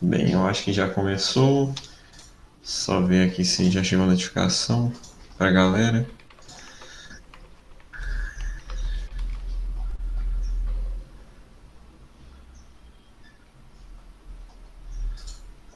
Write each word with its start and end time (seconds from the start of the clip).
Bem, 0.00 0.32
eu 0.32 0.46
acho 0.46 0.64
que 0.64 0.72
já 0.72 0.88
começou. 0.88 1.74
Só 2.62 3.00
ver 3.00 3.28
aqui 3.28 3.44
se 3.44 3.70
já 3.70 3.82
chegou 3.82 4.06
a 4.06 4.08
notificação 4.08 4.92
pra 5.36 5.50
galera. 5.50 6.06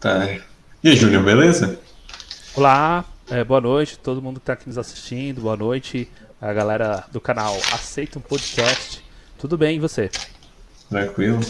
Tá. 0.00 0.26
E 0.82 0.88
aí, 0.88 0.96
Júnior, 0.96 1.24
beleza? 1.24 1.78
Olá, 2.54 3.04
é, 3.28 3.42
boa 3.44 3.60
noite, 3.60 3.98
todo 3.98 4.22
mundo 4.22 4.40
que 4.40 4.44
está 4.44 4.52
aqui 4.52 4.68
nos 4.68 4.78
assistindo, 4.78 5.42
boa 5.42 5.56
noite, 5.56 6.10
a 6.40 6.52
galera 6.52 7.04
do 7.12 7.20
canal 7.20 7.54
Aceita 7.72 8.18
um 8.18 8.22
Podcast. 8.22 9.04
Tudo 9.38 9.58
bem, 9.58 9.76
e 9.76 9.80
você? 9.80 10.10
Tranquilo. 10.88 11.40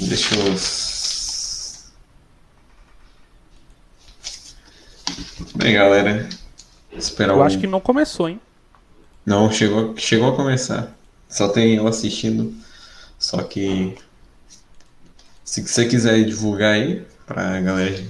Deixa 0.00 0.34
eu. 0.34 1.03
Bem, 5.54 5.74
galera. 5.74 6.28
Esperar 6.92 7.34
Eu 7.34 7.42
acho 7.42 7.58
que 7.58 7.66
não 7.66 7.80
começou, 7.80 8.28
hein? 8.28 8.40
Não, 9.26 9.50
chegou, 9.50 9.96
chegou 9.96 10.32
a 10.32 10.36
começar. 10.36 10.94
Só 11.28 11.48
tem 11.48 11.76
eu 11.76 11.86
assistindo. 11.86 12.54
Só 13.18 13.42
que. 13.42 13.96
Se 15.44 15.66
você 15.66 15.86
quiser 15.86 16.24
divulgar 16.24 16.74
aí, 16.74 17.06
pra 17.26 17.60
galera 17.60 18.04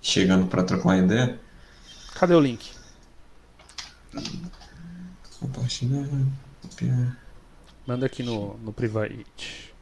chegando 0.00 0.46
pra 0.46 0.62
trocar 0.62 0.90
uma 0.90 0.98
ideia, 0.98 1.38
Cadê 2.14 2.34
o 2.34 2.40
link? 2.40 2.70
compartilhar, 5.38 6.08
copiar. 6.62 7.18
Manda 7.86 8.06
aqui 8.06 8.22
no, 8.22 8.56
no 8.58 8.72
private. 8.72 9.74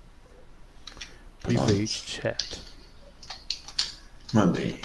Private 1.41 1.87
chat. 1.87 2.61
Mandei. 4.33 4.81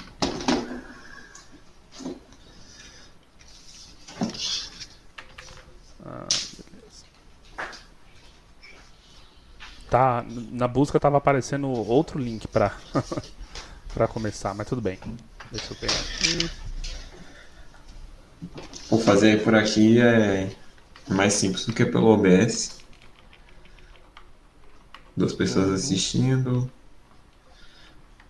Tá, 9.89 10.23
na 10.52 10.67
busca 10.67 11.00
tava 11.00 11.17
aparecendo 11.17 11.67
outro 11.67 12.20
link 12.20 12.47
pra, 12.47 12.78
pra 13.94 14.08
começar, 14.08 14.53
mas 14.53 14.67
tudo 14.67 14.81
bem. 14.81 15.00
Deixa 15.52 15.73
eu 15.73 15.78
pegar 15.78 16.00
aqui. 16.00 16.52
Vou 18.90 19.00
fazer 19.00 19.44
por 19.44 19.56
aqui 19.56 20.00
é 20.00 20.52
mais 21.08 21.34
simples 21.34 21.66
do 21.66 21.73
que 21.73 21.86
pelo 21.86 22.08
OBS. 22.08 22.80
Duas 25.17 25.34
pessoas 25.34 25.72
assistindo. 25.72 26.72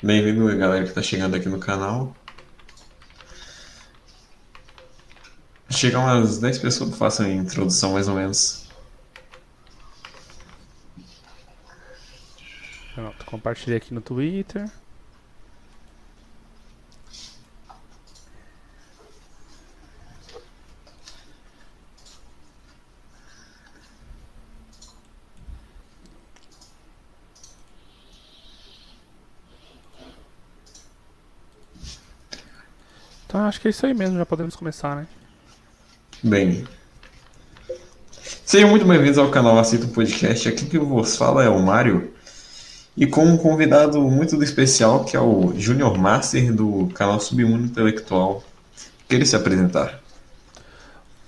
Bem-vindo, 0.01 0.45
galera 0.57 0.85
que 0.85 0.93
tá 0.93 1.01
chegando 1.01 1.35
aqui 1.35 1.49
no 1.49 1.59
canal. 1.59 2.15
Chegar 5.71 5.99
umas 5.99 6.39
10 6.39 6.57
pessoas, 6.57 6.97
façam 6.97 7.25
a 7.25 7.29
introdução 7.29 7.93
mais 7.93 8.07
ou 8.07 8.15
menos. 8.15 8.67
Pronto, 12.93 13.25
compartilhei 13.25 13.77
aqui 13.77 13.93
no 13.93 14.01
Twitter. 14.01 14.69
Então 33.25 33.41
acho 33.45 33.61
que 33.61 33.67
é 33.67 33.71
isso 33.71 33.85
aí 33.85 33.93
mesmo, 33.93 34.17
já 34.17 34.25
podemos 34.25 34.55
começar, 34.55 34.95
né? 34.95 35.07
Bem. 36.21 36.65
Sejam 38.45 38.69
muito 38.69 38.85
bem-vindos 38.85 39.17
ao 39.17 39.31
canal 39.31 39.57
Aceita 39.57 39.85
um 39.85 39.89
Podcast. 39.89 40.49
Aqui 40.49 40.65
que 40.65 40.77
vos 40.77 41.15
fala 41.15 41.45
é 41.45 41.49
o 41.49 41.61
Mário. 41.61 42.13
E 42.97 43.07
com 43.07 43.23
um 43.23 43.37
convidado 43.37 44.01
muito 44.01 44.41
especial, 44.43 45.05
que 45.05 45.15
é 45.15 45.19
o 45.19 45.53
Junior 45.57 45.97
Master 45.97 46.53
do 46.53 46.89
canal 46.93 47.21
Submundo 47.21 47.63
Intelectual. 47.63 48.43
Queria 49.07 49.25
se 49.25 49.33
apresentar. 49.33 50.01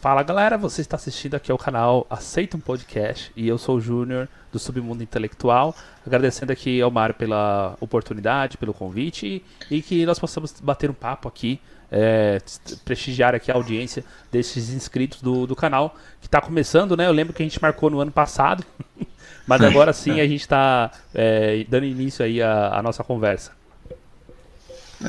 Fala 0.02 0.24
galera, 0.24 0.58
você 0.58 0.82
está 0.82 0.98
assistindo 0.98 1.36
aqui 1.36 1.52
ao 1.52 1.58
canal 1.58 2.06
Aceita 2.10 2.58
um 2.58 2.60
Podcast 2.60 3.32
e 3.34 3.48
eu 3.48 3.58
sou 3.58 3.78
o 3.78 3.82
Júnior 3.82 4.28
do 4.52 4.60
Submundo 4.60 5.04
Intelectual, 5.04 5.74
agradecendo 6.06 6.52
aqui 6.52 6.82
ao 6.82 6.92
Mário 6.92 7.16
pela 7.16 7.78
oportunidade, 7.80 8.58
pelo 8.58 8.74
convite 8.74 9.42
e 9.70 9.82
que 9.82 10.06
nós 10.06 10.20
possamos 10.20 10.54
bater 10.60 10.90
um 10.90 10.94
papo 10.94 11.30
aqui, 11.30 11.62
é, 11.92 12.42
prestigiar 12.86 13.36
aqui 13.36 13.52
a 13.52 13.56
audiência 13.56 14.04
desses 14.32 14.70
inscritos 14.70 15.22
do, 15.22 15.46
do 15.46 15.56
canal 15.56 15.96
que 16.22 16.28
está 16.28 16.40
começando, 16.40 16.96
né? 16.96 17.06
Eu 17.06 17.12
lembro 17.12 17.34
que 17.34 17.44
a 17.44 17.46
gente 17.46 17.62
marcou 17.62 17.90
no 17.90 18.00
ano 18.00 18.12
passado, 18.12 18.64
mas 19.46 19.62
agora 19.62 19.92
sim 19.92 20.22
a 20.22 20.28
gente 20.28 20.42
está 20.42 20.92
é, 21.14 21.66
dando 21.68 21.86
início 21.86 22.24
aí 22.24 22.42
à, 22.42 22.78
à 22.78 22.82
nossa 22.82 23.04
conversa. 23.04 23.52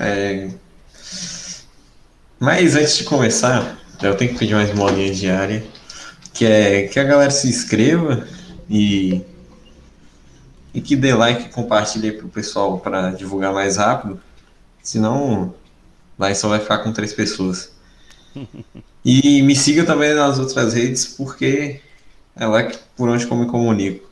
É... 0.01 0.51
Mas 2.41 2.75
antes 2.75 2.97
de 2.97 3.05
começar, 3.05 3.79
eu 4.03 4.17
tenho 4.17 4.33
que 4.33 4.39
pedir 4.39 4.55
mais 4.55 4.75
molinha 4.75 5.15
diária, 5.15 5.65
que 6.35 6.45
é 6.45 6.89
que 6.89 6.99
a 6.99 7.05
galera 7.05 7.31
se 7.31 7.49
inscreva 7.49 8.27
e 8.69 9.23
e 10.75 10.81
que 10.81 10.97
dê 10.97 11.13
like 11.13 11.45
e 11.45 11.49
compartilhe 11.51 12.09
aí 12.09 12.17
pro 12.17 12.29
pessoal 12.29 12.81
para 12.81 13.11
divulgar 13.11 13.53
mais 13.53 13.77
rápido, 13.77 14.19
senão 14.83 15.55
lá 16.23 16.35
só 16.35 16.49
vai 16.49 16.61
ficar 16.61 16.79
com 16.79 16.93
três 16.93 17.13
pessoas. 17.13 17.73
E 19.05 19.43
me 19.43 19.57
siga 19.57 19.85
também 19.85 20.15
nas 20.15 20.39
outras 20.39 20.73
redes, 20.73 21.05
porque 21.05 21.81
é 22.37 22.47
lá 22.47 22.63
que, 22.63 22.79
por 22.97 23.09
onde 23.09 23.25
eu 23.25 23.37
me 23.37 23.47
comunico. 23.47 24.09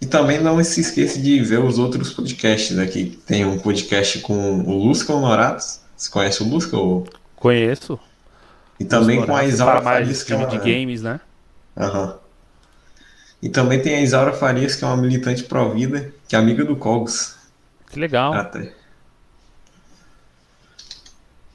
E 0.00 0.06
também 0.06 0.40
não 0.40 0.62
se 0.64 0.80
esqueça 0.80 1.18
de 1.18 1.40
ver 1.42 1.58
os 1.58 1.78
outros 1.78 2.14
podcasts 2.14 2.78
aqui. 2.78 3.20
Tem 3.26 3.44
um 3.44 3.58
podcast 3.58 4.20
com 4.20 4.60
o 4.60 4.84
Lusca 4.86 5.12
Honoratos. 5.12 5.80
Você 5.96 6.10
conhece 6.10 6.42
o 6.42 6.48
Lusca? 6.48 6.76
Ou... 6.76 7.06
Conheço. 7.36 7.98
E 8.80 8.84
também 8.84 9.26
com 9.26 9.34
a 9.34 9.44
Isaura 9.44 9.82
Farias, 9.82 10.22
que 10.22 10.32
é 10.32 10.36
uma... 10.36 10.46
de 10.46 10.58
games, 10.58 11.02
né? 11.02 11.20
Aham. 11.76 12.16
E 13.42 13.48
também 13.48 13.82
tem 13.82 13.96
a 13.96 14.00
Isaura 14.00 14.32
Farias, 14.32 14.74
que 14.76 14.84
é 14.84 14.86
uma 14.86 14.96
militante 14.96 15.44
pró-vida, 15.44 16.12
que 16.26 16.34
é 16.34 16.38
amiga 16.38 16.64
do 16.64 16.76
Cogos. 16.76 17.34
Que 17.90 17.98
legal. 17.98 18.32
Até. 18.32 18.77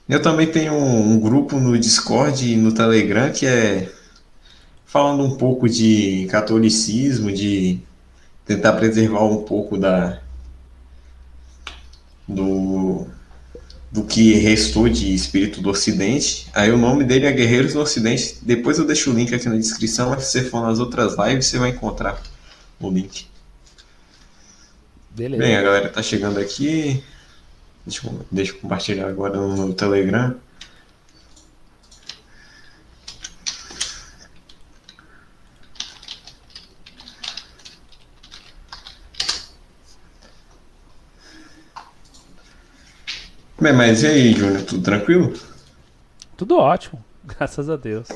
Eu 0.08 0.22
também 0.22 0.47
tenho 0.47 0.74
um, 0.74 1.14
um 1.14 1.19
grupo 1.19 1.59
no 1.59 1.78
Discord 1.78 2.52
e 2.52 2.58
no 2.58 2.74
Telegram 2.74 3.31
que 3.31 3.46
é 3.46 3.90
falando 4.86 5.24
um 5.24 5.38
pouco 5.38 5.68
de 5.68 6.28
catolicismo, 6.30 7.31
de 7.31 7.80
tentar 8.46 8.74
preservar 8.74 9.24
um 9.24 9.44
pouco 9.44 9.78
da 9.78 10.22
do 12.28 13.08
do 13.92 14.03
que 14.03 14.34
restou 14.34 14.90
de 14.90 15.13
espírito 15.13 15.62
do 15.62 15.69
Ocidente. 15.69 16.50
Aí 16.52 16.72
o 16.72 16.78
nome 16.78 17.03
dele 17.03 17.28
é 17.28 17.31
Guerreiros 17.31 17.74
do 17.74 17.80
Ocidente. 17.80 18.40
Depois 18.42 18.80
eu 18.80 18.86
deixo 18.86 19.12
o 19.12 19.13
link 19.13 19.34
aqui 19.34 19.47
na 19.47 19.56
descrição, 19.56 20.09
mas 20.09 20.24
se 20.24 20.31
você 20.31 20.50
for 20.50 20.63
nas 20.63 20.80
outras 20.80 21.16
lives, 21.16 21.46
você 21.46 21.59
vai 21.59 21.69
encontrar 21.69 22.19
o 22.80 22.90
link. 22.90 23.28
Beleza. 25.12 25.44
Bem, 25.44 25.56
a 25.56 25.62
galera 25.62 25.90
tá 25.90 26.02
chegando 26.02 26.40
aqui. 26.40 27.03
Deixa 27.86 28.08
eu, 28.08 28.26
deixa 28.32 28.54
eu 28.54 28.60
compartilhar 28.60 29.08
agora 29.08 29.38
no 29.38 29.74
Telegram. 29.74 30.36
Bem, 43.60 43.72
mas 43.72 44.04
e 44.04 44.07
aí, 44.07 44.34
Júnior, 44.34 44.62
tudo 44.63 44.84
tranquilo? 44.84 45.34
Tudo 46.36 46.57
ótimo, 46.57 47.04
graças 47.24 47.69
a 47.69 47.78
Deus. 47.78 48.07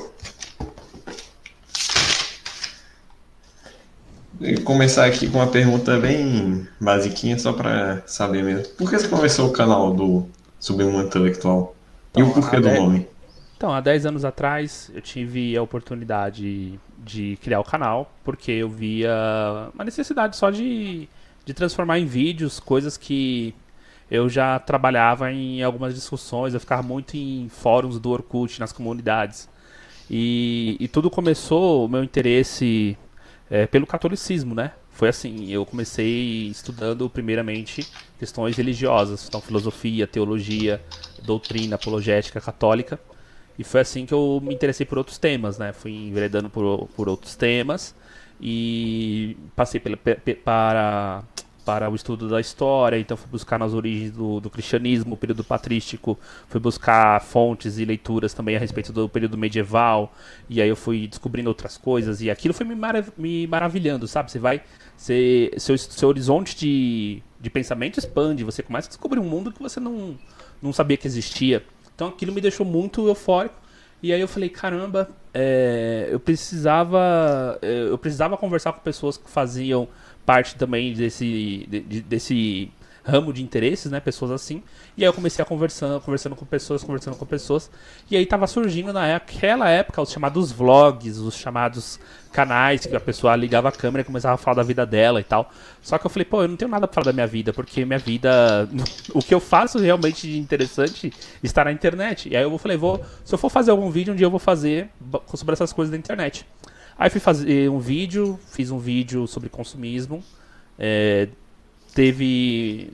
Começar 4.64 5.06
aqui 5.06 5.28
com 5.28 5.38
uma 5.38 5.46
pergunta 5.48 5.98
bem 5.98 6.66
basiquinha, 6.80 7.38
só 7.38 7.52
pra 7.52 8.02
saber 8.06 8.42
mesmo. 8.44 8.68
Por 8.74 8.88
que 8.90 8.98
você 8.98 9.08
começou 9.08 9.48
o 9.48 9.52
canal 9.52 9.92
do 9.92 10.26
Submundo 10.60 11.06
Intelectual? 11.06 11.74
e 12.16 12.22
o 12.22 12.26
Então, 12.26 12.40
porquê 12.42 12.56
do 12.60 12.68
ideia- 12.68 12.80
nome? 12.80 13.06
Então, 13.56 13.72
há 13.72 13.80
10 13.80 14.06
anos 14.06 14.24
atrás, 14.24 14.90
eu 14.94 15.00
tive 15.00 15.56
a 15.56 15.62
oportunidade 15.62 16.78
de 17.04 17.36
criar 17.42 17.58
o 17.60 17.64
canal, 17.64 18.12
porque 18.24 18.52
eu 18.52 18.68
via 18.68 19.10
uma 19.74 19.84
necessidade 19.84 20.36
só 20.36 20.48
de, 20.50 21.08
de 21.44 21.52
transformar 21.54 21.98
em 21.98 22.06
vídeos 22.06 22.60
coisas 22.60 22.96
que 22.96 23.52
eu 24.10 24.28
já 24.28 24.58
trabalhava 24.60 25.30
em 25.32 25.62
algumas 25.62 25.94
discussões, 25.94 26.54
eu 26.54 26.60
ficava 26.60 26.82
muito 26.82 27.16
em 27.16 27.48
fóruns 27.50 27.98
do 27.98 28.10
Orkut, 28.10 28.58
nas 28.60 28.72
comunidades. 28.72 29.48
E, 30.10 30.76
e 30.80 30.86
tudo 30.88 31.10
começou, 31.10 31.84
o 31.84 31.88
meu 31.88 32.02
interesse 32.04 32.96
é, 33.50 33.66
pelo 33.66 33.86
catolicismo, 33.86 34.54
né? 34.54 34.72
foi 34.98 35.08
assim, 35.08 35.48
eu 35.48 35.64
comecei 35.64 36.48
estudando 36.48 37.08
primeiramente 37.08 37.88
questões 38.18 38.56
religiosas, 38.56 39.28
então 39.28 39.40
filosofia, 39.40 40.08
teologia, 40.08 40.84
doutrina, 41.22 41.76
apologética 41.76 42.40
católica. 42.40 42.98
E 43.56 43.62
foi 43.62 43.82
assim 43.82 44.04
que 44.04 44.12
eu 44.12 44.40
me 44.42 44.52
interessei 44.52 44.84
por 44.84 44.98
outros 44.98 45.16
temas, 45.16 45.56
né? 45.56 45.72
Fui 45.72 45.92
enveredando 45.92 46.50
por, 46.50 46.88
por 46.96 47.08
outros 47.08 47.36
temas 47.36 47.94
e 48.40 49.36
passei 49.54 49.78
pela, 49.78 49.96
para 50.44 51.22
para 51.68 51.90
o 51.90 51.94
estudo 51.94 52.30
da 52.30 52.40
história, 52.40 52.98
então 52.98 53.14
fui 53.14 53.28
buscar 53.30 53.58
nas 53.58 53.74
origens 53.74 54.10
do, 54.10 54.40
do, 54.40 54.48
cristianismo, 54.48 55.12
o 55.12 55.16
período 55.18 55.44
patrístico, 55.44 56.18
fui 56.48 56.58
buscar 56.58 57.20
fontes 57.20 57.76
e 57.76 57.84
leituras 57.84 58.32
também 58.32 58.56
a 58.56 58.58
respeito 58.58 58.90
do 58.90 59.06
período 59.06 59.36
medieval, 59.36 60.10
e 60.48 60.62
aí 60.62 60.68
eu 60.70 60.74
fui 60.74 61.06
descobrindo 61.06 61.50
outras 61.50 61.76
coisas, 61.76 62.22
e 62.22 62.30
aquilo 62.30 62.54
foi 62.54 62.64
me, 62.64 62.74
marav 62.74 63.10
me 63.18 63.46
maravilhando, 63.46 64.08
sabe? 64.08 64.32
Você 64.32 64.38
vai, 64.38 64.62
você, 64.96 65.52
seu, 65.58 65.76
seu 65.76 66.08
horizonte 66.08 66.56
de, 66.56 67.22
de 67.38 67.50
pensamento 67.50 67.98
expande, 67.98 68.44
você 68.44 68.62
começa 68.62 68.88
a 68.88 68.92
descobrir 68.92 69.20
um 69.20 69.28
mundo 69.28 69.52
que 69.52 69.62
você 69.62 69.78
não, 69.78 70.18
não 70.62 70.72
sabia 70.72 70.96
que 70.96 71.06
existia. 71.06 71.62
Então 71.94 72.08
aquilo 72.08 72.32
me 72.32 72.40
deixou 72.40 72.64
muito 72.64 73.06
eufórico, 73.06 73.56
e 74.02 74.10
aí 74.10 74.22
eu 74.22 74.28
falei, 74.28 74.48
caramba, 74.48 75.10
é, 75.34 76.08
eu 76.10 76.18
precisava 76.18 77.58
é, 77.60 77.88
eu 77.90 77.98
precisava 77.98 78.38
conversar 78.38 78.72
com 78.72 78.80
pessoas 78.80 79.18
que 79.18 79.28
faziam 79.28 79.86
parte 80.28 80.56
também 80.56 80.92
desse, 80.92 81.66
de, 81.70 82.02
desse 82.02 82.70
ramo 83.02 83.32
de 83.32 83.42
interesses, 83.42 83.90
né? 83.90 83.98
Pessoas 83.98 84.30
assim. 84.30 84.62
E 84.94 85.02
aí 85.02 85.08
eu 85.08 85.12
comecei 85.14 85.42
a 85.42 85.46
conversando, 85.46 85.98
conversando 86.02 86.36
com 86.36 86.44
pessoas, 86.44 86.84
conversando 86.84 87.16
com 87.16 87.24
pessoas. 87.24 87.70
E 88.10 88.14
aí 88.14 88.26
tava 88.26 88.46
surgindo 88.46 88.92
naquela 88.92 89.70
época 89.70 90.02
os 90.02 90.12
chamados 90.12 90.52
vlogs, 90.52 91.16
os 91.16 91.34
chamados 91.34 91.98
canais 92.30 92.84
que 92.84 92.94
a 92.94 93.00
pessoa 93.00 93.34
ligava 93.36 93.70
a 93.70 93.72
câmera 93.72 94.02
e 94.02 94.04
começava 94.04 94.34
a 94.34 94.36
falar 94.36 94.56
da 94.56 94.62
vida 94.62 94.84
dela 94.84 95.18
e 95.18 95.24
tal. 95.24 95.50
Só 95.80 95.96
que 95.96 96.04
eu 96.04 96.10
falei, 96.10 96.26
pô, 96.26 96.42
eu 96.42 96.48
não 96.48 96.56
tenho 96.56 96.70
nada 96.70 96.86
pra 96.86 96.96
falar 96.96 97.06
da 97.06 97.12
minha 97.14 97.26
vida, 97.26 97.50
porque 97.54 97.86
minha 97.86 97.98
vida. 97.98 98.68
O 99.14 99.22
que 99.22 99.34
eu 99.34 99.40
faço 99.40 99.78
realmente 99.78 100.26
de 100.26 100.38
interessante 100.38 101.10
está 101.42 101.64
na 101.64 101.72
internet. 101.72 102.28
E 102.28 102.36
aí 102.36 102.42
eu 102.42 102.58
falei, 102.58 102.76
vou. 102.76 103.02
Se 103.24 103.34
eu 103.34 103.38
for 103.38 103.48
fazer 103.48 103.70
algum 103.70 103.88
vídeo, 103.90 104.12
um 104.12 104.16
dia 104.16 104.26
eu 104.26 104.30
vou 104.30 104.38
fazer 104.38 104.90
sobre 105.34 105.54
essas 105.54 105.72
coisas 105.72 105.90
da 105.90 105.96
internet. 105.96 106.44
Aí 106.98 107.08
fui 107.10 107.20
fazer 107.20 107.70
um 107.70 107.78
vídeo, 107.78 108.38
fiz 108.50 108.70
um 108.70 108.78
vídeo 108.78 109.26
sobre 109.28 109.48
consumismo. 109.48 110.22
É, 110.76 111.28
teve 111.94 112.90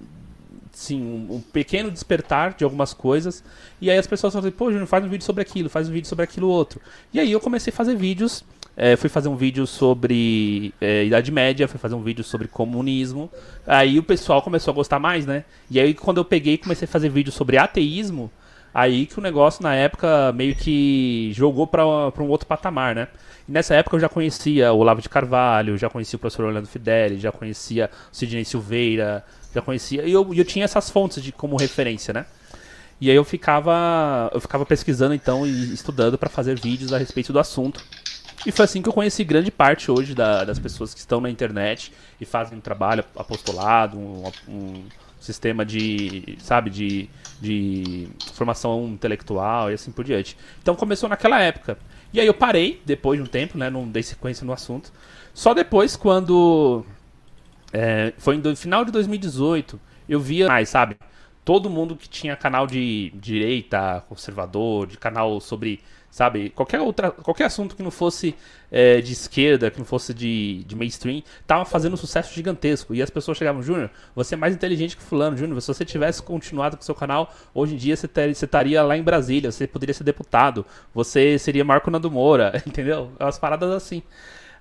sim, 0.72 1.00
um, 1.00 1.36
um, 1.36 1.40
pequeno 1.40 1.90
despertar 1.90 2.54
de 2.54 2.64
algumas 2.64 2.92
coisas. 2.92 3.42
E 3.80 3.90
aí 3.90 3.96
as 3.96 4.06
pessoas 4.06 4.34
falaram, 4.34 4.52
pô, 4.52 4.70
Júnior, 4.70 4.86
faz 4.86 5.04
um 5.04 5.08
vídeo 5.08 5.24
sobre 5.24 5.40
aquilo, 5.40 5.70
faz 5.70 5.88
um 5.88 5.92
vídeo 5.92 6.06
sobre 6.06 6.24
aquilo 6.24 6.48
outro. 6.48 6.80
E 7.12 7.20
aí 7.20 7.32
eu 7.32 7.40
comecei 7.40 7.72
a 7.72 7.76
fazer 7.76 7.96
vídeos. 7.96 8.44
É, 8.76 8.96
fui 8.96 9.08
fazer 9.08 9.28
um 9.28 9.36
vídeo 9.36 9.68
sobre 9.68 10.74
é, 10.80 11.04
Idade 11.04 11.30
Média, 11.30 11.68
fui 11.68 11.78
fazer 11.78 11.94
um 11.94 12.02
vídeo 12.02 12.24
sobre 12.24 12.48
comunismo. 12.48 13.30
Aí 13.66 13.98
o 13.98 14.02
pessoal 14.02 14.42
começou 14.42 14.72
a 14.72 14.74
gostar 14.74 14.98
mais, 14.98 15.24
né? 15.24 15.44
E 15.70 15.78
aí 15.78 15.94
quando 15.94 16.18
eu 16.18 16.24
peguei 16.24 16.54
e 16.54 16.58
comecei 16.58 16.84
a 16.84 16.88
fazer 16.88 17.08
vídeo 17.08 17.32
sobre 17.32 17.56
ateísmo, 17.56 18.30
aí 18.74 19.06
que 19.06 19.18
o 19.18 19.22
negócio 19.22 19.62
na 19.62 19.74
época 19.74 20.32
meio 20.32 20.56
que 20.56 21.30
jogou 21.32 21.66
para 21.66 21.86
um 21.86 22.28
outro 22.28 22.46
patamar, 22.46 22.94
né? 22.94 23.08
E 23.48 23.52
nessa 23.52 23.74
época 23.74 23.96
eu 23.96 24.00
já 24.00 24.08
conhecia 24.08 24.72
o 24.72 24.78
Olavo 24.78 25.00
de 25.00 25.08
Carvalho, 25.08 25.78
já 25.78 25.88
conhecia 25.88 26.16
o 26.16 26.20
professor 26.20 26.46
Orlando 26.46 26.66
Fideli, 26.66 27.20
já 27.20 27.30
conhecia 27.30 27.90
o 28.12 28.16
Sidney 28.16 28.44
Silveira, 28.44 29.24
já 29.54 29.62
conhecia. 29.62 30.04
E 30.04 30.12
eu, 30.12 30.34
eu 30.34 30.44
tinha 30.44 30.64
essas 30.64 30.90
fontes 30.90 31.22
de 31.22 31.30
como 31.30 31.56
referência, 31.56 32.12
né? 32.12 32.26
E 33.00 33.10
aí 33.10 33.16
eu 33.16 33.24
ficava, 33.24 34.30
eu 34.32 34.40
ficava 34.40 34.64
pesquisando 34.64 35.14
então 35.14 35.46
e 35.46 35.72
estudando 35.72 36.16
para 36.16 36.28
fazer 36.28 36.58
vídeos 36.58 36.92
a 36.92 36.98
respeito 36.98 37.32
do 37.32 37.38
assunto. 37.38 37.84
E 38.46 38.52
foi 38.52 38.64
assim 38.64 38.82
que 38.82 38.88
eu 38.88 38.92
conheci 38.92 39.24
grande 39.24 39.50
parte 39.50 39.90
hoje 39.90 40.14
da, 40.14 40.44
das 40.44 40.58
pessoas 40.58 40.92
que 40.92 41.00
estão 41.00 41.20
na 41.20 41.30
internet 41.30 41.92
e 42.20 42.24
fazem 42.24 42.58
um 42.58 42.60
trabalho 42.60 43.04
apostolado, 43.16 43.98
um, 43.98 44.30
um 44.48 44.84
sistema 45.24 45.64
de, 45.64 46.36
sabe, 46.38 46.70
de, 46.70 47.08
de 47.40 48.08
formação 48.34 48.86
intelectual 48.88 49.70
e 49.70 49.74
assim 49.74 49.90
por 49.90 50.04
diante. 50.04 50.36
Então 50.62 50.76
começou 50.76 51.08
naquela 51.08 51.40
época. 51.40 51.78
E 52.12 52.20
aí 52.20 52.26
eu 52.26 52.34
parei, 52.34 52.80
depois 52.84 53.18
de 53.18 53.24
um 53.24 53.26
tempo, 53.26 53.58
né? 53.58 53.68
Não 53.70 53.88
dei 53.88 54.02
sequência 54.02 54.46
no 54.46 54.52
assunto. 54.52 54.92
Só 55.32 55.52
depois, 55.52 55.96
quando. 55.96 56.84
É, 57.72 58.12
foi 58.18 58.36
no 58.36 58.54
final 58.54 58.84
de 58.84 58.92
2018, 58.92 59.80
eu 60.08 60.20
via 60.20 60.46
mais, 60.46 60.68
sabe? 60.68 60.96
Todo 61.44 61.68
mundo 61.68 61.96
que 61.96 62.08
tinha 62.08 62.36
canal 62.36 62.66
de 62.66 63.12
direita, 63.16 64.04
conservador, 64.08 64.86
de 64.86 64.96
canal 64.96 65.40
sobre 65.40 65.80
sabe? 66.14 66.50
Qualquer, 66.50 66.80
outra, 66.80 67.10
qualquer 67.10 67.46
assunto 67.46 67.74
que 67.74 67.82
não 67.82 67.90
fosse 67.90 68.36
é, 68.70 69.00
de 69.00 69.12
esquerda, 69.12 69.68
que 69.68 69.80
não 69.80 69.84
fosse 69.84 70.14
de, 70.14 70.62
de 70.62 70.76
mainstream, 70.76 71.24
tava 71.44 71.64
fazendo 71.64 71.94
um 71.94 71.96
sucesso 71.96 72.32
gigantesco. 72.32 72.94
E 72.94 73.02
as 73.02 73.10
pessoas 73.10 73.36
chegavam, 73.36 73.60
Júnior, 73.60 73.90
você 74.14 74.36
é 74.36 74.38
mais 74.38 74.54
inteligente 74.54 74.96
que 74.96 75.02
fulano, 75.02 75.36
Júnior, 75.36 75.60
se 75.60 75.66
você 75.66 75.84
tivesse 75.84 76.22
continuado 76.22 76.76
com 76.76 76.82
o 76.82 76.84
seu 76.84 76.94
canal, 76.94 77.34
hoje 77.52 77.74
em 77.74 77.76
dia 77.76 77.96
você, 77.96 78.06
ter, 78.06 78.32
você 78.32 78.44
estaria 78.44 78.80
lá 78.84 78.96
em 78.96 79.02
Brasília, 79.02 79.50
você 79.50 79.66
poderia 79.66 79.92
ser 79.92 80.04
deputado, 80.04 80.64
você 80.94 81.36
seria 81.36 81.64
Marco 81.64 81.90
Nando 81.90 82.08
Moura, 82.08 82.62
entendeu? 82.64 83.10
As 83.18 83.36
paradas 83.36 83.70
assim. 83.70 84.00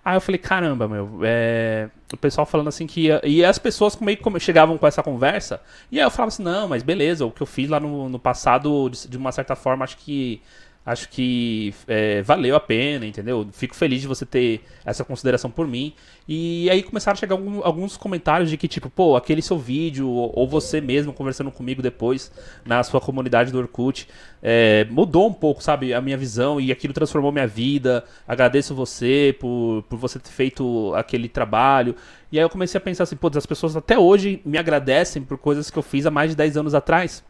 Aí 0.04 0.18
eu 0.18 0.22
falei, 0.22 0.40
caramba, 0.40 0.88
meu, 0.88 1.20
é... 1.22 1.88
o 2.12 2.18
pessoal 2.18 2.48
falando 2.48 2.70
assim 2.70 2.88
que. 2.88 3.02
Ia... 3.02 3.22
E 3.24 3.46
as 3.46 3.60
pessoas 3.60 3.96
meio 3.98 4.18
que 4.18 4.40
chegavam 4.40 4.76
com 4.76 4.88
essa 4.88 5.04
conversa, 5.04 5.62
e 5.92 6.00
aí 6.00 6.06
eu 6.06 6.10
falava 6.10 6.30
assim, 6.30 6.42
não, 6.42 6.68
mas 6.68 6.82
beleza, 6.82 7.28
o 7.28 7.32
que 7.32 7.44
eu 7.44 7.48
fiz 7.48 7.70
lá 7.70 7.80
no, 7.80 8.10
no 8.10 8.18
passado, 8.18 8.90
de, 8.90 9.08
de 9.08 9.18
uma 9.18 9.32
certa 9.32 9.56
forma, 9.56 9.84
acho 9.84 9.98
que 9.98 10.42
acho 10.86 11.08
que 11.10 11.74
é, 11.88 12.22
valeu 12.22 12.56
a 12.56 12.60
pena, 12.60 13.06
entendeu? 13.06 13.48
Fico 13.54 13.76
feliz 13.76 14.02
de 14.02 14.08
você 14.08 14.26
ter 14.26 14.62
essa 14.86 15.04
consideração 15.04 15.50
por 15.50 15.66
mim. 15.66 15.94
E 16.28 16.70
aí 16.70 16.84
começaram 16.84 17.14
a 17.14 17.20
chegar 17.20 17.36
alguns 17.64 17.96
comentários 17.96 18.50
de 18.50 18.58
que, 18.58 18.68
tipo, 18.68 18.90
pô, 18.90 19.16
aquele 19.16 19.42
seu 19.42 19.58
vídeo, 19.58 20.10
ou, 20.10 20.32
ou, 20.36 20.48
você 20.48 20.82
mesmo 20.82 21.14
conversando 21.14 21.52
comigo 21.52 21.82
depois 21.82 22.32
na 22.66 22.84
sua 22.84 23.00
comunidade 23.00 23.52
do 23.52 23.58
Orkut, 23.60 24.08
é, 24.42 24.86
mudou 24.90 25.28
um 25.28 25.34
pouco, 25.34 25.64
sabe, 25.64 25.94
a 25.94 26.02
minha 26.02 26.18
visão 26.18 26.60
e 26.60 26.72
aquilo 26.72 26.94
transformou 26.94 27.32
minha 27.32 27.48
vida. 27.48 28.04
Agradeço 28.28 28.76
você 28.76 29.36
por, 29.40 29.84
por 29.90 29.98
você 29.98 30.20
ter 30.20 30.30
feito 30.30 30.94
aquele 30.96 31.30
trabalho. 31.30 31.96
E 32.32 32.38
aí 32.38 32.44
eu 32.44 32.50
comecei 32.50 32.78
a 32.78 32.82
pensar 32.82 33.04
assim, 33.04 33.16
pô, 33.16 33.32
as 33.34 33.46
pessoas 33.46 33.76
até 33.76 33.98
hoje 33.98 34.42
me 34.46 34.58
agradecem 34.58 35.22
por 35.22 35.38
coisas 35.38 35.70
que 35.70 35.78
eu 35.78 35.84
fiz 35.84 36.06
há 36.06 36.12
mais 36.12 36.32
de 36.32 36.36
10 36.36 36.58
anos 36.58 36.74
atrás. 36.74 37.24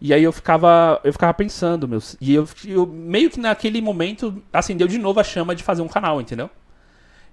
E 0.00 0.14
aí 0.14 0.22
eu 0.22 0.32
ficava, 0.32 1.00
eu 1.02 1.12
ficava 1.12 1.34
pensando, 1.34 1.88
meus. 1.88 2.16
E 2.20 2.34
eu, 2.34 2.48
eu, 2.66 2.86
meio 2.86 3.30
que 3.30 3.40
naquele 3.40 3.80
momento 3.80 4.42
acendeu 4.52 4.86
de 4.86 4.96
novo 4.98 5.18
a 5.18 5.24
chama 5.24 5.54
de 5.54 5.62
fazer 5.62 5.82
um 5.82 5.88
canal, 5.88 6.20
entendeu? 6.20 6.48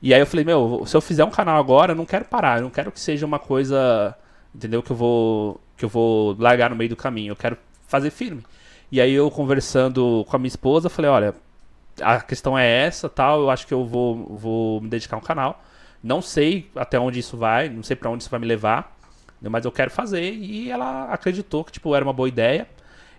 E 0.02 0.14
aí 0.14 0.20
eu 0.20 0.26
falei, 0.26 0.46
meu, 0.46 0.84
se 0.86 0.96
eu 0.96 1.02
fizer 1.02 1.24
um 1.24 1.30
canal 1.30 1.58
agora, 1.60 1.92
eu 1.94 1.96
não 1.96 2.06
quero 2.06 2.26
parar, 2.26 2.58
eu 2.58 2.64
não 2.64 2.70
quero 2.70 2.92
que 2.92 3.00
seja 3.00 3.26
uma 3.26 3.40
coisa, 3.40 4.16
entendeu? 4.54 4.82
Que 4.84 4.92
eu 4.92 4.96
vou 4.96 5.62
que 5.78 5.84
eu 5.86 5.90
vou 5.90 6.36
largar 6.40 6.70
no 6.70 6.76
meio 6.76 6.90
do 6.90 6.96
caminho, 6.96 7.32
eu 7.32 7.36
quero 7.36 7.58
fazer 7.88 8.10
firme. 8.10 8.44
E 8.92 9.02
aí 9.02 9.14
eu 9.14 9.30
conversando 9.30 10.26
com 10.30 10.36
a 10.36 10.40
minha 10.40 10.48
esposa, 10.48 10.90
falei, 10.90 11.12
olha, 11.12 11.36
a 12.02 12.22
questão 12.22 12.58
é 12.58 12.68
essa, 12.86 13.10
tal, 13.10 13.42
eu 13.42 13.50
acho 13.50 13.68
que 13.68 13.74
eu 13.74 13.86
vou 13.86 14.38
vou 14.38 14.82
me 14.82 14.90
dedicar 14.90 15.18
a 15.18 15.20
um 15.20 15.24
canal. 15.24 15.62
Não 16.04 16.22
sei 16.22 16.70
até 16.76 17.00
onde 17.00 17.20
isso 17.20 17.38
vai, 17.38 17.70
não 17.70 17.84
sei 17.84 17.96
para 17.96 18.10
onde 18.10 18.24
isso 18.24 18.30
vai 18.32 18.40
me 18.40 18.48
levar 18.48 18.95
mas 19.42 19.66
eu 19.66 19.72
quero 19.72 19.92
fazer. 19.92 20.34
E 20.34 20.70
ela 20.70 21.06
acreditou 21.12 21.64
que 21.64 21.72
tipo, 21.72 21.96
era 21.96 22.04
uma 22.04 22.14
boa 22.14 22.28
ideia. 22.28 22.68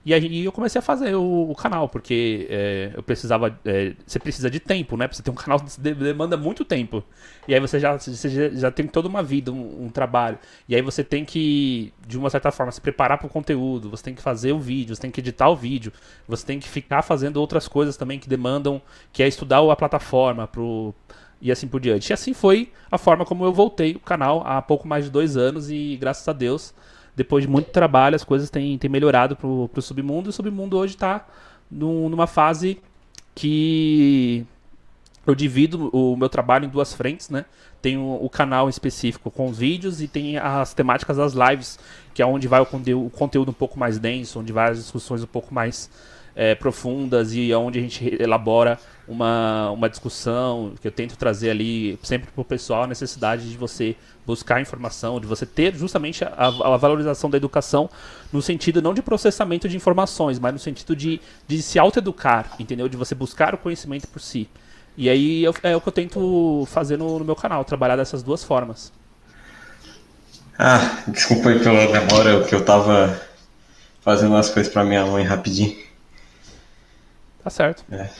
E 0.06 0.14
aí 0.14 0.44
eu 0.44 0.52
comecei 0.52 0.78
a 0.78 0.82
fazer 0.82 1.16
o, 1.16 1.50
o 1.50 1.54
canal, 1.56 1.88
porque 1.88 2.46
é, 2.48 2.92
eu 2.94 3.02
precisava. 3.02 3.58
É, 3.64 3.92
você 4.06 4.20
precisa 4.20 4.48
de 4.48 4.60
tempo, 4.60 4.96
né? 4.96 5.08
Pra 5.08 5.16
você 5.16 5.20
ter 5.20 5.32
um 5.32 5.34
canal 5.34 5.60
demanda 5.80 6.36
muito 6.36 6.64
tempo. 6.64 7.02
E 7.48 7.52
aí 7.52 7.58
você 7.58 7.80
já, 7.80 7.98
você 7.98 8.56
já, 8.56 8.70
tem 8.70 8.86
toda 8.86 9.08
uma 9.08 9.20
vida, 9.20 9.50
um, 9.50 9.86
um, 9.86 9.88
trabalho. 9.88 10.38
E 10.68 10.76
aí 10.76 10.80
você 10.80 11.02
tem 11.02 11.24
que, 11.24 11.92
de 12.06 12.16
uma 12.16 12.30
certa 12.30 12.52
forma, 12.52 12.70
se 12.70 12.80
preparar 12.80 13.18
para 13.18 13.26
o 13.26 13.30
conteúdo, 13.30 13.90
você 13.90 14.04
tem 14.04 14.14
que 14.14 14.22
fazer 14.22 14.52
o 14.52 14.60
vídeo, 14.60 14.94
você 14.94 15.02
tem 15.02 15.10
que 15.10 15.18
editar 15.18 15.48
o 15.48 15.56
vídeo, 15.56 15.92
você 16.28 16.46
tem 16.46 16.60
que 16.60 16.68
ficar 16.68 17.02
fazendo 17.02 17.38
outras 17.38 17.66
coisas 17.66 17.96
também 17.96 18.20
que 18.20 18.28
demandam, 18.28 18.80
que 19.12 19.24
é 19.24 19.26
estudar 19.26 19.58
a 19.58 19.74
plataforma 19.74 20.46
pro, 20.46 20.94
e 21.40 21.52
assim 21.52 21.68
por 21.68 21.80
diante. 21.80 22.10
E 22.10 22.12
assim 22.12 22.32
foi 22.32 22.72
a 22.90 22.98
forma 22.98 23.24
como 23.24 23.44
eu 23.44 23.52
voltei 23.52 23.92
o 23.92 24.00
canal 24.00 24.42
há 24.46 24.60
pouco 24.62 24.86
mais 24.86 25.04
de 25.04 25.10
dois 25.10 25.36
anos 25.36 25.70
e 25.70 25.96
graças 26.00 26.26
a 26.28 26.32
Deus, 26.32 26.74
depois 27.14 27.44
de 27.44 27.50
muito 27.50 27.70
trabalho, 27.70 28.16
as 28.16 28.24
coisas 28.24 28.50
têm, 28.50 28.76
têm 28.78 28.90
melhorado 28.90 29.36
pro, 29.36 29.68
pro 29.72 29.82
Submundo 29.82 30.28
e 30.28 30.30
o 30.30 30.32
Submundo 30.32 30.76
hoje 30.76 30.94
está 30.94 31.26
numa 31.70 32.26
fase 32.26 32.80
que 33.34 34.46
eu 35.26 35.34
divido 35.34 35.90
o 35.92 36.16
meu 36.16 36.28
trabalho 36.28 36.66
em 36.66 36.68
duas 36.68 36.94
frentes, 36.94 37.28
né? 37.28 37.44
Tem 37.82 37.98
o, 37.98 38.18
o, 38.22 38.30
canal 38.30 38.68
específico 38.68 39.30
com 39.30 39.48
os 39.48 39.58
vídeos 39.58 40.00
e 40.00 40.06
tem 40.06 40.38
as 40.38 40.72
temáticas 40.72 41.16
das 41.16 41.32
lives, 41.32 41.78
que 42.14 42.22
é 42.22 42.26
onde 42.26 42.46
vai 42.46 42.60
o, 42.60 42.64
o 42.64 43.10
conteúdo 43.10 43.50
um 43.50 43.54
pouco 43.54 43.78
mais 43.78 43.98
denso, 43.98 44.40
onde 44.40 44.52
vai 44.52 44.70
as 44.70 44.78
discussões 44.78 45.22
um 45.22 45.26
pouco 45.26 45.52
mais 45.52 45.90
é, 46.36 46.54
profundas 46.54 47.34
e 47.34 47.52
onde 47.54 47.78
a 47.78 47.82
gente 47.82 48.16
elabora 48.20 48.78
uma, 49.08 49.70
uma 49.70 49.88
discussão 49.88 50.74
que 50.80 50.86
eu 50.86 50.92
tento 50.92 51.16
trazer 51.16 51.50
ali 51.50 51.98
sempre 52.02 52.30
para 52.30 52.42
o 52.42 52.44
pessoal 52.44 52.82
a 52.82 52.86
necessidade 52.86 53.48
de 53.48 53.56
você 53.56 53.96
buscar 54.26 54.60
informação, 54.60 55.18
de 55.18 55.26
você 55.26 55.46
ter 55.46 55.74
justamente 55.74 56.24
a, 56.24 56.30
a, 56.36 56.76
valorização 56.76 57.30
da 57.30 57.36
educação 57.36 57.88
no 58.32 58.42
sentido 58.42 58.82
não 58.82 58.92
de 58.92 59.00
processamento 59.00 59.68
de 59.68 59.76
informações, 59.76 60.38
mas 60.38 60.52
no 60.52 60.58
sentido 60.58 60.94
de, 60.94 61.20
de 61.46 61.62
se 61.62 61.78
autoeducar, 61.78 62.52
entendeu? 62.58 62.88
De 62.88 62.96
você 62.96 63.14
buscar 63.14 63.54
o 63.54 63.58
conhecimento 63.58 64.08
por 64.08 64.20
si. 64.20 64.48
E 64.96 65.08
aí 65.08 65.44
eu, 65.44 65.54
é 65.62 65.76
o 65.76 65.80
que 65.80 65.88
eu 65.88 65.92
tento 65.92 66.66
fazer 66.66 66.96
no, 66.96 67.18
no 67.20 67.24
meu 67.24 67.36
canal, 67.36 67.64
trabalhar 67.64 67.96
dessas 67.96 68.22
duas 68.22 68.42
formas. 68.42 68.92
Ah, 70.58 71.02
desculpa 71.06 71.50
aí 71.50 71.60
pela 71.60 71.86
demora, 71.86 72.42
que 72.44 72.54
eu 72.54 72.64
tava 72.64 73.20
fazendo 74.00 74.32
umas 74.32 74.50
coisas 74.50 74.72
pra 74.72 74.82
minha 74.82 75.04
mãe 75.04 75.22
rapidinho. 75.22 75.85
Tá 77.46 77.50
certo. 77.50 77.84
É. 77.92 78.10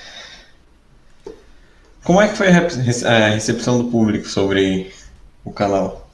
Como 2.04 2.20
é 2.20 2.28
que 2.28 2.36
foi 2.36 2.46
a 2.46 3.28
recepção 3.30 3.82
do 3.82 3.90
público 3.90 4.28
sobre 4.28 4.92
o 5.44 5.50
canal? 5.50 6.08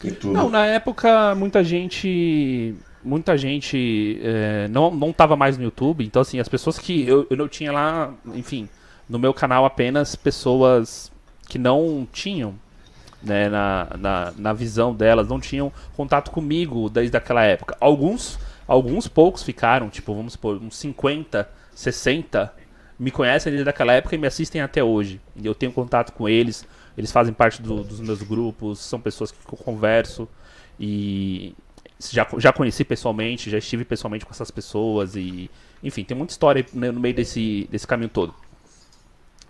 Tudo? 0.00 0.32
Não, 0.32 0.48
na 0.48 0.64
época 0.64 1.34
muita 1.34 1.62
gente 1.62 2.74
muita 3.04 3.36
gente 3.36 4.18
é, 4.22 4.66
não, 4.68 4.90
não 4.90 5.12
tava 5.12 5.36
mais 5.36 5.58
no 5.58 5.64
YouTube, 5.64 6.06
então 6.06 6.22
assim, 6.22 6.40
as 6.40 6.48
pessoas 6.48 6.78
que 6.78 7.06
eu, 7.06 7.26
eu 7.28 7.36
não 7.36 7.48
tinha 7.48 7.70
lá, 7.70 8.14
enfim, 8.32 8.66
no 9.06 9.18
meu 9.18 9.34
canal 9.34 9.66
apenas 9.66 10.16
pessoas 10.16 11.12
que 11.46 11.58
não 11.58 12.08
tinham 12.10 12.54
né, 13.22 13.50
na, 13.50 13.88
na, 13.98 14.32
na 14.38 14.52
visão 14.54 14.94
delas, 14.94 15.28
não 15.28 15.38
tinham 15.38 15.70
contato 15.94 16.30
comigo 16.30 16.88
desde 16.88 17.14
aquela 17.14 17.44
época. 17.44 17.76
Alguns, 17.78 18.38
alguns 18.66 19.08
poucos 19.08 19.42
ficaram, 19.42 19.88
tipo, 19.88 20.14
vamos 20.14 20.32
supor, 20.34 20.62
uns 20.62 20.76
50, 20.76 21.48
60 21.74 22.54
me 22.98 23.10
conhecem 23.10 23.52
desde 23.52 23.68
aquela 23.68 23.92
época 23.92 24.14
e 24.14 24.18
me 24.18 24.26
assistem 24.26 24.60
até 24.60 24.82
hoje. 24.82 25.20
Eu 25.42 25.54
tenho 25.54 25.72
contato 25.72 26.12
com 26.12 26.28
eles, 26.28 26.66
eles 26.96 27.12
fazem 27.12 27.32
parte 27.32 27.60
do, 27.60 27.84
dos 27.84 28.00
meus 28.00 28.22
grupos, 28.22 28.78
são 28.78 29.00
pessoas 29.00 29.30
que 29.30 29.38
eu 29.46 29.58
converso 29.58 30.28
e 30.80 31.54
já, 32.10 32.26
já 32.38 32.52
conheci 32.52 32.84
pessoalmente, 32.84 33.50
já 33.50 33.58
estive 33.58 33.84
pessoalmente 33.84 34.24
com 34.24 34.32
essas 34.32 34.50
pessoas 34.50 35.14
e 35.14 35.50
enfim, 35.82 36.04
tem 36.04 36.16
muita 36.16 36.32
história 36.32 36.64
no 36.72 37.00
meio 37.00 37.14
desse, 37.14 37.68
desse 37.70 37.86
caminho 37.86 38.08
todo. 38.08 38.34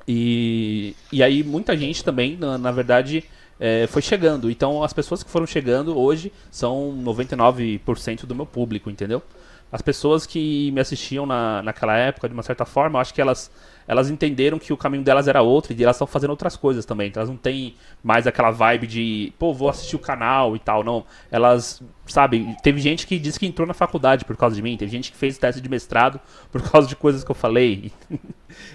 E, 0.08 0.94
e 1.12 1.22
aí 1.22 1.42
muita 1.42 1.76
gente 1.76 2.04
também, 2.04 2.36
na, 2.36 2.58
na 2.58 2.70
verdade, 2.70 3.24
é, 3.58 3.86
foi 3.86 4.02
chegando. 4.02 4.50
Então 4.50 4.82
as 4.82 4.92
pessoas 4.92 5.22
que 5.22 5.30
foram 5.30 5.46
chegando 5.46 5.98
hoje 5.98 6.32
são 6.50 6.94
99% 7.04 8.26
do 8.26 8.34
meu 8.34 8.46
público, 8.46 8.90
entendeu? 8.90 9.22
As 9.70 9.82
pessoas 9.82 10.26
que 10.26 10.70
me 10.70 10.80
assistiam 10.80 11.26
na, 11.26 11.62
naquela 11.62 11.96
época, 11.96 12.28
de 12.28 12.34
uma 12.34 12.42
certa 12.42 12.64
forma, 12.64 13.00
acho 13.00 13.12
que 13.12 13.20
elas 13.20 13.50
elas 13.86 14.10
entenderam 14.10 14.58
que 14.58 14.72
o 14.72 14.76
caminho 14.76 15.02
delas 15.02 15.28
era 15.28 15.42
outro 15.42 15.72
e 15.72 15.82
elas 15.82 15.96
estão 15.96 16.06
fazendo 16.06 16.30
outras 16.30 16.56
coisas 16.56 16.84
também. 16.84 17.08
Então 17.08 17.20
elas 17.20 17.30
não 17.30 17.36
têm 17.36 17.74
mais 18.02 18.26
aquela 18.26 18.50
vibe 18.50 18.86
de, 18.86 19.32
pô, 19.38 19.54
vou 19.54 19.68
assistir 19.68 19.96
o 19.96 19.98
canal 19.98 20.56
e 20.56 20.58
tal. 20.58 20.82
Não. 20.82 21.04
Elas, 21.30 21.82
sabe, 22.06 22.56
teve 22.62 22.80
gente 22.80 23.06
que 23.06 23.18
disse 23.18 23.38
que 23.38 23.46
entrou 23.46 23.66
na 23.66 23.74
faculdade 23.74 24.24
por 24.24 24.36
causa 24.36 24.56
de 24.56 24.62
mim, 24.62 24.76
teve 24.76 24.90
gente 24.90 25.12
que 25.12 25.16
fez 25.16 25.38
teste 25.38 25.60
de 25.60 25.68
mestrado 25.68 26.20
por 26.50 26.62
causa 26.62 26.88
de 26.88 26.96
coisas 26.96 27.22
que 27.22 27.30
eu 27.30 27.34
falei. 27.34 27.92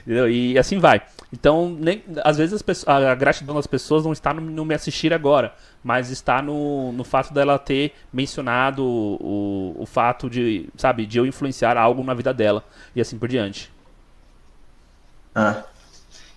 Entendeu? 0.05 0.29
E 0.29 0.57
assim 0.57 0.79
vai. 0.79 1.01
Então, 1.33 1.75
nem, 1.79 2.03
às 2.23 2.37
vezes 2.37 2.61
pessoas, 2.61 2.87
a 2.87 3.15
gratidão 3.15 3.55
das 3.55 3.67
pessoas 3.67 4.03
não 4.03 4.11
está 4.11 4.33
no, 4.33 4.41
no, 4.41 4.65
me 4.65 4.75
assistir 4.75 5.13
agora, 5.13 5.53
mas 5.83 6.11
está 6.11 6.41
no, 6.41 6.91
no 6.91 7.03
fato 7.03 7.33
dela 7.33 7.57
ter 7.57 7.93
mencionado 8.11 8.83
o, 8.85 9.75
o 9.77 9.85
fato 9.85 10.29
de, 10.29 10.67
sabe, 10.75 11.05
de 11.05 11.17
eu 11.17 11.25
influenciar 11.25 11.77
algo 11.77 12.03
na 12.03 12.13
vida 12.13 12.33
dela 12.33 12.63
e 12.93 13.01
assim 13.01 13.17
por 13.17 13.29
diante. 13.29 13.71
Ah. 15.33 15.63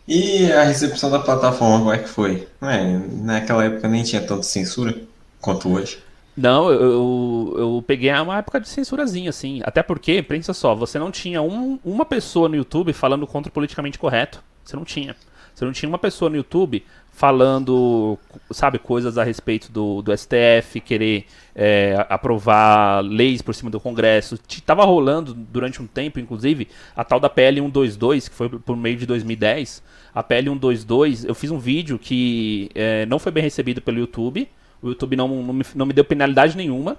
E 0.07 0.53
a 0.53 0.65
recepção 0.65 1.11
da 1.11 1.19
plataforma, 1.19 1.79
como 1.79 1.93
é 1.93 1.99
que 1.99 2.09
foi? 2.09 2.47
É, 2.61 2.99
naquela 3.23 3.65
época 3.65 3.89
nem 3.89 4.03
tinha 4.03 4.21
tanta 4.21 4.43
censura 4.43 4.95
quanto 5.41 5.73
hoje. 5.73 5.99
Não, 6.37 6.71
eu, 6.71 7.55
eu, 7.57 7.85
peguei 7.87 8.11
uma 8.13 8.39
época 8.39 8.61
de 8.61 8.69
censurazinha, 8.69 9.31
assim. 9.31 9.61
Até 9.65 9.83
porque, 9.83 10.21
pensa 10.21 10.53
só, 10.53 10.75
você 10.75 10.99
não 10.99 11.11
tinha 11.11 11.41
um, 11.41 11.79
uma 11.85 12.05
pessoa 12.05 12.49
no 12.49 12.57
YouTube 12.57 12.93
falando 12.93 13.27
contra 13.27 13.49
o 13.49 13.53
politicamente 13.53 13.99
correto. 13.99 14.43
Você 14.65 14.75
não 14.77 14.85
tinha. 14.85 15.15
Você 15.55 15.65
não 15.65 15.73
tinha 15.73 15.89
uma 15.89 15.99
pessoa 15.99 16.29
no 16.29 16.37
YouTube 16.37 16.85
falando, 17.15 18.19
sabe, 18.51 18.79
coisas 18.79 19.17
a 19.17 19.23
respeito 19.23 19.71
do, 19.71 20.03
do 20.03 20.13
STF, 20.17 20.81
querer 20.81 21.27
é, 21.55 22.05
aprovar 22.09 23.01
leis 23.03 23.41
por 23.41 23.55
cima 23.55 23.71
do 23.71 23.79
Congresso. 23.79 24.37
Tava 24.67 24.85
rolando 24.85 25.33
durante 25.33 25.81
um 25.81 25.87
tempo, 25.87 26.19
inclusive, 26.19 26.67
a 26.95 27.05
tal 27.05 27.21
da 27.21 27.31
PL 27.31 27.61
122, 27.61 28.29
que 28.29 28.35
foi 28.35 28.49
por 28.49 28.77
meio 28.77 28.97
de 28.97 29.07
2010. 29.07 29.81
A 30.13 30.25
PL 30.25 30.49
122, 30.49 31.25
eu 31.25 31.35
fiz 31.37 31.53
um 31.53 31.59
vídeo 31.59 32.01
que 32.01 32.69
é, 32.75 33.07
não 33.07 33.21
foi 33.21 33.31
bem 33.31 33.45
recebido 33.45 33.81
pelo 33.81 33.99
YouTube. 33.99 34.49
O 34.83 34.89
YouTube 34.89 35.15
não, 35.15 35.29
não, 35.29 35.55
me, 35.55 35.65
não 35.77 35.87
me 35.87 35.93
deu 35.93 36.05
penalidade 36.05 36.57
nenhuma. 36.57 36.99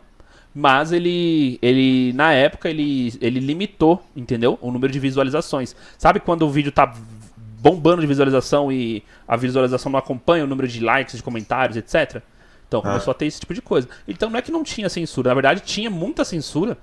Mas 0.57 0.93
ele, 0.93 1.60
ele 1.62 2.13
na 2.13 2.31
época, 2.31 2.69
ele, 2.69 3.13
ele 3.19 3.41
limitou, 3.41 4.01
entendeu? 4.15 4.57
O 4.62 4.72
número 4.72 4.93
de 4.93 5.00
visualizações. 5.00 5.75
Sabe 5.98 6.22
quando 6.22 6.43
o 6.43 6.50
vídeo 6.50 6.72
tá 6.72 6.95
bombando 7.65 8.01
de 8.01 8.07
visualização 8.07 8.72
e 8.72 9.03
a 9.27 9.36
visualização 9.36 9.91
não 9.91 9.98
acompanha 9.98 10.43
o 10.43 10.48
número 10.48 10.67
de 10.67 10.79
likes, 10.79 11.17
de 11.17 11.24
comentários, 11.24 11.75
etc. 11.75 12.22
Então 12.67 12.79
ah. 12.81 12.84
começou 12.84 13.10
a 13.10 13.13
ter 13.15 13.25
esse 13.25 13.39
tipo 13.39 13.55
de 13.55 13.62
coisa. 13.62 13.89
Então 14.07 14.29
não 14.29 14.38
é 14.38 14.41
que 14.43 14.51
não 14.51 14.63
tinha 14.63 14.88
censura, 14.88 15.29
na 15.29 15.34
verdade 15.34 15.62
tinha 15.62 15.89
muita 15.89 16.24
censura, 16.24 16.77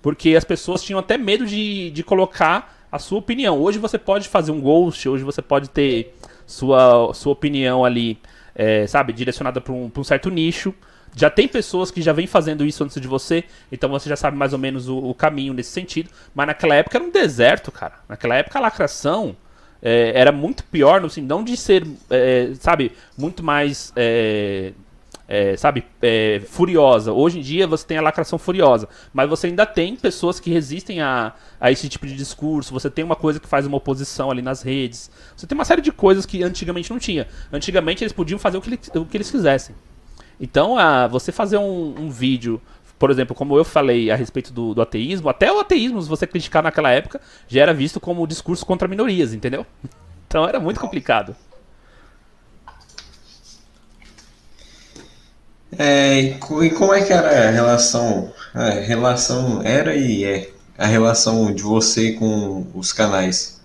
porque 0.00 0.34
as 0.34 0.42
pessoas 0.42 0.82
tinham 0.82 0.98
até 0.98 1.18
medo 1.18 1.44
de, 1.44 1.90
de 1.90 2.02
colocar 2.02 2.82
a 2.90 2.98
sua 2.98 3.18
opinião. 3.18 3.60
Hoje 3.60 3.78
você 3.78 3.98
pode 3.98 4.26
fazer 4.26 4.52
um 4.52 4.60
ghost, 4.60 5.06
hoje 5.06 5.22
você 5.22 5.42
pode 5.42 5.68
ter 5.68 6.14
sua, 6.46 7.12
sua 7.12 7.32
opinião 7.34 7.84
ali, 7.84 8.18
é, 8.54 8.86
sabe, 8.86 9.12
direcionada 9.12 9.60
para 9.60 9.74
um, 9.74 9.92
um 9.94 10.04
certo 10.04 10.30
nicho. 10.30 10.72
Já 11.14 11.28
tem 11.28 11.46
pessoas 11.46 11.90
que 11.90 12.00
já 12.00 12.14
vêm 12.14 12.26
fazendo 12.26 12.64
isso 12.64 12.82
antes 12.82 12.98
de 12.98 13.06
você, 13.06 13.44
então 13.70 13.90
você 13.90 14.08
já 14.08 14.16
sabe 14.16 14.34
mais 14.34 14.54
ou 14.54 14.58
menos 14.58 14.88
o, 14.88 14.96
o 14.96 15.14
caminho 15.14 15.52
nesse 15.52 15.72
sentido. 15.72 16.08
Mas 16.34 16.46
naquela 16.46 16.74
época 16.74 16.96
era 16.96 17.04
um 17.04 17.10
deserto, 17.10 17.70
cara. 17.70 17.96
Naquela 18.08 18.34
época 18.34 18.58
a 18.58 18.62
lacração 18.62 19.36
é, 19.82 20.12
era 20.14 20.30
muito 20.30 20.62
pior, 20.64 21.00
no 21.00 21.08
assim, 21.08 21.22
não 21.22 21.42
de 21.42 21.56
ser, 21.56 21.84
é, 22.08 22.52
sabe, 22.60 22.92
muito 23.18 23.42
mais, 23.42 23.92
é, 23.96 24.72
é 25.26 25.56
sabe, 25.56 25.84
é, 26.00 26.40
furiosa. 26.46 27.12
Hoje 27.12 27.40
em 27.40 27.42
dia 27.42 27.66
você 27.66 27.84
tem 27.84 27.98
a 27.98 28.02
lacração 28.02 28.38
furiosa, 28.38 28.88
mas 29.12 29.28
você 29.28 29.48
ainda 29.48 29.66
tem 29.66 29.96
pessoas 29.96 30.38
que 30.38 30.50
resistem 30.50 31.00
a, 31.00 31.32
a 31.60 31.72
esse 31.72 31.88
tipo 31.88 32.06
de 32.06 32.14
discurso. 32.14 32.72
Você 32.72 32.88
tem 32.88 33.04
uma 33.04 33.16
coisa 33.16 33.40
que 33.40 33.48
faz 33.48 33.66
uma 33.66 33.76
oposição 33.76 34.30
ali 34.30 34.40
nas 34.40 34.62
redes. 34.62 35.10
Você 35.36 35.46
tem 35.46 35.58
uma 35.58 35.64
série 35.64 35.82
de 35.82 35.90
coisas 35.90 36.24
que 36.24 36.44
antigamente 36.44 36.90
não 36.90 37.00
tinha. 37.00 37.26
Antigamente 37.52 38.04
eles 38.04 38.12
podiam 38.12 38.38
fazer 38.38 38.58
o 38.58 38.60
que, 38.60 38.78
o 38.96 39.04
que 39.04 39.16
eles 39.16 39.30
quisessem. 39.30 39.74
Então, 40.40 40.76
a, 40.78 41.06
você 41.06 41.30
fazer 41.30 41.56
um, 41.56 41.94
um 41.98 42.10
vídeo 42.10 42.60
por 43.02 43.10
exemplo, 43.10 43.34
como 43.34 43.58
eu 43.58 43.64
falei 43.64 44.12
a 44.12 44.14
respeito 44.14 44.52
do, 44.52 44.74
do, 44.74 44.80
ateísmo, 44.80 45.28
até 45.28 45.52
o 45.52 45.58
ateísmo, 45.58 46.00
se 46.00 46.08
você 46.08 46.24
criticar 46.24 46.62
naquela 46.62 46.88
época, 46.88 47.20
já 47.48 47.60
era 47.60 47.74
visto 47.74 47.98
como 47.98 48.24
discurso 48.28 48.64
contra 48.64 48.86
minorias, 48.86 49.34
entendeu? 49.34 49.66
Então 50.28 50.48
era 50.48 50.60
muito 50.60 50.78
complicado. 50.80 51.36
É, 55.76 56.20
e 56.20 56.70
como 56.70 56.94
é 56.94 57.02
que 57.02 57.12
era 57.12 57.48
a 57.48 57.50
relação? 57.50 58.32
A 58.54 58.70
relação 58.70 59.60
era 59.62 59.96
e 59.96 60.24
é 60.24 60.50
a 60.78 60.86
relação 60.86 61.52
de 61.52 61.62
você 61.62 62.12
com 62.12 62.66
os 62.72 62.92
canais? 62.92 63.60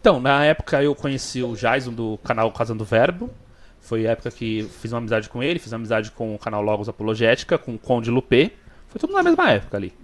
Então, 0.00 0.20
na 0.20 0.44
época 0.44 0.80
eu 0.80 0.94
conheci 0.94 1.42
o 1.42 1.56
Jason 1.56 1.92
do 1.92 2.18
canal 2.24 2.50
Casando 2.52 2.84
Verbo, 2.84 3.28
foi 3.88 4.06
a 4.06 4.10
época 4.10 4.30
que 4.30 4.68
fiz 4.80 4.92
uma 4.92 4.98
amizade 4.98 5.30
com 5.30 5.42
ele, 5.42 5.58
fiz 5.58 5.72
uma 5.72 5.76
amizade 5.76 6.10
com 6.10 6.34
o 6.34 6.38
canal 6.38 6.60
Logos 6.60 6.90
Apologética, 6.90 7.56
com 7.56 7.74
o 7.74 7.78
Conde 7.78 8.10
Lupê. 8.10 8.52
Foi 8.86 9.00
tudo 9.00 9.14
na 9.14 9.22
mesma 9.22 9.50
época 9.50 9.78
ali. 9.78 9.94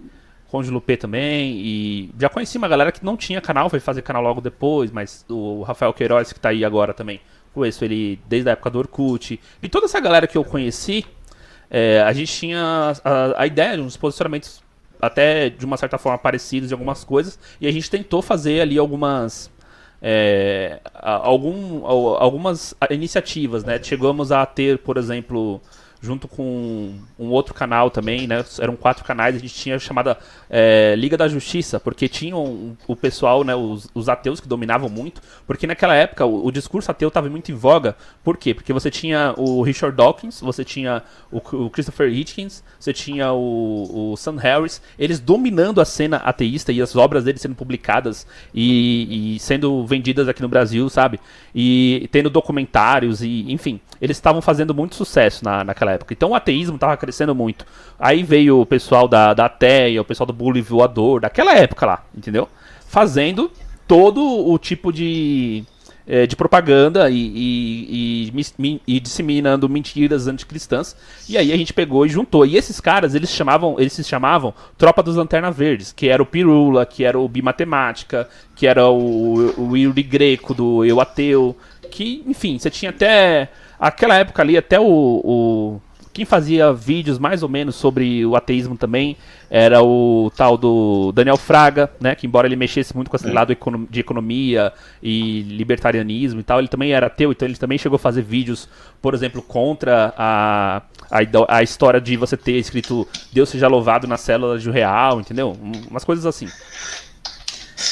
Conde 0.47 0.71
Lupê 0.71 0.97
também, 0.97 1.59
e 1.59 2.11
já 2.19 2.27
conheci 2.27 2.57
uma 2.57 2.67
galera 2.67 2.91
que 2.91 3.05
não 3.05 3.15
tinha 3.15 3.39
canal, 3.39 3.69
foi 3.69 3.79
fazer 3.79 4.01
canal 4.01 4.23
logo 4.23 4.41
depois, 4.41 4.89
mas 4.89 5.23
o 5.29 5.61
Rafael 5.61 5.93
Queiroz, 5.93 6.33
que 6.33 6.39
tá 6.39 6.49
aí 6.49 6.65
agora 6.65 6.93
também, 6.93 7.21
conheço 7.53 7.85
ele 7.85 8.19
desde 8.27 8.49
a 8.49 8.53
época 8.53 8.71
do 8.71 8.79
Orkut. 8.79 9.39
E 9.61 9.69
toda 9.69 9.85
essa 9.85 9.99
galera 9.99 10.25
que 10.25 10.37
eu 10.37 10.43
conheci, 10.43 11.05
é, 11.69 12.01
a 12.01 12.11
gente 12.11 12.31
tinha 12.31 12.93
a, 13.03 13.41
a 13.41 13.45
ideia 13.45 13.75
de 13.75 13.81
uns 13.81 13.95
posicionamentos 13.95 14.63
até 14.99 15.49
de 15.49 15.63
uma 15.63 15.77
certa 15.77 15.99
forma 15.99 16.17
parecidos 16.17 16.71
em 16.71 16.73
algumas 16.73 17.03
coisas, 17.03 17.37
e 17.61 17.67
a 17.67 17.71
gente 17.71 17.89
tentou 17.89 18.23
fazer 18.23 18.61
ali 18.61 18.79
algumas 18.79 19.51
é, 20.07 20.81
algum, 20.93 21.83
algumas 21.83 22.75
iniciativas, 22.91 23.63
né? 23.63 23.81
Chegamos 23.81 24.31
a 24.31 24.45
ter, 24.45 24.77
por 24.77 24.97
exemplo, 24.97 25.59
junto 26.01 26.27
com 26.27 26.93
um 27.17 27.29
outro 27.29 27.53
canal 27.53 27.89
também, 27.89 28.27
né? 28.27 28.43
Eram 28.59 28.75
quatro 28.75 29.03
canais, 29.03 29.35
a 29.35 29.39
gente 29.39 29.53
tinha 29.53 29.79
chamada 29.79 30.17
é, 30.49 30.95
Liga 30.95 31.17
da 31.17 31.27
Justiça, 31.27 31.79
porque 31.79 32.07
tinham 32.07 32.77
o 32.87 32.95
pessoal, 32.95 33.43
né? 33.43 33.55
Os, 33.55 33.89
os 33.93 34.07
ateus 34.07 34.39
que 34.39 34.47
dominavam 34.47 34.89
muito, 34.89 35.21
porque 35.47 35.65
naquela 35.65 35.95
época 35.95 36.25
o, 36.25 36.45
o 36.45 36.51
discurso 36.51 36.91
ateu 36.91 37.07
estava 37.07 37.29
muito 37.29 37.51
em 37.51 37.55
voga. 37.55 37.95
Por 38.23 38.37
quê? 38.37 38.53
Porque 38.53 38.71
você 38.71 38.91
tinha 38.91 39.33
o 39.37 39.61
Richard 39.61 39.95
Dawkins, 39.95 40.41
você 40.41 40.63
tinha 40.63 41.03
o, 41.31 41.37
o 41.37 41.69
Christopher 41.69 42.09
Hitchens, 42.11 42.63
você 42.79 42.93
tinha 42.93 43.31
o, 43.33 44.11
o 44.11 44.17
Sam 44.17 44.37
Harris, 44.37 44.81
eles 44.97 45.19
dominando 45.19 45.81
a 45.81 45.85
cena 45.85 46.17
ateísta 46.17 46.71
e 46.71 46.81
as 46.81 46.95
obras 46.95 47.23
deles 47.23 47.41
sendo 47.41 47.55
publicadas 47.55 48.27
e, 48.53 49.35
e 49.35 49.39
sendo 49.39 49.85
vendidas 49.85 50.27
aqui 50.27 50.41
no 50.41 50.49
Brasil, 50.49 50.89
sabe? 50.89 51.19
E 51.53 52.07
tendo 52.11 52.29
documentários 52.29 53.21
e, 53.21 53.45
enfim, 53.51 53.79
eles 54.01 54.17
estavam 54.17 54.41
fazendo 54.41 54.73
muito 54.73 54.95
sucesso 54.95 55.43
na, 55.43 55.63
naquela 55.63 55.84
época. 55.93 56.13
Então 56.13 56.29
o 56.29 56.35
ateísmo 56.35 56.75
estava 56.75 56.95
crescendo 56.97 57.33
muito. 57.35 57.65
Aí 57.99 58.23
veio 58.23 58.61
o 58.61 58.65
pessoal 58.65 59.07
da, 59.07 59.33
da 59.33 59.45
Ateia, 59.45 60.01
o 60.01 60.05
pessoal 60.05 60.27
do 60.27 60.33
Bully 60.33 60.61
Voador, 60.61 61.21
daquela 61.21 61.55
época 61.55 61.85
lá, 61.85 62.03
entendeu? 62.15 62.47
Fazendo 62.87 63.51
todo 63.87 64.21
o 64.21 64.57
tipo 64.57 64.91
de, 64.91 65.63
é, 66.07 66.27
de 66.27 66.35
propaganda 66.35 67.09
e, 67.09 67.15
e, 67.15 68.31
e, 68.57 68.81
e, 68.87 68.99
disseminando 68.99 69.67
mentiras 69.67 70.27
anticristãs. 70.27 70.95
E 71.27 71.37
aí 71.37 71.51
a 71.51 71.57
gente 71.57 71.73
pegou 71.73 72.05
e 72.05 72.09
juntou. 72.09 72.45
E 72.45 72.57
esses 72.57 72.79
caras, 72.79 73.15
eles 73.15 73.29
chamavam, 73.29 73.75
eles 73.79 73.93
se 73.93 74.03
chamavam 74.03 74.53
Tropa 74.77 75.01
dos 75.01 75.15
Lanterna 75.15 75.51
Verdes, 75.51 75.91
que 75.91 76.07
era 76.07 76.21
o 76.21 76.25
Pirula, 76.25 76.85
que 76.85 77.03
era 77.03 77.19
o 77.19 77.27
Bimatemática, 77.27 78.27
que 78.55 78.67
era 78.67 78.87
o, 78.87 79.53
o 79.59 79.77
Yuri 79.77 80.03
Greco 80.03 80.53
do 80.53 80.85
Eu 80.85 80.99
Ateu, 80.99 81.55
que, 81.89 82.23
enfim, 82.27 82.59
você 82.59 82.69
tinha 82.69 82.91
até 82.91 83.49
aquela 83.79 84.15
época 84.15 84.41
ali, 84.41 84.57
até 84.57 84.79
o, 84.79 84.85
o 85.23 85.81
quem 86.15 86.23
fazia 86.23 86.71
vídeos 86.71 87.19
mais 87.19 87.43
ou 87.43 87.49
menos 87.49 87.75
sobre 87.75 88.25
o 88.25 88.37
ateísmo 88.37 88.77
também 88.77 89.17
era 89.49 89.83
o 89.83 90.31
tal 90.33 90.57
do 90.57 91.11
Daniel 91.11 91.35
Fraga, 91.35 91.91
né? 91.99 92.15
Que 92.15 92.25
embora 92.25 92.47
ele 92.47 92.55
mexesse 92.55 92.95
muito 92.95 93.09
com 93.09 93.17
esse 93.17 93.27
é. 93.27 93.33
lado 93.33 93.53
de 93.89 93.99
economia 93.99 94.71
e 95.03 95.41
libertarianismo 95.41 96.39
e 96.39 96.43
tal, 96.43 96.59
ele 96.59 96.69
também 96.69 96.93
era 96.93 97.07
ateu, 97.07 97.33
então 97.33 97.45
ele 97.45 97.57
também 97.57 97.77
chegou 97.77 97.97
a 97.97 97.99
fazer 97.99 98.21
vídeos, 98.21 98.69
por 99.01 99.13
exemplo, 99.13 99.41
contra 99.41 100.13
a, 100.17 100.81
a, 101.11 101.57
a 101.57 101.61
história 101.61 101.99
de 101.99 102.15
você 102.15 102.37
ter 102.37 102.53
escrito 102.53 103.05
Deus 103.33 103.49
seja 103.49 103.67
louvado 103.67 104.07
na 104.07 104.15
célula 104.15 104.57
de 104.57 104.71
real, 104.71 105.19
entendeu? 105.19 105.51
Umas 105.89 106.05
coisas 106.05 106.25
assim. 106.25 106.47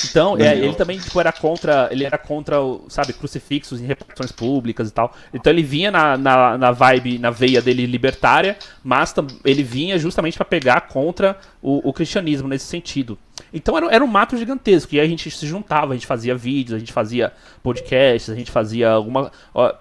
Então, 0.10 0.38
é, 0.38 0.58
ele 0.58 0.74
também 0.74 0.98
tipo, 0.98 1.20
era 1.20 1.32
contra. 1.32 1.88
Ele 1.92 2.04
era 2.04 2.18
contra, 2.18 2.58
sabe, 2.88 3.14
crucifixos 3.14 3.80
em 3.82 3.86
repartições 3.86 4.32
públicas 4.32 4.90
e 4.90 4.94
tal. 4.94 5.14
Então 5.34 5.52
ele 5.52 5.64
vinha 5.64 5.92
na, 5.92 6.18
na, 6.18 6.58
na 6.58 6.72
vibe, 6.72 7.20
na 7.20 7.30
veia 7.30 7.62
dele 7.62 7.86
libertária, 7.86 8.58
mas 8.84 9.14
ele 9.44 9.64
vinha 9.64 9.98
justamente 9.98 10.38
para 10.38 10.46
pegar 10.46 10.82
contra 10.82 11.38
o, 11.62 11.90
o, 11.90 11.94
cristianismo 11.94 12.48
nesse 12.48 12.66
sentido. 12.66 13.18
Então 13.54 13.78
era, 13.78 13.96
era 13.96 14.04
um 14.04 14.08
mato 14.08 14.38
gigantesco. 14.38 14.96
E 14.96 15.00
aí 15.00 15.06
a 15.06 15.10
gente 15.10 15.30
se 15.30 15.46
juntava, 15.48 15.94
a 15.94 15.96
gente 15.96 16.08
fazia 16.08 16.36
vídeos, 16.36 16.76
a 16.76 16.80
gente 16.80 16.94
fazia 16.94 17.34
podcasts, 17.62 18.30
a 18.30 18.36
gente 18.36 18.52
fazia 18.52 18.92
alguma. 18.92 19.32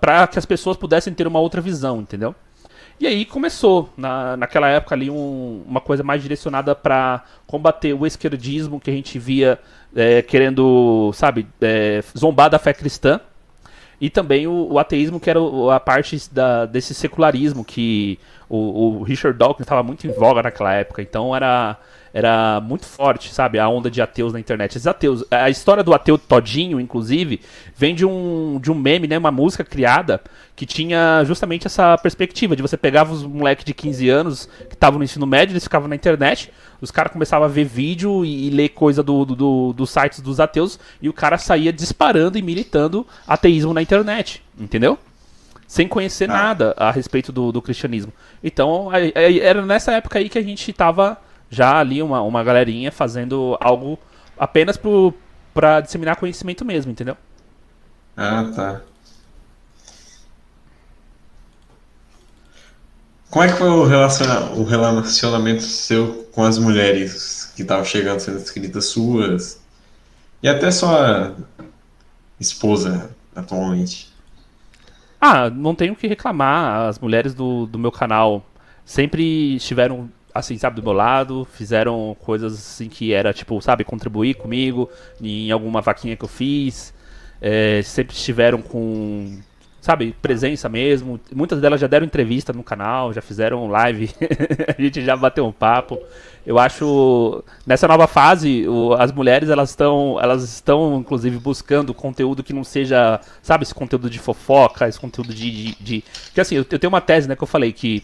para 0.00 0.26
que 0.26 0.38
as 0.38 0.46
pessoas 0.46 0.76
pudessem 0.76 1.12
ter 1.12 1.26
uma 1.26 1.40
outra 1.40 1.60
visão, 1.60 2.00
entendeu? 2.00 2.34
E 3.00 3.06
aí 3.06 3.24
começou, 3.24 3.90
na, 3.96 4.36
naquela 4.36 4.68
época 4.68 4.94
ali, 4.94 5.10
um, 5.10 5.64
uma 5.66 5.80
coisa 5.80 6.02
mais 6.02 6.22
direcionada 6.22 6.74
para 6.74 7.24
combater 7.46 7.92
o 7.92 8.06
esquerdismo 8.06 8.80
que 8.80 8.90
a 8.90 8.92
gente 8.92 9.18
via 9.18 9.58
é, 9.94 10.22
querendo, 10.22 11.10
sabe, 11.12 11.46
é, 11.60 12.02
zombar 12.16 12.48
da 12.48 12.58
fé 12.58 12.72
cristã. 12.72 13.20
E 14.00 14.10
também 14.10 14.46
o, 14.46 14.72
o 14.72 14.78
ateísmo, 14.78 15.20
que 15.20 15.30
era 15.30 15.38
a 15.74 15.78
parte 15.78 16.18
da, 16.32 16.66
desse 16.66 16.92
secularismo 16.92 17.64
que 17.64 18.18
o, 18.48 18.98
o 18.98 19.02
Richard 19.02 19.38
Dawkins 19.38 19.64
estava 19.64 19.82
muito 19.82 20.06
em 20.06 20.12
voga 20.12 20.42
naquela 20.42 20.72
época. 20.74 21.02
Então 21.02 21.34
era 21.34 21.76
era 22.12 22.60
muito 22.60 22.84
forte, 22.84 23.32
sabe? 23.32 23.58
A 23.58 23.68
onda 23.68 23.90
de 23.90 24.02
ateus 24.02 24.32
na 24.32 24.40
internet. 24.40 24.72
Esses 24.72 24.86
ateus. 24.86 25.24
A 25.30 25.48
história 25.48 25.82
do 25.82 25.94
ateu 25.94 26.18
todinho, 26.18 26.78
inclusive, 26.78 27.40
vem 27.76 27.94
de 27.94 28.04
um, 28.04 28.58
de 28.60 28.70
um 28.70 28.74
meme, 28.74 29.06
né? 29.06 29.16
Uma 29.16 29.30
música 29.30 29.64
criada 29.64 30.20
que 30.54 30.66
tinha 30.66 31.24
justamente 31.24 31.66
essa 31.66 31.96
perspectiva 31.96 32.54
de 32.54 32.62
você 32.62 32.76
pegava 32.76 33.12
os 33.12 33.22
moleques 33.22 33.64
de 33.64 33.72
15 33.72 34.08
anos 34.08 34.48
que 34.68 34.74
estavam 34.74 34.98
no 34.98 35.04
ensino 35.04 35.26
médio, 35.26 35.54
eles 35.54 35.64
ficavam 35.64 35.88
na 35.88 35.94
internet, 35.94 36.52
os 36.80 36.90
caras 36.90 37.12
começavam 37.12 37.46
a 37.46 37.50
ver 37.50 37.64
vídeo 37.64 38.24
e, 38.24 38.48
e 38.48 38.50
ler 38.50 38.68
coisa 38.68 39.02
do, 39.02 39.24
do, 39.24 39.34
do, 39.34 39.72
dos 39.72 39.90
sites 39.90 40.20
dos 40.20 40.38
ateus 40.38 40.78
e 41.00 41.08
o 41.08 41.12
cara 41.12 41.38
saía 41.38 41.72
disparando 41.72 42.36
e 42.36 42.42
militando 42.42 43.06
ateísmo 43.26 43.72
na 43.72 43.80
internet, 43.80 44.42
entendeu? 44.58 44.98
sem 45.72 45.88
conhecer 45.88 46.28
ah. 46.28 46.34
nada 46.34 46.74
a 46.76 46.90
respeito 46.90 47.32
do, 47.32 47.50
do 47.50 47.62
cristianismo. 47.62 48.12
Então, 48.44 48.90
era 48.92 49.64
nessa 49.64 49.92
época 49.92 50.18
aí 50.18 50.28
que 50.28 50.38
a 50.38 50.42
gente 50.42 50.70
estava 50.70 51.16
já 51.52 51.78
ali 51.78 52.02
uma, 52.02 52.22
uma 52.22 52.42
galerinha 52.42 52.90
fazendo 52.90 53.58
algo 53.60 53.98
apenas 54.38 54.80
para 55.52 55.82
disseminar 55.82 56.16
conhecimento 56.16 56.64
mesmo, 56.64 56.90
entendeu? 56.90 57.14
Ah, 58.16 58.50
tá. 58.56 58.80
Como 63.30 63.44
é 63.44 63.48
que 63.48 63.58
foi 63.58 63.68
o, 63.68 63.84
relaciona 63.84 64.50
o 64.52 64.64
relacionamento 64.64 65.62
seu 65.62 66.26
com 66.32 66.42
as 66.42 66.58
mulheres 66.58 67.52
que 67.54 67.62
estavam 67.62 67.84
chegando 67.84 68.20
sendo 68.20 68.38
escritas 68.38 68.86
suas? 68.86 69.60
E 70.42 70.48
até 70.48 70.70
sua 70.70 71.34
esposa 72.40 73.10
atualmente? 73.36 74.10
Ah, 75.20 75.50
não 75.50 75.74
tenho 75.74 75.92
o 75.92 75.96
que 75.96 76.06
reclamar. 76.06 76.88
As 76.88 76.98
mulheres 76.98 77.34
do, 77.34 77.66
do 77.66 77.78
meu 77.78 77.92
canal 77.92 78.44
sempre 78.84 79.56
estiveram 79.56 80.10
assim, 80.34 80.56
sabe, 80.56 80.76
do 80.76 80.82
meu 80.82 80.92
lado, 80.92 81.46
fizeram 81.52 82.16
coisas 82.20 82.54
assim 82.54 82.88
que 82.88 83.12
era, 83.12 83.32
tipo, 83.32 83.60
sabe, 83.60 83.84
contribuir 83.84 84.34
comigo 84.34 84.88
em 85.20 85.50
alguma 85.50 85.80
vaquinha 85.80 86.16
que 86.16 86.24
eu 86.24 86.28
fiz, 86.28 86.94
é, 87.40 87.82
sempre 87.82 88.14
estiveram 88.14 88.62
com, 88.62 89.38
sabe, 89.80 90.14
presença 90.22 90.68
mesmo. 90.68 91.20
Muitas 91.34 91.60
delas 91.60 91.80
já 91.80 91.86
deram 91.86 92.06
entrevista 92.06 92.52
no 92.52 92.62
canal, 92.62 93.12
já 93.12 93.20
fizeram 93.20 93.68
live, 93.68 94.10
a 94.78 94.80
gente 94.80 95.04
já 95.04 95.16
bateu 95.16 95.44
um 95.44 95.52
papo. 95.52 95.98
Eu 96.46 96.58
acho, 96.58 97.44
nessa 97.66 97.86
nova 97.86 98.06
fase, 98.06 98.66
o, 98.66 98.94
as 98.94 99.12
mulheres, 99.12 99.50
elas 99.50 99.70
estão, 99.70 100.18
elas 100.20 100.42
estão, 100.42 100.98
inclusive, 100.98 101.38
buscando 101.38 101.92
conteúdo 101.92 102.42
que 102.42 102.52
não 102.52 102.64
seja, 102.64 103.20
sabe, 103.42 103.64
esse 103.64 103.74
conteúdo 103.74 104.08
de 104.08 104.18
fofoca, 104.18 104.88
esse 104.88 104.98
conteúdo 104.98 105.34
de... 105.34 105.50
de, 105.50 105.76
de... 105.82 106.04
Porque 106.26 106.40
assim, 106.40 106.54
eu, 106.54 106.66
eu 106.70 106.78
tenho 106.78 106.88
uma 106.92 107.00
tese, 107.00 107.28
né, 107.28 107.36
que 107.36 107.42
eu 107.42 107.46
falei 107.46 107.72
que 107.72 108.02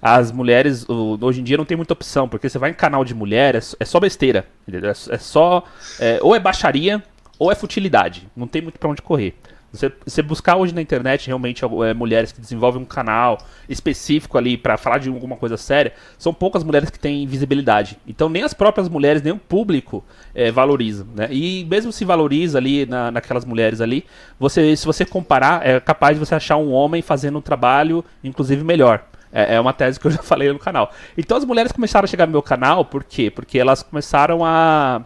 as 0.00 0.30
mulheres 0.30 0.86
hoje 0.88 1.40
em 1.40 1.44
dia 1.44 1.56
não 1.56 1.64
tem 1.64 1.76
muita 1.76 1.92
opção, 1.92 2.28
porque 2.28 2.48
você 2.48 2.58
vai 2.58 2.70
em 2.70 2.74
canal 2.74 3.04
de 3.04 3.14
mulher, 3.14 3.54
é, 3.54 3.58
é 3.58 3.84
só 3.84 3.98
besteira, 3.98 4.46
entendeu? 4.66 4.90
É, 4.90 5.14
é 5.14 5.18
só. 5.18 5.64
É, 5.98 6.18
ou 6.22 6.34
é 6.34 6.40
baixaria, 6.40 7.02
ou 7.38 7.50
é 7.50 7.54
futilidade. 7.54 8.28
Não 8.36 8.46
tem 8.46 8.62
muito 8.62 8.78
para 8.78 8.88
onde 8.88 9.02
correr. 9.02 9.34
Você, 9.72 9.92
você, 10.06 10.22
buscar 10.22 10.56
hoje 10.56 10.74
na 10.74 10.80
internet 10.80 11.26
realmente 11.26 11.62
é, 11.64 11.92
mulheres 11.92 12.32
que 12.32 12.40
desenvolvem 12.40 12.80
um 12.80 12.84
canal 12.84 13.36
específico 13.68 14.38
ali 14.38 14.56
para 14.56 14.76
falar 14.78 14.98
de 14.98 15.08
alguma 15.08 15.36
coisa 15.36 15.56
séria, 15.56 15.92
são 16.16 16.32
poucas 16.32 16.64
mulheres 16.64 16.88
que 16.88 16.98
têm 16.98 17.26
visibilidade. 17.26 17.98
Então 18.06 18.28
nem 18.28 18.42
as 18.42 18.54
próprias 18.54 18.88
mulheres, 18.88 19.22
nem 19.22 19.32
o 19.32 19.38
público 19.38 20.02
é, 20.34 20.50
valorizam. 20.50 21.06
Né? 21.14 21.28
E 21.30 21.66
mesmo 21.68 21.92
se 21.92 22.04
valoriza 22.04 22.58
ali 22.58 22.86
na, 22.86 23.10
naquelas 23.10 23.44
mulheres 23.44 23.80
ali, 23.80 24.04
você, 24.38 24.74
se 24.76 24.86
você 24.86 25.04
comparar, 25.04 25.66
é 25.66 25.78
capaz 25.78 26.16
de 26.16 26.24
você 26.24 26.34
achar 26.34 26.56
um 26.56 26.72
homem 26.72 27.02
fazendo 27.02 27.38
um 27.38 27.42
trabalho, 27.42 28.04
inclusive, 28.24 28.64
melhor. 28.64 29.04
É, 29.36 29.56
é 29.56 29.60
uma 29.60 29.74
tese 29.74 30.00
que 30.00 30.06
eu 30.06 30.10
já 30.10 30.22
falei 30.24 30.50
no 30.50 30.58
canal. 30.58 30.90
Então 31.16 31.36
as 31.36 31.44
mulheres 31.44 31.70
começaram 31.70 32.06
a 32.06 32.08
chegar 32.08 32.24
no 32.24 32.32
meu 32.32 32.42
canal, 32.42 32.86
por 32.86 33.04
quê? 33.04 33.30
Porque 33.30 33.58
elas 33.58 33.82
começaram 33.82 34.42
a. 34.42 35.02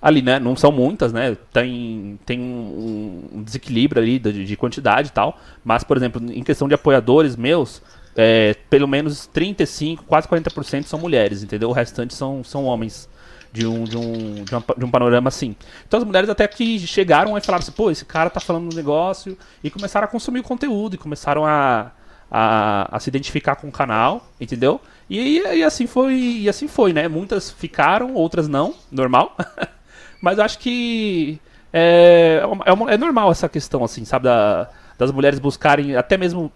Ali, 0.00 0.20
né? 0.20 0.40
Não 0.40 0.56
são 0.56 0.72
muitas, 0.72 1.12
né? 1.12 1.36
Tem, 1.52 2.18
tem 2.26 2.40
um, 2.40 3.40
desequilíbrio 3.44 4.02
ali 4.02 4.18
de, 4.18 4.44
de, 4.44 4.56
quantidade 4.56 5.10
e 5.10 5.12
tal. 5.12 5.38
Mas, 5.64 5.84
por 5.84 5.96
exemplo, 5.96 6.20
em 6.28 6.42
questão 6.42 6.66
de 6.66 6.74
apoiadores 6.74 7.36
meus, 7.36 7.80
é, 8.16 8.56
pelo 8.68 8.88
menos 8.88 9.28
35, 9.28 10.02
quase 10.02 10.26
40% 10.26 10.82
são 10.82 10.98
mulheres, 10.98 11.44
entendeu? 11.44 11.68
O 11.68 11.72
restante 11.72 12.14
são, 12.14 12.42
são 12.42 12.64
homens 12.64 13.08
de 13.52 13.64
um, 13.64 13.84
de, 13.84 13.96
um, 13.96 14.42
de, 14.42 14.52
uma, 14.52 14.64
de 14.76 14.84
um 14.84 14.90
panorama 14.90 15.28
assim. 15.28 15.54
Então 15.86 15.98
as 15.98 16.04
mulheres 16.04 16.28
até 16.28 16.48
que 16.48 16.80
chegaram 16.80 17.38
e 17.38 17.40
falaram 17.40 17.62
assim, 17.62 17.70
pô, 17.70 17.88
esse 17.88 18.04
cara 18.04 18.28
tá 18.28 18.40
falando 18.40 18.72
um 18.72 18.76
negócio, 18.76 19.38
e 19.62 19.70
começaram 19.70 20.06
a 20.06 20.08
consumir 20.08 20.40
o 20.40 20.42
conteúdo, 20.42 20.94
e 20.96 20.98
começaram 20.98 21.46
a, 21.46 21.92
a, 22.34 22.88
a 22.90 22.98
se 22.98 23.10
identificar 23.10 23.56
com 23.56 23.68
o 23.68 23.72
canal, 23.72 24.26
entendeu? 24.40 24.80
E, 25.10 25.40
e, 25.40 25.62
assim 25.62 25.86
foi, 25.86 26.14
e 26.14 26.48
assim 26.48 26.66
foi, 26.66 26.94
né? 26.94 27.06
Muitas 27.06 27.50
ficaram, 27.50 28.14
outras 28.14 28.48
não, 28.48 28.74
normal. 28.90 29.36
Mas 30.18 30.38
acho 30.38 30.58
que 30.58 31.38
é, 31.70 32.40
é, 32.64 32.72
uma, 32.72 32.90
é, 32.90 32.96
normal 32.96 33.30
essa 33.30 33.50
questão, 33.50 33.84
assim, 33.84 34.06
sabe, 34.06 34.24
da, 34.24 34.70
das 34.96 35.12
mulheres 35.12 35.38
buscarem, 35.38 35.94
até 35.94 36.16
mesmo 36.16 36.50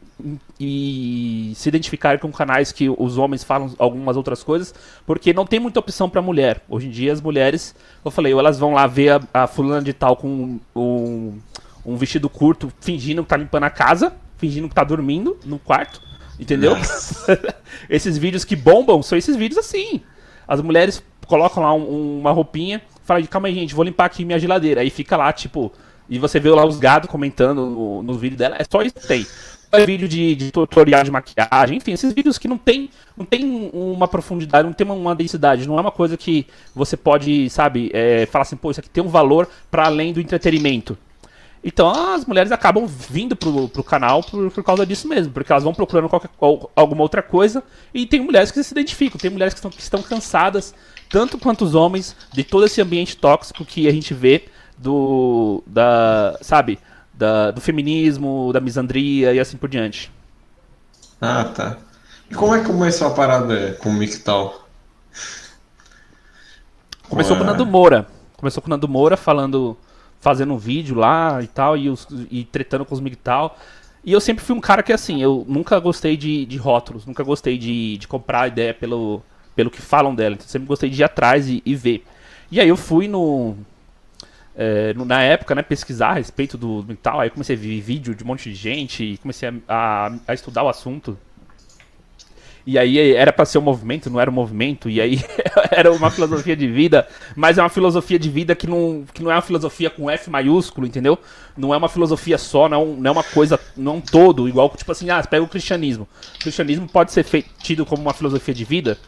e 0.59 1.53
se 1.55 1.69
identificarem 1.69 2.19
com 2.19 2.33
canais 2.33 2.73
que 2.73 2.89
os 2.89 3.19
homens 3.19 3.45
falam 3.45 3.75
algumas 3.79 4.17
outras 4.17 4.43
coisas, 4.43 4.75
porque 5.05 5.35
não 5.35 5.45
tem 5.45 5.61
muita 5.61 5.81
opção 5.81 6.09
para 6.09 6.23
mulher. 6.23 6.63
Hoje 6.71 6.87
em 6.87 6.91
dia 6.91 7.13
as 7.13 7.21
mulheres, 7.21 7.75
eu 8.03 8.11
falei, 8.11 8.33
ou 8.33 8.41
elas 8.41 8.59
vão 8.59 8.73
lá 8.73 8.87
ver 8.87 9.21
a, 9.35 9.43
a 9.43 9.47
fulana 9.47 9.83
de 9.83 9.93
tal 9.93 10.17
com 10.17 10.59
um, 10.75 11.39
um 11.85 11.97
vestido 11.97 12.31
curto 12.31 12.73
fingindo 12.81 13.23
que 13.23 13.29
tá 13.29 13.37
limpando 13.37 13.65
a 13.65 13.71
casa, 13.71 14.15
fingindo 14.37 14.69
que 14.69 14.75
tá 14.75 14.85
dormindo 14.85 15.39
no 15.45 15.59
quarto, 15.59 16.01
entendeu? 16.39 16.77
esses 17.89 18.19
vídeos 18.19 18.45
que 18.45 18.57
bombam 18.57 19.03
são 19.03 19.17
esses 19.17 19.37
vídeos 19.37 19.59
assim. 19.59 20.01
As 20.47 20.61
mulheres 20.61 21.03
colocam 21.27 21.63
lá 21.63 21.75
um, 21.75 22.21
uma 22.21 22.31
roupinha, 22.31 22.81
falam, 23.05 23.25
calma 23.27 23.49
aí, 23.49 23.55
gente, 23.55 23.75
vou 23.75 23.85
limpar 23.85 24.07
aqui 24.07 24.25
minha 24.25 24.39
geladeira. 24.39 24.81
Aí 24.81 24.91
fica 24.91 25.17
lá, 25.17 25.33
tipo, 25.33 25.73
e 26.09 26.19
você 26.19 26.39
vê 26.39 26.51
lá 26.51 26.65
os 26.65 26.79
gados 26.79 27.11
comentando 27.11 27.67
no, 27.67 28.03
no 28.03 28.15
vídeo 28.15 28.39
dela, 28.39 28.57
é 28.59 28.65
só 28.71 28.83
isso 28.83 28.95
que 28.95 29.07
tem. 29.07 29.27
É 29.73 29.85
vídeo 29.85 30.09
de, 30.09 30.35
de, 30.37 30.53
tutorial 30.53 31.03
de 31.03 31.11
maquiagem, 31.11 31.79
enfim, 31.79 31.93
esses 31.93 32.13
vídeos 32.13 32.39
que 32.39 32.47
não 32.47 32.57
tem, 32.57 32.89
não 33.17 33.25
tem 33.27 33.71
uma 33.73 34.07
profundidade, 34.07 34.65
não 34.65 34.73
tem 34.73 34.87
uma, 34.87 34.95
uma 34.95 35.15
densidade, 35.15 35.67
não 35.67 35.77
é 35.77 35.81
uma 35.81 35.91
coisa 35.91 36.17
que 36.17 36.47
você 36.75 36.97
pode, 36.97 37.51
sabe, 37.51 37.91
é, 37.93 38.27
falar 38.27 38.43
assim, 38.43 38.57
pô, 38.57 38.71
isso 38.71 38.81
aqui 38.81 38.89
tem 38.89 39.03
um 39.03 39.09
valor 39.09 39.49
para 39.71 39.87
além 39.87 40.13
do 40.13 40.21
entretenimento. 40.21 40.97
Então 41.67 41.91
as 42.15 42.25
mulheres 42.25 42.53
acabam 42.53 42.87
vindo 42.87 43.35
pro, 43.35 43.69
pro 43.69 43.83
canal 43.83 44.23
por, 44.23 44.53
por 44.53 44.63
causa 44.63 44.87
disso 44.87 45.09
mesmo, 45.09 45.33
porque 45.33 45.51
elas 45.51 45.65
vão 45.65 45.75
procurando 45.75 46.09
qualquer, 46.09 46.31
alguma 46.77 47.03
outra 47.03 47.21
coisa 47.21 47.61
e 47.93 48.07
tem 48.07 48.21
mulheres 48.21 48.53
que 48.53 48.63
se 48.63 48.73
identificam, 48.73 49.19
tem 49.19 49.29
mulheres 49.29 49.53
que 49.53 49.59
estão, 49.59 49.71
que 49.73 49.81
estão 49.81 50.01
cansadas, 50.01 50.73
tanto 51.11 51.37
quanto 51.37 51.65
os 51.65 51.75
homens, 51.75 52.15
de 52.33 52.45
todo 52.45 52.65
esse 52.67 52.81
ambiente 52.81 53.17
tóxico 53.17 53.65
que 53.65 53.89
a 53.89 53.91
gente 53.91 54.15
vê 54.15 54.45
do. 54.79 55.61
da. 55.67 56.39
sabe? 56.41 56.79
Da, 57.13 57.51
do 57.51 57.61
feminismo, 57.61 58.53
da 58.53 58.61
misandria 58.61 59.33
e 59.33 59.41
assim 59.41 59.57
por 59.57 59.69
diante. 59.69 60.13
Ah, 61.21 61.45
tá. 61.45 61.79
E 62.31 62.35
como 62.35 62.55
é 62.55 62.61
que 62.61 62.67
começou 62.67 63.09
a 63.09 63.11
parada 63.11 63.73
com 63.83 63.89
o 63.89 63.93
Mictal? 63.93 64.69
Começou 67.09 67.37
com 67.37 67.43
o 67.43 67.47
Nando 67.47 67.67
Moura. 67.67 68.07
Começou 68.37 68.63
com 68.63 68.69
o 68.69 68.71
Nando 68.71 68.87
Moura 68.87 69.17
falando. 69.17 69.77
Fazendo 70.21 70.55
um 70.55 70.59
vídeo 70.59 70.97
lá 70.97 71.43
e 71.43 71.47
tal, 71.47 71.77
e, 71.77 71.89
os, 71.89 72.07
e 72.31 72.45
tretando 72.45 72.85
com 72.85 72.95
os 72.95 73.01
Mictal. 73.01 73.59
E 74.05 74.13
eu 74.13 74.21
sempre 74.21 74.45
fui 74.45 74.55
um 74.55 74.61
cara 74.61 74.83
que, 74.83 74.93
assim, 74.93 75.23
eu 75.23 75.45
nunca 75.49 75.79
gostei 75.81 76.17
de, 76.17 76.47
de 76.47 76.57
rótulos, 76.57 77.07
nunca 77.07 77.25
gostei 77.25 77.59
de, 77.59 77.99
de 77.99 78.07
comprar 78.07 78.49
ideia 78.49 78.73
pelo, 78.73 79.23
pelo 79.55 79.71
que 79.71 79.83
falam 79.83 80.15
dela. 80.15 80.35
Então, 80.35 80.47
sempre 80.47 80.69
gostei 80.69 80.89
de 80.89 81.01
ir 81.01 81.05
atrás 81.05 81.49
e, 81.49 81.63
e 81.67 81.75
ver. 81.75 82.05
E 82.51 82.61
aí 82.61 82.69
eu 82.69 82.77
fui 82.77 83.09
no, 83.09 83.57
é, 84.57 84.95
na 84.95 85.23
época, 85.23 85.55
né, 85.55 85.63
pesquisar 85.63 86.11
a 86.11 86.15
respeito 86.15 86.57
do 86.57 86.83
mental, 86.83 87.21
aí 87.21 87.29
comecei 87.29 87.55
a 87.55 87.59
ver 87.59 87.81
vídeo 87.81 88.15
de 88.15 88.25
um 88.25 88.27
monte 88.27 88.49
de 88.49 88.55
gente 88.55 89.05
e 89.05 89.19
comecei 89.19 89.49
a, 89.49 89.55
a, 89.69 90.13
a 90.29 90.35
estudar 90.35 90.63
o 90.63 90.69
assunto. 90.69 91.19
E 92.67 92.77
aí 92.77 93.15
era 93.15 93.33
para 93.33 93.45
ser 93.45 93.59
um 93.59 93.63
movimento, 93.63 94.11
não 94.11 94.21
era 94.21 94.29
um 94.29 94.35
movimento, 94.35 94.91
e 94.91 95.01
aí 95.01 95.21
era 95.71 95.93
uma 95.93 96.11
filosofia 96.11 96.57
de 96.57 96.67
vida, 96.67 97.07
mas 97.37 97.59
é 97.59 97.63
uma 97.63 97.69
filosofia 97.69 98.19
de 98.19 98.29
vida 98.29 98.57
que 98.57 98.67
não, 98.67 99.05
que 99.15 99.23
não 99.23 99.31
é 99.31 99.35
uma 99.37 99.43
filosofia 99.43 99.89
com 99.89 100.11
F 100.11 100.29
maiúsculo, 100.29 100.85
entendeu? 100.85 101.17
Não 101.57 101.73
é 101.73 101.77
uma 101.77 101.89
filosofia 101.89 102.37
só, 102.37 102.69
não, 102.69 102.87
não 102.97 103.09
é 103.09 103.13
uma 103.13 103.23
coisa, 103.23 103.61
não 103.77 103.93
é 103.93 103.95
um 103.97 104.01
todo, 104.01 104.49
igual 104.49 104.69
tipo 104.71 104.91
assim, 104.91 105.09
ah, 105.11 105.23
pega 105.23 105.45
o 105.45 105.49
cristianismo. 105.49 106.09
O 106.35 106.39
cristianismo 106.41 106.89
pode 106.89 107.13
ser 107.13 107.23
feito, 107.23 107.49
tido 107.63 107.87
como 107.87 108.03
uma 108.03 108.13
filosofia 108.13 108.53
de 108.53 108.65
vida, 108.65 108.99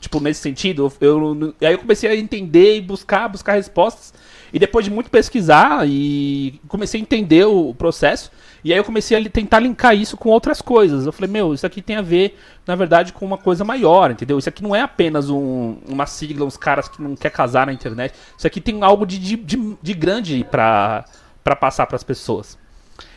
tipo, 0.00 0.18
nesse 0.18 0.40
sentido. 0.40 0.92
Eu, 1.00 1.08
eu, 1.08 1.54
aí 1.60 1.74
eu 1.74 1.78
comecei 1.78 2.10
a 2.10 2.16
entender 2.16 2.78
e 2.78 2.80
buscar, 2.80 3.28
buscar 3.28 3.52
respostas. 3.52 4.12
E 4.52 4.58
depois 4.58 4.84
de 4.84 4.90
muito 4.90 5.10
pesquisar 5.10 5.86
e 5.86 6.60
comecei 6.66 7.00
a 7.00 7.02
entender 7.02 7.44
o 7.44 7.72
processo, 7.72 8.32
e 8.64 8.72
aí 8.72 8.78
eu 8.78 8.84
comecei 8.84 9.16
a 9.16 9.30
tentar 9.30 9.60
linkar 9.60 9.94
isso 9.94 10.16
com 10.16 10.28
outras 10.28 10.60
coisas. 10.60 11.06
Eu 11.06 11.12
falei, 11.12 11.30
meu, 11.30 11.54
isso 11.54 11.66
aqui 11.66 11.80
tem 11.80 11.96
a 11.96 12.02
ver, 12.02 12.38
na 12.66 12.74
verdade, 12.74 13.12
com 13.12 13.24
uma 13.24 13.38
coisa 13.38 13.64
maior, 13.64 14.10
entendeu? 14.10 14.38
Isso 14.38 14.48
aqui 14.48 14.62
não 14.62 14.74
é 14.74 14.82
apenas 14.82 15.30
um, 15.30 15.78
uma 15.88 16.06
sigla, 16.06 16.44
uns 16.44 16.56
caras 16.56 16.88
que 16.88 17.00
não 17.00 17.16
quer 17.16 17.30
casar 17.30 17.66
na 17.66 17.72
internet. 17.72 18.14
Isso 18.36 18.46
aqui 18.46 18.60
tem 18.60 18.82
algo 18.82 19.06
de, 19.06 19.18
de, 19.18 19.36
de, 19.36 19.76
de 19.80 19.94
grande 19.94 20.44
pra, 20.50 21.04
pra 21.42 21.56
passar 21.56 21.86
pras 21.86 22.02
pessoas. 22.02 22.58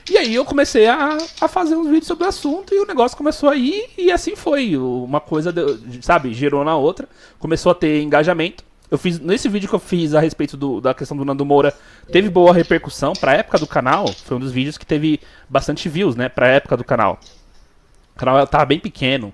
E 0.09 0.17
aí 0.17 0.35
eu 0.35 0.43
comecei 0.43 0.87
a, 0.87 1.17
a 1.39 1.47
fazer 1.47 1.75
uns 1.75 1.87
vídeos 1.87 2.07
sobre 2.07 2.25
o 2.25 2.27
assunto 2.27 2.73
e 2.73 2.79
o 2.79 2.85
negócio 2.85 3.17
começou 3.17 3.49
a 3.49 3.55
ir 3.55 3.89
e 3.97 4.11
assim 4.11 4.35
foi. 4.35 4.75
Uma 4.75 5.21
coisa, 5.21 5.53
sabe, 6.01 6.33
gerou 6.33 6.63
na 6.63 6.75
outra, 6.75 7.07
começou 7.39 7.71
a 7.71 7.75
ter 7.75 8.01
engajamento. 8.01 8.63
Eu 8.93 8.97
fiz 8.99 9.19
nesse 9.19 9.49
vídeo 9.49 9.67
que 9.67 9.73
eu 9.73 9.79
fiz 9.79 10.13
a 10.13 10.19
respeito 10.19 10.55
do, 10.55 10.79
da 10.79 10.93
questão 10.93 11.17
do 11.17 11.25
Nando 11.25 11.43
Moura, 11.43 11.73
teve 12.11 12.29
boa 12.29 12.53
repercussão 12.53 13.13
para 13.13 13.33
época 13.33 13.57
do 13.57 13.65
canal. 13.65 14.07
Foi 14.07 14.37
um 14.37 14.39
dos 14.39 14.51
vídeos 14.51 14.77
que 14.77 14.85
teve 14.85 15.19
bastante 15.49 15.89
views, 15.89 16.15
né, 16.15 16.29
para 16.29 16.47
época 16.47 16.77
do 16.77 16.83
canal. 16.83 17.19
O 18.15 18.19
canal 18.19 18.45
tava 18.45 18.65
bem 18.65 18.79
pequeno. 18.79 19.33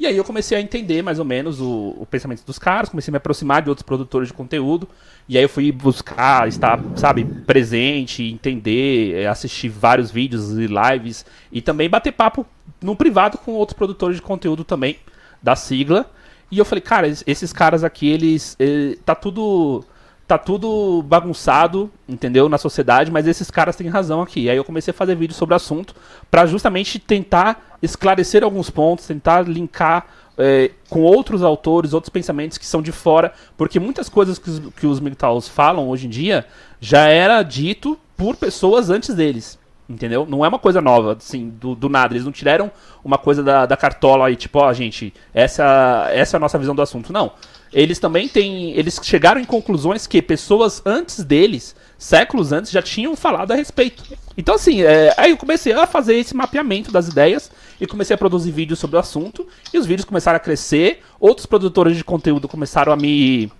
E 0.00 0.06
aí 0.06 0.16
eu 0.16 0.24
comecei 0.24 0.56
a 0.56 0.60
entender 0.62 1.02
mais 1.02 1.18
ou 1.18 1.24
menos 1.26 1.60
o, 1.60 1.94
o, 1.98 2.06
pensamento 2.06 2.46
dos 2.46 2.58
caras, 2.58 2.88
comecei 2.88 3.10
a 3.10 3.12
me 3.12 3.18
aproximar 3.18 3.60
de 3.60 3.68
outros 3.68 3.84
produtores 3.84 4.28
de 4.28 4.32
conteúdo. 4.32 4.88
E 5.28 5.36
aí 5.36 5.44
eu 5.44 5.50
fui 5.50 5.70
buscar 5.70 6.48
estar, 6.48 6.80
sabe, 6.96 7.26
presente, 7.26 8.22
entender, 8.22 9.16
eh, 9.16 9.26
assistir 9.26 9.68
vários 9.68 10.10
vídeos 10.10 10.52
e 10.52 10.66
lives 10.66 11.26
e 11.52 11.60
também 11.60 11.90
bater 11.90 12.12
papo 12.12 12.46
no 12.82 12.96
privado 12.96 13.36
com 13.36 13.52
outros 13.52 13.76
produtores 13.76 14.16
de 14.16 14.22
conteúdo 14.22 14.64
também 14.64 14.96
da 15.42 15.54
sigla. 15.54 16.10
E 16.50 16.58
eu 16.58 16.64
falei, 16.64 16.82
cara, 16.82 17.06
esses 17.08 17.52
caras 17.52 17.84
aqui, 17.84 18.08
eles. 18.08 18.56
Eh, 18.58 18.96
tá 19.04 19.14
tudo. 19.14 19.84
Tá 20.26 20.38
tudo 20.38 21.02
bagunçado, 21.02 21.90
entendeu? 22.08 22.48
Na 22.48 22.56
sociedade, 22.56 23.10
mas 23.10 23.26
esses 23.26 23.50
caras 23.50 23.76
têm 23.76 23.88
razão 23.88 24.22
aqui. 24.22 24.48
Aí 24.48 24.56
eu 24.56 24.64
comecei 24.64 24.90
a 24.90 24.94
fazer 24.94 25.14
vídeos 25.14 25.36
sobre 25.36 25.52
o 25.52 25.56
assunto 25.56 25.94
para 26.30 26.46
justamente 26.46 26.98
tentar 26.98 27.76
esclarecer 27.82 28.42
alguns 28.42 28.70
pontos, 28.70 29.06
tentar 29.06 29.46
linkar 29.46 30.06
é, 30.38 30.70
com 30.88 31.02
outros 31.02 31.42
autores, 31.42 31.92
outros 31.92 32.08
pensamentos 32.08 32.58
que 32.58 32.66
são 32.66 32.82
de 32.82 32.92
fora, 32.92 33.32
porque 33.56 33.78
muitas 33.78 34.08
coisas 34.08 34.38
que 34.38 34.48
os, 34.48 34.60
que 34.74 34.86
os 34.86 35.48
falam 35.48 35.88
hoje 35.88 36.06
em 36.06 36.10
dia 36.10 36.46
já 36.80 37.06
era 37.06 37.42
dito 37.42 37.98
por 38.16 38.36
pessoas 38.36 38.90
antes 38.90 39.14
deles. 39.14 39.58
Entendeu? 39.86 40.24
Não 40.26 40.42
é 40.42 40.48
uma 40.48 40.58
coisa 40.58 40.80
nova, 40.80 41.12
assim, 41.12 41.50
do, 41.50 41.74
do 41.74 41.90
nada. 41.90 42.14
Eles 42.14 42.24
não 42.24 42.32
tiraram 42.32 42.70
uma 43.04 43.18
coisa 43.18 43.42
da, 43.42 43.66
da 43.66 43.76
cartola 43.76 44.28
aí, 44.28 44.36
tipo, 44.36 44.58
ó, 44.58 44.68
oh, 44.68 44.72
gente, 44.72 45.12
essa, 45.32 46.08
essa 46.10 46.36
é 46.36 46.38
a 46.38 46.40
nossa 46.40 46.58
visão 46.58 46.74
do 46.74 46.80
assunto. 46.80 47.12
Não. 47.12 47.32
Eles 47.70 47.98
também 47.98 48.26
têm. 48.26 48.70
Eles 48.72 48.98
chegaram 49.02 49.40
em 49.40 49.44
conclusões 49.44 50.06
que 50.06 50.22
pessoas 50.22 50.80
antes 50.86 51.22
deles, 51.22 51.76
séculos 51.98 52.52
antes, 52.52 52.70
já 52.70 52.80
tinham 52.80 53.14
falado 53.14 53.52
a 53.52 53.56
respeito. 53.56 54.04
Então, 54.38 54.54
assim, 54.54 54.82
é, 54.82 55.12
aí 55.18 55.32
eu 55.32 55.36
comecei 55.36 55.72
a 55.72 55.86
fazer 55.86 56.14
esse 56.14 56.34
mapeamento 56.34 56.90
das 56.90 57.08
ideias 57.08 57.50
e 57.78 57.86
comecei 57.86 58.14
a 58.14 58.18
produzir 58.18 58.52
vídeos 58.52 58.78
sobre 58.78 58.96
o 58.96 59.00
assunto. 59.00 59.46
E 59.72 59.78
os 59.78 59.84
vídeos 59.84 60.06
começaram 60.06 60.36
a 60.36 60.40
crescer. 60.40 61.00
Outros 61.20 61.46
produtores 61.46 61.96
de 61.96 62.04
conteúdo 62.04 62.48
começaram 62.48 62.92
a 62.92 62.96
me 62.96 63.50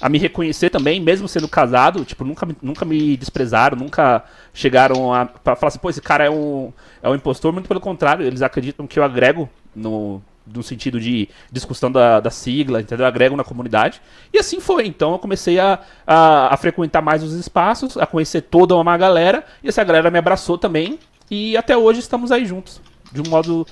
a 0.00 0.08
me 0.08 0.18
reconhecer 0.18 0.70
também, 0.70 1.00
mesmo 1.00 1.28
sendo 1.28 1.48
casado, 1.48 2.04
tipo, 2.04 2.24
nunca, 2.24 2.46
nunca 2.60 2.84
me 2.84 3.16
desprezaram, 3.16 3.76
nunca 3.76 4.24
chegaram 4.52 5.12
a 5.12 5.26
pra 5.26 5.56
falar 5.56 5.68
assim, 5.68 5.78
pô, 5.78 5.90
esse 5.90 6.00
cara 6.00 6.24
é 6.24 6.30
um, 6.30 6.72
é 7.02 7.08
um 7.08 7.14
impostor, 7.14 7.52
muito 7.52 7.68
pelo 7.68 7.80
contrário, 7.80 8.26
eles 8.26 8.42
acreditam 8.42 8.86
que 8.86 8.98
eu 8.98 9.04
agrego 9.04 9.48
no, 9.74 10.22
no 10.46 10.62
sentido 10.62 11.00
de 11.00 11.28
discussão 11.50 11.90
da, 11.90 12.20
da 12.20 12.30
sigla, 12.30 12.80
entendeu? 12.80 13.04
Eu 13.04 13.08
agrego 13.08 13.36
na 13.36 13.44
comunidade. 13.44 14.00
E 14.32 14.38
assim 14.38 14.60
foi. 14.60 14.86
Então 14.86 15.12
eu 15.12 15.18
comecei 15.18 15.58
a, 15.58 15.80
a, 16.06 16.54
a, 16.54 16.56
frequentar 16.56 17.02
mais 17.02 17.22
os 17.22 17.32
espaços, 17.32 17.96
a 17.96 18.06
conhecer 18.06 18.42
toda 18.42 18.76
uma 18.76 18.96
galera, 18.96 19.44
e 19.62 19.68
essa 19.68 19.82
galera 19.82 20.10
me 20.10 20.18
abraçou 20.18 20.58
também. 20.58 20.98
E 21.30 21.56
até 21.56 21.76
hoje 21.76 22.00
estamos 22.00 22.30
aí 22.30 22.44
juntos. 22.44 22.80
De 23.10 23.20
um 23.20 23.30
modo 23.30 23.66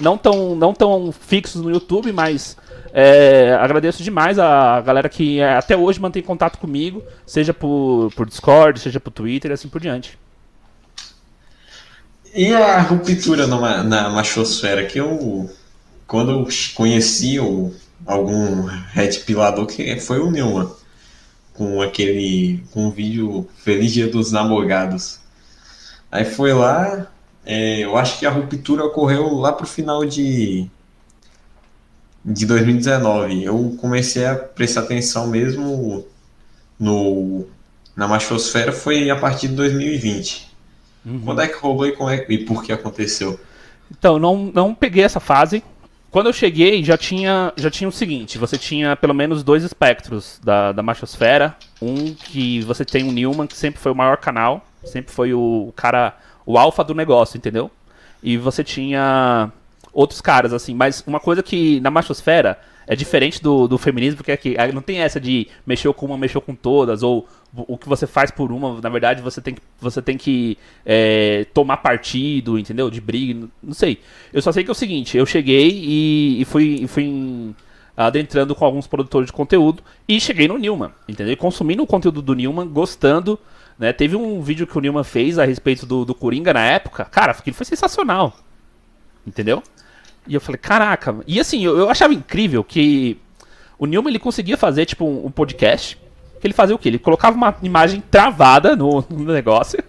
não 0.00 0.16
tão, 0.16 0.56
não 0.56 0.72
tão 0.72 1.12
fixos 1.12 1.60
no 1.62 1.70
YouTube, 1.70 2.12
mas 2.12 2.56
é, 2.98 3.52
agradeço 3.60 4.02
demais 4.02 4.38
a 4.38 4.80
galera 4.80 5.06
que 5.06 5.38
é, 5.38 5.52
até 5.58 5.76
hoje 5.76 6.00
mantém 6.00 6.22
contato 6.22 6.56
comigo, 6.56 7.04
seja 7.26 7.52
por, 7.52 8.10
por 8.16 8.26
Discord, 8.26 8.80
seja 8.80 8.98
por 8.98 9.10
Twitter 9.10 9.50
e 9.50 9.54
assim 9.54 9.68
por 9.68 9.82
diante. 9.82 10.18
E 12.34 12.54
a 12.54 12.80
ruptura 12.80 13.46
na, 13.46 13.82
na 13.82 14.08
machosfera, 14.08 14.86
que 14.86 14.98
eu, 14.98 15.50
quando 16.06 16.30
eu 16.30 16.48
conheci 16.74 17.38
o, 17.38 17.70
algum 18.06 18.62
red 18.64 19.18
pilador, 19.26 19.66
que 19.66 20.00
foi 20.00 20.18
o 20.18 20.30
Neumann, 20.30 20.70
com 21.52 21.82
aquele, 21.82 22.64
com 22.70 22.86
o 22.86 22.90
vídeo 22.90 23.46
Feliz 23.58 23.92
Dia 23.92 24.08
dos 24.08 24.32
Namorados. 24.32 25.20
Aí 26.10 26.24
foi 26.24 26.54
lá, 26.54 27.08
é, 27.44 27.80
eu 27.80 27.94
acho 27.98 28.18
que 28.18 28.24
a 28.24 28.30
ruptura 28.30 28.86
ocorreu 28.86 29.34
lá 29.34 29.52
pro 29.52 29.66
final 29.66 30.02
de 30.02 30.66
de 32.26 32.44
2019. 32.44 33.44
Eu 33.44 33.76
comecei 33.80 34.26
a 34.26 34.34
prestar 34.34 34.80
atenção 34.80 35.28
mesmo 35.28 36.04
no 36.78 37.46
na 37.94 38.06
machosfera 38.06 38.72
foi 38.72 39.08
a 39.08 39.16
partir 39.16 39.48
de 39.48 39.54
2020. 39.54 40.54
Uhum. 41.06 41.20
Quando 41.24 41.40
é 41.40 41.48
que 41.48 41.56
rolou 41.56 41.86
e, 41.86 41.96
é, 42.10 42.26
e 42.28 42.38
por 42.38 42.62
que 42.62 42.70
aconteceu? 42.70 43.40
Então, 43.90 44.18
não, 44.18 44.50
não 44.52 44.74
peguei 44.74 45.02
essa 45.02 45.20
fase. 45.20 45.62
Quando 46.10 46.26
eu 46.26 46.32
cheguei, 46.32 46.84
já 46.84 46.98
tinha, 46.98 47.52
já 47.56 47.70
tinha 47.70 47.88
o 47.88 47.92
seguinte: 47.92 48.36
você 48.36 48.58
tinha 48.58 48.96
pelo 48.96 49.14
menos 49.14 49.42
dois 49.42 49.62
espectros 49.62 50.38
da, 50.44 50.72
da 50.72 50.82
machosfera. 50.82 51.56
Um 51.80 52.12
que 52.12 52.60
você 52.62 52.84
tem 52.84 53.08
o 53.08 53.12
Newman, 53.12 53.46
que 53.46 53.56
sempre 53.56 53.80
foi 53.80 53.92
o 53.92 53.94
maior 53.94 54.18
canal, 54.18 54.66
sempre 54.84 55.12
foi 55.12 55.32
o, 55.32 55.68
o 55.68 55.72
cara, 55.74 56.16
o 56.44 56.58
alfa 56.58 56.84
do 56.84 56.94
negócio, 56.94 57.38
entendeu? 57.38 57.70
E 58.22 58.36
você 58.36 58.62
tinha 58.62 59.50
outros 59.96 60.20
caras, 60.20 60.52
assim. 60.52 60.74
Mas 60.74 61.02
uma 61.06 61.18
coisa 61.18 61.42
que 61.42 61.80
na 61.80 61.90
machosfera 61.90 62.58
é 62.86 62.94
diferente 62.94 63.42
do, 63.42 63.66
do 63.66 63.78
feminismo, 63.78 64.18
porque 64.18 64.30
aqui 64.30 64.54
não 64.72 64.82
tem 64.82 64.98
essa 64.98 65.18
de 65.18 65.48
mexeu 65.66 65.92
com 65.92 66.06
uma, 66.06 66.18
mexeu 66.18 66.40
com 66.40 66.54
todas, 66.54 67.02
ou 67.02 67.26
o 67.52 67.78
que 67.78 67.88
você 67.88 68.06
faz 68.06 68.30
por 68.30 68.52
uma, 68.52 68.80
na 68.80 68.90
verdade, 68.90 69.22
você 69.22 69.40
tem 69.40 69.54
que, 69.54 69.62
você 69.80 70.02
tem 70.02 70.18
que 70.18 70.58
é, 70.84 71.46
tomar 71.54 71.78
partido, 71.78 72.58
entendeu? 72.58 72.90
De 72.90 73.00
briga, 73.00 73.48
não 73.62 73.72
sei. 73.72 74.00
Eu 74.32 74.42
só 74.42 74.52
sei 74.52 74.62
que 74.62 74.70
é 74.70 74.72
o 74.72 74.74
seguinte, 74.74 75.16
eu 75.16 75.24
cheguei 75.24 75.70
e, 75.70 76.42
e 76.42 76.44
fui, 76.44 76.80
e 76.82 76.86
fui 76.86 77.54
adentrando 77.96 78.54
com 78.54 78.64
alguns 78.64 78.86
produtores 78.86 79.28
de 79.28 79.32
conteúdo 79.32 79.82
e 80.06 80.20
cheguei 80.20 80.46
no 80.46 80.58
Newman, 80.58 80.90
entendeu? 81.08 81.34
Consumindo 81.38 81.82
o 81.82 81.86
conteúdo 81.86 82.20
do 82.20 82.34
Newman, 82.34 82.68
gostando, 82.68 83.38
né? 83.78 83.92
Teve 83.92 84.14
um 84.14 84.42
vídeo 84.42 84.66
que 84.66 84.76
o 84.76 84.80
Newman 84.80 85.04
fez 85.04 85.38
a 85.38 85.46
respeito 85.46 85.86
do, 85.86 86.04
do 86.04 86.14
Coringa 86.14 86.52
na 86.52 86.64
época, 86.64 87.06
cara, 87.06 87.32
aquilo 87.32 87.56
foi 87.56 87.64
sensacional, 87.64 88.36
entendeu? 89.26 89.62
E 90.26 90.34
eu 90.34 90.40
falei, 90.40 90.58
caraca. 90.58 91.16
E 91.26 91.38
assim, 91.38 91.64
eu, 91.64 91.78
eu 91.78 91.90
achava 91.90 92.14
incrível 92.14 92.64
que 92.64 93.18
o 93.78 93.86
Newman 93.86 94.10
ele 94.10 94.18
conseguia 94.18 94.56
fazer, 94.56 94.86
tipo, 94.86 95.04
um, 95.04 95.26
um, 95.26 95.30
podcast. 95.30 95.98
Que 96.40 96.46
ele 96.46 96.54
fazia 96.54 96.74
o 96.74 96.78
quê? 96.78 96.88
Ele 96.88 96.98
colocava 96.98 97.36
uma 97.36 97.54
imagem 97.62 98.02
travada 98.10 98.74
no, 98.74 99.04
no 99.08 99.32
negócio. 99.32 99.82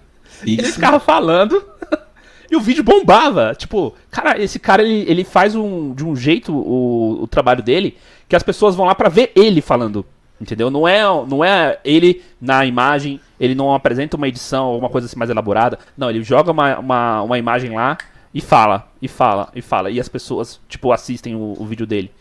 Isso. 0.45 0.61
Ele 0.61 0.71
ficava 0.71 0.99
falando. 0.99 1.63
e 2.49 2.55
o 2.55 2.61
vídeo 2.61 2.83
bombava. 2.83 3.55
Tipo, 3.55 3.95
cara, 4.11 4.39
esse 4.41 4.59
cara 4.59 4.83
ele, 4.83 5.09
ele 5.09 5.23
faz 5.23 5.55
um, 5.55 5.93
de 5.93 6.05
um 6.05 6.15
jeito 6.15 6.53
o, 6.53 7.23
o 7.23 7.27
trabalho 7.27 7.63
dele 7.63 7.97
que 8.29 8.35
as 8.35 8.43
pessoas 8.43 8.75
vão 8.75 8.85
lá 8.85 8.95
para 8.95 9.09
ver 9.09 9.31
ele 9.35 9.61
falando. 9.61 10.05
Entendeu? 10.39 10.69
Não 10.69 10.87
é, 10.87 11.01
não 11.27 11.43
é 11.43 11.79
ele 11.83 12.23
na 12.39 12.63
imagem, 12.63 13.19
ele 13.39 13.55
não 13.55 13.73
apresenta 13.73 14.15
uma 14.15 14.27
edição, 14.27 14.65
alguma 14.65 14.89
coisa 14.89 15.07
assim 15.07 15.17
mais 15.17 15.31
elaborada. 15.31 15.79
Não, 15.97 16.09
ele 16.09 16.23
joga 16.23 16.51
uma, 16.51 16.77
uma, 16.77 17.21
uma 17.23 17.39
imagem 17.39 17.71
lá 17.73 17.97
e 18.37 18.41
fala, 18.41 18.87
e 19.01 19.07
fala, 19.07 19.49
e 19.55 19.63
fala. 19.63 19.89
E 19.89 19.99
as 19.99 20.07
pessoas, 20.07 20.61
tipo, 20.69 20.91
assistem 20.91 21.33
o, 21.35 21.55
o 21.57 21.65
vídeo 21.65 21.87
dele. 21.87 22.11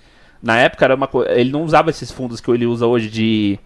Na 0.42 0.56
época 0.56 0.82
era 0.86 0.94
uma 0.94 1.06
coisa. 1.06 1.30
Ele 1.30 1.50
não 1.50 1.62
usava 1.62 1.90
esses 1.90 2.10
fundos 2.10 2.40
que 2.40 2.50
ele 2.50 2.64
usa 2.64 2.86
hoje 2.86 3.10
de. 3.10 3.58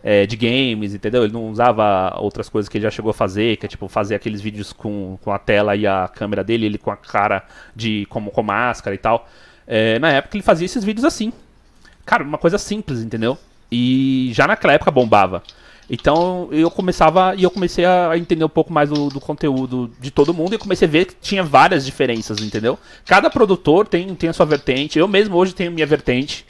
É, 0.00 0.24
de 0.24 0.36
games, 0.36 0.94
entendeu? 0.94 1.24
Ele 1.24 1.32
não 1.32 1.50
usava 1.50 2.16
outras 2.20 2.48
coisas 2.48 2.68
que 2.68 2.78
ele 2.78 2.84
já 2.84 2.90
chegou 2.90 3.10
a 3.10 3.14
fazer, 3.14 3.56
que 3.56 3.66
é 3.66 3.68
tipo 3.68 3.88
fazer 3.88 4.14
aqueles 4.14 4.40
vídeos 4.40 4.72
com, 4.72 5.18
com 5.20 5.32
a 5.32 5.40
tela 5.40 5.74
e 5.74 5.88
a 5.88 6.06
câmera 6.06 6.44
dele, 6.44 6.66
ele 6.66 6.78
com 6.78 6.92
a 6.92 6.96
cara 6.96 7.44
de 7.74 8.06
como 8.08 8.30
com 8.30 8.44
máscara 8.44 8.94
e 8.94 8.98
tal. 8.98 9.28
É, 9.66 9.98
na 9.98 10.12
época 10.12 10.36
ele 10.36 10.44
fazia 10.44 10.66
esses 10.66 10.84
vídeos 10.84 11.04
assim. 11.04 11.32
Cara, 12.06 12.22
uma 12.22 12.38
coisa 12.38 12.58
simples, 12.58 13.00
entendeu? 13.02 13.36
E 13.72 14.30
já 14.34 14.46
naquela 14.46 14.74
época 14.74 14.92
bombava. 14.92 15.42
Então 15.90 16.48
eu 16.52 16.70
começava 16.70 17.34
e 17.34 17.42
eu 17.42 17.50
comecei 17.50 17.84
a 17.84 18.16
entender 18.16 18.44
um 18.44 18.48
pouco 18.48 18.72
mais 18.72 18.90
do, 18.90 19.08
do, 19.08 19.20
conteúdo 19.20 19.90
de 19.98 20.10
todo 20.10 20.34
mundo 20.34 20.54
e 20.54 20.58
comecei 20.58 20.86
a 20.86 20.90
ver 20.90 21.06
que 21.06 21.14
tinha 21.20 21.42
várias 21.42 21.86
diferenças, 21.86 22.40
entendeu? 22.40 22.78
Cada 23.06 23.30
produtor 23.30 23.88
tem, 23.88 24.14
tem 24.14 24.28
a 24.28 24.32
sua 24.32 24.44
vertente. 24.44 24.98
Eu 24.98 25.08
mesmo 25.08 25.36
hoje 25.36 25.54
tenho 25.54 25.72
minha 25.72 25.86
vertente, 25.86 26.44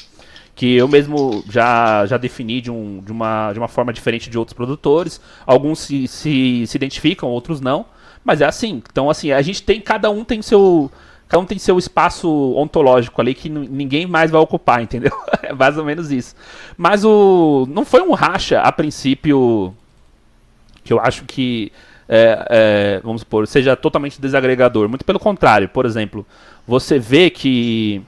que 0.57 0.75
eu 0.75 0.89
mesmo 0.89 1.45
já, 1.49 2.05
já 2.07 2.17
defini 2.17 2.61
de, 2.61 2.71
um, 2.71 3.01
de, 3.01 3.13
uma, 3.13 3.53
de 3.53 3.61
uma 3.61 3.69
forma 3.69 3.93
diferente 3.93 4.29
de 4.29 4.37
outros 4.37 4.55
produtores. 4.55 5.21
Alguns 5.47 5.79
se, 5.79 6.09
se, 6.09 6.67
se 6.67 6.77
identificam, 6.77 7.29
outros 7.29 7.61
não. 7.61 7.87
Mas 8.25 8.41
é 8.41 8.45
assim. 8.45 8.83
Então, 8.91 9.09
assim, 9.09 9.31
a 9.31 9.41
gente 9.41 9.63
tem, 9.63 9.81
cada 9.81 10.11
um 10.11 10.25
tem 10.25 10.43
seu 10.43 10.91
cada 11.29 11.43
um 11.43 11.45
tem 11.45 11.59
seu 11.59 11.79
espaço 11.79 12.29
ontológico 12.57 13.21
ali 13.21 13.35
que 13.35 13.49
ninguém 13.49 14.07
mais 14.07 14.31
vai 14.31 14.41
ocupar, 14.41 14.83
entendeu? 14.83 15.13
é 15.43 15.53
mais 15.53 15.77
ou 15.77 15.85
menos 15.85 16.11
isso. 16.11 16.35
Mas 16.77 17.05
o 17.05 17.67
não 17.69 17.85
foi 17.85 18.01
um 18.01 18.13
racha 18.13 18.61
a 18.61 18.73
princípio 18.73 19.75
que 20.83 20.93
eu 20.93 20.99
acho 20.99 21.25
que 21.25 21.71
é, 22.09 22.47
é, 22.49 23.01
vamos 23.05 23.21
supor, 23.21 23.47
seja 23.47 23.77
totalmente 23.77 24.21
desagregador. 24.21 24.89
Muito 24.89 25.05
pelo 25.05 25.21
contrário, 25.21 25.69
por 25.69 25.85
exemplo, 25.85 26.27
você 26.67 26.99
vê 26.99 27.29
que 27.29 28.03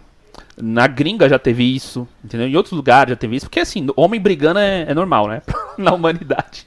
na 0.56 0.86
gringa 0.86 1.28
já 1.28 1.38
teve 1.38 1.62
isso, 1.74 2.08
entendeu? 2.24 2.48
Em 2.48 2.56
outros 2.56 2.72
lugares 2.72 3.10
já 3.10 3.16
teve 3.16 3.36
isso, 3.36 3.46
porque 3.46 3.60
assim, 3.60 3.86
homem 3.96 4.20
brigando 4.20 4.58
é, 4.58 4.86
é 4.88 4.94
normal, 4.94 5.28
né? 5.28 5.42
na 5.76 5.92
humanidade. 5.92 6.66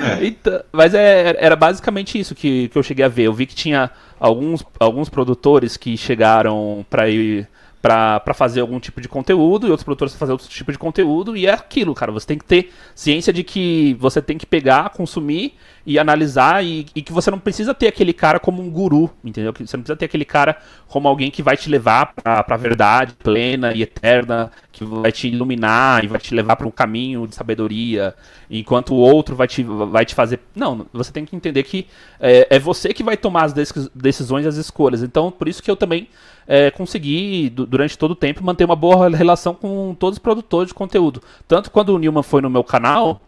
É. 0.00 0.24
Então, 0.24 0.62
mas 0.72 0.94
é, 0.94 1.36
era 1.38 1.56
basicamente 1.56 2.18
isso 2.18 2.34
que, 2.34 2.68
que 2.68 2.78
eu 2.78 2.82
cheguei 2.82 3.04
a 3.04 3.08
ver. 3.08 3.24
Eu 3.24 3.34
vi 3.34 3.46
que 3.46 3.54
tinha 3.54 3.90
alguns, 4.20 4.64
alguns 4.78 5.08
produtores 5.08 5.76
que 5.76 5.96
chegaram 5.96 6.86
para 6.88 7.08
ir 7.08 7.48
para 7.82 8.34
fazer 8.34 8.60
algum 8.60 8.78
tipo 8.78 9.00
de 9.00 9.08
conteúdo 9.08 9.66
e 9.66 9.70
outros 9.70 9.84
produtores 9.84 10.14
fazer 10.14 10.32
outro 10.32 10.46
tipo 10.48 10.70
de 10.70 10.76
conteúdo 10.76 11.34
e 11.34 11.46
é 11.46 11.52
aquilo, 11.52 11.94
cara. 11.94 12.12
Você 12.12 12.26
tem 12.26 12.38
que 12.38 12.44
ter 12.44 12.72
ciência 12.94 13.32
de 13.32 13.42
que 13.42 13.96
você 13.98 14.20
tem 14.20 14.36
que 14.36 14.44
pegar, 14.44 14.90
consumir 14.90 15.54
e 15.86 15.98
analisar 15.98 16.62
e, 16.62 16.86
e, 16.94 17.00
que 17.00 17.12
você 17.12 17.30
não 17.30 17.38
precisa 17.38 17.72
ter 17.72 17.88
aquele 17.88 18.12
cara 18.12 18.38
como 18.38 18.60
um 18.60 18.70
guru, 18.70 19.10
entendeu? 19.24 19.52
Que 19.52 19.66
você 19.66 19.78
não 19.78 19.82
precisa 19.82 19.96
ter 19.96 20.04
aquele 20.04 20.26
cara 20.26 20.58
como 20.88 21.08
alguém 21.08 21.30
que 21.30 21.42
vai 21.42 21.56
te 21.56 21.70
levar 21.70 22.12
para 22.12 22.44
a 22.46 22.56
verdade 22.56 23.14
plena 23.14 23.72
e 23.72 23.82
eterna, 23.82 24.50
que 24.72 24.84
vai 24.84 25.10
te 25.10 25.28
iluminar 25.28 26.04
e 26.04 26.06
vai 26.06 26.20
te 26.20 26.34
levar 26.34 26.56
para 26.56 26.66
um 26.66 26.70
caminho 26.70 27.26
de 27.26 27.34
sabedoria, 27.34 28.14
enquanto 28.50 28.94
o 28.94 28.96
outro 28.96 29.34
vai 29.34 29.48
te, 29.48 29.62
vai 29.62 30.04
te 30.04 30.14
fazer. 30.14 30.40
Não, 30.54 30.86
você 30.92 31.12
tem 31.12 31.24
que 31.24 31.34
entender 31.34 31.62
que 31.64 31.86
é, 32.20 32.46
é 32.50 32.58
você 32.58 32.94
que 32.94 33.02
vai 33.02 33.16
tomar 33.16 33.44
as 33.44 33.52
decisões 33.94 34.44
e 34.44 34.48
as 34.48 34.56
escolhas. 34.56 35.02
Então, 35.02 35.30
por 35.30 35.48
isso 35.48 35.62
que 35.62 35.70
eu 35.70 35.76
também 35.76 36.08
é, 36.46 36.70
consegui, 36.70 37.50
durante 37.50 37.98
todo 37.98 38.12
o 38.12 38.16
tempo, 38.16 38.44
manter 38.44 38.64
uma 38.64 38.76
boa 38.76 39.08
relação 39.08 39.54
com 39.54 39.94
todos 39.98 40.16
os 40.16 40.22
produtores 40.22 40.68
de 40.68 40.74
conteúdo. 40.74 41.22
Tanto 41.48 41.70
quando 41.70 41.90
o 41.90 41.98
Newman 41.98 42.22
foi 42.22 42.40
no 42.40 42.50
meu 42.50 42.64
canal, 42.64 43.20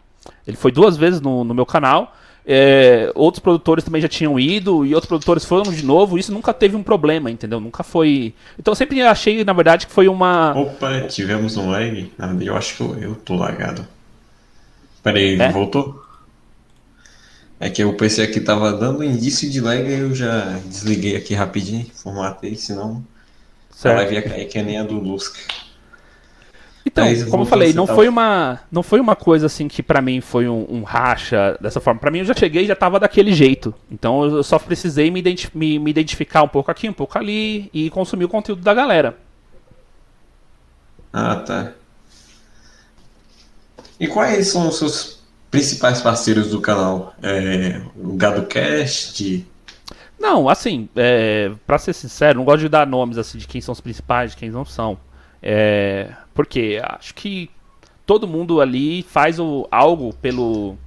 ele 0.47 0.57
foi 0.57 0.71
duas 0.71 0.97
vezes 0.97 1.21
no, 1.21 1.43
no 1.43 1.53
meu 1.53 1.65
canal. 1.65 2.15
É, 2.45 3.09
outros 3.15 3.39
produtores 3.39 3.85
também 3.85 4.01
já 4.01 4.09
tinham 4.09 4.37
ido 4.37 4.85
e 4.85 4.93
outros 4.93 5.07
produtores 5.07 5.45
foram 5.45 5.71
de 5.71 5.83
novo. 5.83 6.17
Isso 6.17 6.33
nunca 6.33 6.53
teve 6.53 6.75
um 6.75 6.83
problema, 6.83 7.31
entendeu? 7.31 7.59
Nunca 7.59 7.83
foi. 7.83 8.33
Então 8.59 8.71
eu 8.71 8.75
sempre 8.75 9.01
achei, 9.01 9.43
na 9.43 9.53
verdade, 9.53 9.87
que 9.87 9.93
foi 9.93 10.07
uma. 10.07 10.53
Opa, 10.57 11.01
tivemos 11.01 11.55
um 11.55 11.71
lag. 11.71 12.11
Na 12.17 12.27
verdade, 12.27 12.47
eu 12.47 12.55
acho 12.55 12.75
que 12.75 12.81
eu, 12.81 12.95
eu 12.99 13.15
tô 13.15 13.35
lagado. 13.35 13.87
Peraí, 15.01 15.39
é? 15.39 15.51
voltou? 15.51 16.01
É 17.59 17.69
que 17.69 17.83
o 17.83 17.93
PC 17.93 18.23
aqui 18.23 18.41
tava 18.41 18.73
dando 18.73 19.03
indício 19.03 19.49
de 19.49 19.61
lag 19.61 19.81
e 19.81 19.93
eu 19.93 20.13
já 20.13 20.59
desliguei 20.65 21.15
aqui 21.15 21.33
rapidinho, 21.33 21.85
formatei, 21.93 22.55
senão 22.55 23.01
certo. 23.71 23.95
a 23.95 23.97
live 23.99 24.15
ia 24.15 24.21
cair 24.21 24.47
que 24.47 24.61
nem 24.61 24.77
a 24.77 24.83
do 24.83 24.99
Lusca. 24.99 25.39
Então, 26.85 27.05
Mas, 27.05 27.23
como 27.23 27.43
eu 27.43 27.47
falei, 27.47 27.71
não 27.71 27.87
foi 27.87 28.09
uma 28.09 28.59
não 28.71 28.83
foi 28.83 28.99
uma 28.99 29.15
coisa 29.15 29.45
assim 29.45 29.69
que 29.69 29.81
para 29.81 30.01
mim 30.01 30.19
foi 30.19 30.49
um, 30.49 30.65
um, 30.69 30.83
racha 30.83 31.57
dessa 31.61 31.79
forma. 31.79 31.99
Para 31.99 32.11
mim 32.11 32.19
eu 32.19 32.25
já 32.25 32.33
cheguei 32.33 32.63
e 32.63 32.67
já 32.67 32.75
tava 32.75 32.99
daquele 32.99 33.31
jeito. 33.31 33.73
Então 33.89 34.23
eu 34.25 34.43
só 34.43 34.59
precisei 34.59 35.09
me, 35.09 35.19
identi 35.19 35.49
me, 35.53 35.79
me, 35.79 35.89
identificar 35.89 36.43
um 36.43 36.47
pouco 36.47 36.69
aqui, 36.69 36.89
um 36.89 36.93
pouco 36.93 37.17
ali 37.17 37.69
e 37.73 37.89
consumir 37.89 38.25
o 38.25 38.29
conteúdo 38.29 38.61
da 38.61 38.73
galera. 38.73 39.17
Ah, 41.11 41.37
tá. 41.37 41.71
E 43.99 44.07
quais 44.07 44.47
são 44.47 44.67
os 44.67 44.77
seus 44.77 45.19
principais 45.49 46.01
parceiros 46.01 46.49
do 46.49 46.59
canal? 46.59 47.13
É, 47.23 47.79
o 47.95 48.13
GadoCast? 48.13 49.47
Não, 50.19 50.49
assim, 50.49 50.89
é, 50.95 51.51
para 51.65 51.77
ser 51.77 51.93
sincero, 51.93 52.39
não 52.39 52.45
gosto 52.45 52.61
de 52.61 52.69
dar 52.69 52.87
nomes 52.87 53.17
assim 53.17 53.37
de 53.37 53.47
quem 53.47 53.61
são 53.61 53.71
os 53.71 53.79
principais, 53.79 54.31
de 54.31 54.37
quem 54.37 54.49
não 54.49 54.65
são. 54.65 54.97
É, 55.41 56.09
porque 56.33 56.81
acho 56.83 57.13
que 57.13 57.49
todo 58.05 58.27
mundo 58.27 58.61
ali 58.61 59.03
faz 59.03 59.39
o, 59.39 59.67
algo 59.71 60.13
pelo, 60.15 60.77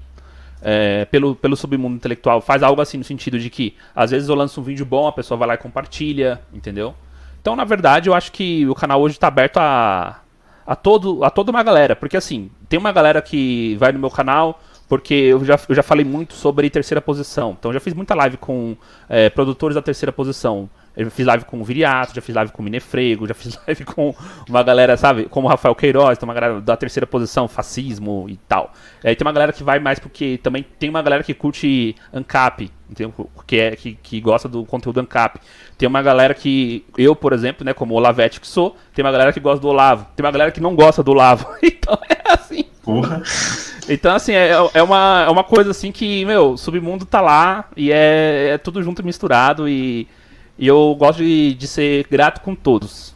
é, 0.62 1.04
pelo, 1.06 1.34
pelo 1.34 1.56
submundo 1.56 1.96
intelectual. 1.96 2.40
Faz 2.40 2.62
algo 2.62 2.80
assim 2.80 2.98
no 2.98 3.04
sentido 3.04 3.38
de 3.38 3.50
que, 3.50 3.74
às 3.94 4.10
vezes 4.10 4.28
eu 4.28 4.34
lanço 4.34 4.60
um 4.60 4.64
vídeo 4.64 4.84
bom, 4.84 5.06
a 5.06 5.12
pessoa 5.12 5.38
vai 5.38 5.48
lá 5.48 5.54
e 5.54 5.58
compartilha, 5.58 6.40
entendeu? 6.52 6.94
Então, 7.40 7.54
na 7.54 7.64
verdade, 7.64 8.08
eu 8.08 8.14
acho 8.14 8.32
que 8.32 8.66
o 8.66 8.74
canal 8.74 9.00
hoje 9.00 9.14
está 9.14 9.28
aberto 9.28 9.58
a, 9.58 10.20
a, 10.66 10.74
todo, 10.74 11.24
a 11.24 11.30
toda 11.30 11.50
uma 11.50 11.62
galera. 11.62 11.94
Porque, 11.94 12.16
assim, 12.16 12.50
tem 12.68 12.78
uma 12.78 12.90
galera 12.90 13.22
que 13.22 13.76
vai 13.76 13.92
no 13.92 13.98
meu 13.98 14.10
canal 14.10 14.60
porque 14.88 15.14
eu 15.14 15.44
já, 15.44 15.58
eu 15.68 15.74
já 15.74 15.82
falei 15.82 16.04
muito 16.04 16.34
sobre 16.34 16.70
terceira 16.70 17.00
posição. 17.00 17.56
Então, 17.58 17.72
já 17.72 17.80
fiz 17.80 17.92
muita 17.92 18.14
live 18.14 18.36
com 18.36 18.76
é, 19.08 19.28
produtores 19.30 19.74
da 19.74 19.82
terceira 19.82 20.12
posição. 20.12 20.68
Eu 20.96 21.10
fiz 21.10 21.26
live 21.26 21.44
com 21.44 21.60
o 21.60 21.64
Viriato, 21.64 22.14
já 22.14 22.22
fiz 22.22 22.34
live 22.34 22.50
com 22.50 22.62
o 22.62 22.64
Minefrego, 22.64 23.26
já 23.26 23.34
fiz 23.34 23.58
live 23.66 23.84
com 23.84 24.14
uma 24.48 24.62
galera, 24.62 24.96
sabe, 24.96 25.24
como 25.24 25.46
o 25.46 25.50
Rafael 25.50 25.74
Queiroz, 25.74 26.16
tem 26.16 26.26
uma 26.26 26.34
galera 26.34 26.60
da 26.60 26.76
terceira 26.76 27.06
posição, 27.06 27.46
fascismo 27.46 28.26
e 28.28 28.36
tal. 28.48 28.72
Aí 29.04 29.14
tem 29.14 29.26
uma 29.26 29.32
galera 29.32 29.52
que 29.52 29.62
vai 29.62 29.78
mais 29.78 29.98
porque 29.98 30.40
também 30.42 30.64
tem 30.78 30.88
uma 30.88 31.02
galera 31.02 31.22
que 31.22 31.34
curte 31.34 31.94
ANCAP, 32.12 32.70
entendeu? 32.88 33.28
Que, 33.46 33.60
é, 33.60 33.76
que, 33.76 33.98
que 34.02 34.20
gosta 34.20 34.48
do 34.48 34.64
conteúdo 34.64 35.00
ANCAP. 35.00 35.38
Tem 35.76 35.86
uma 35.86 36.00
galera 36.00 36.32
que, 36.32 36.84
eu, 36.96 37.14
por 37.14 37.32
exemplo, 37.32 37.64
né, 37.64 37.74
como 37.74 37.94
Olavete 37.94 38.40
que 38.40 38.46
sou, 38.46 38.76
tem 38.94 39.04
uma 39.04 39.12
galera 39.12 39.32
que 39.32 39.40
gosta 39.40 39.60
do 39.60 39.68
Olavo, 39.68 40.06
tem 40.16 40.24
uma 40.24 40.32
galera 40.32 40.50
que 40.50 40.60
não 40.60 40.74
gosta 40.74 41.02
do 41.02 41.10
Olavo. 41.10 41.46
Então 41.86 41.98
é 42.08 42.32
assim. 42.32 42.64
Porra. 42.82 43.22
Então, 43.88 44.14
assim, 44.14 44.32
é, 44.32 44.50
é, 44.74 44.82
uma, 44.82 45.24
é 45.26 45.30
uma 45.30 45.44
coisa 45.44 45.70
assim 45.70 45.92
que, 45.92 46.24
meu, 46.24 46.52
o 46.52 46.56
submundo 46.56 47.06
tá 47.06 47.20
lá 47.20 47.68
e 47.76 47.92
é, 47.92 48.50
é 48.54 48.58
tudo 48.58 48.82
junto 48.82 49.02
e 49.02 49.04
misturado 49.04 49.68
e 49.68 50.08
e 50.58 50.66
eu 50.66 50.94
gosto 50.98 51.18
de, 51.18 51.54
de 51.54 51.66
ser 51.66 52.06
grato 52.10 52.40
com 52.40 52.54
todos. 52.54 53.14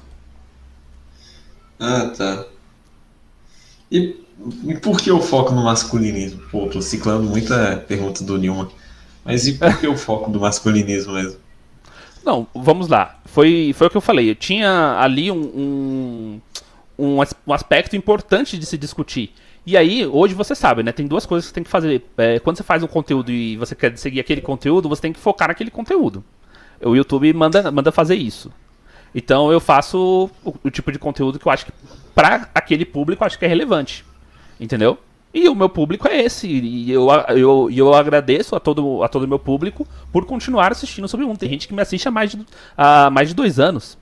Ah, 1.78 2.12
tá. 2.16 2.44
E, 3.90 4.16
e 4.64 4.74
por 4.76 5.00
que 5.00 5.10
o 5.10 5.20
foco 5.20 5.52
no 5.52 5.64
masculinismo? 5.64 6.42
Pô, 6.50 6.68
tô 6.68 6.82
ciclando 6.82 7.28
muita 7.28 7.84
pergunta 7.88 8.22
do 8.22 8.38
Nilma. 8.38 8.70
Mas 9.24 9.46
e 9.46 9.54
por 9.54 9.78
que 9.78 9.86
o 9.86 9.96
foco 9.96 10.30
do 10.30 10.40
masculinismo 10.40 11.14
mesmo? 11.14 11.38
Não, 12.24 12.46
vamos 12.54 12.88
lá. 12.88 13.18
Foi, 13.24 13.72
foi 13.74 13.86
o 13.86 13.90
que 13.90 13.96
eu 13.96 14.02
falei. 14.02 14.30
Eu 14.30 14.34
tinha 14.34 14.98
ali 14.98 15.30
um, 15.30 16.40
um, 16.98 17.20
um 17.46 17.52
aspecto 17.52 17.96
importante 17.96 18.58
de 18.58 18.66
se 18.66 18.76
discutir. 18.76 19.32
E 19.66 19.76
aí, 19.76 20.06
hoje 20.06 20.34
você 20.34 20.54
sabe, 20.54 20.82
né? 20.82 20.92
Tem 20.92 21.06
duas 21.06 21.26
coisas 21.26 21.46
que 21.46 21.50
você 21.50 21.54
tem 21.54 21.64
que 21.64 21.70
fazer. 21.70 22.02
É, 22.16 22.38
quando 22.38 22.56
você 22.56 22.62
faz 22.62 22.82
um 22.82 22.86
conteúdo 22.86 23.30
e 23.30 23.56
você 23.56 23.74
quer 23.74 23.96
seguir 23.96 24.20
aquele 24.20 24.40
conteúdo, 24.40 24.88
você 24.88 25.02
tem 25.02 25.12
que 25.12 25.20
focar 25.20 25.48
naquele 25.48 25.70
conteúdo. 25.70 26.24
O 26.82 26.94
YouTube 26.94 27.32
manda, 27.32 27.70
manda 27.70 27.92
fazer 27.92 28.16
isso. 28.16 28.50
Então 29.14 29.50
eu 29.50 29.60
faço 29.60 30.30
o, 30.44 30.54
o 30.64 30.70
tipo 30.70 30.90
de 30.92 30.98
conteúdo 30.98 31.38
que 31.38 31.46
eu 31.46 31.52
acho 31.52 31.66
que 31.66 31.72
para 32.14 32.48
aquele 32.54 32.84
público 32.84 33.22
eu 33.22 33.26
acho 33.26 33.38
que 33.38 33.44
é 33.44 33.48
relevante. 33.48 34.04
Entendeu? 34.58 34.98
E 35.32 35.48
o 35.48 35.54
meu 35.54 35.68
público 35.68 36.08
é 36.08 36.22
esse. 36.22 36.48
E 36.48 36.90
eu, 36.90 37.08
eu, 37.28 37.68
eu 37.70 37.94
agradeço 37.94 38.56
a 38.56 38.60
todo 38.60 38.86
o 38.86 39.04
a 39.04 39.08
todo 39.08 39.28
meu 39.28 39.38
público 39.38 39.86
por 40.12 40.26
continuar 40.26 40.72
assistindo 40.72 41.06
sobre 41.08 41.24
mundo. 41.24 41.38
Tem 41.38 41.48
gente 41.48 41.68
que 41.68 41.74
me 41.74 41.82
assiste 41.82 42.08
há 42.08 42.10
mais 42.10 42.30
de, 42.32 42.46
há 42.76 43.10
mais 43.10 43.28
de 43.28 43.34
dois 43.34 43.58
anos. 43.58 43.96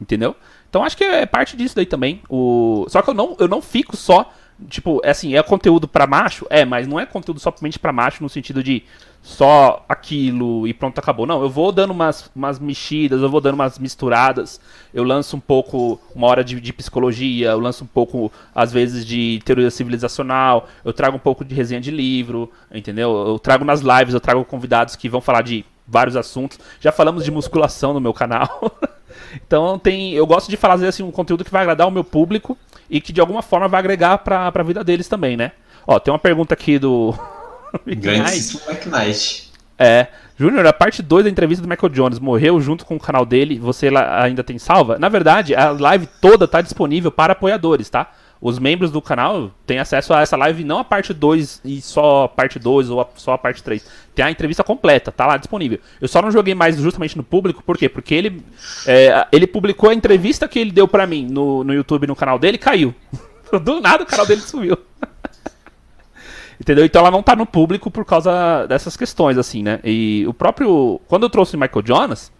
Entendeu? 0.00 0.34
Então 0.68 0.82
acho 0.82 0.96
que 0.96 1.04
é 1.04 1.26
parte 1.26 1.56
disso 1.56 1.76
daí 1.76 1.86
também. 1.86 2.22
O... 2.28 2.86
Só 2.88 3.02
que 3.02 3.10
eu 3.10 3.14
não, 3.14 3.36
eu 3.38 3.46
não 3.46 3.60
fico 3.60 3.96
só 3.96 4.32
Tipo, 4.68 5.00
é 5.04 5.10
assim, 5.10 5.34
é 5.34 5.42
conteúdo 5.42 5.86
pra 5.86 6.06
macho? 6.06 6.46
É, 6.50 6.64
mas 6.64 6.86
não 6.86 6.98
é 6.98 7.06
conteúdo 7.06 7.40
somente 7.40 7.78
pra 7.78 7.92
macho 7.92 8.22
no 8.22 8.28
sentido 8.28 8.62
de 8.62 8.84
só 9.22 9.84
aquilo 9.88 10.66
e 10.66 10.74
pronto, 10.74 10.98
acabou. 10.98 11.26
Não, 11.26 11.40
eu 11.42 11.48
vou 11.48 11.70
dando 11.70 11.92
umas, 11.92 12.30
umas 12.34 12.58
mexidas, 12.58 13.22
eu 13.22 13.30
vou 13.30 13.40
dando 13.40 13.54
umas 13.54 13.78
misturadas. 13.78 14.60
Eu 14.92 15.04
lanço 15.04 15.36
um 15.36 15.40
pouco 15.40 16.00
uma 16.14 16.26
hora 16.26 16.42
de, 16.42 16.60
de 16.60 16.72
psicologia, 16.72 17.50
eu 17.50 17.60
lanço 17.60 17.84
um 17.84 17.86
pouco, 17.86 18.32
às 18.54 18.72
vezes, 18.72 19.06
de 19.06 19.40
teoria 19.44 19.70
civilizacional, 19.70 20.68
eu 20.84 20.92
trago 20.92 21.16
um 21.16 21.20
pouco 21.20 21.44
de 21.44 21.54
resenha 21.54 21.80
de 21.80 21.90
livro, 21.90 22.50
entendeu? 22.72 23.26
Eu 23.28 23.38
trago 23.38 23.64
nas 23.64 23.80
lives, 23.80 24.12
eu 24.12 24.20
trago 24.20 24.44
convidados 24.44 24.96
que 24.96 25.08
vão 25.08 25.20
falar 25.20 25.42
de 25.42 25.64
vários 25.86 26.16
assuntos. 26.16 26.58
Já 26.80 26.90
falamos 26.90 27.24
de 27.24 27.30
musculação 27.30 27.94
no 27.94 28.00
meu 28.00 28.12
canal. 28.12 28.60
então 29.34 29.78
tem, 29.78 30.12
eu 30.12 30.26
gosto 30.26 30.48
de 30.48 30.56
fazer 30.56 30.86
assim, 30.86 31.02
um 31.02 31.10
conteúdo 31.10 31.44
que 31.44 31.50
vai 31.50 31.62
agradar 31.62 31.86
o 31.86 31.90
meu 31.90 32.04
público 32.04 32.56
e 32.88 33.00
que 33.00 33.12
de 33.12 33.20
alguma 33.20 33.42
forma 33.42 33.68
vai 33.68 33.80
agregar 33.80 34.18
pra, 34.18 34.50
pra 34.50 34.62
vida 34.62 34.82
deles 34.82 35.08
também, 35.08 35.36
né? 35.36 35.52
Ó, 35.86 35.98
tem 35.98 36.12
uma 36.12 36.18
pergunta 36.18 36.54
aqui 36.54 36.78
do 36.78 37.14
Grandíssimo 37.86 38.60
McKnight. 38.68 39.52
É. 39.78 40.06
Júnior, 40.36 40.66
a 40.66 40.72
parte 40.72 41.02
2 41.02 41.24
da 41.24 41.30
entrevista 41.30 41.62
do 41.62 41.68
Michael 41.68 41.92
Jones 41.92 42.18
morreu 42.18 42.60
junto 42.60 42.84
com 42.84 42.96
o 42.96 43.00
canal 43.00 43.24
dele, 43.24 43.58
você 43.58 43.88
ainda 44.18 44.42
tem 44.42 44.58
salva? 44.58 44.98
Na 44.98 45.08
verdade, 45.08 45.54
a 45.54 45.70
live 45.70 46.08
toda 46.20 46.46
está 46.46 46.60
disponível 46.60 47.12
para 47.12 47.32
apoiadores, 47.32 47.88
tá? 47.88 48.10
Os 48.40 48.58
membros 48.58 48.90
do 48.90 49.00
canal 49.00 49.52
têm 49.64 49.78
acesso 49.78 50.12
a 50.12 50.20
essa 50.20 50.36
live, 50.36 50.64
não 50.64 50.78
a 50.78 50.84
parte 50.84 51.14
2 51.14 51.60
e 51.64 51.80
só 51.80 52.24
a 52.24 52.28
parte 52.28 52.58
2 52.58 52.90
ou 52.90 53.00
a, 53.00 53.06
só 53.14 53.34
a 53.34 53.38
parte 53.38 53.62
3. 53.62 53.86
Tem 54.14 54.24
a 54.24 54.30
entrevista 54.30 54.62
completa, 54.62 55.10
tá 55.10 55.26
lá 55.26 55.36
disponível. 55.36 55.78
Eu 56.00 56.06
só 56.06 56.20
não 56.20 56.30
joguei 56.30 56.54
mais 56.54 56.76
justamente 56.76 57.16
no 57.16 57.22
público, 57.22 57.62
por 57.62 57.78
quê? 57.78 57.88
Porque 57.88 58.14
ele, 58.14 58.42
é, 58.86 59.26
ele 59.32 59.46
publicou 59.46 59.88
a 59.88 59.94
entrevista 59.94 60.46
que 60.46 60.58
ele 60.58 60.70
deu 60.70 60.86
para 60.86 61.06
mim 61.06 61.26
no, 61.30 61.64
no 61.64 61.72
YouTube, 61.72 62.06
no 62.06 62.16
canal 62.16 62.38
dele, 62.38 62.58
caiu. 62.58 62.94
Do 63.62 63.80
nada 63.80 64.04
o 64.04 64.06
canal 64.06 64.26
dele 64.26 64.40
sumiu. 64.42 64.76
Entendeu? 66.60 66.84
Então 66.84 67.00
ela 67.00 67.10
não 67.10 67.22
tá 67.22 67.34
no 67.34 67.46
público 67.46 67.90
por 67.90 68.04
causa 68.04 68.66
dessas 68.66 68.96
questões, 68.96 69.38
assim, 69.38 69.62
né? 69.62 69.80
E 69.82 70.24
o 70.28 70.34
próprio. 70.34 71.00
Quando 71.08 71.24
eu 71.24 71.30
trouxe 71.30 71.56
o 71.56 71.58
Michael 71.58 71.84
Jonas, 71.84 72.30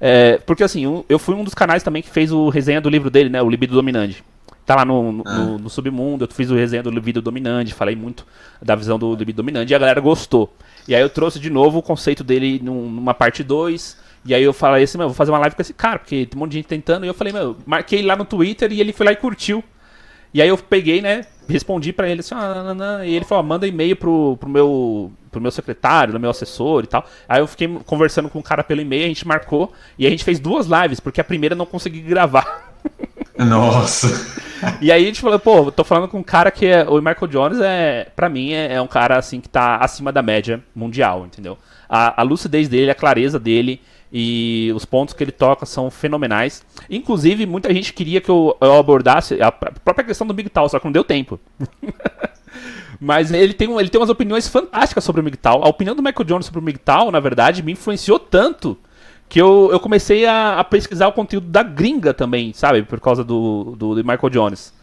é, 0.00 0.38
porque 0.38 0.64
assim, 0.64 1.04
eu 1.08 1.18
fui 1.18 1.34
um 1.34 1.44
dos 1.44 1.54
canais 1.54 1.82
também 1.82 2.02
que 2.02 2.08
fez 2.08 2.32
o 2.32 2.48
resenha 2.48 2.80
do 2.80 2.88
livro 2.88 3.10
dele, 3.10 3.28
né? 3.28 3.42
O 3.42 3.48
Libido 3.48 3.74
Dominante. 3.74 4.24
Tá 4.64 4.76
lá 4.76 4.84
no, 4.84 5.12
no, 5.12 5.22
ah. 5.26 5.34
no, 5.38 5.58
no 5.58 5.70
Submundo, 5.70 6.24
eu 6.24 6.28
fiz 6.28 6.50
o 6.50 6.54
resenha 6.54 6.82
do 6.82 6.90
Libido 6.90 7.20
Dominante, 7.20 7.74
falei 7.74 7.96
muito 7.96 8.26
da 8.62 8.74
visão 8.74 8.98
do 8.98 9.14
Libido 9.14 9.36
Dominante 9.36 9.72
e 9.72 9.74
a 9.74 9.78
galera 9.78 10.00
gostou. 10.00 10.54
E 10.86 10.94
aí 10.94 11.00
eu 11.00 11.10
trouxe 11.10 11.38
de 11.38 11.50
novo 11.50 11.78
o 11.78 11.82
conceito 11.82 12.24
dele 12.24 12.60
numa 12.62 13.14
parte 13.14 13.42
2. 13.42 13.96
E 14.24 14.34
aí 14.34 14.42
eu 14.42 14.52
falei 14.52 14.84
assim, 14.84 14.98
meu, 14.98 15.08
vou 15.08 15.14
fazer 15.14 15.30
uma 15.30 15.38
live 15.38 15.56
com 15.56 15.62
esse 15.62 15.72
cara, 15.72 15.98
porque 15.98 16.26
tem 16.26 16.36
um 16.36 16.40
monte 16.40 16.52
de 16.52 16.58
gente 16.58 16.66
tentando. 16.66 17.04
E 17.04 17.08
eu 17.08 17.14
falei, 17.14 17.32
meu, 17.32 17.56
marquei 17.64 18.02
lá 18.02 18.16
no 18.16 18.24
Twitter 18.24 18.70
e 18.72 18.80
ele 18.80 18.92
foi 18.92 19.06
lá 19.06 19.12
e 19.12 19.16
curtiu. 19.16 19.64
E 20.32 20.40
aí 20.40 20.48
eu 20.48 20.56
peguei, 20.56 21.00
né, 21.00 21.26
respondi 21.48 21.92
para 21.92 22.08
ele 22.08 22.20
assim, 22.20 22.34
ah, 22.36 23.00
e 23.04 23.14
ele 23.14 23.24
falou, 23.24 23.42
ah, 23.42 23.46
manda 23.46 23.66
e-mail 23.66 23.96
pro, 23.96 24.36
pro, 24.36 24.48
meu, 24.48 25.10
pro 25.30 25.40
meu 25.40 25.50
secretário, 25.50 26.12
do 26.12 26.20
meu 26.20 26.30
assessor 26.30 26.84
e 26.84 26.86
tal. 26.86 27.04
Aí 27.28 27.40
eu 27.40 27.46
fiquei 27.48 27.68
conversando 27.84 28.28
com 28.28 28.38
o 28.38 28.42
cara 28.42 28.62
pelo 28.62 28.80
e-mail, 28.80 29.06
a 29.06 29.08
gente 29.08 29.26
marcou 29.26 29.72
e 29.98 30.06
a 30.06 30.10
gente 30.10 30.22
fez 30.22 30.38
duas 30.38 30.66
lives, 30.66 31.00
porque 31.00 31.20
a 31.20 31.24
primeira 31.24 31.56
não 31.56 31.66
consegui 31.66 32.00
gravar. 32.02 32.69
Nossa. 33.44 34.40
E 34.80 34.92
aí 34.92 35.02
a 35.02 35.06
gente 35.06 35.20
falou, 35.20 35.38
pô, 35.38 35.72
tô 35.72 35.82
falando 35.82 36.08
com 36.08 36.18
um 36.18 36.22
cara 36.22 36.50
que 36.50 36.66
é. 36.66 36.84
O 36.84 36.96
Michael 36.96 37.26
Jones 37.28 37.60
é, 37.60 38.08
para 38.14 38.28
mim, 38.28 38.52
é, 38.52 38.74
é, 38.74 38.82
um 38.82 38.86
cara 38.86 39.18
assim 39.18 39.40
que 39.40 39.48
tá 39.48 39.76
acima 39.76 40.12
da 40.12 40.22
média 40.22 40.62
mundial, 40.74 41.24
entendeu? 41.24 41.56
A, 41.88 42.20
a 42.20 42.22
lucidez 42.22 42.68
dele, 42.68 42.90
a 42.90 42.94
clareza 42.94 43.38
dele, 43.38 43.80
e 44.12 44.72
os 44.74 44.84
pontos 44.84 45.14
que 45.14 45.24
ele 45.24 45.32
toca 45.32 45.64
são 45.64 45.90
fenomenais. 45.90 46.64
Inclusive, 46.88 47.46
muita 47.46 47.72
gente 47.72 47.92
queria 47.92 48.20
que 48.20 48.30
eu, 48.30 48.56
eu 48.60 48.78
abordasse 48.78 49.40
a 49.40 49.50
própria 49.50 50.04
questão 50.04 50.26
do 50.26 50.34
MGTOW, 50.34 50.68
só 50.68 50.78
que 50.78 50.84
não 50.84 50.92
deu 50.92 51.04
tempo. 51.04 51.40
Mas 53.00 53.32
ele 53.32 53.54
tem, 53.54 53.70
ele 53.78 53.88
tem 53.88 53.98
umas 53.98 54.10
opiniões 54.10 54.46
fantásticas 54.46 55.02
sobre 55.02 55.22
o 55.22 55.24
MGTOW. 55.24 55.64
A 55.64 55.68
opinião 55.68 55.96
do 55.96 56.02
Michael 56.02 56.24
Jones 56.24 56.46
sobre 56.46 56.60
o 56.60 56.62
MGTOW, 56.62 57.10
na 57.10 57.20
verdade, 57.20 57.62
me 57.62 57.72
influenciou 57.72 58.18
tanto 58.18 58.76
que 59.30 59.40
eu, 59.40 59.68
eu 59.70 59.78
comecei 59.78 60.26
a, 60.26 60.58
a, 60.58 60.64
pesquisar 60.64 61.06
o 61.06 61.12
conteúdo 61.12 61.46
da 61.46 61.62
gringa 61.62 62.12
também, 62.12 62.52
sabe? 62.52 62.82
Por 62.82 62.98
causa 62.98 63.22
do, 63.22 63.76
do, 63.78 63.94
do, 63.94 64.04
Michael 64.04 64.28
Jones. 64.28 64.74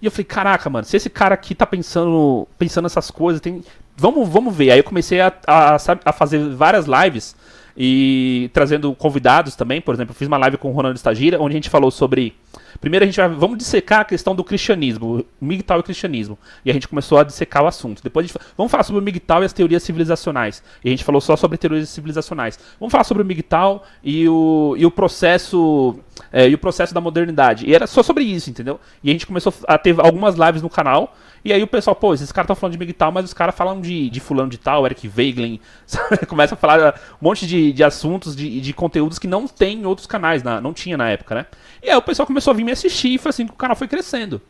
E 0.00 0.06
eu 0.06 0.10
falei, 0.12 0.24
caraca, 0.24 0.70
mano, 0.70 0.84
se 0.84 0.96
esse 0.96 1.10
cara 1.10 1.34
aqui 1.34 1.52
tá 1.52 1.66
pensando, 1.66 2.46
pensando 2.56 2.84
nessas 2.84 3.10
coisas, 3.10 3.40
tem... 3.40 3.60
vamos, 3.96 4.28
vamos 4.28 4.54
ver. 4.54 4.70
Aí 4.70 4.78
eu 4.78 4.84
comecei 4.84 5.20
a, 5.20 5.32
a, 5.44 5.76
a 6.04 6.12
fazer 6.12 6.38
várias 6.54 6.86
lives 6.86 7.34
e 7.80 8.50
trazendo 8.52 8.92
convidados 8.92 9.54
também. 9.54 9.80
Por 9.80 9.94
exemplo, 9.94 10.12
fiz 10.12 10.26
uma 10.26 10.36
live 10.36 10.56
com 10.56 10.68
o 10.68 10.72
Ronaldo 10.72 10.96
Stagira, 10.96 11.40
onde 11.40 11.54
a 11.54 11.58
gente 11.58 11.70
falou 11.70 11.92
sobre. 11.92 12.34
Primeiro 12.80 13.04
a 13.04 13.06
gente 13.06 13.16
vai. 13.16 13.28
Vamos 13.28 13.56
dissecar 13.56 14.00
a 14.00 14.04
questão 14.04 14.34
do 14.34 14.42
cristianismo, 14.42 15.24
MGTOW 15.40 15.78
e 15.78 15.82
cristianismo. 15.84 16.36
E 16.64 16.70
a 16.70 16.74
gente 16.74 16.88
começou 16.88 17.18
a 17.18 17.22
dissecar 17.22 17.62
o 17.62 17.68
assunto. 17.68 18.02
Depois 18.02 18.24
a 18.24 18.26
gente, 18.26 18.38
vamos 18.56 18.72
falar 18.72 18.82
sobre 18.82 19.00
o 19.00 19.04
MGTOW 19.04 19.42
e 19.42 19.44
as 19.44 19.52
teorias 19.52 19.84
civilizacionais. 19.84 20.60
E 20.84 20.88
a 20.88 20.90
gente 20.90 21.04
falou 21.04 21.20
só 21.20 21.36
sobre 21.36 21.56
teorias 21.56 21.88
civilizacionais. 21.88 22.58
Vamos 22.80 22.90
falar 22.90 23.04
sobre 23.04 23.22
o 23.22 23.26
MGTOW 23.26 23.82
e 24.02 24.28
o, 24.28 24.74
e 24.76 24.84
o 24.84 24.90
processo. 24.90 25.96
É, 26.32 26.48
e 26.48 26.54
o 26.54 26.58
processo 26.58 26.92
da 26.92 27.00
modernidade. 27.00 27.64
E 27.64 27.72
era 27.72 27.86
só 27.86 28.02
sobre 28.02 28.24
isso, 28.24 28.50
entendeu? 28.50 28.80
E 29.04 29.08
a 29.08 29.12
gente 29.12 29.24
começou 29.24 29.54
a 29.68 29.78
ter 29.78 29.94
algumas 30.00 30.34
lives 30.34 30.62
no 30.62 30.68
canal 30.68 31.14
e 31.48 31.52
aí 31.52 31.62
o 31.62 31.66
pessoal, 31.66 31.96
pô, 31.96 32.12
esses 32.12 32.30
caras 32.30 32.44
estão 32.44 32.54
falando 32.54 32.72
de 32.72 32.78
Big 32.78 32.92
Tal, 32.92 33.10
mas 33.10 33.24
os 33.24 33.32
caras 33.32 33.54
falam 33.54 33.80
de, 33.80 34.10
de 34.10 34.20
fulano 34.20 34.50
de 34.50 34.58
tal, 34.58 34.84
Eric 34.84 35.10
Weiglin, 35.16 35.58
começa 36.28 36.54
a 36.54 36.58
falar 36.58 36.94
um 37.20 37.24
monte 37.24 37.46
de, 37.46 37.72
de 37.72 37.82
assuntos, 37.82 38.36
de, 38.36 38.60
de 38.60 38.72
conteúdos 38.74 39.18
que 39.18 39.26
não 39.26 39.48
tem 39.48 39.80
em 39.80 39.86
outros 39.86 40.06
canais, 40.06 40.42
na, 40.42 40.60
não 40.60 40.74
tinha 40.74 40.94
na 40.98 41.08
época, 41.08 41.34
né? 41.34 41.46
E 41.82 41.88
aí 41.88 41.96
o 41.96 42.02
pessoal 42.02 42.26
começou 42.26 42.50
a 42.50 42.54
vir 42.54 42.64
me 42.64 42.72
assistir 42.72 43.14
e 43.14 43.18
foi 43.18 43.30
assim 43.30 43.46
que 43.46 43.52
o 43.52 43.56
canal 43.56 43.74
foi 43.74 43.88
crescendo. 43.88 44.42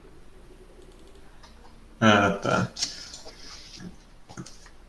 Ah, 2.01 2.33
tá. 2.43 2.69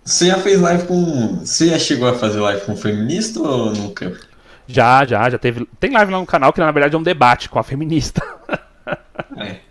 Você 0.03 0.25
já 0.25 0.39
fez 0.39 0.59
live 0.59 0.87
com. 0.87 1.45
Você 1.45 1.69
já 1.69 1.77
chegou 1.77 2.09
a 2.09 2.15
fazer 2.15 2.39
live 2.39 2.65
com 2.65 2.75
feminista 2.75 3.39
ou 3.39 3.71
nunca? 3.71 4.17
Já, 4.65 5.05
já, 5.05 5.29
já 5.29 5.37
teve. 5.37 5.67
Tem 5.79 5.91
live 5.91 6.11
lá 6.11 6.17
no 6.17 6.25
canal 6.25 6.51
que 6.51 6.59
na 6.59 6.71
verdade 6.71 6.95
é 6.95 6.97
um 6.97 7.03
debate 7.03 7.49
com 7.49 7.59
a 7.59 7.63
feminista. 7.63 8.23
É. 9.37 9.59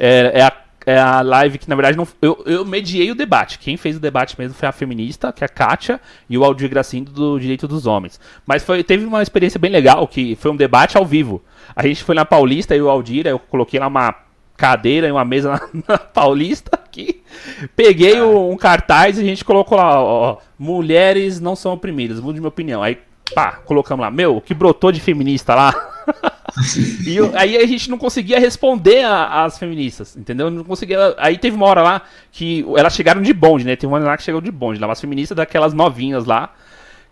É, 0.00 0.38
é 0.38 0.42
a 0.44 0.52
é 0.88 0.98
a 0.98 1.20
live 1.20 1.58
que, 1.58 1.68
na 1.68 1.76
verdade, 1.76 1.98
não, 1.98 2.08
eu, 2.22 2.42
eu 2.46 2.64
mediei 2.64 3.10
o 3.10 3.14
debate. 3.14 3.58
Quem 3.58 3.76
fez 3.76 3.98
o 3.98 4.00
debate 4.00 4.34
mesmo 4.38 4.54
foi 4.54 4.66
a 4.66 4.72
feminista, 4.72 5.30
que 5.30 5.44
é 5.44 5.46
a 5.46 5.48
Kátia, 5.48 6.00
e 6.30 6.38
o 6.38 6.42
Aldir 6.42 6.70
Gracindo 6.70 7.12
do 7.12 7.38
Direito 7.38 7.68
dos 7.68 7.86
Homens. 7.86 8.18
Mas 8.46 8.64
foi, 8.64 8.82
teve 8.82 9.04
uma 9.04 9.22
experiência 9.22 9.60
bem 9.60 9.70
legal, 9.70 10.08
que 10.08 10.34
foi 10.36 10.50
um 10.50 10.56
debate 10.56 10.96
ao 10.96 11.04
vivo. 11.04 11.42
A 11.76 11.86
gente 11.86 12.02
foi 12.02 12.14
na 12.14 12.24
Paulista 12.24 12.74
e 12.74 12.80
o 12.80 12.88
Aldir, 12.88 13.26
eu 13.26 13.38
coloquei 13.38 13.78
lá 13.78 13.86
uma 13.86 14.14
cadeira 14.56 15.06
e 15.06 15.12
uma 15.12 15.26
mesa 15.26 15.50
na, 15.74 15.82
na 15.86 15.98
Paulista 15.98 16.70
aqui. 16.72 17.22
Peguei 17.76 18.22
um, 18.22 18.52
um 18.52 18.56
cartaz 18.56 19.18
e 19.18 19.20
a 19.20 19.24
gente 19.24 19.44
colocou 19.44 19.76
lá, 19.76 20.02
ó, 20.02 20.38
mulheres 20.58 21.38
não 21.38 21.54
são 21.54 21.74
oprimidas, 21.74 22.18
mude 22.18 22.40
minha 22.40 22.48
opinião. 22.48 22.82
Aí, 22.82 22.96
pá, 23.34 23.60
colocamos 23.66 24.02
lá, 24.02 24.10
meu, 24.10 24.40
que 24.40 24.54
brotou 24.54 24.90
de 24.90 25.00
feminista 25.00 25.54
lá. 25.54 25.74
e 27.06 27.16
eu, 27.16 27.30
aí 27.34 27.56
a 27.56 27.66
gente 27.66 27.90
não 27.90 27.98
conseguia 27.98 28.38
responder 28.38 29.04
às 29.04 29.58
feministas, 29.58 30.16
entendeu? 30.16 30.50
Não 30.50 30.64
conseguia. 30.64 31.14
Aí 31.18 31.38
teve 31.38 31.56
uma 31.56 31.66
hora 31.66 31.82
lá 31.82 32.02
que 32.32 32.64
elas 32.76 32.94
chegaram 32.94 33.22
de 33.22 33.32
bonde, 33.32 33.64
né? 33.64 33.76
Teve 33.76 33.86
uma 33.86 33.96
hora 33.98 34.06
lá 34.06 34.16
que 34.16 34.22
chegou 34.22 34.40
de 34.40 34.50
bonde, 34.50 34.80
lá, 34.80 34.86
umas 34.86 35.00
feministas 35.00 35.36
daquelas 35.36 35.72
novinhas 35.72 36.24
lá, 36.24 36.52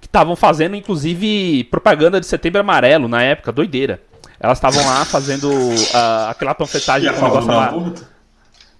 que 0.01 0.07
estavam 0.07 0.35
fazendo, 0.35 0.77
inclusive, 0.77 1.65
propaganda 1.65 2.21
de 2.21 2.27
setembro 2.27 2.61
amarelo 2.61 3.09
na 3.09 3.23
época, 3.23 3.53
doideira. 3.53 4.01
Elas 4.39 4.59
estavam 4.59 4.85
lá 4.85 5.05
fazendo 5.05 5.51
uh, 5.51 6.31
aquela 6.31 6.55
panfletagem 6.55 7.13
com 7.13 7.25
negócio 7.25 7.51
lá. 7.51 7.75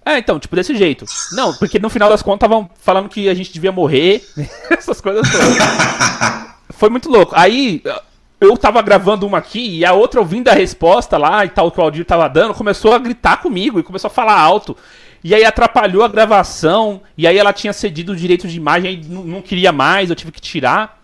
É, 0.05 0.17
então, 0.19 0.39
tipo, 0.39 0.55
desse 0.55 0.75
jeito. 0.75 1.05
Não, 1.33 1.53
porque 1.53 1.79
no 1.79 1.89
final 1.89 2.09
das 2.09 2.21
contas 2.21 2.47
estavam 2.47 2.69
falando 2.79 3.09
que 3.09 3.27
a 3.27 3.33
gente 3.33 3.51
devia 3.51 3.71
morrer, 3.71 4.23
essas 4.71 5.01
coisas 5.01 5.29
todas. 5.29 5.57
Foi 6.69 6.89
muito 6.89 7.09
louco. 7.09 7.33
Aí, 7.35 7.81
eu 8.39 8.55
tava 8.55 8.81
gravando 8.81 9.25
uma 9.25 9.39
aqui 9.39 9.79
e 9.79 9.85
a 9.85 9.93
outra 9.93 10.19
ouvindo 10.19 10.47
a 10.49 10.53
resposta 10.53 11.17
lá 11.17 11.43
e 11.43 11.49
tal 11.49 11.71
que 11.71 11.79
o 11.79 11.83
Aldir 11.83 12.05
tava 12.05 12.27
dando, 12.27 12.53
começou 12.53 12.93
a 12.93 12.99
gritar 12.99 13.37
comigo 13.37 13.79
e 13.79 13.83
começou 13.83 14.07
a 14.07 14.11
falar 14.11 14.39
alto. 14.39 14.77
E 15.23 15.33
aí 15.33 15.43
atrapalhou 15.43 16.03
a 16.03 16.07
gravação, 16.07 17.01
e 17.17 17.25
aí 17.25 17.37
ela 17.37 17.51
tinha 17.51 17.73
cedido 17.73 18.13
o 18.13 18.15
direito 18.15 18.47
de 18.47 18.55
imagem, 18.55 18.91
aí 18.91 19.01
não 19.03 19.41
queria 19.41 19.71
mais, 19.71 20.09
eu 20.09 20.15
tive 20.15 20.31
que 20.31 20.39
tirar. 20.39 21.01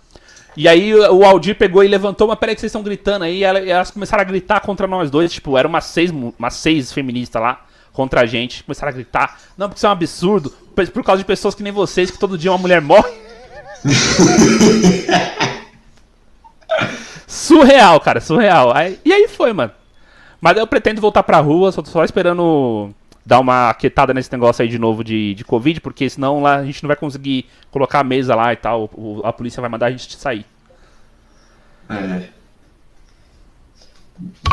E 0.56 0.67
aí 0.67 0.93
o 0.93 1.26
Aldir 1.26 1.56
pegou 1.56 1.84
e 1.84 1.88
levantou, 1.88 2.28
mas 2.28 2.38
peraí 2.38 2.54
que 2.54 2.62
vocês 2.62 2.69
estão 2.69 2.84
gritando 2.84 3.26
aí, 3.26 3.39
e 3.39 3.43
elas 3.43 3.89
começaram 3.89 4.22
a 4.22 4.26
gritar 4.26 4.60
contra 4.60 4.86
nós 4.86 5.10
dois, 5.10 5.34
tipo, 5.34 5.58
eram 5.58 5.69
umas 5.69 5.86
seis, 5.86 6.12
umas 6.12 6.54
seis 6.54 6.93
feministas 6.93 7.41
lá 7.41 7.65
contra 7.91 8.22
a 8.22 8.26
gente, 8.28 8.63
começaram 8.63 8.91
a 8.91 8.96
gritar, 8.96 9.39
não, 9.58 9.67
porque 9.67 9.80
isso 9.80 9.88
é 9.88 9.89
um 9.89 9.93
absurdo, 9.93 10.52
por 10.76 11.04
causa 11.04 11.19
de 11.19 11.26
pessoas 11.26 11.56
que 11.56 11.63
nem 11.63 11.74
vocês, 11.74 12.12
que 12.12 12.19
todo 12.19 12.38
dia 12.38 12.52
uma 12.52 12.60
mulher 12.60 12.82
morre. 12.82 13.12
Surreal, 17.44 18.00
cara, 18.00 18.21
surreal. 18.21 18.75
Aí, 18.75 18.98
e 19.04 19.12
aí 19.12 19.27
foi, 19.27 19.52
mano. 19.52 19.71
Mas 20.39 20.58
eu 20.58 20.65
pretendo 20.65 21.02
voltar 21.02 21.23
pra 21.23 21.39
rua, 21.39 21.71
só 21.71 21.83
só 21.83 22.04
esperando 22.06 22.91
dar 23.25 23.39
uma 23.39 23.73
quietada 23.73 24.13
nesse 24.13 24.31
negócio 24.31 24.62
aí 24.62 24.69
de 24.69 24.79
novo 24.79 25.04
de, 25.04 25.33
de 25.33 25.44
Covid, 25.44 25.81
porque 25.81 26.10
senão 26.10 26.41
lá 26.41 26.58
a 26.58 26.65
gente 26.65 26.81
não 26.83 26.87
vai 26.87 26.96
conseguir 26.96 27.46
colocar 27.69 28.00
a 28.00 28.04
mesa 28.04 28.33
lá 28.33 28.54
e 28.54 28.56
tal. 28.56 28.89
O, 28.94 29.21
a 29.25 29.33
polícia 29.33 29.60
vai 29.60 29.69
mandar 29.69 29.87
a 29.87 29.91
gente 29.91 30.15
sair. 30.15 30.46
É. 31.89 32.29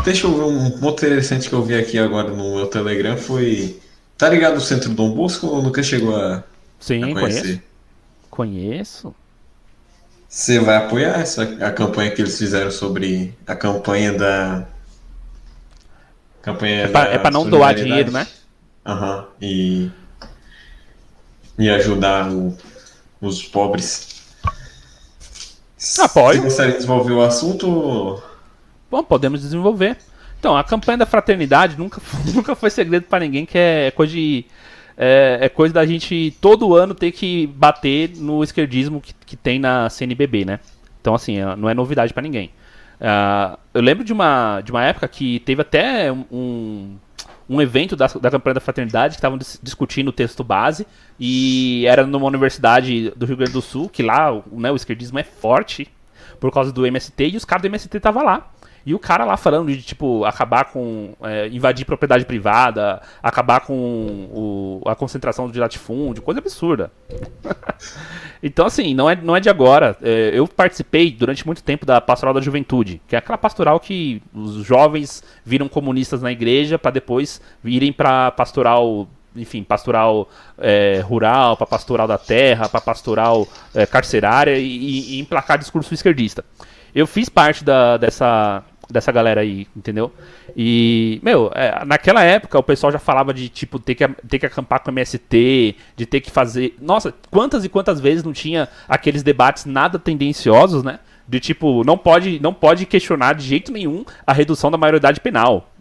Deixa 0.05 0.26
eu 0.26 0.34
ver 0.34 0.43
um 0.43 0.70
ponto 0.80 1.05
interessante 1.05 1.49
que 1.49 1.55
eu 1.55 1.62
vi 1.62 1.76
aqui 1.76 1.99
agora 1.99 2.30
no 2.30 2.57
meu 2.57 2.66
Telegram 2.66 3.16
foi 3.16 3.78
Tá 4.18 4.28
ligado 4.28 4.57
o 4.57 4.61
Centro 4.61 4.91
Dom 4.91 5.12
Bosco 5.12 5.47
ou 5.47 5.62
nunca 5.62 5.82
chegou 5.82 6.16
a, 6.16 6.43
Sim, 6.78 7.12
a 7.12 7.20
conheço. 7.20 7.62
Conheço. 8.28 9.14
Você 10.31 10.61
vai 10.61 10.76
apoiar 10.76 11.18
essa, 11.18 11.43
a 11.43 11.72
campanha 11.72 12.12
que 12.12 12.22
eles 12.22 12.39
fizeram 12.39 12.70
sobre 12.70 13.35
a 13.45 13.57
campanha 13.57 14.12
da. 14.12 14.64
Campanha 16.41 16.83
É 16.85 16.89
pra, 16.89 17.05
da 17.18 17.28
é 17.28 17.31
não 17.33 17.51
doar 17.51 17.74
dinheiro, 17.74 18.12
né? 18.12 18.28
Aham. 18.87 19.26
E. 19.43 19.91
E 21.59 21.68
ajudar 21.68 22.31
o- 22.31 22.57
os 23.20 23.43
pobres. 23.43 24.09
Apoio. 25.99 26.37
Você 26.37 26.45
gostaria 26.45 26.72
de 26.72 26.76
desenvolver 26.78 27.12
o 27.12 27.22
assunto? 27.22 28.22
Bom, 28.89 29.03
podemos 29.03 29.41
desenvolver. 29.41 29.97
Então, 30.39 30.57
a 30.57 30.62
campanha 30.62 30.99
da 30.99 31.07
fraternidade 31.07 31.76
nunca, 31.76 32.01
nunca 32.33 32.55
foi 32.55 32.70
segredo 32.70 33.03
pra 33.07 33.18
ninguém, 33.18 33.45
que 33.45 33.59
é 33.59 33.91
coisa 33.91 34.12
de. 34.12 34.45
É, 35.03 35.38
é 35.40 35.48
coisa 35.48 35.72
da 35.72 35.86
gente 35.86 36.36
todo 36.42 36.74
ano 36.76 36.94
ter 36.94 37.11
que 37.11 37.46
bater 37.46 38.11
no 38.16 38.44
esquerdismo 38.44 39.01
que, 39.01 39.14
que 39.24 39.34
tem 39.34 39.59
na 39.59 39.88
CNBB, 39.88 40.44
né? 40.44 40.61
Então, 41.01 41.14
assim, 41.14 41.38
é- 41.38 41.57
não 41.57 41.70
é 41.70 41.74
novidade 41.74 42.12
pra 42.12 42.22
ninguém. 42.22 42.51
Ah, 43.01 43.59
eu 43.72 43.80
lembro 43.80 44.05
de 44.05 44.12
uma, 44.12 44.61
de 44.61 44.70
uma 44.70 44.84
época 44.84 45.09
que 45.09 45.40
teve 45.40 45.62
até 45.62 46.12
um, 46.12 46.96
um 47.48 47.62
evento 47.62 47.96
da, 47.96 48.09
da 48.09 48.30
campanha 48.30 48.55
da 48.55 48.61
fraternidade 48.61 49.14
que 49.14 49.18
estavam 49.18 49.38
dis- 49.38 49.59
discutindo 49.62 50.09
o 50.09 50.12
texto 50.12 50.44
base 50.44 50.86
e 51.18 51.86
era 51.86 52.07
numa 52.07 52.26
universidade 52.26 53.11
do 53.16 53.24
Rio 53.24 53.38
Grande 53.38 53.53
do 53.53 53.62
Sul, 53.62 53.88
que 53.88 54.03
lá 54.03 54.30
né, 54.53 54.70
o 54.70 54.76
esquerdismo 54.76 55.18
é 55.18 55.24
forte 55.24 55.88
por 56.38 56.53
causa 56.53 56.70
do 56.72 56.84
MST 56.84 57.30
e 57.30 57.36
os 57.38 57.44
caras 57.46 57.62
do 57.62 57.68
MST 57.68 57.96
estavam 57.96 58.22
lá. 58.22 58.51
E 58.85 58.95
o 58.95 58.99
cara 58.99 59.24
lá 59.24 59.37
falando 59.37 59.68
de, 59.70 59.83
tipo, 59.83 60.24
acabar 60.24 60.64
com. 60.66 61.12
é, 61.22 61.49
invadir 61.49 61.85
propriedade 61.85 62.24
privada, 62.24 63.01
acabar 63.22 63.61
com 63.61 63.74
o- 64.33 64.83
a 64.87 64.95
concentração 64.95 65.51
de 65.51 65.59
latifúndio, 65.61 66.22
coisa 66.22 66.41
absurda. 66.41 66.91
então, 68.43 68.66
assim, 68.66 68.95
não 68.95 69.09
é, 69.09 69.16
não 69.16 69.37
é 69.37 69.41
de 69.41 69.49
agora. 69.51 69.97
É, 70.03 70.31
eu 70.33 70.47
participei 70.49 71.11
durante 71.11 71.45
muito 71.47 71.62
tempo 71.62 71.85
da 71.85 72.01
Pastoral 72.01 72.35
da 72.35 72.41
Juventude, 72.41 73.01
que 73.07 73.14
é 73.14 73.18
aquela 73.18 73.39
pastoral 73.39 73.78
que 73.78 74.22
os 74.35 74.64
jovens 74.64 75.22
viram 75.45 75.68
comunistas 75.68 76.22
na 76.22 76.33
igreja 76.33 76.78
para 76.78 76.91
depois 76.91 77.41
irem 77.64 77.93
pra 77.93 78.31
pastoral. 78.31 79.09
Enfim, 79.37 79.62
pastoral 79.62 80.28
é, 80.59 81.01
rural, 81.05 81.57
para 81.57 81.64
pastoral 81.64 82.09
da 82.09 82.18
terra, 82.18 82.68
para 82.68 82.81
pastoral 82.81 83.47
é, 83.72 83.87
carcerária 83.87 84.59
e, 84.59 84.64
e- 85.16 85.20
emplacar 85.20 85.57
discurso 85.57 85.95
esquerdista. 85.95 86.45
Eu 86.93 87.07
fiz 87.07 87.28
parte 87.28 87.62
da- 87.62 87.97
dessa, 87.97 88.64
dessa 88.91 89.12
galera 89.12 89.41
aí, 89.41 89.66
entendeu? 89.76 90.12
E, 90.57 91.20
meu, 91.22 91.51
é, 91.55 91.84
naquela 91.84 92.22
época 92.22 92.59
o 92.59 92.62
pessoal 92.62 92.93
já 92.93 92.99
falava 92.99 93.32
de, 93.32 93.49
tipo, 93.49 93.78
ter 93.78 93.95
que, 93.95 94.07
ter 94.28 94.38
que 94.38 94.47
acampar 94.47 94.80
com 94.80 94.91
MST, 94.91 95.76
de 95.97 96.07
ter 96.07 96.20
que 96.20 96.30
fazer. 96.30 96.76
Nossa, 96.80 97.14
quantas 97.30 97.64
e 97.64 97.68
quantas 97.68 98.01
vezes 98.01 98.24
não 98.24 98.32
tinha 98.32 98.68
aqueles 98.88 99.22
debates 99.22 99.64
nada 99.64 99.99
tendenciosos, 99.99 100.82
né? 100.82 101.01
De 101.28 101.38
tipo, 101.38 101.84
não 101.84 101.97
pode, 101.97 102.41
não 102.41 102.53
pode 102.53 102.86
questionar 102.86 103.34
de 103.34 103.45
jeito 103.45 103.70
nenhum 103.70 104.05
a 104.26 104.32
redução 104.32 104.70
da 104.70 104.76
maioridade 104.76 105.20
penal. 105.20 105.70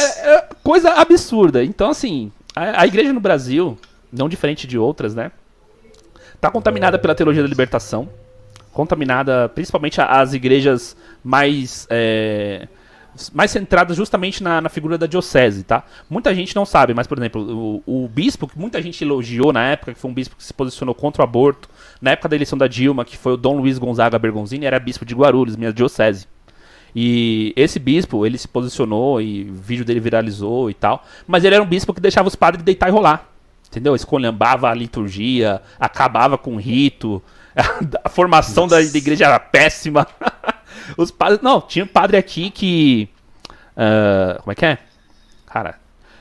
é, 0.00 0.34
é 0.34 0.48
coisa 0.62 0.90
absurda. 0.92 1.62
Então, 1.62 1.90
assim, 1.90 2.32
a, 2.54 2.82
a 2.82 2.86
igreja 2.86 3.12
no 3.12 3.20
Brasil, 3.20 3.78
não 4.12 4.28
diferente 4.28 4.66
de 4.66 4.76
outras, 4.76 5.14
né? 5.14 5.30
Tá 6.40 6.50
contaminada 6.50 6.98
pela 6.98 7.14
teologia 7.14 7.42
da 7.42 7.48
libertação 7.48 8.08
contaminada, 8.72 9.48
principalmente 9.48 10.00
as 10.00 10.32
igrejas 10.32 10.96
mais 11.22 11.86
é, 11.90 12.68
mais 13.32 13.50
centradas 13.50 13.96
justamente 13.96 14.42
na, 14.42 14.60
na 14.60 14.68
figura 14.68 14.96
da 14.96 15.06
diocese, 15.06 15.64
tá? 15.64 15.84
Muita 16.08 16.34
gente 16.34 16.54
não 16.54 16.64
sabe, 16.64 16.94
mas 16.94 17.06
por 17.06 17.18
exemplo, 17.18 17.82
o, 17.86 18.04
o 18.04 18.08
bispo 18.08 18.46
que 18.46 18.58
muita 18.58 18.80
gente 18.80 19.02
elogiou 19.02 19.52
na 19.52 19.64
época, 19.64 19.94
que 19.94 19.98
foi 19.98 20.10
um 20.10 20.14
bispo 20.14 20.36
que 20.36 20.44
se 20.44 20.54
posicionou 20.54 20.94
contra 20.94 21.22
o 21.22 21.24
aborto, 21.24 21.68
na 22.00 22.12
época 22.12 22.28
da 22.28 22.36
eleição 22.36 22.56
da 22.56 22.68
Dilma, 22.68 23.04
que 23.04 23.16
foi 23.16 23.32
o 23.32 23.36
Dom 23.36 23.58
Luiz 23.58 23.78
Gonzaga 23.78 24.18
Bergonzini, 24.18 24.66
era 24.66 24.78
bispo 24.78 25.04
de 25.04 25.14
Guarulhos, 25.14 25.56
minha 25.56 25.72
diocese. 25.72 26.26
E 26.94 27.52
esse 27.56 27.78
bispo, 27.78 28.24
ele 28.24 28.38
se 28.38 28.48
posicionou 28.48 29.20
e 29.20 29.50
o 29.50 29.54
vídeo 29.54 29.84
dele 29.84 30.00
viralizou 30.00 30.70
e 30.70 30.74
tal, 30.74 31.04
mas 31.26 31.44
ele 31.44 31.54
era 31.54 31.62
um 31.62 31.66
bispo 31.66 31.92
que 31.92 32.00
deixava 32.00 32.28
os 32.28 32.36
padres 32.36 32.62
deitar 32.64 32.88
e 32.88 32.92
rolar. 32.92 33.28
Entendeu? 33.68 33.94
Escolhambava 33.94 34.70
a 34.70 34.74
liturgia, 34.74 35.60
acabava 35.78 36.38
com 36.38 36.54
o 36.54 36.58
rito, 36.58 37.22
a 38.04 38.08
formação 38.08 38.66
da, 38.66 38.76
da 38.76 38.98
igreja 38.98 39.26
era 39.26 39.38
péssima. 39.38 40.06
Os 40.96 41.10
padres. 41.10 41.40
Não, 41.42 41.60
tinha 41.60 41.84
um 41.84 41.88
padre 41.88 42.16
aqui 42.16 42.50
que. 42.50 43.08
ah, 43.76 44.38
como 44.40 44.52
é 44.52 44.54
que 44.54 44.64
é? 44.64 44.78
Cara. 45.46 45.76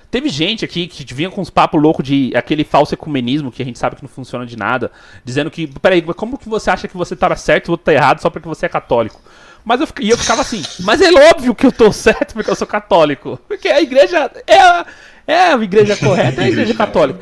Teve 0.10 0.30
gente 0.30 0.64
aqui 0.64 0.88
que 0.88 1.14
vinha 1.14 1.30
com 1.30 1.42
uns 1.42 1.50
papos 1.50 1.82
loucos 1.82 2.06
de 2.06 2.32
aquele 2.34 2.64
falso 2.64 2.94
ecumenismo 2.94 3.52
que 3.52 3.62
a 3.62 3.66
gente 3.66 3.78
sabe 3.78 3.98
que 3.98 4.02
não 4.02 4.10
funciona 4.10 4.46
de 4.46 4.56
nada, 4.56 4.90
dizendo 5.24 5.52
que, 5.52 5.68
peraí, 5.68 6.02
como 6.02 6.38
que 6.38 6.48
você 6.48 6.70
acha 6.70 6.88
que 6.88 6.96
você 6.96 7.14
tá 7.14 7.36
certo 7.36 7.68
e 7.68 7.70
o 7.70 7.72
outro 7.72 7.84
tá 7.84 7.94
errado 7.94 8.22
só 8.22 8.30
porque 8.30 8.48
você 8.48 8.68
é 8.68 8.70
católico? 8.70 9.22
Mas 9.66 9.82
eu, 9.82 9.88
e 10.00 10.10
eu 10.10 10.18
ficava 10.18 10.42
assim, 10.42 10.64
mas 10.80 11.02
é 11.02 11.12
óbvio 11.30 11.54
que 11.54 11.66
eu 11.66 11.74
tô 11.74 11.92
certo 11.92 12.34
porque 12.34 12.50
eu 12.50 12.56
sou 12.56 12.66
católico. 12.66 13.38
Porque 13.50 13.68
a 13.68 13.82
igreja 13.82 14.32
é 14.48 14.58
a, 14.58 14.86
é 15.28 15.40
a 15.52 15.54
igreja 15.56 15.98
correta, 15.98 16.42
é 16.42 16.46
a 16.46 16.50
igreja 16.50 16.74
católica. 16.74 17.20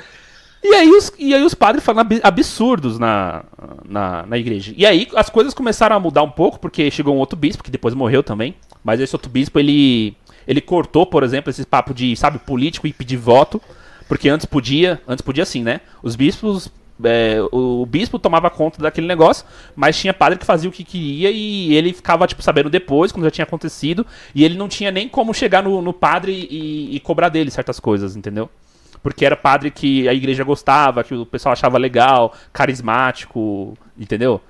E 0.65 0.73
aí 0.73 0.89
os, 0.89 1.13
e 1.19 1.33
aí 1.33 1.43
os 1.43 1.53
padres 1.53 1.87
abi- 1.87 2.21
absurdos 2.23 2.97
na, 2.97 3.43
na, 3.87 4.25
na 4.25 4.37
igreja. 4.37 4.73
E 4.75 4.85
aí 4.85 5.07
as 5.15 5.29
coisas 5.29 5.53
começaram 5.53 5.95
a 5.95 5.99
mudar 5.99 6.23
um 6.23 6.31
pouco, 6.31 6.59
porque 6.59 6.89
chegou 6.89 7.15
um 7.15 7.19
outro 7.19 7.37
bispo, 7.37 7.63
que 7.63 7.69
depois 7.69 7.93
morreu 7.93 8.23
também. 8.23 8.55
Mas 8.83 8.99
esse 8.99 9.15
outro 9.15 9.29
bispo, 9.29 9.59
ele, 9.59 10.15
ele 10.47 10.61
cortou, 10.61 11.05
por 11.05 11.23
exemplo, 11.23 11.49
esse 11.49 11.65
papo 11.65 11.93
de, 11.93 12.15
sabe, 12.15 12.39
político 12.39 12.87
e 12.87 12.93
pedir 12.93 13.17
voto. 13.17 13.61
Porque 14.07 14.27
antes 14.27 14.45
podia, 14.45 15.01
antes 15.07 15.21
podia 15.21 15.45
sim, 15.45 15.63
né? 15.63 15.81
Os 16.01 16.15
bispos, 16.15 16.71
é, 17.03 17.37
o, 17.51 17.81
o 17.81 17.85
bispo 17.85 18.17
tomava 18.19 18.49
conta 18.49 18.81
daquele 18.81 19.07
negócio, 19.07 19.45
mas 19.75 19.97
tinha 19.97 20.13
padre 20.13 20.37
que 20.37 20.45
fazia 20.45 20.69
o 20.69 20.73
que 20.73 20.83
queria 20.83 21.31
e 21.31 21.75
ele 21.75 21.91
ficava, 21.93 22.27
tipo, 22.27 22.41
sabendo 22.41 22.69
depois, 22.69 23.11
quando 23.11 23.25
já 23.25 23.31
tinha 23.31 23.45
acontecido. 23.45 24.05
E 24.33 24.43
ele 24.43 24.57
não 24.57 24.67
tinha 24.67 24.91
nem 24.91 25.07
como 25.09 25.33
chegar 25.33 25.63
no, 25.63 25.81
no 25.81 25.93
padre 25.93 26.47
e, 26.49 26.95
e 26.95 26.99
cobrar 26.99 27.29
dele 27.29 27.51
certas 27.51 27.79
coisas, 27.79 28.15
entendeu? 28.15 28.49
Porque 29.05 29.23
era 29.23 29.35
padre 29.35 29.69
que 29.69 30.09
a 30.09 30.13
igreja 30.15 30.43
gostava, 30.43 31.03
que 31.03 31.13
o 31.13 31.27
pessoal 31.27 31.53
achava 31.53 31.77
legal, 31.77 32.33
carismático, 32.51 33.77
entendeu? 33.95 34.41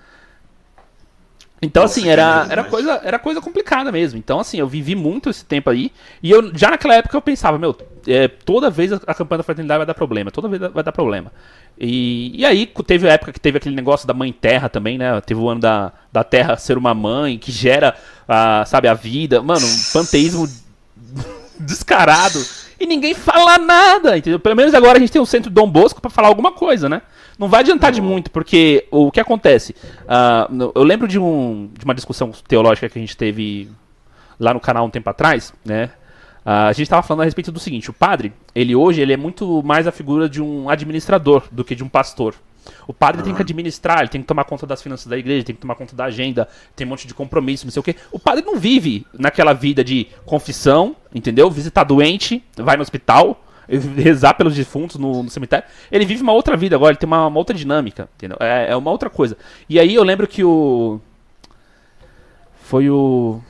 Então, 1.62 1.84
assim, 1.84 2.08
era, 2.08 2.48
era, 2.50 2.64
coisa, 2.64 3.02
era 3.04 3.20
coisa 3.20 3.42
complicada 3.42 3.92
mesmo. 3.92 4.18
Então, 4.18 4.40
assim, 4.40 4.58
eu 4.58 4.66
vivi 4.66 4.96
muito 4.96 5.30
esse 5.30 5.44
tempo 5.44 5.70
aí. 5.70 5.92
E 6.24 6.32
eu 6.32 6.56
já 6.56 6.70
naquela 6.70 6.96
época 6.96 7.18
eu 7.18 7.22
pensava, 7.22 7.58
meu, 7.58 7.76
é, 8.08 8.30
toda 8.30 8.70
vez 8.70 8.94
a, 8.94 9.14
campanha 9.14 9.40
da 9.40 9.44
fraternidade 9.44 9.80
vai 9.80 9.88
dar 9.88 9.94
problema, 9.94 10.32
toda 10.32 10.48
vez 10.48 10.72
vai 10.72 10.84
dar 10.86 10.94
problema. 10.94 11.34
E, 11.78 12.40
e 12.40 12.46
aí 12.46 12.66
teve 12.88 13.10
a 13.10 13.12
época 13.12 13.34
que 13.34 13.42
teve 13.42 13.58
aquele 13.58 13.76
negócio 13.76 14.08
da 14.08 14.14
mãe 14.14 14.32
terra 14.32 14.70
também, 14.70 14.98
né? 14.98 15.20
Teve 15.20 15.42
o 15.42 15.50
ano 15.50 15.60
da, 15.60 15.92
da 16.14 16.24
terra 16.24 16.56
ser 16.56 16.78
uma 16.78 16.94
mãe, 16.94 17.38
que 17.38 17.52
gera, 17.52 17.94
a, 18.26 18.64
sabe, 18.66 18.88
a 18.88 18.94
vida. 18.94 19.44
Mano, 19.44 19.68
um 19.68 19.92
panteísmo 19.92 20.48
descarado. 21.60 22.40
E 22.80 22.86
ninguém 22.86 23.14
fala 23.14 23.58
nada, 23.58 24.18
entendeu? 24.18 24.40
Pelo 24.40 24.56
menos 24.56 24.74
agora 24.74 24.98
a 24.98 25.00
gente 25.00 25.12
tem 25.12 25.22
o 25.22 25.26
centro 25.26 25.50
Dom 25.50 25.70
Bosco 25.70 26.02
pra 26.02 26.10
falar 26.12 26.28
alguma 26.28 26.52
coisa, 26.52 26.90
né? 26.90 27.02
Não 27.40 27.48
vai 27.48 27.62
adiantar 27.62 27.92
de 27.92 28.02
muito, 28.02 28.30
porque 28.32 28.88
o 28.92 29.12
que 29.12 29.20
acontece? 29.20 29.76
No- 30.50 30.72
eu 30.76 30.84
lembro 30.84 31.08
de, 31.08 31.20
um, 31.20 31.70
de 31.78 31.86
uma 31.86 31.94
discussão 31.96 32.32
teológica 32.48 32.90
que 32.90 32.98
a 32.98 33.02
gente 33.02 33.16
teve 33.18 33.70
lá 34.40 34.54
no 34.54 34.60
canal 34.60 34.86
um 34.86 34.90
tempo 34.90 35.10
atrás, 35.10 35.54
né? 35.64 35.90
Ah, 36.46 36.68
a 36.68 36.72
gente 36.74 36.84
estava 36.84 37.02
falando 37.02 37.22
a 37.22 37.26
respeito 37.26 37.52
do 37.52 37.60
seguinte: 37.60 37.90
o 37.90 37.94
padre, 37.94 38.32
ele 38.54 38.76
hoje 38.76 39.02
ele 39.02 39.12
é 39.14 39.18
muito 39.18 39.64
mais 39.64 39.88
a 39.88 39.92
figura 39.92 40.30
de 40.30 40.42
um 40.42 40.70
administrador 40.70 41.44
do 41.52 41.64
que 41.64 41.74
de 41.76 41.84
um 41.84 41.90
pastor. 41.90 42.36
O 42.88 42.94
padre 42.94 43.22
tem 43.22 43.34
que 43.34 43.42
administrar, 43.42 44.00
ele 44.00 44.10
tem 44.10 44.22
que 44.22 44.28
tomar 44.28 44.44
conta 44.46 44.66
das 44.66 44.82
finanças 44.82 45.08
da 45.08 45.18
igreja, 45.18 45.46
tem 45.46 45.56
que 45.56 45.62
tomar 45.62 45.76
conta 45.76 45.96
da 45.96 46.06
agenda, 46.06 46.48
tem 46.76 46.86
um 46.86 46.90
monte 46.90 47.08
de 47.08 47.14
compromisso, 47.14 47.66
não 47.66 47.72
sei 47.72 47.80
o 47.80 47.84
quê. 47.84 47.96
O 48.12 48.20
padre 48.20 48.44
não 48.46 48.58
vive 48.58 49.06
naquela 49.14 49.54
vida 49.54 49.84
de 49.84 50.08
confissão, 50.26 50.96
entendeu? 51.14 51.50
Visitar 51.50 51.84
doente, 51.84 52.44
vai 52.56 52.76
no 52.76 52.82
hospital, 52.82 53.44
rezar 53.68 54.34
pelos 54.36 54.56
defuntos 54.56 54.98
no, 54.98 55.24
no 55.24 55.30
cemitério. 55.30 55.66
Ele 55.92 56.06
vive 56.06 56.22
uma 56.22 56.34
outra 56.34 56.56
vida 56.56 56.76
agora, 56.76 56.92
ele 56.92 57.00
tem 57.00 57.08
uma, 57.08 57.28
uma 57.28 57.38
outra 57.38 57.56
dinâmica, 57.56 58.10
entendeu? 58.16 58.38
É, 58.40 58.72
é 58.72 58.76
uma 58.76 58.92
outra 58.92 59.10
coisa. 59.10 59.38
E 59.70 59.80
aí 59.80 59.94
eu 59.94 60.04
lembro 60.04 60.28
que 60.28 60.44
o. 60.44 61.00
Foi 62.64 62.90
o. 62.90 63.42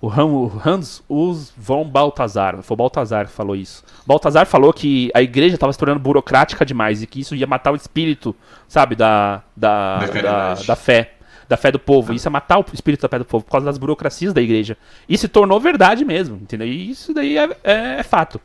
O 0.00 0.08
Han- 0.10 0.26
o 0.26 0.52
Hans 0.64 1.02
Us 1.08 1.52
von 1.56 1.88
Baltazar, 1.88 2.62
foi 2.62 2.74
o 2.74 2.76
Baltazar 2.76 3.26
que 3.26 3.32
falou 3.32 3.56
isso. 3.56 3.82
Baltazar 4.06 4.46
falou 4.46 4.72
que 4.72 5.10
a 5.14 5.22
igreja 5.22 5.54
estava 5.54 5.72
se 5.72 5.78
tornando 5.78 6.00
burocrática 6.00 6.64
demais 6.66 7.02
e 7.02 7.06
que 7.06 7.20
isso 7.20 7.34
ia 7.34 7.46
matar 7.46 7.72
o 7.72 7.76
espírito, 7.76 8.36
sabe, 8.68 8.94
da, 8.94 9.42
da, 9.56 9.98
Da 9.98 10.54
da 10.66 10.76
fé, 10.76 11.12
da 11.48 11.56
fé 11.56 11.72
do 11.72 11.78
povo. 11.78 12.12
Isso 12.12 12.26
ia 12.26 12.30
matar 12.30 12.58
o 12.58 12.64
espírito 12.72 13.02
da 13.02 13.08
fé 13.08 13.18
do 13.18 13.24
povo 13.24 13.44
por 13.44 13.50
causa 13.52 13.64
das 13.66 13.78
burocracias 13.78 14.34
da 14.34 14.42
igreja. 14.42 14.76
E 15.08 15.16
se 15.16 15.28
tornou 15.28 15.58
verdade 15.58 16.04
mesmo, 16.04 16.36
entendeu? 16.36 16.66
E 16.68 16.90
isso 16.90 17.14
daí 17.14 17.38
é, 17.38 17.44
é- 17.64 17.96
é 18.00 18.02
fato. 18.02 18.38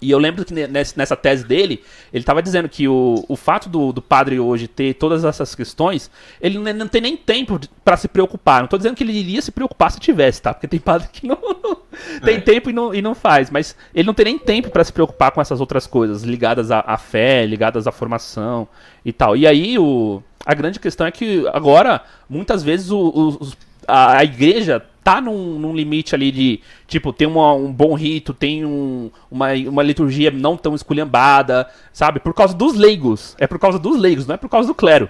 E 0.00 0.10
eu 0.10 0.18
lembro 0.18 0.44
que 0.44 0.54
ne- 0.54 0.66
ness- 0.68 0.94
nessa 0.94 1.16
tese 1.16 1.44
dele, 1.44 1.82
ele 2.12 2.22
estava 2.22 2.42
dizendo 2.42 2.68
que 2.68 2.86
o, 2.86 3.24
o 3.28 3.36
fato 3.36 3.68
do, 3.68 3.92
do 3.92 4.00
padre 4.00 4.38
hoje 4.38 4.68
ter 4.68 4.94
todas 4.94 5.24
essas 5.24 5.54
questões, 5.54 6.10
ele 6.40 6.58
não 6.58 6.86
tem 6.86 7.00
nem 7.00 7.16
tempo 7.16 7.58
para 7.84 7.96
se 7.96 8.06
preocupar. 8.06 8.58
Não 8.58 8.64
estou 8.66 8.78
dizendo 8.78 8.94
que 8.94 9.02
ele 9.02 9.12
iria 9.12 9.42
se 9.42 9.50
preocupar 9.50 9.90
se 9.90 9.98
tivesse, 9.98 10.40
tá? 10.40 10.54
Porque 10.54 10.68
tem 10.68 10.78
padre 10.78 11.08
que 11.12 11.26
não, 11.26 11.38
tem 12.24 12.36
é. 12.36 12.40
tempo 12.40 12.70
e 12.70 12.72
não, 12.72 12.94
e 12.94 13.02
não 13.02 13.14
faz. 13.14 13.50
Mas 13.50 13.74
ele 13.94 14.06
não 14.06 14.14
tem 14.14 14.26
nem 14.26 14.38
tempo 14.38 14.70
para 14.70 14.84
se 14.84 14.92
preocupar 14.92 15.32
com 15.32 15.40
essas 15.40 15.60
outras 15.60 15.86
coisas 15.86 16.22
ligadas 16.22 16.70
à, 16.70 16.80
à, 16.86 16.96
fé, 16.96 17.44
ligadas 17.44 17.86
à 17.86 17.92
formação 17.92 18.68
e 19.04 19.12
tal. 19.12 19.36
E 19.36 19.46
aí 19.46 19.78
o, 19.78 20.22
a 20.46 20.54
grande 20.54 20.78
questão 20.78 21.06
é 21.06 21.10
que 21.10 21.44
agora, 21.52 22.02
muitas 22.28 22.62
vezes, 22.62 22.90
o, 22.90 22.98
o, 23.40 23.48
a, 23.86 24.18
a 24.18 24.24
igreja 24.24 24.84
tá 25.08 25.22
num, 25.22 25.58
num, 25.58 25.74
limite 25.74 26.14
ali 26.14 26.30
de, 26.30 26.60
tipo, 26.86 27.14
tem 27.14 27.26
uma, 27.26 27.54
um 27.54 27.72
bom 27.72 27.94
rito, 27.94 28.34
tem 28.34 28.62
um, 28.66 29.10
uma, 29.30 29.54
uma 29.54 29.82
liturgia 29.82 30.30
não 30.30 30.54
tão 30.54 30.74
esculhambada, 30.74 31.66
sabe? 31.94 32.20
Por 32.20 32.34
causa 32.34 32.52
dos 32.52 32.74
leigos. 32.74 33.34
É 33.38 33.46
por 33.46 33.58
causa 33.58 33.78
dos 33.78 33.98
leigos, 33.98 34.26
não 34.26 34.34
é 34.34 34.36
por 34.36 34.50
causa 34.50 34.68
do 34.68 34.74
clero. 34.74 35.08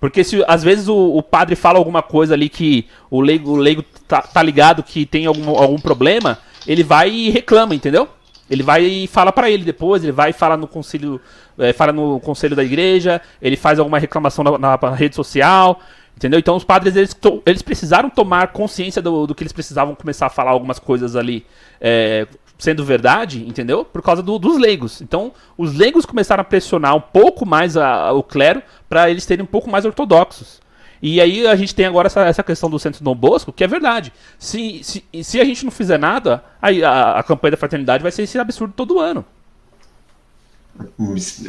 Porque 0.00 0.24
se 0.24 0.44
às 0.48 0.64
vezes 0.64 0.88
o, 0.88 1.16
o 1.16 1.22
padre 1.22 1.54
fala 1.54 1.78
alguma 1.78 2.02
coisa 2.02 2.34
ali 2.34 2.48
que 2.48 2.88
o 3.08 3.20
leigo, 3.20 3.52
o 3.52 3.56
leigo 3.56 3.84
tá, 4.08 4.22
tá, 4.22 4.42
ligado 4.42 4.82
que 4.82 5.06
tem 5.06 5.26
algum, 5.26 5.50
algum 5.50 5.78
problema, 5.78 6.38
ele 6.66 6.82
vai 6.82 7.08
e 7.08 7.30
reclama, 7.30 7.76
entendeu? 7.76 8.08
Ele 8.50 8.64
vai 8.64 8.82
e 8.82 9.06
fala 9.06 9.30
para 9.30 9.48
ele 9.48 9.62
depois, 9.62 10.02
ele 10.02 10.10
vai 10.10 10.30
e 10.30 10.32
fala 10.32 10.56
no 10.56 10.66
conselho, 10.66 11.20
é, 11.56 11.72
fala 11.72 11.92
no 11.92 12.18
conselho 12.18 12.56
da 12.56 12.64
igreja, 12.64 13.20
ele 13.40 13.56
faz 13.56 13.78
alguma 13.78 14.00
reclamação 14.00 14.42
na, 14.42 14.58
na 14.58 14.94
rede 14.96 15.14
social, 15.14 15.80
Entendeu? 16.18 16.40
Então 16.40 16.56
os 16.56 16.64
padres 16.64 16.96
eles, 16.96 17.16
eles 17.46 17.62
precisaram 17.62 18.10
tomar 18.10 18.48
consciência 18.48 19.00
do, 19.00 19.24
do, 19.24 19.36
que 19.36 19.44
eles 19.44 19.52
precisavam 19.52 19.94
começar 19.94 20.26
a 20.26 20.28
falar 20.28 20.50
algumas 20.50 20.80
coisas 20.80 21.14
ali 21.14 21.46
é, 21.80 22.26
sendo 22.58 22.84
verdade, 22.84 23.46
entendeu? 23.46 23.84
Por 23.84 24.02
causa 24.02 24.20
do, 24.20 24.36
dos 24.36 24.58
leigos. 24.58 25.00
Então 25.00 25.32
os 25.56 25.74
leigos 25.74 26.04
começaram 26.04 26.40
a 26.40 26.44
pressionar 26.44 26.96
um 26.96 27.00
pouco 27.00 27.46
mais 27.46 27.76
a, 27.76 28.08
a, 28.08 28.12
o 28.12 28.24
clero 28.24 28.60
para 28.88 29.08
eles 29.08 29.24
terem 29.24 29.44
um 29.44 29.46
pouco 29.46 29.70
mais 29.70 29.84
ortodoxos. 29.84 30.60
E 31.00 31.20
aí 31.20 31.46
a 31.46 31.54
gente 31.54 31.72
tem 31.72 31.86
agora 31.86 32.08
essa, 32.08 32.24
essa 32.24 32.42
questão 32.42 32.68
do 32.68 32.80
centro 32.80 33.04
Dom 33.04 33.14
Bosco, 33.14 33.52
que 33.52 33.62
é 33.62 33.68
verdade. 33.68 34.12
Se, 34.40 34.82
se, 34.82 35.04
se 35.22 35.40
a 35.40 35.44
gente 35.44 35.64
não 35.64 35.70
fizer 35.70 36.00
nada, 36.00 36.42
aí 36.60 36.82
a, 36.82 37.12
a 37.12 37.22
campanha 37.22 37.52
da 37.52 37.56
fraternidade 37.56 38.02
vai 38.02 38.10
ser 38.10 38.22
esse 38.22 38.36
absurdo 38.36 38.74
todo 38.74 38.98
ano. 38.98 39.24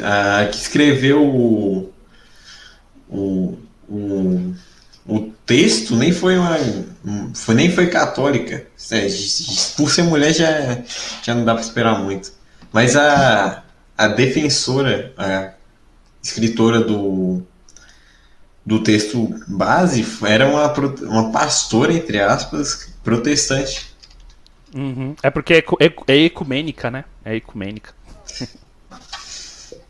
Ah, 0.00 0.46
que 0.48 0.56
escreveu 0.56 1.24
o, 1.24 1.92
o 3.08 3.58
o, 3.90 4.54
o 5.06 5.20
texto 5.44 5.96
nem 5.96 6.12
foi 6.12 6.38
uma. 6.38 6.56
Foi, 7.34 7.54
nem 7.54 7.70
foi 7.70 7.88
católica. 7.88 8.66
É, 8.92 9.08
por 9.76 9.90
ser 9.90 10.02
mulher 10.02 10.32
já, 10.32 10.78
já 11.22 11.34
não 11.34 11.44
dá 11.44 11.54
para 11.54 11.62
esperar 11.62 11.98
muito. 11.98 12.32
Mas 12.72 12.94
a, 12.96 13.64
a 13.98 14.08
defensora, 14.08 15.12
a 15.16 15.52
escritora 16.22 16.80
do, 16.80 17.42
do 18.64 18.82
texto 18.82 19.34
base 19.48 20.06
era 20.24 20.48
uma, 20.48 20.72
uma 21.08 21.32
pastora, 21.32 21.92
entre 21.92 22.20
aspas, 22.20 22.94
protestante. 23.02 23.90
Uhum. 24.72 25.16
É 25.22 25.30
porque 25.30 25.54
é, 25.54 25.58
é, 25.58 25.92
é, 26.06 26.16
ecumênica, 26.18 26.90
né? 26.90 27.04
É 27.24 27.34
ecumênica. 27.34 27.92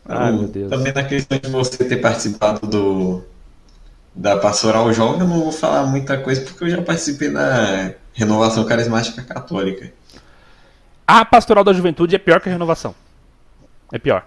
Ai, 0.05 0.31
meu 0.31 0.47
Deus. 0.47 0.69
Também 0.69 0.91
na 0.91 1.03
questão 1.03 1.37
de 1.37 1.49
você 1.49 1.85
ter 1.85 1.97
participado 1.97 2.65
do, 2.65 3.23
da 4.13 4.37
Pastoral 4.37 4.91
Jovem, 4.93 5.21
eu 5.21 5.27
não 5.27 5.39
vou 5.41 5.51
falar 5.51 5.85
muita 5.85 6.17
coisa 6.17 6.41
porque 6.41 6.63
eu 6.63 6.69
já 6.69 6.81
participei 6.81 7.29
da 7.29 7.93
Renovação 8.13 8.65
Carismática 8.65 9.21
Católica. 9.21 9.91
A 11.07 11.25
Pastoral 11.25 11.63
da 11.63 11.73
Juventude 11.73 12.15
é 12.15 12.19
pior 12.19 12.39
que 12.39 12.49
a 12.49 12.51
Renovação. 12.51 12.93
É 13.91 13.99
pior. 13.99 14.25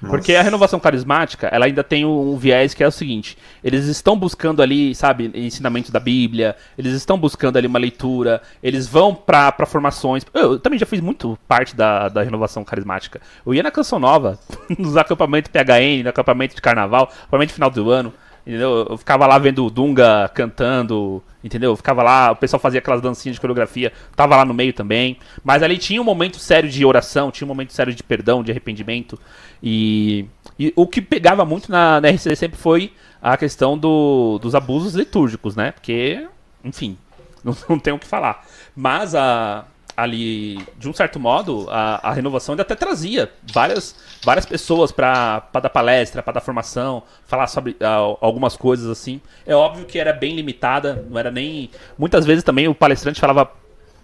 Nossa. 0.00 0.16
Porque 0.16 0.34
a 0.34 0.40
renovação 0.40 0.80
carismática, 0.80 1.46
ela 1.48 1.66
ainda 1.66 1.84
tem 1.84 2.06
um 2.06 2.34
viés 2.36 2.72
que 2.72 2.82
é 2.82 2.88
o 2.88 2.90
seguinte: 2.90 3.36
eles 3.62 3.84
estão 3.84 4.18
buscando 4.18 4.62
ali, 4.62 4.94
sabe, 4.94 5.30
ensinamento 5.34 5.92
da 5.92 6.00
Bíblia, 6.00 6.56
eles 6.78 6.94
estão 6.94 7.18
buscando 7.18 7.58
ali 7.58 7.66
uma 7.66 7.78
leitura, 7.78 8.40
eles 8.62 8.86
vão 8.88 9.14
para 9.14 9.66
formações. 9.66 10.24
Eu, 10.32 10.52
eu, 10.52 10.58
também 10.58 10.78
já 10.78 10.86
fiz 10.86 11.00
muito 11.00 11.38
parte 11.46 11.76
da, 11.76 12.08
da 12.08 12.22
renovação 12.22 12.64
carismática. 12.64 13.20
Eu 13.44 13.52
ia 13.52 13.62
na 13.62 13.70
Canção 13.70 13.98
Nova, 13.98 14.38
nos 14.78 14.96
acampamentos 14.96 15.50
PHN, 15.50 16.02
no 16.02 16.08
acampamento 16.08 16.54
de 16.54 16.62
carnaval, 16.62 17.04
acampamento 17.04 17.48
de 17.48 17.54
final 17.54 17.70
do 17.70 17.90
ano. 17.90 18.12
Entendeu? 18.50 18.84
Eu 18.90 18.98
ficava 18.98 19.28
lá 19.28 19.38
vendo 19.38 19.64
o 19.64 19.70
Dunga 19.70 20.28
cantando, 20.34 21.22
entendeu? 21.44 21.70
Eu 21.70 21.76
ficava 21.76 22.02
lá, 22.02 22.32
o 22.32 22.36
pessoal 22.36 22.58
fazia 22.58 22.80
aquelas 22.80 23.00
dancinhas 23.00 23.36
de 23.36 23.40
coreografia, 23.40 23.92
tava 24.16 24.34
lá 24.34 24.44
no 24.44 24.52
meio 24.52 24.72
também. 24.72 25.18
Mas 25.44 25.62
ali 25.62 25.78
tinha 25.78 26.02
um 26.02 26.04
momento 26.04 26.36
sério 26.36 26.68
de 26.68 26.84
oração, 26.84 27.30
tinha 27.30 27.46
um 27.46 27.48
momento 27.48 27.72
sério 27.72 27.94
de 27.94 28.02
perdão, 28.02 28.42
de 28.42 28.50
arrependimento. 28.50 29.16
E, 29.62 30.26
e 30.58 30.72
o 30.74 30.84
que 30.84 31.00
pegava 31.00 31.44
muito 31.44 31.70
na, 31.70 32.00
na 32.00 32.08
RCD 32.08 32.34
sempre 32.34 32.58
foi 32.58 32.92
a 33.22 33.36
questão 33.36 33.78
do, 33.78 34.40
dos 34.42 34.56
abusos 34.56 34.94
litúrgicos, 34.94 35.54
né? 35.54 35.70
Porque, 35.70 36.26
enfim, 36.64 36.98
não, 37.44 37.56
não 37.68 37.78
tem 37.78 37.92
o 37.92 38.00
que 38.00 38.06
falar. 38.06 38.44
Mas 38.74 39.14
a, 39.14 39.64
ali, 40.02 40.58
de 40.78 40.88
um 40.88 40.92
certo 40.92 41.20
modo, 41.20 41.66
a, 41.70 42.08
a 42.08 42.12
renovação 42.12 42.54
ainda 42.54 42.62
até 42.62 42.74
trazia 42.74 43.30
várias, 43.52 43.94
várias 44.24 44.46
pessoas 44.46 44.90
para 44.90 45.42
dar 45.52 45.68
palestra, 45.68 46.22
para 46.22 46.34
dar 46.34 46.40
formação, 46.40 47.02
falar 47.26 47.46
sobre 47.46 47.72
uh, 47.72 48.16
algumas 48.20 48.56
coisas 48.56 48.88
assim. 48.88 49.20
É 49.46 49.54
óbvio 49.54 49.84
que 49.84 49.98
era 49.98 50.12
bem 50.12 50.34
limitada, 50.34 51.04
não 51.08 51.18
era 51.18 51.30
nem. 51.30 51.70
Muitas 51.98 52.24
vezes 52.24 52.42
também 52.42 52.66
o 52.66 52.74
palestrante 52.74 53.20
falava, 53.20 53.50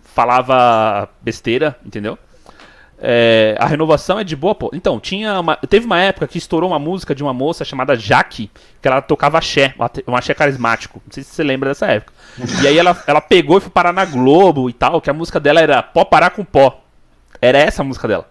falava 0.04 1.08
besteira, 1.22 1.76
entendeu? 1.84 2.18
É, 2.98 3.54
a 3.58 3.66
renovação 3.66 4.18
é 4.18 4.24
de 4.24 4.34
boa, 4.34 4.54
pô. 4.54 4.70
Então, 4.72 4.98
tinha 4.98 5.40
uma, 5.40 5.56
teve 5.56 5.84
uma 5.84 6.00
época 6.00 6.26
que 6.26 6.38
estourou 6.38 6.70
uma 6.70 6.78
música 6.78 7.14
de 7.14 7.22
uma 7.22 7.34
moça 7.34 7.64
chamada 7.64 7.94
Jaque, 7.94 8.50
que 8.80 8.88
ela 8.88 9.02
tocava 9.02 9.38
axé, 9.38 9.74
um 10.06 10.16
axé 10.16 10.32
carismático. 10.32 11.02
Não 11.04 11.12
sei 11.12 11.22
se 11.22 11.34
você 11.34 11.42
lembra 11.42 11.70
dessa 11.70 11.86
época. 11.86 12.12
E 12.62 12.66
aí 12.66 12.78
ela, 12.78 13.02
ela 13.06 13.20
pegou 13.20 13.58
e 13.58 13.60
foi 13.60 13.70
parar 13.70 13.92
na 13.92 14.04
Globo 14.04 14.70
e 14.70 14.72
tal, 14.72 15.00
que 15.00 15.10
a 15.10 15.14
música 15.14 15.38
dela 15.38 15.60
era 15.60 15.82
Pó 15.82 16.04
Parar 16.04 16.30
com 16.30 16.44
Pó. 16.44 16.82
Era 17.40 17.58
essa 17.58 17.82
a 17.82 17.84
música 17.84 18.08
dela. 18.08 18.28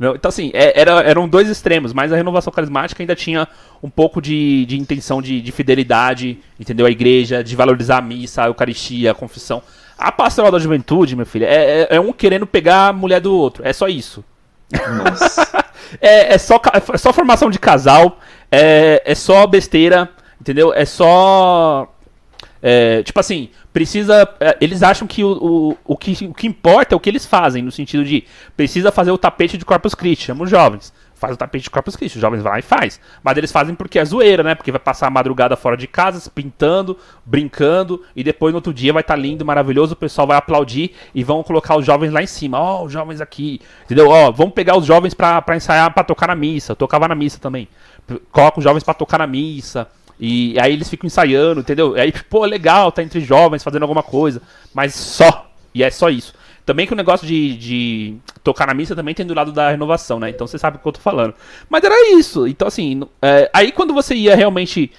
Então, 0.00 0.28
assim, 0.28 0.50
é, 0.54 0.80
era, 0.80 1.02
eram 1.02 1.28
dois 1.28 1.48
extremos, 1.48 1.92
mas 1.92 2.12
a 2.12 2.16
renovação 2.16 2.52
carismática 2.52 3.02
ainda 3.02 3.16
tinha 3.16 3.48
um 3.82 3.90
pouco 3.90 4.22
de, 4.22 4.64
de 4.66 4.78
intenção 4.78 5.20
de, 5.20 5.40
de 5.40 5.50
fidelidade, 5.50 6.38
entendeu? 6.58 6.86
A 6.86 6.90
igreja, 6.90 7.42
de 7.42 7.56
valorizar 7.56 7.98
a 7.98 8.00
missa, 8.00 8.44
a 8.44 8.46
Eucaristia, 8.46 9.10
a 9.10 9.14
confissão. 9.14 9.60
A 9.98 10.12
pastoral 10.12 10.52
da 10.52 10.58
juventude, 10.58 11.16
meu 11.16 11.26
filho, 11.26 11.44
é, 11.44 11.82
é, 11.82 11.96
é 11.96 12.00
um 12.00 12.12
querendo 12.12 12.46
pegar 12.46 12.88
a 12.88 12.92
mulher 12.92 13.20
do 13.20 13.34
outro. 13.34 13.66
É 13.66 13.72
só 13.72 13.88
isso. 13.88 14.24
Nossa. 14.72 15.64
é, 16.00 16.34
é, 16.34 16.38
só, 16.38 16.60
é 16.92 16.96
só 16.96 17.12
formação 17.12 17.50
de 17.50 17.58
casal, 17.58 18.18
é, 18.50 19.02
é 19.04 19.14
só 19.14 19.46
besteira, 19.46 20.08
entendeu? 20.40 20.72
É 20.72 20.84
só. 20.84 21.92
É, 22.62 23.02
tipo 23.02 23.18
assim, 23.18 23.50
precisa. 23.72 24.28
É, 24.38 24.56
eles 24.60 24.82
acham 24.82 25.06
que 25.06 25.24
o, 25.24 25.32
o, 25.32 25.76
o, 25.84 25.96
que 25.96 26.26
o 26.26 26.34
que 26.34 26.46
importa 26.46 26.94
é 26.94 26.96
o 26.96 27.00
que 27.00 27.10
eles 27.10 27.26
fazem, 27.26 27.62
no 27.62 27.72
sentido 27.72 28.04
de 28.04 28.24
precisa 28.56 28.92
fazer 28.92 29.10
o 29.10 29.18
tapete 29.18 29.58
de 29.58 29.64
Corpus 29.64 29.94
Christi, 29.94 30.26
chama 30.26 30.44
os 30.44 30.50
jovens 30.50 30.92
faz 31.18 31.34
o 31.34 31.36
tapete 31.36 31.64
de 31.64 31.70
Corpus 31.70 31.96
Christi. 31.96 32.16
Os 32.16 32.22
jovens 32.22 32.42
vão 32.42 32.52
lá 32.52 32.58
e 32.58 32.62
faz. 32.62 33.00
Mas 33.22 33.36
eles 33.36 33.52
fazem 33.52 33.74
porque 33.74 33.98
é 33.98 34.04
zoeira, 34.04 34.42
né? 34.42 34.54
Porque 34.54 34.70
vai 34.70 34.80
passar 34.80 35.06
a 35.06 35.10
madrugada 35.10 35.56
fora 35.56 35.76
de 35.76 35.86
casa, 35.86 36.30
pintando, 36.30 36.96
brincando, 37.24 38.02
e 38.14 38.22
depois 38.22 38.52
no 38.52 38.58
outro 38.58 38.72
dia 38.72 38.92
vai 38.92 39.02
estar 39.02 39.14
tá 39.14 39.20
lindo, 39.20 39.44
maravilhoso, 39.44 39.94
o 39.94 39.96
pessoal 39.96 40.26
vai 40.26 40.36
aplaudir 40.36 40.92
e 41.14 41.24
vão 41.24 41.42
colocar 41.42 41.76
os 41.76 41.84
jovens 41.84 42.12
lá 42.12 42.22
em 42.22 42.26
cima. 42.26 42.58
Ó, 42.58 42.80
oh, 42.80 42.84
os 42.86 42.92
jovens 42.92 43.20
aqui. 43.20 43.60
Entendeu? 43.84 44.08
Ó, 44.08 44.28
oh, 44.28 44.32
vamos 44.32 44.54
pegar 44.54 44.76
os 44.76 44.86
jovens 44.86 45.14
pra, 45.14 45.42
pra 45.42 45.56
ensaiar, 45.56 45.92
pra 45.92 46.04
tocar 46.04 46.28
na 46.28 46.34
missa. 46.34 46.72
Eu 46.72 46.76
tocava 46.76 47.08
na 47.08 47.14
missa 47.14 47.38
também. 47.38 47.68
Coloca 48.30 48.58
os 48.58 48.64
jovens 48.64 48.84
pra 48.84 48.94
tocar 48.94 49.18
na 49.18 49.26
missa. 49.26 49.88
E 50.20 50.58
aí 50.60 50.72
eles 50.72 50.88
ficam 50.88 51.06
ensaiando, 51.06 51.60
entendeu? 51.60 51.96
E 51.96 52.00
aí, 52.00 52.12
pô, 52.28 52.44
legal, 52.44 52.90
tá 52.90 53.02
entre 53.02 53.20
jovens 53.20 53.62
fazendo 53.62 53.82
alguma 53.82 54.02
coisa. 54.02 54.42
Mas 54.74 54.94
só. 54.94 55.50
E 55.74 55.82
é 55.82 55.90
só 55.90 56.08
isso. 56.08 56.34
Também 56.68 56.86
que 56.86 56.92
o 56.92 56.96
negócio 56.96 57.26
de, 57.26 57.56
de 57.56 58.16
tocar 58.44 58.66
na 58.66 58.74
missa 58.74 58.94
também 58.94 59.14
tem 59.14 59.24
do 59.24 59.32
lado 59.32 59.52
da 59.52 59.70
renovação, 59.70 60.20
né? 60.20 60.28
Então 60.28 60.46
você 60.46 60.58
sabe 60.58 60.76
o 60.76 60.80
que 60.80 60.86
eu 60.86 60.92
tô 60.92 61.00
falando. 61.00 61.32
Mas 61.66 61.82
era 61.82 62.12
isso. 62.12 62.46
Então, 62.46 62.68
assim, 62.68 63.00
é, 63.22 63.50
aí 63.54 63.72
quando 63.72 63.94
você 63.94 64.14
ia 64.14 64.36
realmente. 64.36 64.92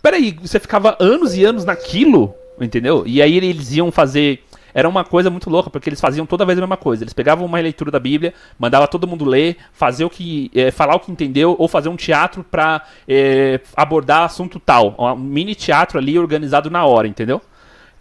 Peraí, 0.00 0.34
você 0.40 0.58
ficava 0.58 0.96
anos 0.98 1.36
e 1.36 1.44
anos 1.44 1.66
naquilo, 1.66 2.34
entendeu? 2.58 3.02
E 3.06 3.20
aí 3.20 3.36
eles 3.36 3.72
iam 3.72 3.92
fazer. 3.92 4.42
Era 4.72 4.88
uma 4.88 5.04
coisa 5.04 5.28
muito 5.28 5.50
louca, 5.50 5.68
porque 5.68 5.90
eles 5.90 6.00
faziam 6.00 6.24
toda 6.24 6.46
vez 6.46 6.58
a 6.58 6.62
mesma 6.62 6.78
coisa. 6.78 7.04
Eles 7.04 7.12
pegavam 7.12 7.44
uma 7.44 7.60
leitura 7.60 7.90
da 7.90 8.00
Bíblia, 8.00 8.32
mandava 8.58 8.88
todo 8.88 9.06
mundo 9.06 9.26
ler, 9.26 9.58
fazer 9.70 10.06
o 10.06 10.08
que. 10.08 10.50
É, 10.54 10.70
falar 10.70 10.94
o 10.94 11.00
que 11.00 11.12
entendeu, 11.12 11.54
ou 11.58 11.68
fazer 11.68 11.90
um 11.90 11.96
teatro 11.96 12.42
pra 12.42 12.86
é, 13.06 13.60
abordar 13.76 14.22
assunto 14.22 14.58
tal. 14.58 14.96
Um 14.98 15.14
mini 15.14 15.54
teatro 15.54 15.98
ali 15.98 16.18
organizado 16.18 16.70
na 16.70 16.86
hora, 16.86 17.06
entendeu? 17.06 17.42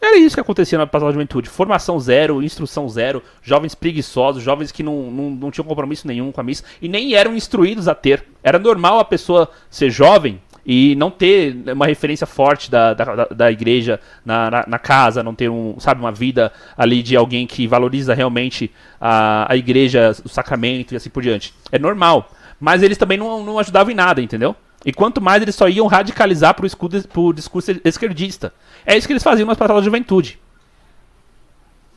Era 0.01 0.17
isso 0.17 0.35
que 0.35 0.41
acontecia 0.41 0.79
na 0.79 0.87
Pastoral 0.87 1.11
da 1.11 1.13
Juventude. 1.13 1.47
Formação 1.47 1.99
zero, 1.99 2.41
instrução 2.41 2.89
zero, 2.89 3.21
jovens 3.43 3.75
preguiçosos, 3.75 4.41
jovens 4.41 4.71
que 4.71 4.81
não, 4.81 5.11
não, 5.11 5.29
não 5.29 5.51
tinham 5.51 5.65
compromisso 5.65 6.07
nenhum 6.07 6.31
com 6.31 6.41
a 6.41 6.43
missa 6.43 6.63
e 6.81 6.89
nem 6.89 7.13
eram 7.13 7.35
instruídos 7.35 7.87
a 7.87 7.93
ter. 7.93 8.25
Era 8.41 8.57
normal 8.57 8.97
a 8.97 9.05
pessoa 9.05 9.47
ser 9.69 9.91
jovem 9.91 10.41
e 10.65 10.95
não 10.95 11.11
ter 11.11 11.55
uma 11.71 11.85
referência 11.85 12.25
forte 12.25 12.69
da, 12.69 12.93
da, 12.93 13.25
da 13.25 13.51
igreja 13.51 13.99
na, 14.25 14.49
na, 14.49 14.65
na, 14.67 14.79
casa, 14.79 15.23
não 15.23 15.35
ter 15.35 15.49
um, 15.49 15.79
sabe, 15.79 16.01
uma 16.01 16.11
vida 16.11 16.51
ali 16.75 17.03
de 17.03 17.15
alguém 17.15 17.45
que 17.45 17.67
valoriza 17.67 18.13
realmente 18.13 18.71
a, 18.99 19.51
a 19.51 19.55
igreja, 19.55 20.15
o 20.23 20.29
sacramento 20.29 20.93
e 20.93 20.97
assim 20.97 21.09
por 21.09 21.21
diante. 21.21 21.53
É 21.71 21.77
normal. 21.77 22.31
Mas 22.59 22.83
eles 22.83 22.97
também 22.97 23.17
não, 23.17 23.43
não 23.43 23.59
ajudavam 23.59 23.91
em 23.91 23.95
nada, 23.95 24.21
entendeu? 24.21 24.55
E 24.85 24.91
quanto 24.91 25.21
mais 25.21 25.41
eles 25.41 25.55
só 25.55 25.69
iam 25.69 25.87
radicalizar 25.87 26.55
para 26.55 26.65
o 26.65 27.33
discurso 27.33 27.71
esquerdista. 27.83 28.53
É 28.85 28.97
isso 28.97 29.07
que 29.07 29.13
eles 29.13 29.23
faziam 29.23 29.45
nas 29.45 29.57
pastoral 29.57 29.77
da 29.77 29.85
juventude. 29.85 30.39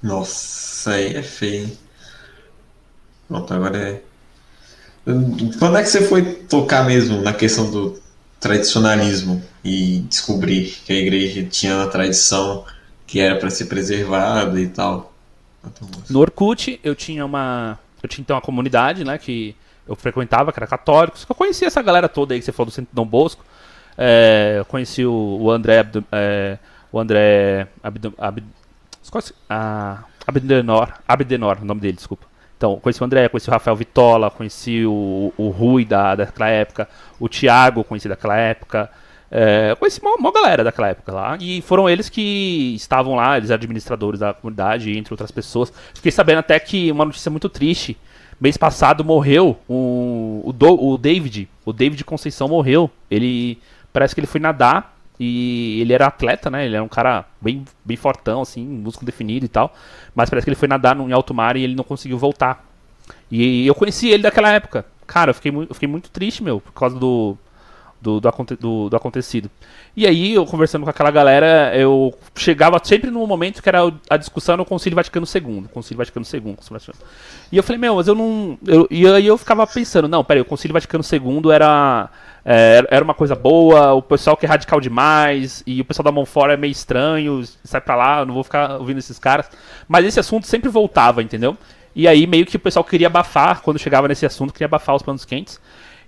Nossa, 0.02 0.92
aí 0.92 1.16
é 1.16 1.22
feio. 1.22 1.70
Pronto, 3.26 3.54
agora 3.54 3.78
é. 3.78 4.02
Quando 5.58 5.78
é 5.78 5.82
que 5.82 5.88
você 5.88 6.02
foi 6.02 6.34
tocar 6.44 6.84
mesmo 6.84 7.22
na 7.22 7.32
questão 7.32 7.70
do 7.70 7.98
tradicionalismo 8.38 9.42
e 9.64 10.00
descobrir 10.08 10.76
que 10.84 10.92
a 10.92 10.96
igreja 10.96 11.42
tinha 11.44 11.76
uma 11.76 11.86
tradição 11.86 12.64
que 13.06 13.18
era 13.18 13.38
para 13.38 13.48
ser 13.48 13.66
preservada 13.66 14.60
e 14.60 14.68
tal? 14.68 15.14
No 16.10 16.20
Orkut, 16.20 16.78
eu 16.84 16.94
tinha 16.94 17.24
uma. 17.24 17.78
Eu 18.02 18.08
tinha 18.08 18.22
então 18.22 18.36
uma 18.36 18.42
comunidade, 18.42 19.04
né? 19.04 19.16
Que 19.16 19.56
eu 19.86 19.94
frequentava, 19.94 20.52
que 20.52 20.58
era 20.58 20.66
católicos. 20.66 21.26
Eu 21.28 21.34
conhecia 21.34 21.66
essa 21.68 21.82
galera 21.82 22.08
toda 22.08 22.34
aí 22.34 22.40
que 22.40 22.44
você 22.44 22.52
falou 22.52 22.70
do 22.70 22.74
Centro 22.74 22.90
Dom 22.92 23.06
Bosco. 23.06 23.44
É, 23.96 24.56
eu 24.58 24.64
conheci 24.64 25.04
o, 25.04 25.38
o 25.40 25.50
André. 25.50 25.86
É, 26.10 26.58
o 26.90 26.98
André. 26.98 27.68
Abdenor, 30.26 30.92
Abdenor, 31.06 31.58
o 31.60 31.64
nome 31.64 31.80
dele, 31.80 31.96
desculpa. 31.96 32.26
Então, 32.56 32.76
conheci 32.80 33.02
o 33.02 33.04
André, 33.04 33.28
conheci 33.28 33.48
o 33.48 33.52
Rafael 33.52 33.76
Vitola, 33.76 34.30
conheci 34.30 34.86
o, 34.86 35.32
o 35.36 35.48
Rui 35.50 35.84
da, 35.84 36.14
daquela 36.14 36.48
época, 36.48 36.88
o 37.20 37.28
Thiago, 37.28 37.84
conheci 37.84 38.08
daquela 38.08 38.36
época. 38.36 38.90
É, 39.30 39.74
conheci 39.78 40.00
uma, 40.00 40.14
uma 40.14 40.32
galera 40.32 40.64
daquela 40.64 40.88
época 40.88 41.12
lá. 41.12 41.36
E 41.40 41.60
foram 41.60 41.90
eles 41.90 42.08
que 42.08 42.74
estavam 42.76 43.16
lá, 43.16 43.36
eles 43.36 43.50
administradores 43.50 44.20
da 44.20 44.32
comunidade, 44.32 44.96
entre 44.96 45.12
outras 45.12 45.30
pessoas. 45.30 45.72
Fiquei 45.92 46.12
sabendo 46.12 46.38
até 46.38 46.58
que 46.58 46.90
uma 46.90 47.04
notícia 47.04 47.30
muito 47.30 47.48
triste. 47.48 47.98
Mês 48.44 48.58
passado 48.58 49.02
morreu 49.02 49.58
o, 49.66 50.42
o, 50.44 50.52
Do, 50.52 50.74
o 50.74 50.98
David. 50.98 51.48
O 51.64 51.72
David 51.72 52.04
Conceição 52.04 52.46
morreu. 52.46 52.90
Ele 53.10 53.58
parece 53.90 54.14
que 54.14 54.20
ele 54.20 54.26
foi 54.26 54.38
nadar 54.38 54.98
e 55.18 55.80
ele 55.80 55.94
era 55.94 56.08
atleta, 56.08 56.50
né? 56.50 56.66
Ele 56.66 56.74
era 56.74 56.84
um 56.84 56.88
cara 56.88 57.24
bem, 57.40 57.64
bem 57.82 57.96
fortão, 57.96 58.42
assim, 58.42 58.62
músculo 58.62 59.06
definido 59.06 59.46
e 59.46 59.48
tal. 59.48 59.72
Mas 60.14 60.28
parece 60.28 60.44
que 60.44 60.50
ele 60.50 60.56
foi 60.56 60.68
nadar 60.68 60.94
em 60.94 61.10
alto 61.10 61.32
mar 61.32 61.56
e 61.56 61.62
ele 61.62 61.74
não 61.74 61.84
conseguiu 61.84 62.18
voltar. 62.18 62.68
E 63.30 63.66
eu 63.66 63.74
conheci 63.74 64.10
ele 64.10 64.24
daquela 64.24 64.52
época. 64.52 64.84
Cara, 65.06 65.30
eu 65.30 65.34
fiquei, 65.34 65.50
eu 65.50 65.72
fiquei 65.72 65.88
muito 65.88 66.10
triste, 66.10 66.42
meu, 66.42 66.60
por 66.60 66.72
causa 66.72 66.98
do, 66.98 67.38
do, 68.04 68.20
do, 68.20 68.30
do, 68.60 68.90
do, 68.90 68.96
acontecido. 68.96 69.50
E 69.96 70.06
aí, 70.06 70.34
eu 70.34 70.44
conversando 70.44 70.84
com 70.84 70.90
aquela 70.90 71.10
galera, 71.10 71.74
eu 71.74 72.14
chegava 72.36 72.78
sempre 72.84 73.10
num 73.10 73.26
momento 73.26 73.62
que 73.62 73.68
era 73.68 73.80
a 74.10 74.16
discussão 74.18 74.56
no 74.56 74.64
Concílio 74.64 74.94
Vaticano 74.94 75.26
II. 75.26 75.64
Concílio 75.72 75.98
Vaticano 75.98 76.26
II. 76.30 76.56
Vaticano. 76.70 76.98
E 77.50 77.56
eu 77.56 77.62
falei, 77.62 77.80
meu, 77.80 77.96
mas 77.96 78.06
eu 78.06 78.14
não. 78.14 78.58
Eu, 78.66 78.86
e 78.90 79.06
aí 79.06 79.26
eu 79.26 79.38
ficava 79.38 79.66
pensando, 79.66 80.06
não, 80.06 80.22
peraí, 80.22 80.42
o 80.42 80.44
Concílio 80.44 80.74
Vaticano 80.74 81.02
II 81.10 81.50
era. 81.50 82.10
É, 82.44 82.86
era 82.90 83.02
uma 83.02 83.14
coisa 83.14 83.34
boa, 83.34 83.94
o 83.94 84.02
pessoal 84.02 84.36
que 84.36 84.44
é 84.44 84.48
radical 84.48 84.78
demais, 84.78 85.62
e 85.66 85.80
o 85.80 85.84
pessoal 85.84 86.04
da 86.04 86.12
mão 86.12 86.26
fora 86.26 86.52
é 86.52 86.56
meio 86.58 86.72
estranho, 86.72 87.42
sai 87.64 87.80
pra 87.80 87.96
lá, 87.96 88.20
eu 88.20 88.26
não 88.26 88.34
vou 88.34 88.44
ficar 88.44 88.76
ouvindo 88.78 88.98
esses 88.98 89.18
caras. 89.18 89.48
Mas 89.88 90.04
esse 90.04 90.20
assunto 90.20 90.46
sempre 90.46 90.68
voltava, 90.68 91.22
entendeu? 91.22 91.56
E 91.94 92.06
aí 92.06 92.26
meio 92.26 92.44
que 92.44 92.56
o 92.56 92.60
pessoal 92.60 92.84
queria 92.84 93.06
abafar, 93.06 93.62
quando 93.62 93.78
chegava 93.78 94.08
nesse 94.08 94.26
assunto, 94.26 94.52
queria 94.52 94.66
abafar 94.66 94.94
os 94.94 95.02
panos 95.02 95.24
quentes. 95.24 95.58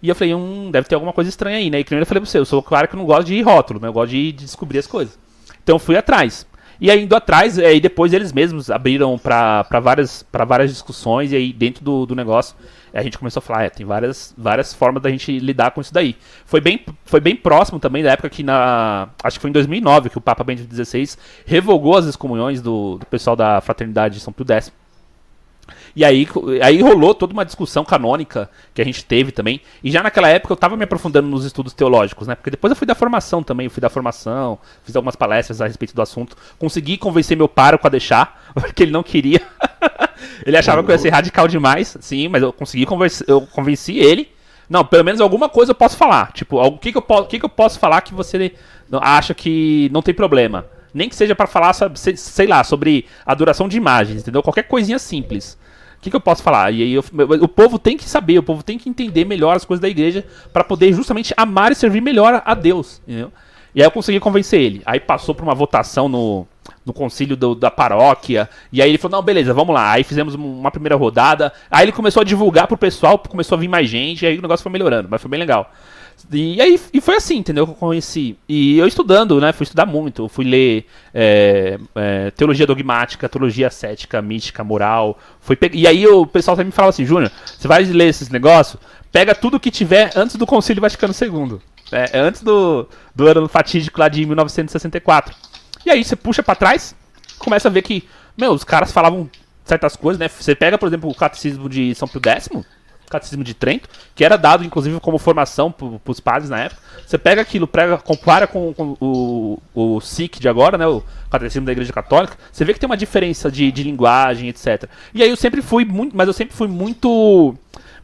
E 0.03 0.09
eu 0.09 0.15
falei, 0.15 0.35
hum, 0.35 0.71
deve 0.71 0.89
ter 0.89 0.95
alguma 0.95 1.13
coisa 1.13 1.31
estranha 1.31 1.59
aí, 1.59 1.71
né? 1.71 1.81
E 1.81 1.85
que 1.85 1.95
eu 1.95 2.07
falei 2.07 2.21
pra 2.21 2.31
você, 2.31 2.39
eu 2.39 2.45
sou 2.45 2.61
o 2.61 2.63
cara 2.63 2.87
que 2.87 2.97
não 2.97 3.05
gosta 3.05 3.25
de 3.25 3.35
ir 3.35 3.43
rótulo, 3.43 3.81
né? 3.81 3.89
Eu 3.89 3.93
gosto 3.93 4.11
de, 4.11 4.33
de 4.33 4.45
descobrir 4.45 4.79
as 4.79 4.87
coisas. 4.87 5.19
Então 5.63 5.77
eu 5.77 5.81
fui 5.81 5.97
atrás. 5.97 6.47
E 6.81 6.91
aí, 6.91 7.05
indo 7.05 7.17
atrás, 7.17 7.59
aí 7.59 7.81
depois 7.81 8.13
eles 8.13 8.33
mesmos 8.33 8.71
abriram 8.71 9.19
para 9.19 9.65
várias, 9.83 10.25
várias 10.47 10.71
discussões, 10.71 11.33
e 11.33 11.37
aí 11.37 11.53
dentro 11.53 11.83
do, 11.83 12.05
do 12.05 12.15
negócio 12.15 12.55
a 12.93 13.03
gente 13.03 13.19
começou 13.19 13.41
a 13.41 13.43
falar, 13.43 13.65
é, 13.65 13.71
tem 13.71 13.85
várias, 13.85 14.35
várias 14.37 14.73
formas 14.73 15.03
da 15.03 15.11
gente 15.11 15.39
lidar 15.39 15.71
com 15.71 15.81
isso 15.81 15.93
daí. 15.93 16.17
Foi 16.47 16.61
bem, 16.61 16.81
foi 17.05 17.21
bem 17.21 17.37
próximo 17.37 17.79
também 17.79 18.03
da 18.03 18.13
época 18.13 18.31
que 18.31 18.43
na. 18.43 19.09
Acho 19.23 19.39
que 19.39 19.43
foi 19.43 19.51
em 19.51 19.53
2009 19.53 20.11
que 20.11 20.19
o 20.19 20.21
Papa 20.21 20.43
Bento 20.43 20.63
XVI 20.63 21.11
revogou 21.45 21.97
as 21.97 22.07
excomunhões 22.07 22.63
do, 22.63 22.97
do 22.99 23.07
pessoal 23.07 23.37
da 23.37 23.61
Fraternidade 23.61 24.15
de 24.15 24.21
São 24.21 24.33
Pio 24.33 24.47
X. 24.49 24.73
E 25.97 26.05
aí, 26.05 26.29
aí 26.63 26.83
rolou 26.83 27.15
toda 27.15 27.33
uma 27.33 27.43
discussão 27.43 27.83
canônica 27.83 28.51
que 28.75 28.83
a 28.83 28.85
gente 28.85 29.03
teve 29.03 29.33
também. 29.33 29.63
E 29.83 29.91
já 29.91 30.03
naquela 30.03 30.29
época 30.29 30.53
eu 30.53 30.57
estava 30.57 30.77
me 30.77 30.85
aprofundando 30.85 31.27
nos 31.27 31.43
estudos 31.43 31.73
teológicos, 31.73 32.29
né? 32.29 32.35
Porque 32.35 32.51
depois 32.51 32.71
eu 32.71 32.77
fui 32.77 32.87
da 32.87 32.95
formação 32.95 33.43
também, 33.43 33.65
eu 33.65 33.71
fui 33.71 33.81
da 33.81 33.89
formação, 33.89 34.59
fiz 34.85 34.95
algumas 34.95 35.17
palestras 35.17 35.63
a 35.63 35.67
respeito 35.67 35.95
do 35.95 36.03
assunto. 36.03 36.37
Consegui 36.59 36.99
convencer 36.99 37.35
meu 37.35 37.49
pároco 37.49 37.87
a 37.87 37.91
deixar, 37.91 38.45
porque 38.53 38.83
ele 38.83 38.93
não 38.93 39.03
queria. 39.03 39.41
ele 40.45 40.59
achava 40.59 40.85
que 40.85 40.91
eu 40.91 40.95
ia 40.95 40.99
ser 40.99 41.09
radical 41.09 41.49
demais, 41.49 41.97
sim, 41.99 42.29
mas 42.29 42.43
eu 42.43 42.53
consegui 42.53 42.85
convencer, 42.85 43.27
eu 43.27 43.41
convenci 43.47 43.97
ele. 43.99 44.29
Não, 44.69 44.85
pelo 44.85 45.03
menos 45.03 45.23
alguma 45.23 45.49
coisa 45.49 45.71
eu 45.71 45.77
posso 45.77 45.97
falar. 45.97 46.31
Tipo, 46.33 46.61
o 46.61 46.77
que, 46.77 46.93
que, 46.93 46.99
eu, 46.99 47.03
posso, 47.03 47.27
que, 47.27 47.39
que 47.39 47.45
eu 47.47 47.49
posso 47.49 47.79
falar 47.79 48.03
que 48.03 48.13
você 48.13 48.53
acha 49.01 49.33
que 49.33 49.89
não 49.91 50.03
tem 50.03 50.13
problema? 50.13 50.67
Nem 50.93 51.09
que 51.09 51.17
seja 51.17 51.35
para 51.35 51.47
falar, 51.47 51.73
sei 51.73 52.47
lá, 52.47 52.63
sobre 52.63 53.07
adoração 53.25 53.67
de 53.67 53.79
imagens, 53.79 54.21
entendeu? 54.21 54.43
Qualquer 54.43 54.65
coisinha 54.65 54.99
simples. 54.99 55.57
Que, 56.07 56.11
que, 56.11 56.17
eu 56.17 56.21
posso 56.21 56.41
falar? 56.41 56.73
E 56.73 56.85
aí 56.85 56.93
eu, 56.93 57.05
o 57.43 57.49
povo 57.49 57.81
tem 57.81 57.97
que 57.97 58.05
saber, 58.05 58.39
o 58.39 58.43
povo 58.43 58.63
tem 58.63 58.79
que 58.79 58.89
entender 58.89 59.25
melhor 59.25 59.57
as 59.57 59.65
coisas 59.65 59.81
da 59.81 59.89
igreja 59.89 60.25
para 60.53 60.63
poder 60.63 60.93
justamente 60.93 61.35
amar 61.37 61.73
e 61.73 61.75
servir 61.75 62.01
melhor 62.01 62.41
a 62.45 62.55
Deus. 62.55 63.03
Entendeu? 63.09 63.33
E 63.75 63.83
aí 63.83 63.87
eu 63.89 63.91
consegui 63.91 64.21
convencer 64.21 64.61
ele. 64.61 64.83
Aí 64.87 65.01
passou 65.01 65.35
por 65.35 65.43
uma 65.43 65.55
votação 65.55 66.09
no, 66.09 66.47
no 66.85 66.93
concílio 66.93 67.37
do, 67.37 67.57
da 67.57 67.73
paróquia. 67.73 68.49
E 68.73 68.81
aí 68.81 68.89
ele 68.89 68.99
falou: 68.99 69.19
não, 69.19 69.25
beleza, 69.25 69.53
vamos 69.53 69.75
lá. 69.75 69.91
Aí 69.91 70.05
fizemos 70.05 70.37
uma 70.37 70.71
primeira 70.71 70.95
rodada. 70.95 71.53
Aí 71.69 71.87
ele 71.87 71.93
começou 71.93 72.21
a 72.21 72.25
divulgar 72.25 72.69
pro 72.69 72.79
pessoal, 72.79 73.19
começou 73.19 73.57
a 73.57 73.61
vir 73.61 73.67
mais 73.67 73.89
gente. 73.89 74.23
E 74.23 74.29
aí 74.29 74.39
o 74.39 74.43
negócio 74.43 74.63
foi 74.63 74.71
melhorando, 74.71 75.09
mas 75.11 75.21
foi 75.21 75.29
bem 75.29 75.41
legal. 75.41 75.73
E 76.33 76.61
aí 76.61 76.81
e 76.93 77.01
foi 77.01 77.17
assim, 77.17 77.37
entendeu? 77.37 77.67
Que 77.67 77.73
eu 77.73 77.77
conheci. 77.77 78.37
E 78.49 78.79
eu 78.79 78.87
estudando, 78.87 79.41
né? 79.41 79.53
Fui 79.53 79.65
estudar 79.65 79.87
muito. 79.87 80.29
Fui 80.29 80.45
ler 80.45 80.87
é, 81.15 81.79
é, 81.95 82.31
teologia 82.33 82.67
dogmática, 82.67 83.29
teologia 83.29 83.71
cética, 83.71 84.21
mística, 84.21 84.65
moral. 84.65 85.19
Fui 85.41 85.55
pe... 85.55 85.71
E 85.73 85.87
aí 85.87 86.07
o 86.07 86.27
pessoal 86.27 86.57
também 86.57 86.67
me 86.67 86.73
falava 86.73 86.91
assim, 86.91 87.05
Júnior, 87.05 87.31
você 87.45 87.69
vai 87.69 87.85
ler 87.85 88.09
esses 88.09 88.29
negócios? 88.29 88.81
Pega 89.13 89.35
tudo 89.35 89.61
que 89.61 89.71
tiver 89.71 90.11
antes 90.17 90.37
do 90.37 90.47
Concílio 90.47 90.81
Vaticano 90.81 91.15
II. 91.15 91.59
É, 91.93 92.19
é, 92.19 92.19
antes 92.19 92.43
do, 92.43 92.89
do 93.15 93.27
ano 93.27 93.49
fatídico 93.49 94.01
lá 94.01 94.09
de 94.09 94.27
1964. 94.27 95.35
E 95.85 95.91
aí 95.91 96.03
você 96.03 96.17
puxa 96.17 96.43
para 96.43 96.57
trás, 96.57 96.97
começa 97.39 97.69
a 97.69 97.71
ver 97.71 97.83
que, 97.83 98.05
meu, 98.37 98.53
os 98.53 98.65
caras 98.65 98.91
falavam 98.91 99.31
certas 99.65 99.97
coisas, 99.97 100.19
né? 100.19 100.29
Você 100.29 100.55
pega, 100.55 100.77
por 100.77 100.89
exemplo, 100.89 101.09
o 101.09 101.15
catecismo 101.15 101.69
de 101.69 101.95
São 101.95 102.09
Pio 102.09 102.21
X, 102.25 102.49
Catecismo 103.11 103.45
de 103.45 103.55
Trento, 103.55 103.89
que 104.15 104.25
era 104.25 104.37
dado 104.37 104.65
inclusive 104.65 104.99
como 105.01 105.19
formação 105.19 105.71
para 105.73 106.01
os 106.07 106.21
padres 106.21 106.51
na 106.51 106.61
época. 106.61 106.81
Você 107.07 107.17
pega 107.19 107.41
aquilo, 107.43 107.67
prega, 107.67 107.99
compara 107.99 108.47
com, 108.47 108.73
com 108.75 108.97
o, 109.01 109.59
o 109.75 110.01
SIC 110.01 110.39
de 110.41 110.49
agora, 110.49 110.77
né, 110.77 110.87
o 110.87 111.03
Catecismo 111.31 111.67
da 111.67 111.73
Igreja 111.73 111.93
Católica, 111.93 112.37
você 112.51 112.65
vê 112.65 112.75
que 112.75 112.81
tem 112.81 112.89
uma 112.89 112.97
diferença 112.97 113.51
de, 113.51 113.71
de 113.71 113.83
linguagem, 113.83 114.49
etc. 114.49 114.85
E 115.15 115.23
aí 115.23 115.31
eu 115.31 115.37
sempre 115.37 115.63
fui 115.63 115.85
muito, 115.85 116.17
mas 116.17 116.27
eu 116.27 116.33
sempre 116.33 116.55
fui 116.55 116.69
muito, 116.69 117.55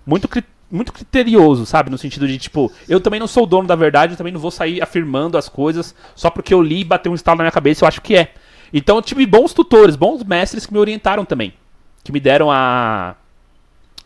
muito 0.06 0.28
muito 0.72 0.90
criterioso, 0.90 1.66
sabe? 1.66 1.90
No 1.90 1.98
sentido 1.98 2.26
de, 2.26 2.38
tipo, 2.38 2.72
eu 2.88 2.98
também 2.98 3.20
não 3.20 3.26
sou 3.26 3.44
dono 3.44 3.68
da 3.68 3.76
verdade, 3.76 4.14
eu 4.14 4.16
também 4.16 4.32
não 4.32 4.40
vou 4.40 4.50
sair 4.50 4.82
afirmando 4.82 5.36
as 5.36 5.46
coisas 5.46 5.94
só 6.16 6.30
porque 6.30 6.54
eu 6.54 6.62
li 6.62 6.80
e 6.80 6.84
bateu 6.84 7.12
um 7.12 7.14
estalo 7.14 7.36
na 7.36 7.44
minha 7.44 7.52
cabeça, 7.52 7.84
eu 7.84 7.88
acho 7.88 8.00
que 8.00 8.16
é. 8.16 8.32
Então 8.72 8.96
eu 8.96 9.02
tive 9.02 9.26
bons 9.26 9.52
tutores, 9.52 9.96
bons 9.96 10.24
mestres 10.24 10.64
que 10.64 10.72
me 10.72 10.78
orientaram 10.78 11.26
também. 11.26 11.52
Que 12.02 12.10
me 12.10 12.18
deram 12.18 12.50
a, 12.50 13.14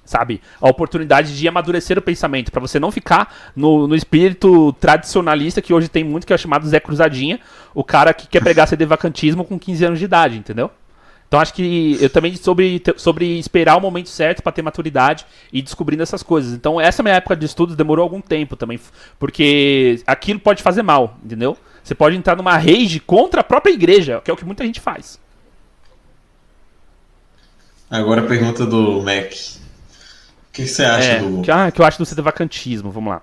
sabe? 0.07 0.40
A 0.61 0.68
oportunidade 0.68 1.36
de 1.36 1.46
amadurecer 1.46 1.98
o 1.98 2.02
pensamento, 2.02 2.50
para 2.50 2.61
você 2.61 2.80
não 2.80 2.90
ficar 2.90 3.34
no, 3.54 3.86
no, 3.86 3.94
espírito 3.94 4.72
tradicionalista 4.74 5.61
que 5.61 5.74
hoje 5.74 5.88
tem 5.88 6.04
muito, 6.04 6.26
que 6.26 6.32
é 6.32 6.38
chamado 6.38 6.66
Zé 6.66 6.80
Cruzadinha, 6.80 7.40
o 7.74 7.84
cara 7.84 8.14
que 8.14 8.26
quer 8.26 8.40
pregar 8.40 8.66
CD 8.66 8.86
vacantismo 8.86 9.44
com 9.44 9.59
15 9.59 9.84
anos 9.84 9.98
de 9.98 10.04
idade, 10.04 10.38
entendeu? 10.38 10.70
Então 11.28 11.40
acho 11.40 11.52
que 11.52 11.98
eu 12.00 12.09
também 12.09 12.36
sobre, 12.36 12.80
sobre 12.96 13.38
esperar 13.38 13.76
o 13.76 13.80
momento 13.80 14.09
certo 14.09 14.42
para 14.42 14.52
ter 14.52 14.62
maturidade 14.62 15.26
e 15.52 15.61
descobrindo 15.61 16.02
essas 16.02 16.22
coisas. 16.22 16.52
Então 16.52 16.80
essa 16.80 17.02
minha 17.02 17.16
época 17.16 17.34
de 17.34 17.44
estudos 17.44 17.74
demorou 17.74 18.02
algum 18.02 18.20
tempo 18.20 18.57
também, 18.57 18.78
porque 19.18 20.00
aquilo 20.07 20.38
pode 20.38 20.62
fazer 20.62 20.82
mal, 20.82 21.18
entendeu? 21.24 21.57
Você 21.82 21.94
pode 21.94 22.16
entrar 22.16 22.36
numa 22.36 22.57
rage 22.57 23.00
contra 23.00 23.40
a 23.40 23.44
própria 23.44 23.72
igreja, 23.72 24.20
que 24.24 24.30
é 24.30 24.34
o 24.34 24.36
que 24.36 24.44
muita 24.44 24.64
gente 24.64 24.80
faz. 24.80 25.20
Agora 27.90 28.22
a 28.22 28.26
pergunta 28.26 28.66
do 28.66 29.02
Mac 29.02 29.32
que 30.57 30.66
você 30.66 30.84
acha 30.84 31.12
é, 31.12 31.18
do. 31.20 31.42
Que, 31.42 31.50
ah, 31.50 31.70
que 31.70 31.80
eu 31.80 31.84
acho 31.84 31.98
do 31.98 32.07
sedevacantismo, 32.07 32.90
vamos 32.90 33.11
lá. 33.11 33.22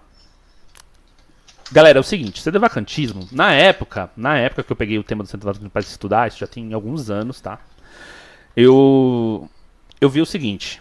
Galera, 1.71 1.97
é 1.97 2.01
o 2.01 2.03
seguinte, 2.03 2.39
sedevacantismo, 2.39 3.27
na 3.31 3.51
época, 3.51 4.11
na 4.15 4.37
época 4.37 4.61
que 4.61 4.71
eu 4.71 4.75
peguei 4.75 4.99
o 4.99 5.03
tema 5.03 5.23
do 5.23 5.29
sedevacantismo 5.29 5.71
para 5.71 5.81
estudar, 5.81 6.27
isso 6.27 6.37
já 6.37 6.45
tem 6.45 6.71
alguns 6.73 7.09
anos, 7.09 7.41
tá? 7.41 7.59
Eu 8.55 9.49
eu 9.99 10.09
vi 10.09 10.21
o 10.21 10.25
seguinte, 10.25 10.79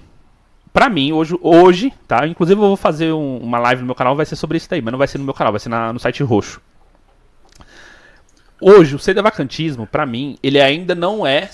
para 0.73 0.91
mim 0.91 1.13
hoje, 1.13 1.39
hoje, 1.41 1.93
tá? 2.07 2.27
Inclusive 2.27 2.61
eu 2.61 2.67
vou 2.67 2.77
fazer 2.77 3.13
um, 3.13 3.39
uma 3.39 3.59
live 3.59 3.81
no 3.81 3.87
meu 3.87 3.95
canal, 3.95 4.15
vai 4.15 4.27
ser 4.27 4.37
sobre 4.37 4.59
isso 4.59 4.69
daí, 4.69 4.83
mas 4.83 4.93
não 4.93 4.99
vai 4.99 5.09
ser 5.09 5.17
no 5.17 5.25
meu 5.25 5.33
canal, 5.33 5.53
vai 5.53 5.61
ser 5.61 5.71
na, 5.71 5.91
no 5.91 5.99
site 5.99 6.23
roxo. 6.23 6.61
Hoje, 8.61 8.95
o 8.95 8.99
sedevacantismo, 8.99 9.87
para 9.87 10.05
mim, 10.05 10.39
ele 10.43 10.61
ainda 10.61 10.95
não 10.95 11.27
é 11.27 11.49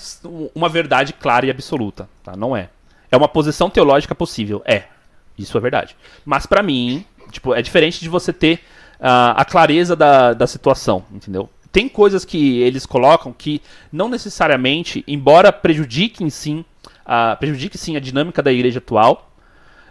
uma 0.53 0.67
verdade 0.67 1.13
clara 1.13 1.45
e 1.45 1.49
absoluta, 1.49 2.09
tá? 2.21 2.35
Não 2.35 2.55
é. 2.55 2.69
É 3.11 3.17
uma 3.17 3.27
posição 3.27 3.69
teológica 3.69 4.13
possível. 4.13 4.61
É. 4.65 4.83
Isso 5.37 5.57
é 5.57 5.61
verdade. 5.61 5.95
Mas 6.25 6.45
para 6.45 6.61
mim, 6.61 7.05
tipo, 7.31 7.53
é 7.53 7.61
diferente 7.61 7.99
de 7.99 8.09
você 8.09 8.33
ter 8.33 8.55
uh, 8.99 9.35
a 9.35 9.45
clareza 9.45 9.95
da, 9.95 10.33
da 10.33 10.45
situação, 10.45 11.05
entendeu? 11.11 11.49
tem 11.71 11.87
coisas 11.87 12.25
que 12.25 12.61
eles 12.61 12.85
colocam 12.85 13.33
que 13.33 13.61
não 13.91 14.09
necessariamente, 14.09 15.03
embora 15.07 15.51
prejudiquem 15.51 16.29
sim, 16.29 16.65
a, 17.05 17.35
prejudique 17.35 17.77
sim 17.77 17.95
a 17.95 17.99
dinâmica 17.99 18.41
da 18.41 18.51
igreja 18.51 18.79
atual, 18.79 19.31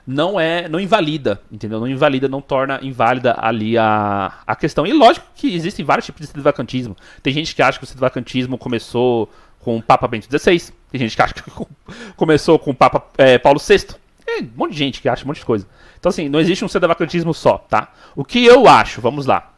não 0.07 0.41
é, 0.41 0.69
não 0.69 0.81
invalida, 0.81 1.41
entendeu? 1.53 1.79
Não 1.79 1.87
invalida, 1.87 2.29
não 2.29 2.41
torna 2.41 2.81
inválida 2.83 3.35
ali 3.39 3.77
a, 3.77 4.33
a 4.47 4.57
questão. 4.57 4.87
E 4.87 4.93
lógico 4.93 5.27
que 5.35 5.55
existem 5.55 5.85
vários 5.85 6.07
tipos 6.07 6.23
de 6.23 6.29
sedevacantismo. 6.29 6.97
Tem 7.23 7.33
gente 7.33 7.55
que 7.55 7.61
acha 7.61 7.79
que 7.79 7.85
o 7.85 7.87
sedevacantismo 7.87 8.57
começou 8.57 9.31
com 9.61 9.77
o 9.77 9.83
Papa 9.83 10.09
Bento 10.09 10.27
XVI, 10.27 10.73
tem 10.91 11.01
gente 11.01 11.16
que 11.16 11.22
acha 11.22 11.34
que 11.34 11.43
começou 12.16 12.59
com 12.59 12.70
o 12.70 12.74
Papa 12.74 13.05
é, 13.16 13.39
Paulo 13.39 13.61
VI. 13.61 13.86
Tem 14.24 14.43
um 14.43 14.51
monte 14.57 14.72
de 14.72 14.78
gente 14.78 15.01
que 15.01 15.09
acha 15.09 15.24
um 15.24 15.28
monte 15.28 15.41
de 15.41 15.47
coisa. 15.47 15.66
Então, 15.99 16.11
assim, 16.11 16.28
não 16.28 16.39
existe 16.41 16.64
um 16.64 16.68
sedevacantismo 16.68 17.34
só, 17.34 17.59
tá? 17.59 17.93
O 18.14 18.24
que 18.24 18.45
eu 18.45 18.68
acho, 18.68 19.01
vamos 19.01 19.26
lá. 19.26 19.53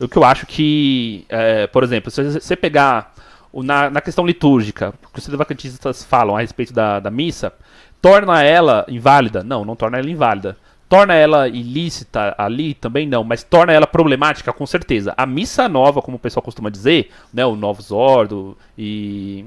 O 0.00 0.08
que 0.08 0.16
eu 0.16 0.24
acho 0.24 0.46
que, 0.46 1.24
é, 1.28 1.66
por 1.66 1.82
exemplo, 1.82 2.10
se 2.10 2.22
você 2.22 2.56
pegar 2.56 3.14
o, 3.52 3.62
na, 3.62 3.90
na, 3.90 4.00
questão 4.00 4.26
litúrgica, 4.26 4.94
o 5.04 5.12
que 5.12 5.18
os 5.18 5.24
sedevacantistas 5.24 6.04
falam 6.04 6.36
a 6.36 6.40
respeito 6.40 6.72
da, 6.72 7.00
da 7.00 7.10
missa, 7.10 7.52
torna 8.00 8.42
ela 8.42 8.84
inválida? 8.88 9.42
Não, 9.42 9.64
não 9.64 9.76
torna 9.76 9.98
ela 9.98 10.10
inválida. 10.10 10.56
Torna 10.88 11.14
ela 11.14 11.46
ilícita 11.48 12.34
ali? 12.38 12.72
Também 12.72 13.06
não, 13.06 13.22
mas 13.22 13.42
torna 13.42 13.72
ela 13.72 13.86
problemática, 13.86 14.52
com 14.52 14.64
certeza. 14.64 15.12
A 15.16 15.26
missa 15.26 15.68
nova, 15.68 16.00
como 16.00 16.16
o 16.16 16.20
pessoal 16.20 16.42
costuma 16.42 16.70
dizer, 16.70 17.10
né, 17.32 17.44
o 17.44 17.54
Novus 17.54 17.90
Ordo 17.90 18.56
e 18.76 19.44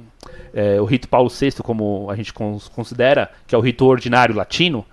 é, 0.53 0.79
o 0.79 0.85
rito 0.85 1.07
Paulo 1.07 1.29
VI, 1.29 1.53
como 1.63 2.09
a 2.11 2.15
gente 2.15 2.31
considera, 2.31 3.31
que 3.47 3.55
é 3.55 3.57
o 3.57 3.61
rito 3.61 3.85
ordinário 3.85 4.35
latino, 4.35 4.85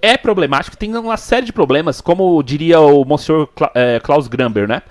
é 0.00 0.16
problemático, 0.16 0.76
tem 0.76 0.96
uma 0.96 1.16
série 1.16 1.46
de 1.46 1.52
problemas, 1.52 2.00
como 2.00 2.42
diria 2.42 2.80
o 2.80 3.04
Monsenhor 3.04 3.48
é, 3.74 4.00
Klaus 4.00 4.28
Gramber, 4.28 4.68
né? 4.68 4.82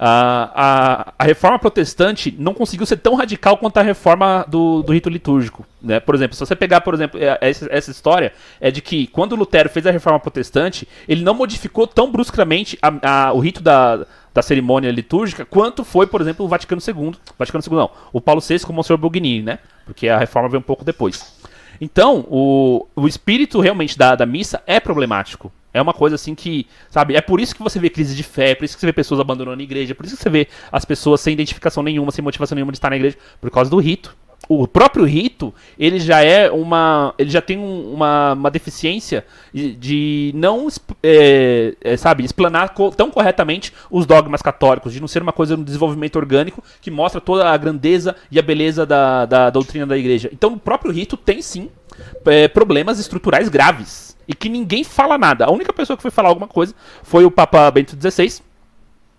A, 0.00 0.52
a, 0.54 1.14
a, 1.18 1.24
reforma 1.24 1.58
protestante 1.58 2.32
não 2.38 2.54
conseguiu 2.54 2.86
ser 2.86 2.98
tão 2.98 3.16
radical 3.16 3.56
quanto 3.56 3.78
a 3.78 3.82
reforma 3.82 4.46
do, 4.46 4.80
do 4.80 4.92
rito 4.92 5.10
litúrgico. 5.10 5.66
Né? 5.82 5.98
Por 5.98 6.14
exemplo, 6.14 6.36
se 6.36 6.40
você 6.40 6.54
pegar, 6.54 6.82
por 6.82 6.94
exemplo, 6.94 7.18
é, 7.20 7.36
essa, 7.40 7.66
essa, 7.68 7.90
história 7.90 8.32
é 8.60 8.70
de 8.70 8.80
que 8.80 9.08
quando 9.08 9.34
Lutero 9.34 9.68
fez 9.68 9.84
a 9.88 9.90
reforma 9.90 10.20
protestante, 10.20 10.86
ele 11.08 11.24
não 11.24 11.34
modificou 11.34 11.84
tão 11.84 12.12
bruscamente 12.12 12.78
a, 12.80 13.32
o 13.32 13.40
rito 13.40 13.60
da, 13.60 14.06
da 14.32 14.40
cerimônia 14.40 14.92
litúrgica 14.92 15.44
quanto 15.44 15.82
foi, 15.82 16.06
por 16.06 16.20
exemplo, 16.20 16.46
o 16.46 16.48
Vaticano 16.48 16.80
II. 16.80 17.14
Vaticano 17.36 17.64
II 17.68 17.76
não, 17.76 17.90
o 18.12 18.20
Paulo 18.20 18.40
VI 18.40 18.60
com 18.60 18.72
o 18.72 18.76
Monsenhor 18.76 19.00
Bugnini, 19.00 19.42
né? 19.42 19.58
Porque 19.84 20.08
a 20.08 20.16
reforma 20.16 20.48
veio 20.48 20.60
um 20.60 20.62
pouco 20.62 20.84
depois. 20.84 21.36
Então, 21.80 22.24
o, 22.28 22.86
o 22.94 23.08
espírito 23.08 23.60
realmente 23.60 23.98
da, 23.98 24.14
da 24.14 24.26
missa 24.26 24.62
é 24.64 24.78
problemático. 24.78 25.52
É 25.72 25.82
uma 25.82 25.92
coisa 25.92 26.14
assim 26.14 26.34
que, 26.34 26.66
sabe, 26.90 27.14
é 27.14 27.20
por 27.20 27.40
isso 27.40 27.54
que 27.54 27.62
você 27.62 27.78
vê 27.78 27.90
crise 27.90 28.16
de 28.16 28.22
fé, 28.22 28.50
é 28.50 28.54
por 28.54 28.64
isso 28.64 28.74
que 28.74 28.80
você 28.80 28.86
vê 28.86 28.92
pessoas 28.92 29.20
abandonando 29.20 29.60
a 29.60 29.62
igreja, 29.62 29.92
é 29.92 29.94
por 29.94 30.06
isso 30.06 30.16
que 30.16 30.22
você 30.22 30.30
vê 30.30 30.48
as 30.72 30.84
pessoas 30.84 31.20
sem 31.20 31.34
identificação 31.34 31.82
nenhuma, 31.82 32.10
sem 32.10 32.24
motivação 32.24 32.56
nenhuma 32.56 32.72
de 32.72 32.78
estar 32.78 32.90
na 32.90 32.96
igreja, 32.96 33.16
por 33.40 33.50
causa 33.50 33.70
do 33.70 33.78
rito. 33.78 34.16
O 34.48 34.66
próprio 34.66 35.04
rito, 35.04 35.52
ele 35.78 35.98
já 35.98 36.22
é 36.22 36.50
uma. 36.50 37.12
Ele 37.18 37.28
já 37.28 37.42
tem 37.42 37.58
um, 37.58 37.92
uma, 37.92 38.32
uma 38.32 38.50
deficiência 38.50 39.26
de, 39.52 39.74
de 39.74 40.32
não, 40.34 40.68
é, 41.02 41.74
é, 41.82 41.96
sabe, 41.98 42.24
explanar 42.24 42.72
co 42.72 42.90
tão 42.90 43.10
corretamente 43.10 43.74
os 43.90 44.06
dogmas 44.06 44.40
católicos, 44.40 44.92
de 44.92 45.00
não 45.00 45.08
ser 45.08 45.20
uma 45.20 45.32
coisa 45.32 45.54
de 45.54 45.60
um 45.60 45.64
desenvolvimento 45.64 46.16
orgânico 46.16 46.62
que 46.80 46.90
mostra 46.90 47.20
toda 47.20 47.46
a 47.46 47.56
grandeza 47.58 48.16
e 48.30 48.38
a 48.38 48.42
beleza 48.42 48.86
da, 48.86 49.26
da 49.26 49.50
doutrina 49.50 49.86
da 49.86 49.98
igreja. 49.98 50.30
Então, 50.32 50.54
o 50.54 50.58
próprio 50.58 50.92
rito 50.92 51.16
tem 51.16 51.42
sim 51.42 51.68
é, 52.24 52.48
problemas 52.48 52.98
estruturais 52.98 53.50
graves 53.50 54.07
e 54.28 54.34
que 54.34 54.48
ninguém 54.48 54.84
fala 54.84 55.16
nada. 55.16 55.46
A 55.46 55.50
única 55.50 55.72
pessoa 55.72 55.96
que 55.96 56.02
foi 56.02 56.10
falar 56.10 56.28
alguma 56.28 56.46
coisa 56.46 56.74
foi 57.02 57.24
o 57.24 57.30
Papa 57.30 57.70
Bento 57.70 57.96
XVI. 57.98 58.42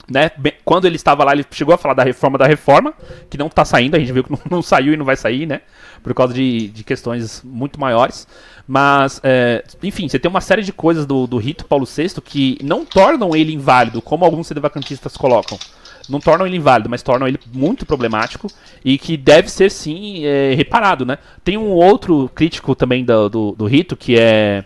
Né? 0.07 0.31
Quando 0.63 0.85
ele 0.85 0.95
estava 0.95 1.23
lá, 1.23 1.33
ele 1.33 1.45
chegou 1.51 1.73
a 1.73 1.77
falar 1.77 1.93
da 1.93 2.03
reforma 2.03 2.37
da 2.37 2.45
reforma, 2.45 2.93
que 3.29 3.37
não 3.37 3.47
está 3.47 3.63
saindo, 3.63 3.95
a 3.95 3.99
gente 3.99 4.11
viu 4.11 4.23
que 4.23 4.31
não, 4.31 4.39
não, 4.49 4.61
saiu 4.61 4.93
e 4.93 4.97
não 4.97 5.05
vai 5.05 5.15
sair, 5.15 5.45
né? 5.45 5.61
Por 6.01 6.13
causa 6.13 6.33
de, 6.33 6.69
de 6.69 6.83
questões 6.83 7.43
muito 7.43 7.79
maiores. 7.79 8.27
Mas, 8.67 9.19
é, 9.23 9.63
enfim, 9.83 10.07
você 10.07 10.19
tem 10.19 10.29
uma 10.29 10.41
série 10.41 10.61
de 10.61 10.71
coisas 10.71 11.05
do, 11.05 11.27
do 11.27 11.37
rito 11.37 11.65
Paulo 11.65 11.85
VI 11.85 12.21
que 12.23 12.57
não 12.63 12.85
tornam 12.85 13.35
ele 13.35 13.53
inválido, 13.53 14.01
como 14.01 14.25
alguns 14.25 14.47
sedevacantistas 14.47 15.17
colocam 15.17 15.57
não 16.09 16.19
tornam 16.19 16.47
ele 16.47 16.57
inválido, 16.57 16.89
mas 16.89 17.03
tornam 17.03 17.27
ele 17.27 17.39
muito 17.53 17.85
problemático 17.85 18.47
e 18.83 18.97
que 18.97 19.15
deve 19.15 19.49
ser 19.49 19.69
sim 19.69 20.25
é, 20.25 20.53
reparado, 20.55 21.05
né? 21.05 21.19
Tem 21.43 21.55
um 21.57 21.69
outro 21.69 22.29
crítico 22.33 22.73
também 22.75 23.05
do, 23.05 23.29
do, 23.29 23.51
do, 23.51 23.65
rito 23.67 23.95
que 23.95 24.17
é 24.19 24.65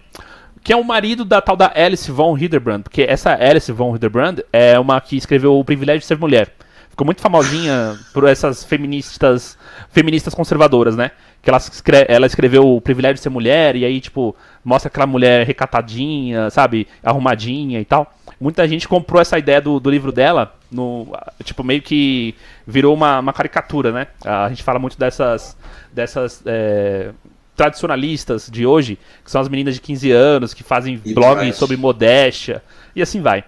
que 0.63 0.71
é 0.71 0.75
o 0.75 0.83
marido 0.83 1.25
da 1.25 1.41
tal 1.41 1.57
da 1.57 1.71
Alice 1.75 2.09
von 2.09 2.37
Hildebrand, 2.37 2.83
porque 2.83 3.01
essa 3.01 3.33
Alice 3.33 3.71
von 3.71 3.91
Hildebrand 3.91 4.39
é 4.51 4.79
uma 4.79 4.99
que 5.01 5.17
escreveu 5.17 5.59
O 5.59 5.65
Privilégio 5.65 5.99
de 5.99 6.05
Ser 6.05 6.17
Mulher. 6.17 6.53
Ficou 6.89 7.05
muito 7.05 7.21
famosinha 7.21 7.97
por 8.13 8.23
essas 8.27 8.63
feministas 8.63 9.57
feministas 9.91 10.33
conservadoras, 10.33 10.95
né? 10.95 11.11
Que 11.41 11.49
ela, 11.49 11.59
ela 12.07 12.27
escreveu 12.27 12.67
O 12.67 12.79
Privilégio 12.79 13.15
de 13.15 13.21
Ser 13.21 13.29
Mulher 13.29 13.75
e 13.75 13.83
aí, 13.83 13.99
tipo, 13.99 14.35
mostra 14.63 14.87
aquela 14.87 15.07
mulher 15.07 15.45
recatadinha, 15.45 16.49
sabe? 16.49 16.87
Arrumadinha 17.03 17.81
e 17.81 17.85
tal. 17.85 18.13
Muita 18.39 18.67
gente 18.67 18.87
comprou 18.87 19.21
essa 19.21 19.39
ideia 19.39 19.59
do, 19.59 19.79
do 19.79 19.89
livro 19.89 20.11
dela, 20.11 20.55
no, 20.71 21.07
tipo, 21.43 21.63
meio 21.63 21.81
que 21.81 22.35
virou 22.65 22.93
uma, 22.93 23.19
uma 23.19 23.33
caricatura, 23.33 23.91
né? 23.91 24.07
A 24.23 24.47
gente 24.49 24.63
fala 24.63 24.79
muito 24.79 24.97
dessas, 24.97 25.57
dessas 25.91 26.43
é, 26.45 27.11
tradicionalistas 27.55 28.49
de 28.51 28.65
hoje, 28.65 28.97
que 29.23 29.29
são 29.29 29.39
as 29.41 29.47
meninas 29.47 29.75
de 29.75 29.81
15 29.81 30.11
anos, 30.11 30.53
que 30.53 30.63
fazem 30.63 30.99
e 31.05 31.13
blogs 31.13 31.55
sobre 31.55 31.77
modéstia, 31.77 32.63
e 32.95 33.01
assim 33.01 33.21
vai. 33.21 33.43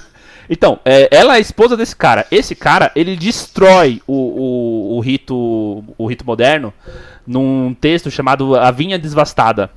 então, 0.48 0.80
é, 0.84 1.08
ela 1.10 1.34
é 1.34 1.36
a 1.36 1.40
esposa 1.40 1.76
desse 1.76 1.94
cara. 1.94 2.26
Esse 2.30 2.54
cara, 2.54 2.90
ele 2.94 3.16
destrói 3.16 4.02
o, 4.06 4.12
o, 4.12 4.96
o, 4.96 5.00
rito, 5.00 5.84
o 5.96 6.06
rito 6.06 6.24
moderno 6.24 6.72
num 7.26 7.74
texto 7.74 8.10
chamado 8.10 8.56
A 8.56 8.70
Vinha 8.70 8.98
Desvastada 8.98 9.70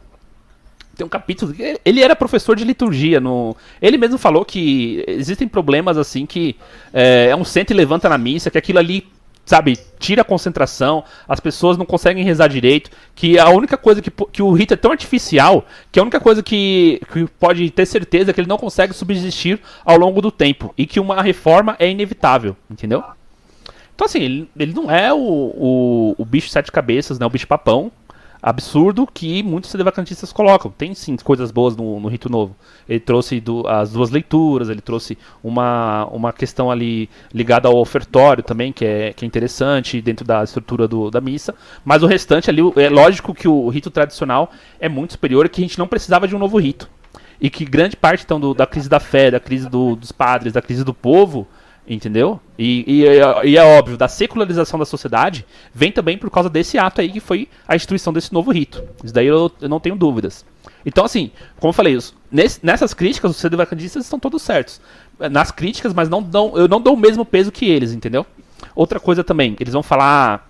tem 0.97 1.05
um 1.05 1.09
capítulo. 1.09 1.53
Ele 1.85 2.01
era 2.01 2.15
professor 2.15 2.55
de 2.55 2.63
liturgia. 2.63 3.19
No, 3.19 3.55
ele 3.81 3.97
mesmo 3.97 4.17
falou 4.17 4.43
que 4.43 5.03
existem 5.07 5.47
problemas 5.47 5.97
assim 5.97 6.25
que 6.25 6.55
é, 6.91 7.27
é 7.29 7.35
um 7.35 7.45
senta 7.45 7.71
e 7.71 7.75
levanta 7.75 8.09
na 8.09 8.17
missa, 8.17 8.49
que 8.49 8.57
aquilo 8.57 8.79
ali 8.79 9.07
sabe, 9.47 9.79
tira 9.97 10.21
a 10.21 10.25
concentração, 10.25 11.03
as 11.27 11.39
pessoas 11.39 11.77
não 11.77 11.85
conseguem 11.85 12.23
rezar 12.23 12.49
direito, 12.49 12.91
que 13.15 13.39
a 13.39 13.49
única 13.49 13.77
coisa 13.77 14.01
que, 14.01 14.11
que 14.11 14.41
o 14.41 14.51
rito 14.51 14.73
é 14.73 14.77
tão 14.77 14.91
artificial, 14.91 15.65
que 15.89 15.99
a 15.99 16.03
única 16.03 16.19
coisa 16.19 16.43
que, 16.43 17.01
que 17.11 17.25
pode 17.39 17.71
ter 17.71 17.85
certeza 17.85 18.29
é 18.29 18.33
que 18.33 18.41
ele 18.41 18.49
não 18.49 18.57
consegue 18.57 18.93
subsistir 18.93 19.59
ao 19.85 19.97
longo 19.97 20.21
do 20.21 20.29
tempo, 20.29 20.73
e 20.77 20.85
que 20.85 20.99
uma 20.99 21.21
reforma 21.21 21.77
é 21.79 21.89
inevitável, 21.89 22.57
entendeu? 22.69 23.01
Então 23.95 24.05
assim, 24.05 24.19
ele, 24.19 24.49
ele 24.59 24.73
não 24.73 24.91
é 24.91 25.13
o, 25.13 25.17
o, 25.17 26.15
o 26.17 26.25
bicho 26.25 26.49
sete 26.49 26.69
cabeças, 26.69 27.17
né, 27.17 27.25
o 27.25 27.29
bicho 27.29 27.47
papão, 27.47 27.89
absurdo 28.41 29.07
que 29.11 29.41
muitos 29.43 29.71
sedevacantistas 29.71 30.31
colocam. 30.31 30.71
Tem 30.71 30.93
sim 30.93 31.15
coisas 31.17 31.51
boas 31.51 31.75
no, 31.75 31.99
no 31.99 32.07
Rito 32.07 32.29
Novo. 32.29 32.55
Ele 32.87 32.99
trouxe 32.99 33.39
do, 33.39 33.67
as 33.67 33.91
duas 33.91 34.09
leituras, 34.09 34.69
ele 34.69 34.81
trouxe 34.81 35.17
uma, 35.43 36.05
uma 36.05 36.31
questão 36.31 36.69
ali 36.71 37.09
ligada 37.33 37.67
ao 37.67 37.77
ofertório 37.77 38.43
também, 38.43 38.71
que 38.71 38.85
é, 38.85 39.13
que 39.13 39.25
é 39.25 39.27
interessante 39.27 40.01
dentro 40.01 40.25
da 40.25 40.43
estrutura 40.43 40.87
do, 40.87 41.09
da 41.09 41.21
missa. 41.21 41.55
Mas 41.83 42.03
o 42.03 42.07
restante 42.07 42.49
ali, 42.49 42.61
é 42.75 42.89
lógico 42.89 43.33
que 43.33 43.47
o 43.47 43.67
rito 43.69 43.89
tradicional 43.89 44.51
é 44.79 44.87
muito 44.87 45.13
superior 45.13 45.45
e 45.45 45.49
que 45.49 45.61
a 45.61 45.65
gente 45.65 45.79
não 45.79 45.87
precisava 45.87 46.27
de 46.27 46.35
um 46.35 46.39
novo 46.39 46.57
rito. 46.57 46.89
E 47.39 47.49
que 47.49 47.65
grande 47.65 47.95
parte 47.95 48.23
então, 48.23 48.39
do, 48.39 48.53
da 48.53 48.65
crise 48.65 48.89
da 48.89 48.99
fé, 48.99 49.29
da 49.29 49.39
crise 49.39 49.69
do, 49.69 49.95
dos 49.95 50.11
padres, 50.11 50.53
da 50.53 50.61
crise 50.61 50.83
do 50.83 50.93
povo, 50.93 51.47
Entendeu? 51.87 52.39
E, 52.59 52.83
e, 52.85 53.49
e, 53.49 53.57
é 53.57 53.63
óbvio, 53.63 53.95
da 53.97 54.09
secularização 54.09 54.77
da 54.77 54.85
sociedade 54.85 55.45
vem 55.73 55.89
também 55.89 56.17
por 56.17 56.29
causa 56.29 56.49
desse 56.49 56.77
ato 56.77 56.99
aí 56.99 57.09
que 57.09 57.21
foi 57.21 57.47
a 57.65 57.77
instituição 57.77 58.11
desse 58.11 58.33
novo 58.33 58.51
rito. 58.51 58.83
Isso 59.01 59.13
daí 59.13 59.27
eu, 59.27 59.49
eu 59.61 59.69
não 59.69 59.79
tenho 59.79 59.95
dúvidas. 59.95 60.45
Então, 60.85 61.05
assim, 61.05 61.31
como 61.59 61.69
eu 61.69 61.73
falei, 61.73 61.97
nesse, 62.29 62.65
nessas 62.65 62.93
críticas, 62.93 63.31
os 63.31 63.37
sedevacandistas 63.37 64.03
estão 64.03 64.19
todos 64.19 64.41
certos. 64.41 64.81
Nas 65.31 65.49
críticas, 65.49 65.93
mas 65.93 66.09
não 66.09 66.21
dão, 66.21 66.57
eu 66.57 66.67
não 66.67 66.81
dou 66.81 66.93
o 66.93 66.97
mesmo 66.97 67.25
peso 67.25 67.51
que 67.51 67.65
eles, 67.65 67.93
entendeu? 67.93 68.25
Outra 68.75 68.99
coisa 68.99 69.23
também, 69.23 69.55
eles 69.59 69.73
vão 69.73 69.83
falar 69.83 70.49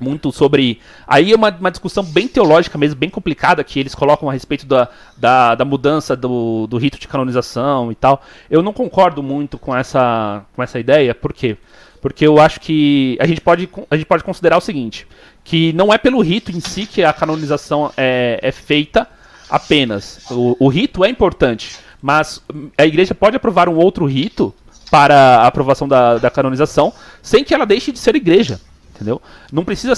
muito 0.00 0.32
sobre. 0.32 0.80
Aí 1.06 1.32
é 1.32 1.36
uma, 1.36 1.50
uma 1.50 1.70
discussão 1.70 2.02
bem 2.02 2.26
teológica 2.26 2.78
mesmo, 2.78 2.98
bem 2.98 3.10
complicada, 3.10 3.62
que 3.62 3.78
eles 3.78 3.94
colocam 3.94 4.28
a 4.28 4.32
respeito 4.32 4.66
da, 4.66 4.88
da, 5.16 5.54
da, 5.54 5.64
mudança 5.64 6.16
do, 6.16 6.66
do 6.66 6.78
rito 6.78 6.98
de 6.98 7.06
canonização 7.06 7.92
e 7.92 7.94
tal. 7.94 8.22
Eu 8.50 8.62
não 8.62 8.72
concordo 8.72 9.22
muito 9.22 9.58
com 9.58 9.76
essa, 9.76 10.42
com 10.54 10.62
essa 10.62 10.80
ideia, 10.80 11.14
por 11.14 11.32
quê? 11.32 11.56
Porque 12.00 12.26
eu 12.26 12.40
acho 12.40 12.60
que 12.60 13.18
a 13.20 13.26
gente 13.26 13.42
pode, 13.42 13.68
a 13.90 13.96
gente 13.96 14.06
pode 14.06 14.24
considerar 14.24 14.56
o 14.56 14.60
seguinte: 14.60 15.06
que 15.44 15.72
não 15.74 15.92
é 15.92 15.98
pelo 15.98 16.20
rito 16.22 16.50
em 16.50 16.60
si 16.60 16.86
que 16.86 17.04
a 17.04 17.12
canonização 17.12 17.92
é, 17.96 18.40
é 18.42 18.50
feita 18.50 19.06
apenas. 19.50 20.24
O, 20.30 20.56
o 20.58 20.68
rito 20.68 21.04
é 21.04 21.10
importante, 21.10 21.76
mas 22.00 22.42
a 22.78 22.86
igreja 22.86 23.14
pode 23.14 23.36
aprovar 23.36 23.68
um 23.68 23.76
outro 23.76 24.06
rito 24.06 24.54
para 24.90 25.42
a 25.42 25.46
aprovação 25.46 25.86
da, 25.86 26.18
da 26.18 26.30
canonização 26.30 26.92
sem 27.22 27.44
que 27.44 27.54
ela 27.54 27.66
deixe 27.66 27.92
de 27.92 27.98
ser 27.98 28.16
igreja 28.16 28.60
entendeu? 29.00 29.20
Não 29.50 29.64
precisa 29.64 29.94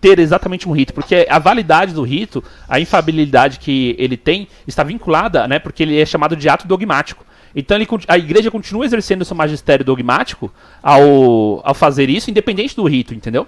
ter 0.00 0.18
exatamente 0.18 0.66
um 0.66 0.72
rito, 0.72 0.94
porque 0.94 1.26
a 1.28 1.38
validade 1.38 1.92
do 1.92 2.02
rito, 2.02 2.42
a 2.66 2.80
infabilidade 2.80 3.58
que 3.58 3.94
ele 3.98 4.16
tem, 4.16 4.48
está 4.66 4.82
vinculada, 4.82 5.46
né? 5.46 5.58
Porque 5.58 5.82
ele 5.82 6.00
é 6.00 6.06
chamado 6.06 6.34
de 6.34 6.48
ato 6.48 6.66
dogmático. 6.66 7.26
Então 7.54 7.76
ele, 7.76 7.86
a 8.06 8.16
igreja 8.16 8.50
continua 8.50 8.84
exercendo 8.84 9.24
seu 9.24 9.36
magistério 9.36 9.84
dogmático 9.84 10.52
ao, 10.82 11.60
ao 11.66 11.74
fazer 11.74 12.08
isso, 12.08 12.30
independente 12.30 12.76
do 12.76 12.84
rito, 12.86 13.14
entendeu? 13.14 13.46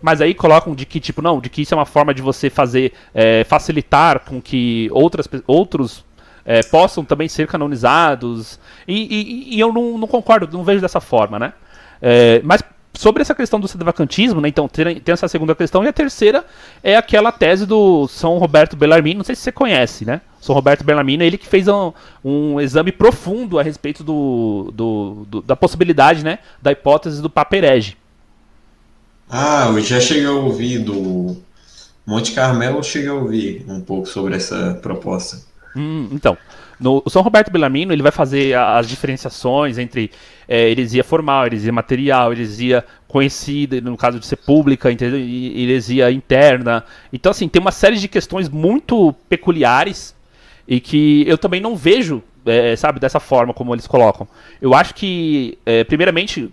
Mas 0.00 0.20
aí 0.20 0.34
colocam 0.34 0.74
de 0.74 0.84
que, 0.84 1.00
tipo, 1.00 1.22
não, 1.22 1.40
de 1.40 1.48
que 1.48 1.62
isso 1.62 1.74
é 1.74 1.76
uma 1.76 1.86
forma 1.86 2.12
de 2.12 2.22
você 2.22 2.50
fazer, 2.50 2.92
é, 3.14 3.44
facilitar 3.44 4.20
com 4.20 4.40
que 4.40 4.88
outras, 4.92 5.28
outros 5.46 6.04
é, 6.44 6.62
possam 6.62 7.04
também 7.04 7.28
ser 7.28 7.46
canonizados. 7.46 8.58
E, 8.86 9.50
e, 9.50 9.56
e 9.56 9.60
eu 9.60 9.72
não, 9.72 9.98
não, 9.98 10.08
concordo, 10.08 10.56
não 10.56 10.64
vejo 10.64 10.80
dessa 10.80 11.00
forma, 11.00 11.38
né? 11.38 11.52
É, 12.00 12.40
mas 12.42 12.62
sobre 12.94 13.22
essa 13.22 13.34
questão 13.34 13.58
do 13.58 13.66
sedevacantismo, 13.66 14.40
né? 14.40 14.48
Então 14.48 14.68
tem, 14.68 15.00
tem, 15.00 15.12
essa 15.12 15.28
segunda 15.28 15.54
questão 15.54 15.82
e 15.84 15.88
a 15.88 15.92
terceira 15.92 16.44
é 16.82 16.96
aquela 16.96 17.32
tese 17.32 17.66
do 17.66 18.06
São 18.08 18.38
Roberto 18.38 18.76
Bellarmine, 18.76 19.16
não 19.16 19.24
sei 19.24 19.34
se 19.34 19.42
você 19.42 19.52
conhece, 19.52 20.04
né? 20.04 20.20
São 20.40 20.54
Roberto 20.54 20.84
Bellarmine, 20.84 21.24
ele 21.24 21.38
que 21.38 21.46
fez 21.46 21.68
um, 21.68 21.92
um 22.24 22.60
exame 22.60 22.92
profundo 22.92 23.58
a 23.58 23.62
respeito 23.62 24.02
do, 24.02 24.72
do, 24.74 25.26
do, 25.28 25.42
da 25.42 25.56
possibilidade, 25.56 26.24
né? 26.24 26.40
Da 26.60 26.72
hipótese 26.72 27.22
do 27.22 27.30
Papa 27.30 27.56
herege. 27.56 27.96
Ah, 29.30 29.70
eu 29.72 29.80
já 29.80 30.00
cheguei 30.00 30.26
a 30.26 30.32
ouvir 30.32 30.80
do 30.80 31.36
Monte 32.04 32.32
Carmelo, 32.32 32.78
eu 32.78 32.82
cheguei 32.82 33.08
a 33.08 33.14
ouvir 33.14 33.64
um 33.68 33.80
pouco 33.80 34.06
sobre 34.06 34.34
essa 34.34 34.78
proposta. 34.82 35.40
Hum, 35.74 36.08
então, 36.12 36.36
no, 36.82 37.02
o 37.04 37.10
São 37.10 37.22
Roberto 37.22 37.50
Bellarmino 37.50 37.92
ele 37.92 38.02
vai 38.02 38.12
fazer 38.12 38.56
as 38.56 38.88
diferenciações 38.88 39.78
entre 39.78 40.10
é, 40.48 40.68
heresia 40.68 41.04
formal, 41.04 41.46
heresia 41.46 41.72
material, 41.72 42.32
heresia 42.32 42.84
conhecida, 43.06 43.80
no 43.80 43.96
caso 43.96 44.18
de 44.18 44.26
ser 44.26 44.36
pública, 44.36 44.90
heresia 44.90 46.10
interna. 46.10 46.84
Então, 47.12 47.30
assim, 47.30 47.48
tem 47.48 47.60
uma 47.60 47.70
série 47.70 47.96
de 47.96 48.08
questões 48.08 48.48
muito 48.48 49.14
peculiares 49.28 50.14
e 50.66 50.80
que 50.80 51.24
eu 51.26 51.38
também 51.38 51.60
não 51.60 51.76
vejo, 51.76 52.22
é, 52.44 52.74
sabe, 52.74 52.98
dessa 52.98 53.20
forma 53.20 53.54
como 53.54 53.74
eles 53.74 53.86
colocam. 53.86 54.26
Eu 54.60 54.74
acho 54.74 54.94
que, 54.94 55.58
é, 55.64 55.84
primeiramente, 55.84 56.50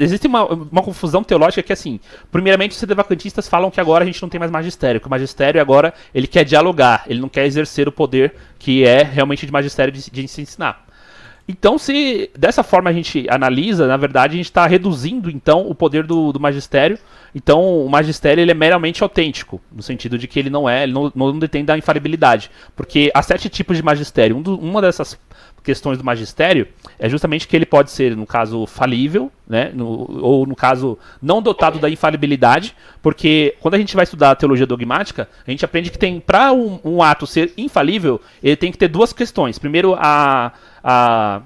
existe 0.00 0.26
uma, 0.26 0.44
uma 0.44 0.82
confusão 0.82 1.22
teológica 1.22 1.62
que, 1.62 1.72
assim, 1.72 2.00
primeiramente 2.30 2.72
os 2.72 2.78
sedevacantistas 2.78 3.48
falam 3.48 3.70
que 3.70 3.80
agora 3.80 4.04
a 4.04 4.06
gente 4.06 4.20
não 4.22 4.28
tem 4.28 4.38
mais 4.38 4.50
magistério, 4.50 5.00
que 5.00 5.06
o 5.06 5.10
magistério 5.10 5.60
agora 5.60 5.92
ele 6.14 6.26
quer 6.26 6.44
dialogar, 6.44 7.04
ele 7.06 7.20
não 7.20 7.28
quer 7.28 7.46
exercer 7.46 7.88
o 7.88 7.92
poder 7.92 8.34
que 8.58 8.84
é 8.84 9.02
realmente 9.02 9.46
de 9.46 9.52
magistério 9.52 9.92
de, 9.92 10.10
de 10.10 10.28
se 10.28 10.42
ensinar. 10.42 10.84
Então, 11.46 11.76
se 11.76 12.30
dessa 12.36 12.62
forma 12.62 12.88
a 12.88 12.92
gente 12.92 13.26
analisa, 13.28 13.86
na 13.86 13.98
verdade 13.98 14.32
a 14.32 14.36
gente 14.38 14.46
está 14.46 14.66
reduzindo 14.66 15.30
então 15.30 15.68
o 15.68 15.74
poder 15.74 16.02
do, 16.04 16.32
do, 16.32 16.40
magistério. 16.40 16.98
Então, 17.34 17.84
o 17.84 17.88
magistério 17.88 18.40
ele 18.40 18.50
é 18.50 18.54
meramente 18.54 19.02
autêntico, 19.02 19.60
no 19.70 19.82
sentido 19.82 20.16
de 20.16 20.26
que 20.26 20.38
ele 20.38 20.48
não 20.48 20.66
é, 20.66 20.84
ele 20.84 20.92
não, 20.94 21.12
não 21.14 21.38
detém 21.38 21.62
da 21.62 21.76
infalibilidade, 21.76 22.50
porque 22.74 23.10
há 23.12 23.20
sete 23.20 23.50
tipos 23.50 23.76
de 23.76 23.82
magistério. 23.82 24.36
Um 24.36 24.42
do, 24.42 24.58
uma 24.58 24.80
dessas 24.80 25.18
questões 25.64 25.96
do 25.96 26.04
magistério 26.04 26.68
é 26.98 27.08
justamente 27.08 27.48
que 27.48 27.56
ele 27.56 27.64
pode 27.64 27.90
ser, 27.90 28.14
no 28.14 28.26
caso, 28.26 28.66
falível, 28.66 29.32
né? 29.48 29.72
No, 29.74 30.20
ou 30.22 30.46
no 30.46 30.54
caso, 30.54 30.98
não 31.20 31.40
dotado 31.40 31.78
da 31.78 31.88
infalibilidade, 31.88 32.76
porque 33.02 33.56
quando 33.60 33.74
a 33.74 33.78
gente 33.78 33.96
vai 33.96 34.04
estudar 34.04 34.30
a 34.30 34.36
teologia 34.36 34.66
dogmática, 34.66 35.28
a 35.46 35.50
gente 35.50 35.64
aprende 35.64 35.90
que 35.90 35.98
tem, 35.98 36.20
para 36.20 36.52
um, 36.52 36.78
um, 36.84 37.02
ato 37.02 37.26
ser 37.26 37.52
infalível, 37.56 38.20
ele 38.42 38.56
tem 38.56 38.70
que 38.70 38.78
ter 38.78 38.88
duas 38.88 39.12
questões. 39.12 39.58
Primeiro, 39.58 39.94
a, 39.98 40.52
a, 40.82 41.40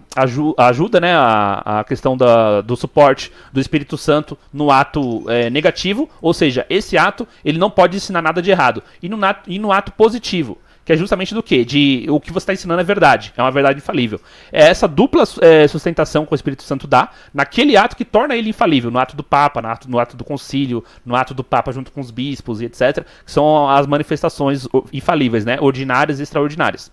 a 0.57 0.67
ajuda, 0.67 1.01
né? 1.01 1.15
A, 1.15 1.81
a 1.81 1.85
questão 1.85 2.17
da, 2.17 2.61
do 2.61 2.77
suporte 2.77 3.33
do 3.53 3.61
Espírito 3.61 3.97
Santo 3.97 4.37
no 4.53 4.71
ato 4.71 5.25
é, 5.31 5.49
negativo, 5.49 6.11
ou 6.21 6.35
seja, 6.35 6.67
esse 6.69 6.99
ato 6.99 7.27
ele 7.45 7.59
não 7.59 7.71
pode 7.71 7.97
ensinar 7.97 8.21
nada 8.21 8.43
de 8.43 8.51
errado. 8.51 8.83
E 9.01 9.09
no, 9.09 9.19
e 9.47 9.59
no 9.61 9.71
ato 9.71 9.93
positivo 9.93 10.59
que 10.89 10.93
é 10.95 10.97
justamente 10.97 11.35
do 11.35 11.43
que? 11.43 11.67
De 11.67 12.07
o 12.09 12.19
que 12.19 12.33
você 12.33 12.45
está 12.45 12.55
ensinando 12.55 12.81
é 12.81 12.85
verdade, 12.85 13.31
é 13.37 13.43
uma 13.43 13.51
verdade 13.51 13.79
infalível. 13.79 14.19
É 14.51 14.69
essa 14.69 14.89
dupla 14.89 15.23
é, 15.43 15.69
sustentação 15.69 16.25
que 16.25 16.33
o 16.33 16.35
Espírito 16.35 16.63
Santo 16.63 16.87
dá 16.87 17.11
naquele 17.35 17.77
ato 17.77 17.95
que 17.95 18.07
torna 18.07 18.35
ele 18.35 18.49
infalível, 18.49 18.91
no 18.91 18.99
ato 18.99 19.15
do 19.15 19.23
Papa, 19.23 19.61
no 19.61 19.69
ato, 19.69 19.91
no 19.91 19.99
ato 19.99 20.17
do 20.17 20.25
concílio, 20.25 20.83
no 21.05 21.15
ato 21.15 21.35
do 21.35 21.45
Papa 21.45 21.73
junto 21.73 21.93
com 21.93 22.01
os 22.01 22.11
bispos 22.11 22.63
e 22.63 22.65
etc., 22.65 23.05
que 23.23 23.31
são 23.31 23.69
as 23.69 23.87
manifestações 23.87 24.67
infalíveis, 24.91 25.45
né? 25.45 25.59
Ordinárias 25.61 26.21
e 26.21 26.23
extraordinárias. 26.23 26.91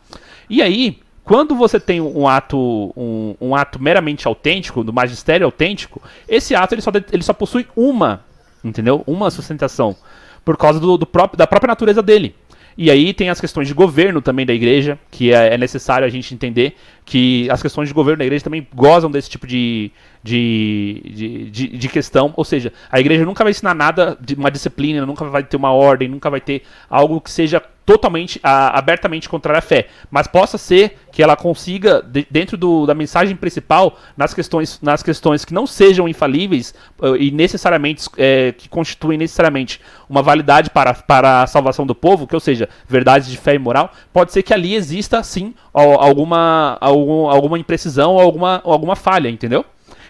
E 0.50 0.62
aí, 0.62 1.00
quando 1.24 1.56
você 1.56 1.80
tem 1.80 2.02
um 2.02 2.28
ato, 2.28 2.92
um, 2.98 3.34
um, 3.40 3.56
ato 3.56 3.82
meramente 3.82 4.28
autêntico, 4.28 4.84
do 4.84 4.92
magistério 4.92 5.46
autêntico, 5.46 6.02
esse 6.28 6.54
ato 6.54 6.76
ele 6.76 6.82
só, 6.82 6.92
ele 7.14 7.24
só 7.24 7.32
possui 7.32 7.66
uma, 7.78 8.26
entendeu? 8.62 9.06
Uma 9.08 9.32
sustentação, 9.32 9.96
por 10.44 10.58
causa 10.58 10.82
do, 10.82 10.98
do 10.98 11.06
próprio, 11.06 11.38
da 11.38 11.48
própria 11.48 11.70
natureza 11.70 12.04
dele. 12.04 12.36
E 12.78 12.92
aí 12.92 13.14
tem 13.14 13.30
as 13.30 13.40
questões 13.40 13.68
de 13.68 13.74
governo 13.74 14.22
também 14.22 14.46
da 14.46 14.54
igreja, 14.54 15.00
que 15.10 15.34
é, 15.34 15.54
é 15.54 15.58
necessário 15.58 16.06
a 16.06 16.10
gente 16.10 16.34
entender 16.34 16.76
que 17.06 17.50
as 17.50 17.62
questões 17.62 17.88
de 17.88 17.94
governo 17.94 18.20
da 18.20 18.26
igreja 18.26 18.44
também 18.44 18.68
gozam 18.74 19.10
desse 19.10 19.30
tipo 19.30 19.48
de, 19.48 19.92
de, 20.22 21.02
de, 21.06 21.50
de, 21.50 21.68
de 21.78 21.90
questão. 21.90 22.34
Ou 22.36 22.44
seja, 22.44 22.74
a 22.92 23.00
igreja 23.00 23.26
nunca 23.26 23.44
vai 23.44 23.52
ensinar 23.52 23.74
nada 23.74 24.18
de 24.20 24.34
uma 24.34 24.52
disciplina, 24.52 25.06
nunca 25.06 25.24
vai 25.26 25.44
ter 25.44 25.56
uma 25.56 25.72
ordem, 25.72 26.10
nunca 26.10 26.30
vai 26.30 26.42
ter 26.42 26.64
algo 26.90 27.22
que 27.22 27.32
seja 27.32 27.62
totalmente, 27.86 28.40
a, 28.42 28.78
abertamente 28.78 29.30
contrário 29.30 29.60
à 29.60 29.62
fé, 29.62 29.88
mas 30.10 30.28
possa 30.28 30.58
ser 30.58 30.98
que 31.12 31.22
ela 31.22 31.36
consiga, 31.36 32.02
de, 32.02 32.26
dentro 32.30 32.58
do, 32.58 32.86
da 32.86 32.96
mensagem 32.96 33.36
principal, 33.36 33.98
nas 34.18 34.34
questões, 34.34 34.80
nas 34.82 35.04
questões 35.04 35.46
que 35.46 35.54
não 35.54 35.68
sejam 35.68 36.08
infalíveis 36.08 36.74
uh, 37.00 37.16
e 37.16 37.32
necessariamente, 37.32 38.10
é, 38.18 38.54
que 38.54 38.68
constituem 38.68 39.18
necessariamente 39.18 39.80
uma 40.10 40.22
validade 40.22 40.70
para, 40.70 40.94
para 40.94 41.44
a 41.44 41.48
salvação 41.48 41.86
do 41.86 41.94
povo, 41.94 42.26
que 42.26 42.34
ou 42.34 42.42
seja, 42.42 42.68
verdades 42.88 43.30
de 43.30 43.38
fé 43.38 43.54
e 43.54 43.60
moral, 43.60 43.92
pode 44.12 44.32
ser 44.34 44.42
que 44.42 44.54
ali 44.54 44.74
exista, 44.74 45.22
sim, 45.24 45.54
alguma, 45.74 46.78
algum, 46.82 47.30
alguma 47.30 47.60
imprecisão 47.60 48.14
ou 48.14 48.20
alguma, 48.20 48.62
alguma 48.66 48.96
falha, 48.96 49.30
entendeu? 49.30 49.64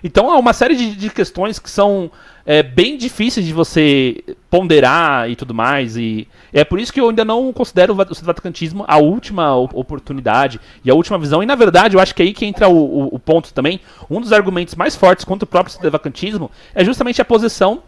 Então 0.04 0.30
há 0.30 0.38
uma 0.38 0.54
série 0.54 0.76
de, 0.76 0.96
de 0.96 1.10
questões 1.10 1.58
que 1.58 1.70
são 1.70 2.12
é, 2.46 2.62
bem 2.62 2.98
difíceis 2.98 3.46
de 3.46 3.52
você 3.52 4.24
ponderar 4.50 5.30
e 5.30 5.36
tudo 5.36 5.54
mais. 5.54 5.98
E 5.98 6.28
é 6.54 6.64
por 6.64 6.80
isso 6.80 6.94
que 6.94 7.02
eu 7.02 7.10
ainda 7.10 7.26
não 7.26 7.52
considero 7.52 7.94
o 7.94 7.96
vaticantismo 7.96 8.86
a 8.88 8.98
última 8.98 9.56
oportunidade 9.56 10.60
e 10.84 10.92
a 10.92 10.94
última 10.94 11.18
visão. 11.18 11.42
E 11.42 11.46
na 11.46 11.56
verdade, 11.56 11.96
eu 11.96 12.00
acho 12.00 12.14
que 12.14 12.22
é 12.22 12.26
aí 12.26 12.34
que 12.34 12.46
entra 12.46 12.70
o, 12.70 12.76
o, 12.76 13.16
o 13.16 13.20
ponto 13.20 13.54
também. 13.54 13.80
Um 14.10 14.22
dos 14.22 14.32
argumentos 14.32 14.76
mais 14.76 14.96
fortes 14.96 15.26
contra 15.26 15.46
o 15.46 15.48
próprio 15.48 15.92
vacantismo 15.92 16.52
é 16.74 16.86
justamente 16.86 17.22
a 17.22 17.26
posição 17.26 17.82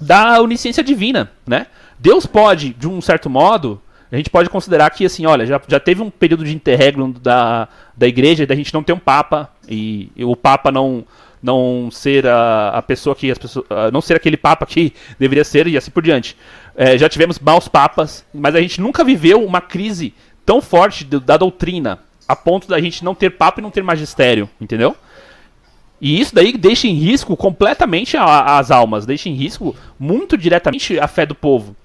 da 0.00 0.40
onisciência 0.40 0.82
divina, 0.82 1.30
né? 1.46 1.66
Deus 1.98 2.26
pode, 2.26 2.70
de 2.74 2.88
um 2.88 3.00
certo 3.00 3.30
modo, 3.30 3.80
a 4.10 4.16
gente 4.16 4.28
pode 4.28 4.50
considerar 4.50 4.90
que, 4.90 5.06
assim, 5.06 5.24
olha, 5.24 5.46
já, 5.46 5.60
já 5.66 5.80
teve 5.80 6.02
um 6.02 6.10
período 6.10 6.44
de 6.44 6.54
interregno 6.54 7.14
da, 7.14 7.68
da 7.96 8.06
igreja, 8.06 8.46
da 8.46 8.54
gente 8.54 8.74
não 8.74 8.82
ter 8.82 8.92
um 8.92 8.98
papa, 8.98 9.48
e, 9.66 10.10
e 10.14 10.24
o 10.24 10.36
papa 10.36 10.70
não, 10.70 11.04
não 11.42 11.90
ser 11.90 12.26
a, 12.26 12.68
a 12.70 12.82
pessoa 12.82 13.16
que 13.16 13.30
as 13.30 13.38
pessoas, 13.38 13.66
não 13.92 14.00
ser 14.00 14.14
aquele 14.14 14.36
papa 14.36 14.64
que 14.64 14.92
deveria 15.18 15.44
ser 15.44 15.66
e 15.66 15.76
assim 15.76 15.90
por 15.90 16.02
diante. 16.02 16.36
É, 16.76 16.96
já 16.96 17.08
tivemos 17.08 17.38
maus 17.38 17.68
papas, 17.68 18.24
mas 18.32 18.54
a 18.54 18.60
gente 18.60 18.80
nunca 18.80 19.02
viveu 19.02 19.44
uma 19.44 19.60
crise 19.60 20.14
tão 20.46 20.60
forte 20.60 21.04
da 21.04 21.36
doutrina 21.36 21.98
a 22.28 22.36
ponto 22.36 22.68
da 22.68 22.80
gente 22.80 23.04
não 23.04 23.14
ter 23.14 23.30
papa 23.30 23.60
e 23.60 23.62
não 23.62 23.70
ter 23.70 23.82
magistério, 23.82 24.48
entendeu? 24.60 24.96
E 26.00 26.20
isso 26.20 26.34
daí 26.34 26.52
deixa 26.56 26.88
em 26.88 26.94
risco 26.94 27.36
completamente 27.36 28.16
a, 28.16 28.58
as 28.58 28.70
almas, 28.70 29.06
deixa 29.06 29.28
em 29.28 29.34
risco 29.34 29.76
muito 29.98 30.36
diretamente 30.36 30.98
a 30.98 31.06
fé 31.06 31.26
do 31.26 31.34
povo. 31.34 31.76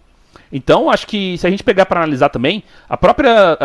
Então, 0.51 0.89
acho 0.89 1.05
que 1.05 1.37
se 1.37 1.45
a 1.45 1.49
gente 1.49 1.63
pegar 1.63 1.85
para 1.85 1.99
analisar 1.99 2.29
também, 2.29 2.63
a 2.87 2.95
própria 2.95 3.57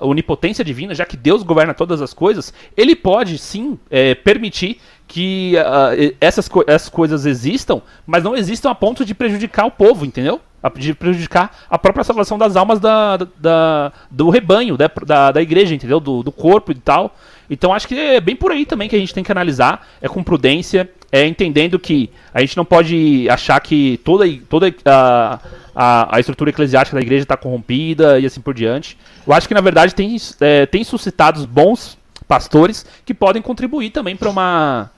uh, 0.00 0.06
onipotência 0.08 0.64
divina, 0.64 0.94
já 0.94 1.04
que 1.04 1.16
Deus 1.16 1.42
governa 1.42 1.72
todas 1.72 2.02
as 2.02 2.12
coisas, 2.12 2.52
ele 2.76 2.96
pode 2.96 3.38
sim 3.38 3.78
é, 3.88 4.14
permitir 4.14 4.80
que 5.06 5.54
uh, 5.56 6.16
essas, 6.20 6.48
co 6.48 6.64
essas 6.66 6.88
coisas 6.88 7.26
existam, 7.26 7.80
mas 8.06 8.24
não 8.24 8.36
existam 8.36 8.70
a 8.70 8.74
ponto 8.74 9.04
de 9.04 9.14
prejudicar 9.14 9.66
o 9.66 9.70
povo, 9.70 10.04
entendeu? 10.04 10.40
de 10.74 10.94
prejudicar 10.94 11.56
a 11.70 11.78
própria 11.78 12.02
salvação 12.02 12.36
das 12.36 12.56
almas 12.56 12.80
da, 12.80 13.18
da 13.38 13.92
do 14.10 14.30
rebanho, 14.30 14.76
da, 14.76 14.90
da, 15.04 15.32
da 15.32 15.42
igreja, 15.42 15.74
entendeu? 15.74 16.00
Do, 16.00 16.22
do 16.22 16.32
corpo 16.32 16.72
e 16.72 16.74
tal. 16.74 17.14
Então 17.48 17.72
acho 17.72 17.86
que 17.86 17.96
é 17.96 18.20
bem 18.20 18.34
por 18.34 18.50
aí 18.50 18.66
também 18.66 18.88
que 18.88 18.96
a 18.96 18.98
gente 18.98 19.14
tem 19.14 19.22
que 19.22 19.30
analisar, 19.30 19.86
é 20.00 20.08
com 20.08 20.22
prudência, 20.22 20.90
é 21.12 21.24
entendendo 21.24 21.78
que 21.78 22.10
a 22.34 22.40
gente 22.40 22.56
não 22.56 22.64
pode 22.64 23.28
achar 23.30 23.60
que 23.60 24.00
toda, 24.04 24.24
toda 24.48 24.74
a, 24.84 25.38
a, 25.74 26.16
a 26.16 26.20
estrutura 26.20 26.50
eclesiástica 26.50 26.96
da 26.96 27.02
igreja 27.02 27.22
está 27.22 27.36
corrompida 27.36 28.18
e 28.18 28.26
assim 28.26 28.40
por 28.40 28.54
diante. 28.54 28.98
Eu 29.24 29.32
acho 29.32 29.46
que 29.46 29.54
na 29.54 29.60
verdade 29.60 29.94
tem, 29.94 30.16
é, 30.40 30.66
tem 30.66 30.82
suscitado 30.82 31.46
bons 31.46 31.96
pastores 32.26 32.84
que 33.04 33.14
podem 33.14 33.40
contribuir 33.40 33.90
também 33.90 34.16
para 34.16 34.28
uma, 34.28 34.90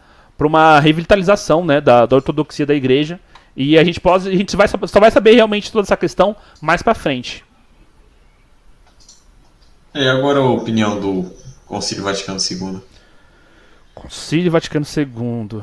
uma 0.47 0.79
revitalização 0.79 1.65
né, 1.65 1.81
da, 1.81 2.07
da 2.07 2.17
ortodoxia 2.17 2.65
da 2.65 2.75
igreja. 2.75 3.19
E 3.57 3.77
a 3.77 3.83
gente, 3.83 4.01
pode, 4.01 4.29
a 4.29 4.33
gente 4.33 4.55
vai, 4.57 4.69
só 4.69 5.01
vai 5.01 5.11
saber 5.11 5.33
realmente 5.33 5.73
toda 5.73 5.85
essa 5.85 5.97
questão 5.97 6.37
mais 6.61 6.81
para 6.81 6.95
frente. 6.95 7.45
E 9.95 10.07
agora 10.07 10.39
a 10.39 10.49
opinião 10.49 11.01
do 11.01 11.33
Concílio 11.67 12.05
Vaticano 12.05 12.39
II. 12.39 12.81
Concílio 13.95 14.53
Vaticano 14.53 14.87
II. 14.87 15.61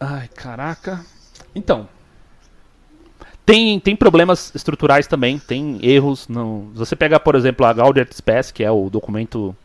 Ai, 0.00 0.28
caraca. 0.34 1.04
Então, 1.54 1.88
tem, 3.46 3.78
tem 3.78 3.94
problemas 3.94 4.52
estruturais 4.56 5.06
também, 5.06 5.38
tem 5.38 5.78
erros. 5.80 6.26
Não... 6.26 6.70
Se 6.72 6.78
você 6.80 6.96
pegar, 6.96 7.20
por 7.20 7.36
exemplo, 7.36 7.64
a 7.64 7.72
Gaudium 7.72 8.02
et 8.02 8.12
Spes, 8.12 8.50
que 8.50 8.64
é 8.64 8.70
o 8.70 8.90
documento. 8.90 9.56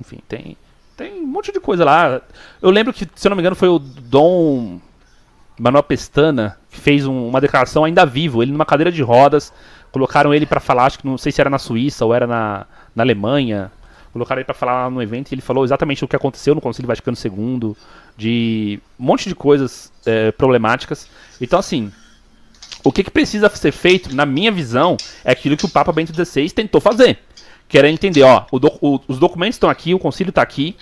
Enfim, 0.00 0.20
tem. 0.28 0.56
Tem 0.96 1.22
um 1.22 1.26
monte 1.26 1.52
de 1.52 1.60
coisa 1.60 1.84
lá. 1.84 2.20
Eu 2.62 2.70
lembro 2.70 2.92
que, 2.92 3.08
se 3.14 3.26
eu 3.26 3.30
não 3.30 3.36
me 3.36 3.42
engano, 3.42 3.56
foi 3.56 3.68
o 3.68 3.78
Dom 3.78 4.80
Manuel 5.58 5.82
Pestana 5.82 6.56
que 6.70 6.80
fez 6.80 7.06
um, 7.06 7.28
uma 7.28 7.40
declaração 7.40 7.84
ainda 7.84 8.04
vivo, 8.04 8.42
ele 8.42 8.52
numa 8.52 8.66
cadeira 8.66 8.90
de 8.90 9.02
rodas. 9.02 9.52
Colocaram 9.92 10.34
ele 10.34 10.44
para 10.44 10.60
falar, 10.60 10.86
acho 10.86 10.98
que 10.98 11.06
não 11.06 11.16
sei 11.16 11.30
se 11.30 11.40
era 11.40 11.48
na 11.48 11.58
Suíça 11.58 12.04
ou 12.04 12.12
era 12.12 12.26
na, 12.26 12.66
na 12.94 13.02
Alemanha. 13.02 13.70
Colocaram 14.12 14.40
ele 14.40 14.44
para 14.44 14.54
falar 14.54 14.90
no 14.90 15.02
evento 15.02 15.30
e 15.30 15.34
ele 15.34 15.42
falou 15.42 15.64
exatamente 15.64 16.04
o 16.04 16.08
que 16.08 16.16
aconteceu 16.16 16.54
no 16.54 16.60
Concílio 16.60 16.88
Vaticano 16.88 17.16
II, 17.16 17.76
de 18.16 18.80
um 18.98 19.04
monte 19.04 19.28
de 19.28 19.34
coisas 19.34 19.92
é, 20.04 20.32
problemáticas. 20.32 21.08
Então, 21.40 21.58
assim, 21.58 21.92
o 22.84 22.92
que, 22.92 23.02
que 23.02 23.10
precisa 23.10 23.48
ser 23.50 23.72
feito, 23.72 24.14
na 24.14 24.26
minha 24.26 24.52
visão, 24.52 24.96
é 25.24 25.32
aquilo 25.32 25.56
que 25.56 25.64
o 25.64 25.68
Papa 25.68 25.92
Bento 25.92 26.12
XVI 26.12 26.50
tentou 26.50 26.80
fazer. 26.80 27.18
Que 27.74 27.78
era 27.78 27.90
entender, 27.90 28.22
ó, 28.22 28.44
do, 28.52 28.70
o, 28.80 29.00
os 29.08 29.18
documentos 29.18 29.56
estão 29.56 29.68
aqui, 29.68 29.92
o 29.92 29.98
concílio 29.98 30.28
está 30.28 30.40
aqui, 30.40 30.76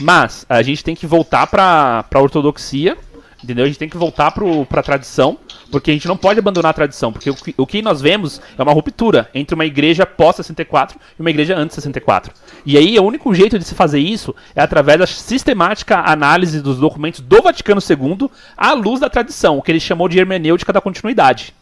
mas 0.00 0.44
a 0.48 0.60
gente 0.60 0.82
tem 0.82 0.92
que 0.92 1.06
voltar 1.06 1.46
para 1.46 2.04
a 2.12 2.20
ortodoxia, 2.20 2.98
entendeu? 3.40 3.64
A 3.64 3.68
gente 3.68 3.78
tem 3.78 3.88
que 3.88 3.96
voltar 3.96 4.32
para 4.32 4.80
a 4.80 4.82
tradição, 4.82 5.38
porque 5.70 5.92
a 5.92 5.94
gente 5.94 6.08
não 6.08 6.16
pode 6.16 6.40
abandonar 6.40 6.70
a 6.70 6.72
tradição, 6.72 7.12
porque 7.12 7.30
o 7.30 7.36
que, 7.36 7.54
o 7.56 7.64
que 7.64 7.80
nós 7.80 8.00
vemos 8.00 8.42
é 8.58 8.60
uma 8.64 8.72
ruptura 8.72 9.30
entre 9.32 9.54
uma 9.54 9.64
igreja 9.64 10.04
pós-64 10.04 10.96
e 11.16 11.20
uma 11.20 11.30
igreja 11.30 11.56
antes 11.56 11.76
64. 11.76 12.34
E 12.66 12.76
aí 12.76 12.98
o 12.98 13.04
único 13.04 13.32
jeito 13.32 13.56
de 13.56 13.64
se 13.64 13.76
fazer 13.76 14.00
isso 14.00 14.34
é 14.56 14.62
através 14.62 14.98
da 14.98 15.06
sistemática 15.06 16.00
análise 16.00 16.60
dos 16.60 16.76
documentos 16.76 17.20
do 17.20 17.40
Vaticano 17.40 17.80
II 17.80 18.28
à 18.56 18.72
luz 18.72 18.98
da 18.98 19.08
tradição, 19.08 19.58
o 19.58 19.62
que 19.62 19.70
ele 19.70 19.78
chamou 19.78 20.08
de 20.08 20.18
hermenêutica 20.18 20.72
da 20.72 20.80
continuidade. 20.80 21.54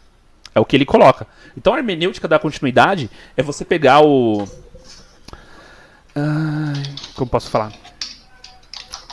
É 0.54 0.58
o 0.58 0.64
que 0.64 0.74
ele 0.74 0.86
coloca. 0.86 1.26
Então 1.56 1.74
a 1.74 1.78
hermenêutica 1.78 2.26
da 2.26 2.38
continuidade 2.38 3.10
é 3.36 3.42
você 3.42 3.62
pegar 3.62 4.00
o. 4.00 4.48
Ai, 6.14 6.82
como 7.14 7.30
posso 7.30 7.50
falar? 7.50 7.72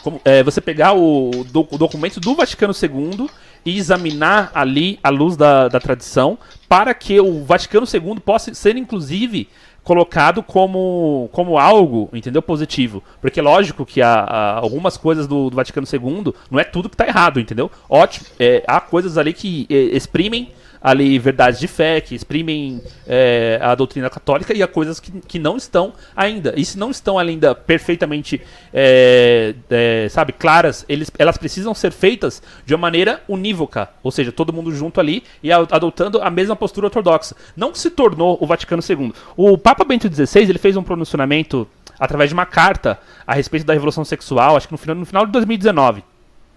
Como, 0.04 0.22
é, 0.24 0.41
você 0.43 0.62
pegar 0.62 0.93
o, 0.93 1.45
do, 1.52 1.68
o, 1.70 1.78
documento 1.78 2.20
do 2.20 2.36
Vaticano 2.36 2.74
II 2.74 3.30
e 3.66 3.78
examinar 3.78 4.52
ali 4.54 5.00
à 5.04 5.10
luz 5.10 5.36
da, 5.36 5.68
da 5.68 5.80
tradição 5.80 6.38
para 6.70 6.93
que 6.93 7.20
o 7.20 7.43
Vaticano 7.43 7.86
II 7.86 8.20
possa 8.20 8.54
ser, 8.54 8.78
inclusive, 8.78 9.50
colocado 9.84 10.43
como, 10.43 11.30
como 11.32 11.58
algo, 11.58 12.10
entendeu? 12.12 12.41
Positivo. 12.41 13.02
Porque 13.22 13.41
lógico 13.41 13.86
que 13.86 14.02
há, 14.02 14.20
há 14.20 14.58
algumas 14.58 14.98
coisas 14.98 15.28
do, 15.28 15.50
do, 15.50 15.56
Vaticano 15.56 15.88
II 15.91 16.34
não 16.52 16.60
é 16.60 16.64
tudo 16.66 16.89
que 16.89 16.95
está 16.95 17.08
errado, 17.08 17.39
entendeu? 17.39 17.72
Ótimo. 17.89 18.28
É, 18.38 18.64
há 18.68 18.82
coisas 18.82 19.18
ali 19.18 19.34
que 19.34 19.66
é, 19.70 19.76
exprimem 19.76 20.52
ali 20.88 21.20
verdades 21.20 21.60
de 21.60 21.68
fé, 21.68 22.00
que 22.00 22.16
exprimem 22.16 22.82
é, 23.06 23.60
a 23.62 23.76
doutrina 23.76 24.10
católica 24.10 24.54
e 24.54 24.64
há 24.64 24.68
coisas 24.68 25.02
que, 25.02 25.12
que 25.28 25.38
não 25.38 25.58
estão 25.58 25.92
ainda. 26.16 26.54
E 26.56 26.64
se 26.64 26.80
não 26.80 26.92
estão 26.92 27.20
ainda 27.20 27.54
perfeitamente, 27.54 28.42
é, 28.74 29.54
é, 29.70 30.08
sabe, 30.10 30.32
claras, 30.32 30.86
eles, 30.88 31.12
elas 31.20 31.38
precisam 31.38 31.74
ser 31.74 31.92
feitas 31.92 32.42
de 32.66 32.74
uma 32.74 32.84
maneira 32.84 33.22
unívoca, 33.28 33.90
ou 34.02 34.12
seja, 34.12 34.32
todo 34.32 34.54
mundo 34.54 34.74
junto 34.74 35.02
ali 35.02 35.24
e 35.44 35.52
adotando 35.52 36.22
a 36.22 36.30
mesma 36.30 36.56
postura 36.56 36.88
ortodoxa. 36.88 37.36
Não 37.54 37.76
se 37.76 37.90
tornou 37.90 38.38
o 38.40 38.48
Vaticano 38.48 38.82
II. 38.82 39.12
O 39.36 39.58
Papa 39.58 39.84
Bento 39.84 40.08
XVI 40.08 40.44
ele 40.44 40.58
fez 40.58 40.78
um 40.78 40.84
pronunciamento 40.84 41.68
através 42.00 42.30
de 42.30 42.34
uma 42.34 42.46
carta 42.46 42.98
a 43.26 43.34
respeito 43.34 43.66
da 43.66 43.74
revolução 43.74 44.06
sexual, 44.06 44.56
acho 44.56 44.70
que 44.70 44.74
no 44.74 44.78
final, 44.78 44.96
no 44.96 45.06
final 45.06 45.26
de 45.26 45.34
2019. 45.34 46.02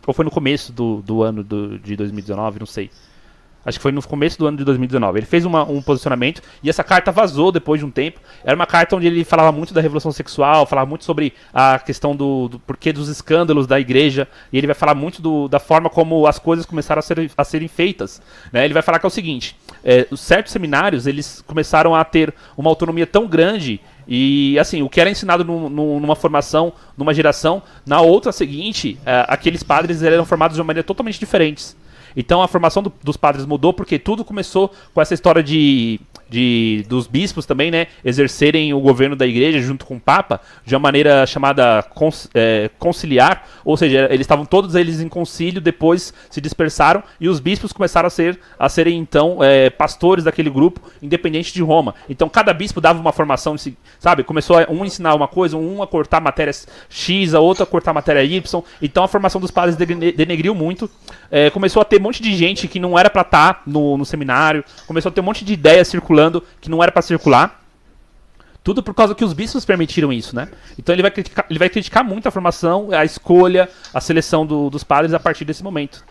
Ou 0.06 0.14
foi 0.14 0.24
no 0.24 0.30
começo 0.30 0.72
do, 0.72 1.02
do 1.02 1.20
ano 1.22 1.42
do, 1.42 1.80
de 1.80 1.96
2019, 1.96 2.60
não 2.60 2.66
sei. 2.66 2.90
Acho 3.64 3.78
que 3.78 3.82
foi 3.82 3.92
no 3.92 4.02
começo 4.02 4.38
do 4.38 4.46
ano 4.46 4.56
de 4.56 4.64
2019. 4.64 5.18
Ele 5.18 5.26
fez 5.26 5.44
uma, 5.44 5.62
um 5.64 5.82
posicionamento 5.82 6.42
e 6.62 6.70
essa 6.70 6.82
carta 6.82 7.12
vazou 7.12 7.52
depois 7.52 7.80
de 7.80 7.86
um 7.86 7.90
tempo. 7.90 8.20
Era 8.42 8.56
uma 8.56 8.66
carta 8.66 8.96
onde 8.96 9.06
ele 9.06 9.22
falava 9.24 9.52
muito 9.52 9.74
da 9.74 9.80
revolução 9.80 10.10
sexual, 10.12 10.64
falava 10.66 10.88
muito 10.88 11.04
sobre 11.04 11.34
a 11.52 11.78
questão 11.78 12.16
do, 12.16 12.48
do 12.48 12.58
porquê 12.58 12.92
dos 12.92 13.08
escândalos 13.08 13.66
da 13.66 13.78
igreja. 13.78 14.26
E 14.52 14.58
ele 14.58 14.66
vai 14.66 14.74
falar 14.74 14.94
muito 14.94 15.20
do, 15.20 15.46
da 15.46 15.58
forma 15.58 15.90
como 15.90 16.26
as 16.26 16.38
coisas 16.38 16.64
começaram 16.64 17.00
a, 17.00 17.02
ser, 17.02 17.30
a 17.36 17.44
serem 17.44 17.68
feitas. 17.68 18.22
Né? 18.52 18.64
Ele 18.64 18.74
vai 18.74 18.82
falar 18.82 18.98
que 18.98 19.06
é 19.06 19.08
o 19.08 19.10
seguinte: 19.10 19.56
é, 19.84 20.06
certos 20.16 20.52
seminários 20.52 21.06
eles 21.06 21.42
começaram 21.46 21.94
a 21.94 22.02
ter 22.02 22.32
uma 22.56 22.70
autonomia 22.70 23.06
tão 23.06 23.26
grande 23.26 23.80
e 24.12 24.58
assim, 24.58 24.82
o 24.82 24.88
que 24.88 25.00
era 25.00 25.08
ensinado 25.08 25.44
numa 25.44 26.16
formação, 26.16 26.72
numa 26.96 27.14
geração, 27.14 27.62
na 27.86 28.00
outra 28.00 28.32
seguinte, 28.32 28.98
é, 29.06 29.24
aqueles 29.28 29.62
padres 29.62 30.02
eram 30.02 30.24
formados 30.24 30.56
de 30.56 30.60
uma 30.60 30.66
maneira 30.66 30.84
totalmente 30.84 31.20
diferente. 31.20 31.76
Então 32.16 32.42
a 32.42 32.48
formação 32.48 32.82
do, 32.82 32.92
dos 33.02 33.16
padres 33.16 33.46
mudou 33.46 33.72
porque 33.72 33.98
tudo 33.98 34.24
começou 34.24 34.72
com 34.94 35.00
essa 35.00 35.14
história 35.14 35.42
de, 35.42 36.00
de 36.28 36.84
dos 36.88 37.06
bispos 37.06 37.46
também, 37.46 37.70
né, 37.70 37.86
exercerem 38.04 38.72
o 38.72 38.80
governo 38.80 39.16
da 39.16 39.26
igreja 39.26 39.60
junto 39.60 39.84
com 39.84 39.96
o 39.96 40.00
papa 40.00 40.40
de 40.64 40.74
uma 40.74 40.80
maneira 40.80 41.26
chamada 41.26 41.84
é, 42.34 42.70
conciliar, 42.78 43.46
ou 43.64 43.76
seja, 43.76 44.06
eles 44.10 44.22
estavam 44.22 44.44
todos 44.44 44.74
eles 44.74 45.00
em 45.00 45.08
concílio, 45.08 45.60
depois 45.60 46.12
se 46.30 46.40
dispersaram 46.40 47.02
e 47.20 47.28
os 47.28 47.40
bispos 47.40 47.72
começaram 47.72 48.06
a 48.06 48.10
ser 48.10 48.38
a 48.58 48.68
serem 48.68 48.98
então 48.98 49.42
é, 49.42 49.70
pastores 49.70 50.24
daquele 50.24 50.50
grupo, 50.50 50.80
independente 51.02 51.52
de 51.52 51.62
Roma. 51.62 51.94
Então 52.08 52.28
cada 52.28 52.52
bispo 52.52 52.80
dava 52.80 53.00
uma 53.00 53.12
formação, 53.12 53.56
sabe, 53.98 54.22
começou 54.24 54.58
a 54.58 54.66
um 54.70 54.84
ensinar 54.84 55.14
uma 55.14 55.28
coisa, 55.28 55.56
um 55.56 55.82
a 55.82 55.86
cortar 55.86 56.20
matérias 56.20 56.66
X, 56.88 57.34
a 57.34 57.40
outra 57.40 57.64
a 57.64 57.66
cortar 57.66 57.92
matéria 57.92 58.22
Y. 58.22 58.62
Então 58.80 59.04
a 59.04 59.08
formação 59.08 59.40
dos 59.40 59.50
padres 59.50 59.76
denegriu 59.76 60.54
muito, 60.54 60.90
é, 61.30 61.50
começou 61.50 61.82
a 61.82 61.84
ter 61.84 61.99
um 62.00 62.04
monte 62.04 62.22
de 62.22 62.34
gente 62.34 62.66
que 62.66 62.80
não 62.80 62.98
era 62.98 63.08
para 63.08 63.22
estar 63.22 63.54
tá 63.54 63.62
no, 63.66 63.96
no 63.96 64.04
seminário, 64.04 64.64
começou 64.86 65.10
a 65.10 65.12
ter 65.12 65.20
um 65.20 65.24
monte 65.24 65.44
de 65.44 65.52
ideias 65.52 65.88
circulando 65.88 66.42
que 66.60 66.70
não 66.70 66.82
era 66.82 66.90
para 66.90 67.02
circular. 67.02 67.60
Tudo 68.62 68.82
por 68.82 68.94
causa 68.94 69.14
que 69.14 69.24
os 69.24 69.32
bispos 69.32 69.64
permitiram 69.64 70.12
isso, 70.12 70.36
né? 70.36 70.48
Então 70.78 70.94
ele 70.94 71.02
vai 71.02 71.10
criticar, 71.10 71.46
ele 71.48 71.58
vai 71.58 71.68
criticar 71.68 72.04
muito 72.04 72.28
a 72.28 72.30
formação, 72.30 72.88
a 72.92 73.04
escolha, 73.04 73.68
a 73.92 74.00
seleção 74.00 74.44
do, 74.44 74.68
dos 74.68 74.84
padres 74.84 75.14
a 75.14 75.20
partir 75.20 75.44
desse 75.44 75.62
momento. 75.62 76.04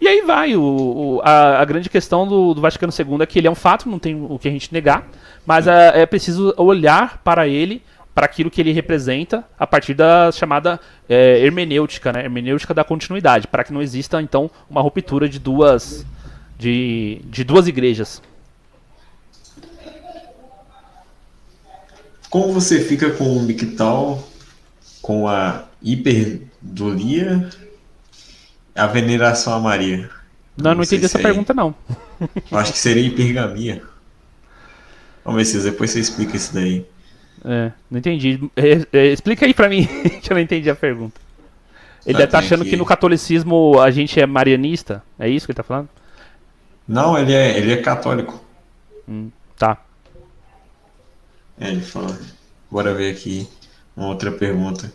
E 0.00 0.06
aí 0.06 0.22
vai, 0.22 0.54
o, 0.54 0.62
o 0.62 1.20
a, 1.24 1.60
a, 1.60 1.64
grande 1.64 1.88
questão 1.88 2.26
do, 2.26 2.54
do, 2.54 2.60
Vaticano 2.60 2.92
II 2.96 3.20
é 3.20 3.26
que 3.26 3.38
ele 3.38 3.48
é 3.48 3.50
um 3.50 3.54
fato, 3.54 3.88
não 3.88 3.98
tem 3.98 4.14
o 4.14 4.38
que 4.38 4.46
a 4.46 4.50
gente 4.50 4.72
negar, 4.72 5.08
mas 5.44 5.66
é, 5.66 6.02
é 6.02 6.06
preciso 6.06 6.54
olhar 6.56 7.20
para 7.24 7.48
ele 7.48 7.82
para 8.18 8.26
aquilo 8.26 8.50
que 8.50 8.60
ele 8.60 8.72
representa 8.72 9.44
a 9.56 9.64
partir 9.64 9.94
da 9.94 10.32
chamada 10.32 10.80
é, 11.08 11.38
hermenêutica, 11.38 12.12
né? 12.12 12.24
hermenêutica 12.24 12.74
da 12.74 12.82
continuidade, 12.82 13.46
para 13.46 13.62
que 13.62 13.72
não 13.72 13.80
exista 13.80 14.20
então 14.20 14.50
uma 14.68 14.80
ruptura 14.80 15.28
de 15.28 15.38
duas 15.38 16.04
de, 16.58 17.20
de 17.26 17.44
duas 17.44 17.68
igrejas. 17.68 18.20
Como 22.28 22.52
você 22.52 22.80
fica 22.80 23.08
com 23.10 23.36
o 23.36 23.42
Mictal, 23.44 24.28
com 25.00 25.28
a 25.28 25.66
hiperdolia, 25.80 27.48
a 28.74 28.86
veneração 28.88 29.52
a 29.52 29.60
Maria? 29.60 30.10
Não, 30.56 30.70
não, 30.70 30.74
não 30.74 30.82
entendi 30.82 31.04
essa 31.04 31.20
é... 31.20 31.22
pergunta 31.22 31.54
não. 31.54 31.72
acho 32.50 32.72
que 32.72 32.78
seria 32.80 33.06
hipergamia. 33.06 33.80
Vamos 35.24 35.38
ver 35.38 35.44
se 35.44 35.62
depois 35.62 35.92
você 35.92 36.00
explica 36.00 36.36
isso 36.36 36.52
daí. 36.52 36.84
É, 37.44 37.72
não 37.90 37.98
entendi. 37.98 38.40
É, 38.56 38.98
é, 38.98 39.06
explica 39.08 39.46
aí 39.46 39.54
pra 39.54 39.68
mim, 39.68 39.86
que 40.22 40.32
eu 40.32 40.34
não 40.34 40.42
entendi 40.42 40.68
a 40.68 40.76
pergunta. 40.76 41.20
Ele 42.06 42.16
deve 42.16 42.28
estar 42.28 42.40
tá 42.40 42.44
achando 42.44 42.64
que... 42.64 42.70
que... 42.70 42.76
no 42.76 42.86
catolicismo 42.86 43.80
a 43.80 43.90
gente 43.90 44.18
é 44.20 44.26
marianista? 44.26 45.02
É 45.18 45.28
isso 45.28 45.46
que 45.46 45.52
ele 45.52 45.56
tá 45.56 45.62
falando? 45.62 45.88
Não, 46.86 47.18
ele 47.18 47.34
é, 47.34 47.58
ele 47.58 47.72
é 47.72 47.76
católico. 47.76 48.42
Hum, 49.06 49.30
tá. 49.58 49.78
É, 51.60 51.68
ele 51.68 51.82
fala. 51.82 52.18
Bora 52.70 52.94
ver 52.94 53.12
aqui 53.12 53.48
uma 53.96 54.08
outra 54.08 54.30
pergunta. 54.30 54.92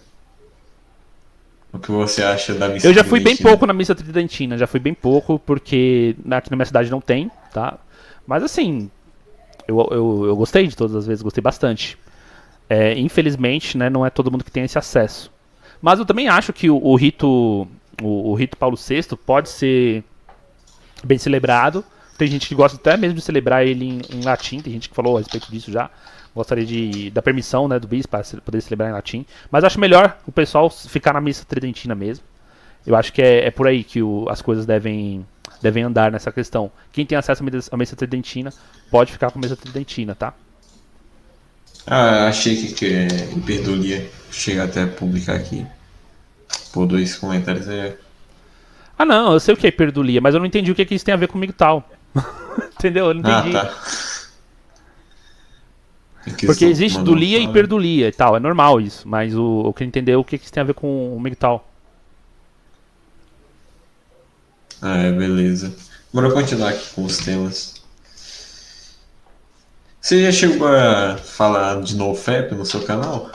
O 1.71 1.79
que 1.79 1.91
você 1.91 2.23
acha 2.23 2.53
da 2.53 2.69
missa 2.69 2.87
Eu 2.87 2.93
já 2.93 3.03
fui 3.03 3.19
bem 3.19 3.35
pouco 3.35 3.65
na 3.65 3.73
missa 3.73 3.95
tridentina, 3.95 4.57
já 4.57 4.67
fui 4.67 4.79
bem 4.79 4.93
pouco, 4.93 5.39
porque 5.39 6.15
aqui 6.31 6.51
na 6.51 6.55
minha 6.55 6.65
cidade 6.65 6.89
não 6.89 7.01
tem, 7.01 7.31
tá? 7.51 7.79
Mas 8.27 8.43
assim, 8.43 8.91
eu, 9.67 9.87
eu, 9.91 10.25
eu 10.27 10.35
gostei 10.35 10.67
de 10.67 10.75
todas 10.75 10.95
as 10.95 11.07
vezes, 11.07 11.23
gostei 11.23 11.41
bastante. 11.41 11.97
É, 12.70 12.97
infelizmente, 12.97 13.78
né, 13.78 13.89
não 13.89 14.05
é 14.05 14.09
todo 14.09 14.32
mundo 14.32 14.43
que 14.43 14.51
tem 14.51 14.64
esse 14.64 14.78
acesso. 14.78 15.32
Mas 15.82 15.99
eu 15.99 16.05
também 16.05 16.28
acho 16.28 16.53
que 16.53 16.70
o, 16.70 16.78
o 16.78 16.95
rito 16.95 17.68
o, 18.01 18.32
o, 18.32 18.34
rito 18.34 18.57
Paulo 18.57 18.78
VI 18.78 19.03
pode 19.26 19.49
ser 19.49 20.03
bem 21.03 21.18
celebrado. 21.18 21.84
Tem 22.18 22.28
gente 22.28 22.47
que 22.47 22.55
gosta 22.55 22.78
até 22.78 22.95
mesmo 22.95 23.16
de 23.16 23.22
celebrar 23.22 23.66
ele 23.66 23.86
em, 23.86 24.01
em 24.18 24.24
latim, 24.24 24.61
tem 24.61 24.72
gente 24.72 24.89
que 24.89 24.95
falou 24.95 25.18
a 25.18 25.20
respeito 25.20 25.51
disso 25.51 25.72
já. 25.72 25.89
Gostaria 26.34 26.66
de 26.66 27.11
da 27.11 27.22
permissão 27.22 27.68
né, 27.68 27.80
do 27.80 27.88
bispo 27.88 28.09
para 28.09 28.24
poder 28.43 28.61
celebrar 28.61 28.89
em 28.89 28.93
latim. 28.93 29.26
Mas 29.51 29.64
acho 29.64 29.80
melhor 29.80 30.18
o 30.26 30.32
pessoal 30.32 30.70
ficar 30.70 31.14
na 31.14 31.22
missa 31.22 31.45
tridentina 31.45 31.93
mesmo. 31.93 32.26
Eu 32.86 32.95
acho 32.95 33.14
que 33.14 33.22
é, 33.22 33.47
é 33.47 33.51
por 33.51 33.68
aí 33.68 33.84
que 33.84 34.01
o, 34.01 34.26
as 34.30 34.41
coisas 34.41 34.66
devem, 34.66 35.26
devem 35.61 35.84
andar 35.84 36.11
nessa 36.11 36.32
questão. 36.32 36.72
Quem 36.91 37.05
tem 37.05 37.18
acesso 37.18 37.43
à 37.72 37.78
missa 37.78 37.95
tridentina 37.95 38.51
pode 38.89 39.11
ficar 39.11 39.32
com 39.32 39.39
a 39.39 39.41
missa 39.41 39.55
tridentina, 39.55 40.16
tá? 40.16 40.34
Ah, 41.86 42.27
achei 42.27 42.55
que, 42.55 42.73
que 42.73 42.86
é 42.86 43.07
hiperdolia. 43.36 44.09
Chega 44.31 44.63
até 44.63 44.84
a 44.84 44.88
publicar 44.88 45.36
aqui. 45.36 45.65
Por 46.71 46.88
dois 46.88 47.15
comentários 47.15 47.67
é. 47.67 47.97
Ah 48.97 49.05
não, 49.05 49.34
eu 49.34 49.39
sei 49.39 49.53
o 49.53 49.57
que 49.57 49.65
é 49.65 49.69
hiperdolia, 49.69 50.21
mas 50.21 50.34
eu 50.34 50.39
não 50.39 50.47
entendi 50.47 50.71
o 50.71 50.75
que, 50.75 50.86
que 50.86 50.95
isso 50.95 51.05
tem 51.05 51.13
a 51.13 51.17
ver 51.17 51.27
comigo 51.27 51.53
tal. 51.53 51.89
Entendeu? 52.79 53.07
Eu 53.07 53.13
não 53.13 53.21
entendi. 53.21 53.55
Ah, 53.57 53.65
tá. 53.65 53.73
Porque 56.45 56.65
existe 56.65 57.01
dulia 57.01 57.38
e 57.38 57.43
hiperdulia 57.43 58.07
e 58.07 58.11
tal, 58.11 58.38
é 58.38 58.39
normal 58.39 58.79
isso, 58.79 59.07
mas 59.07 59.36
o, 59.36 59.63
eu 59.65 59.73
queria 59.73 59.89
entender 59.89 60.15
o 60.15 60.23
que, 60.23 60.38
que 60.38 60.45
isso 60.45 60.53
tem 60.53 60.61
a 60.61 60.65
ver 60.65 60.73
com 60.73 61.15
o 61.15 61.19
MGTOW. 61.19 61.61
Ah, 64.81 64.97
é, 64.97 65.11
beleza. 65.11 65.75
Bora 66.13 66.31
continuar 66.31 66.69
aqui 66.69 66.93
com 66.93 67.03
os 67.03 67.17
temas. 67.17 67.82
Você 70.04 70.22
já 70.22 70.34
chegou 70.34 70.68
a 70.68 71.16
falar 71.16 71.82
de 71.82 71.95
NoFap 71.95 72.54
no 72.56 72.66
seu 72.66 72.82
canal? 72.82 73.32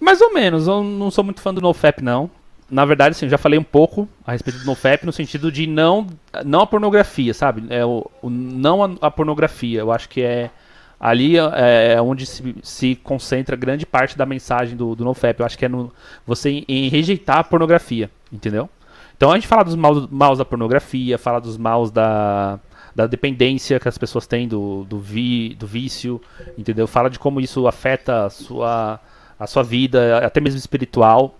Mais 0.00 0.18
ou 0.22 0.32
menos, 0.32 0.66
eu 0.66 0.82
não 0.82 1.10
sou 1.10 1.22
muito 1.22 1.42
fã 1.42 1.52
do 1.52 1.60
NoFap 1.60 2.02
não. 2.02 2.30
Na 2.70 2.86
verdade, 2.86 3.14
sim, 3.14 3.28
já 3.28 3.36
falei 3.36 3.58
um 3.58 3.62
pouco 3.62 4.08
a 4.26 4.32
respeito 4.32 4.60
do 4.60 4.64
NoFap 4.64 5.04
no 5.04 5.12
sentido 5.12 5.52
de 5.52 5.66
não, 5.66 6.06
não 6.42 6.62
a 6.62 6.66
pornografia, 6.66 7.34
sabe? 7.34 7.66
É 7.68 7.84
o, 7.84 8.10
o 8.22 8.30
não 8.30 8.82
a, 8.82 8.90
a, 9.02 9.10
pornografia. 9.10 9.80
Eu 9.80 9.92
acho 9.92 10.08
que 10.08 10.22
é 10.22 10.50
ali 10.98 11.36
é, 11.36 11.92
é 11.92 12.00
onde 12.00 12.24
se, 12.24 12.56
se, 12.62 12.94
concentra 12.94 13.56
grande 13.56 13.84
parte 13.84 14.16
da 14.16 14.24
mensagem 14.24 14.74
do, 14.74 14.94
do 14.94 15.04
NoFap. 15.04 15.38
Eu 15.38 15.44
acho 15.44 15.58
que 15.58 15.66
é 15.66 15.68
no, 15.68 15.92
você 16.26 16.48
em, 16.48 16.64
em 16.66 16.88
rejeitar 16.88 17.40
a 17.40 17.44
pornografia, 17.44 18.10
entendeu? 18.32 18.70
Então 19.14 19.30
a 19.30 19.34
gente 19.34 19.46
fala 19.46 19.64
dos 19.64 19.76
maus, 19.76 20.08
maus 20.10 20.38
da 20.38 20.46
pornografia, 20.46 21.18
fala 21.18 21.42
dos 21.42 21.58
maus 21.58 21.90
da, 21.90 22.58
da 22.96 23.06
dependência 23.06 23.78
que 23.78 23.86
as 23.86 23.98
pessoas 23.98 24.26
têm 24.26 24.48
do, 24.48 24.84
do, 24.84 24.98
vi, 24.98 25.54
do 25.54 25.66
vício, 25.66 26.18
entendeu? 26.56 26.86
Fala 26.86 27.10
de 27.10 27.18
como 27.18 27.42
isso 27.42 27.66
afeta 27.66 28.24
a 28.24 28.30
sua, 28.30 28.98
a 29.38 29.46
sua 29.46 29.62
vida, 29.62 30.24
até 30.24 30.40
mesmo 30.40 30.58
espiritual. 30.58 31.38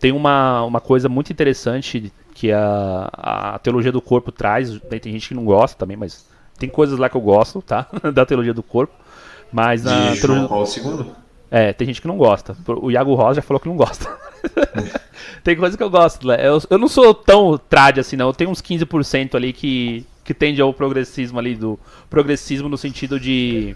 Tem 0.00 0.10
uma, 0.10 0.64
uma 0.64 0.80
coisa 0.80 1.08
muito 1.08 1.32
interessante 1.32 2.12
que 2.34 2.50
a, 2.50 3.08
a 3.12 3.58
teologia 3.60 3.92
do 3.92 4.02
corpo 4.02 4.32
traz. 4.32 4.80
Tem 5.00 5.12
gente 5.12 5.28
que 5.28 5.34
não 5.34 5.44
gosta 5.44 5.78
também, 5.78 5.96
mas 5.96 6.26
tem 6.58 6.68
coisas 6.68 6.98
lá 6.98 7.08
que 7.08 7.16
eu 7.16 7.20
gosto, 7.20 7.62
tá? 7.62 7.86
da 8.12 8.26
teologia 8.26 8.52
do 8.52 8.62
corpo. 8.62 8.92
Mas 9.52 9.86
a 9.86 10.10
de 10.10 10.20
teologia... 10.20 10.48
Paulo 10.48 10.66
II? 10.66 11.12
É, 11.52 11.72
tem 11.72 11.86
gente 11.86 12.00
que 12.00 12.08
não 12.08 12.16
gosta. 12.16 12.56
O 12.66 12.90
Iago 12.90 13.14
Rosa 13.14 13.36
já 13.36 13.42
falou 13.42 13.60
que 13.60 13.68
não 13.68 13.76
gosta. 13.76 14.08
tem 15.44 15.56
coisa 15.56 15.76
que 15.76 15.82
eu 15.84 15.90
gosto, 15.90 16.26
né? 16.26 16.36
Eu, 16.40 16.60
eu 16.68 16.78
não 16.78 16.88
sou 16.88 17.14
tão 17.14 17.56
trad 17.56 18.00
assim, 18.00 18.16
não. 18.16 18.28
Eu 18.28 18.34
tenho 18.34 18.50
uns 18.50 18.60
15% 18.60 19.36
ali 19.36 19.52
que, 19.52 20.04
que 20.30 20.34
tende 20.34 20.62
ao 20.62 20.72
progressismo 20.72 21.40
ali, 21.40 21.56
do 21.56 21.76
progressismo 22.08 22.68
no 22.68 22.78
sentido 22.78 23.18
de 23.18 23.74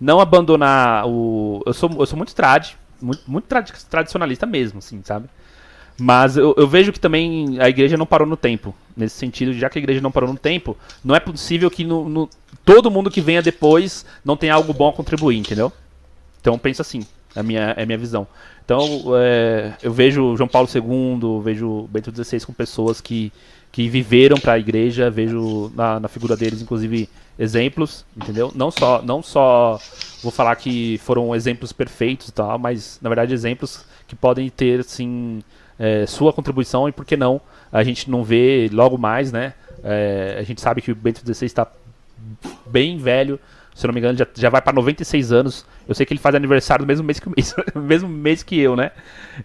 não 0.00 0.18
abandonar 0.18 1.06
o. 1.06 1.62
Eu 1.64 1.72
sou, 1.72 1.88
eu 1.96 2.06
sou 2.06 2.16
muito 2.16 2.34
trad, 2.34 2.70
muito, 3.00 3.22
muito 3.24 3.44
trad, 3.44 3.70
tradicionalista 3.88 4.44
mesmo, 4.44 4.80
assim, 4.80 5.00
sabe? 5.04 5.28
Mas 5.96 6.36
eu, 6.36 6.54
eu, 6.58 6.66
vejo 6.66 6.92
que 6.92 6.98
também 6.98 7.56
a 7.60 7.68
igreja 7.68 7.96
não 7.96 8.04
parou 8.04 8.26
no 8.26 8.36
tempo. 8.36 8.74
Nesse 8.96 9.14
sentido, 9.14 9.52
já 9.52 9.70
que 9.70 9.78
a 9.78 9.82
igreja 9.82 10.00
não 10.00 10.10
parou 10.10 10.28
no 10.28 10.36
tempo, 10.36 10.76
não 11.04 11.14
é 11.14 11.20
possível 11.20 11.70
que 11.70 11.84
no, 11.84 12.08
no, 12.08 12.28
todo 12.64 12.90
mundo 12.90 13.08
que 13.08 13.20
venha 13.20 13.40
depois 13.40 14.04
não 14.24 14.36
tenha 14.36 14.54
algo 14.54 14.72
bom 14.72 14.88
a 14.88 14.92
contribuir, 14.92 15.38
entendeu? 15.38 15.72
Então 16.40 16.58
pensa 16.58 16.82
assim, 16.82 17.06
é 17.36 17.38
a 17.38 17.42
minha, 17.44 17.74
é 17.76 17.82
a 17.84 17.86
minha 17.86 17.98
visão. 17.98 18.26
Então 18.64 18.84
é, 19.16 19.74
eu 19.80 19.92
vejo 19.92 20.36
João 20.36 20.48
Paulo 20.48 20.68
II, 20.68 21.40
vejo 21.44 21.88
Bento 21.92 22.10
XVI 22.12 22.44
com 22.44 22.52
pessoas 22.52 23.00
que, 23.00 23.32
que 23.72 23.88
viveram 23.88 24.36
para 24.38 24.52
a 24.52 24.58
igreja, 24.58 25.10
vejo 25.10 25.72
na, 25.74 25.98
na 25.98 26.08
figura 26.08 26.36
deles, 26.36 26.60
inclusive, 26.60 27.08
exemplos, 27.38 28.04
entendeu? 28.14 28.52
Não 28.54 28.70
só, 28.70 29.00
não 29.02 29.22
só 29.22 29.80
vou 30.22 30.30
falar 30.30 30.54
que 30.56 30.98
foram 30.98 31.34
exemplos 31.34 31.72
perfeitos 31.72 32.28
e 32.28 32.32
tal, 32.32 32.58
mas 32.58 32.98
na 33.00 33.08
verdade 33.08 33.32
exemplos 33.32 33.84
que 34.06 34.14
podem 34.14 34.50
ter, 34.50 34.80
assim, 34.80 35.42
é, 35.78 36.04
sua 36.06 36.34
contribuição 36.34 36.86
e 36.86 36.92
por 36.92 37.06
que 37.06 37.16
não 37.16 37.40
a 37.72 37.82
gente 37.82 38.10
não 38.10 38.22
vê 38.22 38.68
logo 38.70 38.98
mais, 38.98 39.32
né? 39.32 39.54
É, 39.82 40.36
a 40.38 40.42
gente 40.42 40.60
sabe 40.60 40.82
que 40.82 40.92
o 40.92 40.94
Bento 40.94 41.22
XVI 41.24 41.46
está 41.46 41.66
bem 42.66 42.98
velho, 42.98 43.40
se 43.74 43.86
não 43.86 43.94
me 43.94 44.00
engano, 44.00 44.18
já, 44.18 44.26
já 44.34 44.50
vai 44.50 44.60
para 44.60 44.74
96 44.74 45.32
anos. 45.32 45.64
Eu 45.88 45.94
sei 45.94 46.04
que 46.04 46.12
ele 46.12 46.20
faz 46.20 46.34
aniversário 46.34 46.82
no 46.82 46.86
mesmo 46.86 47.04
mês 47.04 47.18
que, 47.18 47.28
mesmo 47.78 48.08
mês 48.08 48.42
que 48.42 48.58
eu, 48.60 48.76
né? 48.76 48.90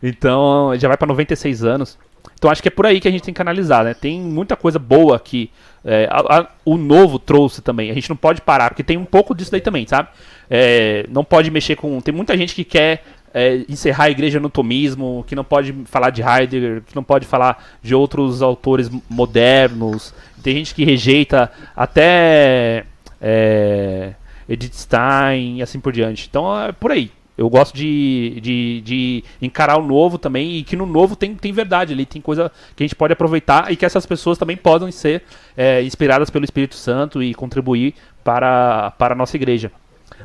Então, 0.03 0.73
já 0.77 0.89
vai 0.89 0.97
para 0.97 1.07
96 1.07 1.63
anos. 1.63 1.97
Então, 2.37 2.51
acho 2.51 2.61
que 2.61 2.67
é 2.67 2.71
por 2.71 2.85
aí 2.85 3.01
que 3.01 3.07
a 3.07 3.11
gente 3.11 3.23
tem 3.23 3.33
que 3.33 3.41
analisar, 3.41 3.83
né? 3.83 3.95
Tem 3.95 4.21
muita 4.21 4.55
coisa 4.55 4.77
boa 4.77 5.19
que 5.19 5.49
é, 5.83 6.07
a, 6.11 6.39
a, 6.39 6.47
o 6.63 6.77
novo 6.77 7.17
trouxe 7.17 7.63
também. 7.63 7.89
A 7.89 7.93
gente 7.95 8.09
não 8.09 8.15
pode 8.15 8.41
parar, 8.41 8.69
porque 8.69 8.83
tem 8.83 8.95
um 8.95 9.05
pouco 9.05 9.33
disso 9.33 9.51
daí 9.51 9.61
também, 9.61 9.87
sabe? 9.87 10.09
É, 10.47 11.05
não 11.09 11.23
pode 11.23 11.49
mexer 11.49 11.75
com. 11.75 11.99
Tem 11.99 12.13
muita 12.13 12.37
gente 12.37 12.53
que 12.53 12.63
quer 12.63 13.03
é, 13.33 13.65
encerrar 13.67 14.05
a 14.05 14.09
igreja 14.11 14.39
no 14.39 14.51
tomismo, 14.51 15.25
que 15.27 15.35
não 15.35 15.43
pode 15.43 15.73
falar 15.85 16.11
de 16.11 16.21
Heidegger, 16.21 16.83
que 16.85 16.95
não 16.95 17.03
pode 17.03 17.25
falar 17.25 17.63
de 17.81 17.95
outros 17.95 18.43
autores 18.43 18.89
modernos. 19.09 20.13
Tem 20.43 20.55
gente 20.55 20.75
que 20.75 20.85
rejeita 20.85 21.51
até 21.75 22.85
é, 23.19 24.13
Edith 24.47 24.75
Stein 24.75 25.57
e 25.57 25.61
assim 25.63 25.79
por 25.79 25.91
diante. 25.91 26.27
Então 26.29 26.59
é 26.61 26.71
por 26.71 26.91
aí. 26.91 27.11
Eu 27.37 27.49
gosto 27.49 27.75
de, 27.75 28.39
de, 28.41 28.81
de, 28.81 29.23
encarar 29.39 29.77
o 29.77 29.85
novo 29.85 30.17
também 30.17 30.55
e 30.55 30.63
que 30.63 30.75
no 30.75 30.87
novo 30.87 31.15
tem, 31.15 31.35
tem 31.35 31.53
verdade 31.53 31.93
ali, 31.93 32.03
tem 32.03 32.19
coisa 32.19 32.51
que 32.75 32.83
a 32.83 32.85
gente 32.85 32.95
pode 32.95 33.13
aproveitar 33.13 33.71
e 33.71 33.75
que 33.75 33.85
essas 33.85 34.07
pessoas 34.07 34.39
também 34.39 34.57
podem 34.57 34.91
ser 34.91 35.21
é, 35.55 35.83
inspiradas 35.83 36.31
pelo 36.31 36.45
Espírito 36.45 36.75
Santo 36.75 37.21
e 37.21 37.35
contribuir 37.35 37.93
para, 38.23 38.91
para 38.97 39.13
a 39.13 39.17
nossa 39.17 39.35
igreja. 39.35 39.71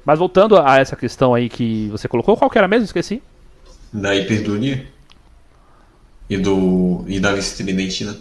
Mas 0.04 0.18
voltando 0.18 0.58
a 0.58 0.78
essa 0.78 0.96
questão 0.96 1.34
aí 1.34 1.50
que 1.50 1.88
você 1.90 2.08
colocou, 2.08 2.36
qual 2.36 2.50
que 2.50 2.56
era 2.56 2.66
mesmo? 2.66 2.84
Esqueci. 2.86 3.22
Da 3.92 4.16
hiperdulia 4.16 4.86
e, 6.30 6.38
do, 6.38 7.04
e 7.06 7.20
da 7.20 7.32
missa 7.32 7.62
tridentina. 7.62 8.16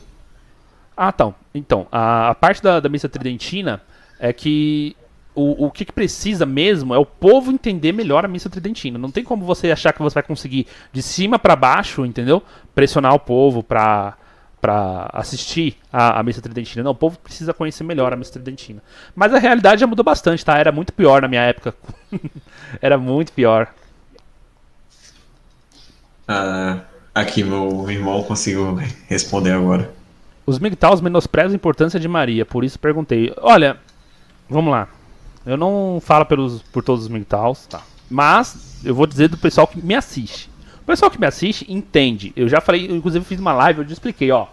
Ah, 0.97 1.11
então. 1.13 1.33
Então, 1.55 1.87
a, 1.89 2.31
a 2.31 2.35
parte 2.35 2.61
da, 2.61 2.79
da 2.81 2.89
missa 2.89 3.07
tridentina 3.07 3.81
é 4.19 4.33
que 4.33 4.95
o, 5.33 5.65
o 5.65 5.71
que, 5.71 5.85
que, 5.85 5.91
precisa 5.91 6.45
mesmo 6.45 6.93
é 6.93 6.97
o 6.97 7.05
povo 7.05 7.51
entender 7.51 7.91
melhor 7.91 8.25
a 8.25 8.27
missa 8.27 8.49
tridentina. 8.49 8.97
Não 8.97 9.11
tem 9.11 9.23
como 9.23 9.45
você 9.45 9.71
achar 9.71 9.93
que 9.93 10.01
você 10.01 10.15
vai 10.15 10.23
conseguir 10.23 10.67
de 10.91 11.01
cima 11.01 11.39
para 11.39 11.55
baixo, 11.55 12.05
entendeu? 12.05 12.41
Pressionar 12.75 13.13
o 13.13 13.19
povo 13.19 13.63
para 13.63 14.17
para 14.59 15.09
assistir 15.13 15.75
a, 15.91 16.19
a 16.19 16.23
missa 16.23 16.39
tridentina. 16.39 16.83
Não, 16.83 16.91
o 16.91 16.95
povo 16.95 17.17
precisa 17.17 17.51
conhecer 17.51 17.83
melhor 17.83 18.13
a 18.13 18.15
missa 18.15 18.33
tridentina. 18.33 18.79
Mas 19.15 19.33
a 19.33 19.39
realidade 19.39 19.81
já 19.81 19.87
mudou 19.87 20.05
bastante, 20.05 20.45
tá? 20.45 20.55
Era 20.55 20.71
muito 20.71 20.93
pior 20.93 21.23
na 21.23 21.27
minha 21.27 21.41
época. 21.41 21.73
Era 22.79 22.95
muito 22.95 23.31
pior. 23.33 23.73
Ah, 26.27 26.81
aqui 27.15 27.43
meu 27.43 27.89
irmão 27.89 28.21
conseguiu 28.21 28.75
responder 29.07 29.53
agora. 29.53 29.91
Os 30.45 30.59
MGTOWs 30.59 31.01
menosprezam 31.01 31.53
a 31.53 31.55
importância 31.55 31.99
de 31.99 32.07
Maria, 32.07 32.45
por 32.45 32.63
isso 32.63 32.77
perguntei. 32.77 33.33
Olha, 33.37 33.79
Vamos 34.51 34.69
lá. 34.69 34.89
Eu 35.45 35.57
não 35.57 36.01
falo 36.03 36.25
pelos, 36.25 36.61
por 36.61 36.83
todos 36.83 37.05
os 37.05 37.09
MGTOWs, 37.09 37.65
tá? 37.65 37.81
Mas 38.09 38.81
eu 38.83 38.93
vou 38.93 39.07
dizer 39.07 39.27
do 39.27 39.37
pessoal 39.37 39.67
que 39.67 39.81
me 39.81 39.95
assiste. 39.95 40.49
O 40.81 40.85
pessoal 40.85 41.09
que 41.09 41.19
me 41.19 41.25
assiste 41.25 41.71
entende. 41.71 42.33
Eu 42.35 42.49
já 42.49 42.59
falei, 42.59 42.89
eu, 42.89 42.95
inclusive 42.95 43.23
fiz 43.25 43.39
uma 43.39 43.53
live, 43.53 43.79
eu 43.79 43.87
já 43.87 43.93
expliquei, 43.93 44.31
ó. 44.31 44.47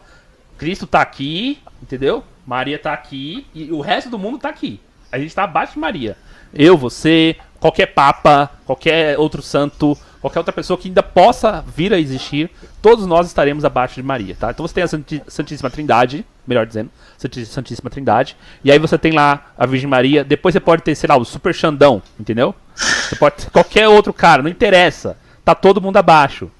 Cristo 0.57 0.87
tá 0.87 1.01
aqui, 1.01 1.59
entendeu? 1.83 2.25
Maria 2.47 2.79
tá 2.79 2.93
aqui 2.93 3.47
e 3.55 3.71
o 3.71 3.81
resto 3.81 4.11
do 4.11 4.19
mundo 4.19 4.39
tá 4.39 4.49
aqui. 4.49 4.81
A 5.11 5.19
gente 5.19 5.35
tá 5.35 5.45
abaixo 5.45 5.75
de 5.75 5.79
Maria. 5.79 6.17
Eu, 6.53 6.77
você, 6.77 7.37
qualquer 7.61 7.87
papa, 7.87 8.51
qualquer 8.65 9.19
outro 9.19 9.43
santo, 9.43 9.97
qualquer 10.21 10.39
outra 10.39 10.53
pessoa 10.53 10.79
que 10.79 10.89
ainda 10.89 11.03
possa 11.03 11.65
vir 11.67 11.93
a 11.93 11.99
existir, 11.99 12.51
todos 12.81 13.07
nós 13.07 13.27
estaremos 13.27 13.65
abaixo 13.65 13.97
de 13.97 14.03
Maria, 14.03 14.35
tá? 14.39 14.51
Então 14.51 14.67
você 14.67 14.75
tem 14.75 14.85
a 14.85 14.89
Santíssima 15.29 15.71
Trindade, 15.71 16.25
melhor 16.49 16.67
dizendo, 16.67 16.91
Santíssima 17.17 17.91
Trindade, 17.91 18.37
e 18.65 18.73
aí 18.73 18.79
você 18.79 18.97
tem 18.97 19.13
lá 19.13 19.53
a 19.57 19.67
Virgem 19.67 19.89
Maria, 19.89 20.25
depois 20.25 20.55
você 20.55 20.61
pode 20.61 20.83
ter, 20.83 20.95
sei 20.95 21.09
lá, 21.09 21.17
o 21.17 21.25
Super 21.25 21.55
Xandão, 21.55 22.03
entendeu? 22.19 22.55
Você 22.75 23.17
pode 23.17 23.37
ter 23.37 23.51
qualquer 23.51 23.89
outro 23.89 24.13
cara, 24.13 24.43
não 24.43 24.51
interessa, 24.51 25.17
tá 25.45 25.55
todo 25.55 25.81
mundo 25.81 25.97
abaixo. 25.97 26.51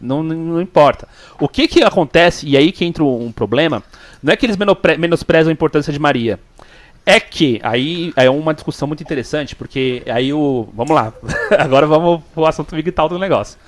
Não, 0.00 0.22
não, 0.22 0.36
não 0.36 0.60
importa. 0.60 1.08
O 1.40 1.48
que 1.48 1.66
que 1.66 1.82
acontece, 1.82 2.46
e 2.46 2.56
aí 2.56 2.70
que 2.70 2.84
entra 2.84 3.02
um 3.02 3.32
problema, 3.32 3.82
não 4.22 4.32
é 4.32 4.36
que 4.36 4.44
eles 4.44 4.56
menosprezam 4.98 5.50
a 5.50 5.52
importância 5.52 5.92
de 5.92 5.98
Maria, 5.98 6.38
é 7.04 7.18
que, 7.18 7.58
aí 7.62 8.12
é 8.14 8.28
uma 8.28 8.54
discussão 8.54 8.86
muito 8.86 9.02
interessante, 9.02 9.56
porque 9.56 10.02
aí 10.06 10.32
o. 10.32 10.68
Vamos 10.74 10.94
lá, 10.94 11.12
agora 11.58 11.86
vamos 11.86 12.22
pro 12.34 12.46
assunto 12.46 12.76
vital 12.76 13.08
do 13.08 13.18
negócio. 13.18 13.58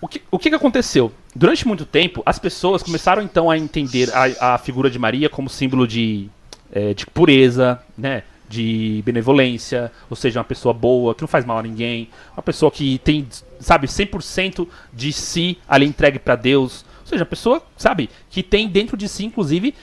O 0.00 0.08
que, 0.08 0.22
o 0.30 0.38
que, 0.38 0.48
aconteceu? 0.48 1.12
Durante 1.34 1.66
muito 1.68 1.84
tempo, 1.84 2.22
as 2.24 2.38
pessoas 2.38 2.82
começaram 2.82 3.22
então 3.22 3.50
a 3.50 3.58
entender 3.58 4.10
a, 4.14 4.54
a 4.54 4.58
figura 4.58 4.90
de 4.90 4.98
Maria 4.98 5.28
como 5.28 5.48
símbolo 5.50 5.86
de, 5.86 6.28
é, 6.72 6.94
de 6.94 7.06
pureza, 7.06 7.80
né? 7.96 8.22
de 8.50 9.00
benevolência, 9.06 9.92
ou 10.10 10.16
seja, 10.16 10.40
uma 10.40 10.44
pessoa 10.44 10.74
boa, 10.74 11.14
que 11.14 11.20
não 11.22 11.28
faz 11.28 11.44
mal 11.44 11.58
a 11.58 11.62
ninguém, 11.62 12.10
uma 12.36 12.42
pessoa 12.42 12.68
que 12.68 12.98
tem, 12.98 13.28
sabe, 13.60 13.86
100% 13.86 14.66
de 14.92 15.12
si 15.12 15.56
ali 15.68 15.86
entregue 15.86 16.18
para 16.18 16.34
Deus, 16.34 16.84
seja, 17.10 17.22
a 17.24 17.26
pessoa, 17.26 17.62
sabe, 17.76 18.08
que 18.30 18.42
tem 18.42 18.68
dentro 18.68 18.96
de 18.96 19.08
si, 19.08 19.24
inclusive, 19.24 19.74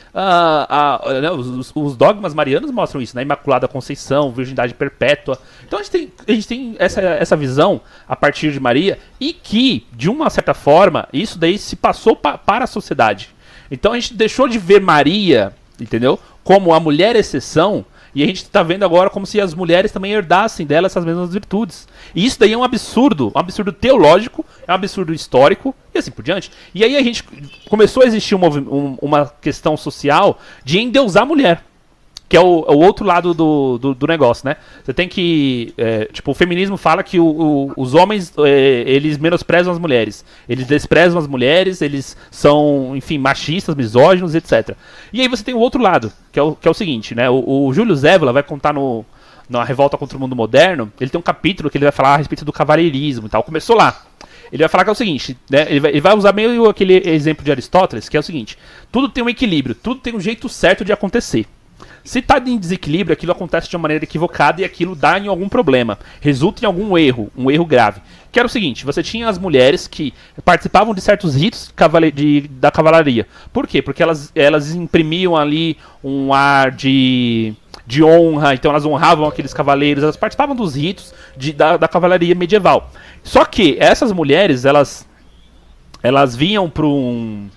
né, 1.22 1.32
os, 1.32 1.72
os, 1.76 1.96
dogmas 1.96 2.34
marianos 2.34 2.72
mostram 2.72 3.02
isso, 3.02 3.16
né? 3.16 3.22
Imaculada 3.22 3.68
Conceição, 3.68 4.32
Virgindade 4.32 4.74
Perpétua. 4.74 5.40
Então 5.66 5.80
a 5.80 5.84
gente 5.84 5.92
tem, 5.92 6.12
a 6.28 6.32
gente 6.32 6.48
tem 6.48 6.76
essa, 6.80 7.02
essa 7.02 7.36
visão 7.36 7.82
a 8.08 8.16
partir 8.16 8.52
de 8.52 8.60
Maria 8.60 8.98
e 9.20 9.34
que, 9.34 9.86
de 9.94 10.10
uma 10.10 10.30
certa 10.30 10.54
forma, 10.54 11.08
isso 11.14 11.38
daí 11.38 11.58
se 11.58 11.76
passou 11.76 12.16
pa, 12.16 12.38
para 12.38 12.64
a 12.64 12.68
sociedade. 12.68 13.30
Então 13.70 13.94
a 13.94 14.00
gente 14.00 14.14
deixou 14.14 14.48
de 14.48 14.58
ver 14.58 14.82
Maria, 14.82 15.54
entendeu? 15.80 16.20
Como 16.44 16.74
a 16.74 16.80
mulher 16.80 17.16
exceção 17.16 17.86
E 18.18 18.24
a 18.24 18.26
gente 18.26 18.38
está 18.38 18.64
vendo 18.64 18.84
agora 18.84 19.12
como 19.12 19.28
se 19.28 19.40
as 19.40 19.54
mulheres 19.54 19.92
também 19.92 20.12
herdassem 20.12 20.66
dela 20.66 20.88
essas 20.88 21.06
mesmas 21.06 21.32
virtudes. 21.32 21.88
E 22.16 22.26
isso 22.26 22.40
daí 22.40 22.52
é 22.52 22.58
um 22.58 22.64
absurdo, 22.64 23.32
um 23.36 23.38
absurdo 23.38 23.72
teológico, 23.72 24.44
é 24.68 24.72
um 24.72 24.74
absurdo 24.74 25.14
histórico 25.14 25.76
e 25.94 26.00
assim 26.00 26.10
por 26.10 26.24
diante. 26.24 26.52
E 26.74 26.84
aí 26.84 26.98
a 26.98 27.04
gente 27.04 27.24
começou 27.70 28.02
a 28.02 28.08
existir 28.08 28.34
um, 28.34 28.44
um, 28.44 28.98
uma 29.04 29.32
questão 29.40 29.78
social 29.78 30.40
de 30.64 30.80
endeusar 30.80 31.22
a 31.22 31.26
mulher 31.28 31.64
que 32.30 32.36
é 32.36 32.42
o, 32.42 32.66
é 32.68 32.72
o 32.72 32.80
outro 32.80 33.06
lado 33.06 33.34
do, 33.34 33.78
do, 33.78 33.94
do, 33.94 34.08
negócio, 34.08 34.48
né? 34.48 34.58
Você 34.84 34.94
tem 34.94 35.08
que. 35.08 35.74
É, 35.78 36.06
tipo, 36.12 36.32
o 36.32 36.34
feminismo 36.34 36.76
fala 36.76 37.02
que 37.02 37.20
o, 37.20 37.26
o, 37.26 37.74
os 37.78 37.94
homens 37.94 38.34
é, 38.40 38.84
eles 38.86 39.18
menosprezam 39.18 39.72
as 39.72 39.80
mulheres. 39.80 40.26
Eles 40.48 40.68
desprezam 40.68 41.20
as 41.20 41.28
mulheres, 41.28 41.82
eles 41.82 42.18
são, 42.30 42.94
enfim, 42.96 43.18
machistas, 43.18 43.76
misóginos, 43.76 44.36
etc. 44.36 44.76
E 45.14 45.22
aí 45.22 45.28
você 45.28 45.44
tem 45.44 45.56
o 45.56 45.60
outro 45.60 45.82
lado, 45.82 46.12
que 46.32 46.40
é 46.40 46.44
o, 46.44 46.54
que 46.54 46.68
é 46.68 46.72
o 46.72 46.74
seguinte, 46.74 47.16
né? 47.16 47.30
O, 47.30 47.68
o 47.68 47.74
Júlio 47.74 47.96
Zévola 47.96 48.34
vai 48.34 48.44
contar 48.44 48.74
no. 48.74 49.06
Na 49.50 49.64
Revolta 49.64 49.98
contra 49.98 50.18
o 50.18 50.20
Mundo 50.20 50.36
Moderno, 50.36 50.92
ele 51.00 51.10
tem 51.10 51.18
um 51.18 51.22
capítulo 51.22 51.70
que 51.70 51.78
ele 51.78 51.86
vai 51.86 51.92
falar 51.94 52.16
a 52.16 52.18
respeito 52.18 52.44
do 52.44 52.52
cavalheirismo 52.52 53.28
e 53.28 53.30
tal. 53.30 53.42
Começou 53.44 53.78
lá. 53.78 54.04
Ele 54.52 54.62
vai 54.62 54.68
falar 54.68 54.84
que 54.84 54.90
é 54.90 54.92
o 54.92 54.96
seguinte, 54.96 55.38
né? 55.50 55.66
Ele 55.70 55.80
vai, 55.80 55.92
ele 55.92 56.02
vai, 56.02 56.14
usar 56.14 56.34
meio 56.34 56.70
aquele 56.70 57.02
exemplo 57.10 57.46
de 57.46 57.52
Aristóteles, 57.52 58.10
que 58.10 58.18
é 58.18 58.20
o 58.20 58.24
seguinte: 58.24 58.58
tudo 58.92 59.08
tem 59.08 59.24
um 59.24 59.30
equilíbrio, 59.30 59.74
tudo 59.74 60.02
tem 60.02 60.14
um 60.14 60.20
jeito 60.20 60.50
certo 60.50 60.84
de 60.84 60.92
acontecer. 60.92 61.48
Se 62.08 62.20
está 62.20 62.38
em 62.40 62.58
desequilíbrio, 62.58 63.12
aquilo 63.12 63.34
acontece 63.34 63.70
de 63.70 63.76
uma 63.76 63.82
maneira 63.82 64.06
equivocada 64.06 64.62
e 64.62 64.64
aquilo 64.64 64.96
dá 64.96 65.20
em 65.20 65.28
algum 65.28 65.50
problema, 65.50 66.00
resulta 66.22 66.64
em 66.64 66.66
algum 66.66 66.98
erro, 66.98 67.30
um 67.36 67.52
erro 67.52 67.66
grave. 67.66 68.00
Que 68.32 68.40
era 68.40 68.46
o 68.46 68.50
seguinte: 68.50 68.86
você 68.86 69.04
tinha 69.04 69.28
as 69.28 69.38
mulheres 69.38 69.90
que 69.90 70.14
participavam 70.46 70.94
de 70.94 71.02
certos 71.02 71.36
ritos 71.36 71.70
de, 72.14 72.48
da 72.48 72.72
cavalaria. 72.72 73.28
Por 73.52 73.68
quê? 73.68 73.82
Porque 73.82 74.02
elas, 74.02 74.32
elas 74.34 74.74
imprimiam 74.74 75.36
ali 75.36 75.76
um 76.02 76.34
ar 76.34 76.72
de, 76.72 77.54
de 77.86 78.02
honra, 78.02 78.54
então 78.54 78.72
elas 78.72 78.86
honravam 78.86 79.28
aqueles 79.28 79.54
cavaleiros, 79.54 80.02
elas 80.02 80.16
participavam 80.16 80.56
dos 80.56 80.76
ritos 80.76 81.14
de, 81.36 81.52
da, 81.52 81.76
da 81.76 81.90
cavalaria 81.90 82.34
medieval. 82.34 82.90
Só 83.22 83.44
que 83.44 83.76
essas 83.82 84.14
mulheres, 84.14 84.64
elas, 84.64 85.06
elas 86.02 86.38
vinham 86.38 86.70
para 86.70 86.86
um 86.86 87.50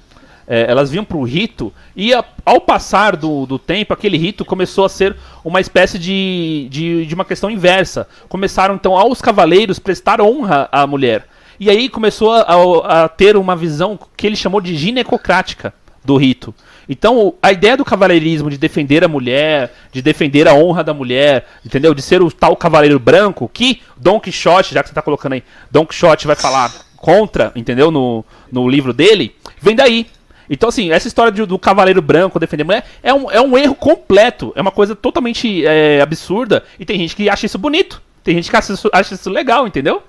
é, 0.52 0.68
elas 0.68 0.90
vinham 0.90 1.04
para 1.04 1.16
o 1.16 1.22
rito 1.22 1.72
e 1.94 2.12
a, 2.12 2.24
ao 2.44 2.60
passar 2.60 3.14
do, 3.14 3.46
do 3.46 3.56
tempo, 3.56 3.94
aquele 3.94 4.18
rito 4.18 4.44
começou 4.44 4.84
a 4.84 4.88
ser 4.88 5.16
uma 5.44 5.60
espécie 5.60 5.96
de, 5.96 6.66
de, 6.68 7.06
de 7.06 7.14
uma 7.14 7.24
questão 7.24 7.48
inversa. 7.48 8.08
Começaram 8.28 8.74
então 8.74 8.96
aos 8.96 9.22
cavaleiros 9.22 9.78
prestar 9.78 10.20
honra 10.20 10.68
à 10.72 10.84
mulher. 10.88 11.24
E 11.60 11.70
aí 11.70 11.88
começou 11.88 12.32
a, 12.32 13.04
a, 13.04 13.08
ter 13.08 13.36
uma 13.36 13.54
visão 13.54 13.96
que 14.16 14.26
ele 14.26 14.34
chamou 14.34 14.60
de 14.60 14.74
ginecocrática 14.74 15.72
do 16.04 16.16
rito. 16.16 16.52
Então, 16.88 17.34
a 17.40 17.52
ideia 17.52 17.76
do 17.76 17.84
cavaleirismo 17.84 18.50
de 18.50 18.58
defender 18.58 19.04
a 19.04 19.08
mulher, 19.08 19.72
de 19.92 20.02
defender 20.02 20.48
a 20.48 20.54
honra 20.54 20.82
da 20.82 20.92
mulher, 20.92 21.46
entendeu? 21.64 21.94
De 21.94 22.02
ser 22.02 22.22
o 22.22 22.32
tal 22.32 22.56
cavaleiro 22.56 22.98
branco, 22.98 23.48
que 23.52 23.80
Don 23.96 24.18
Quixote, 24.18 24.74
já 24.74 24.82
que 24.82 24.88
você 24.88 24.92
está 24.92 25.02
colocando 25.02 25.34
aí, 25.34 25.44
Don 25.70 25.86
Quixote 25.86 26.26
vai 26.26 26.34
falar 26.34 26.72
contra, 26.96 27.52
entendeu? 27.54 27.92
No, 27.92 28.24
no 28.50 28.68
livro 28.68 28.92
dele, 28.92 29.36
vem 29.60 29.76
daí. 29.76 30.08
Então, 30.50 30.68
assim, 30.68 30.90
essa 30.90 31.06
história 31.06 31.30
de, 31.30 31.46
do 31.46 31.56
cavaleiro 31.56 32.02
branco 32.02 32.40
defender 32.40 32.64
mulher 32.64 32.84
é 33.00 33.14
um, 33.14 33.30
é 33.30 33.40
um 33.40 33.56
erro 33.56 33.76
completo. 33.76 34.52
É 34.56 34.60
uma 34.60 34.72
coisa 34.72 34.96
totalmente 34.96 35.64
é, 35.64 36.00
absurda. 36.00 36.64
E 36.78 36.84
tem 36.84 36.98
gente 36.98 37.14
que 37.14 37.30
acha 37.30 37.46
isso 37.46 37.56
bonito. 37.56 38.02
Tem 38.24 38.34
gente 38.34 38.50
que 38.50 38.56
acha 38.56 38.72
isso, 38.72 38.90
acha 38.92 39.14
isso 39.14 39.30
legal, 39.30 39.66
entendeu? 39.66 40.02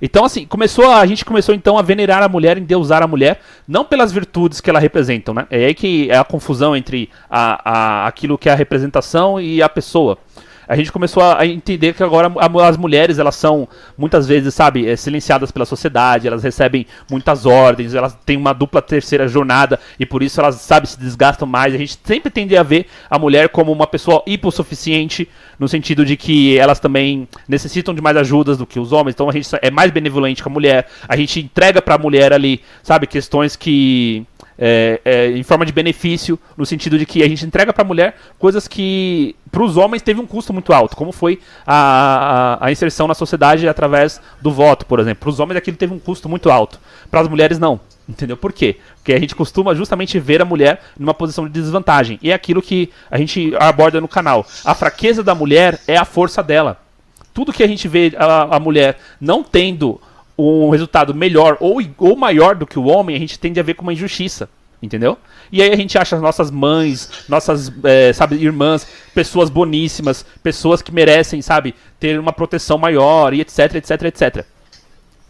Então, 0.00 0.24
assim, 0.24 0.46
começou 0.46 0.90
a, 0.90 1.00
a 1.00 1.06
gente 1.06 1.24
começou 1.24 1.54
então 1.54 1.76
a 1.76 1.82
venerar 1.82 2.22
a 2.22 2.28
mulher, 2.28 2.56
endeusar 2.56 3.02
a 3.02 3.06
mulher, 3.06 3.40
não 3.66 3.84
pelas 3.84 4.12
virtudes 4.12 4.60
que 4.60 4.70
ela 4.70 4.78
representam, 4.78 5.34
né? 5.34 5.46
É 5.50 5.66
aí 5.66 5.74
que 5.74 6.10
é 6.10 6.16
a 6.16 6.24
confusão 6.24 6.74
entre 6.74 7.10
a, 7.28 7.70
a, 7.70 8.06
aquilo 8.06 8.38
que 8.38 8.48
é 8.48 8.52
a 8.52 8.54
representação 8.54 9.40
e 9.40 9.62
a 9.62 9.68
pessoa 9.68 10.16
a 10.70 10.76
gente 10.76 10.92
começou 10.92 11.20
a 11.24 11.44
entender 11.44 11.94
que 11.94 12.02
agora 12.04 12.32
as 12.64 12.76
mulheres, 12.76 13.18
elas 13.18 13.34
são 13.34 13.68
muitas 13.98 14.28
vezes, 14.28 14.54
sabe, 14.54 14.88
é, 14.88 14.94
silenciadas 14.94 15.50
pela 15.50 15.66
sociedade, 15.66 16.28
elas 16.28 16.44
recebem 16.44 16.86
muitas 17.10 17.44
ordens, 17.44 17.92
elas 17.92 18.16
têm 18.24 18.36
uma 18.36 18.52
dupla 18.52 18.80
terceira 18.80 19.26
jornada 19.26 19.80
e 19.98 20.06
por 20.06 20.22
isso 20.22 20.40
elas, 20.40 20.54
sabe, 20.54 20.88
se 20.88 20.96
desgastam 20.96 21.48
mais. 21.48 21.74
A 21.74 21.76
gente 21.76 21.98
sempre 22.04 22.30
tende 22.30 22.56
a 22.56 22.62
ver 22.62 22.86
a 23.10 23.18
mulher 23.18 23.48
como 23.48 23.72
uma 23.72 23.84
pessoa 23.84 24.22
hipossuficiente, 24.24 25.28
no 25.58 25.66
sentido 25.66 26.04
de 26.04 26.16
que 26.16 26.56
elas 26.56 26.78
também 26.78 27.26
necessitam 27.48 27.92
de 27.92 28.00
mais 28.00 28.16
ajudas 28.16 28.56
do 28.56 28.64
que 28.64 28.78
os 28.78 28.92
homens, 28.92 29.14
então 29.14 29.28
a 29.28 29.32
gente 29.32 29.48
é 29.60 29.72
mais 29.72 29.90
benevolente 29.90 30.40
com 30.40 30.50
a 30.50 30.52
mulher, 30.52 30.86
a 31.08 31.16
gente 31.16 31.40
entrega 31.40 31.82
para 31.82 31.96
a 31.96 31.98
mulher 31.98 32.32
ali, 32.32 32.60
sabe, 32.80 33.08
questões 33.08 33.56
que 33.56 34.24
é, 34.60 35.00
é, 35.04 35.30
em 35.30 35.42
forma 35.42 35.64
de 35.64 35.72
benefício, 35.72 36.38
no 36.54 36.66
sentido 36.66 36.98
de 36.98 37.06
que 37.06 37.22
a 37.22 37.28
gente 37.28 37.46
entrega 37.46 37.72
para 37.72 37.82
a 37.82 37.86
mulher 37.86 38.14
coisas 38.38 38.68
que 38.68 39.34
para 39.50 39.62
os 39.62 39.78
homens 39.78 40.02
teve 40.02 40.20
um 40.20 40.26
custo 40.26 40.52
muito 40.52 40.72
alto, 40.72 40.94
como 40.94 41.10
foi 41.10 41.40
a, 41.66 42.58
a, 42.60 42.66
a, 42.66 42.70
inserção 42.70 43.08
na 43.08 43.14
sociedade 43.14 43.66
através 43.66 44.20
do 44.42 44.52
voto, 44.52 44.84
por 44.84 45.00
exemplo. 45.00 45.22
Para 45.22 45.30
os 45.30 45.40
homens 45.40 45.56
aquilo 45.56 45.78
teve 45.78 45.94
um 45.94 45.98
custo 45.98 46.28
muito 46.28 46.50
alto, 46.50 46.78
para 47.10 47.20
as 47.20 47.28
mulheres 47.28 47.58
não. 47.58 47.80
Entendeu? 48.06 48.36
Por 48.36 48.52
quê? 48.52 48.76
Porque 48.96 49.12
a 49.12 49.20
gente 49.20 49.36
costuma 49.36 49.72
justamente 49.72 50.18
ver 50.18 50.42
a 50.42 50.44
mulher 50.44 50.82
numa 50.98 51.14
posição 51.14 51.46
de 51.46 51.52
desvantagem. 51.52 52.18
E 52.20 52.32
é 52.32 52.34
aquilo 52.34 52.60
que 52.60 52.90
a 53.08 53.16
gente 53.16 53.54
aborda 53.56 54.00
no 54.00 54.08
canal. 54.08 54.44
A 54.64 54.74
fraqueza 54.74 55.22
da 55.22 55.32
mulher 55.32 55.78
é 55.86 55.96
a 55.96 56.04
força 56.04 56.42
dela. 56.42 56.80
Tudo 57.32 57.52
que 57.52 57.62
a 57.62 57.68
gente 57.68 57.86
vê 57.86 58.12
a, 58.18 58.56
a 58.56 58.58
mulher 58.58 58.98
não 59.20 59.44
tendo 59.44 60.00
um 60.40 60.70
resultado 60.70 61.14
melhor 61.14 61.56
ou, 61.60 61.80
ou 61.98 62.16
maior 62.16 62.54
do 62.54 62.66
que 62.66 62.78
o 62.78 62.84
homem, 62.84 63.16
a 63.16 63.18
gente 63.18 63.38
tende 63.38 63.60
a 63.60 63.62
ver 63.62 63.74
como 63.74 63.88
uma 63.88 63.92
injustiça. 63.92 64.48
Entendeu? 64.82 65.18
E 65.52 65.60
aí 65.60 65.70
a 65.70 65.76
gente 65.76 65.98
acha 65.98 66.16
as 66.16 66.22
nossas 66.22 66.50
mães, 66.50 67.24
nossas, 67.28 67.70
é, 67.84 68.14
sabe, 68.14 68.36
irmãs, 68.36 68.86
pessoas 69.14 69.50
boníssimas, 69.50 70.24
pessoas 70.42 70.80
que 70.80 70.90
merecem, 70.90 71.42
sabe, 71.42 71.74
ter 71.98 72.18
uma 72.18 72.32
proteção 72.32 72.78
maior 72.78 73.34
e 73.34 73.42
etc, 73.42 73.74
etc, 73.74 74.02
etc. 74.04 74.46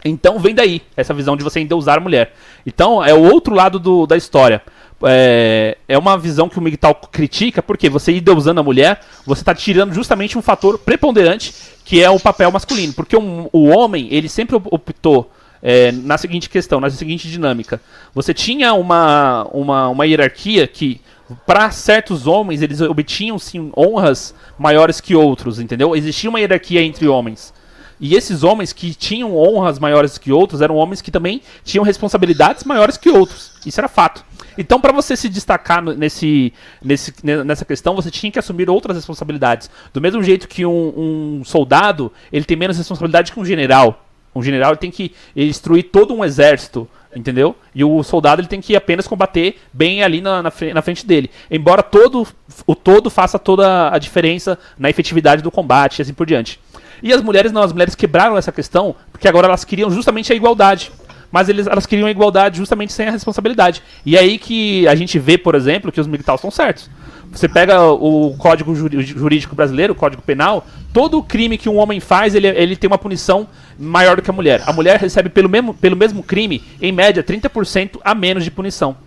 Então 0.05 0.39
vem 0.39 0.55
daí 0.55 0.81
essa 0.95 1.13
visão 1.13 1.35
de 1.35 1.43
você 1.43 1.59
endeusar 1.59 1.97
a 1.97 2.01
mulher. 2.01 2.33
Então 2.65 3.03
é 3.03 3.13
o 3.13 3.21
outro 3.21 3.53
lado 3.53 3.77
do, 3.77 4.07
da 4.07 4.15
história. 4.15 4.61
É, 5.03 5.77
é 5.87 5.97
uma 5.97 6.17
visão 6.17 6.47
que 6.47 6.57
o 6.57 6.61
Miguel 6.61 6.95
critica, 7.11 7.61
porque 7.61 7.89
você 7.89 8.11
endeusando 8.11 8.59
a 8.59 8.63
mulher, 8.63 9.01
você 9.25 9.41
está 9.41 9.53
tirando 9.55 9.93
justamente 9.93 10.37
um 10.37 10.41
fator 10.41 10.77
preponderante 10.77 11.53
que 11.83 12.01
é 12.01 12.09
o 12.09 12.19
papel 12.19 12.51
masculino. 12.51 12.93
Porque 12.93 13.17
um, 13.17 13.49
o 13.51 13.67
homem, 13.67 14.07
ele 14.11 14.29
sempre 14.29 14.55
optou 14.55 15.31
é, 15.61 15.91
na 15.91 16.17
seguinte 16.17 16.49
questão, 16.49 16.79
na 16.79 16.89
seguinte 16.89 17.29
dinâmica. 17.29 17.81
Você 18.13 18.33
tinha 18.33 18.73
uma, 18.73 19.47
uma, 19.51 19.89
uma 19.89 20.05
hierarquia 20.05 20.65
que, 20.67 21.01
para 21.45 21.69
certos 21.71 22.27
homens, 22.27 22.61
eles 22.61 22.81
obtinham 22.81 23.37
sim 23.37 23.71
honras 23.75 24.33
maiores 24.57 25.01
que 25.01 25.15
outros, 25.15 25.59
entendeu? 25.59 25.95
Existia 25.95 26.29
uma 26.29 26.39
hierarquia 26.39 26.81
entre 26.81 27.07
homens. 27.07 27.53
E 28.01 28.15
esses 28.15 28.41
homens 28.41 28.73
que 28.73 28.95
tinham 28.95 29.37
honras 29.37 29.77
maiores 29.77 30.17
que 30.17 30.31
outros 30.31 30.59
eram 30.59 30.75
homens 30.75 31.03
que 31.03 31.11
também 31.11 31.39
tinham 31.63 31.85
responsabilidades 31.85 32.63
maiores 32.63 32.97
que 32.97 33.11
outros. 33.11 33.53
Isso 33.63 33.79
era 33.79 33.87
fato. 33.87 34.25
Então, 34.57 34.81
para 34.81 34.91
você 34.91 35.15
se 35.15 35.29
destacar 35.29 35.83
nesse, 35.83 36.51
nesse, 36.83 37.13
nessa 37.23 37.63
questão, 37.63 37.95
você 37.95 38.09
tinha 38.09 38.31
que 38.31 38.39
assumir 38.39 38.69
outras 38.69 38.97
responsabilidades. 38.97 39.69
Do 39.93 40.01
mesmo 40.01 40.21
jeito 40.23 40.47
que 40.47 40.65
um, 40.65 41.39
um 41.39 41.43
soldado 41.45 42.11
ele 42.33 42.43
tem 42.43 42.57
menos 42.57 42.75
responsabilidade 42.75 43.31
que 43.31 43.39
um 43.39 43.45
general. 43.45 44.03
Um 44.33 44.41
general 44.41 44.75
tem 44.75 44.89
que 44.89 45.13
instruir 45.35 45.89
todo 45.91 46.13
um 46.13 46.25
exército, 46.25 46.87
entendeu? 47.15 47.55
E 47.75 47.83
o 47.83 48.01
soldado 48.01 48.41
ele 48.41 48.47
tem 48.47 48.61
que 48.61 48.75
apenas 48.75 49.07
combater 49.07 49.57
bem 49.71 50.01
ali 50.03 50.21
na, 50.21 50.41
na, 50.41 50.51
na, 50.73 50.81
frente 50.81 51.05
dele. 51.05 51.29
Embora 51.49 51.83
todo 51.83 52.27
o 52.65 52.75
todo 52.75 53.09
faça 53.09 53.37
toda 53.37 53.93
a 53.93 53.97
diferença 53.99 54.57
na 54.77 54.89
efetividade 54.89 55.41
do 55.43 55.51
combate 55.51 55.99
e 55.99 56.01
assim 56.01 56.13
por 56.13 56.25
diante. 56.25 56.59
E 57.01 57.11
as 57.11 57.21
mulheres 57.21 57.51
não, 57.51 57.63
as 57.63 57.71
mulheres 57.71 57.95
quebraram 57.95 58.37
essa 58.37 58.51
questão, 58.51 58.95
porque 59.11 59.27
agora 59.27 59.47
elas 59.47 59.63
queriam 59.63 59.89
justamente 59.89 60.31
a 60.31 60.35
igualdade. 60.35 60.91
Mas 61.31 61.47
eles, 61.47 61.65
elas 61.65 61.85
queriam 61.85 62.07
a 62.07 62.11
igualdade 62.11 62.57
justamente 62.57 62.91
sem 62.91 63.07
a 63.07 63.11
responsabilidade. 63.11 63.81
E 64.05 64.17
é 64.17 64.19
aí 64.19 64.37
que 64.37 64.87
a 64.87 64.95
gente 64.95 65.17
vê, 65.17 65.37
por 65.37 65.55
exemplo, 65.55 65.91
que 65.91 66.01
os 66.01 66.07
militares 66.07 66.39
estão 66.39 66.51
certos. 66.51 66.89
Você 67.31 67.47
pega 67.47 67.85
o 67.85 68.35
Código 68.37 68.75
Jurídico 68.75 69.55
Brasileiro, 69.55 69.93
o 69.93 69.95
Código 69.95 70.21
Penal, 70.21 70.67
todo 70.93 71.23
crime 71.23 71.57
que 71.57 71.69
um 71.69 71.77
homem 71.77 72.01
faz, 72.01 72.35
ele, 72.35 72.47
ele 72.47 72.75
tem 72.75 72.89
uma 72.89 72.97
punição 72.97 73.47
maior 73.79 74.17
do 74.17 74.21
que 74.21 74.29
a 74.29 74.33
mulher. 74.33 74.61
A 74.65 74.73
mulher 74.73 74.99
recebe 74.99 75.29
pelo 75.29 75.47
mesmo, 75.47 75.73
pelo 75.73 75.95
mesmo 75.95 76.21
crime, 76.21 76.61
em 76.81 76.91
média, 76.91 77.23
30% 77.23 78.01
a 78.03 78.13
menos 78.13 78.43
de 78.43 78.51
punição. 78.51 78.97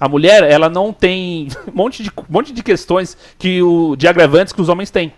A 0.00 0.08
mulher, 0.08 0.42
ela 0.42 0.68
não 0.68 0.92
tem 0.92 1.48
um 1.72 1.76
monte 1.76 2.02
de, 2.02 2.10
monte 2.28 2.52
de 2.52 2.64
questões 2.64 3.16
que 3.38 3.62
o, 3.62 3.94
de 3.94 4.08
agravantes 4.08 4.52
que 4.52 4.60
os 4.60 4.68
homens 4.68 4.90
têm. 4.90 5.12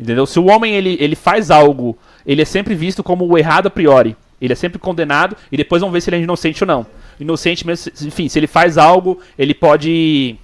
Entendeu? 0.00 0.24
Se 0.24 0.40
o 0.40 0.46
homem 0.46 0.74
ele, 0.74 0.96
ele 0.98 1.14
faz 1.14 1.50
algo, 1.50 1.96
ele 2.26 2.40
é 2.40 2.44
sempre 2.46 2.74
visto 2.74 3.02
como 3.02 3.26
o 3.26 3.36
errado 3.36 3.66
a 3.66 3.70
priori. 3.70 4.16
Ele 4.40 4.54
é 4.54 4.56
sempre 4.56 4.78
condenado 4.78 5.36
e 5.52 5.56
depois 5.56 5.80
vamos 5.80 5.92
ver 5.92 6.00
se 6.00 6.08
ele 6.08 6.16
é 6.16 6.20
inocente 6.20 6.64
ou 6.64 6.66
não. 6.66 6.86
Inocente 7.20 7.66
mesmo, 7.66 7.92
enfim, 8.06 8.26
se 8.26 8.38
ele 8.38 8.46
faz 8.46 8.78
algo, 8.78 9.18
ele 9.38 9.52
pode 9.52 10.38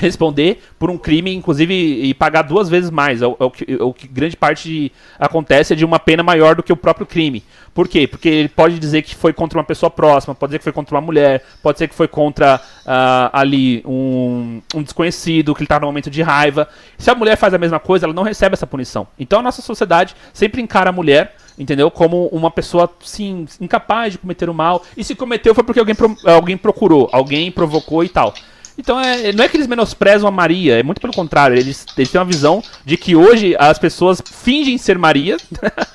responder 0.00 0.62
por 0.78 0.90
um 0.90 0.98
crime, 0.98 1.34
inclusive, 1.34 1.74
e 1.74 2.14
pagar 2.14 2.42
duas 2.42 2.68
vezes 2.68 2.90
mais. 2.90 3.22
É 3.22 3.26
o, 3.26 3.36
é 3.38 3.44
o, 3.44 3.50
que, 3.50 3.72
é 3.72 3.82
o 3.82 3.92
que, 3.92 4.08
grande 4.08 4.36
parte 4.36 4.68
de, 4.68 4.92
acontece 5.18 5.72
é 5.74 5.76
de 5.76 5.84
uma 5.84 5.98
pena 5.98 6.22
maior 6.22 6.56
do 6.56 6.62
que 6.62 6.72
o 6.72 6.76
próprio 6.76 7.06
crime. 7.06 7.44
Por 7.74 7.86
quê? 7.86 8.06
Porque 8.06 8.28
ele 8.28 8.48
pode 8.48 8.78
dizer 8.78 9.02
que 9.02 9.14
foi 9.14 9.32
contra 9.32 9.58
uma 9.58 9.64
pessoa 9.64 9.90
próxima, 9.90 10.34
pode 10.34 10.50
dizer 10.50 10.58
que 10.58 10.64
foi 10.64 10.72
contra 10.72 10.94
uma 10.94 11.00
mulher, 11.00 11.44
pode 11.62 11.78
ser 11.78 11.86
que 11.86 11.94
foi 11.94 12.08
contra 12.08 12.56
uh, 12.56 13.30
ali 13.32 13.82
um, 13.86 14.60
um, 14.74 14.82
desconhecido, 14.82 15.54
que 15.54 15.60
ele 15.60 15.66
está 15.66 15.78
no 15.78 15.86
momento 15.86 16.10
de 16.10 16.22
raiva. 16.22 16.68
Se 16.98 17.10
a 17.10 17.14
mulher 17.14 17.36
faz 17.36 17.54
a 17.54 17.58
mesma 17.58 17.78
coisa, 17.78 18.06
ela 18.06 18.14
não 18.14 18.22
recebe 18.22 18.54
essa 18.54 18.66
punição. 18.66 19.06
Então 19.18 19.40
a 19.40 19.42
nossa 19.42 19.62
sociedade 19.62 20.16
sempre 20.32 20.60
encara 20.60 20.90
a 20.90 20.92
mulher 20.92 21.36
entendeu? 21.58 21.90
Como 21.90 22.26
uma 22.28 22.50
pessoa, 22.50 22.90
sim, 23.00 23.46
incapaz 23.60 24.12
de 24.12 24.18
cometer 24.18 24.48
o 24.48 24.54
mal. 24.54 24.82
E 24.96 25.04
se 25.04 25.14
cometeu 25.14 25.54
foi 25.54 25.62
porque 25.62 25.78
alguém, 25.78 25.94
pro, 25.94 26.16
alguém 26.24 26.56
procurou, 26.56 27.10
alguém 27.12 27.52
provocou 27.52 28.02
e 28.02 28.08
tal. 28.08 28.32
Então 28.80 28.98
é, 28.98 29.30
não 29.32 29.44
é 29.44 29.48
que 29.48 29.58
eles 29.58 29.66
menosprezam 29.66 30.26
a 30.26 30.32
Maria, 30.32 30.80
é 30.80 30.82
muito 30.82 31.02
pelo 31.02 31.12
contrário. 31.12 31.56
Eles, 31.56 31.84
eles 31.96 32.10
têm 32.10 32.18
uma 32.18 32.26
visão 32.26 32.62
de 32.82 32.96
que 32.96 33.14
hoje 33.14 33.54
as 33.58 33.78
pessoas 33.78 34.22
fingem 34.24 34.78
ser 34.78 34.98
Maria 34.98 35.36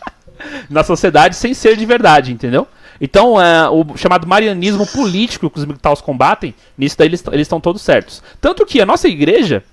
na 0.70 0.84
sociedade 0.84 1.36
sem 1.36 1.54
ser 1.54 1.76
de 1.76 1.86
verdade, 1.86 2.32
entendeu? 2.32 2.68
Então, 3.02 3.42
é, 3.42 3.68
o 3.70 3.98
chamado 3.98 4.28
marianismo 4.28 4.86
político 4.88 5.50
que 5.50 5.58
os 5.58 5.66
militares 5.66 6.00
combatem, 6.00 6.54
nisso 6.78 6.96
daí 6.98 7.08
eles 7.08 7.24
estão 7.42 7.60
todos 7.60 7.82
certos. 7.82 8.22
Tanto 8.40 8.66
que 8.66 8.80
a 8.80 8.86
nossa 8.86 9.08
igreja, 9.08 9.64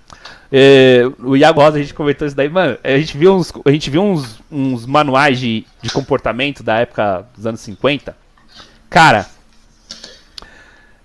é, 0.51 1.03
o 1.23 1.37
Iago 1.37 1.61
Rosa, 1.61 1.77
a 1.77 1.83
gente 1.83 1.95
comentou 1.95 2.27
isso 2.27 2.35
daí, 2.35 2.49
mano, 2.49 2.79
a 2.83 2.99
gente 2.99 3.17
viu 3.17 3.37
uns, 3.37 3.53
a 3.65 3.71
gente 3.71 3.91
viu 3.91 4.03
uns, 4.03 4.41
uns 4.51 4.87
manuais 4.87 5.39
de, 5.39 5.67
de 5.83 5.91
comportamento 5.91 6.63
da 6.63 6.79
época 6.79 7.27
dos 7.37 7.47
anos 7.47 7.61
50. 7.61 8.17
Cara, 8.91 9.27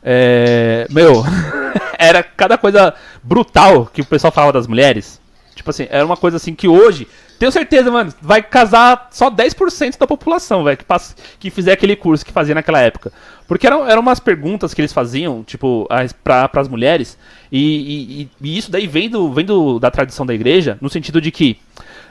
é, 0.10 0.88
meu, 0.90 1.22
era 2.00 2.24
cada 2.24 2.58
coisa 2.58 2.94
brutal 3.22 3.88
que 3.88 4.00
o 4.00 4.06
pessoal 4.06 4.32
falava 4.32 4.54
das 4.54 4.66
mulheres. 4.66 5.20
Tipo 5.54 5.70
assim, 5.70 5.86
era 5.90 6.06
uma 6.06 6.16
coisa 6.16 6.38
assim 6.38 6.56
que 6.56 6.66
hoje, 6.66 7.08
tenho 7.38 7.52
certeza, 7.52 7.92
mano, 7.92 8.14
vai 8.22 8.42
casar 8.42 9.10
só 9.12 9.30
10% 9.30 9.98
da 9.98 10.08
população, 10.08 10.64
velho, 10.64 10.78
que, 10.78 10.86
passa, 10.86 11.14
que 11.38 11.50
fizer 11.50 11.74
aquele 11.74 11.96
curso 11.98 12.26
que 12.26 12.32
fazia 12.32 12.56
naquela 12.56 12.80
época. 12.80 13.12
Porque 13.50 13.68
eram, 13.68 13.86
eram 13.86 14.02
umas 14.02 14.20
perguntas 14.20 14.74
que 14.74 14.80
eles 14.80 14.94
faziam, 14.94 15.44
tipo, 15.44 15.86
as 15.90 16.68
mulheres, 16.70 17.18
e, 17.52 18.22
e, 18.22 18.30
e, 18.42 18.58
isso 18.58 18.72
daí 18.72 18.88
vem, 18.88 19.10
do, 19.10 19.34
vem 19.34 19.44
do, 19.44 19.78
da 19.78 19.92
tradição 19.92 20.26
da 20.26 20.34
igreja, 20.34 20.78
no 20.80 20.90
sentido 20.90 21.20
de 21.20 21.32
que, 21.32 21.60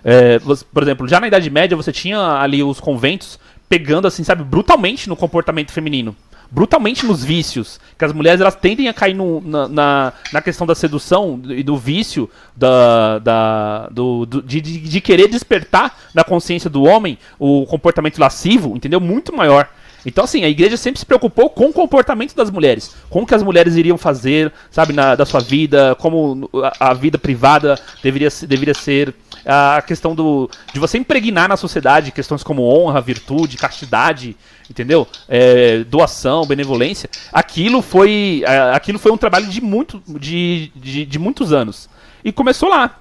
é, 0.04 0.38
por 0.70 0.82
exemplo, 0.82 1.08
já 1.08 1.18
na 1.18 1.28
Idade 1.28 1.48
Média 1.48 1.76
você 1.76 1.92
tinha 1.92 2.20
ali 2.20 2.62
os 2.62 2.78
conventos 2.78 3.38
pegando, 3.70 4.06
assim, 4.06 4.22
sabe, 4.22 4.44
brutalmente 4.44 5.08
no 5.08 5.16
comportamento 5.16 5.72
feminino 5.72 6.14
brutalmente 6.50 7.04
nos 7.06 7.24
vícios. 7.24 7.80
Que 7.98 8.04
as 8.04 8.12
mulheres 8.12 8.40
elas 8.40 8.54
tendem 8.54 8.88
a 8.88 8.94
cair 8.94 9.14
no, 9.14 9.40
na, 9.40 9.68
na, 9.68 10.12
na, 10.32 10.42
questão 10.42 10.66
da 10.66 10.74
sedução 10.74 11.40
e 11.44 11.62
do 11.62 11.76
vício 11.76 12.28
da, 12.54 13.18
da, 13.18 13.88
do, 13.90 14.26
do 14.26 14.42
de, 14.42 14.60
de, 14.60 14.78
de, 14.80 15.00
querer 15.00 15.28
despertar 15.28 15.98
na 16.14 16.24
consciência 16.24 16.68
do 16.70 16.82
homem 16.84 17.18
o 17.38 17.66
comportamento 17.66 18.18
lascivo, 18.18 18.76
entendeu? 18.76 19.00
Muito 19.00 19.34
maior. 19.34 19.68
Então, 20.06 20.22
assim, 20.22 20.44
a 20.44 20.48
igreja 20.48 20.76
sempre 20.76 21.00
se 21.00 21.04
preocupou 21.04 21.50
com 21.50 21.66
o 21.66 21.72
comportamento 21.72 22.36
das 22.36 22.48
mulheres, 22.48 22.94
com 23.10 23.22
o 23.22 23.26
que 23.26 23.34
as 23.34 23.42
mulheres 23.42 23.74
iriam 23.74 23.98
fazer, 23.98 24.52
sabe, 24.70 24.92
na, 24.92 25.16
da 25.16 25.26
sua 25.26 25.40
vida, 25.40 25.96
como 25.96 26.48
a, 26.62 26.90
a 26.90 26.94
vida 26.94 27.18
privada 27.18 27.76
deveria, 28.04 28.28
deveria 28.46 28.72
ser, 28.72 29.12
a 29.44 29.82
questão 29.82 30.14
do, 30.14 30.48
de 30.72 30.78
você 30.78 30.96
impregnar 30.96 31.48
na 31.48 31.56
sociedade 31.56 32.12
questões 32.12 32.44
como 32.44 32.62
honra, 32.62 33.00
virtude, 33.00 33.56
castidade, 33.56 34.36
entendeu? 34.70 35.08
É, 35.28 35.82
doação, 35.82 36.46
benevolência. 36.46 37.10
Aquilo 37.32 37.82
foi, 37.82 38.44
aquilo 38.72 39.00
foi 39.00 39.10
um 39.10 39.16
trabalho 39.16 39.48
de, 39.48 39.60
muito, 39.60 40.00
de, 40.06 40.70
de, 40.76 41.04
de 41.04 41.18
muitos 41.18 41.52
anos. 41.52 41.88
E 42.24 42.30
começou 42.30 42.68
lá, 42.68 42.96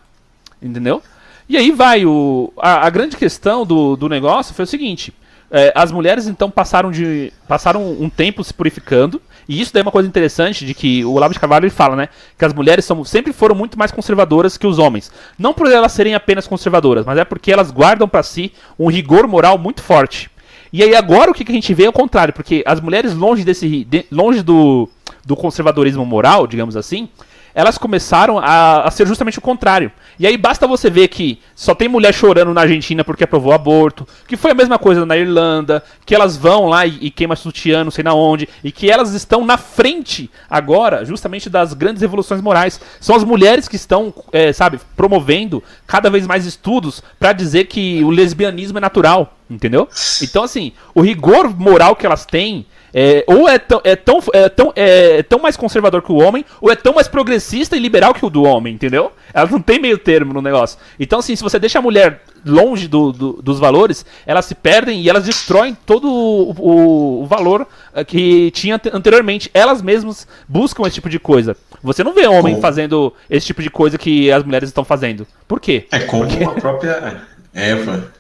entendeu? 0.60 1.04
E 1.48 1.56
aí 1.56 1.70
vai, 1.70 2.04
o, 2.04 2.52
a, 2.58 2.88
a 2.88 2.90
grande 2.90 3.16
questão 3.16 3.64
do, 3.64 3.96
do 3.96 4.10
negócio 4.10 4.56
foi 4.56 4.66
o 4.66 4.68
seguinte 4.68 5.14
é, 5.52 5.72
as 5.76 5.92
mulheres 5.92 6.28
então 6.28 6.50
passaram 6.50 6.92
de 6.92 7.32
passaram 7.48 7.92
um 8.00 8.10
tempo 8.10 8.44
se 8.44 8.54
purificando 8.54 9.22
e 9.48 9.62
isso 9.62 9.72
daí 9.74 9.82
é 9.82 9.84
uma 9.84 9.92
coisa 9.92 10.08
interessante 10.08 10.66
de 10.66 10.74
que 10.74 11.06
o 11.06 11.14
Olavo 11.14 11.34
de 11.34 11.40
Carvalho 11.40 11.66
ele 11.66 11.70
fala, 11.70 11.96
né, 11.96 12.10
que 12.38 12.44
as 12.44 12.54
mulheres 12.54 12.84
são, 12.84 13.04
sempre 13.04 13.32
foram 13.32 13.56
muito 13.56 13.78
mais 13.78 13.92
conservadoras 13.92 14.58
que 14.58 14.68
os 14.68 14.80
homens. 14.80 15.12
Não 15.38 15.54
por 15.54 15.72
elas 15.72 15.92
serem 15.92 16.16
apenas 16.16 16.48
conservadoras, 16.48 17.06
mas 17.06 17.18
é 17.18 17.24
porque 17.24 17.52
elas 17.52 17.72
guardam 17.72 18.08
para 18.08 18.24
si 18.24 18.52
um 18.78 18.90
rigor 18.90 19.28
moral 19.28 19.58
muito 19.58 19.84
forte. 19.84 20.30
E 20.74 20.84
aí 20.84 20.96
agora 20.96 21.32
o 21.32 21.34
que, 21.34 21.46
que 21.46 21.52
a 21.52 21.56
gente 21.56 21.74
vê 21.74 21.86
é 21.86 21.90
o 21.90 21.94
contrário, 21.94 22.34
porque 22.34 22.64
as 22.66 22.82
mulheres 22.82 23.14
longe 23.14 23.44
desse 23.44 23.86
de, 23.86 24.06
longe 24.12 24.42
do, 24.42 24.90
do 25.24 25.36
conservadorismo 25.36 26.06
moral, 26.06 26.48
digamos 26.48 26.76
assim, 26.76 27.08
elas 27.54 27.78
começaram 27.78 28.38
a, 28.38 28.82
a, 28.82 28.92
ser 28.92 29.08
justamente 29.08 29.40
o 29.40 29.42
contrário. 29.42 29.92
E 30.20 30.26
aí 30.26 30.38
basta 30.38 30.68
você 30.68 30.90
ver 30.90 31.08
que 31.08 31.40
só 31.56 31.76
tem 31.76 31.88
mulher 31.88 32.14
chorando 32.14 32.54
na 32.54 32.62
Argentina 32.62 33.04
porque 33.04 33.24
aprovou 33.24 33.52
aborto, 33.52 34.08
que 34.28 34.38
foi 34.38 34.52
a 34.52 34.56
mesma 34.56 34.80
coisa 34.80 35.06
na 35.06 35.18
Irlanda, 35.18 35.84
que 36.06 36.16
elas 36.16 36.38
vão 36.38 36.68
lá 36.68 36.86
e, 36.86 36.98
e 37.02 37.12
queimam 37.12 37.36
sutiã, 37.36 37.84
não 37.84 37.92
sei 37.92 38.04
na 38.04 38.14
onde, 38.14 38.48
e 38.64 38.72
que 38.72 38.90
elas 38.90 39.14
estão 39.14 39.46
na 39.46 39.58
frente 39.58 40.30
agora, 40.50 41.04
justamente 41.04 41.50
das 41.50 41.74
grandes 41.74 42.02
revoluções 42.02 42.42
morais. 42.42 42.80
São 43.00 43.16
as 43.16 43.24
mulheres 43.24 43.68
que 43.68 43.76
estão, 43.76 44.14
é, 44.32 44.54
sabe, 44.54 44.80
promovendo 44.96 45.64
cada 45.86 46.10
vez 46.10 46.26
mais 46.26 46.46
estudos 46.46 47.04
para 47.20 47.34
dizer 47.34 47.66
que 47.66 48.04
o 48.04 48.10
lesbianismo 48.10 48.78
é 48.78 48.82
natural, 48.82 49.38
entendeu? 49.50 49.88
Então, 50.22 50.44
assim, 50.44 50.72
o 50.94 51.02
rigor 51.02 51.50
moral 51.58 51.96
que 51.96 52.06
elas 52.06 52.26
têm 52.26 52.66
é, 52.98 53.26
ou 53.28 53.50
é 53.50 53.60
tão, 53.60 53.82
é, 53.84 53.94
tão, 53.94 54.24
é, 54.32 54.48
tão, 54.48 54.72
é, 54.74 55.22
tão 55.22 55.40
mais 55.40 55.58
conservador 55.58 56.02
que 56.02 56.14
o 56.14 56.16
homem, 56.16 56.46
ou 56.62 56.72
é 56.72 56.78
tão 56.78 56.94
mais 56.94 57.10
progressista 57.10 57.76
e 57.76 57.80
liberal 57.80 58.14
que 58.14 58.26
o 58.26 58.30
do 58.30 58.44
homem, 58.44 58.74
entendeu? 58.74 59.12
Elas 59.36 59.52
não 59.52 59.60
tem 59.60 59.78
meio 59.78 59.98
termo 59.98 60.34
no 60.34 60.42
negócio. 60.42 60.80
Então, 60.98 61.20
assim, 61.20 61.36
se 61.36 61.44
você 61.44 61.60
deixa 61.60 61.78
a 61.78 61.82
mulher 61.82 62.22
longe 62.46 62.88
do, 62.88 63.12
do, 63.12 63.34
dos 63.34 63.60
valores, 63.60 64.06
elas 64.26 64.46
se 64.46 64.56
perdem 64.56 65.02
e 65.02 65.10
elas 65.10 65.26
destroem 65.26 65.76
todo 65.86 66.08
o, 66.08 66.52
o, 66.52 67.24
o 67.24 67.26
valor 67.26 67.68
eh, 67.94 68.06
que 68.06 68.50
tinha 68.52 68.80
anteriormente. 68.94 69.52
Elas 69.54 69.82
mesmas 69.82 70.26
buscam 70.48 70.84
esse 70.84 70.96
tipo 70.96 71.10
de 71.10 71.20
coisa. 71.20 71.58
Você 71.84 72.02
não 72.02 72.14
vê 72.14 72.26
homem 72.26 72.62
fazendo 72.62 73.14
esse 73.30 73.48
tipo 73.48 73.62
de 73.62 73.70
coisa 73.70 73.98
que 73.98 74.32
as 74.32 74.42
mulheres 74.42 74.70
estão 74.70 74.86
fazendo. 74.86 75.28
Por 75.46 75.60
quê? 75.60 75.86
É 75.92 76.00
como 76.00 76.26
Porque... 76.26 76.42
a 76.42 76.52
própria 76.52 77.22
Eva. 77.54 78.14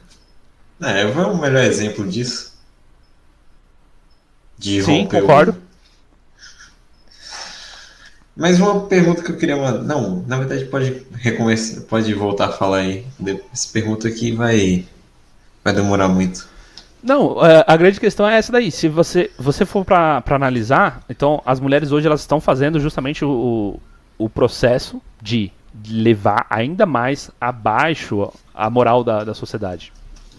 A 0.81 0.91
Eva 0.91 1.21
é 1.21 1.25
o 1.27 1.37
melhor 1.37 1.63
exemplo 1.63 2.05
disso. 2.05 2.53
De 4.57 4.83
Sim, 4.83 5.07
concordo. 5.07 5.55
Mas 8.35 8.59
uma 8.59 8.81
pergunta 8.81 9.23
que 9.23 9.31
eu 9.31 9.37
queria 9.37 9.55
mandar. 9.55 9.81
Não, 9.81 10.23
na 10.27 10.37
verdade 10.37 10.65
pode 10.65 11.05
recomeçar, 11.13 11.83
pode 11.83 12.13
voltar 12.13 12.47
a 12.47 12.51
falar 12.51 12.79
aí. 12.79 13.05
Essa 13.53 13.69
pergunta 13.71 14.07
aqui 14.07 14.31
vai, 14.31 14.85
vai 15.63 15.73
demorar 15.73 16.09
muito. 16.09 16.47
Não, 17.01 17.45
é, 17.45 17.63
a 17.65 17.77
grande 17.77 17.99
questão 17.99 18.27
é 18.27 18.37
essa 18.37 18.51
daí. 18.51 18.71
Se 18.71 18.89
você, 18.89 19.31
você 19.37 19.65
for 19.65 19.85
para 19.85 20.23
analisar, 20.31 21.03
então 21.09 21.41
as 21.45 21.59
mulheres 21.59 21.91
hoje 21.91 22.07
elas 22.07 22.21
estão 22.21 22.41
fazendo 22.41 22.79
justamente 22.79 23.23
o, 23.23 23.79
o 24.17 24.27
processo 24.27 25.01
de 25.21 25.51
levar 25.87 26.45
ainda 26.49 26.85
mais 26.85 27.29
abaixo 27.39 28.31
a 28.53 28.69
moral 28.69 29.03
da, 29.03 29.23
da 29.23 29.33
sociedade. 29.33 29.93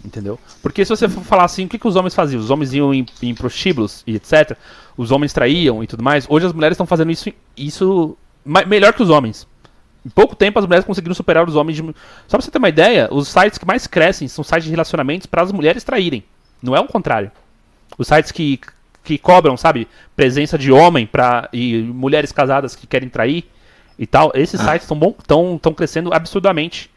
Entendeu? 0.07 0.39
Porque 0.61 0.85
se 0.85 0.89
você 0.89 1.09
for 1.09 1.21
falar 1.21 1.43
assim, 1.43 1.65
o 1.65 1.67
que, 1.67 1.77
que 1.77 1.85
os 1.85 1.97
homens 1.97 2.15
faziam? 2.15 2.39
Os 2.39 2.49
homens 2.49 2.73
iam 2.73 2.93
em, 2.93 3.05
em 3.21 3.35
prostíbulos 3.35 4.03
e 4.07 4.15
etc. 4.15 4.57
Os 4.95 5.11
homens 5.11 5.33
traíam 5.33 5.83
e 5.83 5.87
tudo 5.87 6.01
mais. 6.01 6.25
Hoje 6.29 6.45
as 6.45 6.53
mulheres 6.53 6.75
estão 6.75 6.85
fazendo 6.85 7.11
isso, 7.11 7.29
isso 7.57 8.17
melhor 8.45 8.93
que 8.93 9.03
os 9.03 9.09
homens. 9.09 9.45
Em 10.05 10.09
pouco 10.09 10.33
tempo 10.33 10.59
as 10.59 10.65
mulheres 10.65 10.85
conseguiram 10.85 11.13
superar 11.13 11.45
os 11.45 11.57
homens. 11.57 11.75
De... 11.75 11.83
Só 12.25 12.37
pra 12.37 12.41
você 12.41 12.49
ter 12.49 12.57
uma 12.57 12.69
ideia, 12.69 13.09
os 13.11 13.27
sites 13.27 13.57
que 13.57 13.65
mais 13.65 13.85
crescem 13.85 14.29
são 14.29 14.45
sites 14.45 14.63
de 14.63 14.71
relacionamentos 14.71 15.25
para 15.25 15.41
as 15.41 15.51
mulheres 15.51 15.83
traírem. 15.83 16.23
Não 16.63 16.73
é 16.73 16.79
o 16.79 16.87
contrário. 16.87 17.29
Os 17.97 18.07
sites 18.07 18.31
que, 18.31 18.61
que 19.03 19.17
cobram, 19.17 19.57
sabe, 19.57 19.89
presença 20.15 20.57
de 20.57 20.71
homem 20.71 21.05
pra, 21.05 21.49
e 21.51 21.81
mulheres 21.81 22.31
casadas 22.31 22.77
que 22.77 22.87
querem 22.87 23.09
trair 23.09 23.43
e 23.99 24.07
tal, 24.07 24.31
esses 24.35 24.61
ah. 24.61 24.71
sites 24.71 24.87
estão 24.89 25.73
crescendo 25.75 26.13
absurdamente. 26.13 26.89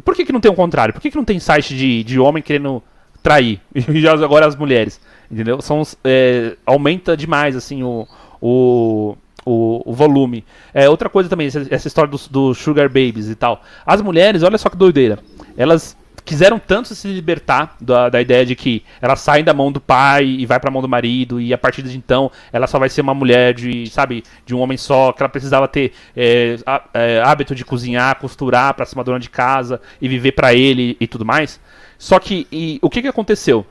Por 0.00 0.14
que, 0.14 0.24
que 0.24 0.32
não 0.32 0.40
tem 0.40 0.50
o 0.50 0.54
contrário? 0.54 0.92
Por 0.92 1.00
que, 1.00 1.10
que 1.10 1.16
não 1.16 1.24
tem 1.24 1.38
site 1.38 1.76
de, 1.76 2.04
de 2.04 2.18
homem 2.18 2.42
querendo 2.42 2.82
trair? 3.22 3.60
E 3.74 4.00
já 4.00 4.12
agora 4.12 4.46
as 4.46 4.56
mulheres. 4.56 5.00
Entendeu? 5.30 5.60
São, 5.60 5.82
é, 6.04 6.56
aumenta 6.64 7.16
demais 7.16 7.56
assim 7.56 7.82
o, 7.82 8.06
o, 8.40 9.16
o, 9.44 9.90
o 9.90 9.94
volume. 9.94 10.44
É, 10.72 10.88
outra 10.88 11.08
coisa 11.08 11.28
também, 11.28 11.46
essa, 11.46 11.66
essa 11.70 11.88
história 11.88 12.10
dos 12.10 12.28
do 12.28 12.54
Sugar 12.54 12.88
Babies 12.88 13.28
e 13.28 13.34
tal. 13.34 13.62
As 13.84 14.00
mulheres, 14.02 14.42
olha 14.42 14.58
só 14.58 14.68
que 14.68 14.76
doideira. 14.76 15.18
Elas 15.56 15.96
quiseram 16.26 16.58
tanto 16.58 16.92
se 16.92 17.06
libertar 17.06 17.76
da, 17.80 18.08
da 18.08 18.20
ideia 18.20 18.44
de 18.44 18.56
que 18.56 18.82
elas 19.00 19.20
saem 19.20 19.44
da 19.44 19.54
mão 19.54 19.70
do 19.70 19.80
pai 19.80 20.24
e 20.24 20.44
vai 20.44 20.58
para 20.58 20.68
a 20.68 20.72
mão 20.72 20.82
do 20.82 20.88
marido 20.88 21.40
e 21.40 21.54
a 21.54 21.58
partir 21.58 21.82
de 21.82 21.96
então 21.96 22.30
ela 22.52 22.66
só 22.66 22.80
vai 22.80 22.88
ser 22.88 23.00
uma 23.00 23.14
mulher 23.14 23.54
de, 23.54 23.88
sabe, 23.88 24.24
de 24.44 24.52
um 24.52 24.58
homem 24.58 24.76
só, 24.76 25.12
que 25.12 25.22
ela 25.22 25.28
precisava 25.28 25.68
ter 25.68 25.92
é, 26.16 26.56
é, 26.92 27.22
hábito 27.24 27.54
de 27.54 27.64
cozinhar, 27.64 28.18
costurar 28.18 28.74
para 28.74 28.84
ser 28.84 28.96
uma 28.96 29.04
dona 29.04 29.20
de 29.20 29.30
casa 29.30 29.80
e 30.02 30.08
viver 30.08 30.32
para 30.32 30.52
ele 30.52 30.96
e 31.00 31.06
tudo 31.06 31.24
mais. 31.24 31.60
Só 31.96 32.18
que 32.18 32.48
e, 32.50 32.80
o 32.82 32.90
que, 32.90 33.02
que 33.02 33.08
aconteceu? 33.08 33.64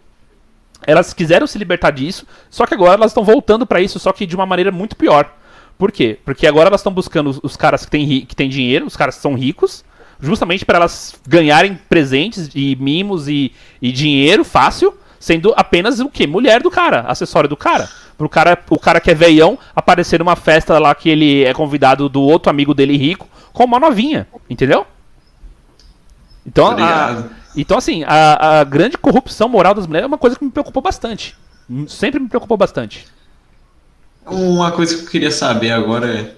Elas 0.88 1.14
quiseram 1.14 1.46
se 1.46 1.58
libertar 1.58 1.92
disso, 1.92 2.26
só 2.50 2.66
que 2.66 2.74
agora 2.74 2.94
elas 2.94 3.12
estão 3.12 3.24
voltando 3.24 3.66
para 3.66 3.82
isso, 3.82 4.00
só 4.00 4.14
que 4.14 4.26
de 4.26 4.36
uma 4.36 4.46
maneira 4.46 4.72
muito 4.72 4.96
pior. 4.96 5.30
Por 5.78 5.92
quê? 5.92 6.18
Porque 6.24 6.48
agora 6.48 6.70
elas 6.70 6.80
estão 6.80 6.94
buscando 6.94 7.38
os, 7.44 7.58
caras 7.58 7.84
que 7.84 7.92
têm, 7.92 8.26
que 8.26 8.36
têm 8.36 8.48
dinheiro, 8.48 8.86
os 8.86 8.96
caras 8.96 9.16
que 9.16 9.22
são 9.22 9.34
ricos, 9.34 9.84
justamente 10.26 10.66
para 10.66 10.78
elas 10.78 11.16
ganharem 11.28 11.80
presentes 11.88 12.50
e 12.54 12.76
mimos 12.76 13.28
e, 13.28 13.54
e 13.82 13.92
dinheiro 13.92 14.44
fácil, 14.44 14.94
sendo 15.20 15.54
apenas 15.56 16.00
o 16.00 16.10
quê? 16.10 16.26
Mulher 16.26 16.62
do 16.62 16.72
cara, 16.72 17.02
acessório 17.02 17.48
do 17.48 17.56
cara. 17.56 17.90
Pro 18.18 18.30
cara, 18.30 18.58
o 18.70 18.80
cara 18.80 19.00
que 19.00 19.12
é 19.12 19.14
veião 19.14 19.60
aparecer 19.76 20.20
numa 20.20 20.36
festa 20.36 20.80
lá 20.80 20.96
que 20.96 21.10
ele 21.10 21.44
é 21.44 21.54
convidado 21.54 22.08
do 22.08 22.22
outro 22.22 22.50
amigo 22.50 22.74
dele 22.74 22.98
rico 22.98 23.28
com 23.54 23.66
uma 23.66 23.80
novinha, 23.80 24.28
entendeu? 24.50 24.86
Então, 26.46 26.76
a, 26.78 27.24
então 27.56 27.78
assim, 27.78 28.04
a, 28.04 28.60
a 28.60 28.64
grande 28.64 28.98
corrupção 28.98 29.50
moral 29.50 29.74
das 29.74 29.88
mulheres 29.88 30.06
é 30.06 30.08
uma 30.08 30.18
coisa 30.18 30.38
que 30.38 30.46
me 30.46 30.52
preocupou 30.52 30.82
bastante. 30.82 31.36
Sempre 31.88 32.20
me 32.20 32.30
preocupou 32.30 32.58
bastante. 32.58 33.06
Uma 34.26 34.72
coisa 34.72 34.96
que 34.96 35.04
eu 35.04 35.10
queria 35.10 35.32
saber 35.32 35.72
agora 35.72 36.08
é. 36.08 36.36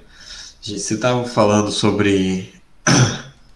Você 0.61 0.95
estava 0.95 1.23
falando 1.23 1.71
sobre 1.71 2.53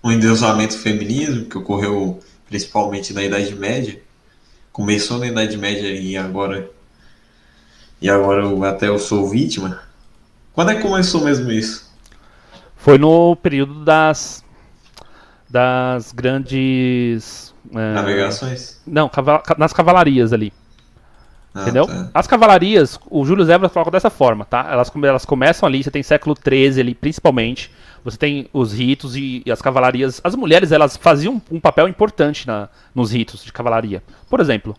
o 0.02 0.12
endeusamento 0.12 0.78
feminismo 0.78 1.46
que 1.46 1.58
ocorreu 1.58 2.20
principalmente 2.48 3.14
na 3.14 3.24
Idade 3.24 3.56
Média. 3.56 4.02
Começou 4.72 5.18
na 5.18 5.28
Idade 5.28 5.58
Média 5.58 5.88
e 5.88 6.18
agora. 6.18 6.70
E 8.02 8.10
agora 8.10 8.44
eu, 8.44 8.64
até 8.64 8.88
eu 8.88 8.98
sou 8.98 9.30
vítima. 9.30 9.80
Quando 10.54 10.72
é 10.72 10.76
que 10.76 10.82
começou 10.82 11.22
mesmo 11.24 11.52
isso? 11.52 11.92
Foi 12.76 12.98
no 12.98 13.36
período 13.36 13.86
das. 13.86 14.44
das 15.50 16.12
grandes. 16.12 17.54
É, 17.74 17.94
Navegações? 17.94 18.82
Não, 18.88 19.08
caval 19.08 19.44
nas 19.58 19.72
cavalarias 19.72 20.34
ali. 20.34 20.52
Ah, 21.54 21.62
entendeu? 21.62 21.86
Tá. 21.86 22.10
As 22.14 22.28
cavalarias, 22.28 22.98
o 23.10 23.26
Júlio 23.26 23.46
Zebra 23.46 23.70
coloca 23.70 23.92
dessa 23.92 24.10
forma, 24.10 24.46
tá? 24.46 24.68
Elas, 24.72 24.92
elas 25.04 25.26
começam 25.26 25.68
ali, 25.68 25.84
você 25.84 25.92
tem 25.92 26.02
século 26.02 26.36
XIII 26.36 26.80
ali, 26.80 26.96
principalmente. 26.96 27.72
Você 28.04 28.18
tem 28.18 28.48
os 28.52 28.74
ritos 28.74 29.16
e, 29.16 29.44
e 29.46 29.52
as 29.52 29.62
cavalarias. 29.62 30.20
As 30.24 30.36
mulheres, 30.36 30.72
elas 30.72 30.98
faziam 30.98 31.42
um 31.52 31.60
papel 31.60 31.88
importante 31.88 32.48
na, 32.48 32.70
nos 32.96 33.12
ritos 33.12 33.44
de 33.44 33.54
cavalaria. 33.54 34.02
Por 34.30 34.40
exemplo, 34.40 34.76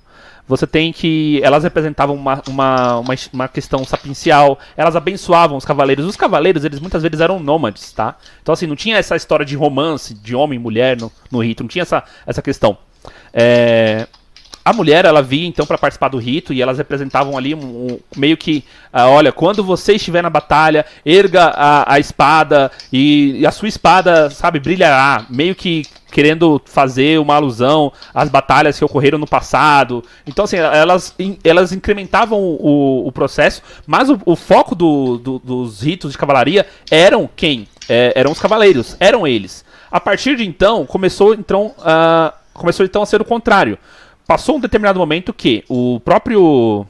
você 0.47 0.67
tem 0.67 0.93
que. 0.93 1.41
Elas 1.43 1.63
representavam 1.63 2.17
uma, 2.17 2.43
uma, 2.49 2.99
uma, 2.99 3.15
uma, 3.33 3.49
questão 3.49 3.85
sapiencial, 3.85 4.59
elas 4.77 4.97
abençoavam 4.97 5.57
os 5.57 5.65
cavaleiros. 5.65 6.05
Os 6.05 6.17
cavaleiros, 6.17 6.65
eles 6.65 6.81
muitas 6.81 7.03
vezes 7.03 7.21
eram 7.21 7.39
nômades, 7.39 7.93
tá? 7.93 8.17
Então, 8.43 8.53
assim, 8.53 8.67
não 8.67 8.77
tinha 8.77 8.97
essa 8.97 9.15
história 9.15 9.47
de 9.47 9.57
romance, 9.57 10.15
de 10.15 10.35
homem 10.35 10.59
e 10.59 10.63
mulher 10.63 11.01
no, 11.01 11.13
no 11.31 11.43
rito, 11.43 11.63
não 11.63 11.69
tinha 11.69 11.83
essa, 11.83 12.03
essa 12.27 12.43
questão. 12.43 12.77
É, 13.33 14.07
a 14.65 14.73
mulher, 14.73 15.05
ela 15.05 15.23
via 15.23 15.47
então 15.47 15.67
para 15.67 15.77
participar 15.77 16.09
do 16.09 16.19
rito 16.19 16.53
e 16.53 16.63
elas 16.63 16.79
representavam 16.79 17.37
ali 17.37 17.55
um, 17.55 17.59
um 17.59 17.99
meio 18.17 18.37
que, 18.37 18.65
uh, 18.95 19.09
olha, 19.09 19.33
quando 19.33 19.65
você 19.65 19.95
estiver 19.95 20.23
na 20.23 20.31
batalha, 20.31 20.87
erga 21.05 21.47
a, 21.47 21.95
a 21.95 21.99
espada 21.99 22.71
e, 22.93 23.41
e, 23.41 23.47
a 23.47 23.51
sua 23.51 23.69
espada, 23.69 24.31
sabe, 24.31 24.61
brilhará, 24.61 25.27
meio 25.29 25.55
que 25.55 25.85
querendo 26.13 26.61
fazer 26.65 27.19
uma 27.19 27.35
alusão 27.35 27.91
às 28.15 28.29
batalhas 28.29 28.79
que 28.79 28.85
ocorreram 28.85 29.19
no 29.19 29.27
passado. 29.27 30.05
Então, 30.27 30.45
assim, 30.45 30.59
elas, 30.59 31.15
elas 31.43 31.73
incrementavam 31.73 32.39
o, 32.39 33.09
o 33.09 33.11
processo, 33.11 33.63
mas 33.87 34.11
o, 34.11 34.21
o 34.25 34.37
foco 34.37 34.75
do, 34.75 35.19
do, 35.19 35.39
dos 35.39 35.83
ritos 35.83 36.13
de 36.13 36.19
cavalaria 36.19 36.67
eram 36.91 37.29
quem? 37.35 37.67
É, 37.89 38.13
eram 38.15 38.31
os 38.31 38.39
cavaleiros, 38.39 38.97
eram 39.01 39.27
eles. 39.27 39.65
A 39.91 39.99
partir 39.99 40.37
de 40.37 40.47
então, 40.47 40.87
começou 40.87 41.35
então, 41.35 41.75
uh, 41.79 42.33
começou 42.53 42.87
então 42.87 43.03
a 43.03 43.07
ser 43.07 43.21
o 43.21 43.25
contrário 43.25 43.77
passou 44.33 44.57
um 44.57 44.61
determinado 44.61 44.99
momento 44.99 45.31
que 45.35 45.63
o 45.69 46.01
próprio 46.01 46.87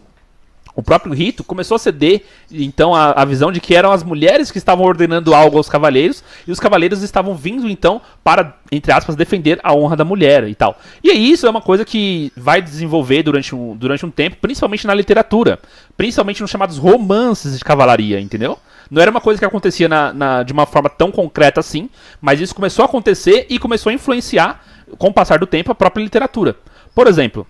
o 0.77 0.83
próprio 0.83 1.13
rito 1.13 1.43
começou 1.43 1.75
a 1.75 1.79
ceder 1.79 2.23
então 2.53 2.95
a, 2.95 3.11
a, 3.11 3.25
visão 3.25 3.51
de 3.51 3.61
que 3.61 3.75
eram 3.75 3.91
as 3.91 4.05
mulheres 4.05 4.53
que 4.53 4.59
estavam 4.59 4.87
ordenando 4.87 5.35
algo 5.35 5.57
aos 5.57 5.69
cavaleiros 5.69 6.23
e 6.47 6.53
os 6.53 6.61
cavaleiros 6.61 7.03
estavam 7.03 7.35
vindo 7.35 7.69
então 7.69 8.01
para 8.23 8.57
entre 8.71 8.93
aspas 8.93 9.17
defender 9.17 9.59
a 9.65 9.75
honra 9.75 9.97
da 9.97 10.05
mulher 10.05 10.47
e 10.47 10.55
tal. 10.55 10.79
E 11.03 11.11
isso 11.11 11.49
é 11.49 11.51
uma 11.51 11.61
coisa 11.61 11.85
que 11.85 12.33
vai 12.37 12.63
desenvolver 12.63 13.25
durante 13.25 13.57
um, 13.57 13.77
durante 13.77 14.07
um 14.07 14.11
tempo, 14.11 14.37
principalmente 14.41 14.87
na 14.87 14.95
literatura, 14.95 15.59
principalmente 15.97 16.43
nos 16.43 16.51
chamados 16.51 16.79
romances 16.79 17.59
de 17.59 17.65
cavalaria, 17.65 18.21
entendeu? 18.21 18.57
Não 18.89 19.03
era 19.03 19.11
uma 19.11 19.21
coisa 19.21 19.41
que 19.41 19.45
acontecia 19.45 19.89
na, 19.89 20.13
na, 20.13 20.43
de 20.45 20.53
uma 20.53 20.65
forma 20.65 20.89
tão 20.89 21.11
concreta 21.11 21.59
assim, 21.59 21.91
mas 22.21 22.41
isso 22.41 22.55
começou 22.55 22.85
a 22.85 22.87
acontecer 22.87 23.47
e 23.51 23.59
começou 23.59 23.91
a 23.91 23.93
influenciar, 23.93 24.65
com 24.97 25.09
o 25.09 25.13
passar 25.13 25.41
do 25.41 25.47
tempo, 25.47 25.73
a 25.73 25.75
própria 25.75 26.05
literatura. 26.05 26.57
Por 26.95 27.07
exemplo, 27.07 27.47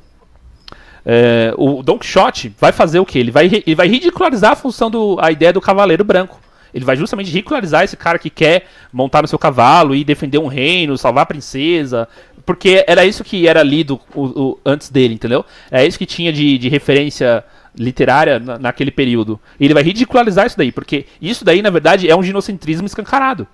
é, 1.04 1.52
o 1.56 1.82
Don 1.82 1.98
Quixote 1.98 2.54
vai 2.58 2.72
fazer 2.72 3.00
o 3.00 3.06
que? 3.06 3.18
Ele 3.18 3.30
vai, 3.30 3.46
ele 3.46 3.74
vai 3.74 3.88
ridicularizar 3.88 4.52
a 4.52 4.56
função 4.56 4.90
do, 4.90 5.18
a 5.20 5.30
ideia 5.30 5.52
do 5.52 5.60
cavaleiro 5.60 6.04
branco. 6.04 6.40
Ele 6.72 6.84
vai 6.84 6.96
justamente 6.96 7.30
ridicularizar 7.30 7.84
esse 7.84 7.96
cara 7.96 8.18
que 8.18 8.30
quer 8.30 8.66
montar 8.92 9.20
no 9.20 9.28
seu 9.28 9.38
cavalo 9.38 9.94
e 9.94 10.04
defender 10.04 10.38
um 10.38 10.46
reino, 10.46 10.96
salvar 10.96 11.24
a 11.24 11.26
princesa. 11.26 12.08
Porque 12.46 12.84
era 12.88 13.04
isso 13.04 13.22
que 13.22 13.46
era 13.46 13.62
lido 13.62 14.00
o, 14.14 14.24
o, 14.24 14.58
antes 14.64 14.88
dele, 14.88 15.14
entendeu? 15.14 15.44
É 15.70 15.86
isso 15.86 15.98
que 15.98 16.06
tinha 16.06 16.32
de, 16.32 16.56
de 16.56 16.68
referência 16.68 17.44
literária 17.76 18.38
na, 18.38 18.58
naquele 18.58 18.90
período. 18.90 19.38
E 19.60 19.64
ele 19.64 19.74
vai 19.74 19.82
ridicularizar 19.82 20.46
isso 20.46 20.56
daí, 20.56 20.72
porque 20.72 21.06
isso 21.20 21.44
daí, 21.44 21.60
na 21.60 21.70
verdade, 21.70 22.08
é 22.08 22.16
um 22.16 22.22
ginocentrismo 22.22 22.86
escancarado. 22.86 23.46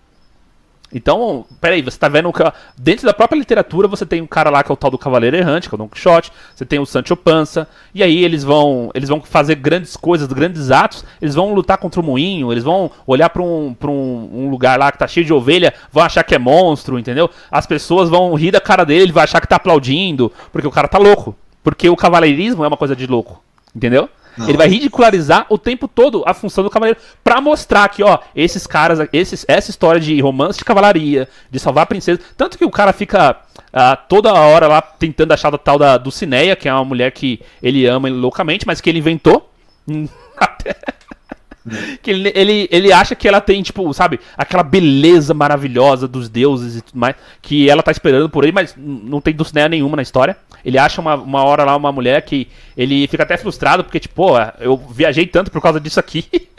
Então, 0.92 1.44
peraí, 1.60 1.82
você 1.82 1.98
tá 1.98 2.08
vendo 2.08 2.32
que 2.32 2.42
dentro 2.78 3.06
da 3.06 3.12
própria 3.12 3.38
literatura 3.38 3.86
você 3.86 4.06
tem 4.06 4.22
um 4.22 4.26
cara 4.26 4.48
lá 4.48 4.62
que 4.62 4.72
é 4.72 4.74
o 4.74 4.76
tal 4.76 4.90
do 4.90 4.96
Cavaleiro 4.96 5.36
Errante, 5.36 5.68
que 5.68 5.74
é 5.74 5.76
o 5.76 5.78
Don 5.78 5.88
Quixote, 5.88 6.32
você 6.54 6.64
tem 6.64 6.78
o 6.78 6.86
Sancho 6.86 7.14
Panza, 7.14 7.68
e 7.94 8.02
aí 8.02 8.24
eles 8.24 8.42
vão 8.42 8.90
eles 8.94 9.08
vão 9.08 9.20
fazer 9.20 9.56
grandes 9.56 9.96
coisas, 9.96 10.26
grandes 10.28 10.70
atos, 10.70 11.04
eles 11.20 11.34
vão 11.34 11.52
lutar 11.52 11.76
contra 11.76 12.00
o 12.00 12.04
moinho, 12.04 12.50
eles 12.50 12.64
vão 12.64 12.90
olhar 13.06 13.28
para 13.28 13.42
um, 13.42 13.74
pra 13.74 13.90
um, 13.90 14.30
um, 14.32 14.50
lugar 14.50 14.78
lá 14.78 14.90
que 14.90 14.98
tá 14.98 15.06
cheio 15.06 15.26
de 15.26 15.32
ovelha, 15.32 15.74
vão 15.92 16.02
achar 16.02 16.24
que 16.24 16.34
é 16.34 16.38
monstro, 16.38 16.98
entendeu? 16.98 17.28
As 17.50 17.66
pessoas 17.66 18.08
vão 18.08 18.34
rir 18.34 18.50
da 18.50 18.60
cara 18.60 18.84
dele, 18.84 19.02
ele 19.02 19.12
vai 19.12 19.24
achar 19.24 19.40
que 19.40 19.48
tá 19.48 19.56
aplaudindo, 19.56 20.32
porque 20.50 20.66
o 20.66 20.70
cara 20.70 20.88
tá 20.88 20.98
louco. 20.98 21.36
Porque 21.62 21.88
o 21.88 21.96
cavaleirismo 21.96 22.64
é 22.64 22.68
uma 22.68 22.76
coisa 22.78 22.96
de 22.96 23.06
louco, 23.06 23.42
entendeu? 23.76 24.08
Ele 24.46 24.56
vai 24.56 24.68
ridicularizar 24.68 25.46
o 25.48 25.58
tempo 25.58 25.88
todo 25.88 26.22
a 26.26 26.34
função 26.34 26.62
do 26.62 26.70
cavaleiro 26.70 27.00
para 27.24 27.40
mostrar 27.40 27.88
que, 27.88 28.02
ó, 28.02 28.18
esses 28.34 28.66
caras, 28.66 29.08
esses, 29.12 29.44
essa 29.48 29.70
história 29.70 30.00
de 30.00 30.20
romance 30.20 30.58
de 30.58 30.64
cavalaria, 30.64 31.28
de 31.50 31.58
salvar 31.58 31.84
a 31.84 31.86
princesa, 31.86 32.20
tanto 32.36 32.58
que 32.58 32.64
o 32.64 32.70
cara 32.70 32.92
fica 32.92 33.32
uh, 33.32 33.98
toda 34.08 34.32
hora 34.32 34.66
lá 34.66 34.82
tentando 34.82 35.32
achar 35.32 35.54
a 35.54 35.58
tal 35.58 35.78
da 35.78 35.96
Dulcineia, 35.96 36.56
que 36.56 36.68
é 36.68 36.72
uma 36.72 36.84
mulher 36.84 37.10
que 37.12 37.40
ele 37.62 37.86
ama 37.86 38.08
loucamente, 38.08 38.66
mas 38.66 38.80
que 38.80 38.90
ele 38.90 38.98
inventou. 38.98 39.50
que 42.02 42.10
ele, 42.10 42.32
ele, 42.34 42.68
ele 42.70 42.92
acha 42.92 43.14
que 43.14 43.26
ela 43.26 43.40
tem, 43.40 43.62
tipo, 43.62 43.92
sabe, 43.92 44.20
aquela 44.36 44.62
beleza 44.62 45.34
maravilhosa 45.34 46.08
dos 46.08 46.28
deuses 46.28 46.76
e 46.76 46.80
tudo 46.82 46.98
mais, 46.98 47.16
que 47.40 47.68
ela 47.68 47.82
tá 47.82 47.90
esperando 47.90 48.28
por 48.28 48.44
ele, 48.44 48.52
mas 48.52 48.74
não 48.76 49.20
tem 49.20 49.34
Dulcinea 49.34 49.68
nenhuma 49.68 49.96
na 49.96 50.02
história. 50.02 50.36
Ele 50.64 50.78
acha 50.78 51.00
uma, 51.00 51.14
uma 51.14 51.44
hora 51.44 51.64
lá 51.64 51.76
uma 51.76 51.92
mulher 51.92 52.22
que 52.22 52.48
ele 52.76 53.06
fica 53.08 53.22
até 53.22 53.36
frustrado, 53.36 53.84
porque, 53.84 54.00
tipo, 54.00 54.14
pô, 54.14 54.34
eu 54.60 54.76
viajei 54.76 55.26
tanto 55.26 55.50
por 55.50 55.62
causa 55.62 55.80
disso 55.80 56.00
aqui. 56.00 56.26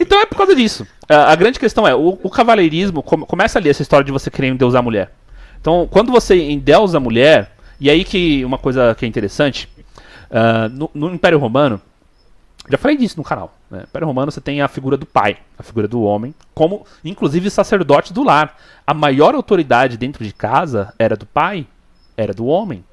então 0.00 0.20
é 0.20 0.26
por 0.26 0.36
causa 0.36 0.54
disso. 0.54 0.86
A, 1.08 1.32
a 1.32 1.34
grande 1.34 1.58
questão 1.58 1.86
é, 1.86 1.94
o, 1.94 2.18
o 2.22 2.30
cavaleirismo, 2.30 3.02
come, 3.02 3.26
começa 3.26 3.58
ali 3.58 3.68
essa 3.68 3.82
história 3.82 4.04
de 4.04 4.12
você 4.12 4.30
querer 4.30 4.48
endeusar 4.48 4.80
a 4.80 4.82
mulher. 4.82 5.12
Então, 5.60 5.88
quando 5.90 6.12
você 6.12 6.36
endeusa 6.36 6.98
a 6.98 7.00
mulher, 7.00 7.50
e 7.80 7.90
aí 7.90 8.04
que 8.04 8.44
uma 8.44 8.58
coisa 8.58 8.94
que 8.94 9.04
é 9.04 9.08
interessante, 9.08 9.68
uh, 10.30 10.68
no, 10.70 10.90
no 10.94 11.14
Império 11.14 11.38
Romano, 11.38 11.80
já 12.70 12.78
falei 12.78 12.96
disso 12.96 13.16
no 13.16 13.24
canal. 13.24 13.54
Né? 13.70 13.84
Império 13.88 14.06
Romano 14.06 14.30
você 14.30 14.40
tem 14.40 14.60
a 14.60 14.68
figura 14.68 14.96
do 14.96 15.06
pai, 15.06 15.38
a 15.58 15.62
figura 15.62 15.88
do 15.88 16.02
homem, 16.02 16.34
como 16.54 16.86
inclusive 17.04 17.50
sacerdote 17.50 18.12
do 18.12 18.22
lar. 18.22 18.56
A 18.86 18.92
maior 18.92 19.34
autoridade 19.34 19.96
dentro 19.96 20.24
de 20.24 20.32
casa 20.32 20.92
era 20.98 21.16
do 21.16 21.26
pai, 21.26 21.66
era 22.16 22.34
do 22.34 22.46
homem. 22.46 22.84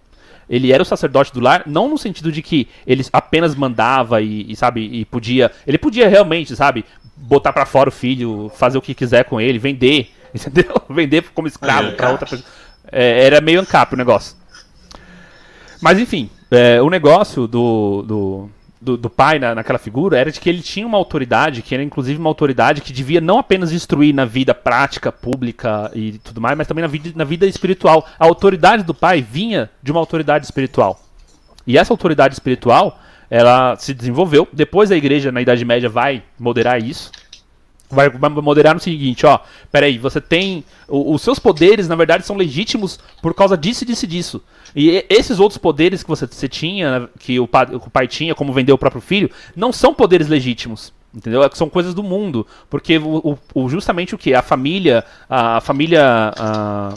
Ele 0.49 0.72
era 0.72 0.84
o 0.84 0.85
sacerdote 0.85 1.34
do 1.34 1.39
lar, 1.39 1.64
não 1.65 1.89
no 1.89 1.97
sentido 1.97 2.31
de 2.31 2.41
que 2.41 2.68
ele 2.85 3.03
apenas 3.11 3.56
mandava 3.56 4.22
e, 4.22 4.52
e 4.52 4.56
sabe, 4.56 4.81
e 4.81 5.03
podia. 5.03 5.52
Ele 5.65 5.77
podia 5.77 6.07
realmente, 6.07 6.56
sabe, 6.56 6.85
botar 7.15 7.52
para 7.52 7.65
fora 7.65 7.89
o 7.89 7.91
filho, 7.91 8.52
fazer 8.56 8.77
o 8.77 8.81
que 8.81 8.93
quiser 8.93 9.26
com 9.26 9.41
ele, 9.41 9.57
vender, 9.57 10.11
entendeu? 10.34 10.81
vender 10.89 11.23
como 11.34 11.47
escravo 11.47 11.93
para 11.93 12.11
outra 12.11 12.27
pessoa. 12.27 12.47
É, 12.91 13.26
era 13.26 13.41
meio 13.41 13.60
ancap 13.60 13.93
o 13.93 13.97
negócio. 13.97 14.38
Mas 15.81 15.99
enfim, 15.99 16.30
é, 16.52 16.81
o 16.81 16.89
negócio 16.89 17.47
do, 17.47 18.03
do, 18.03 18.49
do, 18.85 18.95
do 18.95 19.09
pai 19.09 19.39
na, 19.39 19.55
naquela 19.55 19.79
figura 19.79 20.17
era 20.17 20.31
de 20.31 20.39
que 20.39 20.47
ele 20.47 20.61
tinha 20.61 20.85
uma 20.85 20.97
autoridade, 20.97 21.63
que 21.63 21.73
era 21.73 21.83
inclusive 21.83 22.19
uma 22.19 22.29
autoridade 22.29 22.81
que 22.81 22.93
devia 22.93 23.19
não 23.19 23.39
apenas 23.39 23.71
instruir 23.71 24.13
na 24.13 24.25
vida 24.25 24.53
prática, 24.53 25.11
pública 25.11 25.91
e 25.95 26.19
tudo 26.19 26.39
mais, 26.39 26.55
mas 26.55 26.67
também 26.67 26.83
na 26.83 26.87
vida, 26.87 27.11
na 27.15 27.23
vida 27.23 27.47
espiritual. 27.47 28.07
A 28.19 28.25
autoridade 28.25 28.83
do 28.83 28.93
pai 28.93 29.21
vinha 29.21 29.69
de 29.81 29.91
uma 29.91 29.99
autoridade 29.99 30.45
espiritual. 30.45 31.01
E 31.65 31.77
essa 31.77 31.91
autoridade 31.91 32.35
espiritual, 32.35 32.99
ela 33.27 33.75
se 33.75 33.91
desenvolveu. 33.91 34.47
Depois 34.53 34.91
a 34.91 34.95
igreja, 34.95 35.31
na 35.31 35.41
Idade 35.41 35.65
Média, 35.65 35.89
vai 35.89 36.21
moderar 36.39 36.79
isso 36.79 37.11
vai, 37.89 38.09
moderar 38.09 38.73
no 38.73 38.81
seguinte, 38.81 39.25
ó, 39.25 39.39
peraí, 39.71 39.97
você 39.97 40.19
tem, 40.19 40.63
os 40.87 41.21
seus 41.21 41.39
poderes, 41.39 41.87
na 41.87 41.95
verdade, 41.95 42.25
são 42.25 42.35
legítimos 42.35 42.99
por 43.21 43.33
causa 43.33 43.57
disso 43.57 43.85
disso 43.85 44.07
disso. 44.07 44.43
E 44.75 45.05
esses 45.09 45.39
outros 45.39 45.57
poderes 45.57 46.03
que 46.03 46.09
você, 46.09 46.27
você 46.27 46.47
tinha, 46.47 47.09
que 47.19 47.39
o, 47.39 47.47
pai, 47.47 47.67
o 47.73 47.89
pai 47.89 48.07
tinha, 48.07 48.35
como 48.35 48.53
vender 48.53 48.73
o 48.73 48.77
próprio 48.77 49.01
filho, 49.01 49.29
não 49.55 49.71
são 49.71 49.93
poderes 49.93 50.27
legítimos. 50.27 50.93
Entendeu? 51.15 51.41
É 51.41 51.49
são 51.53 51.69
coisas 51.69 51.93
do 51.93 52.03
mundo. 52.03 52.45
Porque 52.69 52.97
o, 52.97 53.39
o 53.53 53.69
justamente 53.69 54.13
o 54.13 54.17
que? 54.17 54.33
A 54.33 54.41
família. 54.41 55.05
A, 55.29 55.61
família. 55.61 56.33
A, 56.37 56.93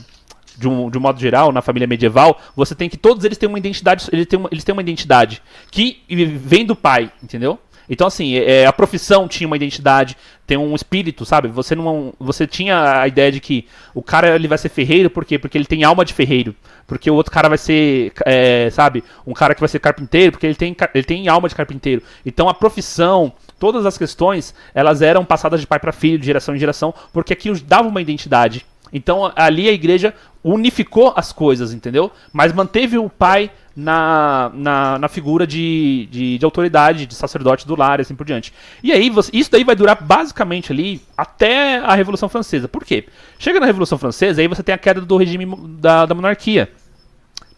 de 0.59 0.67
um, 0.69 0.91
de 0.91 0.99
um 0.99 1.01
modo 1.01 1.21
geral, 1.21 1.53
na 1.53 1.63
família 1.63 1.87
medieval, 1.87 2.41
você 2.57 2.75
tem 2.75 2.89
que 2.89 2.97
todos 2.97 3.25
eles 3.25 3.39
têm 3.39 3.49
uma 3.49 3.61
identidade, 3.61 4.09
eles 4.13 4.27
têm 4.27 4.37
uma, 4.41 4.49
eles 4.51 4.65
têm 4.65 4.73
uma 4.73 4.83
identidade 4.83 5.41
que 5.71 6.03
vem 6.09 6.67
do 6.67 6.75
pai, 6.75 7.13
entendeu? 7.23 7.61
Então, 7.89 8.07
assim, 8.07 8.35
é, 8.37 8.67
a 8.67 8.73
profissão 8.73 9.27
tinha 9.27 9.47
uma 9.47 9.57
identidade, 9.57 10.17
tem 10.47 10.57
um 10.57 10.75
espírito, 10.75 11.25
sabe? 11.25 11.49
Você 11.49 11.75
não, 11.75 12.13
você 12.19 12.47
tinha 12.47 13.01
a 13.01 13.09
ideia 13.09 13.33
de 13.33 13.41
que 13.41 13.67
o 13.95 14.03
cara 14.03 14.35
ele 14.35 14.49
vai 14.49 14.59
ser 14.59 14.69
ferreiro, 14.69 15.11
por 15.11 15.25
quê? 15.25 15.39
Porque 15.39 15.57
ele 15.57 15.65
tem 15.65 15.85
alma 15.85 16.05
de 16.05 16.13
ferreiro. 16.13 16.55
Porque 16.87 17.11
o 17.11 17.15
outro 17.15 17.33
cara 17.33 17.49
vai 17.49 17.59
ser, 17.59 18.13
é, 18.25 18.71
sabe? 18.71 19.05
Um 19.27 19.35
cara 19.35 19.55
que 19.55 19.61
vai 19.61 19.69
ser 19.69 19.79
carpinteiro, 19.79 20.33
porque 20.33 20.47
ele 20.47 20.55
tem, 20.55 20.77
ele 20.95 21.05
tem 21.05 21.29
alma 21.29 21.49
de 21.49 21.55
carpinteiro. 21.55 22.03
Então, 22.25 22.49
a 22.49 22.55
profissão, 22.55 23.33
todas 23.59 23.85
as 23.85 23.99
questões, 23.99 24.55
elas 24.75 25.03
eram 25.03 25.25
passadas 25.25 25.61
de 25.61 25.67
pai 25.67 25.79
para 25.79 25.93
filho, 25.93 26.19
de 26.19 26.27
geração 26.27 26.57
em 26.57 26.59
geração, 26.59 26.95
porque 27.13 27.33
aquilo 27.33 27.59
dava 27.61 27.89
uma 27.89 28.01
identidade. 28.01 28.65
Então, 28.93 29.33
ali 29.37 29.69
a 29.69 29.73
igreja 29.73 30.15
unificou 30.43 31.13
as 31.17 31.33
coisas, 31.33 31.73
entendeu? 31.73 32.11
Mas 32.33 32.53
manteve 32.53 32.99
o 32.99 33.09
pai 33.09 33.51
na, 33.77 34.51
na, 34.55 34.99
na 34.99 35.09
figura 35.09 35.47
de, 35.47 36.09
de, 36.11 36.39
de, 36.39 36.45
autoridade, 36.45 37.07
de 37.07 37.15
sacerdote 37.15 37.67
do 37.67 37.77
lar 37.77 38.01
e 38.01 38.03
assim 38.03 38.15
por 38.15 38.27
diante. 38.27 38.53
E 38.83 38.93
aí, 38.93 39.09
você, 39.09 39.31
isso 39.33 39.51
daí 39.51 39.63
vai 39.63 39.77
durar 39.77 40.03
basicamente 40.03 40.73
ali 40.73 41.01
até 41.17 41.79
a 41.79 41.95
Revolução 41.95 42.29
Francesa. 42.29 42.67
Por 42.67 42.85
quê? 42.85 43.07
Chega 43.39 43.61
na 43.61 43.67
Revolução 43.67 43.99
Francesa, 43.99 44.41
aí 44.41 44.49
você 44.49 44.63
tem 44.63 44.75
a 44.75 44.79
queda 44.79 45.01
do 45.01 45.17
regime 45.17 45.47
da, 45.79 46.07
da 46.07 46.15
monarquia. 46.15 46.71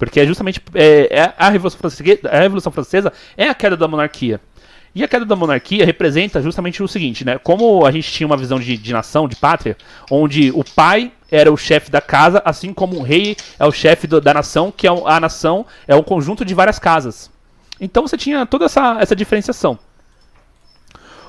Porque 0.00 0.18
é 0.18 0.26
justamente 0.26 0.62
é, 0.74 1.08
é 1.10 1.34
a, 1.36 1.50
Revolução 1.50 1.78
Francesa, 1.78 2.28
a 2.30 2.40
Revolução 2.40 2.72
Francesa 2.72 3.12
é 3.36 3.48
a 3.48 3.54
queda 3.54 3.76
da 3.76 3.86
monarquia. 3.86 4.40
E 4.94 5.04
a 5.04 5.08
queda 5.08 5.24
da 5.24 5.36
monarquia 5.36 5.84
representa 5.84 6.42
justamente 6.42 6.82
o 6.82 6.88
seguinte, 6.88 7.24
né? 7.24 7.38
Como 7.38 7.86
a 7.86 7.92
gente 7.92 8.10
tinha 8.10 8.26
uma 8.26 8.36
visão 8.36 8.58
de, 8.58 8.76
de 8.76 8.92
nação, 8.92 9.28
de 9.28 9.36
pátria, 9.36 9.76
onde 10.10 10.50
o 10.50 10.64
pai 10.64 11.12
era 11.30 11.52
o 11.52 11.56
chefe 11.56 11.90
da 11.90 12.00
casa, 12.00 12.42
assim 12.44 12.72
como 12.72 12.96
o 12.98 13.02
rei 13.02 13.36
é 13.58 13.64
o 13.64 13.70
chefe 13.70 14.06
da 14.06 14.34
nação, 14.34 14.72
que 14.76 14.86
é 14.86 14.90
a 14.90 15.20
nação 15.20 15.64
é 15.86 15.94
um 15.94 16.02
conjunto 16.02 16.44
de 16.44 16.54
várias 16.54 16.78
casas. 16.78 17.30
Então 17.80 18.06
você 18.06 18.16
tinha 18.16 18.44
toda 18.44 18.64
essa, 18.64 18.98
essa 19.00 19.14
diferenciação. 19.14 19.78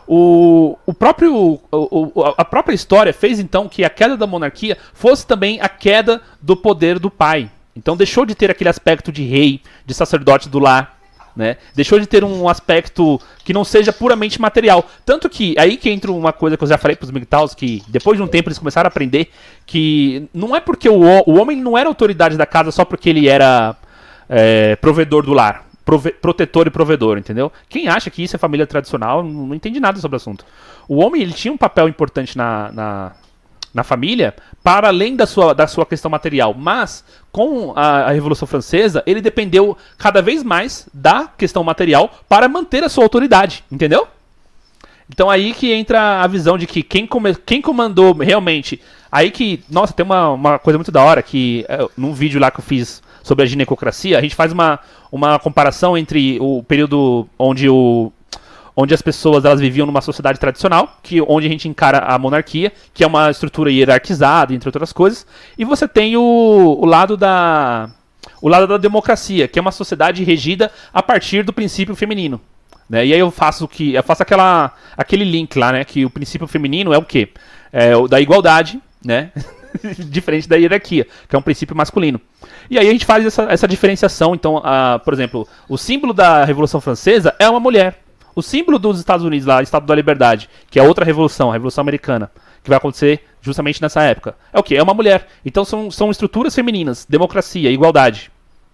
O, 0.08 0.78
o 0.86 0.94
próprio, 0.94 1.62
o, 1.72 2.12
a 2.36 2.44
própria 2.44 2.74
história 2.74 3.14
fez 3.14 3.40
então 3.40 3.70
que 3.70 3.86
a 3.86 3.90
queda 3.90 4.18
da 4.18 4.26
monarquia 4.26 4.78
fosse 4.94 5.26
também 5.26 5.62
a 5.62 5.70
queda 5.70 6.22
do 6.42 6.58
poder 6.58 6.98
do 6.98 7.10
pai. 7.10 7.50
Então 7.76 7.96
deixou 7.96 8.26
de 8.26 8.36
ter 8.36 8.50
aquele 8.50 8.70
aspecto 8.70 9.12
de 9.12 9.24
rei, 9.24 9.62
de 9.86 9.94
sacerdote 9.94 10.50
do 10.50 10.60
lar, 10.60 11.00
né? 11.36 11.58
Deixou 11.76 12.00
de 12.00 12.06
ter 12.06 12.24
um 12.24 12.48
aspecto 12.48 13.20
que 13.44 13.54
não 13.54 13.64
seja 13.64 13.92
puramente 13.92 14.40
material. 14.40 14.86
Tanto 15.06 15.30
que 15.30 15.56
aí 15.58 15.78
que 15.78 15.90
entra 15.90 16.12
uma 16.12 16.34
coisa 16.34 16.58
que 16.58 16.64
eu 16.64 16.68
já 16.68 16.78
falei 16.78 16.96
para 16.96 17.06
os 17.06 17.12
MGTOWs, 17.12 17.54
que 17.54 17.84
depois 17.88 18.18
de 18.18 18.24
um 18.24 18.28
tempo 18.28 18.50
eles 18.50 18.60
começaram 18.60 18.88
a 18.88 18.90
aprender 18.90 19.30
que 19.66 20.28
não 20.34 20.56
é 20.56 20.60
porque 20.60 20.90
o, 20.90 21.02
o 21.02 21.40
homem 21.40 21.58
não 21.58 21.78
era 21.78 21.88
autoridade 21.88 22.38
da 22.38 22.46
casa 22.46 22.72
só 22.72 22.84
porque 22.86 23.10
ele 23.10 23.28
era 23.28 23.76
é, 24.30 24.76
provedor 24.76 25.24
do 25.24 25.34
lar. 25.34 25.66
Prove, 25.84 26.12
protetor 26.12 26.68
e 26.68 26.70
provedor, 26.70 27.18
entendeu? 27.18 27.52
Quem 27.68 27.88
acha 27.88 28.10
que 28.10 28.24
isso 28.24 28.36
é 28.36 28.40
família 28.40 28.68
tradicional 28.68 29.24
não, 29.24 29.48
não 29.48 29.56
entende 29.56 29.80
nada 29.80 30.00
sobre 30.00 30.16
o 30.16 30.18
assunto. 30.18 30.46
O 30.88 30.98
homem 30.98 31.22
ele 31.22 31.34
tinha 31.34 31.52
um 31.52 31.58
papel 31.58 31.90
importante 31.90 32.38
na, 32.38 32.72
na 32.72 33.12
na 33.74 33.84
família, 33.84 34.34
para 34.64 34.88
além 34.88 35.16
da 35.16 35.26
sua, 35.26 35.54
da 35.54 35.68
sua 35.68 35.86
questão 35.86 36.12
material. 36.12 36.54
Mas, 36.54 37.04
com 37.32 37.74
a, 37.76 38.04
a, 38.04 38.12
Revolução 38.12 38.48
Francesa, 38.48 39.04
ele 39.06 39.22
dependeu 39.22 39.78
cada 39.98 40.22
vez 40.22 40.44
mais 40.44 40.88
da 40.94 41.28
questão 41.28 41.64
material 41.64 42.12
para 42.28 42.50
manter 42.50 42.84
a 42.84 42.90
sua 42.90 43.04
autoridade, 43.04 43.64
entendeu? 43.72 44.08
Então 45.10 45.30
aí 45.30 45.54
que 45.54 45.72
entra 45.74 46.22
a 46.22 46.28
visão 46.28 46.58
de 46.58 46.66
que 46.66 46.82
quem, 46.82 47.06
come, 47.06 47.36
quem 47.36 47.62
comandou 47.62 48.14
realmente. 48.14 48.82
Aí 49.12 49.30
que, 49.30 49.62
nossa, 49.70 49.92
tem 49.92 50.06
uma, 50.06 50.30
uma 50.30 50.60
coisa 50.60 50.78
muito 50.78 50.92
da 50.92 51.04
hora 51.04 51.22
que 51.22 51.66
é, 51.68 51.86
num 51.98 52.14
vídeo 52.14 52.40
lá 52.40 52.50
que 52.50 52.60
eu 52.60 52.64
fiz 52.64 53.04
sobre 53.22 53.44
a 53.44 53.46
ginecocracia, 53.46 54.18
a 54.18 54.22
gente 54.22 54.36
faz 54.36 54.52
uma, 54.54 54.80
uma 55.12 55.38
comparação 55.38 55.98
entre 55.98 56.38
o 56.40 56.64
período 56.64 57.28
onde 57.38 57.70
o 57.70 58.12
onde 58.76 58.94
as 58.94 59.02
pessoas 59.02 59.46
elas 59.46 59.60
viviam 59.60 59.86
numa 59.86 60.02
sociedade 60.02 60.40
tradicional, 60.40 60.98
que 61.04 61.22
onde 61.22 61.48
a 61.48 61.50
gente 61.50 61.68
encara 61.68 62.00
a 62.00 62.18
monarquia, 62.18 62.72
que 62.94 63.04
é 63.04 63.08
uma 63.08 63.30
estrutura 63.30 63.72
hierarquizada, 63.72 64.54
entre 64.54 64.68
outras 64.68 64.94
coisas, 64.94 65.26
e 65.58 65.66
você 65.66 65.88
tem 65.88 66.16
o, 66.18 66.78
o 66.80 66.86
lado 66.86 67.18
da 67.18 67.90
o 68.42 68.48
lado 68.48 68.68
da 68.68 68.78
democracia, 68.78 69.48
que 69.48 69.60
é 69.60 69.62
uma 69.62 69.72
sociedade 69.72 70.24
regida 70.24 70.72
a 70.94 71.02
partir 71.02 71.44
do 71.44 71.54
princípio 71.54 71.96
feminino. 71.96 72.42
Né? 72.90 73.06
E 73.06 73.14
aí 73.14 73.20
eu 73.20 73.32
faço 73.32 73.68
que 73.68 73.94
eu 73.94 74.04
faço 74.04 74.24
aquela 74.24 74.74
aquele 74.98 75.24
link 75.24 75.58
lá, 75.58 75.72
né, 75.72 75.84
que 75.84 76.06
o 76.06 76.10
princípio 76.10 76.48
feminino 76.48 76.94
é 76.94 76.98
o 76.98 77.04
quê? 77.04 77.30
É 77.72 77.96
o 77.96 78.08
da 78.08 78.20
igualdade, 78.20 78.82
né? 79.04 79.32
diferente 80.10 80.48
da 80.48 80.56
hierarquia, 80.56 81.08
que 81.28 81.36
é 81.36 81.40
um 81.40 81.42
princípio 81.42 81.76
masculino. 81.76 82.20
E 82.70 82.78
aí 82.78 82.88
a 82.88 82.92
gente 82.92 83.06
faz 83.06 83.26
essa, 83.26 83.44
essa 83.44 83.68
diferenciação. 83.68 84.36
Então, 84.36 84.58
uh, 84.58 85.00
por 85.04 85.14
exemplo, 85.14 85.48
o 85.70 85.78
símbolo 85.78 86.14
da 86.14 86.44
Revolução 86.44 86.82
Francesa 86.82 87.34
é 87.40 87.50
uma 87.50 87.60
mulher. 87.60 88.00
O 88.36 88.42
símbolo 88.42 88.80
dos 88.80 89.00
Estados 89.00 89.26
Unidos 89.26 89.46
lá, 89.46 89.62
Estado 89.62 89.86
da 89.86 89.96
Liberdade, 89.96 90.50
que 90.70 90.80
é 90.80 90.84
outra 90.84 91.06
revolução, 91.06 91.50
a 91.50 91.54
Revolução 91.54 91.82
Americana, 91.82 92.32
que 92.64 92.70
vai 92.70 92.78
acontecer 92.78 93.24
justamente 93.42 93.82
nessa 93.82 94.02
época. 94.04 94.36
É 94.54 94.60
o 94.60 94.64
quê? 94.64 94.76
É 94.76 94.84
uma 94.84 94.94
mulher. 94.94 95.28
Então 95.46 95.66
são, 95.66 95.92
são 95.92 96.12
estruturas 96.12 96.56
femininas, 96.56 97.06
democracia, 97.10 97.70
igualdade. 97.70 98.32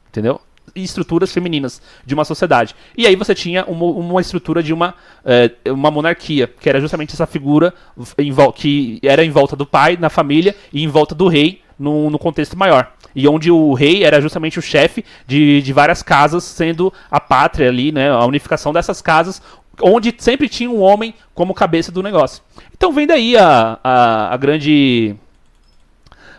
Entendeu? 0.09 0.39
Estruturas 0.75 1.31
femininas 1.31 1.81
de 2.05 2.13
uma 2.13 2.25
sociedade. 2.25 2.75
E 2.95 3.07
aí 3.07 3.15
você 3.15 3.34
tinha 3.34 3.65
uma, 3.65 3.85
uma 3.85 4.21
estrutura 4.21 4.61
de 4.61 4.73
uma, 4.73 4.93
é, 5.25 5.51
uma 5.71 5.89
monarquia, 5.89 6.47
que 6.59 6.69
era 6.69 6.79
justamente 6.79 7.13
essa 7.13 7.25
figura 7.25 7.73
em, 8.17 8.34
que 8.53 8.99
era 9.01 9.23
em 9.23 9.31
volta 9.31 9.55
do 9.55 9.65
pai, 9.65 9.97
na 9.99 10.09
família, 10.09 10.55
e 10.71 10.84
em 10.84 10.88
volta 10.88 11.15
do 11.15 11.27
rei, 11.27 11.61
no, 11.77 12.09
no 12.09 12.19
contexto 12.19 12.57
maior 12.57 12.91
e 13.17 13.27
onde 13.27 13.49
o 13.49 13.73
rei 13.73 14.03
era 14.03 14.21
justamente 14.21 14.59
o 14.59 14.61
chefe 14.61 15.03
de, 15.25 15.59
de 15.63 15.73
várias 15.73 16.03
casas, 16.03 16.43
sendo 16.43 16.93
a 17.09 17.19
pátria 17.19 17.67
ali, 17.67 17.91
né, 17.91 18.11
a 18.11 18.23
unificação 18.23 18.71
dessas 18.71 19.01
casas, 19.01 19.41
onde 19.81 20.13
sempre 20.19 20.47
tinha 20.47 20.69
um 20.69 20.79
homem 20.79 21.15
como 21.33 21.53
cabeça 21.53 21.91
do 21.91 22.03
negócio. 22.03 22.43
Então 22.75 22.93
vem 22.93 23.07
daí 23.07 23.35
a, 23.35 23.79
a, 23.83 24.33
a 24.33 24.37
grande 24.37 25.15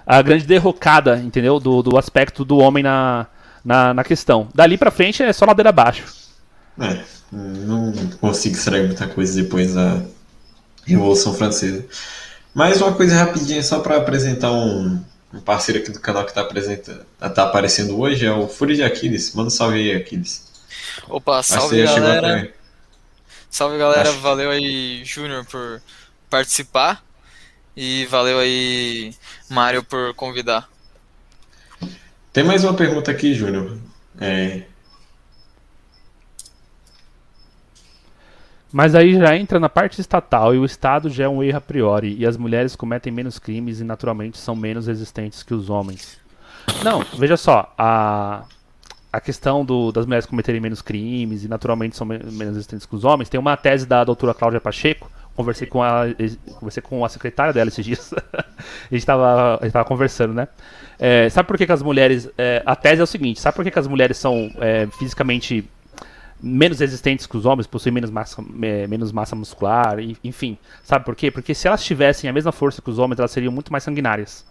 a 0.07 0.23
grande 0.23 0.47
derrocada, 0.47 1.19
entendeu, 1.19 1.59
do, 1.61 1.83
do 1.83 1.99
aspecto 1.99 2.45
do 2.45 2.57
homem 2.59 2.83
na, 2.83 3.27
na, 3.65 3.93
na 3.93 4.05
questão. 4.05 4.49
Dali 4.55 4.79
para 4.79 4.91
frente 4.91 5.23
é 5.23 5.33
só 5.33 5.45
ladeira 5.45 5.69
abaixo. 5.71 6.05
É, 6.81 7.01
não 7.33 7.93
consigo 8.21 8.55
extrair 8.55 8.87
muita 8.87 9.07
coisa 9.07 9.43
depois 9.43 9.75
da 9.75 10.01
Revolução 10.87 11.35
Francesa. 11.35 11.85
Mais 12.55 12.81
uma 12.81 12.93
coisa 12.93 13.17
rapidinha 13.17 13.63
só 13.63 13.81
para 13.81 13.99
apresentar 13.99 14.51
um, 14.51 14.99
um 15.33 15.41
parceiro 15.41 15.81
aqui 15.81 15.91
do 15.91 16.01
canal 16.01 16.25
que 16.25 16.31
está 16.31 16.41
apresentando, 16.41 17.05
tá 17.19 17.45
aparecendo 17.45 17.99
hoje 17.99 18.27
é 18.27 18.33
o 18.33 18.49
Fúria 18.49 18.77
de 18.77 18.83
Aquiles. 18.83 19.35
Manda 19.35 19.49
um 19.49 19.51
salve 19.51 19.79
aí, 19.79 19.97
Aquiles. 19.97 20.47
Opa, 21.09 21.43
salve 21.43 21.83
galera. 21.83 22.53
Salve 23.51 23.79
galera, 23.79 24.11
Acho... 24.11 24.21
valeu 24.21 24.51
aí, 24.51 25.05
Júnior, 25.05 25.45
por 25.45 25.83
participar. 26.29 27.05
E 27.77 28.07
valeu 28.07 28.39
aí, 28.39 29.15
Mário, 29.49 29.85
por 29.85 30.13
convidar. 30.15 30.69
Tem 32.33 32.43
mais 32.43 32.65
uma 32.65 32.75
pergunta 32.75 33.11
aqui, 33.11 33.35
Júnior. 33.35 33.79
É, 34.21 34.63
Mas 38.73 38.95
aí 38.95 39.15
já 39.15 39.37
entra 39.37 39.59
na 39.59 39.69
parte 39.69 40.01
estatal 40.01 40.55
e 40.55 40.59
o 40.59 40.65
Estado 40.65 41.09
já 41.09 41.25
é 41.25 41.29
um 41.29 41.43
erro 41.43 41.59
a 41.59 41.61
priori, 41.61 42.17
e 42.19 42.27
as 42.27 42.37
mulheres 42.37 42.77
cometem 42.77 43.13
menos 43.13 43.39
crimes 43.39 43.81
e 43.81 43.85
naturalmente 43.85 44.37
são 44.37 44.55
menos 44.55 44.87
resistentes 44.87 45.43
que 45.43 45.55
os 45.55 45.71
homens. 45.71 46.19
Não, 46.85 47.03
veja 47.17 47.37
só, 47.37 47.73
a, 47.79 48.45
a 49.11 49.21
questão 49.21 49.65
do, 49.65 49.91
das 49.91 50.05
mulheres 50.05 50.27
cometerem 50.27 50.61
menos 50.61 50.83
crimes 50.83 51.45
e 51.45 51.49
naturalmente 51.49 51.97
são 51.97 52.07
menos 52.07 52.39
resistentes 52.39 52.85
que 52.85 52.95
os 52.95 53.05
homens, 53.05 53.31
tem 53.31 53.41
uma 53.41 53.57
tese 53.57 53.87
da 53.87 54.05
doutora 54.05 54.35
Cláudia 54.35 54.61
Pacheco, 54.61 55.11
conversei 55.35 55.67
com 55.67 55.83
a, 55.83 56.03
conversei 56.59 56.83
com 56.83 57.03
a 57.05 57.09
secretária 57.09 57.55
dela 57.55 57.69
esses 57.69 57.85
dias, 57.85 58.13
a 58.35 58.45
gente 58.91 58.99
estava 58.99 59.85
conversando, 59.87 60.35
né? 60.35 60.47
É, 60.99 61.29
sabe 61.31 61.47
por 61.47 61.57
que, 61.57 61.65
que 61.65 61.73
as 61.73 61.83
mulheres. 61.83 62.29
É, 62.37 62.61
a 62.67 62.75
tese 62.75 63.01
é 63.01 63.05
o 63.05 63.07
seguinte: 63.07 63.41
sabe 63.41 63.55
por 63.55 63.65
que, 63.65 63.71
que 63.71 63.79
as 63.79 63.87
mulheres 63.87 64.17
são 64.17 64.51
é, 64.59 64.89
fisicamente 64.99 65.65
menos 66.41 66.81
resistentes 66.81 67.27
que 67.27 67.37
os 67.37 67.45
homens, 67.45 67.67
possuem 67.67 67.93
menos 67.93 68.11
massa, 68.11 68.43
menos 68.43 69.13
massa 69.13 69.35
muscular, 69.35 69.97
enfim. 70.23 70.57
Sabe 70.83 71.05
por 71.05 71.17
quê? 71.17 71.31
Porque 71.31 71.55
se 71.55 71.67
elas 71.67 71.85
tivessem 71.85 72.29
a 72.29 72.33
mesma 72.33 72.53
força 72.53 72.81
que 72.81 72.91
os 72.91 72.99
homens, 72.99 73.19
elas 73.19 73.31
seriam 73.31 73.53
muito 73.53 73.73
mais 73.73 73.85
sanguinárias. 73.85 74.47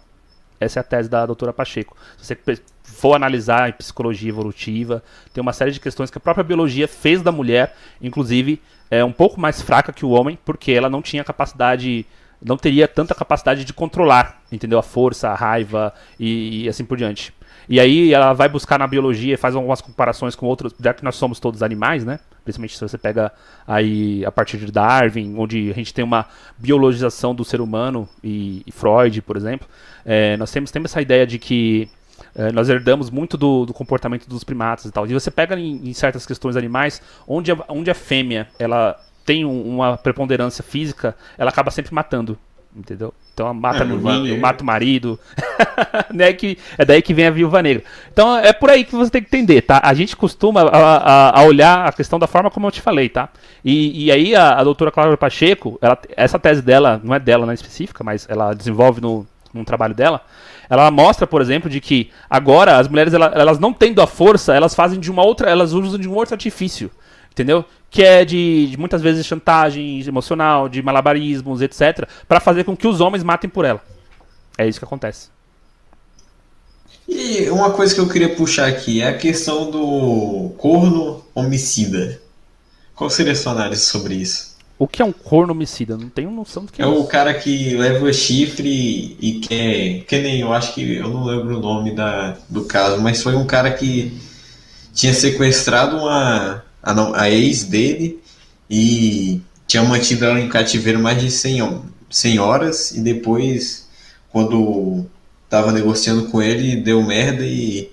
Essa 0.60 0.80
é 0.80 0.82
a 0.82 0.84
tese 0.84 1.08
da 1.08 1.24
doutora 1.24 1.52
Pacheco. 1.52 1.96
Se 2.16 2.34
você 2.34 2.60
for 2.82 3.14
analisar 3.14 3.68
em 3.68 3.72
psicologia 3.72 4.28
evolutiva, 4.28 5.02
tem 5.32 5.40
uma 5.40 5.52
série 5.52 5.70
de 5.70 5.80
questões 5.80 6.10
que 6.10 6.18
a 6.18 6.20
própria 6.20 6.44
biologia 6.44 6.88
fez 6.88 7.22
da 7.22 7.30
mulher, 7.30 7.76
inclusive, 8.02 8.60
é 8.90 9.04
um 9.04 9.12
pouco 9.12 9.40
mais 9.40 9.62
fraca 9.62 9.92
que 9.92 10.04
o 10.04 10.10
homem, 10.10 10.38
porque 10.44 10.72
ela 10.72 10.90
não 10.90 11.00
tinha 11.00 11.22
capacidade, 11.22 12.04
não 12.42 12.56
teria 12.56 12.88
tanta 12.88 13.14
capacidade 13.14 13.64
de 13.64 13.72
controlar, 13.72 14.42
entendeu? 14.50 14.78
A 14.78 14.82
força, 14.82 15.28
a 15.28 15.34
raiva 15.34 15.94
e, 16.18 16.64
e 16.64 16.68
assim 16.68 16.84
por 16.84 16.98
diante. 16.98 17.32
E 17.68 17.78
aí 17.78 18.14
ela 18.14 18.32
vai 18.32 18.48
buscar 18.48 18.78
na 18.78 18.86
biologia 18.86 19.34
e 19.34 19.36
faz 19.36 19.54
algumas 19.54 19.80
comparações 19.80 20.34
com 20.34 20.46
outros, 20.46 20.74
já 20.80 20.94
que 20.94 21.04
nós 21.04 21.16
somos 21.16 21.38
todos 21.38 21.62
animais, 21.62 22.04
né? 22.04 22.18
Principalmente 22.42 22.74
se 22.76 22.80
você 22.80 22.96
pega 22.96 23.30
aí 23.66 24.24
a 24.24 24.32
partir 24.32 24.56
de 24.56 24.72
Darwin, 24.72 25.34
onde 25.36 25.70
a 25.70 25.74
gente 25.74 25.92
tem 25.92 26.02
uma 26.02 26.26
biologização 26.56 27.34
do 27.34 27.44
ser 27.44 27.60
humano 27.60 28.08
e, 28.24 28.62
e 28.66 28.72
Freud, 28.72 29.20
por 29.20 29.36
exemplo. 29.36 29.68
É, 30.04 30.36
nós 30.38 30.50
temos, 30.50 30.70
temos 30.70 30.90
essa 30.90 31.02
ideia 31.02 31.26
de 31.26 31.38
que 31.38 31.90
é, 32.34 32.50
nós 32.50 32.70
herdamos 32.70 33.10
muito 33.10 33.36
do, 33.36 33.66
do, 33.66 33.74
comportamento 33.74 34.26
dos 34.26 34.44
primatas 34.44 34.86
e 34.86 34.90
tal. 34.90 35.06
E 35.06 35.12
você 35.12 35.30
pega 35.30 35.58
em, 35.58 35.88
em 35.88 35.92
certas 35.92 36.24
questões 36.24 36.56
animais, 36.56 37.02
onde 37.26 37.52
a, 37.52 37.58
onde 37.68 37.90
a 37.90 37.94
fêmea 37.94 38.48
ela 38.58 38.98
tem 39.26 39.44
um, 39.44 39.74
uma 39.74 39.98
preponderância 39.98 40.64
física, 40.64 41.14
ela 41.36 41.50
acaba 41.50 41.70
sempre 41.70 41.94
matando 41.94 42.38
entendeu? 42.78 43.12
Então 43.34 43.52
mata 43.52 43.82
é, 43.82 43.84
no 43.84 43.98
ninho, 43.98 44.40
mata 44.40 44.62
o 44.62 44.66
marido. 44.66 45.18
né, 46.12 46.32
que, 46.32 46.58
é 46.76 46.84
daí 46.84 47.02
que 47.02 47.12
vem 47.12 47.26
a 47.26 47.30
viúva 47.30 47.62
negra. 47.62 47.82
Então 48.12 48.36
é 48.36 48.52
por 48.52 48.70
aí 48.70 48.84
que 48.84 48.94
você 48.94 49.10
tem 49.10 49.22
que 49.22 49.28
entender, 49.28 49.62
tá? 49.62 49.80
A 49.82 49.94
gente 49.94 50.16
costuma 50.16 50.62
a, 50.62 50.96
a, 50.96 51.40
a 51.40 51.42
olhar 51.44 51.86
a 51.86 51.92
questão 51.92 52.18
da 52.18 52.26
forma 52.26 52.50
como 52.50 52.66
eu 52.66 52.70
te 52.70 52.80
falei, 52.80 53.08
tá? 53.08 53.28
E, 53.64 54.06
e 54.06 54.12
aí 54.12 54.34
a, 54.34 54.54
a 54.54 54.64
doutora 54.64 54.90
Cláudia 54.90 55.16
Pacheco, 55.16 55.78
ela, 55.82 55.98
essa 56.16 56.38
tese 56.38 56.62
dela, 56.62 57.00
não 57.02 57.14
é 57.14 57.18
dela 57.18 57.46
na 57.46 57.54
específica, 57.54 58.02
mas 58.02 58.26
ela 58.28 58.54
desenvolve 58.54 59.00
no, 59.00 59.26
num 59.52 59.64
trabalho 59.64 59.94
dela, 59.94 60.22
ela 60.70 60.90
mostra, 60.90 61.26
por 61.26 61.40
exemplo, 61.40 61.70
de 61.70 61.80
que 61.80 62.10
agora 62.28 62.76
as 62.76 62.88
mulheres 62.88 63.14
elas, 63.14 63.32
elas 63.34 63.58
não 63.58 63.72
tendo 63.72 64.02
a 64.02 64.06
força, 64.06 64.54
elas 64.54 64.74
fazem 64.74 65.00
de 65.00 65.10
uma 65.10 65.24
outra, 65.24 65.50
elas 65.50 65.72
usam 65.72 65.98
de 65.98 66.08
um 66.08 66.14
outro 66.14 66.34
artifício, 66.34 66.90
entendeu? 67.42 67.64
que 67.90 68.02
é 68.02 68.24
de, 68.24 68.68
de, 68.70 68.76
muitas 68.78 69.00
vezes 69.00 69.26
chantagem 69.26 70.00
emocional, 70.06 70.68
de 70.68 70.82
malabarismos, 70.82 71.62
etc, 71.62 72.08
para 72.26 72.40
fazer 72.40 72.64
com 72.64 72.76
que 72.76 72.86
os 72.86 73.00
homens 73.00 73.24
matem 73.24 73.48
por 73.48 73.64
ela. 73.64 73.82
É 74.56 74.66
isso 74.68 74.78
que 74.78 74.84
acontece. 74.84 75.28
E 77.08 77.48
uma 77.48 77.70
coisa 77.70 77.94
que 77.94 78.00
eu 78.00 78.08
queria 78.08 78.34
puxar 78.34 78.68
aqui 78.68 79.00
é 79.00 79.08
a 79.08 79.16
questão 79.16 79.70
do 79.70 80.50
corno 80.58 81.24
homicida. 81.34 82.20
Qual 82.94 83.08
seria 83.08 83.32
a 83.32 83.36
sua 83.36 83.52
análise 83.52 83.86
sobre 83.86 84.14
isso? 84.14 84.58
O 84.78 84.86
que 84.86 85.00
é 85.00 85.04
um 85.04 85.12
corno 85.12 85.52
homicida? 85.52 85.96
Não 85.96 86.08
tenho 86.08 86.30
noção 86.30 86.64
do 86.64 86.72
que 86.72 86.82
é. 86.82 86.84
É 86.84 86.88
o 86.88 87.04
cara 87.04 87.32
que 87.32 87.74
leva 87.76 88.12
chifre 88.12 89.16
e 89.20 89.40
quer. 89.40 90.04
Que 90.04 90.18
nem 90.18 90.40
eu 90.40 90.52
acho 90.52 90.74
que. 90.74 90.96
Eu 90.96 91.08
não 91.08 91.24
lembro 91.24 91.56
o 91.56 91.60
nome 91.60 91.94
da, 91.94 92.36
do 92.48 92.64
caso, 92.64 93.00
mas 93.00 93.22
foi 93.22 93.34
um 93.34 93.46
cara 93.46 93.72
que 93.72 94.20
tinha 94.92 95.14
sequestrado 95.14 95.96
uma, 95.96 96.62
a, 96.82 96.94
não, 96.94 97.14
a 97.14 97.30
ex 97.30 97.64
dele 97.64 98.20
e 98.68 99.40
tinha 99.66 99.82
mantido 99.82 100.24
ela 100.24 100.40
em 100.40 100.48
cativeiro 100.48 100.98
mais 100.98 101.20
de 101.20 101.30
100, 101.30 101.82
100 102.10 102.38
horas 102.38 102.90
e 102.92 103.00
depois, 103.00 103.88
quando 104.30 105.06
tava 105.48 105.72
negociando 105.72 106.28
com 106.28 106.42
ele, 106.42 106.76
deu 106.76 107.02
merda 107.02 107.44
e 107.44 107.90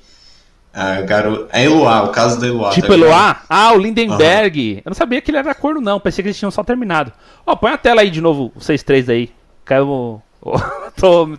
a 0.73 1.01
garota. 1.01 1.47
A 1.51 1.61
Eloá, 1.61 2.03
o 2.03 2.09
caso 2.09 2.39
da 2.39 2.47
Eloá. 2.47 2.71
Tipo 2.71 2.87
tá 2.87 2.93
Eloá? 2.93 3.43
Ah, 3.47 3.73
o 3.73 3.77
Lindenberg. 3.77 4.73
Uhum. 4.73 4.81
Eu 4.83 4.89
não 4.89 4.93
sabia 4.93 5.21
que 5.21 5.31
ele 5.31 5.37
era 5.37 5.55
corno, 5.55 5.79
não. 5.79 5.99
Pensei 5.99 6.21
que 6.21 6.27
eles 6.27 6.37
tinham 6.37 6.51
só 6.51 6.63
terminado. 6.63 7.13
Ó, 7.45 7.55
põe 7.55 7.71
a 7.71 7.77
tela 7.77 8.01
aí 8.01 8.09
de 8.09 8.19
novo, 8.19 8.51
o 8.55 8.59
6-3 8.59 9.09
aí. 9.09 9.31
Caiu. 9.63 10.21
tô, 10.99 11.37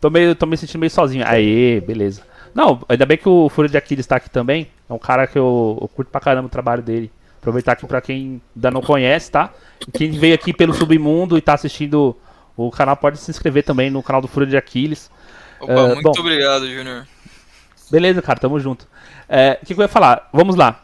tô, 0.00 0.08
meio, 0.08 0.34
tô 0.36 0.46
me 0.46 0.56
sentindo 0.56 0.80
meio 0.80 0.90
sozinho. 0.90 1.24
Aê, 1.26 1.80
beleza. 1.80 2.22
Não, 2.54 2.80
ainda 2.88 3.04
bem 3.04 3.18
que 3.18 3.28
o 3.28 3.48
Fúria 3.48 3.68
de 3.68 3.76
Aquiles 3.76 4.04
está 4.04 4.16
aqui 4.16 4.30
também. 4.30 4.68
É 4.88 4.92
um 4.92 4.98
cara 4.98 5.26
que 5.26 5.38
eu, 5.38 5.78
eu, 5.80 5.88
curto 5.88 6.10
pra 6.10 6.20
caramba 6.20 6.46
o 6.46 6.50
trabalho 6.50 6.82
dele. 6.82 7.10
Aproveitar 7.38 7.72
aqui 7.72 7.86
pra 7.86 8.00
quem 8.00 8.40
ainda 8.54 8.70
não 8.70 8.80
conhece, 8.80 9.30
tá? 9.30 9.52
quem 9.92 10.10
veio 10.10 10.34
aqui 10.34 10.52
pelo 10.52 10.74
Submundo 10.74 11.36
e 11.36 11.40
tá 11.40 11.54
assistindo 11.54 12.16
o 12.56 12.70
canal, 12.70 12.96
pode 12.96 13.18
se 13.18 13.30
inscrever 13.30 13.62
também 13.62 13.90
no 13.90 14.02
canal 14.02 14.20
do 14.20 14.28
Fúria 14.28 14.48
de 14.48 14.56
Aquiles. 14.56 15.10
Opa, 15.60 15.72
uh, 15.72 15.86
muito 15.88 16.02
bom, 16.02 16.12
obrigado, 16.18 16.66
Júnior. 16.66 17.06
Beleza, 17.90 18.22
cara, 18.22 18.38
tamo 18.38 18.58
junto. 18.58 18.86
É, 19.28 19.58
o 19.62 19.66
que, 19.66 19.74
que 19.74 19.80
eu 19.80 19.84
ia 19.84 19.88
falar? 19.88 20.28
Vamos 20.32 20.56
lá. 20.56 20.82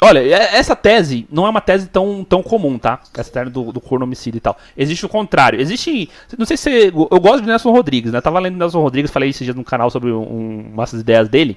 Olha, 0.00 0.20
é, 0.20 0.56
essa 0.56 0.76
tese 0.76 1.26
não 1.30 1.44
é 1.44 1.50
uma 1.50 1.60
tese 1.60 1.88
tão, 1.88 2.24
tão 2.24 2.42
comum, 2.42 2.78
tá? 2.78 3.00
Essa 3.16 3.32
tese 3.32 3.50
do, 3.50 3.72
do 3.72 3.80
corno 3.80 4.04
homicida 4.04 4.36
e 4.36 4.40
tal. 4.40 4.56
Existe 4.76 5.04
o 5.04 5.08
contrário. 5.08 5.60
Existe. 5.60 6.08
Não 6.36 6.46
sei 6.46 6.56
se. 6.56 6.86
Eu 6.86 7.20
gosto 7.20 7.40
de 7.40 7.48
Nelson 7.48 7.72
Rodrigues, 7.72 8.12
né? 8.12 8.18
Eu 8.18 8.22
tava 8.22 8.38
lendo 8.38 8.56
Nelson 8.56 8.80
Rodrigues, 8.80 9.10
falei 9.10 9.30
esses 9.30 9.44
dias 9.44 9.56
no 9.56 9.64
canal 9.64 9.90
sobre 9.90 10.12
um, 10.12 10.70
umas 10.72 10.92
ideias 10.92 11.28
dele. 11.28 11.56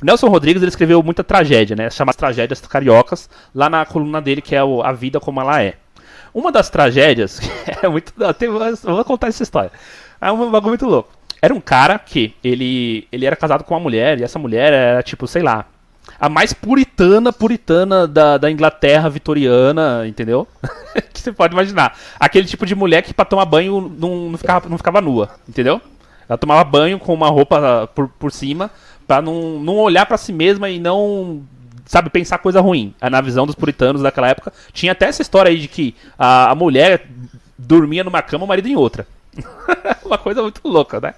O 0.00 0.04
Nelson 0.04 0.28
Rodrigues 0.28 0.62
ele 0.62 0.70
escreveu 0.70 1.02
muita 1.02 1.22
tragédia, 1.22 1.76
né? 1.76 1.90
Chama 1.90 2.10
as 2.10 2.16
tragédias 2.16 2.60
cariocas, 2.62 3.28
lá 3.54 3.68
na 3.68 3.84
coluna 3.84 4.20
dele, 4.20 4.40
que 4.40 4.56
é 4.56 4.64
o, 4.64 4.82
A 4.82 4.92
Vida 4.92 5.20
Como 5.20 5.40
Ela 5.40 5.62
É. 5.62 5.74
Uma 6.32 6.50
das 6.50 6.70
tragédias, 6.70 7.40
é 7.82 7.88
muito. 7.88 8.12
Vou 8.82 9.04
contar 9.04 9.28
essa 9.28 9.42
história. 9.42 9.70
É 10.20 10.30
um 10.32 10.50
bagulho 10.50 10.70
muito 10.70 10.86
louco. 10.86 11.10
Era 11.42 11.52
um 11.52 11.60
cara 11.60 11.98
que 11.98 12.34
ele, 12.42 13.06
ele 13.10 13.26
era 13.26 13.36
casado 13.36 13.64
com 13.64 13.74
uma 13.74 13.80
mulher, 13.80 14.18
e 14.20 14.22
essa 14.22 14.38
mulher 14.38 14.72
era 14.72 15.02
tipo, 15.02 15.26
sei 15.26 15.42
lá, 15.42 15.66
a 16.18 16.28
mais 16.28 16.52
puritana, 16.52 17.32
puritana 17.32 18.06
da, 18.06 18.38
da 18.38 18.50
Inglaterra 18.50 19.08
vitoriana, 19.08 20.06
entendeu? 20.06 20.46
que 21.12 21.20
você 21.20 21.32
pode 21.32 21.52
imaginar. 21.52 21.96
Aquele 22.18 22.46
tipo 22.46 22.64
de 22.64 22.74
mulher 22.74 23.02
que 23.02 23.12
pra 23.12 23.24
tomar 23.24 23.44
banho 23.44 23.92
não, 23.98 24.30
não, 24.30 24.38
ficava, 24.38 24.68
não 24.68 24.76
ficava 24.78 25.00
nua, 25.00 25.30
entendeu? 25.48 25.80
Ela 26.28 26.38
tomava 26.38 26.62
banho 26.62 26.98
com 26.98 27.12
uma 27.12 27.28
roupa 27.28 27.88
por, 27.94 28.08
por 28.08 28.30
cima 28.30 28.70
pra 29.10 29.20
não, 29.20 29.58
não 29.58 29.74
olhar 29.74 30.06
para 30.06 30.16
si 30.16 30.32
mesma 30.32 30.70
e 30.70 30.78
não, 30.78 31.42
sabe, 31.84 32.08
pensar 32.10 32.38
coisa 32.38 32.60
ruim. 32.60 32.94
Na 33.02 33.20
visão 33.20 33.44
dos 33.44 33.56
puritanos 33.56 34.02
daquela 34.02 34.28
época, 34.28 34.52
tinha 34.72 34.92
até 34.92 35.06
essa 35.06 35.20
história 35.20 35.50
aí 35.50 35.58
de 35.58 35.66
que 35.66 35.96
a, 36.16 36.52
a 36.52 36.54
mulher 36.54 37.08
dormia 37.58 38.04
numa 38.04 38.22
cama, 38.22 38.44
o 38.44 38.46
marido 38.46 38.68
em 38.68 38.76
outra. 38.76 39.04
uma 40.06 40.16
coisa 40.16 40.42
muito 40.42 40.60
louca, 40.64 41.00
né? 41.00 41.12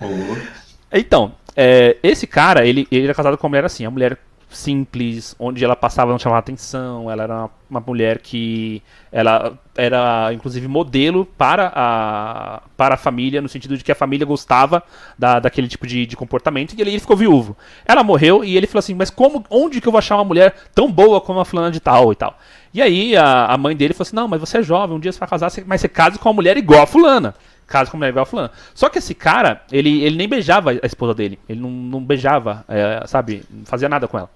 Então, 0.90 1.34
é, 1.54 1.98
esse 2.02 2.26
cara, 2.26 2.66
ele, 2.66 2.88
ele 2.90 3.04
era 3.04 3.14
casado 3.14 3.36
com 3.36 3.46
uma 3.46 3.50
mulher 3.50 3.66
assim, 3.66 3.84
a 3.84 3.90
mulher 3.90 4.16
simples, 4.54 5.34
onde 5.38 5.64
ela 5.64 5.74
passava 5.74 6.10
não 6.10 6.18
chamava 6.18 6.40
atenção, 6.40 7.10
ela 7.10 7.22
era 7.22 7.34
uma, 7.34 7.50
uma, 7.70 7.80
mulher 7.80 8.18
que 8.18 8.82
ela 9.10 9.58
era 9.76 10.32
inclusive 10.32 10.68
modelo 10.68 11.24
para 11.24 11.72
a, 11.74 12.62
para 12.76 12.94
a 12.94 12.98
família, 12.98 13.40
no 13.40 13.48
sentido 13.48 13.76
de 13.76 13.84
que 13.84 13.92
a 13.92 13.94
família 13.94 14.26
gostava 14.26 14.82
da, 15.18 15.40
daquele 15.40 15.68
tipo 15.68 15.86
de, 15.86 16.06
de 16.06 16.16
comportamento, 16.16 16.74
e 16.74 16.80
ele, 16.80 16.90
ele, 16.90 17.00
ficou 17.00 17.16
viúvo. 17.16 17.56
Ela 17.84 18.02
morreu 18.02 18.44
e 18.44 18.56
ele 18.56 18.66
falou 18.66 18.80
assim, 18.80 18.94
mas 18.94 19.10
como, 19.10 19.44
onde 19.50 19.80
que 19.80 19.88
eu 19.88 19.92
vou 19.92 19.98
achar 19.98 20.16
uma 20.16 20.24
mulher 20.24 20.54
tão 20.74 20.90
boa 20.90 21.20
como 21.20 21.40
a 21.40 21.44
fulana 21.44 21.70
de 21.70 21.80
tal 21.80 22.12
e 22.12 22.16
tal? 22.16 22.38
E 22.74 22.80
aí 22.80 23.16
a, 23.16 23.46
a 23.46 23.56
mãe 23.56 23.76
dele 23.76 23.94
falou 23.94 24.06
assim, 24.06 24.16
não, 24.16 24.28
mas 24.28 24.40
você 24.40 24.58
é 24.58 24.62
jovem, 24.62 24.96
um 24.96 25.00
dia 25.00 25.12
você 25.12 25.18
vai 25.18 25.28
casar, 25.28 25.50
mas 25.66 25.80
você 25.80 25.88
casa 25.88 26.18
com 26.18 26.28
uma 26.28 26.34
mulher 26.34 26.56
igual 26.56 26.82
a 26.82 26.86
fulana 26.86 27.34
casa 27.72 27.90
com 27.90 27.96
a 27.96 27.98
mulher 27.98 28.10
igual 28.10 28.28
a. 28.44 28.50
Só 28.74 28.90
que 28.90 28.98
esse 28.98 29.14
cara, 29.14 29.62
ele, 29.72 30.02
ele 30.02 30.16
nem 30.16 30.28
beijava 30.28 30.70
a 30.70 30.86
esposa 30.86 31.14
dele. 31.14 31.38
Ele 31.48 31.60
não, 31.60 31.70
não 31.70 32.04
beijava, 32.04 32.64
é, 32.68 33.02
sabe? 33.06 33.42
Não 33.50 33.64
fazia 33.64 33.88
nada 33.88 34.06
com 34.06 34.18
ela. 34.18 34.30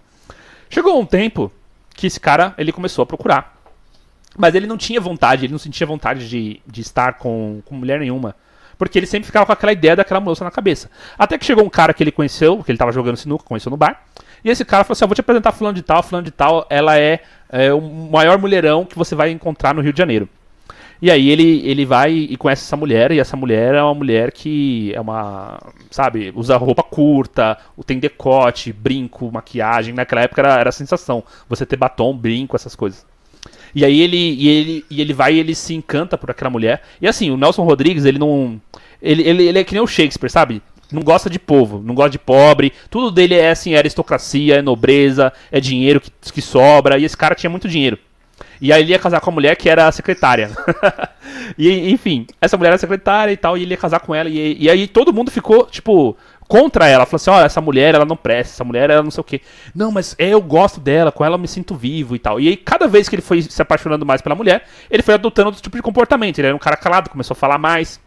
Chegou 0.69 1.01
um 1.01 1.07
tempo 1.07 1.51
que 1.95 2.07
esse 2.07 2.21
cara 2.21 2.55
ele 2.59 2.73
começou 2.73 3.03
a 3.03 3.07
procurar. 3.07 3.57
Mas 4.37 4.55
ele 4.55 4.67
não 4.67 4.77
tinha 4.77 5.01
vontade, 5.01 5.47
ele 5.47 5.53
não 5.53 5.59
sentia 5.59 5.87
vontade 5.87 6.29
de, 6.29 6.61
de 6.67 6.81
estar 6.81 7.15
com, 7.15 7.63
com 7.65 7.75
mulher 7.75 7.99
nenhuma. 7.99 8.35
Porque 8.77 8.99
ele 8.99 9.07
sempre 9.07 9.27
ficava 9.27 9.47
com 9.47 9.53
aquela 9.53 9.73
ideia 9.73 9.97
daquela 9.97 10.21
moça 10.21 10.45
na 10.45 10.51
cabeça. 10.51 10.91
Até 11.19 11.39
que 11.39 11.47
chegou 11.47 11.65
um 11.65 11.71
cara 11.71 11.95
que 11.95 12.03
ele 12.03 12.13
conheceu, 12.13 12.63
que 12.63 12.71
ele 12.71 12.77
estava 12.77 12.93
jogando 12.93 13.17
sinuca, 13.17 13.45
conheceu 13.45 13.71
no 13.71 13.77
bar. 13.77 14.03
E 14.45 14.51
esse 14.51 14.65
cara 14.65 14.85
falou 14.85 14.93
assim: 14.93 15.05
Eu 15.05 15.09
vou 15.09 15.15
te 15.15 15.23
apresentar 15.23 15.53
fulano 15.53 15.75
de 15.75 15.83
tal, 15.83 16.03
fulano 16.03 16.25
de 16.25 16.31
tal. 16.31 16.67
Ela 16.69 16.99
é, 16.99 17.21
é 17.49 17.73
o 17.73 17.81
maior 17.81 18.39
mulherão 18.39 18.85
que 18.85 18.97
você 18.97 19.15
vai 19.15 19.31
encontrar 19.31 19.75
no 19.75 19.81
Rio 19.81 19.93
de 19.93 19.99
Janeiro. 19.99 20.29
E 21.01 21.11
aí 21.11 21.29
ele, 21.29 21.63
ele 21.65 21.85
vai 21.85 22.13
e 22.13 22.37
conhece 22.37 22.65
essa 22.65 22.77
mulher, 22.77 23.13
e 23.13 23.21
essa 23.21 23.37
mulher 23.37 23.75
é 23.75 23.83
uma 23.83 23.95
mulher 23.95 24.33
que 24.33 24.93
é 24.95 25.01
uma, 25.01 25.59
sabe, 25.91 26.33
usa 26.35 26.57
roupa 26.57 26.83
curta, 26.83 27.59
tem 27.85 27.99
decote, 27.99 28.73
brinco, 28.73 29.31
maquiagem. 29.31 29.95
Naquela 29.95 30.23
época 30.23 30.41
era, 30.41 30.59
era 30.59 30.69
a 30.71 30.73
sensação, 30.73 31.23
você 31.49 31.67
ter 31.67 31.77
batom, 31.77 32.17
brinco, 32.17 32.57
essas 32.57 32.75
coisas. 32.75 33.05
E 33.75 33.85
aí 33.85 34.01
ele, 34.01 34.17
e 34.17 34.49
ele, 34.49 34.85
e 34.91 35.01
ele 35.03 35.13
vai 35.13 35.35
e 35.35 35.39
ele 35.39 35.55
se 35.55 35.75
encanta 35.75 36.17
por 36.17 36.31
aquela 36.31 36.51
mulher. 36.51 36.83
E 37.01 37.07
assim, 37.07 37.31
o 37.31 37.37
Nelson 37.37 37.63
Rodrigues, 37.63 38.07
ele 38.07 38.19
não. 38.19 38.61
Ele, 39.03 39.23
ele, 39.23 39.43
ele 39.49 39.59
é 39.59 39.65
que 39.65 39.75
nem 39.75 39.83
o 39.83 39.87
Shakespeare, 39.87 40.31
sabe? 40.31 40.63
Não 40.91 41.03
gosta 41.03 41.29
de 41.29 41.39
povo, 41.39 41.83
não 41.85 41.95
gosta 41.95 42.11
de 42.11 42.19
pobre. 42.19 42.73
Tudo 42.89 43.11
dele 43.11 43.35
é 43.35 43.51
assim, 43.51 43.75
é 43.75 43.79
aristocracia, 43.79 44.57
é 44.57 44.63
nobreza, 44.63 45.33
é 45.51 45.61
dinheiro 45.61 46.01
que, 46.01 46.11
que 46.11 46.41
sobra. 46.41 46.99
E 46.99 47.05
esse 47.05 47.17
cara 47.17 47.35
tinha 47.35 47.51
muito 47.51 47.69
dinheiro. 47.69 47.99
E 48.61 48.73
aí 48.73 48.83
ele 48.83 48.93
ia 48.93 48.99
casar 48.99 49.21
com 49.21 49.31
a 49.31 49.33
mulher 49.33 49.57
que 49.57 49.69
era 49.69 49.87
a 49.87 49.93
secretária. 49.93 50.51
e 51.59 51.91
enfim, 51.91 52.27
essa 52.41 52.57
mulher 52.57 52.71
era 52.71 52.79
secretária 52.79 53.33
e 53.33 53.37
tal, 53.37 53.57
e 53.57 53.63
ele 53.63 53.73
ia 53.73 53.77
casar 53.77 54.01
com 54.01 54.15
ela. 54.15 54.29
E, 54.29 54.57
e 54.59 54.71
aí 54.71 54.87
todo 54.87 55.13
mundo 55.13 55.31
ficou, 55.31 55.67
tipo, 55.67 56.17
contra 56.49 56.87
ela. 56.89 57.05
Falou 57.05 57.17
assim: 57.17 57.31
olha, 57.31 57.47
essa 57.47 57.61
mulher, 57.61 57.95
ela 57.95 58.05
não 58.05 58.17
presta, 58.17 58.55
essa 58.55 58.65
mulher, 58.65 58.91
ela 58.91 59.03
não 59.03 59.11
sei 59.11 59.21
o 59.21 59.25
quê. 59.25 59.41
Não, 59.75 59.91
mas 59.91 60.15
eu 60.19 60.41
gosto 60.41 60.81
dela, 60.81 61.13
com 61.13 61.25
ela 61.25 61.35
eu 61.35 61.39
me 61.39 61.49
sinto 61.49 61.75
vivo 61.75 62.15
e 62.17 62.19
tal. 62.19 62.41
E 62.41 62.49
aí, 62.49 62.57
cada 62.57 62.87
vez 62.87 63.09
que 63.09 63.15
ele 63.15 63.23
foi 63.23 63.43
se 63.43 63.61
apaixonando 63.61 64.07
mais 64.07 64.21
pela 64.23 64.35
mulher, 64.35 64.65
ele 64.91 65.03
foi 65.03 65.15
adotando 65.15 65.49
outro 65.49 65.63
tipo 65.63 65.77
de 65.77 65.83
comportamento. 65.83 66.39
Ele 66.39 66.49
era 66.49 66.57
um 66.57 66.61
cara 66.61 66.77
calado, 66.77 67.11
começou 67.11 67.35
a 67.35 67.39
falar 67.39 67.59
mais. 67.59 68.01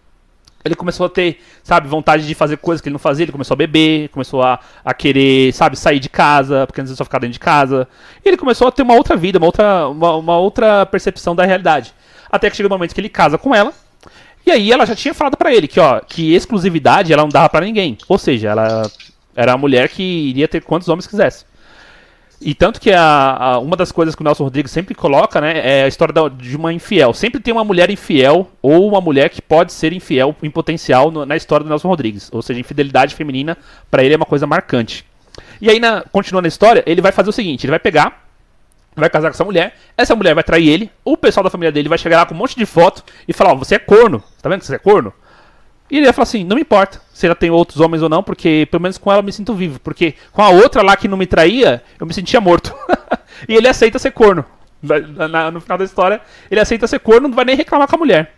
Ele 0.64 0.76
começou 0.76 1.06
a 1.06 1.10
ter, 1.10 1.40
sabe, 1.64 1.88
vontade 1.88 2.28
de 2.28 2.36
fazer 2.36 2.58
coisas 2.58 2.82
que 2.82 2.90
ele 2.90 2.94
não 2.94 3.00
fazia, 3.00 3.24
ele 3.24 3.32
começou 3.32 3.56
a 3.56 3.58
beber, 3.58 4.10
começou 4.10 4.44
a, 4.44 4.60
a 4.84 4.94
querer, 4.94 5.54
sabe, 5.54 5.78
sair 5.78 6.00
de 6.00 6.10
casa, 6.10 6.68
porque 6.68 6.82
antes 6.82 6.92
ele 6.92 6.98
só 6.98 7.06
ficava 7.06 7.22
dentro 7.22 7.34
de 7.34 7.40
casa. 7.40 7.88
E 8.24 8.28
ele 8.28 8.38
começou 8.38 8.68
a 8.68 8.72
ter 8.72 8.82
uma 8.82 8.94
outra 8.94 9.16
vida, 9.16 9.38
uma 9.38 9.48
outra, 9.48 9.88
uma, 9.88 10.16
uma 10.18 10.38
outra 10.38 10.86
percepção 10.86 11.34
da 11.34 11.46
realidade. 11.46 11.94
Até 12.30 12.50
que 12.50 12.58
chega 12.58 12.68
o 12.68 12.72
um 12.72 12.76
momento 12.76 12.94
que 12.94 13.00
ele 13.00 13.10
casa 13.10 13.38
com 13.38 13.56
ela, 13.56 13.74
e 14.46 14.52
aí 14.52 14.72
ela 14.72 14.86
já 14.86 14.96
tinha 14.96 15.14
falado 15.14 15.38
para 15.38 15.54
ele 15.54 15.68
que, 15.68 15.80
ó, 15.80 16.00
que 16.00 16.34
exclusividade 16.34 17.14
ela 17.14 17.22
não 17.22 17.30
dava 17.30 17.48
para 17.50 17.66
ninguém. 17.66 17.98
Ou 18.08 18.18
seja, 18.18 18.50
ela 18.50 18.90
era 19.36 19.54
a 19.54 19.58
mulher 19.58 19.88
que 19.90 20.04
iria 20.04 20.48
ter 20.48 20.62
quantos 20.64 20.90
homens 20.90 21.08
quisesse. 21.08 21.46
E 22.42 22.54
tanto 22.54 22.80
que 22.80 22.92
a, 22.92 23.36
a, 23.38 23.60
uma 23.60 23.76
das 23.76 23.92
coisas 23.92 24.16
que 24.16 24.22
o 24.22 24.24
Nelson 24.24 24.46
Rodrigues 24.46 24.72
sempre 24.72 24.96
coloca, 24.96 25.42
né, 25.42 25.82
é 25.82 25.84
a 25.84 25.88
história 25.88 26.14
da, 26.14 26.30
de 26.30 26.56
uma 26.56 26.72
infiel. 26.72 27.14
Sempre 27.14 27.42
tem 27.42 27.54
uma 27.54 27.66
mulher 27.66 27.90
infiel 27.90 28.50
ou 28.62 28.88
uma 28.88 29.02
mulher 29.02 29.30
que 29.30 29.42
pode 29.42 29.74
ser 29.74 29.92
infiel 29.92 30.34
em 30.42 30.50
potencial 30.50 31.12
no, 31.12 31.26
na 31.26 31.36
história 31.36 31.66
do 31.66 31.70
Nelson 31.70 31.90
Rodrigues. 31.90 32.30
Ou 32.32 32.42
seja, 32.42 32.60
infidelidade 32.60 33.14
feminina 33.14 33.58
para 33.92 34.04
ele 34.04 34.14
é 34.14 34.18
uma 34.18 34.26
coisa 34.26 34.48
marcante. 34.48 35.06
E 35.60 35.70
aí, 35.70 35.80
na, 35.80 36.02
continuando 36.12 36.46
a 36.46 36.50
história, 36.50 36.82
ele 36.86 37.02
vai 37.02 37.12
fazer 37.12 37.30
o 37.30 37.34
seguinte: 37.34 37.66
ele 37.66 37.72
vai 37.72 37.80
pegar, 37.80 38.26
vai 38.96 39.10
casar 39.10 39.30
com 39.30 39.36
essa 39.36 39.46
mulher, 39.46 39.76
essa 39.98 40.16
mulher 40.16 40.34
vai 40.34 40.44
trair 40.44 40.70
ele, 40.70 40.90
o 41.04 41.18
pessoal 41.18 41.44
da 41.44 41.50
família 41.50 41.72
dele 41.72 41.90
vai 41.90 41.98
chegar 41.98 42.18
lá 42.18 42.26
com 42.26 42.34
um 42.34 42.38
monte 42.38 42.56
de 42.56 42.66
foto 42.66 43.04
e 43.28 43.34
falar: 43.34 43.54
oh, 43.54 43.58
você 43.58 43.76
é 43.76 43.80
corno, 43.80 44.24
tá 44.42 44.48
vendo 44.48 44.62
que 44.62 44.66
você 44.66 44.76
é 44.76 44.80
corno? 44.80 45.14
E 45.90 45.98
ele 45.98 46.06
ia 46.06 46.14
falar 46.14 46.24
assim: 46.24 46.44
não 46.44 46.56
me 46.56 46.62
importa 46.62 47.02
se 47.14 47.26
ela 47.26 47.36
tem 47.36 47.50
outros 47.50 47.80
homens 47.80 48.04
ou 48.04 48.10
não, 48.10 48.24
porque 48.24 48.68
pelo 48.70 48.82
menos 48.82 48.98
com 48.98 49.12
ela 49.12 49.20
eu 49.20 49.26
me 49.26 49.34
sinto 49.34 49.54
vivo. 49.54 49.80
Porque 49.80 50.16
com 50.32 50.42
a 50.42 50.50
outra 50.50 50.82
lá 50.82 50.96
que 50.96 51.08
não 51.08 51.18
me 51.18 51.26
traía, 51.26 51.84
eu 52.00 52.06
me 52.06 52.14
sentia 52.14 52.40
morto. 52.40 52.74
e 53.48 53.56
ele 53.56 53.68
aceita 53.68 54.00
ser 54.00 54.12
corno. 54.12 54.46
Na, 54.82 55.28
na, 55.28 55.52
no 55.52 55.60
final 55.60 55.78
da 55.78 55.84
história, 55.84 56.22
ele 56.50 56.60
aceita 56.60 56.88
ser 56.88 57.00
corno, 57.00 57.28
não 57.28 57.36
vai 57.36 57.44
nem 57.44 57.56
reclamar 57.56 57.88
com 57.88 57.96
a 57.96 58.00
mulher. 58.00 58.36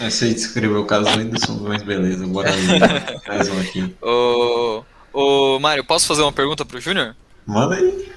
É, 0.00 0.10
você 0.10 0.34
descreveu 0.34 0.80
o 0.80 0.86
caso 0.86 1.04
do 1.04 1.18
Whindersson, 1.20 1.54
mas 1.62 1.82
beleza, 1.82 2.26
bora 2.26 2.50
aí. 2.50 2.66
Mais 3.28 3.48
um 3.48 3.60
aqui. 3.60 3.94
Ô, 4.02 4.82
ô 5.12 5.60
Mário, 5.60 5.84
posso 5.84 6.08
fazer 6.08 6.22
uma 6.22 6.32
pergunta 6.32 6.64
pro 6.64 6.80
Júnior? 6.80 7.14
Manda 7.46 7.76
aí. 7.76 8.12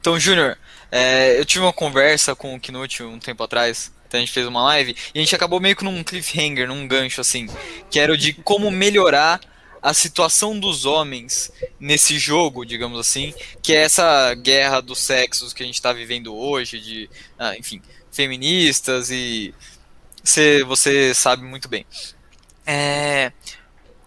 Então, 0.00 0.18
Júnior, 0.18 0.56
é, 0.90 1.38
eu 1.38 1.44
tive 1.44 1.62
uma 1.62 1.72
conversa 1.72 2.34
com 2.34 2.54
o 2.54 2.60
Knut 2.60 3.02
um 3.02 3.18
tempo 3.18 3.42
atrás 3.42 3.92
então 4.12 4.18
a 4.18 4.20
gente 4.20 4.32
fez 4.32 4.46
uma 4.46 4.62
live 4.64 4.94
e 5.14 5.18
a 5.18 5.22
gente 5.22 5.34
acabou 5.34 5.58
meio 5.58 5.74
que 5.74 5.84
num 5.84 6.04
cliffhanger, 6.04 6.68
num 6.68 6.86
gancho 6.86 7.22
assim, 7.22 7.48
que 7.90 7.98
era 7.98 8.12
o 8.12 8.16
de 8.16 8.34
como 8.34 8.70
melhorar 8.70 9.40
a 9.80 9.94
situação 9.94 10.58
dos 10.60 10.84
homens 10.84 11.50
nesse 11.80 12.18
jogo, 12.18 12.64
digamos 12.64 13.00
assim, 13.00 13.32
que 13.62 13.72
é 13.72 13.82
essa 13.82 14.34
guerra 14.34 14.82
dos 14.82 14.98
sexos 14.98 15.54
que 15.54 15.62
a 15.62 15.66
gente 15.66 15.76
está 15.76 15.94
vivendo 15.94 16.36
hoje, 16.36 16.78
de, 16.78 17.10
ah, 17.38 17.56
enfim, 17.56 17.80
feministas 18.12 19.10
e 19.10 19.54
você, 20.22 20.62
você 20.62 21.14
sabe 21.14 21.42
muito 21.42 21.68
bem. 21.68 21.86
É, 22.66 23.32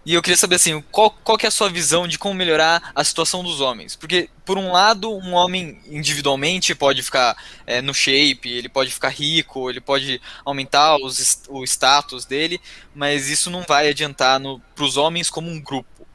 e 0.06 0.14
eu 0.14 0.22
queria 0.22 0.36
saber 0.36 0.54
assim, 0.54 0.80
qual, 0.92 1.10
qual 1.10 1.36
é 1.42 1.48
a 1.48 1.50
sua 1.50 1.68
visão 1.68 2.06
de 2.06 2.16
como 2.16 2.32
melhorar 2.32 2.92
a 2.94 3.02
situação 3.02 3.42
dos 3.42 3.60
homens? 3.60 3.96
Porque, 3.96 4.30
por 4.44 4.56
um 4.56 4.70
lado, 4.70 5.10
um 5.10 5.32
homem 5.32 5.80
individualmente 5.90 6.76
pode 6.76 7.02
ficar 7.02 7.36
é, 7.66 7.82
no 7.82 7.92
shape, 7.92 8.48
ele 8.48 8.68
pode 8.68 8.92
ficar 8.92 9.08
rico, 9.08 9.68
ele 9.68 9.80
pode 9.80 10.20
aumentar 10.44 10.96
os, 10.98 11.42
o 11.48 11.64
status 11.64 12.24
dele, 12.24 12.60
mas 12.94 13.28
isso 13.28 13.50
não 13.50 13.62
vai 13.62 13.88
adiantar 13.88 14.40
para 14.76 14.84
os 14.84 14.96
homens 14.96 15.28
como 15.28 15.50
um 15.50 15.60
grupo. 15.60 16.06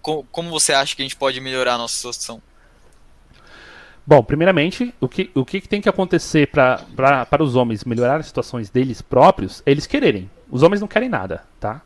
Co 0.00 0.24
como 0.30 0.48
você 0.48 0.72
acha 0.72 0.94
que 0.94 1.02
a 1.02 1.04
gente 1.04 1.16
pode 1.16 1.40
melhorar 1.40 1.74
a 1.74 1.78
nossa 1.78 1.96
situação? 1.96 2.40
Bom, 4.06 4.22
primeiramente, 4.22 4.94
o 5.00 5.08
que, 5.08 5.32
o 5.34 5.44
que 5.44 5.60
tem 5.60 5.80
que 5.80 5.88
acontecer 5.88 6.46
para 6.46 7.42
os 7.42 7.56
homens 7.56 7.82
melhorar 7.82 8.20
as 8.20 8.26
situações 8.26 8.70
deles 8.70 9.02
próprios, 9.02 9.64
eles 9.66 9.84
quererem. 9.84 10.30
Os 10.48 10.62
homens 10.62 10.80
não 10.80 10.86
querem 10.86 11.08
nada, 11.08 11.44
tá? 11.58 11.82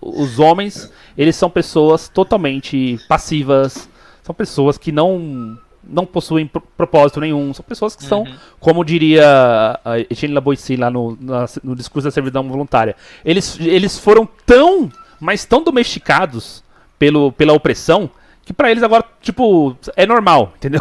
Os 0.00 0.38
homens, 0.38 0.92
eles 1.18 1.34
são 1.34 1.50
pessoas 1.50 2.08
totalmente 2.08 2.98
passivas, 3.08 3.88
são 4.22 4.34
pessoas 4.34 4.78
que 4.78 4.92
não 4.92 5.58
não 5.86 6.06
possuem 6.06 6.50
propósito 6.76 7.20
nenhum, 7.20 7.52
são 7.52 7.62
pessoas 7.62 7.94
que 7.94 8.04
são, 8.04 8.20
uhum. 8.22 8.34
como 8.58 8.84
diria 8.84 9.78
a 9.84 9.98
Etienne 9.98 10.34
Laboissy 10.34 10.76
lá 10.76 10.90
no, 10.90 11.16
na, 11.20 11.46
no 11.62 11.76
discurso 11.76 12.08
da 12.08 12.10
servidão 12.10 12.48
voluntária, 12.48 12.96
eles, 13.22 13.58
eles 13.60 13.98
foram 13.98 14.26
tão, 14.46 14.90
mas 15.20 15.44
tão 15.44 15.62
domesticados 15.62 16.64
pelo, 16.98 17.32
pela 17.32 17.52
opressão, 17.52 18.10
que 18.44 18.52
para 18.52 18.70
eles 18.70 18.82
agora, 18.82 19.04
tipo, 19.20 19.76
é 19.96 20.06
normal, 20.06 20.54
entendeu? 20.56 20.80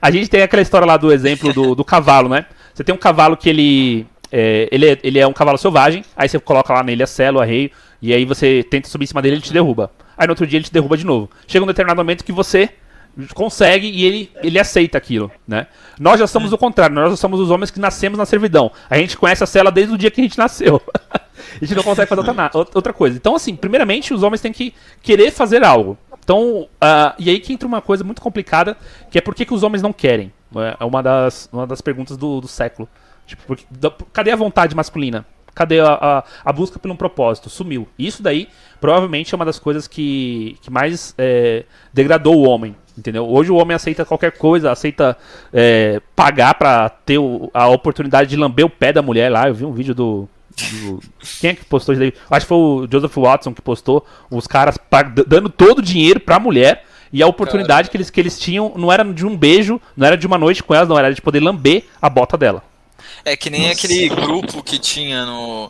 a 0.00 0.10
gente 0.10 0.28
tem 0.28 0.42
aquela 0.42 0.62
história 0.62 0.86
lá 0.86 0.96
do 0.96 1.12
exemplo 1.12 1.52
do, 1.52 1.74
do 1.74 1.84
cavalo, 1.84 2.28
né? 2.28 2.46
Você 2.74 2.84
tem 2.84 2.94
um 2.94 2.98
cavalo 2.98 3.36
que 3.36 3.48
ele 3.48 4.06
é, 4.30 4.68
ele, 4.70 4.90
é, 4.90 4.98
ele 5.02 5.18
é 5.18 5.26
um 5.26 5.32
cavalo 5.32 5.56
selvagem, 5.56 6.04
aí 6.16 6.28
você 6.28 6.38
coloca 6.38 6.72
lá 6.72 6.82
nele 6.82 7.02
a 7.02 7.06
celo, 7.06 7.40
arreio, 7.40 7.70
e 8.00 8.12
aí 8.12 8.24
você 8.24 8.62
tenta 8.62 8.88
subir 8.88 9.04
em 9.04 9.08
cima 9.08 9.22
dele 9.22 9.36
ele 9.36 9.42
te 9.42 9.52
derruba. 9.52 9.90
Aí 10.16 10.26
no 10.26 10.32
outro 10.32 10.46
dia 10.46 10.58
ele 10.58 10.64
te 10.64 10.72
derruba 10.72 10.96
de 10.96 11.04
novo. 11.04 11.30
Chega 11.46 11.64
um 11.64 11.68
determinado 11.68 11.98
momento 11.98 12.24
que 12.24 12.32
você 12.32 12.70
consegue 13.34 13.88
e 13.88 14.04
ele, 14.04 14.30
ele 14.42 14.58
aceita 14.58 14.98
aquilo, 14.98 15.30
né? 15.48 15.66
Nós 15.98 16.20
já 16.20 16.26
somos 16.26 16.52
o 16.52 16.58
contrário, 16.58 16.94
nós 16.94 17.10
já 17.10 17.16
somos 17.16 17.40
os 17.40 17.50
homens 17.50 17.70
que 17.70 17.80
nascemos 17.80 18.18
na 18.18 18.26
servidão. 18.26 18.70
A 18.90 18.98
gente 18.98 19.16
conhece 19.16 19.42
a 19.42 19.46
cela 19.46 19.70
desde 19.70 19.94
o 19.94 19.98
dia 19.98 20.10
que 20.10 20.20
a 20.20 20.24
gente 20.24 20.36
nasceu. 20.36 20.80
a 21.10 21.64
gente 21.64 21.74
não 21.74 21.82
consegue 21.82 22.08
fazer 22.08 22.20
outra, 22.30 22.70
outra 22.74 22.92
coisa. 22.92 23.16
Então, 23.16 23.34
assim, 23.34 23.56
primeiramente 23.56 24.12
os 24.12 24.22
homens 24.22 24.40
têm 24.40 24.52
que 24.52 24.74
querer 25.02 25.30
fazer 25.30 25.64
algo. 25.64 25.96
Então, 26.22 26.62
uh, 26.62 27.14
e 27.18 27.30
aí 27.30 27.38
que 27.38 27.52
entra 27.52 27.66
uma 27.66 27.80
coisa 27.80 28.04
muito 28.04 28.20
complicada, 28.20 28.76
que 29.10 29.16
é 29.16 29.20
por 29.20 29.34
que, 29.34 29.46
que 29.46 29.54
os 29.54 29.62
homens 29.62 29.80
não 29.80 29.92
querem? 29.92 30.32
É 30.78 30.84
uma 30.84 31.02
das, 31.02 31.48
uma 31.52 31.66
das 31.66 31.80
perguntas 31.80 32.16
do, 32.16 32.40
do 32.40 32.48
século. 32.48 32.88
Tipo, 33.26 33.42
porque, 33.46 33.64
cadê 34.12 34.30
a 34.30 34.36
vontade 34.36 34.74
masculina? 34.74 35.24
Cadê 35.56 35.80
a, 35.80 35.88
a, 35.88 36.24
a, 36.44 36.52
busca 36.52 36.78
por 36.78 36.90
um 36.90 36.94
propósito? 36.94 37.48
Sumiu. 37.48 37.88
Isso 37.98 38.22
daí 38.22 38.46
provavelmente 38.78 39.34
é 39.34 39.36
uma 39.36 39.44
das 39.44 39.58
coisas 39.58 39.88
que, 39.88 40.58
que 40.60 40.70
mais 40.70 41.14
é, 41.16 41.64
degradou 41.94 42.36
o 42.36 42.46
homem. 42.46 42.76
Entendeu? 42.96 43.26
Hoje 43.26 43.50
o 43.50 43.56
homem 43.56 43.74
aceita 43.74 44.04
qualquer 44.04 44.32
coisa, 44.32 44.70
aceita 44.70 45.16
é, 45.50 46.02
pagar 46.14 46.52
para 46.54 46.90
ter 46.90 47.16
o, 47.16 47.50
a 47.54 47.68
oportunidade 47.68 48.28
de 48.28 48.36
lamber 48.36 48.66
o 48.66 48.70
pé 48.70 48.92
da 48.92 49.00
mulher 49.00 49.32
lá. 49.32 49.48
Eu 49.48 49.54
vi 49.54 49.64
um 49.64 49.72
vídeo 49.72 49.94
do, 49.94 50.28
do, 50.72 51.00
Quem 51.40 51.50
é 51.50 51.54
que 51.54 51.64
postou 51.64 51.94
isso 51.94 52.00
daí? 52.00 52.12
Acho 52.30 52.44
que 52.44 52.48
foi 52.48 52.58
o 52.58 52.88
Joseph 52.92 53.16
Watson 53.16 53.54
que 53.54 53.62
postou. 53.62 54.06
Os 54.30 54.46
caras 54.46 54.78
dando 55.26 55.48
todo 55.48 55.78
o 55.78 55.82
dinheiro 55.82 56.20
pra 56.20 56.38
mulher. 56.38 56.84
E 57.10 57.22
a 57.22 57.26
oportunidade 57.26 57.88
que 57.88 57.96
eles, 57.96 58.10
que 58.10 58.20
eles 58.20 58.38
tinham 58.38 58.74
não 58.76 58.92
era 58.92 59.02
de 59.02 59.24
um 59.24 59.34
beijo, 59.34 59.80
não 59.96 60.06
era 60.06 60.18
de 60.18 60.26
uma 60.26 60.36
noite 60.36 60.62
com 60.62 60.74
ela, 60.74 60.84
não 60.84 60.98
era 60.98 61.14
de 61.14 61.22
poder 61.22 61.40
lamber 61.40 61.84
a 62.02 62.10
bota 62.10 62.36
dela. 62.36 62.62
É 63.26 63.36
que 63.36 63.50
nem 63.50 63.62
Nossa. 63.62 63.72
aquele 63.72 64.08
grupo 64.08 64.62
que 64.62 64.78
tinha 64.78 65.26
no. 65.26 65.68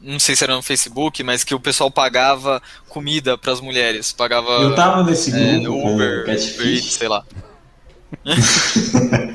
Não 0.00 0.18
sei 0.18 0.34
se 0.34 0.42
era 0.42 0.54
no 0.54 0.62
Facebook, 0.62 1.22
mas 1.22 1.44
que 1.44 1.54
o 1.54 1.60
pessoal 1.60 1.90
pagava 1.90 2.62
comida 2.88 3.36
para 3.36 3.52
as 3.52 3.60
mulheres. 3.60 4.10
Pagava. 4.10 4.50
Eu 4.52 4.74
tava 4.74 5.04
nesse 5.04 5.30
é, 5.30 5.58
grupo. 5.58 5.86
Uber, 5.86 6.22
Uber 6.22 6.34
Eats, 6.66 6.94
sei 6.94 7.08
lá. 7.08 7.22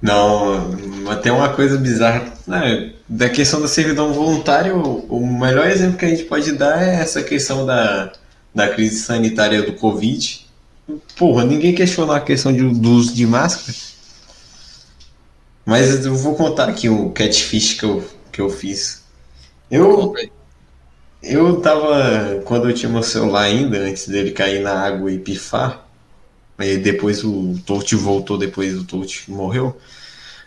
Não, 0.00 0.76
até 1.10 1.32
uma 1.32 1.48
coisa 1.48 1.76
bizarra. 1.76 2.32
Né, 2.46 2.92
da 3.08 3.28
questão 3.28 3.60
da 3.60 3.66
servidão 3.66 4.12
voluntária, 4.12 4.74
o, 4.74 5.26
melhor 5.26 5.66
exemplo 5.66 5.98
que 5.98 6.04
a 6.04 6.08
gente 6.08 6.24
pode 6.24 6.52
dar 6.52 6.80
é 6.82 7.00
essa 7.00 7.22
questão 7.22 7.66
da, 7.66 8.12
da 8.54 8.68
crise 8.68 9.00
sanitária 9.00 9.60
do 9.62 9.72
Covid. 9.72 10.46
Porra, 11.16 11.44
ninguém 11.44 11.74
questionou 11.74 12.14
a 12.14 12.20
questão 12.20 12.52
de, 12.52 12.62
do 12.62 12.90
uso 12.92 13.12
de 13.12 13.26
máscara. 13.26 13.76
Mas 15.64 16.04
eu 16.04 16.14
vou 16.16 16.34
contar 16.34 16.68
aqui 16.68 16.88
o 16.88 17.10
catfish 17.10 17.74
que 17.74 17.84
eu, 17.84 18.04
que 18.32 18.40
eu 18.40 18.50
fiz. 18.50 19.02
Eu. 19.70 20.14
Eu 21.22 21.60
tava. 21.60 22.42
Quando 22.44 22.68
eu 22.68 22.74
tinha 22.74 22.90
meu 22.90 23.02
celular 23.02 23.42
ainda, 23.42 23.78
antes 23.78 24.08
dele 24.08 24.32
cair 24.32 24.60
na 24.60 24.72
água 24.72 25.10
e 25.10 25.18
pifar, 25.18 25.86
e 26.58 26.76
depois 26.76 27.22
o 27.22 27.54
Tolt 27.64 27.92
voltou, 27.94 28.36
depois 28.36 28.76
o 28.76 28.84
Tolt 28.84 29.28
morreu. 29.28 29.76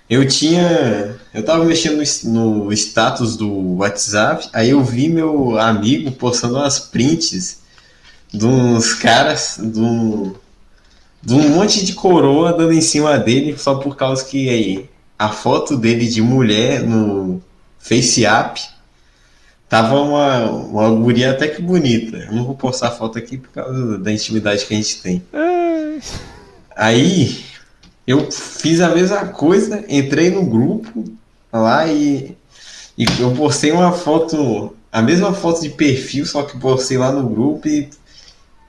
Eu 0.10 0.28
tinha. 0.28 1.18
Eu 1.34 1.44
tava 1.44 1.64
mexendo 1.64 2.04
no, 2.26 2.66
no 2.66 2.74
status 2.74 3.38
do 3.38 3.78
WhatsApp, 3.78 4.50
aí 4.54 4.72
eu 4.72 4.84
vi 4.84 5.10
meu 5.10 5.58
amigo 5.58 6.12
postando 6.12 6.56
umas 6.56 6.80
prints 6.80 7.62
de 8.32 8.46
uns 8.46 8.94
caras, 8.94 9.58
de 9.60 9.80
um, 9.80 10.36
de 11.24 11.34
um 11.34 11.50
monte 11.50 11.86
de 11.86 11.94
coroa 11.94 12.54
dando 12.54 12.74
em 12.74 12.82
cima 12.82 13.18
dele, 13.18 13.58
só 13.58 13.76
por 13.76 13.96
causa 13.96 14.24
que 14.26 14.50
aí 14.50 14.90
a 15.18 15.30
foto 15.30 15.78
dele 15.78 16.08
de 16.08 16.22
mulher 16.22 16.84
no 16.84 17.42
FaceApp 17.80 18.62
tava 19.70 20.00
uma, 20.00 20.52
uma 20.52 20.90
guria 20.92 21.32
até 21.32 21.48
que 21.48 21.62
bonita. 21.62 22.18
Eu 22.18 22.34
não 22.34 22.46
vou 22.46 22.56
postar 22.56 22.90
a 22.90 22.92
foto 22.92 23.18
aqui 23.18 23.38
por 23.38 23.50
causa 23.50 23.98
da 23.98 24.12
intimidade 24.12 24.66
que 24.66 24.74
a 24.74 24.78
gente 24.78 25.02
tem. 25.02 25.24
Aí 26.76 27.46
eu 28.06 28.30
fiz 28.32 28.82
a 28.82 28.90
mesma 28.90 29.28
coisa, 29.28 29.84
entrei 29.88 30.30
no 30.30 30.46
grupo 30.46 31.04
lá 31.52 31.88
e, 31.88 32.36
e 32.98 33.06
eu 33.20 33.32
postei 33.32 33.72
uma 33.72 33.92
foto, 33.92 34.76
a 34.92 35.02
mesma 35.02 35.34
foto 35.34 35.62
de 35.62 35.70
perfil, 35.70 36.26
só 36.26 36.44
que 36.44 36.60
postei 36.60 36.98
lá 36.98 37.12
no 37.12 37.28
grupo 37.28 37.68
e, 37.68 37.90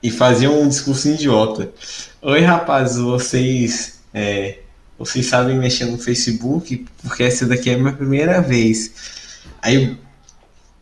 e 0.01 0.09
fazia 0.09 0.49
um 0.49 0.67
discurso 0.67 1.09
idiota. 1.09 1.71
Oi 2.21 2.41
rapaz, 2.41 2.97
vocês 2.97 3.99
é, 4.13 4.59
vocês 4.97 5.25
sabem 5.25 5.57
mexer 5.57 5.85
no 5.85 5.97
Facebook, 5.97 6.85
porque 7.01 7.23
essa 7.23 7.45
daqui 7.45 7.69
é 7.69 7.75
a 7.75 7.77
minha 7.77 7.93
primeira 7.93 8.41
vez. 8.41 8.91
Aí 9.61 9.97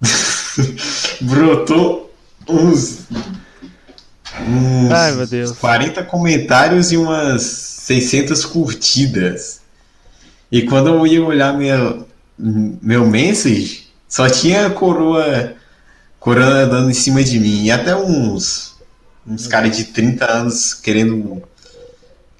brotou 1.21 2.13
uns, 2.47 2.99
uns 4.47 4.91
Ai, 4.91 5.11
meu 5.13 5.27
Deus. 5.27 5.51
40 5.53 6.03
comentários 6.03 6.91
e 6.91 6.97
umas 6.97 7.41
600 7.43 8.45
curtidas. 8.45 9.61
E 10.51 10.61
quando 10.63 10.89
eu 10.89 11.07
ia 11.07 11.23
olhar 11.23 11.53
meu, 11.53 12.07
meu 12.37 13.05
message, 13.07 13.87
só 14.07 14.29
tinha 14.29 14.69
coroa, 14.69 15.53
coroa 16.19 16.65
dando 16.65 16.89
em 16.89 16.93
cima 16.93 17.23
de 17.23 17.39
mim. 17.39 17.65
E 17.65 17.71
até 17.71 17.95
uns 17.95 18.75
uns 19.27 19.47
caras 19.47 19.75
de 19.75 19.85
30 19.85 20.31
anos 20.31 20.73
querendo 20.73 21.41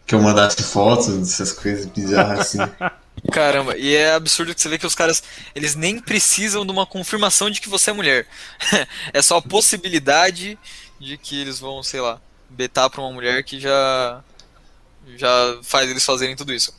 que 0.06 0.14
eu 0.14 0.22
mandasse 0.22 0.62
fotos 0.64 1.18
dessas 1.18 1.52
coisas 1.52 1.86
bizarras 1.86 2.40
assim. 2.40 2.60
Caramba, 3.32 3.76
e 3.78 3.96
é 3.96 4.14
absurdo 4.14 4.54
que 4.54 4.62
você 4.62 4.70
vê 4.70 4.78
que 4.78 4.86
os 4.86 4.94
caras, 4.94 5.24
eles 5.56 5.74
nem 5.76 6.00
precisam 6.00 6.66
de 6.66 6.72
uma 6.72 6.86
confirmação 6.86 7.50
de 7.50 7.60
que 7.60 7.70
você 7.70 7.90
é 7.90 7.94
mulher. 7.94 8.28
é 9.14 9.22
só 9.22 9.38
a 9.38 9.42
possibilidade 9.42 10.60
de 11.00 11.18
que 11.18 11.40
eles 11.40 11.60
vão, 11.60 11.82
sei 11.82 12.02
lá, 12.02 12.22
betar 12.50 12.90
pra 12.90 13.02
uma 13.02 13.12
mulher 13.12 13.44
que 13.44 13.60
já 13.60 14.24
já 15.18 15.60
faz 15.62 15.90
eles 15.90 16.04
fazerem 16.04 16.36
tudo 16.36 16.54
isso. 16.54 16.74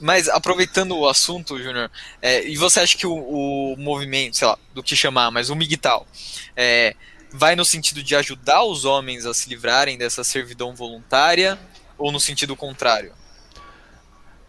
Mas 0.00 0.28
aproveitando 0.28 0.96
o 0.96 1.08
assunto, 1.08 1.62
Júnior, 1.62 1.90
é, 2.20 2.46
e 2.46 2.56
você 2.56 2.80
acha 2.80 2.96
que 2.96 3.06
o, 3.06 3.14
o, 3.14 3.76
movimento, 3.78 4.36
sei 4.36 4.46
lá, 4.46 4.58
do 4.74 4.82
que 4.82 4.96
chamar, 4.96 5.30
mas 5.30 5.50
o 5.50 5.54
MGTOW, 5.54 6.06
é, 6.56 6.94
vai 7.32 7.56
no 7.56 7.64
sentido 7.64 8.02
de 8.02 8.14
ajudar 8.16 8.64
os 8.64 8.84
homens 8.84 9.24
a 9.24 9.32
se 9.32 9.48
livrarem 9.48 9.96
dessa 9.96 10.22
servidão 10.22 10.74
voluntária 10.74 11.58
ou 11.98 12.12
no 12.12 12.20
sentido 12.20 12.56
contrário? 12.56 13.12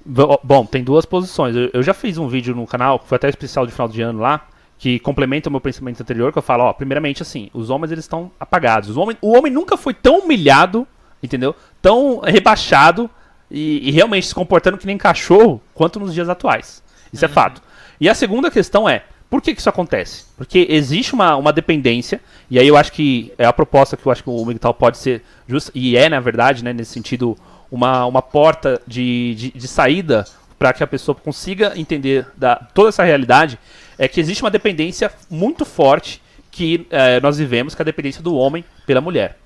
Bom, 0.05 0.65
tem 0.65 0.83
duas 0.83 1.05
posições. 1.05 1.55
Eu, 1.73 1.81
já 1.81 1.93
fiz 1.93 2.17
um 2.17 2.27
vídeo 2.27 2.55
no 2.55 2.67
canal, 2.67 2.99
que 2.99 3.07
foi 3.07 3.15
até 3.15 3.27
especial 3.27 3.65
de 3.65 3.71
final 3.71 3.87
de 3.87 4.01
ano 4.01 4.19
lá, 4.19 4.47
que 4.77 4.99
complementa 4.99 5.49
o 5.49 5.51
meu 5.51 5.61
pensamento 5.61 6.01
anterior, 6.01 6.31
que 6.31 6.37
eu 6.37 6.43
falo, 6.43 6.65
ó, 6.65 6.73
primeiramente 6.73 7.23
assim, 7.23 7.49
os 7.53 7.69
homens 7.71 7.91
eles 7.91 8.03
estão 8.03 8.31
apagados. 8.39 8.95
O 8.95 9.01
homem, 9.01 9.17
o 9.19 9.35
homem 9.35 9.51
nunca 9.51 9.75
foi 9.75 9.93
tão 9.93 10.19
humilhado, 10.19 10.87
entendeu? 11.23 11.55
Tão 11.81 12.19
rebaixado 12.19 13.09
e, 13.49 13.89
e 13.89 13.91
realmente 13.91 14.27
se 14.27 14.35
comportando 14.35 14.77
que 14.77 14.85
nem 14.85 14.97
cachorro 14.97 15.59
quanto 15.73 15.99
nos 15.99 16.13
dias 16.13 16.29
atuais. 16.29 16.83
Isso 17.11 17.25
é 17.25 17.27
uhum. 17.27 17.31
é 17.31 17.33
fato. 17.33 17.61
E 17.99 18.07
a 18.07 18.13
segunda 18.13 18.51
questão 18.51 18.87
é, 18.87 19.05
por 19.35 19.41
que, 19.41 19.53
que 19.53 19.59
isso 19.59 19.67
acontece? 19.67 20.23
Porque 20.37 20.65
existe 20.69 21.13
uma, 21.13 21.35
uma 21.35 21.51
dependência, 21.51 22.21
e 22.49 22.57
aí 22.57 22.65
eu 22.65 22.77
acho 22.77 22.93
que 22.93 23.33
é 23.37 23.43
a 23.43 23.51
proposta 23.51 23.97
que 23.97 24.05
eu 24.05 24.09
acho 24.09 24.23
que 24.23 24.29
o 24.29 24.45
Miguel 24.45 24.73
pode 24.73 24.97
ser 24.97 25.21
justa, 25.45 25.73
e 25.75 25.97
é, 25.97 26.07
na 26.07 26.21
verdade, 26.21 26.63
né, 26.63 26.71
nesse 26.71 26.93
sentido, 26.93 27.37
uma, 27.69 28.05
uma 28.05 28.21
porta 28.21 28.81
de, 28.87 29.35
de, 29.35 29.51
de 29.51 29.67
saída 29.67 30.25
para 30.57 30.71
que 30.71 30.81
a 30.81 30.87
pessoa 30.87 31.13
consiga 31.13 31.73
entender 31.75 32.25
da, 32.37 32.55
toda 32.55 32.87
essa 32.87 33.03
realidade, 33.03 33.59
é 33.99 34.07
que 34.07 34.21
existe 34.21 34.41
uma 34.41 34.49
dependência 34.49 35.11
muito 35.29 35.65
forte 35.65 36.21
que 36.49 36.87
é, 36.89 37.19
nós 37.19 37.37
vivemos, 37.37 37.75
que 37.75 37.81
é 37.81 37.83
a 37.83 37.85
dependência 37.85 38.23
do 38.23 38.35
homem 38.35 38.63
pela 38.85 39.01
mulher. 39.01 39.37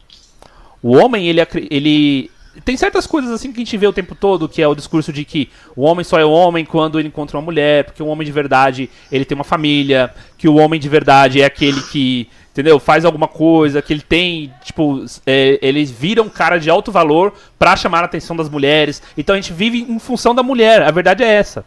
O 0.83 0.95
homem, 0.95 1.27
ele, 1.27 1.41
ele 1.71 2.29
tem 2.65 2.77
certas 2.77 3.06
coisas 3.06 3.31
assim 3.31 3.52
que 3.52 3.61
a 3.61 3.64
gente 3.64 3.77
vê 3.77 3.88
o 3.88 3.94
tempo 3.94 4.15
todo, 4.15 4.49
que 4.49 4.61
é 4.61 4.68
o 4.68 4.76
discurso 4.76 5.11
de 5.11 5.26
que 5.26 5.49
o 5.76 5.84
homem 5.84 6.03
só 6.03 6.19
é 6.19 6.26
homem 6.26 6.65
quando 6.65 6.99
ele 6.99 7.07
encontra 7.07 7.38
uma 7.38 7.44
mulher, 7.44 7.86
porque 7.86 8.02
o 8.02 8.07
homem 8.07 8.26
de 8.26 8.31
verdade, 8.31 8.90
ele 9.11 9.26
tem 9.26 9.36
uma 9.36 9.44
família, 9.44 10.14
que 10.38 10.48
o 10.48 10.56
homem 10.56 10.80
de 10.80 10.90
verdade 10.90 11.41
é 11.41 11.45
aquele 11.45 11.81
que, 11.81 12.27
entendeu, 12.52 12.80
faz 12.80 13.06
alguma 13.06 13.27
coisa, 13.27 13.81
que 13.81 13.94
ele 13.94 14.02
tem, 14.02 14.53
tipo, 14.64 15.06
é, 15.26 15.60
eles 15.61 15.91
viram 15.91 16.26
um 16.26 16.30
cara 16.30 16.57
de 16.57 16.69
alto 16.69 16.91
valor 16.91 17.34
para 17.57 17.76
chamar 17.76 18.02
a 18.02 18.06
atenção 18.06 18.36
das 18.36 18.49
mulheres. 18.49 19.02
Então 19.18 19.36
a 19.36 19.40
gente 19.40 19.53
vive 19.53 19.81
em 19.81 19.99
função 19.99 20.34
da 20.34 20.44
mulher, 20.44 20.81
a 20.81 20.91
verdade 20.91 21.23
é 21.23 21.27
essa 21.27 21.65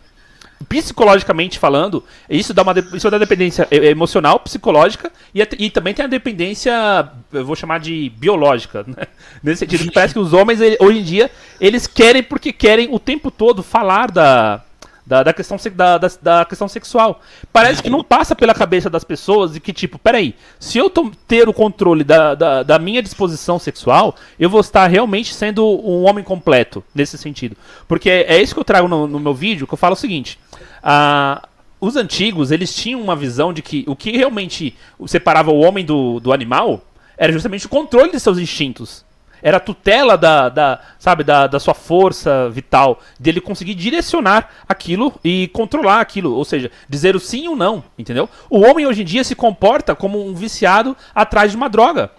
psicologicamente 0.62 1.58
falando, 1.58 2.02
isso 2.28 2.54
dá 2.54 2.62
uma 2.62 2.74
isso 2.94 3.10
dá 3.10 3.18
dependência 3.18 3.66
emocional, 3.70 4.40
psicológica 4.40 5.10
e, 5.34 5.40
e 5.58 5.70
também 5.70 5.94
tem 5.94 6.04
a 6.04 6.08
dependência, 6.08 6.72
eu 7.32 7.44
vou 7.44 7.56
chamar 7.56 7.80
de 7.80 8.10
biológica, 8.16 8.84
né? 8.86 9.06
nesse 9.42 9.60
sentido 9.60 9.84
que 9.84 9.92
parece 9.92 10.14
que 10.14 10.20
os 10.20 10.32
homens 10.32 10.60
hoje 10.80 10.98
em 10.98 11.02
dia 11.02 11.30
eles 11.60 11.86
querem 11.86 12.22
porque 12.22 12.52
querem 12.52 12.88
o 12.90 12.98
tempo 12.98 13.30
todo 13.30 13.62
falar 13.62 14.10
da 14.10 14.62
da, 15.12 15.22
da 15.22 15.32
questão, 15.34 15.58
da, 15.74 15.98
da, 15.98 16.10
da, 16.22 16.44
questão 16.46 16.66
sexual. 16.66 17.20
Parece 17.52 17.82
que 17.82 17.90
não 17.90 18.02
passa 18.02 18.34
pela 18.34 18.54
cabeça 18.54 18.88
das 18.88 19.04
pessoas 19.04 19.52
de 19.52 19.60
que, 19.60 19.70
tipo, 19.70 19.98
peraí, 19.98 20.34
se 20.58 20.78
eu 20.78 20.90
ter 21.28 21.50
o 21.50 21.52
controle 21.52 22.02
da, 22.02 22.34
da, 22.34 22.62
da, 22.62 22.78
minha 22.78 23.02
disposição 23.02 23.58
sexual, 23.58 24.16
eu 24.40 24.48
vou 24.48 24.62
estar 24.62 24.86
realmente 24.86 25.34
sendo 25.34 25.66
um 25.66 26.08
homem 26.08 26.24
completo, 26.24 26.82
nesse 26.94 27.18
sentido. 27.18 27.54
Porque 27.86 28.08
é, 28.08 28.36
é 28.36 28.42
isso 28.42 28.54
que 28.54 28.60
eu 28.60 28.64
trago 28.64 28.88
no, 28.88 29.06
no 29.06 29.20
meu 29.20 29.34
vídeo, 29.34 29.66
que 29.66 29.74
eu 29.74 29.78
falo 29.78 29.92
o 29.92 29.98
seguinte. 29.98 30.38
Ah, 30.82 31.46
os 31.78 31.94
antigos, 31.94 32.50
eles 32.50 32.74
tinham 32.74 33.02
uma 33.02 33.14
visão 33.14 33.52
de 33.52 33.60
que 33.60 33.84
o 33.86 33.94
que 33.94 34.16
realmente 34.16 34.74
separava 35.06 35.50
o 35.50 35.60
homem 35.60 35.84
do, 35.84 36.20
do 36.20 36.32
animal 36.32 36.80
era 37.18 37.30
justamente 37.30 37.66
o 37.66 37.68
controle 37.68 38.12
de 38.12 38.18
seus 38.18 38.38
instintos 38.38 39.04
era 39.42 39.58
tutela 39.58 40.16
da, 40.16 40.48
da 40.48 40.80
sabe, 40.98 41.24
da, 41.24 41.46
da 41.46 41.58
sua 41.58 41.74
força 41.74 42.48
vital, 42.50 43.00
dele 43.18 43.40
conseguir 43.40 43.74
direcionar 43.74 44.48
aquilo 44.68 45.12
e 45.24 45.48
controlar 45.48 46.00
aquilo, 46.00 46.32
ou 46.34 46.44
seja, 46.44 46.70
dizer 46.88 47.16
o 47.16 47.20
sim 47.20 47.48
ou 47.48 47.56
não, 47.56 47.82
entendeu? 47.98 48.28
O 48.48 48.60
homem 48.60 48.86
hoje 48.86 49.02
em 49.02 49.04
dia 49.04 49.24
se 49.24 49.34
comporta 49.34 49.94
como 49.94 50.24
um 50.24 50.34
viciado 50.34 50.96
atrás 51.14 51.50
de 51.50 51.56
uma 51.56 51.68
droga. 51.68 52.10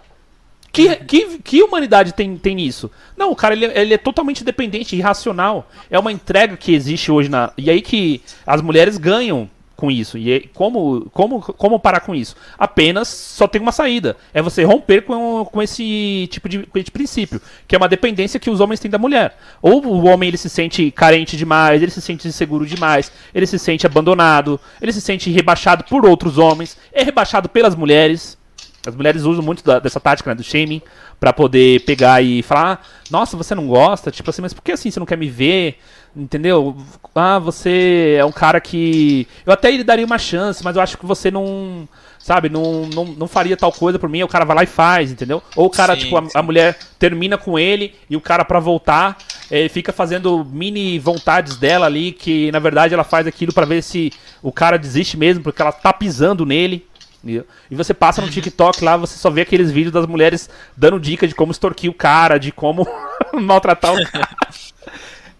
Que, 0.74 0.96
que, 0.96 1.38
que 1.38 1.62
humanidade 1.62 2.12
tem, 2.12 2.36
tem 2.36 2.60
isso? 2.60 2.90
Não, 3.16 3.30
o 3.30 3.36
cara 3.36 3.54
ele, 3.54 3.66
ele, 3.66 3.94
é 3.94 3.98
totalmente 3.98 4.42
dependente, 4.42 4.96
irracional. 4.96 5.70
É 5.88 5.96
uma 5.96 6.10
entrega 6.10 6.56
que 6.56 6.74
existe 6.74 7.12
hoje 7.12 7.28
na. 7.28 7.52
E 7.56 7.70
aí 7.70 7.80
que 7.80 8.20
as 8.44 8.60
mulheres 8.60 8.98
ganham 8.98 9.48
com 9.76 9.90
isso. 9.90 10.16
E 10.16 10.48
como, 10.54 11.08
como, 11.12 11.40
como 11.40 11.78
parar 11.78 12.00
com 12.00 12.14
isso? 12.14 12.36
Apenas 12.58 13.08
só 13.08 13.46
tem 13.46 13.60
uma 13.60 13.72
saída. 13.72 14.16
É 14.32 14.40
você 14.40 14.64
romper 14.64 15.02
com, 15.02 15.44
com, 15.44 15.62
esse 15.62 16.28
tipo 16.30 16.48
de, 16.48 16.68
esse 16.74 16.90
princípio, 16.90 17.40
que 17.66 17.74
é 17.74 17.78
uma 17.78 17.88
dependência 17.88 18.40
que 18.40 18.50
os 18.50 18.60
homens 18.60 18.80
têm 18.80 18.90
da 18.90 18.98
mulher. 18.98 19.36
Ou 19.60 19.84
o 19.84 20.06
homem 20.06 20.28
ele 20.28 20.36
se 20.36 20.48
sente 20.48 20.90
carente 20.90 21.36
demais, 21.36 21.82
ele 21.82 21.90
se 21.90 22.00
sente 22.00 22.28
inseguro 22.28 22.66
demais, 22.66 23.10
ele 23.34 23.46
se 23.46 23.58
sente 23.58 23.86
abandonado, 23.86 24.60
ele 24.80 24.92
se 24.92 25.00
sente 25.00 25.30
rebaixado 25.30 25.84
por 25.84 26.06
outros 26.06 26.38
homens, 26.38 26.76
é 26.92 27.02
rebaixado 27.02 27.48
pelas 27.48 27.74
mulheres. 27.74 28.38
As 28.86 28.94
mulheres 28.94 29.22
usam 29.22 29.42
muito 29.42 29.64
da, 29.64 29.78
dessa 29.78 29.98
tática 29.98 30.30
né, 30.30 30.34
do 30.34 30.42
shaming 30.42 30.82
para 31.18 31.32
poder 31.32 31.80
pegar 31.84 32.22
e 32.22 32.42
falar: 32.42 32.86
Nossa, 33.10 33.36
você 33.36 33.54
não 33.54 33.66
gosta? 33.66 34.10
Tipo 34.10 34.28
assim, 34.28 34.42
mas 34.42 34.52
por 34.52 34.62
que 34.62 34.72
assim 34.72 34.90
você 34.90 35.00
não 35.00 35.06
quer 35.06 35.16
me 35.16 35.28
ver? 35.28 35.78
Entendeu? 36.16 36.76
Ah, 37.12 37.40
você 37.40 38.16
é 38.18 38.24
um 38.24 38.30
cara 38.30 38.60
que. 38.60 39.26
Eu 39.44 39.52
até 39.52 39.70
lhe 39.70 39.82
daria 39.82 40.06
uma 40.06 40.18
chance, 40.18 40.62
mas 40.62 40.76
eu 40.76 40.82
acho 40.82 40.96
que 40.96 41.06
você 41.06 41.30
não. 41.30 41.88
Sabe, 42.18 42.48
não, 42.48 42.86
não, 42.86 43.04
não 43.04 43.28
faria 43.28 43.54
tal 43.54 43.70
coisa 43.70 43.98
por 43.98 44.08
mim, 44.08 44.22
o 44.22 44.28
cara 44.28 44.46
vai 44.46 44.56
lá 44.56 44.62
e 44.62 44.66
faz, 44.66 45.12
entendeu? 45.12 45.42
Ou 45.54 45.66
o 45.66 45.70
cara, 45.70 45.94
sim, 45.94 46.00
tipo, 46.00 46.16
a, 46.16 46.26
a, 46.34 46.42
mulher 46.42 46.78
termina 46.98 47.36
com 47.36 47.58
ele 47.58 47.94
e 48.08 48.16
o 48.16 48.20
cara, 48.20 48.46
pra 48.46 48.58
voltar, 48.58 49.18
é, 49.50 49.68
fica 49.68 49.92
fazendo 49.92 50.42
mini 50.42 50.98
vontades 50.98 51.58
dela 51.58 51.84
ali, 51.84 52.12
que 52.12 52.50
na 52.50 52.58
verdade 52.58 52.94
ela 52.94 53.04
faz 53.04 53.26
aquilo 53.26 53.52
para 53.52 53.66
ver 53.66 53.82
se 53.82 54.10
o 54.42 54.50
cara 54.50 54.78
desiste 54.78 55.18
mesmo, 55.18 55.44
porque 55.44 55.60
ela 55.60 55.70
tá 55.70 55.92
pisando 55.92 56.46
nele. 56.46 56.86
E 57.26 57.74
você 57.74 57.92
passa 57.92 58.22
no 58.22 58.30
TikTok 58.30 58.82
lá, 58.82 58.96
você 58.96 59.18
só 59.18 59.28
vê 59.28 59.42
aqueles 59.42 59.70
vídeos 59.70 59.92
das 59.92 60.06
mulheres 60.06 60.48
dando 60.74 60.98
dica 61.00 61.28
de 61.28 61.34
como 61.34 61.52
extorquir 61.52 61.90
o 61.90 61.94
cara, 61.94 62.38
de 62.38 62.52
como 62.52 62.86
maltratar 63.34 63.94
o 63.94 64.10
cara. 64.10 64.28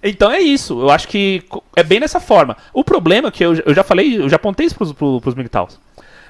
Então 0.04 0.30
é 0.30 0.38
isso, 0.38 0.80
eu 0.80 0.90
acho 0.90 1.08
que 1.08 1.42
é 1.74 1.82
bem 1.82 1.98
dessa 1.98 2.20
forma. 2.20 2.56
O 2.74 2.84
problema 2.84 3.28
é 3.28 3.30
que 3.30 3.44
eu, 3.44 3.54
eu 3.64 3.74
já 3.74 3.82
falei, 3.82 4.18
eu 4.20 4.28
já 4.28 4.36
apontei 4.36 4.66
isso 4.66 4.76
pros, 4.76 4.92
pros, 4.92 5.22
pros 5.22 5.34
MGTOWs. 5.34 5.80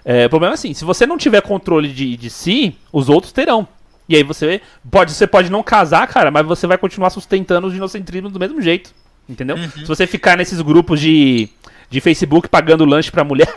É, 0.04 0.26
o 0.26 0.30
problema 0.30 0.52
é 0.52 0.54
assim, 0.54 0.72
se 0.72 0.84
você 0.84 1.06
não 1.06 1.18
tiver 1.18 1.40
controle 1.40 1.88
de, 1.88 2.16
de 2.16 2.30
si, 2.30 2.76
os 2.92 3.08
outros 3.08 3.32
terão. 3.32 3.66
E 4.08 4.14
aí 4.14 4.22
você 4.22 4.60
pode, 4.90 5.12
você 5.12 5.26
pode 5.26 5.50
não 5.50 5.62
casar, 5.62 6.06
cara, 6.06 6.30
mas 6.30 6.46
você 6.46 6.66
vai 6.66 6.78
continuar 6.78 7.10
sustentando 7.10 7.66
o 7.66 7.70
ginocentrismo 7.70 8.28
do 8.28 8.38
mesmo 8.38 8.60
jeito. 8.60 8.94
Entendeu? 9.28 9.56
Uhum. 9.56 9.70
Se 9.70 9.86
você 9.86 10.06
ficar 10.06 10.36
nesses 10.36 10.60
grupos 10.60 11.00
de, 11.00 11.48
de 11.88 12.00
Facebook 12.00 12.48
pagando 12.48 12.84
lanche 12.84 13.10
pra 13.10 13.24
mulher. 13.24 13.52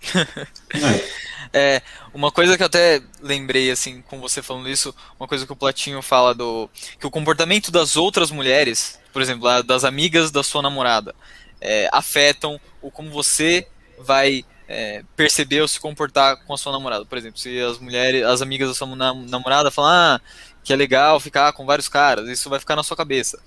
É, 1.52 1.80
uma 2.12 2.30
coisa 2.30 2.56
que 2.56 2.62
eu 2.62 2.66
até 2.66 3.00
lembrei, 3.22 3.70
assim, 3.70 4.02
com 4.02 4.20
você 4.20 4.42
falando 4.42 4.68
isso, 4.68 4.94
uma 5.18 5.26
coisa 5.26 5.46
que 5.46 5.52
o 5.52 5.56
Platinho 5.56 6.02
fala 6.02 6.34
do. 6.34 6.68
que 7.00 7.06
o 7.06 7.10
comportamento 7.10 7.70
das 7.70 7.96
outras 7.96 8.30
mulheres, 8.30 8.98
por 9.18 9.22
exemplo, 9.22 9.62
das 9.64 9.82
amigas 9.82 10.30
da 10.30 10.44
sua 10.44 10.62
namorada, 10.62 11.12
é, 11.60 11.88
afetam 11.92 12.60
o 12.80 12.88
como 12.88 13.10
você 13.10 13.66
vai 13.98 14.44
é, 14.68 15.02
perceber 15.16 15.60
ou 15.60 15.66
se 15.66 15.80
comportar 15.80 16.36
com 16.44 16.54
a 16.54 16.56
sua 16.56 16.70
namorada. 16.70 17.04
Por 17.04 17.18
exemplo, 17.18 17.36
se 17.36 17.60
as 17.60 17.80
mulheres, 17.80 18.22
as 18.22 18.42
amigas 18.42 18.68
da 18.68 18.74
sua 18.76 18.86
namorada 18.86 19.72
falam 19.72 19.90
ah, 19.90 20.20
que 20.62 20.72
é 20.72 20.76
legal 20.76 21.18
ficar 21.18 21.52
com 21.52 21.66
vários 21.66 21.88
caras, 21.88 22.28
isso 22.28 22.48
vai 22.48 22.60
ficar 22.60 22.76
na 22.76 22.84
sua 22.84 22.96
cabeça. 22.96 23.42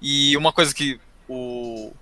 E 0.00 0.36
uma 0.36 0.52
coisa 0.52 0.72
que 0.72 1.00
o 1.28 1.92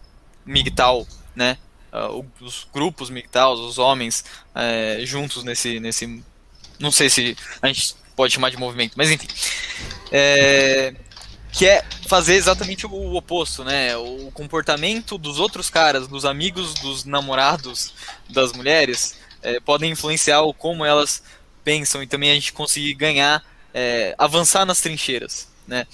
MGTOW, 0.44 1.08
né, 1.34 1.56
uh, 1.90 2.22
os 2.42 2.68
grupos 2.70 3.08
MGTOWs, 3.08 3.60
os 3.60 3.78
homens 3.78 4.22
uh, 4.54 5.06
juntos 5.06 5.44
nesse, 5.44 5.80
nesse. 5.80 6.22
Não 6.78 6.92
sei 6.92 7.08
se 7.08 7.34
a 7.62 7.68
gente 7.68 7.94
pode 8.14 8.34
chamar 8.34 8.50
de 8.50 8.58
movimento, 8.58 8.92
mas 8.98 9.10
enfim. 9.10 9.28
É, 10.12 10.94
que 11.52 11.66
é 11.66 11.84
fazer 12.06 12.34
exatamente 12.34 12.86
o 12.86 13.14
oposto, 13.14 13.64
né? 13.64 13.96
O 13.96 14.30
comportamento 14.32 15.16
dos 15.18 15.38
outros 15.38 15.70
caras, 15.70 16.06
dos 16.06 16.24
amigos, 16.24 16.74
dos 16.74 17.04
namorados 17.04 17.92
das 18.28 18.52
mulheres, 18.52 19.18
é, 19.42 19.60
podem 19.60 19.92
influenciar 19.92 20.42
o 20.42 20.54
como 20.54 20.84
elas 20.84 21.22
pensam 21.64 22.02
e 22.02 22.06
também 22.06 22.30
a 22.30 22.34
gente 22.34 22.52
conseguir 22.52 22.94
ganhar, 22.94 23.44
é, 23.72 24.14
avançar 24.18 24.64
nas 24.64 24.80
trincheiras, 24.80 25.48
né? 25.66 25.86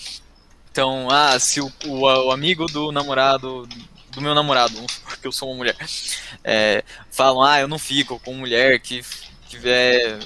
Então, 0.71 1.09
ah, 1.11 1.39
se 1.39 1.61
o, 1.61 1.73
o, 1.87 2.01
o 2.01 2.33
amigo 2.33 2.67
do 2.67 2.91
namorado 2.91 3.69
do 4.15 4.21
meu 4.21 4.35
namorado, 4.35 4.81
porque 5.05 5.27
eu 5.27 5.33
sou 5.33 5.51
uma 5.51 5.57
mulher, 5.57 5.77
é, 6.43 6.85
falam, 7.11 7.43
ah, 7.43 7.61
eu 7.61 7.69
não 7.69 7.79
fico 7.79 8.19
com 8.21 8.35
mulher 8.35 8.81
que 8.81 9.03
tiver 9.49 10.19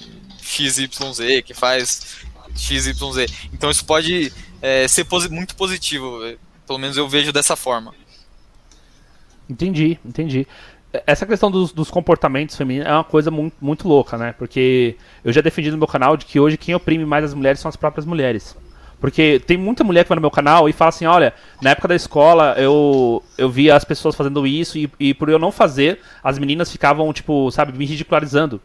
XYZ, 0.43 1.43
que 1.45 1.55
faz 1.55 2.19
XYZ. 2.55 3.31
Então 3.53 3.71
isso 3.71 3.85
pode 3.85 4.33
é, 4.61 4.87
ser 4.89 5.05
posi 5.05 5.29
muito 5.29 5.55
positivo, 5.57 6.21
pelo 6.67 6.79
menos 6.79 6.97
eu 6.97 7.09
vejo 7.09 7.33
dessa 7.33 7.57
forma. 7.57 7.95
Entendi, 9.49 9.99
entendi. 10.05 10.47
Essa 11.07 11.27
questão 11.27 11.51
dos, 11.51 11.73
dos, 11.73 11.91
comportamentos 11.91 12.57
femininos 12.57 12.89
é 12.89 12.93
uma 12.93 13.05
coisa 13.05 13.31
muito, 13.31 13.57
muito 13.61 13.87
louca, 13.87 14.17
né? 14.17 14.35
Porque 14.39 14.97
eu 15.25 15.33
já 15.33 15.41
defendi 15.41 15.71
no 15.71 15.79
meu 15.79 15.87
canal 15.87 16.17
de 16.17 16.25
que 16.25 16.41
hoje 16.41 16.57
quem 16.57 16.75
oprime 16.75 17.05
mais 17.05 17.25
as 17.25 17.35
mulheres 17.35 17.61
são 17.61 17.69
as 17.69 17.77
próprias 17.77 18.07
mulheres. 18.07 18.57
Porque 19.01 19.41
tem 19.47 19.57
muita 19.57 19.85
mulher 19.85 20.05
que 20.05 20.09
vai 20.09 20.17
no 20.17 20.23
meu 20.23 20.31
canal 20.31 20.69
e 20.69 20.73
fala 20.73 20.89
assim, 20.89 21.07
olha, 21.07 21.33
na 21.63 21.71
época 21.71 21.89
da 21.89 21.95
escola 21.95 22.55
eu, 22.59 23.23
eu 23.37 23.49
via 23.49 23.77
as 23.77 23.85
pessoas 23.85 24.17
fazendo 24.17 24.47
isso 24.47 24.77
e, 24.77 24.91
e 24.99 25.15
por 25.15 25.29
eu 25.29 25.39
não 25.39 25.53
fazer, 25.53 26.01
as 26.23 26.39
meninas 26.39 26.73
ficavam, 26.73 27.13
tipo, 27.13 27.51
sabe, 27.51 27.77
me 27.77 27.85
ridicularizando. 27.85 28.61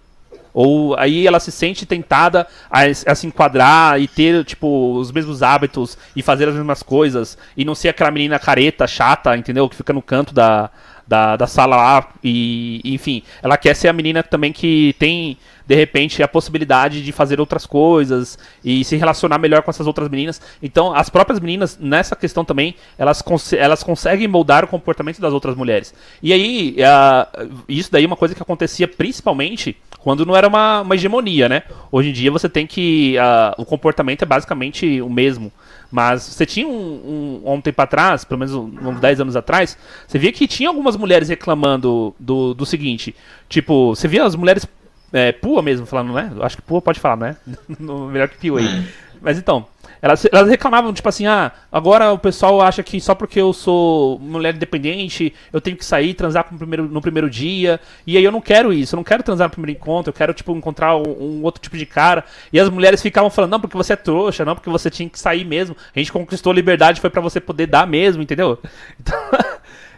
Ou 0.54 0.96
aí 0.98 1.26
ela 1.26 1.40
se 1.40 1.52
sente 1.52 1.86
tentada 1.86 2.48
a, 2.70 2.82
a, 2.84 3.16
se 3.16 3.26
enquadrar 3.26 4.00
e 4.00 4.08
ter, 4.08 4.46
tipo, 4.46 4.94
os 4.96 5.12
mesmos 5.12 5.42
hábitos 5.42 5.98
e 6.16 6.22
fazer 6.22 6.48
as 6.48 6.56
mesmas 6.56 6.84
coisas. 6.84 7.38
E 7.58 7.66
não 7.66 7.74
ser 7.74 7.90
aquela 7.90 8.12
menina 8.12 8.38
careta, 8.38 8.86
chata, 8.86 9.36
entendeu? 9.36 9.68
Que 9.68 9.76
fica 9.76 9.92
no 9.92 10.02
canto 10.02 10.34
da, 10.34 10.70
da, 11.08 11.36
da 11.36 11.48
sala 11.48 11.76
lá. 11.76 12.10
E, 12.24 12.82
enfim, 12.86 13.24
ela 13.42 13.58
quer 13.58 13.76
ser 13.76 13.88
a 13.88 13.94
menina 13.94 14.22
também 14.22 14.54
que 14.54 14.96
tem 15.00 15.38
de 15.66 15.76
repente 15.76 16.22
a 16.22 16.28
possibilidade 16.28 17.04
de 17.04 17.12
fazer 17.12 17.40
outras 17.40 17.66
coisas 17.66 18.38
e 18.64 18.84
se 18.84 18.96
relacionar 18.96 19.38
melhor 19.38 19.62
com 19.62 19.72
essas 19.72 19.88
outras 19.88 20.10
meninas. 20.10 20.42
Então, 20.62 20.94
as 20.94 21.10
próprias 21.10 21.40
meninas, 21.40 21.78
nessa 21.80 22.16
questão 22.16 22.44
também, 22.44 22.76
elas, 22.98 23.22
cons 23.22 23.54
elas 23.54 23.84
conseguem 23.84 24.28
moldar 24.28 24.64
o 24.64 24.68
comportamento 24.68 25.22
das 25.22 25.34
outras 25.34 25.56
mulheres. 25.56 25.94
E 26.22 26.34
aí, 26.34 26.76
uh, 26.80 27.64
isso 27.68 27.92
daí 27.92 28.04
é 28.04 28.08
uma 28.08 28.16
coisa 28.16 28.36
que 28.36 28.42
acontecia 28.42 28.88
principalmente 28.88 29.78
quando 30.00 30.26
não 30.26 30.36
era 30.36 30.48
uma, 30.48 30.82
uma 30.82 30.96
hegemonia, 30.96 31.48
né? 31.48 31.64
Hoje 31.90 32.10
em 32.10 32.14
dia 32.14 32.30
você 32.30 32.50
tem 32.50 32.68
que. 32.68 33.16
Uh, 33.18 33.62
o 33.62 33.66
comportamento 33.66 34.22
é 34.22 34.26
basicamente 34.26 35.02
o 35.02 35.10
mesmo. 35.10 35.52
Mas 35.90 36.24
você 36.24 36.46
tinha 36.46 36.68
um, 36.68 37.42
um, 37.46 37.54
um 37.54 37.62
tempo 37.62 37.82
atrás, 37.82 38.26
pelo 38.26 38.40
menos 38.40 38.54
uns 38.54 39.00
10 39.00 39.22
anos 39.22 39.36
atrás, 39.36 39.78
você 40.08 40.18
via 40.18 40.32
que 40.32 40.48
tinha 40.48 40.68
algumas 40.68 40.98
mulheres 40.98 41.30
reclamando 41.30 42.14
do, 42.20 42.54
do 42.54 42.66
seguinte: 42.66 43.16
tipo, 43.48 43.96
você 43.96 44.08
via 44.08 44.26
as 44.26 44.36
mulheres 44.36 44.68
é, 45.14 45.32
Pua 45.32 45.62
mesmo 45.62 45.86
falando, 45.86 46.12
né? 46.12 46.32
Acho 46.42 46.58
que 46.58 46.64
Pua 46.64 46.82
pode 46.82 47.00
falar, 47.00 47.18
né? 47.18 47.38
Melhor 48.12 48.28
que. 48.28 48.50
É. 48.50 48.84
Mas 49.22 49.38
então, 49.38 49.66
elas, 50.02 50.26
elas 50.30 50.50
reclamavam, 50.50 50.92
tipo 50.92 51.08
assim, 51.08 51.26
ah, 51.26 51.50
agora 51.72 52.12
o 52.12 52.18
pessoal 52.18 52.60
acha 52.62 52.84
que 52.84 53.00
só 53.00 53.16
porque 53.16 53.40
eu 53.40 53.54
sou 53.54 54.20
mulher 54.20 54.54
independente, 54.54 55.34
eu 55.54 55.62
tenho 55.62 55.78
que 55.78 55.86
sair, 55.86 56.14
transar 56.14 56.46
no 56.52 56.58
primeiro, 56.58 56.90
no 56.90 57.02
primeiro 57.02 57.30
dia. 57.30 57.80
E 58.06 58.18
aí 58.18 58.24
eu 58.24 58.32
não 58.32 58.42
quero 58.42 58.74
isso, 58.74 58.96
eu 58.96 58.98
não 58.98 59.04
quero 59.04 59.24
transar 59.24 59.48
no 59.48 59.52
primeiro 59.52 59.80
encontro, 59.80 60.10
eu 60.10 60.14
quero, 60.14 60.34
tipo, 60.34 60.52
encontrar 60.54 60.98
um, 60.98 61.04
um 61.04 61.44
outro 61.44 61.62
tipo 61.62 61.78
de 61.78 61.86
cara. 61.86 62.26
E 62.52 62.60
as 62.60 62.70
mulheres 62.70 63.02
ficavam 63.02 63.30
falando, 63.30 63.52
não, 63.52 63.62
porque 63.62 63.78
você 63.78 63.94
é 63.94 63.96
trouxa, 63.96 64.44
não, 64.44 64.56
porque 64.56 64.70
você 64.70 64.90
tinha 64.90 65.08
que 65.08 65.18
sair 65.18 65.46
mesmo. 65.46 65.74
A 65.96 66.00
gente 66.00 66.12
conquistou 66.12 66.52
a 66.52 66.56
liberdade, 66.56 67.00
foi 67.00 67.10
para 67.10 67.22
você 67.22 67.40
poder 67.40 67.68
dar 67.68 67.88
mesmo, 67.88 68.22
entendeu? 68.22 68.60
Então. 69.00 69.18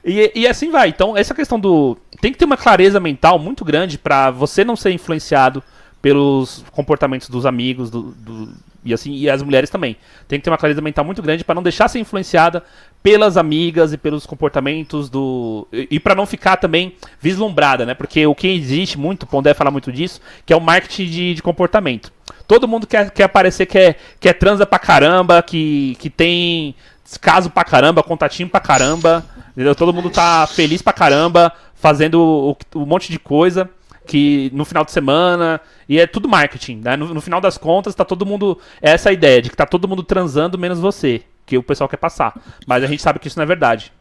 E, 0.05 0.31
e 0.35 0.47
assim 0.47 0.69
vai. 0.69 0.89
Então, 0.89 1.17
essa 1.17 1.33
questão 1.33 1.59
do. 1.59 1.97
Tem 2.21 2.31
que 2.31 2.37
ter 2.37 2.45
uma 2.45 2.55
clareza 2.55 2.99
mental 2.99 3.39
muito 3.39 3.65
grande 3.65 3.97
para 3.97 4.29
você 4.29 4.63
não 4.63 4.75
ser 4.75 4.91
influenciado 4.91 5.63
pelos 6.01 6.63
comportamentos 6.71 7.27
dos 7.27 7.47
amigos 7.47 7.89
do, 7.89 8.03
do, 8.11 8.53
e 8.83 8.93
assim 8.93 9.11
e 9.15 9.27
as 9.27 9.41
mulheres 9.41 9.71
também 9.71 9.97
tem 10.27 10.39
que 10.39 10.43
ter 10.43 10.51
uma 10.51 10.57
clareza 10.57 10.79
mental 10.79 11.03
muito 11.03 11.19
grande 11.19 11.43
para 11.43 11.55
não 11.55 11.63
deixar 11.63 11.87
ser 11.87 11.97
influenciada 11.97 12.63
pelas 13.01 13.37
amigas 13.37 13.91
e 13.91 13.97
pelos 13.97 14.23
comportamentos 14.27 15.09
do 15.09 15.67
e, 15.73 15.87
e 15.89 15.99
para 15.99 16.13
não 16.13 16.27
ficar 16.27 16.57
também 16.57 16.95
vislumbrada 17.19 17.87
né 17.87 17.95
porque 17.95 18.27
o 18.27 18.35
que 18.35 18.47
existe 18.47 18.99
muito 18.99 19.25
Pondé 19.25 19.55
fala 19.55 19.71
muito 19.71 19.91
disso 19.91 20.21
que 20.45 20.53
é 20.53 20.55
o 20.55 20.61
marketing 20.61 21.05
de, 21.05 21.33
de 21.33 21.41
comportamento 21.41 22.13
todo 22.47 22.67
mundo 22.67 22.85
quer, 22.85 23.09
quer 23.09 23.23
aparecer 23.23 23.65
que 23.65 23.79
é, 23.79 23.95
que 24.19 24.29
é 24.29 24.33
transa 24.33 24.63
pra 24.63 24.77
caramba 24.77 25.41
que, 25.41 25.97
que 25.99 26.11
tem 26.11 26.75
caso 27.19 27.49
pra 27.49 27.63
caramba 27.63 28.03
contatinho 28.03 28.47
pra 28.47 28.59
caramba 28.59 29.25
Entendeu? 29.55 29.73
Todo 29.73 29.93
mundo 29.93 30.09
tá 30.09 30.45
feliz 30.47 30.81
pra 30.81 30.91
caramba, 30.91 31.51
fazendo 31.73 32.57
um 32.75 32.85
monte 32.85 33.09
de 33.09 33.17
coisa 33.17 33.69
que 34.05 34.51
no 34.53 34.65
final 34.65 34.85
de 34.85 34.91
semana 34.91 35.59
e 35.89 35.99
é 35.99 36.05
tudo 36.05 36.29
marketing, 36.29 36.81
né? 36.83 36.95
No, 36.95 37.13
no, 37.13 37.21
final 37.21 37.41
das 37.41 37.57
contas 37.57 37.95
tá 37.95 38.05
todo 38.05 38.25
mundo 38.25 38.59
é 38.81 38.91
essa 38.91 39.11
ideia 39.11 39.41
de 39.41 39.49
que 39.49 39.55
tá 39.55 39.65
todo 39.65 39.87
mundo 39.87 40.03
transando 40.03 40.57
menos 40.57 40.79
você, 40.79 41.23
que 41.45 41.57
o 41.57 41.63
pessoal 41.63 41.89
quer 41.89 41.97
passar. 41.97 42.33
Mas 42.67 42.83
a 42.83 42.87
gente 42.87 43.01
sabe 43.01 43.17
que 43.17 43.27
isso 43.27 43.37
não 43.39 43.43
é 43.43 43.47
verdade. 43.47 43.91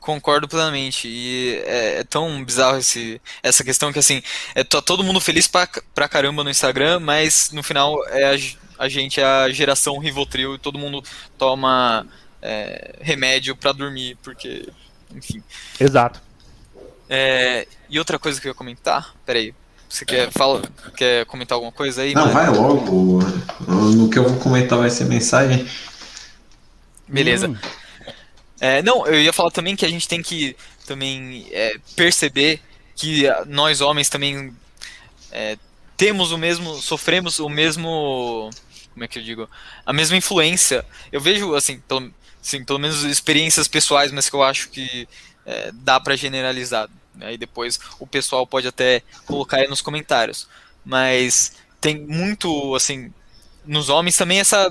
Concordo 0.00 0.48
plenamente. 0.48 1.08
E 1.08 1.62
é, 1.66 2.00
é 2.00 2.04
tão 2.04 2.44
bizarro 2.44 2.78
esse, 2.78 3.20
essa 3.42 3.62
questão 3.62 3.92
que 3.92 3.98
assim, 3.98 4.22
é 4.54 4.64
tá 4.64 4.82
todo 4.82 5.04
mundo 5.04 5.20
feliz 5.20 5.46
pra, 5.46 5.68
pra 5.94 6.08
caramba 6.08 6.42
no 6.42 6.50
Instagram, 6.50 7.00
mas 7.00 7.50
no 7.52 7.62
final 7.62 8.06
é 8.08 8.34
a, 8.34 8.84
a 8.84 8.88
gente 8.88 9.20
é 9.20 9.24
a 9.24 9.50
geração 9.50 9.98
Rivotril 9.98 10.54
e 10.54 10.58
todo 10.58 10.78
mundo 10.78 11.02
toma 11.38 12.06
é, 12.42 12.96
remédio 13.00 13.56
para 13.56 13.72
dormir, 13.72 14.18
porque 14.22 14.68
enfim. 15.14 15.42
Exato. 15.78 16.20
É, 17.08 17.66
e 17.88 17.98
outra 17.98 18.18
coisa 18.18 18.40
que 18.40 18.46
eu 18.46 18.50
ia 18.50 18.54
comentar, 18.54 19.14
peraí, 19.26 19.54
você 19.88 20.04
quer, 20.04 20.30
fala, 20.32 20.62
quer 20.96 21.24
comentar 21.26 21.54
alguma 21.56 21.72
coisa 21.72 22.02
aí? 22.02 22.14
Não, 22.14 22.30
vai 22.30 22.48
logo. 22.50 23.20
No 23.68 24.10
que 24.10 24.18
eu 24.18 24.28
vou 24.28 24.38
comentar 24.40 24.78
vai 24.78 24.90
ser 24.90 25.04
mensagem. 25.04 25.68
Beleza. 27.06 27.48
Hum. 27.48 27.56
É, 28.60 28.82
não, 28.82 29.06
eu 29.06 29.20
ia 29.20 29.32
falar 29.32 29.50
também 29.50 29.76
que 29.76 29.84
a 29.84 29.88
gente 29.88 30.08
tem 30.08 30.22
que 30.22 30.56
também 30.86 31.46
é, 31.52 31.76
perceber 31.94 32.60
que 32.96 33.24
nós 33.46 33.80
homens 33.80 34.08
também 34.08 34.54
é, 35.30 35.56
temos 35.96 36.32
o 36.32 36.38
mesmo, 36.38 36.74
sofremos 36.76 37.38
o 37.38 37.48
mesmo, 37.48 38.50
como 38.92 39.04
é 39.04 39.08
que 39.08 39.18
eu 39.18 39.22
digo, 39.22 39.48
a 39.84 39.92
mesma 39.92 40.16
influência. 40.16 40.84
Eu 41.12 41.20
vejo 41.20 41.54
assim, 41.54 41.78
pelo, 41.86 42.12
Sim, 42.44 42.62
pelo 42.62 42.78
menos 42.78 43.02
experiências 43.04 43.66
pessoais, 43.66 44.12
mas 44.12 44.28
que 44.28 44.36
eu 44.36 44.42
acho 44.42 44.68
que 44.68 45.08
é, 45.46 45.72
dá 45.72 45.98
para 45.98 46.14
generalizar. 46.14 46.90
Né? 47.14 47.32
E 47.32 47.38
depois 47.38 47.80
o 47.98 48.06
pessoal 48.06 48.46
pode 48.46 48.68
até 48.68 49.00
colocar 49.24 49.56
aí 49.56 49.66
nos 49.66 49.80
comentários. 49.80 50.46
Mas 50.84 51.54
tem 51.80 51.98
muito, 51.98 52.74
assim, 52.74 53.10
nos 53.64 53.88
homens 53.88 54.18
também 54.18 54.40
essa, 54.40 54.70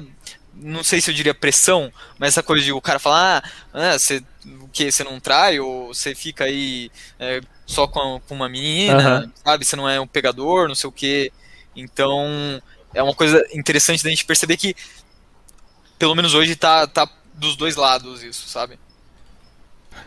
não 0.53 0.83
sei 0.83 1.01
se 1.01 1.09
eu 1.09 1.15
diria 1.15 1.33
pressão, 1.33 1.91
mas 2.19 2.29
essa 2.29 2.43
coisa 2.43 2.63
de 2.63 2.71
o 2.71 2.79
cara 2.79 2.99
falar, 2.99 3.43
ah, 3.73 3.97
você, 3.97 4.23
o 4.61 4.67
que, 4.67 4.91
você 4.91 5.03
não 5.03 5.19
trai, 5.19 5.59
ou 5.59 5.87
você 5.87 6.13
fica 6.13 6.43
aí 6.43 6.91
é, 7.19 7.41
só 7.65 7.87
com, 7.87 8.21
com, 8.27 8.35
uma 8.35 8.47
menina, 8.47 9.21
uhum. 9.21 9.31
sabe, 9.43 9.65
você 9.65 9.75
não 9.75 9.89
é 9.89 9.99
um 9.99 10.05
pegador, 10.05 10.67
não 10.67 10.75
sei 10.75 10.87
o 10.87 10.93
que. 10.93 11.33
Então, 11.75 12.61
é 12.93 13.01
uma 13.01 13.15
coisa 13.15 13.43
interessante 13.51 14.03
da 14.03 14.11
gente 14.11 14.25
perceber 14.25 14.57
que, 14.57 14.75
pelo 15.97 16.13
menos 16.13 16.35
hoje, 16.35 16.55
tá, 16.55 16.85
tá 16.85 17.09
dos 17.35 17.55
dois 17.55 17.75
lados 17.75 18.23
isso, 18.23 18.47
sabe? 18.47 18.77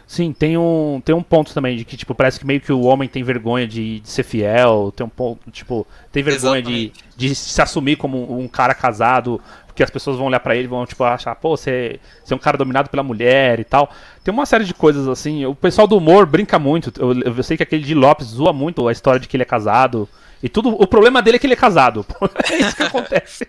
Sim, 0.07 0.33
tem 0.33 0.57
um, 0.57 1.01
tem 1.05 1.15
um 1.15 1.23
ponto 1.23 1.53
também 1.53 1.77
de 1.77 1.85
que, 1.85 1.97
tipo, 1.97 2.15
parece 2.15 2.39
que 2.39 2.47
meio 2.47 2.61
que 2.61 2.73
o 2.73 2.83
homem 2.83 3.09
tem 3.09 3.23
vergonha 3.23 3.67
de, 3.67 4.01
de 4.01 4.09
ser 4.09 4.23
fiel, 4.23 4.93
tem 4.95 5.05
um 5.05 5.09
ponto, 5.09 5.51
tipo, 5.51 5.87
tem 6.13 6.23
vergonha 6.23 6.63
de, 6.63 6.93
de 7.17 7.35
se 7.35 7.61
assumir 7.61 7.97
como 7.97 8.39
um 8.39 8.47
cara 8.49 8.75
casado, 8.75 9.41
porque 9.67 9.83
as 9.83 9.91
pessoas 9.91 10.17
vão 10.17 10.27
olhar 10.27 10.41
para 10.41 10.55
ele 10.55 10.65
e 10.65 10.69
vão, 10.69 10.87
tipo, 10.87 11.03
achar, 11.05 11.35
pô, 11.35 11.57
você, 11.57 12.01
você 12.25 12.33
é 12.33 12.37
um 12.37 12.41
cara 12.41 12.57
dominado 12.57 12.89
pela 12.89 13.03
mulher 13.03 13.61
e 13.61 13.65
tal. 13.65 13.91
Tem 14.23 14.33
uma 14.33 14.47
série 14.47 14.65
de 14.65 14.73
coisas 14.73 15.09
assim, 15.09 15.45
o 15.45 15.55
pessoal 15.55 15.87
do 15.87 15.97
humor 15.97 16.25
brinca 16.25 16.59
muito, 16.59 16.93
eu, 17.01 17.35
eu 17.37 17.43
sei 17.43 17.57
que 17.57 17.63
aquele 17.63 17.85
de 17.85 17.95
Lopes 17.95 18.29
zoa 18.29 18.53
muito 18.53 18.87
a 18.89 18.93
história 18.93 19.21
de 19.21 19.29
que 19.29 19.37
ele 19.37 19.43
é 19.43 19.47
casado, 19.47 20.09
e 20.43 20.49
tudo, 20.49 20.71
o 20.71 20.87
problema 20.87 21.21
dele 21.21 21.37
é 21.37 21.39
que 21.41 21.47
ele 21.47 21.55
é 21.55 21.57
casado, 21.57 22.07
é 22.51 22.57
isso 22.57 22.77
que 22.77 22.83
acontece. 22.83 23.49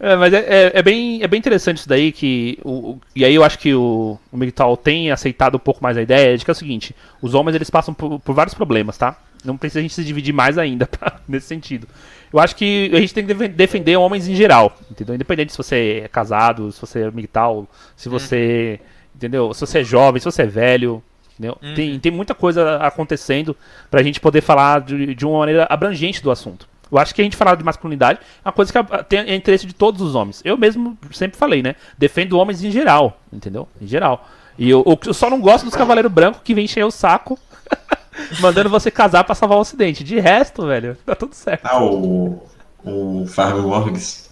É, 0.00 0.14
mas 0.14 0.32
é, 0.32 0.38
é, 0.38 0.72
é, 0.74 0.82
bem, 0.82 1.22
é 1.22 1.26
bem 1.26 1.38
interessante 1.38 1.78
isso 1.78 1.88
daí, 1.88 2.12
que 2.12 2.58
o, 2.64 2.98
e 3.16 3.24
aí 3.24 3.34
eu 3.34 3.42
acho 3.42 3.58
que 3.58 3.74
o, 3.74 4.16
o 4.30 4.36
Migtal 4.36 4.76
tem 4.76 5.10
aceitado 5.10 5.56
um 5.56 5.60
pouco 5.60 5.82
mais 5.82 5.96
a 5.96 6.02
ideia 6.02 6.38
de 6.38 6.44
que 6.44 6.50
é 6.50 6.52
o 6.52 6.54
seguinte, 6.54 6.94
os 7.20 7.34
homens 7.34 7.56
eles 7.56 7.68
passam 7.68 7.92
por, 7.92 8.20
por 8.20 8.32
vários 8.32 8.54
problemas, 8.54 8.96
tá? 8.96 9.18
Não 9.44 9.56
precisa 9.56 9.80
a 9.80 9.82
gente 9.82 9.94
se 9.94 10.04
dividir 10.04 10.32
mais 10.32 10.56
ainda 10.56 10.86
pra, 10.86 11.18
nesse 11.26 11.46
sentido. 11.46 11.88
Eu 12.32 12.38
acho 12.38 12.54
que 12.54 12.90
a 12.92 13.00
gente 13.00 13.14
tem 13.14 13.26
que 13.26 13.34
defender 13.48 13.96
homens 13.96 14.28
em 14.28 14.34
geral, 14.34 14.76
entendeu? 14.90 15.14
Independente 15.14 15.50
se 15.50 15.58
você 15.58 16.02
é 16.04 16.08
casado, 16.08 16.70
se 16.70 16.80
você 16.80 17.00
é 17.00 17.10
Migtal, 17.10 17.66
se 17.96 18.08
você, 18.08 18.78
entendeu? 19.16 19.52
Se 19.54 19.60
você 19.60 19.80
é 19.80 19.84
jovem, 19.84 20.20
se 20.20 20.26
você 20.26 20.42
é 20.42 20.46
velho, 20.46 21.02
entendeu? 21.32 21.56
Uhum. 21.62 21.74
Tem, 21.74 21.98
tem 21.98 22.12
muita 22.12 22.34
coisa 22.34 22.76
acontecendo 22.76 23.56
pra 23.90 24.02
gente 24.02 24.20
poder 24.20 24.42
falar 24.42 24.82
de, 24.82 25.14
de 25.14 25.26
uma 25.26 25.38
maneira 25.38 25.66
abrangente 25.70 26.22
do 26.22 26.30
assunto. 26.30 26.67
Eu 26.90 26.98
acho 26.98 27.14
que 27.14 27.20
a 27.20 27.24
gente 27.24 27.36
falar 27.36 27.54
de 27.54 27.64
masculinidade 27.64 28.20
é 28.44 28.48
uma 28.48 28.52
coisa 28.52 28.72
que 28.72 29.04
tem 29.04 29.20
é 29.20 29.34
interesse 29.34 29.66
de 29.66 29.72
todos 29.72 30.00
os 30.00 30.14
homens. 30.14 30.40
Eu 30.44 30.56
mesmo 30.56 30.96
sempre 31.12 31.38
falei, 31.38 31.62
né? 31.62 31.74
Defendo 31.96 32.38
homens 32.38 32.62
em 32.62 32.70
geral, 32.70 33.20
entendeu? 33.32 33.68
Em 33.80 33.86
geral. 33.86 34.26
E 34.58 34.68
eu, 34.68 34.84
eu 35.06 35.14
só 35.14 35.30
não 35.30 35.40
gosto 35.40 35.64
dos 35.64 35.74
cavaleiros 35.74 36.10
brancos 36.10 36.40
que 36.42 36.54
vêm 36.54 36.64
encher 36.64 36.84
o 36.84 36.90
saco 36.90 37.38
mandando 38.40 38.68
você 38.68 38.90
casar 38.90 39.24
para 39.24 39.34
salvar 39.34 39.58
o 39.58 39.60
ocidente. 39.60 40.02
De 40.02 40.18
resto, 40.18 40.66
velho, 40.66 40.96
tá 41.06 41.14
tudo 41.14 41.34
certo. 41.34 41.64
Ah, 41.64 41.82
o, 41.82 42.42
o 42.84 43.26
Flávio 43.26 43.62
Morris. 43.62 44.28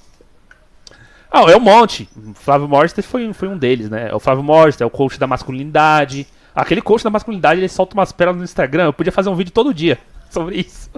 Ah, 1.30 1.42
é 1.50 1.56
um 1.56 1.60
monte. 1.60 2.08
O 2.16 2.34
Flávio 2.34 2.68
Morris 2.68 2.94
foi, 3.02 3.32
foi 3.32 3.48
um 3.48 3.58
deles, 3.58 3.90
né? 3.90 4.08
É 4.10 4.14
o 4.14 4.20
Flávio 4.20 4.42
Morris, 4.42 4.80
é 4.80 4.86
o 4.86 4.90
coach 4.90 5.18
da 5.18 5.26
masculinidade. 5.26 6.26
Aquele 6.54 6.80
coach 6.80 7.04
da 7.04 7.10
masculinidade, 7.10 7.60
ele 7.60 7.68
solta 7.68 7.94
umas 7.94 8.12
pérolas 8.12 8.38
no 8.38 8.44
Instagram. 8.44 8.84
Eu 8.84 8.92
podia 8.92 9.12
fazer 9.12 9.28
um 9.28 9.34
vídeo 9.34 9.52
todo 9.52 9.74
dia 9.74 9.98
sobre 10.30 10.56
isso. 10.56 10.90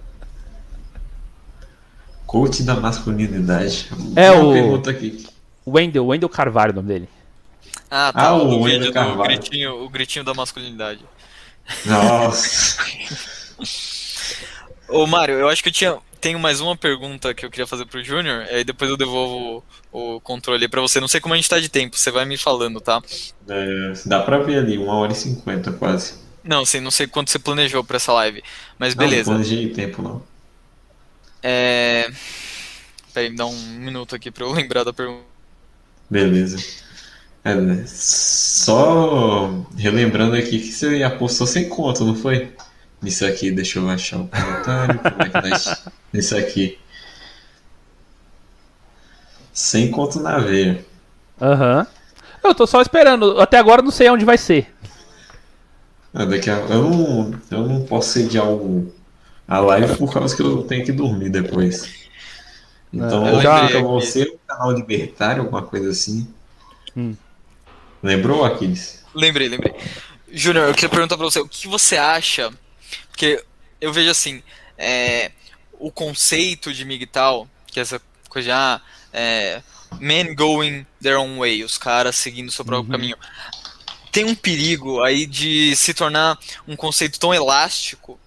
Coach 2.29 2.63
da 2.63 2.77
masculinidade. 2.77 3.89
É 4.15 4.31
Uma 4.31 4.45
o- 4.45 4.53
pergunta 4.53 4.91
aqui. 4.91 5.27
Wendel, 5.67 6.07
Wendel 6.07 6.29
Carvalho, 6.29 6.73
o 6.73 6.77
nome 6.77 6.89
dele. 6.89 7.09
Ah, 7.91 8.13
tá. 8.13 8.21
Ah, 8.29 8.35
o 8.35 8.43
o 8.43 8.61
Wendel 8.63 8.65
vídeo 8.81 8.87
do 8.89 8.93
Carvalho. 8.93 9.23
gritinho, 9.31 9.83
o 9.83 9.89
gritinho 9.89 10.25
da 10.25 10.35
masculinidade. 10.35 11.01
Nossa. 11.87 12.77
Ô, 14.89 15.07
Mário, 15.07 15.35
eu 15.37 15.49
acho 15.49 15.63
que 15.63 15.69
eu 15.69 15.73
tinha. 15.73 15.97
Tenho 16.21 16.39
mais 16.39 16.61
uma 16.61 16.77
pergunta 16.77 17.33
que 17.33 17.47
eu 17.47 17.51
queria 17.51 17.67
fazer 17.67 17.87
pro 17.87 18.03
Júnior, 18.03 18.45
aí 18.51 18.65
depois 18.65 18.91
eu 18.91 18.97
devolvo 18.97 19.63
o, 19.93 20.17
o 20.17 20.21
controle 20.21 20.65
aí 20.65 20.69
pra 20.69 20.81
você. 20.81 21.01
Não 21.01 21.07
sei 21.09 21.21
como 21.21 21.33
a 21.33 21.37
gente 21.37 21.49
tá 21.49 21.61
de 21.61 21.69
tempo, 21.69 21.97
você 21.97 22.11
vai 22.11 22.25
me 22.25 22.37
falando, 22.37 22.81
tá? 22.81 23.01
É, 23.49 23.93
dá 24.05 24.21
pra 24.21 24.39
ver 24.39 24.59
ali, 24.59 24.77
uma 24.77 24.95
hora 24.97 25.13
e 25.13 25.15
cinquenta 25.15 25.71
quase. 25.73 26.15
Não, 26.43 26.63
assim, 26.63 26.81
não 26.81 26.91
sei 26.91 27.07
quanto 27.07 27.31
você 27.31 27.39
planejou 27.39 27.85
pra 27.85 27.97
essa 27.97 28.13
live, 28.13 28.43
mas 28.79 28.95
Não, 28.97 29.05
beleza. 29.05 29.31
Não 29.31 29.39
planejei 29.41 29.69
tempo, 29.71 30.03
não. 30.03 30.23
É. 31.51 32.11
Peraí, 33.15 33.31
me 33.31 33.37
dá 33.37 33.47
um 33.47 33.59
minuto 33.79 34.15
aqui 34.15 34.31
pra 34.31 34.45
eu 34.45 34.53
lembrar 34.53 34.85
da 34.85 34.93
pergunta. 34.93 35.25
Beleza. 36.11 36.59
É, 37.43 37.55
só 37.87 39.65
relembrando 39.75 40.37
aqui 40.37 40.59
que 40.59 40.71
você 40.71 41.03
apostou 41.03 41.47
sem 41.47 41.67
conto, 41.67 42.05
não 42.05 42.15
foi? 42.15 42.53
Nisso 43.01 43.25
aqui, 43.25 43.51
deixa 43.51 43.79
eu 43.79 43.89
achar 43.89 44.19
o 44.19 44.29
comentário. 44.29 44.99
Como 44.99 45.23
é 45.23 45.25
que 45.25 45.65
tá 45.65 45.93
Nisso 46.13 46.37
aqui. 46.37 46.79
Sem 49.51 49.91
conto 49.91 50.21
na 50.21 50.39
veia. 50.39 50.85
Aham. 51.41 51.87
Eu 52.45 52.55
tô 52.55 52.67
só 52.67 52.83
esperando. 52.83 53.41
Até 53.41 53.57
agora 53.57 53.81
eu 53.81 53.85
não 53.85 53.91
sei 53.91 54.11
onde 54.11 54.27
vai 54.27 54.37
ser. 54.37 54.71
Ah, 56.13 56.27
daqui 56.27 56.51
a... 56.51 56.57
eu, 56.57 56.83
não, 56.91 57.41
eu 57.51 57.67
não 57.67 57.85
posso 57.87 58.11
sediar 58.11 58.47
o... 58.47 58.93
a 59.49 59.59
live 59.61 59.97
por 59.97 60.13
causa 60.13 60.37
que 60.37 60.43
eu 60.43 60.63
tenho 60.63 60.85
que 60.85 60.93
dormir 60.93 61.31
depois. 61.31 62.07
Então, 62.93 63.27
eu 63.27 63.41
já... 63.41 63.67
fica 63.67 63.81
você 63.81 64.25
um 64.25 64.39
canal 64.47 64.73
libertário, 64.73 65.43
alguma 65.43 65.63
coisa 65.63 65.91
assim. 65.91 66.29
Hum. 66.95 67.17
Lembrou, 68.03 68.45
Aquiles? 68.45 69.03
Lembrei, 69.15 69.49
lembrei. 69.49 69.75
Júnior, 70.31 70.69
eu 70.69 70.75
queria 70.75 70.91
perguntar 70.91 71.17
pra 71.17 71.25
você, 71.25 71.41
o 71.41 71.49
que 71.49 71.67
você 71.67 71.97
acha? 71.97 72.53
Porque 73.09 73.43
eu 73.81 73.93
vejo 73.93 74.11
assim, 74.11 74.43
é, 74.77 75.33
o 75.73 75.91
conceito 75.91 76.73
de 76.73 76.85
MGTOW, 76.85 77.49
que 77.67 77.81
é 77.81 77.83
essa 77.83 78.01
coisa 78.29 78.47
de, 78.47 78.53
ah, 78.53 78.81
é, 79.13 79.63
men 79.99 80.35
going 80.35 80.87
their 81.03 81.19
own 81.19 81.39
way, 81.39 81.65
os 81.65 81.79
caras 81.79 82.17
seguindo 82.17 82.49
o 82.49 82.53
seu 82.53 82.65
próprio 82.65 82.93
Uhum. 82.93 82.99
caminho. 82.99 83.17
Tem 84.13 84.25
um 84.25 84.35
perigo 84.35 85.03
aí 85.03 85.27
de 85.27 85.75
se 85.77 85.95
tornar 85.95 86.39
um 86.67 86.77
conceito 86.77 87.19
tão 87.19 87.33
elástico 87.33 88.19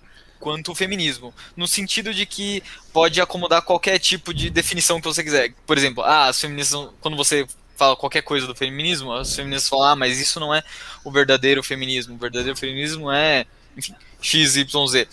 quanto 0.42 0.72
o 0.72 0.76
feminismo, 0.76 1.34
no 1.56 1.68
sentido 1.68 2.14
de 2.14 2.26
que 2.26 2.62
pode 2.92 3.22
acomodar 3.22 3.62
qualquer 3.62 4.00
tipo 4.00 4.34
de 4.34 4.50
definição 4.50 5.00
que 5.00 5.08
você 5.08 5.24
quiser. 5.24 5.54
Por 5.66 5.78
exemplo, 5.78 6.04
ah, 6.04 6.26
as 6.28 6.42
feministas, 6.42 6.90
quando 7.00 7.16
você 7.16 7.48
fala 7.78 7.96
qualquer 7.96 8.24
coisa 8.24 8.46
do 8.46 8.56
feminismo, 8.56 9.14
as 9.14 9.34
feministas 9.36 9.70
falam, 9.70 9.86
ah, 9.90 9.96
mas 9.96 10.20
isso 10.20 10.40
não 10.40 10.54
é 10.54 10.62
o 11.06 11.12
verdadeiro 11.12 11.64
feminismo. 11.64 12.16
O 12.16 12.18
verdadeiro 12.18 12.58
feminismo 12.58 13.12
é, 13.12 13.46
enfim, 13.78 13.96
X, 14.22 14.56
Y, 14.58 14.88
Z. 14.88 15.08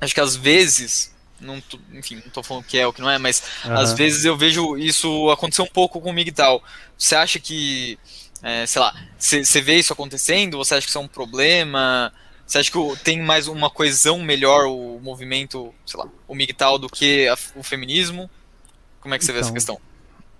Acho 0.00 0.14
que 0.14 0.20
às 0.20 0.34
vezes, 0.36 1.14
não 1.40 1.60
tô- 1.60 1.78
enfim, 1.92 2.16
não 2.16 2.30
tô 2.32 2.42
falando 2.42 2.64
que 2.64 2.78
é 2.78 2.86
ou 2.86 2.92
que 2.92 3.00
não 3.00 3.10
é, 3.10 3.18
mas 3.18 3.42
Aham. 3.64 3.74
às 3.80 3.92
vezes 3.92 4.24
eu 4.24 4.36
vejo 4.36 4.76
isso 4.76 5.30
acontecer 5.30 5.62
um 5.62 5.66
pouco 5.66 6.00
com 6.00 6.10
o 6.10 6.12
MGTOW. 6.12 6.62
Você 6.98 7.14
acha 7.14 7.38
que, 7.38 7.98
é, 8.42 8.66
sei 8.66 8.80
lá, 8.82 8.94
você 9.18 9.60
vê 9.60 9.76
isso 9.78 9.92
acontecendo? 9.92 10.58
Você 10.58 10.74
acha 10.74 10.84
que 10.86 10.90
isso 10.90 10.98
é 10.98 11.00
um 11.00 11.08
problema? 11.08 12.12
Você 12.46 12.58
acha 12.58 12.70
que 12.70 12.78
tem 13.02 13.22
mais 13.22 13.48
uma 13.48 13.70
coesão 13.70 14.20
melhor 14.20 14.66
o 14.66 15.00
movimento, 15.02 15.74
sei 15.86 15.98
lá, 16.00 16.06
o 16.28 16.34
MGTOW 16.34 16.78
do 16.78 16.88
que 16.88 17.26
a- 17.28 17.36
o 17.56 17.62
feminismo? 17.62 18.28
Como 19.00 19.14
é 19.14 19.18
que 19.18 19.24
você 19.24 19.32
vê 19.32 19.38
essa 19.38 19.48
Então, 19.48 19.54
questão? 19.54 19.78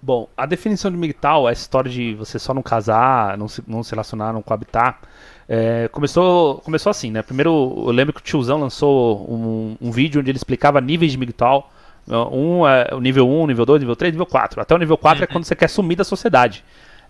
Bom, 0.02 0.28
a 0.36 0.44
definição 0.44 0.90
de 0.90 0.98
MGTOW, 0.98 1.48
essa 1.48 1.62
história 1.62 1.90
de 1.90 2.14
você 2.14 2.39
só 2.39 2.52
não 2.52 2.62
casar, 2.62 3.39
não 3.39 3.48
se, 3.48 3.62
não 3.66 3.82
se 3.82 3.90
relacionar, 3.93 4.35
não 4.35 4.43
coabitar, 4.43 5.01
é, 5.48 5.89
começou, 5.89 6.59
começou 6.59 6.90
assim, 6.90 7.10
né? 7.10 7.22
Primeiro, 7.22 7.51
eu 7.86 7.90
lembro 7.90 8.12
que 8.12 8.20
o 8.20 8.22
tiozão 8.22 8.59
lançou 8.60 9.26
um, 9.31 9.76
um 9.81 9.90
vídeo 9.90 10.20
onde 10.20 10.31
ele 10.31 10.36
explicava 10.36 10.81
níveis 10.81 11.12
de 11.12 11.18
MGTOW. 11.18 11.70
Um 12.06 12.68
é 12.68 12.94
o 12.94 13.01
nível 13.01 13.26
1, 13.26 13.47
nível 13.47 13.64
2, 13.64 13.81
nível 13.81 13.97
3, 13.97 14.12
nível 14.12 14.26
4. 14.26 14.60
Até 14.60 14.74
o 14.74 14.78
nível 14.78 14.98
4 14.98 15.24
é 15.24 15.26
quando 15.26 15.44
você 15.44 15.56
quer 15.56 15.68
sumir 15.68 15.97
da 15.97 16.05
sociedade. 16.05 16.62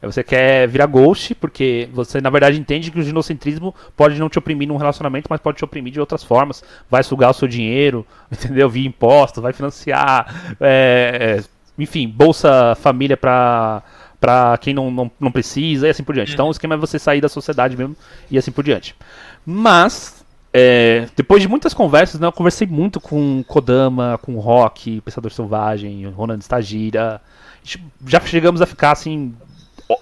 Você 0.06 0.22
quer 0.22 0.68
virar 0.68 0.86
ghost, 0.86 1.35
porque 1.35 1.89
você 1.93 2.20
na 2.20 2.31
verdade 2.31 2.59
entende 2.59 2.90
que 2.90 2.98
o 2.98 3.02
ginocentrismo 3.02 3.74
pode 3.97 4.18
não 4.18 4.28
te 4.28 4.39
oprimir 4.39 4.68
num 4.68 4.76
relacionamento, 4.76 5.26
mas 5.31 5.40
pode 5.40 5.59
te 5.59 5.64
oprimir 5.64 5.93
de 5.93 6.01
outras 6.01 6.22
formas. 6.22 6.62
Vai 6.90 7.02
sugar 7.02 7.31
o 7.31 7.35
seu 7.35 7.48
dinheiro, 7.48 8.06
entendeu? 8.31 8.68
Via 8.68 8.86
impostos, 8.86 9.43
vai 9.43 9.52
financiar, 9.52 10.56
é, 10.60 11.39
é, 11.40 11.44
enfim, 11.78 12.09
Bolsa 12.09 12.74
Família 12.76 13.16
pra, 13.16 13.82
pra 14.20 14.56
quem 14.59 14.72
não, 14.72 14.90
não, 14.90 15.10
não 15.20 15.32
precisa 15.32 15.86
e 15.86 15.90
assim 15.90 16.02
por 16.02 16.14
diante. 16.14 16.32
Então 16.32 16.48
o 16.48 16.51
esquema 16.51 16.74
é 16.74 16.78
você 16.78 16.98
sair 16.98 17.20
da 17.20 17.28
sociedade 17.28 17.76
mesmo 17.76 17.97
e 18.31 18.39
assim 18.39 18.52
por 18.52 18.64
diante. 18.64 18.94
Mas, 19.44 20.24
é, 20.52 21.09
depois 21.16 21.43
de 21.43 21.48
muitas 21.48 21.74
conversas, 21.74 22.20
né, 22.20 22.26
eu 22.26 22.32
conversei 22.32 22.66
muito 22.66 23.01
com 23.01 23.44
Kodama, 23.47 24.18
com 24.22 24.39
Rock, 24.39 25.01
Pensador 25.01 25.31
Selvagem, 25.31 26.06
Ronan 26.09 26.39
Stagira. 26.39 27.20
Já 28.06 28.20
chegamos 28.20 28.62
a 28.62 28.66
ficar 28.66 28.93
assim 28.93 29.35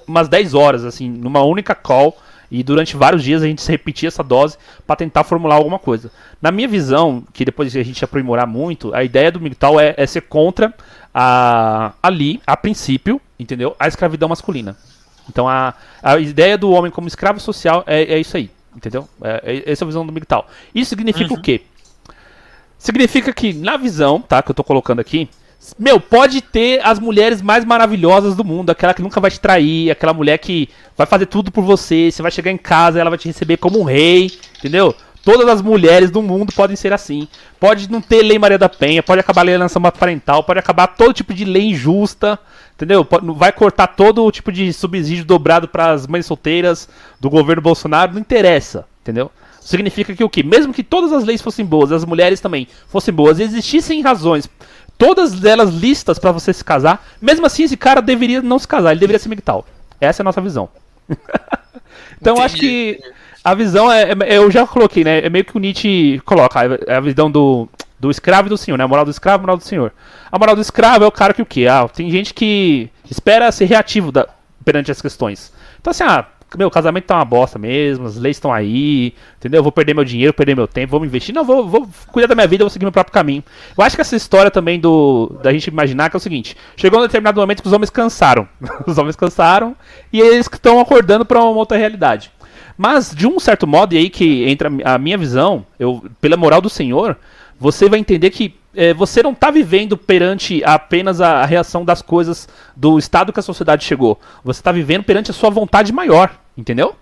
umas 0.07 0.29
10 0.29 0.55
horas 0.55 0.85
assim 0.85 1.09
numa 1.09 1.43
única 1.43 1.75
call 1.75 2.17
e 2.51 2.63
durante 2.63 2.97
vários 2.97 3.25
dias 3.25 3.43
a 3.43 3.47
gente 3.47 3.67
repetia 3.67 4.09
essa 4.09 4.23
dose 4.23 4.59
para 4.87 4.97
tentar 4.97 5.25
formular 5.25 5.55
alguma 5.55 5.79
coisa. 5.79 6.13
Na 6.41 6.51
minha 6.53 6.69
visão, 6.69 7.25
que 7.33 7.47
depois 7.47 7.75
a 7.75 7.83
gente 7.83 8.05
aprimorar 8.05 8.47
muito, 8.47 8.95
a 8.95 9.03
ideia 9.03 9.33
do 9.33 9.41
MGTOW 9.41 9.81
é, 9.81 9.95
é 9.97 10.07
ser 10.07 10.21
contra 10.21 10.75
a, 11.15 11.95
ali, 12.03 12.43
a 12.47 12.55
princípio, 12.55 13.19
entendeu? 13.39 13.75
A 13.81 13.89
escravidão 13.89 14.29
masculina. 14.29 14.77
Então 15.31 15.49
a, 15.49 15.73
a 16.03 16.19
ideia 16.19 16.59
do 16.59 16.71
homem 16.71 16.91
como 16.91 17.09
escravo 17.09 17.41
social 17.41 17.85
é, 17.87 18.03
é 18.03 18.19
isso 18.19 18.37
aí, 18.37 18.51
entendeu? 18.77 19.09
É, 19.23 19.63
é 19.67 19.73
essa 19.73 19.85
a 19.85 19.87
visão 19.87 20.05
do 20.05 20.13
MGTOW. 20.13 20.45
Isso 20.75 20.91
significa 20.91 21.33
o 21.33 21.41
quê? 21.41 21.63
Significa 22.77 23.33
que 23.33 23.55
na 23.55 23.79
visão, 23.79 24.21
tá, 24.21 24.43
que 24.43 24.51
eu 24.51 24.55
tô 24.55 24.63
colocando 24.63 25.01
aqui, 25.01 25.31
meu, 25.79 26.01
pode 26.01 26.41
ter 26.41 26.81
as 26.85 26.99
mulheres 26.99 27.41
mais 27.41 27.65
maravilhosas 27.65 28.35
do 28.35 28.45
mundo, 28.45 28.71
aquela 28.71 28.93
que 28.93 29.03
nunca 29.03 29.21
vai 29.21 29.31
te 29.31 29.39
trair, 29.39 29.91
aquela 29.91 30.13
mulher 30.13 30.39
que 30.39 30.69
vai 30.97 31.07
fazer 31.07 31.27
tudo 31.27 31.53
por 31.53 31.63
você, 31.63 32.11
você 32.11 32.21
vai 32.21 32.31
chegar 32.31 32.51
em 32.51 32.59
casa, 32.59 33.01
ela 33.01 33.11
vai 33.11 33.19
te 33.19 33.29
receber 33.29 33.57
como 33.57 33.81
um 33.81 33.85
rei, 33.85 34.31
entendeu? 34.59 34.95
Todas 35.25 35.49
as 35.49 35.63
mulheres 35.63 36.11
do 36.11 36.21
mundo 36.21 36.53
podem 36.53 36.75
ser 36.75 36.93
assim. 36.93 37.29
Pode 37.61 37.89
não 37.89 38.01
ter 38.01 38.23
lei 38.23 38.41
Maria 38.41 38.59
da 38.59 38.69
Penha, 38.69 39.05
pode 39.05 39.21
acabar 39.21 39.43
a 39.43 39.45
lei 39.45 39.57
lançamento 39.57 39.99
parental, 39.99 40.43
pode 40.43 40.59
acabar 40.59 40.89
todo 40.89 41.13
tipo 41.13 41.33
de 41.33 41.45
lei 41.45 41.71
injusta, 41.71 42.39
entendeu? 42.75 43.07
Vai 43.37 43.53
cortar 43.53 43.87
todo 43.87 44.31
tipo 44.33 44.51
de 44.51 44.73
subsídio 44.73 45.25
dobrado 45.25 45.69
para 45.69 45.93
as 45.93 46.09
mães 46.09 46.27
solteiras 46.27 46.89
do 47.21 47.31
governo 47.31 47.63
Bolsonaro, 47.63 48.15
não 48.15 48.21
interessa, 48.21 48.85
entendeu? 49.01 49.31
Significa 49.61 50.13
que 50.13 50.25
o 50.25 50.29
quê? 50.29 50.43
Mesmo 50.43 50.75
que 50.75 50.83
todas 50.83 51.13
as 51.13 51.23
leis 51.23 51.41
fossem 51.41 51.65
boas, 51.65 51.93
as 51.93 52.05
mulheres 52.05 52.41
também 52.41 52.67
fossem 52.89 53.15
boas, 53.15 53.39
existissem 53.39 54.03
razões, 54.03 54.51
todas 55.03 55.45
elas 55.45 55.71
listas 55.75 56.19
para 56.19 56.31
você 56.33 56.53
se 56.53 56.65
casar, 56.65 57.05
mesmo 57.21 57.45
assim 57.45 57.65
esse 57.65 57.77
cara 57.77 58.01
deveria 58.01 58.41
não 58.41 58.59
se 58.59 58.69
casar, 58.69 58.93
ele 58.93 59.01
deveria 59.01 59.19
ser 59.19 59.29
migtal. 59.29 59.67
Essa 60.01 60.23
é 60.23 60.25
a 60.25 60.25
nossa 60.25 60.41
visão. 60.41 60.69
então 62.21 62.37
eu 62.37 62.43
acho 62.43 62.57
que 62.57 63.01
a 63.43 63.55
visão 63.55 63.91
é, 63.91 64.13
é- 64.13 64.39
Eu 64.39 64.51
já 64.51 64.67
coloquei, 64.67 65.03
né? 65.05 65.19
É 65.25 65.29
meio 65.31 65.45
que 65.45 65.57
o 65.57 65.61
Nietzsche 65.61 66.21
coloca. 66.25 66.61
É 66.87 66.95
a 66.95 67.01
visão 67.01 67.31
do, 67.31 67.69
do 67.99 68.11
escravo 68.11 68.49
e 68.49 68.51
do 68.51 68.57
senhor, 68.57 68.77
né? 68.77 68.85
A 68.85 68.89
moral 68.89 69.05
do 69.05 69.11
escravo 69.11 69.39
e 69.39 69.41
a 69.41 69.43
moral 69.43 69.57
do 69.57 69.65
senhor. 69.65 69.93
A 70.31 70.39
moral 70.39 70.55
do 70.55 70.61
escravo 70.63 71.05
é 71.05 71.07
o 71.07 71.13
cara 71.13 71.35
que 71.35 71.43
o 71.43 71.47
quê? 71.47 71.67
Ah, 71.69 71.89
tem 71.89 72.11
gente 72.11 72.33
que 72.33 72.89
espera 73.11 73.51
ser 73.51 73.65
reativo 73.67 74.13
da- 74.13 74.29
perante 74.65 74.91
as 74.91 75.03
questões. 75.03 75.53
Então 75.81 75.91
assim, 75.91 76.05
ah, 76.05 76.25
meu 76.59 76.71
casamento 76.71 77.05
tá 77.05 77.17
uma 77.17 77.25
bosta 77.25 77.59
mesmo, 77.59 78.07
as 78.07 78.17
leis 78.17 78.37
estão 78.37 78.53
aí, 78.53 79.15
entendeu? 79.39 79.59
Eu 79.59 79.63
vou 79.63 79.73
perder 79.73 79.95
meu 79.95 80.05
dinheiro, 80.05 80.33
perder 80.33 80.55
meu 80.55 80.67
tempo, 80.67 80.91
vou 80.91 81.01
me 81.01 81.07
investir. 81.07 81.35
Não, 81.35 81.45
vou, 81.45 81.67
vou 81.67 81.89
cuidar 82.09 82.27
da 82.27 82.35
minha 82.35 82.47
vida, 82.47 82.65
vou 82.65 82.71
seguir 82.71 82.85
meu 82.85 82.93
próprio 82.93 83.13
caminho. 83.13 83.43
Eu 83.77 83.85
acho 83.85 83.97
que 83.97 84.03
essa 84.03 84.17
história 84.17 84.51
também 84.51 84.79
do 84.79 85.39
da 85.43 85.53
gente 85.53 85.67
imaginar 85.67 86.11
que 86.11 86.17
é 86.17 86.19
o 86.19 86.21
seguinte: 86.21 86.57
chegou 86.77 86.99
um 86.99 87.03
determinado 87.03 87.41
momento 87.41 87.63
que 87.63 87.69
os 87.69 87.73
homens 87.73 87.91
cansaram. 87.91 88.49
os 88.87 88.99
homens 88.99 89.17
cansaram 89.17 89.77
e 90.13 90.21
eles 90.21 90.49
que 90.49 90.57
estão 90.57 90.81
acordando 90.81 91.25
para 91.25 91.41
uma 91.41 91.51
outra 91.51 91.77
realidade. 91.77 92.31
Mas, 92.77 93.15
de 93.15 93.27
um 93.27 93.39
certo 93.39 93.67
modo, 93.67 93.95
e 93.95 93.99
aí 93.99 94.11
que 94.11 94.49
entra 94.49 94.71
a 94.85 94.99
minha 94.99 95.19
visão, 95.19 95.65
eu, 95.79 96.03
pela 96.21 96.37
moral 96.37 96.61
do 96.61 96.71
Senhor, 96.71 97.17
você 97.59 97.89
vai 97.89 98.01
entender 98.01 98.31
que 98.31 98.57
eh, 98.75 98.95
você 98.95 99.23
não 99.23 99.33
está 99.33 99.51
vivendo 99.51 99.97
perante 99.97 100.63
apenas 100.65 101.21
a, 101.21 101.43
a 101.43 101.47
reação 101.47 101.85
das 101.85 102.03
coisas 102.03 102.49
do 102.75 102.99
estado 102.99 103.33
que 103.33 103.39
a 103.39 103.43
sociedade 103.43 103.85
chegou. 103.85 104.19
Você 104.43 104.61
está 104.61 104.73
vivendo 104.73 105.05
perante 105.05 105.31
a 105.31 105.35
sua 105.35 105.51
vontade 105.51 105.93
maior, 105.93 106.35
entendeu? 106.57 106.95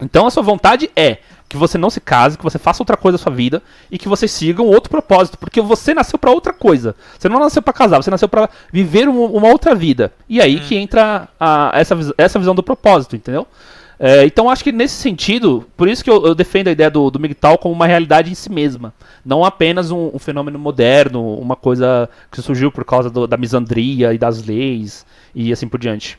Então 0.00 0.26
a 0.26 0.30
sua 0.30 0.42
vontade 0.42 0.90
é 0.96 1.18
que 1.48 1.56
você 1.56 1.78
não 1.78 1.88
se 1.90 2.00
case, 2.00 2.36
que 2.36 2.42
você 2.42 2.58
faça 2.58 2.82
outra 2.82 2.96
coisa 2.96 3.16
da 3.16 3.22
sua 3.22 3.32
vida 3.32 3.62
e 3.90 3.96
que 3.98 4.08
você 4.08 4.26
siga 4.26 4.60
um 4.62 4.66
outro 4.66 4.90
propósito, 4.90 5.38
porque 5.38 5.60
você 5.60 5.94
nasceu 5.94 6.18
para 6.18 6.32
outra 6.32 6.52
coisa. 6.52 6.96
Você 7.16 7.28
não 7.28 7.38
nasceu 7.38 7.62
para 7.62 7.72
casar, 7.72 8.02
você 8.02 8.10
nasceu 8.10 8.28
para 8.28 8.48
viver 8.72 9.08
um- 9.08 9.24
uma 9.26 9.48
outra 9.48 9.74
vida. 9.74 10.12
E 10.28 10.40
aí 10.40 10.58
que 10.60 10.74
entra 10.76 11.28
a- 11.38 11.70
essa, 11.74 11.96
essa 12.18 12.38
visão 12.38 12.54
do 12.54 12.62
propósito, 12.62 13.14
entendeu? 13.14 13.46
É, 14.00 14.24
então 14.24 14.50
acho 14.50 14.64
que 14.64 14.72
nesse 14.72 14.96
sentido, 14.96 15.64
por 15.76 15.86
isso 15.88 16.02
que 16.02 16.10
eu, 16.10 16.26
eu 16.26 16.34
defendo 16.34 16.66
a 16.66 16.72
ideia 16.72 16.90
do, 16.90 17.08
do 17.10 17.20
MGTOW 17.20 17.56
como 17.58 17.72
uma 17.72 17.86
realidade 17.86 18.32
em 18.32 18.34
si 18.34 18.50
mesma. 18.50 18.92
Não 19.24 19.44
apenas 19.44 19.92
um, 19.92 20.10
um 20.12 20.18
fenômeno 20.18 20.58
moderno, 20.58 21.38
uma 21.38 21.54
coisa 21.54 22.08
que 22.32 22.42
surgiu 22.42 22.72
por 22.72 22.84
causa 22.84 23.08
do, 23.08 23.28
da 23.28 23.36
misandria 23.36 24.12
e 24.12 24.18
das 24.18 24.44
leis 24.44 25.06
e 25.32 25.52
assim 25.52 25.68
por 25.68 25.78
diante. 25.78 26.18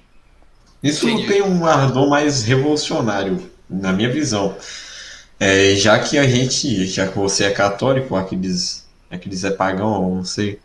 Isso 0.81 1.09
Entendi. 1.09 1.27
tem 1.27 1.41
um 1.41 1.65
ardor 1.65 2.09
mais 2.09 2.43
revolucionário, 2.43 3.41
na 3.69 3.91
minha 3.91 4.11
visão. 4.11 4.55
É, 5.39 5.75
já 5.75 5.99
que 5.99 6.17
a 6.17 6.27
gente, 6.27 6.85
já 6.85 7.07
que 7.07 7.17
você 7.17 7.45
é 7.45 7.51
católico, 7.51 8.15
aqueles, 8.15 8.85
aqueles 9.09 9.43
é 9.43 9.51
pagão, 9.51 10.15
não 10.15 10.23
sei, 10.23 10.59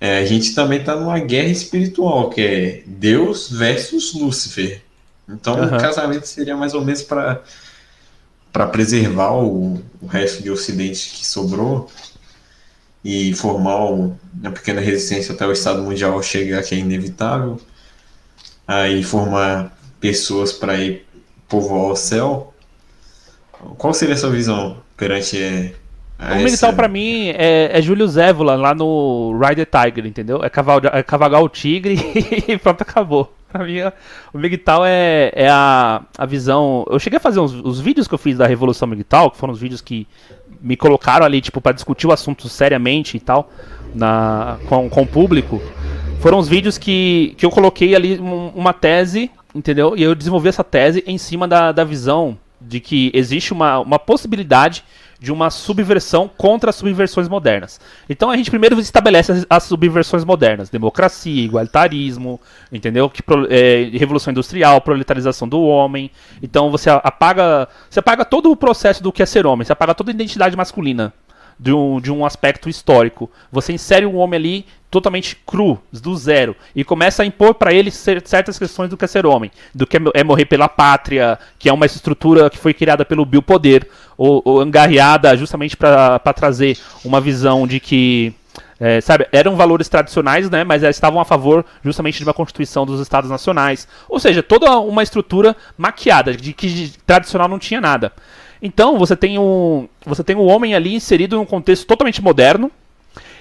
é, 0.00 0.18
a 0.18 0.24
gente 0.24 0.54
também 0.54 0.80
está 0.80 0.96
numa 0.96 1.18
guerra 1.20 1.48
espiritual, 1.48 2.28
que 2.28 2.40
é 2.40 2.82
Deus 2.86 3.50
versus 3.50 4.12
Lúcifer. 4.14 4.82
Então 5.28 5.54
uhum. 5.54 5.66
o 5.66 5.80
casamento 5.80 6.26
seria 6.26 6.56
mais 6.56 6.74
ou 6.74 6.84
menos 6.84 7.02
para 7.02 7.40
para 8.52 8.66
preservar 8.66 9.32
o, 9.32 9.82
o, 10.00 10.06
resto 10.06 10.42
de 10.42 10.50
Ocidente 10.50 11.08
que 11.14 11.26
sobrou 11.26 11.90
e 13.02 13.32
formar 13.34 13.86
uma 13.86 14.18
pequena 14.52 14.80
resistência 14.80 15.34
até 15.34 15.46
o 15.46 15.52
Estado 15.52 15.82
Mundial 15.82 16.22
chegar, 16.22 16.62
que 16.62 16.74
é 16.74 16.78
inevitável. 16.78 17.58
Aí 18.72 19.02
formar 19.02 19.76
pessoas 20.00 20.52
para 20.52 20.76
ir 20.76 21.06
povoar 21.48 21.92
o 21.92 21.96
céu. 21.96 22.54
Qual 23.76 23.92
seria 23.92 24.14
a 24.14 24.18
sua 24.18 24.30
visão 24.30 24.78
perante 24.96 25.36
é, 25.38 25.74
o 26.34 26.36
militar 26.36 26.72
para 26.72 26.86
mim 26.86 27.30
é, 27.30 27.70
é 27.76 27.82
Júlio 27.82 28.06
Zévola 28.06 28.54
lá 28.54 28.74
no 28.74 29.36
Rider 29.38 29.66
Tiger, 29.66 30.06
entendeu? 30.06 30.42
É, 30.42 30.48
cavalgar, 30.48 30.96
é 30.96 31.02
cavalgar 31.02 31.42
o 31.42 31.48
tigre 31.48 31.96
e 32.46 32.56
pronto, 32.56 32.82
acabou. 32.82 33.32
Pra 33.50 33.64
mim, 33.64 33.80
o 34.32 34.38
Migtal 34.38 34.82
é, 34.86 35.30
é 35.34 35.48
a, 35.50 36.02
a 36.16 36.24
visão. 36.24 36.86
Eu 36.88 36.98
cheguei 36.98 37.18
a 37.18 37.20
fazer 37.20 37.40
uns, 37.40 37.52
os 37.52 37.80
vídeos 37.80 38.08
que 38.08 38.14
eu 38.14 38.18
fiz 38.18 38.38
da 38.38 38.46
Revolução 38.46 38.88
Migtal, 38.88 39.30
que 39.30 39.36
foram 39.36 39.52
os 39.52 39.60
vídeos 39.60 39.82
que 39.82 40.06
me 40.60 40.76
colocaram 40.76 41.26
ali, 41.26 41.40
tipo, 41.40 41.60
para 41.60 41.72
discutir 41.72 42.06
o 42.06 42.12
assunto 42.12 42.48
seriamente 42.48 43.16
e 43.16 43.20
tal, 43.20 43.50
na, 43.94 44.58
com, 44.68 44.88
com 44.88 45.02
o 45.02 45.06
público. 45.06 45.60
Foram 46.22 46.38
os 46.38 46.46
vídeos 46.46 46.78
que, 46.78 47.34
que 47.36 47.44
eu 47.44 47.50
coloquei 47.50 47.96
ali 47.96 48.16
uma 48.16 48.72
tese, 48.72 49.28
entendeu? 49.52 49.96
E 49.96 50.04
eu 50.04 50.14
desenvolvi 50.14 50.48
essa 50.48 50.62
tese 50.62 51.02
em 51.04 51.18
cima 51.18 51.48
da, 51.48 51.72
da 51.72 51.82
visão 51.82 52.38
de 52.60 52.78
que 52.78 53.10
existe 53.12 53.52
uma, 53.52 53.80
uma 53.80 53.98
possibilidade 53.98 54.84
de 55.18 55.32
uma 55.32 55.50
subversão 55.50 56.30
contra 56.38 56.70
as 56.70 56.76
subversões 56.76 57.28
modernas. 57.28 57.80
Então 58.08 58.30
a 58.30 58.36
gente 58.36 58.50
primeiro 58.50 58.78
estabelece 58.78 59.32
as, 59.32 59.46
as 59.50 59.64
subversões 59.64 60.24
modernas: 60.24 60.70
democracia, 60.70 61.44
igualitarismo, 61.44 62.40
entendeu? 62.70 63.10
Que, 63.10 63.20
é, 63.50 63.90
revolução 63.98 64.30
industrial, 64.30 64.80
proletarização 64.80 65.48
do 65.48 65.60
homem. 65.60 66.08
Então 66.40 66.70
você 66.70 66.88
apaga, 66.88 67.68
você 67.90 67.98
apaga 67.98 68.24
todo 68.24 68.48
o 68.48 68.56
processo 68.56 69.02
do 69.02 69.10
que 69.10 69.24
é 69.24 69.26
ser 69.26 69.44
homem, 69.44 69.64
você 69.64 69.72
apaga 69.72 69.92
toda 69.92 70.12
a 70.12 70.14
identidade 70.14 70.56
masculina 70.56 71.12
de 71.62 71.72
um, 71.72 72.00
de 72.00 72.10
um 72.10 72.26
aspecto 72.26 72.68
histórico. 72.68 73.30
Você 73.52 73.72
insere 73.72 74.04
um 74.04 74.16
homem 74.16 74.36
ali 74.36 74.66
totalmente 74.90 75.36
cru, 75.46 75.80
do 75.90 76.14
zero, 76.16 76.54
e 76.76 76.84
começa 76.84 77.22
a 77.22 77.26
impor 77.26 77.54
para 77.54 77.72
ele 77.72 77.90
certas 77.90 78.58
questões 78.58 78.90
do 78.90 78.96
que 78.96 79.06
é 79.06 79.08
ser 79.08 79.24
homem, 79.24 79.50
do 79.74 79.86
que 79.86 79.96
é 80.12 80.22
morrer 80.22 80.44
pela 80.44 80.68
pátria, 80.68 81.38
que 81.58 81.68
é 81.68 81.72
uma 81.72 81.86
estrutura 81.86 82.50
que 82.50 82.58
foi 82.58 82.74
criada 82.74 83.02
pelo 83.02 83.24
biopoder, 83.24 83.88
ou, 84.18 84.42
ou 84.44 84.60
angarreada 84.60 85.34
justamente 85.34 85.76
para 85.78 86.18
trazer 86.34 86.76
uma 87.04 87.22
visão 87.22 87.66
de 87.66 87.80
que 87.80 88.34
é, 88.78 89.00
sabe, 89.00 89.26
eram 89.32 89.56
valores 89.56 89.88
tradicionais, 89.88 90.50
né, 90.50 90.64
mas 90.64 90.82
estavam 90.82 91.20
a 91.20 91.24
favor 91.24 91.64
justamente 91.84 92.18
de 92.18 92.24
uma 92.24 92.34
constituição 92.34 92.84
dos 92.84 93.00
estados 93.00 93.30
nacionais. 93.30 93.86
Ou 94.08 94.18
seja, 94.18 94.42
toda 94.42 94.78
uma 94.80 95.02
estrutura 95.02 95.56
maquiada, 95.78 96.34
de 96.34 96.52
que 96.52 96.92
tradicional 97.06 97.48
não 97.48 97.60
tinha 97.60 97.80
nada. 97.80 98.12
Então, 98.62 98.96
você 98.96 99.16
tem 99.16 99.38
um, 99.40 99.88
você 100.06 100.22
tem 100.22 100.36
um 100.36 100.46
homem 100.46 100.72
ali 100.72 100.94
inserido 100.94 101.34
em 101.34 101.38
um 101.40 101.44
contexto 101.44 101.84
totalmente 101.84 102.22
moderno. 102.22 102.70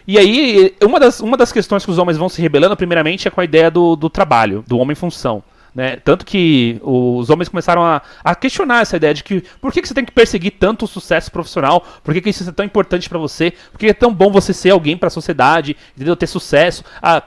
E 0.07 0.17
aí, 0.17 0.73
uma 0.83 0.99
das, 0.99 1.19
uma 1.19 1.37
das 1.37 1.51
questões 1.51 1.85
que 1.85 1.91
os 1.91 1.99
homens 1.99 2.17
vão 2.17 2.27
se 2.27 2.41
rebelando, 2.41 2.75
primeiramente, 2.75 3.27
é 3.27 3.31
com 3.31 3.39
a 3.39 3.45
ideia 3.45 3.69
do, 3.69 3.95
do 3.95 4.09
trabalho, 4.09 4.65
do 4.67 4.79
homem-função. 4.79 5.43
Né? 5.73 5.95
Tanto 5.97 6.25
que 6.25 6.81
os 6.81 7.29
homens 7.29 7.47
começaram 7.47 7.81
a, 7.83 8.01
a, 8.23 8.35
questionar 8.35 8.81
essa 8.81 8.97
ideia 8.97 9.13
de 9.13 9.23
que 9.23 9.41
por 9.61 9.71
que, 9.71 9.81
que 9.81 9.87
você 9.87 9.93
tem 9.93 10.03
que 10.03 10.11
perseguir 10.11 10.53
tanto 10.59 10.83
o 10.83 10.87
sucesso 10.87 11.31
profissional? 11.31 11.85
Por 12.03 12.13
que, 12.13 12.19
que 12.19 12.29
isso 12.29 12.49
é 12.49 12.51
tão 12.51 12.65
importante 12.65 13.07
para 13.07 13.17
você? 13.17 13.53
Por 13.71 13.79
que 13.79 13.87
é 13.87 13.93
tão 13.93 14.13
bom 14.13 14.29
você 14.29 14.53
ser 14.53 14.71
alguém 14.71 14.97
para 14.97 15.07
a 15.07 15.11
sociedade, 15.11 15.77
entendeu? 15.95 16.15
ter 16.15 16.27
sucesso, 16.27 16.83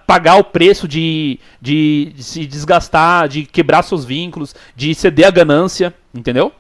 pagar 0.07 0.37
o 0.37 0.45
preço 0.45 0.87
de, 0.87 1.39
de, 1.59 2.13
de 2.15 2.23
se 2.23 2.45
desgastar, 2.45 3.29
de 3.29 3.45
quebrar 3.45 3.83
seus 3.83 4.05
vínculos, 4.05 4.55
de 4.77 4.95
ceder 4.95 5.27
a 5.27 5.31
ganância, 5.31 5.95
entendeu? 6.15 6.53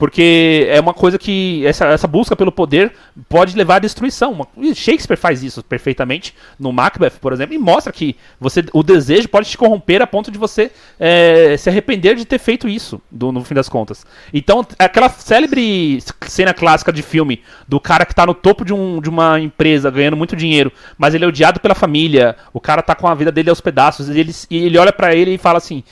Porque 0.00 0.66
é 0.70 0.80
uma 0.80 0.94
coisa 0.94 1.18
que 1.18 1.62
essa, 1.66 1.84
essa 1.88 2.08
busca 2.08 2.34
pelo 2.34 2.50
poder 2.50 2.90
pode 3.28 3.54
levar 3.54 3.76
à 3.76 3.78
destruição. 3.80 4.48
Shakespeare 4.74 5.18
faz 5.18 5.42
isso 5.42 5.62
perfeitamente 5.62 6.34
no 6.58 6.72
Macbeth, 6.72 7.18
por 7.20 7.34
exemplo, 7.34 7.54
e 7.54 7.58
mostra 7.58 7.92
que 7.92 8.16
você, 8.40 8.64
o 8.72 8.82
desejo 8.82 9.28
pode 9.28 9.50
te 9.50 9.58
corromper 9.58 10.00
a 10.00 10.06
ponto 10.06 10.30
de 10.30 10.38
você 10.38 10.70
é, 10.98 11.54
se 11.58 11.68
arrepender 11.68 12.14
de 12.16 12.24
ter 12.24 12.38
feito 12.38 12.66
isso, 12.66 12.98
do, 13.10 13.30
no 13.30 13.44
fim 13.44 13.52
das 13.52 13.68
contas. 13.68 14.06
Então, 14.32 14.66
aquela 14.78 15.10
célebre 15.10 16.02
cena 16.26 16.54
clássica 16.54 16.90
de 16.90 17.02
filme 17.02 17.42
do 17.68 17.78
cara 17.78 18.06
que 18.06 18.12
está 18.12 18.24
no 18.24 18.32
topo 18.32 18.64
de, 18.64 18.72
um, 18.72 19.02
de 19.02 19.10
uma 19.10 19.38
empresa 19.38 19.90
ganhando 19.90 20.16
muito 20.16 20.34
dinheiro, 20.34 20.72
mas 20.96 21.14
ele 21.14 21.26
é 21.26 21.28
odiado 21.28 21.60
pela 21.60 21.74
família, 21.74 22.36
o 22.54 22.60
cara 22.60 22.80
está 22.80 22.94
com 22.94 23.06
a 23.06 23.14
vida 23.14 23.30
dele 23.30 23.50
aos 23.50 23.60
pedaços, 23.60 24.08
e 24.08 24.18
ele, 24.18 24.34
e 24.50 24.64
ele 24.64 24.78
olha 24.78 24.94
para 24.94 25.14
ele 25.14 25.34
e 25.34 25.38
fala 25.38 25.58
assim: 25.58 25.84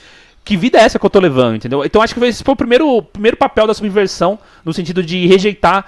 que 0.49 0.57
vida 0.57 0.79
é 0.79 0.81
essa 0.81 0.97
que 0.97 1.05
eu 1.05 1.11
tô 1.11 1.19
levando, 1.19 1.57
entendeu? 1.57 1.85
Então 1.85 2.01
acho 2.01 2.15
que 2.15 2.25
esse 2.25 2.43
foi 2.43 2.53
o 2.55 2.57
primeiro, 2.57 3.03
primeiro 3.03 3.37
papel 3.37 3.67
da 3.67 3.73
subversão, 3.75 4.39
no 4.65 4.73
sentido 4.73 5.03
de 5.03 5.27
rejeitar 5.27 5.85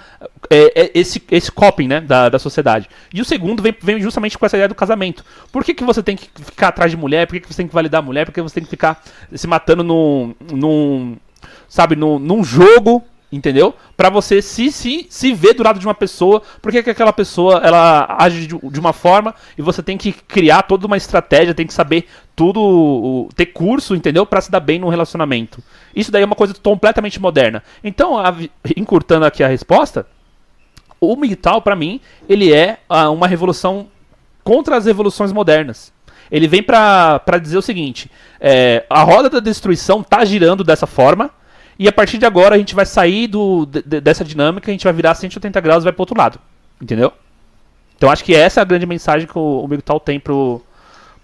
é, 0.48 0.82
é, 0.82 0.90
esse, 0.94 1.20
esse 1.32 1.50
coping, 1.50 1.88
né, 1.88 2.00
da, 2.00 2.28
da 2.28 2.38
sociedade. 2.38 2.88
E 3.12 3.20
o 3.20 3.24
segundo 3.24 3.60
vem, 3.60 3.74
vem 3.82 4.00
justamente 4.00 4.38
com 4.38 4.46
essa 4.46 4.56
ideia 4.56 4.68
do 4.68 4.74
casamento. 4.76 5.24
Por 5.50 5.64
que, 5.64 5.74
que 5.74 5.82
você 5.82 6.00
tem 6.00 6.16
que 6.16 6.30
ficar 6.44 6.68
atrás 6.68 6.92
de 6.92 6.96
mulher? 6.96 7.26
Por 7.26 7.32
que, 7.32 7.40
que 7.40 7.48
você 7.48 7.56
tem 7.56 7.66
que 7.66 7.74
validar 7.74 7.98
a 7.98 8.04
mulher? 8.04 8.24
Por 8.24 8.32
que 8.32 8.40
você 8.40 8.54
tem 8.54 8.62
que 8.62 8.70
ficar 8.70 9.02
se 9.34 9.48
matando 9.48 9.82
num, 9.82 10.32
num 10.52 11.16
sabe, 11.68 11.96
num, 11.96 12.20
num 12.20 12.44
jogo 12.44 13.02
entendeu? 13.32 13.74
Para 13.96 14.10
você 14.10 14.42
se, 14.42 14.70
se, 14.70 15.06
se 15.08 15.32
ver 15.32 15.54
do 15.54 15.62
lado 15.62 15.78
de 15.80 15.86
uma 15.86 15.94
pessoa, 15.94 16.42
porque 16.60 16.82
que 16.82 16.90
aquela 16.90 17.12
pessoa 17.12 17.62
ela 17.64 18.14
age 18.18 18.46
de, 18.46 18.58
de, 18.58 18.80
uma 18.80 18.92
forma 18.92 19.34
e 19.56 19.62
você 19.62 19.82
tem 19.82 19.96
que 19.96 20.12
criar 20.12 20.62
toda 20.62 20.86
uma 20.86 20.96
estratégia, 20.98 21.54
tem 21.54 21.66
que 21.66 21.72
saber 21.72 22.06
tudo, 22.36 23.28
ter 23.34 23.46
curso, 23.46 23.94
entendeu? 23.96 24.26
Para 24.26 24.42
se 24.42 24.50
dar 24.50 24.60
bem 24.60 24.78
num 24.78 24.88
relacionamento. 24.88 25.62
Isso 25.96 26.12
daí 26.12 26.22
é 26.22 26.26
uma 26.26 26.36
coisa 26.36 26.54
completamente 26.62 27.18
moderna. 27.18 27.62
Então, 27.82 28.18
a, 28.18 28.34
encurtando 28.76 29.24
aqui 29.24 29.42
a 29.42 29.48
resposta, 29.48 30.06
o 31.00 31.16
MGTOW 31.16 31.62
para 31.62 31.74
mim, 31.74 32.00
ele 32.28 32.52
é 32.52 32.80
a, 32.88 33.08
uma 33.08 33.26
revolução 33.26 33.88
contra 34.44 34.76
as 34.76 34.84
revoluções 34.84 35.32
modernas. 35.32 35.92
Ele 36.30 36.48
vem 36.48 36.62
para 36.62 37.38
dizer 37.40 37.58
o 37.58 37.62
seguinte: 37.62 38.10
é, 38.40 38.84
a 38.88 39.02
roda 39.02 39.28
da 39.28 39.40
destruição 39.40 40.02
tá 40.02 40.24
girando 40.24 40.64
dessa 40.64 40.86
forma, 40.86 41.30
e 41.82 41.88
a 41.88 41.92
partir 41.92 42.18
de 42.18 42.24
agora 42.24 42.54
a 42.54 42.58
gente 42.58 42.74
vai 42.74 42.86
sair 42.86 43.26
do, 43.26 43.66
de, 43.66 44.00
dessa 44.00 44.24
dinâmica, 44.24 44.70
a 44.70 44.74
gente 44.74 44.84
vai 44.84 44.92
virar 44.92 45.14
180 45.14 45.60
graus 45.60 45.82
e 45.82 45.84
vai 45.84 45.92
pro 45.92 46.02
outro 46.02 46.16
lado. 46.16 46.38
Entendeu? 46.80 47.12
Então 47.96 48.10
acho 48.10 48.24
que 48.24 48.34
essa 48.34 48.60
é 48.60 48.62
a 48.62 48.64
grande 48.64 48.86
mensagem 48.86 49.26
que 49.26 49.38
o, 49.38 49.64
o 49.64 50.00
tem 50.00 50.18
pro, 50.18 50.60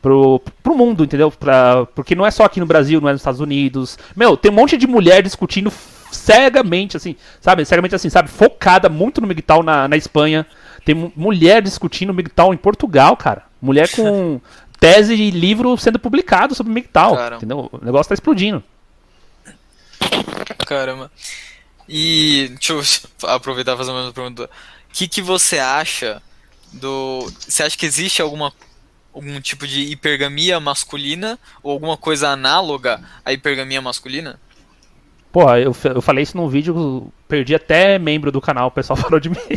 pro, 0.03 0.41
pro 0.63 0.77
mundo, 0.77 1.05
entendeu? 1.05 1.31
Pra, 1.31 1.87
porque 1.95 2.15
não 2.15 2.27
é 2.27 2.31
só 2.31 2.45
aqui 2.45 2.61
no 2.61 2.67
Brasil, 2.67 3.01
não 3.01 3.09
é 3.09 3.13
nos 3.13 3.21
Estados 3.21 3.41
Unidos. 3.41 3.99
Meu, 4.17 4.37
tem 4.37 4.51
um 4.51 4.55
monte 4.55 4.77
de 4.77 4.87
mulher 4.87 5.23
discutindo 5.23 5.73
cegamente, 6.11 6.97
assim, 6.97 7.17
sabe? 7.41 7.65
Cegamente 7.65 7.95
assim, 7.95 8.11
sabe? 8.11 8.29
Focada 8.29 8.89
muito 8.89 9.21
no 9.21 9.27
Miguel 9.27 9.63
na, 9.63 9.89
na 9.89 9.97
Espanha. 9.97 10.47
Tem 10.85 11.13
mulher 11.15 11.63
discutindo 11.63 12.11
o 12.11 12.15
Miguel 12.15 12.55
em 12.55 12.57
Portugal, 12.57 13.17
cara. 13.17 13.43
Mulher 13.61 13.89
com 13.91 14.41
tese 14.81 15.15
e 15.15 15.31
livro 15.31 15.77
sendo 15.77 15.99
publicado 15.99 16.55
sobre 16.55 16.71
o 16.71 16.75
Miguel, 16.75 17.37
entendeu? 17.37 17.69
O 17.73 17.85
negócio 17.85 18.09
tá 18.09 18.15
explodindo. 18.15 18.63
Caramba. 20.67 21.11
E 21.89 22.49
deixa 22.51 22.73
eu 22.73 22.83
aproveitar 23.29 23.75
e 23.75 23.77
fazer 23.77 23.91
uma 23.91 24.13
pergunta. 24.13 24.45
O 24.45 24.49
que, 24.93 25.09
que 25.09 25.23
você 25.23 25.59
acha 25.59 26.23
do. 26.73 27.31
Você 27.41 27.63
acha 27.63 27.77
que 27.77 27.87
existe 27.87 28.21
alguma 28.21 28.53
algum 29.15 29.41
tipo 29.41 29.67
de 29.67 29.81
hipergamia 29.81 30.61
masculina 30.61 31.39
ou 31.63 31.73
alguma 31.73 31.97
coisa 31.97 32.29
análoga 32.29 33.01
à 33.25 33.33
hipergamia 33.33 33.81
masculina? 33.81 34.39
Pô, 35.33 35.55
eu, 35.57 35.77
eu 35.85 36.03
falei 36.03 36.23
isso 36.23 36.37
num 36.37 36.49
vídeo, 36.49 37.13
perdi 37.27 37.55
até 37.55 37.99
membro 37.99 38.33
do 38.33 38.41
canal, 38.41 38.69
o 38.69 38.71
pessoal 38.71 38.97
falou 38.99 39.21
de 39.21 39.31
mim. 39.31 39.37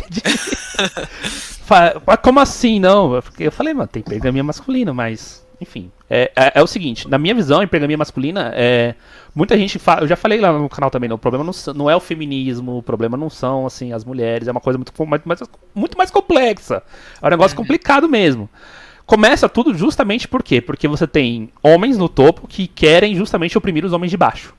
Mas 2.06 2.18
como 2.22 2.40
assim, 2.40 2.78
não? 2.78 3.20
Eu 3.38 3.52
falei, 3.52 3.72
mano, 3.72 3.88
tem 3.88 4.00
hipergamia 4.00 4.44
masculina, 4.44 4.92
mas 4.92 5.41
enfim, 5.62 5.90
é, 6.10 6.30
é, 6.36 6.52
é, 6.56 6.62
o 6.62 6.66
seguinte, 6.66 7.08
na 7.08 7.16
minha 7.16 7.34
visão, 7.34 7.60
a 7.60 7.64
hipergamia 7.64 7.96
masculina, 7.96 8.52
é, 8.54 8.94
muita 9.34 9.56
gente 9.56 9.78
fala, 9.78 10.02
eu 10.02 10.08
já 10.08 10.16
falei 10.16 10.40
lá 10.40 10.52
no 10.52 10.68
canal 10.68 10.90
também, 10.90 11.08
não, 11.08 11.16
o 11.16 11.18
problema 11.18 11.44
não, 11.44 11.74
não 11.74 11.88
é 11.88 11.96
o 11.96 12.00
feminismo, 12.00 12.78
o 12.78 12.82
problema 12.82 13.16
não 13.16 13.30
são, 13.30 13.64
assim, 13.64 13.92
as 13.92 14.04
mulheres, 14.04 14.48
é 14.48 14.50
uma 14.50 14.60
coisa 14.60 14.76
muito, 14.76 14.92
mais, 15.06 15.42
muito 15.74 15.96
mais 15.96 16.10
complexa, 16.10 16.82
é 17.22 17.26
um 17.26 17.30
negócio 17.30 17.56
uhum. 17.56 17.62
complicado 17.62 18.08
mesmo. 18.08 18.48
Começa 19.06 19.48
tudo 19.48 19.74
justamente 19.74 20.28
por 20.28 20.42
quê? 20.42 20.60
Porque 20.60 20.86
você 20.86 21.06
tem 21.06 21.50
homens 21.62 21.96
no 21.96 22.08
topo 22.08 22.46
que 22.46 22.66
querem 22.66 23.14
justamente 23.14 23.56
oprimir 23.56 23.84
os 23.84 23.92
homens 23.92 24.10
de 24.10 24.16
baixo, 24.16 24.54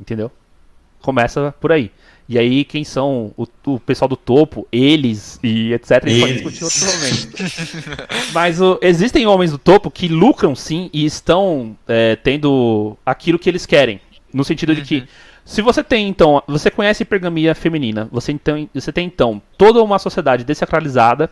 entendeu? 0.00 0.30
Começa 1.00 1.54
por 1.60 1.72
aí. 1.72 1.90
E 2.28 2.38
aí, 2.38 2.64
quem 2.64 2.82
são 2.82 3.32
o, 3.36 3.46
o 3.66 3.78
pessoal 3.78 4.08
do 4.08 4.16
topo, 4.16 4.66
eles 4.72 5.38
e 5.42 5.72
etc. 5.72 6.02
A 6.02 6.08
gente 6.08 6.20
pode 6.20 6.32
discutir 6.32 6.64
outro 6.64 6.86
momento. 6.86 8.32
Mas 8.34 8.60
o, 8.60 8.78
existem 8.82 9.26
homens 9.26 9.52
do 9.52 9.58
topo 9.58 9.90
que 9.90 10.08
lucram 10.08 10.54
sim 10.54 10.90
e 10.92 11.04
estão 11.04 11.76
é, 11.86 12.16
tendo 12.16 12.96
aquilo 13.06 13.38
que 13.38 13.48
eles 13.48 13.64
querem. 13.64 14.00
No 14.32 14.44
sentido 14.44 14.74
de 14.74 14.82
que, 14.82 15.04
se 15.44 15.62
você 15.62 15.84
tem 15.84 16.08
então, 16.08 16.42
você 16.48 16.68
conhece 16.68 17.04
hipergamia 17.04 17.54
feminina, 17.54 18.08
você, 18.10 18.32
então, 18.32 18.68
você 18.74 18.92
tem 18.92 19.06
então 19.06 19.40
toda 19.56 19.80
uma 19.80 19.98
sociedade 19.98 20.42
desacralizada, 20.42 21.30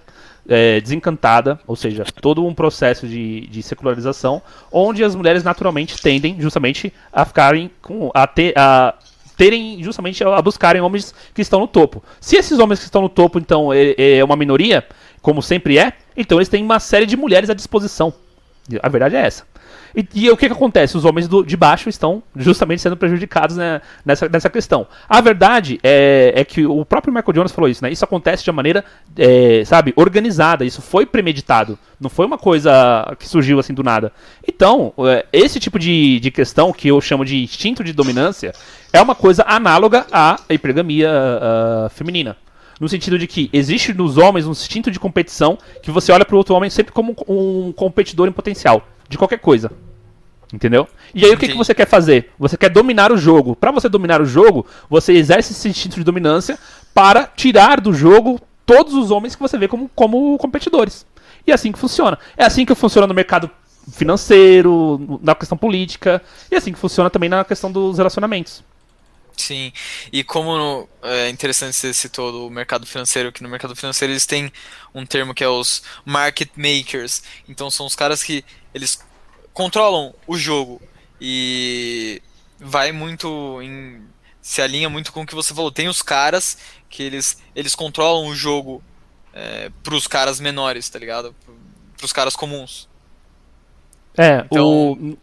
é, 0.49 0.81
desencantada, 0.81 1.59
ou 1.67 1.75
seja, 1.75 2.05
todo 2.21 2.47
um 2.47 2.55
processo 2.55 3.09
de, 3.09 3.49
de 3.49 3.63
secularização, 3.65 4.41
onde 4.71 5.03
as 5.03 5.17
mulheres 5.17 5.43
naturalmente 5.43 6.01
tendem 6.01 6.41
justamente 6.41 6.93
a 7.13 7.25
ficarem 7.25 7.69
com. 7.83 8.13
a 8.15 8.27
ter. 8.29 8.57
A, 8.57 8.95
terem 9.37 9.83
justamente 9.83 10.23
a 10.23 10.41
buscarem 10.41 10.81
homens 10.81 11.15
que 11.35 11.43
estão 11.43 11.61
no 11.61 11.69
topo. 11.69 12.03
Se 12.21 12.37
esses 12.37 12.59
homens 12.59 12.79
que 12.79 12.85
estão 12.85 13.03
no 13.03 13.09
topo, 13.09 13.39
então, 13.39 13.73
é, 13.73 14.19
é 14.19 14.25
uma 14.25 14.37
minoria, 14.37 14.87
como 15.21 15.43
sempre 15.43 15.79
é, 15.79 15.93
então 16.17 16.39
eles 16.39 16.49
têm 16.49 16.63
uma 16.63 16.81
série 16.81 17.07
de 17.07 17.17
mulheres 17.17 17.51
à 17.51 17.55
disposição. 17.55 18.13
A 18.83 18.89
verdade 18.89 19.17
é 19.17 19.21
essa. 19.21 19.45
E, 19.95 20.07
e 20.15 20.31
o 20.31 20.37
que, 20.37 20.47
que 20.47 20.53
acontece? 20.53 20.97
Os 20.97 21.05
homens 21.05 21.29
do, 21.29 21.45
de 21.45 21.57
baixo 21.57 21.89
estão 21.89 22.23
justamente 22.35 22.83
sendo 22.83 22.97
prejudicados 22.97 23.57
né, 23.57 23.81
nessa, 24.05 24.29
nessa 24.29 24.51
questão. 24.51 24.87
A 25.09 25.21
verdade 25.21 25.79
é, 25.83 26.33
é, 26.35 26.45
que 26.45 26.67
o 26.67 26.85
próprio 26.85 27.15
Michael 27.15 27.33
Jones 27.33 27.53
falou 27.53 27.71
isso, 27.71 27.83
né? 27.83 27.93
Isso 27.93 28.05
acontece 28.05 28.43
de 28.43 28.51
uma 28.51 28.57
maneira, 28.57 28.85
é, 29.17 29.65
sabe, 29.65 29.93
organizada. 29.95 30.65
Isso 30.65 30.83
foi 30.83 31.07
premeditado. 31.07 31.79
Não 32.01 32.11
foi 32.11 32.27
uma 32.27 32.37
coisa 32.37 33.15
que 33.19 33.29
surgiu 33.29 33.61
assim 33.61 33.73
do 33.73 33.85
nada. 33.85 34.13
Então, 34.47 34.93
é, 34.99 35.27
esse 35.33 35.61
tipo 35.61 35.79
de, 35.79 36.19
de 36.19 36.31
questão, 36.31 36.73
que 36.73 36.89
eu 36.89 37.01
chamo 37.01 37.25
de 37.25 37.43
instinto 37.43 37.85
de 37.85 37.93
dominância, 37.93 38.53
é 38.93 39.01
uma 39.01 39.15
coisa 39.15 39.45
análoga 39.47 40.07
à 40.11 40.39
hipergamia 40.51 41.11
uh, 41.11 41.91
feminina. 41.91 42.37
No 42.81 42.89
sentido 42.89 43.17
de 43.17 43.29
que 43.29 43.49
existe 43.53 43.95
nos 43.95 44.19
homens 44.19 44.47
um 44.47 44.51
instinto 44.51 44.91
de 44.91 44.99
competição 44.99 45.57
que 45.81 45.93
você 45.93 46.11
olha 46.11 46.25
para 46.25 46.35
o 46.35 46.39
outro 46.39 46.55
homem 46.57 46.69
sempre 46.69 46.93
como 46.93 47.15
um 47.29 47.73
competidor 47.73 48.27
em 48.27 48.33
potencial 48.33 48.85
de 49.09 49.19
qualquer 49.19 49.39
coisa. 49.39 49.71
Entendeu? 50.53 50.87
E 51.15 51.25
aí 51.25 51.33
o 51.33 51.39
que, 51.39 51.49
que 51.49 51.57
você 51.57 51.75
quer 51.75 51.89
fazer? 51.89 52.31
Você 52.39 52.57
quer 52.57 52.69
dominar 52.69 53.11
o 53.11 53.17
jogo. 53.17 53.57
Para 53.57 53.73
você 53.73 53.89
dominar 53.89 54.21
o 54.21 54.25
jogo, 54.25 54.65
você 54.89 55.13
exerce 55.13 55.53
esse 55.53 55.69
instinto 55.69 55.97
de 55.97 56.05
dominância 56.05 56.59
para 56.93 57.27
tirar 57.27 57.81
do 57.81 57.93
jogo 57.93 58.41
todos 58.65 58.95
os 58.95 59.11
homens 59.11 59.35
que 59.35 59.43
você 59.43 59.59
vê 59.59 59.67
como, 59.67 59.91
como 59.95 60.39
competidores. 60.39 61.05
E 61.47 61.51
é 61.51 61.55
assim 61.55 61.73
que 61.73 61.79
funciona. 61.79 62.19
É 62.37 62.45
assim 62.45 62.65
que 62.65 62.75
funciona 62.75 63.07
no 63.07 63.15
mercado 63.15 63.51
financeiro, 63.93 65.21
na 65.23 65.35
questão 65.35 65.59
política, 65.59 66.23
e 66.51 66.55
é 66.55 66.59
assim 66.59 66.73
que 66.73 66.79
funciona 66.79 67.11
também 67.11 67.29
na 67.29 67.45
questão 67.45 67.71
dos 67.71 67.99
relacionamentos. 67.99 68.63
Sim, 69.37 69.73
e 70.13 70.23
como 70.23 70.89
é 71.03 71.29
interessante 71.29 71.75
você 71.75 71.93
citou 71.93 72.47
o 72.47 72.51
mercado 72.51 72.87
financeiro, 72.87 73.33
que 73.33 73.43
no 73.43 73.49
mercado 73.49 73.75
financeiro 73.75 74.13
eles 74.13 74.27
têm 74.27 74.53
um 74.95 75.05
termo 75.05 75.35
que 75.35 75.43
é 75.43 75.49
os 75.49 75.83
market 76.05 76.51
makers. 76.57 77.23
Então 77.49 77.69
são 77.69 77.85
os 77.85 77.97
caras 77.97 78.23
que 78.23 78.45
eles 78.75 79.03
controlam 79.53 80.13
o 80.27 80.37
jogo 80.37 80.83
e 81.21 82.21
vai 82.59 82.93
muito 82.93 83.63
em 83.63 84.03
se 84.43 84.61
alinha 84.61 84.91
muito 84.91 85.11
com 85.11 85.23
o 85.23 85.27
que 85.27 85.35
você 85.35 85.55
falou. 85.55 85.73
Tem 85.73 85.89
os 85.89 86.03
caras 86.03 86.59
que 86.91 87.03
eles 87.03 87.43
eles 87.55 87.75
controlam 87.75 88.27
o 88.27 88.35
jogo 88.35 88.83
é, 89.33 89.71
pros 89.83 90.07
caras 90.07 90.39
menores, 90.39 90.89
tá 90.89 90.99
ligado? 90.99 91.35
Pros 91.97 92.13
caras 92.13 92.37
comuns. 92.37 92.89
É, 94.17 94.45
então, 94.45 94.93
o, 94.93 95.19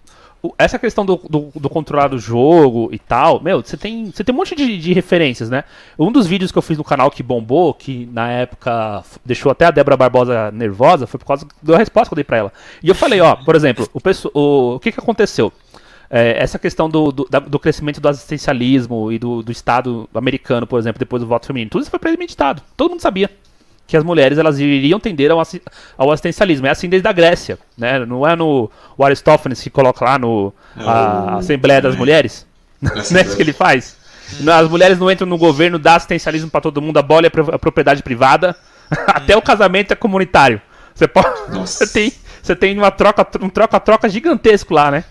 essa 0.57 0.79
questão 0.79 1.05
do, 1.05 1.17
do, 1.29 1.51
do, 1.53 1.69
controlar 1.69 2.07
do 2.07 2.17
jogo 2.17 2.89
e 2.91 2.97
tal, 2.97 3.41
meu, 3.41 3.61
você 3.61 3.77
tem, 3.77 4.11
você 4.11 4.23
tem 4.23 4.33
um 4.33 4.37
monte 4.37 4.55
de, 4.55 4.77
de, 4.77 4.91
referências, 4.91 5.49
né? 5.49 5.63
Um 5.97 6.11
dos 6.11 6.25
vídeos 6.25 6.51
que 6.51 6.57
eu 6.57 6.61
fiz 6.63 6.77
no 6.77 6.83
canal 6.83 7.11
que 7.11 7.21
bombou, 7.21 7.73
que 7.73 8.09
na 8.11 8.29
época 8.31 9.03
deixou 9.23 9.51
até 9.51 9.65
a 9.65 9.71
Débora 9.71 9.95
Barbosa 9.95 10.49
nervosa, 10.51 11.05
foi 11.05 11.19
por 11.19 11.25
causa 11.25 11.47
da 11.61 11.77
resposta 11.77 12.09
que 12.09 12.13
eu 12.13 12.15
dei 12.15 12.23
pra 12.23 12.37
ela. 12.37 12.53
E 12.81 12.89
eu 12.89 12.95
falei, 12.95 13.21
ó, 13.21 13.35
por 13.35 13.55
exemplo, 13.55 13.87
o, 13.93 14.39
o, 14.39 14.75
o 14.75 14.79
que 14.79 14.91
que 14.91 14.99
aconteceu? 14.99 15.53
É, 16.09 16.43
essa 16.43 16.59
questão 16.59 16.89
do, 16.89 17.11
do, 17.11 17.25
do, 17.25 17.59
crescimento 17.59 18.01
do 18.01 18.09
assistencialismo 18.09 19.11
e 19.11 19.19
do, 19.19 19.41
do 19.41 19.51
Estado 19.51 20.09
americano, 20.13 20.67
por 20.67 20.77
exemplo, 20.77 20.99
depois 20.99 21.21
do 21.21 21.27
voto 21.27 21.45
feminino, 21.45 21.69
tudo 21.69 21.81
isso 21.83 21.91
foi 21.91 21.99
premeditado. 21.99 22.61
Todo 22.75 22.91
mundo 22.91 23.01
sabia 23.01 23.29
que 23.91 23.97
as 23.97 24.05
mulheres 24.05 24.37
elas 24.37 24.57
iriam 24.57 25.01
tender 25.01 25.29
ao, 25.31 25.43
ao 25.97 26.11
assistencialismo. 26.11 26.65
É 26.65 26.69
assim 26.69 26.87
desde 26.87 27.05
a 27.09 27.11
Grécia, 27.11 27.59
né? 27.77 28.05
Não 28.05 28.25
é 28.25 28.37
no 28.37 28.71
o 28.97 29.03
Aristófanes 29.03 29.61
que 29.61 29.69
coloca 29.69 30.05
lá 30.05 30.17
no 30.17 30.53
é 30.77 30.81
a, 30.81 31.35
Assembleia 31.39 31.81
das 31.81 31.97
Mulheres, 31.97 32.47
é 32.81 33.21
isso 33.21 33.35
que 33.35 33.41
ele 33.41 33.51
faz? 33.51 33.97
As 34.47 34.69
mulheres 34.69 34.97
não 34.97 35.11
entram 35.11 35.27
no 35.27 35.37
governo, 35.37 35.77
dá 35.77 35.95
assistencialismo 35.95 36.49
para 36.49 36.61
todo 36.61 36.81
mundo, 36.81 36.97
abole 36.99 37.27
a 37.27 37.59
propriedade 37.59 38.01
privada, 38.01 38.55
até 39.07 39.35
o 39.35 39.41
casamento 39.41 39.91
é 39.91 39.95
comunitário. 39.95 40.61
Você 40.95 41.05
pode, 41.05 41.27
você 41.51 41.85
tem, 41.85 42.13
você 42.41 42.55
tem 42.55 42.77
uma 42.77 42.91
troca, 42.91 43.27
um 43.41 43.49
troca-troca 43.49 44.07
gigantesco 44.07 44.73
lá, 44.73 44.89
né? 44.89 45.03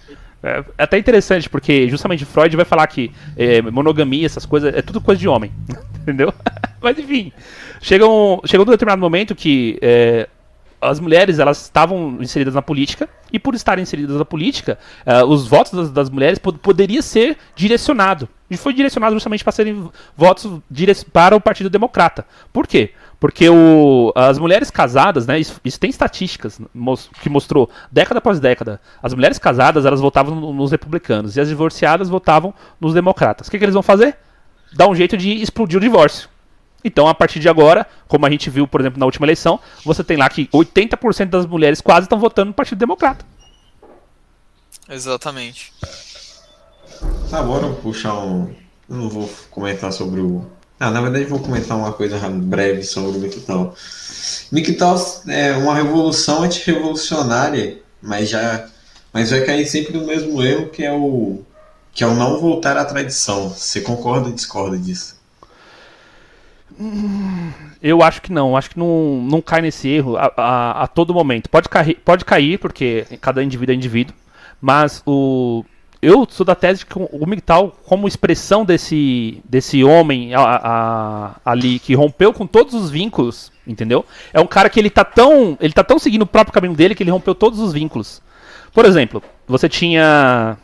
É, 0.43 0.65
é 0.79 0.83
até 0.85 0.97
interessante, 0.97 1.51
porque 1.51 1.87
justamente 1.87 2.25
Freud 2.25 2.57
vai 2.57 2.65
falar 2.65 2.87
que 2.87 3.13
é, 3.37 3.61
monogamia, 3.61 4.25
essas 4.25 4.47
coisas, 4.47 4.75
é 4.75 4.81
tudo 4.81 5.03
coisa 5.03 5.21
de 5.21 5.29
homem. 5.29 5.53
Entendeu? 6.01 6.33
Mas 6.81 6.99
enfim. 6.99 7.31
Chega 7.81 8.07
um, 8.07 8.41
chegou 8.45 8.67
um 8.67 8.71
determinado 8.71 9.01
momento 9.01 9.35
que 9.35 9.79
é, 9.81 10.29
as 10.81 10.99
mulheres 10.99 11.39
elas 11.39 11.63
estavam 11.63 12.19
inseridas 12.21 12.55
na 12.55 12.63
política 12.63 13.09
e 13.33 13.39
por 13.39 13.55
estarem 13.55 13.83
inseridas 13.83 14.17
na 14.17 14.25
política, 14.25 14.79
uh, 15.07 15.25
os 15.27 15.47
votos 15.47 15.73
das, 15.73 15.91
das 15.91 16.11
mulheres 16.11 16.39
pod 16.39 16.59
poderia 16.59 17.01
ser 17.03 17.37
direcionado. 17.55 18.29
E 18.51 18.57
foi 18.57 18.75
direcionado 18.75 19.15
justamente 19.15 19.45
para 19.45 19.53
serem 19.53 19.89
votos 20.17 20.61
para 21.13 21.37
o 21.37 21.41
Partido 21.41 21.71
Democrata. 21.71 22.27
Por 22.53 22.67
quê? 22.67 22.93
Porque 23.21 23.49
o, 23.49 24.13
as 24.17 24.39
mulheres 24.39 24.71
casadas, 24.71 25.27
né, 25.27 25.39
isso, 25.39 25.61
isso 25.65 25.79
tem 25.79 25.91
estatísticas 25.91 26.61
que 27.23 27.29
mostrou 27.29 27.71
década 27.93 28.19
após 28.19 28.41
década. 28.41 28.81
As 29.01 29.15
mulheres 29.15 29.39
casadas 29.39 29.87
elas 29.87 30.01
votavam 30.01 30.53
nos 30.53 30.73
republicanos 30.73 31.37
e 31.37 31.41
as 31.41 31.49
divorciadas 31.49 32.09
votavam 32.09 32.53
nos 32.81 32.95
democratas. 32.95 33.47
O 33.47 33.51
que, 33.51 33.59
que 33.59 33.65
eles 33.65 33.75
vão 33.75 33.83
fazer? 33.83 34.17
Dar 34.73 34.89
um 34.89 34.95
jeito 34.95 35.17
de 35.17 35.31
explodir 35.35 35.79
o 35.79 35.81
divórcio. 35.81 36.29
Então, 36.85 37.07
a 37.07 37.15
partir 37.15 37.39
de 37.39 37.49
agora, 37.49 37.87
como 38.09 38.27
a 38.27 38.31
gente 38.31 38.49
viu, 38.49 38.67
por 38.67 38.81
exemplo, 38.81 38.99
na 38.99 39.07
última 39.07 39.27
eleição, 39.27 39.61
você 39.85 40.03
tem 40.03 40.17
lá 40.17 40.29
que 40.29 40.47
80% 40.49 41.27
das 41.27 41.47
mulheres 41.47 41.81
quase 41.81 42.07
estão 42.07 42.19
votando 42.19 42.49
no 42.49 42.55
Partido 42.55 42.79
Democrata. 42.79 43.25
Exatamente. 44.89 45.73
Tá, 47.31 47.43
bora 47.43 47.69
puxar 47.75 48.15
um. 48.19 48.53
Eu 48.89 48.97
não 48.97 49.09
vou 49.09 49.31
comentar 49.51 49.93
sobre 49.93 50.21
o. 50.21 50.45
Ah, 50.79 50.91
na 50.91 51.01
verdade, 51.01 51.27
vou 51.27 51.39
comentar 51.39 51.77
uma 51.77 51.93
coisa 51.93 52.19
breve 52.29 52.83
sobre 52.83 53.19
o 53.19 53.21
Mictal. 53.21 53.75
Mictal 54.51 54.97
é 55.29 55.53
uma 55.53 55.75
revolução 55.75 56.43
antirrevolucionária, 56.43 57.81
mas 58.03 58.29
já. 58.29 58.69
Mas 59.13 59.31
vai 59.31 59.45
cair 59.45 59.67
sempre 59.67 59.97
no 59.97 60.07
mesmo 60.07 60.43
erro 60.43 60.71
que 60.71 60.85
é 60.85 60.93
o. 60.93 61.43
que 61.93 62.03
é 62.03 62.07
o 62.07 62.15
não 62.15 62.41
voltar 62.41 62.77
à 62.77 62.85
tradição. 62.85 63.51
Você 63.51 63.81
concorda 63.81 64.29
ou 64.29 64.35
discorda 64.35 64.77
disso? 64.77 65.20
Eu 67.83 68.03
acho 68.03 68.23
que 68.23 68.33
não, 68.33 68.57
acho 68.57 68.71
que 68.71 68.79
não, 68.79 69.23
não 69.23 69.41
cai 69.41 69.61
nesse 69.61 69.89
erro 69.89 70.17
a, 70.17 70.33
a, 70.37 70.83
a 70.83 70.87
todo 70.87 71.15
momento. 71.15 71.49
Pode 71.49 71.69
cair, 71.69 71.97
pode 72.05 72.25
cair, 72.25 72.59
porque 72.59 73.07
cada 73.21 73.43
indivíduo 73.43 73.73
é 73.73 73.77
indivíduo, 73.77 74.15
mas 74.61 75.03
o, 75.07 75.65
eu 76.03 76.27
sou 76.31 76.47
da 76.47 76.55
tese 76.55 76.81
de 76.81 76.87
que 76.87 76.99
o 76.99 77.27
MGTOW, 77.27 77.73
como 77.85 78.09
expressão 78.09 78.65
desse, 78.65 79.43
desse 79.45 79.85
homem 79.85 80.35
a, 80.35 80.41
a, 80.43 81.35
ali 81.45 81.79
que 81.79 81.95
rompeu 81.95 82.33
com 82.33 82.47
todos 82.47 82.73
os 82.73 82.91
vínculos, 82.91 83.53
entendeu? 83.67 84.05
É 84.33 84.41
um 84.41 84.47
cara 84.47 84.71
que 84.71 84.81
ele 84.81 84.89
tá 84.89 85.05
tão, 85.05 85.59
ele 85.61 85.75
tá 85.75 85.85
tão 85.85 85.99
seguindo 85.99 86.23
o 86.23 86.27
próprio 86.27 86.55
caminho 86.55 86.75
dele 86.75 86.95
que 86.95 87.03
ele 87.03 87.11
rompeu 87.11 87.35
todos 87.35 87.61
os 87.61 87.73
vínculos. 87.73 88.23
Por 88.73 88.87
exemplo, 88.87 89.23
você 89.47 89.69
tinha 89.69 90.57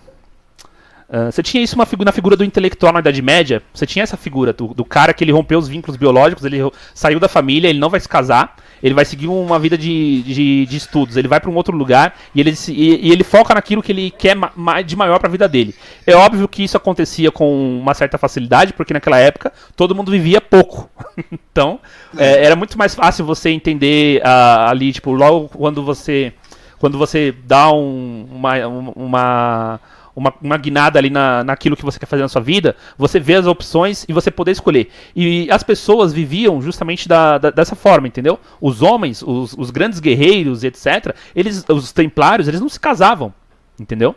Uh, 1.08 1.30
você 1.30 1.40
tinha 1.40 1.62
isso 1.62 1.76
figura, 1.86 2.06
na 2.06 2.12
figura 2.12 2.36
do 2.36 2.44
intelectual 2.44 2.92
na 2.92 2.98
Idade 2.98 3.22
Média, 3.22 3.62
você 3.72 3.86
tinha 3.86 4.02
essa 4.02 4.16
figura 4.16 4.52
do, 4.52 4.74
do, 4.74 4.84
cara 4.84 5.14
que 5.14 5.22
ele 5.22 5.30
rompeu 5.30 5.56
os 5.56 5.68
vínculos 5.68 5.96
biológicos, 5.96 6.44
ele 6.44 6.58
saiu 6.94 7.20
da 7.20 7.28
família, 7.28 7.68
ele 7.68 7.78
não 7.78 7.88
vai 7.88 8.00
se 8.00 8.08
casar, 8.08 8.56
ele 8.82 8.92
vai 8.92 9.04
seguir 9.04 9.28
uma 9.28 9.56
vida 9.56 9.78
de, 9.78 10.22
de, 10.22 10.66
de 10.66 10.76
estudos, 10.76 11.16
ele 11.16 11.28
vai 11.28 11.38
para 11.38 11.48
um 11.48 11.54
outro 11.54 11.76
lugar 11.76 12.16
e 12.34 12.40
ele, 12.40 12.52
e, 12.68 13.08
e, 13.08 13.12
ele 13.12 13.22
foca 13.22 13.54
naquilo 13.54 13.82
que 13.82 13.92
ele 13.92 14.10
quer 14.10 14.34
ma 14.34 14.82
de 14.82 14.96
maior 14.96 15.20
para 15.20 15.28
a 15.28 15.30
vida 15.30 15.48
dele. 15.48 15.76
É 16.04 16.16
óbvio 16.16 16.48
que 16.48 16.64
isso 16.64 16.76
acontecia 16.76 17.30
com 17.30 17.78
uma 17.78 17.94
certa 17.94 18.18
facilidade, 18.18 18.72
porque 18.72 18.92
naquela 18.92 19.18
época 19.18 19.52
todo 19.76 19.94
mundo 19.94 20.10
vivia 20.10 20.40
pouco. 20.40 20.90
então, 21.30 21.78
é, 22.18 22.44
era 22.44 22.56
muito 22.56 22.76
mais 22.76 22.96
fácil 22.96 23.24
você 23.24 23.50
entender 23.50 24.20
uh, 24.22 24.68
ali, 24.68 24.92
tipo, 24.92 25.12
logo 25.12 25.48
quando 25.50 25.84
você 25.84 26.32
quando 26.78 26.98
você 26.98 27.34
dá 27.44 27.72
um, 27.72 28.28
uma, 28.30 28.66
uma 28.94 29.80
uma, 30.16 30.32
uma 30.40 30.56
guinada 30.56 30.98
ali 30.98 31.10
na, 31.10 31.44
naquilo 31.44 31.76
que 31.76 31.84
você 31.84 31.98
quer 31.98 32.06
fazer 32.06 32.22
na 32.22 32.28
sua 32.28 32.40
vida, 32.40 32.74
você 32.96 33.20
vê 33.20 33.34
as 33.34 33.46
opções 33.46 34.06
e 34.08 34.12
você 34.14 34.30
poder 34.30 34.52
escolher. 34.52 34.88
E 35.14 35.46
as 35.50 35.62
pessoas 35.62 36.12
viviam 36.12 36.60
justamente 36.62 37.06
da, 37.06 37.36
da, 37.36 37.50
dessa 37.50 37.76
forma, 37.76 38.08
entendeu? 38.08 38.40
Os 38.58 38.80
homens, 38.80 39.22
os, 39.22 39.54
os 39.56 39.70
grandes 39.70 40.00
guerreiros, 40.00 40.64
etc., 40.64 41.14
eles, 41.34 41.64
os 41.68 41.92
templários, 41.92 42.48
eles 42.48 42.60
não 42.60 42.68
se 42.68 42.80
casavam, 42.80 43.32
entendeu? 43.78 44.16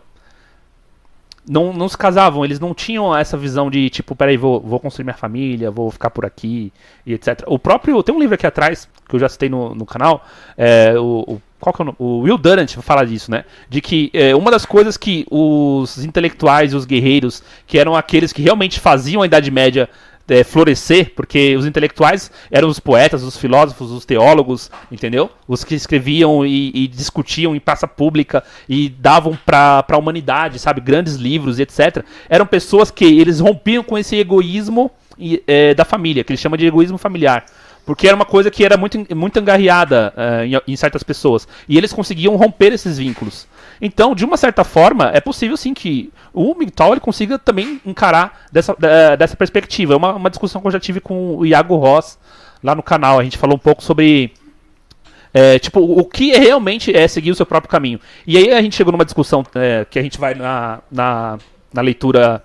Não, 1.47 1.73
não 1.73 1.87
se 1.89 1.97
casavam, 1.97 2.43
eles 2.43 2.59
não 2.59 2.73
tinham 2.73 3.15
essa 3.15 3.37
visão 3.37 3.69
de 3.69 3.89
tipo, 3.89 4.15
peraí, 4.15 4.37
vou, 4.37 4.59
vou 4.59 4.79
construir 4.79 5.03
minha 5.03 5.15
família, 5.15 5.71
vou 5.71 5.89
ficar 5.91 6.09
por 6.09 6.25
aqui 6.25 6.71
e 7.05 7.13
etc. 7.13 7.43
O 7.47 7.57
próprio. 7.57 8.01
Tem 8.03 8.13
um 8.13 8.19
livro 8.19 8.35
aqui 8.35 8.45
atrás, 8.45 8.87
que 9.07 9.15
eu 9.15 9.19
já 9.19 9.29
citei 9.29 9.49
no, 9.49 9.73
no 9.73 9.85
canal, 9.85 10.25
é, 10.57 10.93
o, 10.97 11.23
o, 11.27 11.41
qual 11.59 11.73
que 11.73 11.81
é 11.81 11.85
o, 11.85 11.95
o 11.97 12.19
Will 12.21 12.37
Durant 12.37 12.75
fala 12.77 13.05
disso, 13.05 13.31
né? 13.31 13.45
De 13.69 13.81
que 13.81 14.09
é, 14.13 14.35
uma 14.35 14.51
das 14.51 14.65
coisas 14.65 14.97
que 14.97 15.25
os 15.29 16.03
intelectuais, 16.03 16.73
os 16.73 16.85
guerreiros, 16.85 17.43
que 17.65 17.77
eram 17.77 17.95
aqueles 17.95 18.31
que 18.31 18.41
realmente 18.41 18.79
faziam 18.79 19.21
a 19.21 19.25
Idade 19.25 19.51
Média 19.51 19.89
é, 20.29 20.43
florescer, 20.43 21.13
porque 21.15 21.55
os 21.55 21.65
intelectuais 21.65 22.31
eram 22.51 22.67
os 22.67 22.79
poetas, 22.79 23.23
os 23.23 23.37
filósofos, 23.37 23.91
os 23.91 24.05
teólogos, 24.05 24.69
entendeu? 24.91 25.29
Os 25.47 25.63
que 25.63 25.75
escreviam 25.75 26.45
e, 26.45 26.71
e 26.73 26.87
discutiam 26.87 27.55
em 27.55 27.59
praça 27.59 27.87
pública 27.87 28.43
e 28.67 28.89
davam 28.89 29.37
para 29.45 29.85
a 29.87 29.97
humanidade, 29.97 30.59
sabe, 30.59 30.81
grandes 30.81 31.15
livros 31.15 31.59
e 31.59 31.63
etc. 31.63 32.03
Eram 32.29 32.45
pessoas 32.45 32.91
que 32.91 33.05
eles 33.05 33.39
rompiam 33.39 33.83
com 33.83 33.97
esse 33.97 34.15
egoísmo 34.15 34.91
é, 35.47 35.73
da 35.73 35.83
família, 35.83 36.23
que 36.23 36.31
eles 36.31 36.39
chamam 36.39 36.57
de 36.57 36.65
egoísmo 36.65 36.97
familiar. 36.97 37.45
Porque 37.85 38.05
era 38.05 38.15
uma 38.15 38.25
coisa 38.25 38.51
que 38.51 38.63
era 38.63 38.77
muito, 38.77 39.03
muito 39.15 39.39
engarriada 39.39 40.13
uh, 40.15 40.45
em, 40.45 40.73
em, 40.73 40.75
certas 40.75 41.01
pessoas. 41.01 41.47
E 41.67 41.75
eles 41.75 41.91
conseguiam 41.91 42.35
romper 42.35 42.71
esses 42.71 42.99
vínculos. 42.99 43.47
Então, 43.81 44.13
de 44.13 44.23
uma 44.23 44.37
certa 44.37 44.63
forma, 44.63 45.09
é 45.11 45.19
possível 45.19 45.57
sim 45.57 45.73
que 45.73 46.11
o 46.33 46.53
MGTOW 46.55 46.93
ele 46.93 46.99
consiga 46.99 47.39
também 47.39 47.81
encarar 47.85 48.45
dessa, 48.51 48.75
dessa 49.17 49.35
perspectiva. 49.35 49.93
É 49.93 49.97
uma, 49.97 50.13
uma 50.13 50.29
discussão 50.29 50.61
que 50.61 50.67
eu 50.67 50.71
já 50.71 50.79
tive 50.79 50.99
com 50.99 51.37
o 51.37 51.45
Iago 51.45 51.75
Ross 51.75 52.17
lá 52.63 52.75
no 52.75 52.83
canal. 52.83 53.19
A 53.19 53.23
gente 53.23 53.37
falou 53.37 53.55
um 53.55 53.59
pouco 53.59 53.83
sobre 53.83 54.33
é, 55.33 55.59
tipo, 55.59 55.79
o 55.79 56.03
que 56.05 56.31
realmente 56.37 56.95
é 56.95 57.07
seguir 57.07 57.31
o 57.31 57.35
seu 57.35 57.45
próprio 57.45 57.69
caminho. 57.69 57.99
E 58.25 58.37
aí 58.37 58.51
a 58.51 58.61
gente 58.61 58.75
chegou 58.75 58.91
numa 58.91 59.05
discussão 59.05 59.43
é, 59.55 59.85
que 59.89 59.99
a 59.99 60.01
gente 60.01 60.19
vai 60.19 60.33
na, 60.33 60.79
na, 60.91 61.37
na 61.73 61.81
leitura 61.81 62.43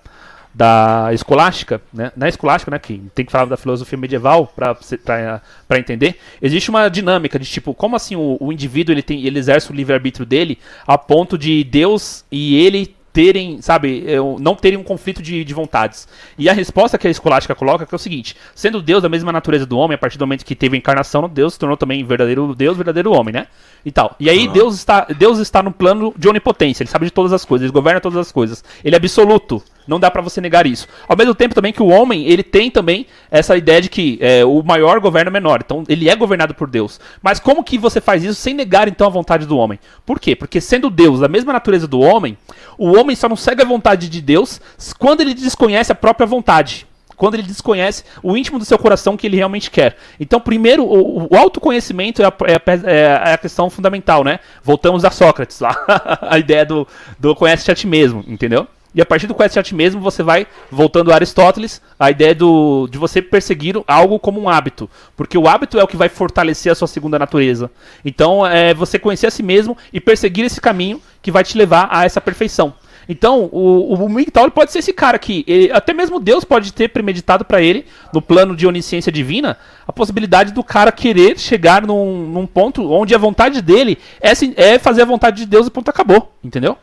da 0.55 1.09
escolástica, 1.11 1.81
né? 1.93 2.13
na 2.15 2.29
escolástica, 2.29 2.71
né, 2.71 2.79
que 2.79 3.01
tem 3.13 3.25
que 3.25 3.31
falar 3.31 3.43
da 3.43 3.57
filosofia 3.57 3.97
medieval 3.97 4.47
para 4.55 5.77
entender, 5.77 6.17
existe 6.41 6.69
uma 6.69 6.87
dinâmica 6.87 7.37
de 7.37 7.45
tipo, 7.45 7.73
como 7.73 7.97
assim 7.97 8.15
o, 8.15 8.37
o 8.39 8.53
indivíduo 8.53 8.93
ele, 8.93 9.03
tem, 9.03 9.25
ele 9.25 9.37
exerce 9.37 9.69
o 9.69 9.75
livre-arbítrio 9.75 10.25
dele 10.25 10.57
a 10.87 10.97
ponto 10.97 11.37
de 11.37 11.61
Deus 11.65 12.23
e 12.31 12.55
ele 12.65 12.95
terem, 13.15 13.61
sabe, 13.61 14.03
é, 14.05 14.17
não 14.41 14.55
terem 14.55 14.77
um 14.77 14.83
conflito 14.83 15.23
de, 15.23 15.45
de 15.45 15.53
vontades. 15.53 16.05
E 16.37 16.49
a 16.49 16.53
resposta 16.53 16.97
que 16.97 17.07
a 17.07 17.09
escolástica 17.09 17.55
coloca 17.55 17.87
é 17.89 17.95
o 17.95 17.97
seguinte: 17.97 18.35
sendo 18.53 18.81
Deus 18.81 19.01
da 19.01 19.07
mesma 19.07 19.31
natureza 19.31 19.65
do 19.65 19.77
homem, 19.77 19.95
a 19.95 19.97
partir 19.97 20.17
do 20.17 20.27
momento 20.27 20.43
que 20.43 20.53
teve 20.53 20.75
a 20.75 20.77
encarnação, 20.77 21.29
Deus 21.29 21.53
se 21.53 21.59
tornou 21.59 21.77
também 21.77 22.03
verdadeiro 22.03 22.53
Deus, 22.53 22.75
verdadeiro 22.75 23.13
homem, 23.13 23.33
né? 23.33 23.47
E 23.85 23.91
tal. 23.91 24.17
E 24.19 24.29
aí 24.29 24.49
Deus 24.49 24.75
está, 24.75 25.05
Deus 25.17 25.39
está 25.39 25.63
no 25.63 25.71
plano 25.71 26.13
de 26.17 26.27
onipotência, 26.27 26.83
ele 26.83 26.89
sabe 26.89 27.05
de 27.05 27.11
todas 27.11 27.31
as 27.31 27.45
coisas, 27.45 27.63
ele 27.63 27.71
governa 27.71 28.01
todas 28.01 28.19
as 28.19 28.33
coisas. 28.33 28.61
Ele 28.83 28.95
é 28.95 28.97
absoluto. 28.97 29.63
Não 29.87 29.99
dá 29.99 30.09
para 30.09 30.21
você 30.21 30.41
negar 30.41 30.65
isso. 30.65 30.87
Ao 31.07 31.15
mesmo 31.15 31.35
tempo 31.35 31.55
também 31.55 31.71
que 31.71 31.81
o 31.81 31.87
homem, 31.87 32.25
ele 32.25 32.43
tem 32.43 32.71
também 32.71 33.05
essa 33.29 33.55
ideia 33.55 33.81
de 33.81 33.89
que 33.89 34.17
é, 34.21 34.43
o 34.43 34.61
maior 34.63 34.99
governa 34.99 35.29
o 35.29 35.33
menor. 35.33 35.61
Então 35.63 35.83
ele 35.87 36.09
é 36.09 36.15
governado 36.15 36.53
por 36.53 36.69
Deus. 36.69 36.99
Mas 37.21 37.39
como 37.39 37.63
que 37.63 37.77
você 37.77 38.01
faz 38.01 38.23
isso 38.23 38.35
sem 38.35 38.53
negar 38.53 38.87
então 38.87 39.07
a 39.07 39.11
vontade 39.11 39.45
do 39.45 39.57
homem? 39.57 39.79
Por 40.05 40.19
quê? 40.19 40.35
Porque 40.35 40.59
sendo 40.59 40.89
Deus 40.89 41.19
da 41.19 41.27
mesma 41.27 41.53
natureza 41.53 41.87
do 41.87 41.99
homem, 41.99 42.37
o 42.77 42.97
homem 42.97 43.15
só 43.15 43.29
não 43.29 43.35
segue 43.35 43.61
a 43.61 43.65
vontade 43.65 44.09
de 44.09 44.21
Deus 44.21 44.59
quando 44.97 45.21
ele 45.21 45.33
desconhece 45.33 45.91
a 45.91 45.95
própria 45.95 46.25
vontade 46.25 46.87
quando 47.15 47.35
ele 47.35 47.43
desconhece 47.43 48.03
o 48.21 48.35
íntimo 48.35 48.59
do 48.59 48.65
seu 48.65 48.77
coração 48.77 49.17
que 49.17 49.25
ele 49.25 49.37
realmente 49.37 49.71
quer. 49.71 49.95
Então, 50.19 50.39
primeiro, 50.39 50.83
o, 50.83 51.33
o 51.33 51.37
autoconhecimento 51.37 52.21
é 52.21 52.25
a, 52.25 52.33
é, 52.45 52.55
a, 52.55 53.29
é 53.29 53.33
a, 53.33 53.37
questão 53.37 53.69
fundamental, 53.69 54.23
né? 54.23 54.39
Voltamos 54.63 55.05
a 55.05 55.11
Sócrates 55.11 55.59
lá, 55.59 55.75
a 56.21 56.37
ideia 56.37 56.65
do, 56.65 56.87
do 57.17 57.35
conhece-te 57.35 57.71
a 57.71 57.75
ti 57.75 57.87
mesmo, 57.87 58.23
entendeu? 58.27 58.67
E 58.95 59.01
a 59.01 59.05
partir 59.05 59.27
do 59.27 59.35
a 59.37 59.63
ti 59.63 59.75
mesmo, 59.75 59.99
você 59.99 60.23
vai, 60.23 60.47
voltando 60.71 61.11
a 61.11 61.15
Aristóteles, 61.15 61.81
a 61.99 62.09
ideia 62.09 62.33
do, 62.33 62.87
de 62.89 62.97
você 62.97 63.21
perseguir 63.21 63.75
algo 63.85 64.17
como 64.17 64.39
um 64.39 64.47
hábito. 64.47 64.89
Porque 65.17 65.37
o 65.37 65.49
hábito 65.49 65.77
é 65.77 65.83
o 65.83 65.87
que 65.87 65.97
vai 65.97 66.07
fortalecer 66.07 66.71
a 66.71 66.75
sua 66.75 66.87
segunda 66.87 67.19
natureza. 67.19 67.69
Então, 68.05 68.47
é 68.47 68.73
você 68.73 68.97
conhecer 68.97 69.27
a 69.27 69.31
si 69.31 69.43
mesmo 69.43 69.77
e 69.91 69.99
perseguir 69.99 70.45
esse 70.45 70.61
caminho 70.61 71.01
que 71.21 71.29
vai 71.29 71.43
te 71.43 71.57
levar 71.57 71.89
a 71.91 72.05
essa 72.05 72.21
perfeição. 72.21 72.73
Então, 73.09 73.49
o, 73.51 73.93
o 73.93 74.09
MGTOW 74.09 74.49
pode 74.51 74.71
ser 74.71 74.79
esse 74.79 74.93
cara 74.93 75.17
aqui. 75.17 75.43
Ele, 75.45 75.71
até 75.73 75.93
mesmo 75.93 76.17
Deus 76.17 76.45
pode 76.45 76.71
ter 76.71 76.87
premeditado 76.87 77.43
para 77.43 77.61
ele, 77.61 77.85
no 78.13 78.21
plano 78.21 78.55
de 78.55 78.65
onisciência 78.65 79.11
divina, 79.11 79.57
a 79.85 79.91
possibilidade 79.91 80.53
do 80.53 80.63
cara 80.63 80.91
querer 80.91 81.37
chegar 81.37 81.85
num, 81.85 82.27
num 82.27 82.47
ponto 82.47 82.89
onde 82.89 83.13
a 83.13 83.17
vontade 83.17 83.61
dele 83.61 83.97
é, 84.21 84.31
é 84.55 84.79
fazer 84.79 85.01
a 85.01 85.05
vontade 85.05 85.37
de 85.37 85.45
Deus 85.45 85.67
e 85.67 85.69
ponto 85.69 85.89
acabou. 85.89 86.33
Entendeu? 86.41 86.77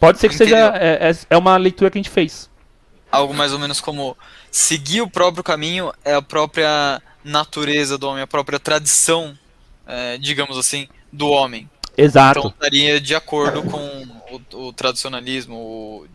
Pode 0.00 0.18
ser 0.18 0.28
que 0.28 0.34
Entendeu? 0.34 0.72
seja. 0.72 0.78
É, 0.78 1.10
é, 1.10 1.16
é 1.30 1.36
uma 1.36 1.56
leitura 1.56 1.90
que 1.90 1.98
a 1.98 2.02
gente 2.02 2.10
fez. 2.10 2.50
Algo 3.10 3.32
mais 3.32 3.52
ou 3.52 3.58
menos 3.58 3.80
como 3.80 4.16
seguir 4.50 5.00
o 5.00 5.08
próprio 5.08 5.44
caminho 5.44 5.92
é 6.04 6.14
a 6.14 6.22
própria 6.22 7.00
natureza 7.22 7.96
do 7.96 8.08
homem, 8.08 8.22
a 8.22 8.26
própria 8.26 8.58
tradição, 8.58 9.38
é, 9.86 10.18
digamos 10.18 10.58
assim, 10.58 10.88
do 11.12 11.28
homem. 11.28 11.70
Exato. 11.96 12.40
Então 12.40 12.50
estaria 12.50 13.00
de 13.00 13.14
acordo 13.14 13.62
com 13.62 14.06
o, 14.52 14.66
o 14.66 14.72
tradicionalismo, 14.72 15.56
o, 15.56 16.06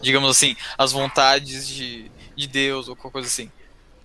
digamos 0.00 0.30
assim, 0.30 0.56
as 0.78 0.92
vontades 0.92 1.66
de, 1.66 2.10
de 2.36 2.46
Deus 2.46 2.88
ou 2.88 2.94
qualquer 2.94 3.12
coisa 3.12 3.28
assim. 3.28 3.50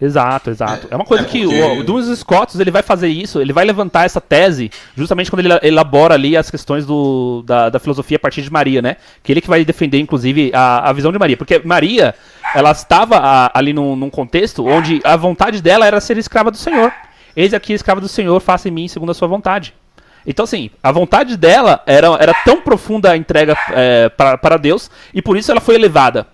Exato, 0.02 0.50
exato. 0.50 0.88
É 0.90 0.96
uma 0.96 1.04
coisa 1.04 1.24
é 1.24 1.26
porque... 1.26 1.40
que 1.40 1.46
o, 1.46 1.80
o 1.80 1.84
Duns 1.84 2.18
Scott 2.20 2.60
ele 2.60 2.72
vai 2.72 2.82
fazer 2.82 3.10
isso, 3.10 3.42
ele 3.42 3.52
vai 3.52 3.66
levantar 3.66 4.06
essa 4.06 4.22
tese 4.22 4.72
justamente 4.96 5.30
quando 5.30 5.46
ele 5.46 5.60
elabora 5.62 6.14
ali 6.14 6.38
as 6.38 6.50
questões 6.50 6.86
do, 6.86 7.44
da, 7.46 7.70
da 7.70 7.80
filosofia 7.80 8.16
a 8.16 8.20
partir 8.20 8.42
de 8.42 8.52
Maria, 8.52 8.82
né? 8.82 8.96
Que 9.22 9.34
ele 9.34 9.42
que 9.42 9.50
vai 9.50 9.66
defender, 9.66 10.00
inclusive, 10.00 10.52
a, 10.54 10.90
a 10.90 10.94
visão 10.94 11.12
de 11.12 11.20
Maria. 11.20 11.36
Porque 11.36 11.62
Maria, 11.66 12.16
ela 12.56 12.72
estava 12.72 13.18
a, 13.18 13.52
ali 13.54 13.74
num, 13.74 13.96
num 13.96 14.10
contexto 14.10 14.66
onde 14.66 15.02
a 15.04 15.18
vontade 15.18 15.62
dela 15.62 15.86
era 15.86 16.00
ser 16.00 16.18
escrava 16.18 16.50
do 16.50 16.58
Senhor. 16.58 16.94
Eis 17.36 17.54
aqui, 17.54 17.74
escrava 17.74 18.00
do 18.00 18.08
Senhor, 18.08 18.40
faça 18.40 18.70
em 18.70 18.72
mim 18.72 18.88
segundo 18.88 19.12
a 19.12 19.14
sua 19.14 19.28
vontade. 19.28 19.74
Então, 20.26 20.44
assim, 20.44 20.70
a 20.82 20.92
vontade 20.92 21.36
dela 21.36 21.82
era, 21.86 22.08
era 22.20 22.34
tão 22.46 22.62
profunda 22.62 23.12
a 23.12 23.18
entrega 23.18 23.58
é, 23.72 24.10
para 24.10 24.58
Deus, 24.58 24.90
e 25.14 25.22
por 25.22 25.38
isso 25.38 25.52
ela 25.52 25.62
foi 25.62 25.76
elevada. 25.76 26.28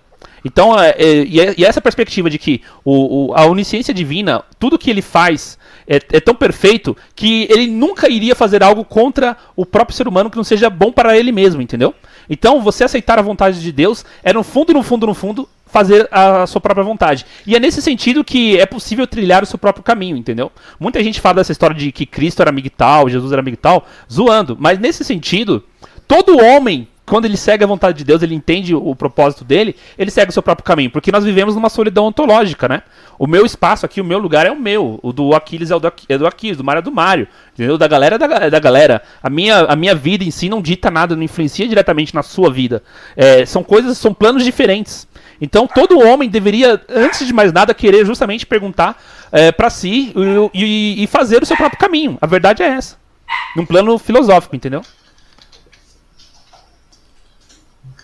Então, 0.46 0.78
é, 0.78 0.90
é, 0.90 1.24
e, 1.24 1.40
é, 1.40 1.54
e 1.58 1.64
essa 1.64 1.80
perspectiva 1.80 2.30
de 2.30 2.38
que 2.38 2.62
o, 2.84 3.30
o, 3.30 3.34
a 3.34 3.44
onisciência 3.46 3.92
divina, 3.92 4.44
tudo 4.60 4.78
que 4.78 4.88
ele 4.88 5.02
faz 5.02 5.58
é, 5.88 5.96
é, 5.96 6.20
tão 6.20 6.36
perfeito 6.36 6.96
que 7.16 7.48
ele 7.50 7.66
nunca 7.66 8.08
iria 8.08 8.32
fazer 8.32 8.62
algo 8.62 8.84
contra 8.84 9.36
o 9.56 9.66
próprio 9.66 9.96
ser 9.96 10.06
humano 10.06 10.30
que 10.30 10.36
não 10.36 10.44
seja 10.44 10.70
bom 10.70 10.92
para 10.92 11.18
ele 11.18 11.32
mesmo, 11.32 11.60
entendeu? 11.60 11.92
Então, 12.30 12.60
você 12.60 12.84
aceitar 12.84 13.18
a 13.18 13.22
vontade 13.22 13.60
de 13.60 13.72
Deus 13.72 14.04
é, 14.22 14.32
no 14.32 14.44
fundo, 14.44 14.72
no 14.72 14.84
fundo, 14.84 15.08
no 15.08 15.14
fundo, 15.14 15.48
fazer 15.66 16.08
a 16.12 16.46
sua 16.46 16.60
própria 16.60 16.84
vontade. 16.84 17.26
E 17.44 17.56
é 17.56 17.58
nesse 17.58 17.82
sentido 17.82 18.22
que 18.22 18.56
é 18.56 18.66
possível 18.66 19.04
trilhar 19.04 19.42
o 19.42 19.46
seu 19.46 19.58
próprio 19.58 19.82
caminho, 19.82 20.16
entendeu? 20.16 20.52
Muita 20.78 21.02
gente 21.02 21.20
fala 21.20 21.34
dessa 21.36 21.50
história 21.50 21.74
de 21.74 21.90
que 21.90 22.06
Cristo 22.06 22.40
era 22.40 22.52
migtal, 22.52 23.08
Jesus 23.08 23.32
era 23.32 23.42
migtal, 23.42 23.84
zoando. 24.10 24.56
Mas 24.60 24.78
nesse 24.78 25.02
sentido, 25.02 25.64
todo 26.06 26.40
homem 26.40 26.86
quando 27.06 27.24
ele 27.24 27.36
segue 27.36 27.62
a 27.62 27.66
vontade 27.66 27.98
de 27.98 28.04
Deus, 28.04 28.20
ele 28.20 28.34
entende 28.34 28.74
o 28.74 28.94
propósito 28.94 29.44
dele, 29.44 29.76
ele 29.96 30.10
segue 30.10 30.30
o 30.30 30.32
seu 30.32 30.42
próprio 30.42 30.64
caminho. 30.64 30.90
Porque 30.90 31.12
nós 31.12 31.24
vivemos 31.24 31.54
numa 31.54 31.68
solidão 31.68 32.06
ontológica, 32.06 32.68
né? 32.68 32.82
O 33.16 33.26
meu 33.26 33.46
espaço 33.46 33.86
aqui, 33.86 34.00
o 34.00 34.04
meu 34.04 34.18
lugar 34.18 34.44
é 34.44 34.50
o 34.50 34.58
meu. 34.58 34.98
O 35.02 35.12
do 35.12 35.34
Aquiles 35.34 35.70
é 35.70 35.76
o 35.76 35.78
do, 35.78 35.92
é 36.08 36.18
do 36.18 36.26
Aquiles, 36.26 36.56
do 36.56 36.64
Mário 36.64 36.80
é 36.80 36.82
do 36.82 36.90
Mário. 36.90 37.28
Entendeu? 37.54 37.78
Da 37.78 37.86
galera 37.86 38.16
é 38.16 38.18
da, 38.18 38.26
é 38.26 38.50
da 38.50 38.58
galera. 38.58 39.00
A 39.22 39.30
minha, 39.30 39.60
a 39.60 39.76
minha 39.76 39.94
vida 39.94 40.24
em 40.24 40.30
si 40.32 40.48
não 40.48 40.60
dita 40.60 40.90
nada, 40.90 41.14
não 41.14 41.22
influencia 41.22 41.68
diretamente 41.68 42.12
na 42.12 42.24
sua 42.24 42.50
vida. 42.50 42.82
É, 43.16 43.46
são 43.46 43.62
coisas, 43.62 43.96
são 43.96 44.12
planos 44.12 44.44
diferentes. 44.44 45.06
Então 45.40 45.66
todo 45.66 46.00
homem 46.00 46.28
deveria, 46.28 46.80
antes 46.88 47.24
de 47.24 47.32
mais 47.32 47.52
nada, 47.52 47.72
querer 47.72 48.04
justamente 48.04 48.44
perguntar 48.44 49.00
é, 49.30 49.52
para 49.52 49.70
si 49.70 50.12
e, 50.52 50.64
e, 50.64 51.04
e 51.04 51.06
fazer 51.06 51.40
o 51.42 51.46
seu 51.46 51.56
próprio 51.56 51.78
caminho. 51.78 52.18
A 52.20 52.26
verdade 52.26 52.64
é 52.64 52.66
essa. 52.66 52.96
Num 53.54 53.64
plano 53.64 53.96
filosófico, 53.98 54.56
entendeu? 54.56 54.82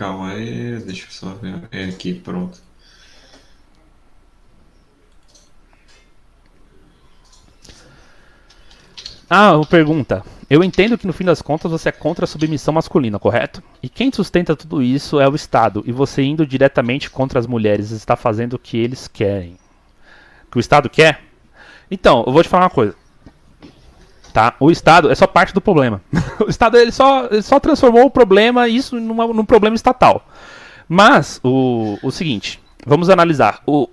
Calma 0.02 0.32
aí, 0.32 0.80
deixa 0.80 1.06
eu 1.06 1.10
só 1.12 1.28
ver. 1.34 1.62
É 1.70 1.84
aqui, 1.84 2.12
pronto. 2.12 2.58
Ah, 9.30 9.52
pergunta. 9.70 10.24
Eu 10.50 10.64
entendo 10.64 10.98
que 10.98 11.06
no 11.06 11.12
fim 11.12 11.24
das 11.24 11.40
contas 11.40 11.70
você 11.70 11.90
é 11.90 11.92
contra 11.92 12.24
a 12.24 12.26
submissão 12.26 12.74
masculina, 12.74 13.16
correto? 13.20 13.62
E 13.80 13.88
quem 13.88 14.10
sustenta 14.12 14.56
tudo 14.56 14.82
isso 14.82 15.20
é 15.20 15.28
o 15.28 15.36
Estado, 15.36 15.84
e 15.86 15.92
você 15.92 16.20
indo 16.24 16.44
diretamente 16.44 17.08
contra 17.08 17.38
as 17.38 17.46
mulheres 17.46 17.92
está 17.92 18.16
fazendo 18.16 18.54
o 18.54 18.58
que 18.58 18.76
eles 18.76 19.06
querem. 19.06 19.56
O 20.48 20.50
que 20.50 20.56
o 20.56 20.60
Estado 20.60 20.90
quer? 20.90 21.22
Então, 21.88 22.24
eu 22.26 22.32
vou 22.32 22.42
te 22.42 22.48
falar 22.48 22.64
uma 22.64 22.70
coisa. 22.70 22.96
Tá? 24.32 24.54
O 24.58 24.70
Estado 24.70 25.10
é 25.10 25.14
só 25.14 25.26
parte 25.26 25.52
do 25.52 25.60
problema. 25.60 26.00
o 26.40 26.48
Estado 26.48 26.78
ele 26.78 26.90
só, 26.90 27.26
ele 27.30 27.42
só 27.42 27.60
transformou 27.60 28.06
o 28.06 28.10
problema 28.10 28.66
isso 28.66 28.98
numa, 28.98 29.26
num 29.26 29.44
problema 29.44 29.76
estatal. 29.76 30.26
Mas 30.88 31.38
o, 31.44 31.98
o 32.02 32.10
seguinte, 32.10 32.58
vamos 32.86 33.10
analisar. 33.10 33.60
O, 33.66 33.88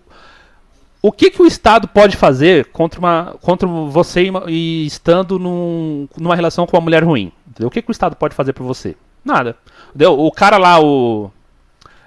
o 1.02 1.12
que, 1.12 1.30
que 1.30 1.42
o 1.42 1.46
Estado 1.46 1.88
pode 1.88 2.16
fazer 2.16 2.68
contra, 2.68 3.00
uma, 3.00 3.36
contra 3.42 3.68
você 3.68 4.32
e, 4.48 4.86
estando 4.86 5.38
num, 5.38 6.08
numa 6.18 6.36
relação 6.36 6.66
com 6.66 6.78
uma 6.78 6.84
mulher 6.84 7.04
ruim? 7.04 7.32
Entendeu? 7.48 7.68
O 7.68 7.72
que, 7.72 7.82
que 7.82 7.90
o 7.90 7.92
Estado 7.92 8.16
pode 8.16 8.36
fazer 8.36 8.54
por 8.54 8.64
você? 8.64 8.96
Nada. 9.24 9.58
Entendeu? 9.90 10.18
O 10.20 10.32
cara 10.32 10.58
lá, 10.58 10.80
o. 10.82 11.32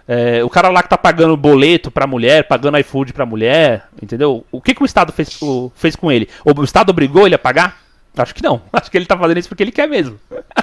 É, 0.08 0.42
o 0.42 0.50
cara 0.50 0.68
lá 0.68 0.82
que 0.82 0.88
tá 0.88 0.98
pagando 0.98 1.36
boleto 1.36 1.90
pra 1.90 2.06
mulher, 2.06 2.48
pagando 2.48 2.76
iFood 2.78 3.12
pra 3.12 3.24
mulher, 3.24 3.88
entendeu? 4.02 4.44
O 4.50 4.60
que, 4.60 4.74
que 4.74 4.82
o 4.82 4.86
Estado 4.86 5.12
fez, 5.12 5.40
o, 5.40 5.70
fez 5.74 5.94
com 5.94 6.10
ele? 6.10 6.28
O 6.44 6.64
Estado 6.64 6.90
obrigou 6.90 7.24
ele 7.24 7.36
a 7.36 7.38
pagar? 7.38 7.81
Acho 8.16 8.34
que 8.34 8.42
não. 8.42 8.62
Acho 8.72 8.90
que 8.90 8.96
ele 8.96 9.06
tá 9.06 9.16
fazendo 9.16 9.38
isso 9.38 9.48
porque 9.48 9.62
ele 9.62 9.72
quer 9.72 9.88
mesmo. 9.88 10.18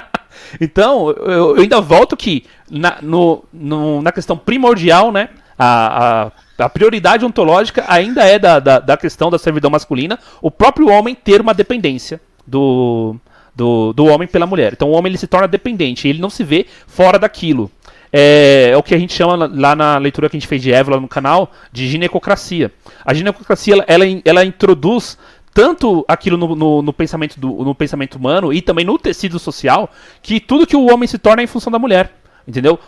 então, 0.60 1.10
eu, 1.10 1.56
eu, 1.56 1.62
ainda 1.62 1.80
volto 1.80 2.16
que 2.16 2.44
na, 2.70 2.98
no, 3.02 3.44
no, 3.52 4.02
na 4.02 4.12
questão 4.12 4.36
primordial, 4.36 5.12
né? 5.12 5.28
A, 5.58 6.30
a, 6.58 6.64
a 6.64 6.68
prioridade 6.70 7.24
ontológica 7.24 7.84
ainda 7.86 8.24
é 8.24 8.38
da, 8.38 8.58
da, 8.58 8.78
da, 8.78 8.96
questão 8.96 9.30
da 9.30 9.38
servidão 9.38 9.70
masculina, 9.70 10.18
o 10.40 10.50
próprio 10.50 10.88
homem 10.88 11.14
ter 11.14 11.38
uma 11.38 11.52
dependência 11.52 12.18
do, 12.46 13.14
do, 13.54 13.92
do 13.92 14.06
homem 14.06 14.26
pela 14.26 14.46
mulher. 14.46 14.72
Então 14.72 14.88
o 14.88 14.92
homem 14.92 15.10
ele 15.10 15.18
se 15.18 15.26
torna 15.26 15.46
dependente, 15.46 16.08
ele 16.08 16.18
não 16.18 16.30
se 16.30 16.42
vê 16.42 16.66
fora 16.86 17.18
daquilo. 17.18 17.70
É, 18.12 18.70
é, 18.72 18.76
o 18.76 18.82
que 18.82 18.94
a 18.94 18.98
gente 18.98 19.12
chama 19.12 19.50
lá 19.52 19.76
na 19.76 19.96
leitura 19.98 20.28
que 20.28 20.36
a 20.36 20.40
gente 20.40 20.48
fez 20.48 20.62
de 20.62 20.72
Évora 20.72 21.00
no 21.00 21.08
canal 21.08 21.52
de 21.72 21.86
ginecocracia. 21.88 22.72
A 23.04 23.14
ginecocracia 23.14 23.74
ela, 23.74 23.84
ela, 23.86 24.04
ela 24.24 24.44
introduz 24.44 25.16
tanto 25.52 26.04
aquilo 26.06 26.36
no, 26.36 26.54
no, 26.54 26.82
no, 26.82 26.92
pensamento 26.92 27.38
do, 27.38 27.48
no 27.64 27.74
pensamento 27.74 28.16
humano 28.16 28.52
e 28.52 28.62
também 28.62 28.84
no 28.84 28.98
tecido 28.98 29.38
social 29.38 29.90
que 30.22 30.38
tudo 30.40 30.66
que 30.66 30.76
o 30.76 30.92
homem 30.92 31.06
se 31.06 31.18
torna 31.18 31.42
é 31.42 31.44
em 31.44 31.48
função 31.48 31.72
da 31.72 31.78
mulher. 31.78 32.16
Entendeu? 32.46 32.78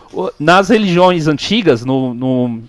Nas 0.40 0.70
religiões 0.70 1.28
antigas, 1.28 1.84
no, 1.84 2.14
no 2.14 2.62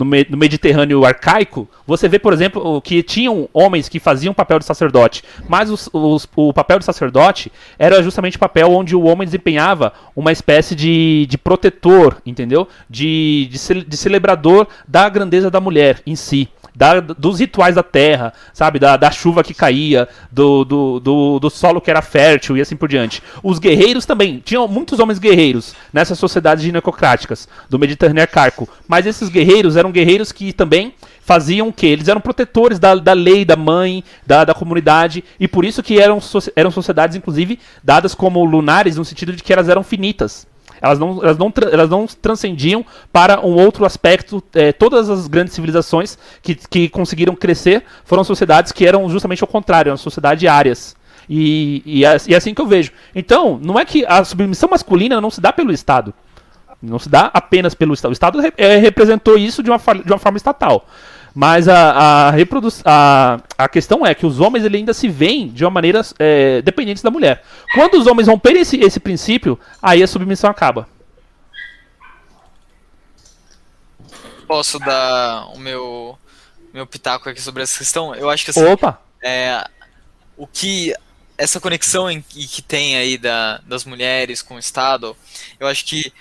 no, 0.00 0.10
no 0.28 0.36
Mediterrâneo 0.36 1.04
arcaico, 1.04 1.68
você 1.86 2.08
vê, 2.08 2.18
por 2.18 2.32
exemplo, 2.32 2.80
que 2.80 3.02
tinham 3.02 3.48
homens 3.52 3.88
que 3.88 4.00
faziam 4.00 4.34
papel 4.34 4.58
de 4.58 4.64
sacerdote, 4.64 5.22
mas 5.48 5.70
os, 5.70 5.88
os, 5.92 6.28
o 6.34 6.52
papel 6.52 6.78
de 6.78 6.84
sacerdote 6.84 7.52
era 7.78 8.02
justamente 8.02 8.36
o 8.36 8.40
papel 8.40 8.70
onde 8.72 8.96
o 8.96 9.04
homem 9.04 9.26
desempenhava 9.26 9.92
uma 10.14 10.32
espécie 10.32 10.74
de, 10.74 11.26
de 11.28 11.38
protetor, 11.38 12.20
entendeu? 12.24 12.66
De, 12.88 13.48
de, 13.50 13.84
de 13.84 13.96
celebrador 13.96 14.66
da 14.86 15.08
grandeza 15.08 15.50
da 15.50 15.60
mulher 15.60 16.02
em 16.06 16.16
si 16.16 16.48
da, 16.74 17.00
dos 17.00 17.40
rituais 17.40 17.74
da 17.74 17.82
terra, 17.82 18.32
sabe? 18.52 18.78
Da, 18.78 18.96
da 18.96 19.10
chuva 19.10 19.42
que 19.42 19.54
caía, 19.54 20.08
do, 20.30 20.64
do, 20.64 21.00
do, 21.00 21.38
do, 21.38 21.50
solo 21.50 21.80
que 21.80 21.90
era 21.90 22.02
fértil 22.02 22.56
e 22.56 22.60
assim 22.60 22.76
por 22.76 22.88
diante. 22.88 23.22
Os 23.42 23.58
guerreiros 23.58 24.06
também, 24.06 24.40
tinham 24.42 24.66
muitos 24.66 24.98
homens 24.98 25.18
guerreiros 25.18 25.74
nessas 25.92 26.18
sociedades 26.18 26.64
ginecocráticas 26.64 27.48
do 27.68 27.78
Mediterrâneo 27.78 28.22
arcaico, 28.22 28.68
mas 28.88 29.06
esses 29.06 29.28
guerreiros 29.28 29.76
eram 29.76 29.89
guerreiros 29.90 30.32
que 30.32 30.52
também 30.52 30.94
faziam 31.22 31.68
o 31.68 31.72
quê? 31.72 31.86
Eles 31.86 32.08
eram 32.08 32.20
protetores 32.20 32.78
da, 32.78 32.94
da 32.94 33.12
lei, 33.12 33.44
da 33.44 33.56
mãe, 33.56 34.02
da, 34.26 34.44
da 34.44 34.54
comunidade, 34.54 35.22
e 35.38 35.46
por 35.46 35.64
isso 35.64 35.82
que 35.82 36.00
eram, 36.00 36.18
eram 36.56 36.70
sociedades, 36.70 37.16
inclusive, 37.16 37.58
dadas 37.82 38.14
como 38.14 38.44
lunares, 38.44 38.96
no 38.96 39.04
sentido 39.04 39.32
de 39.32 39.42
que 39.42 39.52
elas 39.52 39.68
eram 39.68 39.82
finitas. 39.82 40.46
Elas 40.82 40.98
não, 40.98 41.22
elas 41.22 41.36
não, 41.36 41.52
elas 41.70 41.90
não 41.90 42.06
transcendiam 42.06 42.84
para 43.12 43.44
um 43.46 43.54
outro 43.54 43.84
aspecto. 43.84 44.42
É, 44.54 44.72
todas 44.72 45.10
as 45.10 45.26
grandes 45.26 45.52
civilizações 45.52 46.18
que, 46.42 46.54
que 46.54 46.88
conseguiram 46.88 47.34
crescer 47.36 47.84
foram 48.04 48.24
sociedades 48.24 48.72
que 48.72 48.86
eram 48.86 49.08
justamente 49.10 49.42
ao 49.42 49.48
contrário, 49.48 49.90
eram 49.90 49.96
sociedades 49.98 50.48
áreas. 50.48 50.96
E, 51.28 51.82
e, 51.84 52.00
e 52.00 52.34
é 52.34 52.36
assim 52.36 52.54
que 52.54 52.60
eu 52.60 52.66
vejo. 52.66 52.90
Então, 53.14 53.60
não 53.62 53.78
é 53.78 53.84
que 53.84 54.04
a 54.06 54.24
submissão 54.24 54.70
masculina 54.70 55.20
não 55.20 55.30
se 55.30 55.40
dá 55.40 55.52
pelo 55.52 55.70
Estado. 55.70 56.14
Não 56.82 56.98
se 56.98 57.08
dá 57.08 57.30
apenas 57.34 57.74
pelo 57.74 57.92
Estado. 57.92 58.10
O 58.10 58.12
Estado 58.12 58.40
é, 58.56 58.76
representou 58.76 59.36
isso 59.36 59.62
de 59.62 59.70
uma, 59.70 59.78
de 59.78 60.10
uma 60.10 60.18
forma 60.18 60.38
estatal. 60.38 60.86
Mas 61.34 61.68
a, 61.68 61.90
a, 61.92 62.34
a, 62.84 63.40
a 63.58 63.68
questão 63.68 64.04
é 64.04 64.14
que 64.14 64.26
os 64.26 64.40
homens 64.40 64.64
ele 64.64 64.78
ainda 64.78 64.92
se 64.92 65.08
veem 65.08 65.48
de 65.48 65.64
uma 65.64 65.70
maneira 65.70 66.00
é, 66.18 66.60
dependentes 66.62 67.02
da 67.02 67.10
mulher. 67.10 67.44
Quando 67.74 67.94
os 67.94 68.06
homens 68.06 68.26
romperem 68.26 68.62
esse, 68.62 68.78
esse 68.80 68.98
princípio, 68.98 69.58
aí 69.80 70.02
a 70.02 70.06
submissão 70.08 70.50
acaba. 70.50 70.88
Posso 74.46 74.80
dar 74.80 75.46
o 75.54 75.58
meu, 75.58 76.18
meu 76.74 76.86
pitaco 76.86 77.28
aqui 77.28 77.40
sobre 77.40 77.62
essa 77.62 77.78
questão? 77.78 78.14
Eu 78.14 78.28
acho 78.28 78.44
que 78.44 78.50
assim, 78.50 78.64
Opa! 78.64 79.00
É, 79.22 79.64
o 80.36 80.46
que 80.46 80.92
essa 81.38 81.60
conexão 81.60 82.10
em, 82.10 82.20
que 82.20 82.60
tem 82.60 82.96
aí 82.96 83.16
da, 83.16 83.58
das 83.64 83.84
mulheres 83.84 84.42
com 84.42 84.56
o 84.56 84.58
Estado, 84.58 85.16
eu 85.58 85.66
acho 85.66 85.86
que 85.86 86.12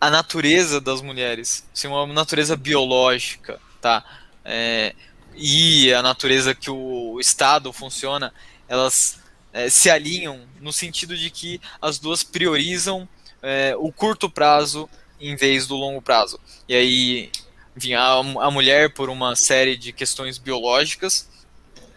a 0.00 0.10
natureza 0.10 0.80
das 0.80 1.00
mulheres, 1.00 1.66
assim, 1.72 1.88
uma 1.88 2.06
natureza 2.06 2.56
biológica, 2.56 3.60
tá? 3.80 4.04
é, 4.44 4.94
e 5.34 5.92
a 5.92 6.02
natureza 6.02 6.54
que 6.54 6.70
o 6.70 7.18
Estado 7.18 7.72
funciona, 7.72 8.32
elas 8.68 9.18
é, 9.52 9.68
se 9.70 9.90
alinham 9.90 10.40
no 10.60 10.72
sentido 10.72 11.16
de 11.16 11.30
que 11.30 11.60
as 11.80 11.98
duas 11.98 12.22
priorizam 12.22 13.08
é, 13.42 13.74
o 13.78 13.90
curto 13.90 14.28
prazo 14.28 14.88
em 15.18 15.34
vez 15.34 15.66
do 15.66 15.74
longo 15.74 16.02
prazo. 16.02 16.38
E 16.68 16.74
aí, 16.74 17.30
enfim, 17.76 17.94
a, 17.94 18.12
a 18.12 18.50
mulher, 18.50 18.92
por 18.92 19.08
uma 19.08 19.34
série 19.34 19.76
de 19.76 19.92
questões 19.92 20.38
biológicas, 20.38 21.28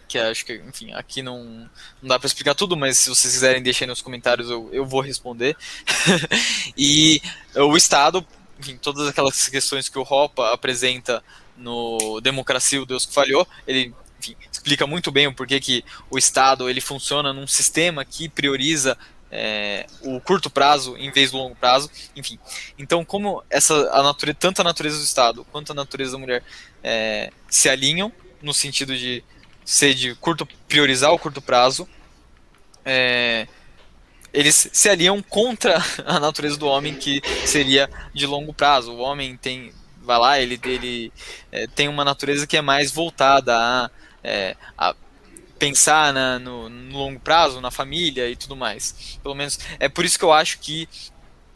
que 0.08 0.18
acho 0.18 0.44
que, 0.44 0.54
enfim, 0.54 0.92
aqui 0.92 1.22
não, 1.22 1.68
não 2.02 2.08
dá 2.08 2.18
para 2.18 2.26
explicar 2.26 2.54
tudo, 2.54 2.76
mas 2.76 2.98
se 2.98 3.10
vocês 3.10 3.34
quiserem 3.34 3.62
deixar 3.62 3.84
aí 3.84 3.88
nos 3.88 4.02
comentários 4.02 4.50
eu, 4.50 4.68
eu 4.72 4.86
vou 4.86 5.00
responder. 5.00 5.56
e 6.76 7.20
o 7.54 7.76
Estado, 7.76 8.26
enfim, 8.58 8.76
todas 8.76 9.06
aquelas 9.06 9.48
questões 9.48 9.88
que 9.88 9.98
o 9.98 10.02
Ropa 10.02 10.52
apresenta 10.52 11.22
no 11.56 12.20
Democracia, 12.20 12.82
o 12.82 12.86
Deus 12.86 13.04
que 13.04 13.12
Falhou, 13.12 13.46
ele 13.66 13.94
enfim, 14.18 14.34
explica 14.50 14.86
muito 14.86 15.12
bem 15.12 15.26
o 15.26 15.34
porquê 15.34 15.60
que 15.60 15.84
o 16.10 16.18
Estado 16.18 16.68
ele 16.68 16.80
funciona 16.80 17.32
num 17.32 17.46
sistema 17.46 18.04
que 18.04 18.28
prioriza 18.28 18.98
é, 19.30 19.86
o 20.02 20.20
curto 20.20 20.48
prazo 20.48 20.96
em 20.96 21.10
vez 21.10 21.30
do 21.30 21.36
longo 21.36 21.54
prazo, 21.54 21.90
enfim. 22.16 22.38
Então, 22.78 23.04
como 23.04 23.42
essa 23.50 23.74
a 23.92 24.02
natureza, 24.02 24.38
tanto 24.40 24.60
a 24.60 24.64
natureza 24.64 24.98
do 24.98 25.04
Estado 25.04 25.44
quanto 25.52 25.72
a 25.72 25.74
natureza 25.74 26.12
da 26.12 26.18
mulher 26.18 26.42
é, 26.82 27.30
se 27.48 27.68
alinham 27.68 28.12
no 28.42 28.54
sentido 28.54 28.96
de 28.96 29.22
ser 29.68 29.92
de 29.92 30.14
curto 30.14 30.48
priorizar 30.66 31.12
o 31.12 31.18
curto 31.18 31.42
prazo, 31.42 31.86
é, 32.86 33.46
eles 34.32 34.70
se 34.72 34.88
aliam 34.88 35.20
contra 35.20 35.76
a 36.06 36.18
natureza 36.18 36.56
do 36.56 36.66
homem 36.66 36.94
que 36.94 37.20
seria 37.44 37.90
de 38.14 38.26
longo 38.26 38.54
prazo. 38.54 38.92
O 38.92 38.98
homem 38.98 39.36
tem 39.36 39.70
vai 40.00 40.18
lá, 40.18 40.40
ele, 40.40 40.58
ele 40.64 41.12
é, 41.52 41.66
tem 41.66 41.86
uma 41.86 42.02
natureza 42.02 42.46
que 42.46 42.56
é 42.56 42.62
mais 42.62 42.90
voltada 42.90 43.54
a, 43.54 43.90
é, 44.24 44.56
a 44.78 44.94
pensar 45.58 46.14
na, 46.14 46.38
no, 46.38 46.70
no, 46.70 46.96
longo 46.96 47.20
prazo, 47.20 47.60
na 47.60 47.70
família 47.70 48.26
e 48.26 48.34
tudo 48.34 48.56
mais. 48.56 49.18
Pelo 49.22 49.34
menos 49.34 49.58
é 49.78 49.86
por 49.86 50.02
isso 50.02 50.18
que 50.18 50.24
eu 50.24 50.32
acho 50.32 50.60
que 50.60 50.88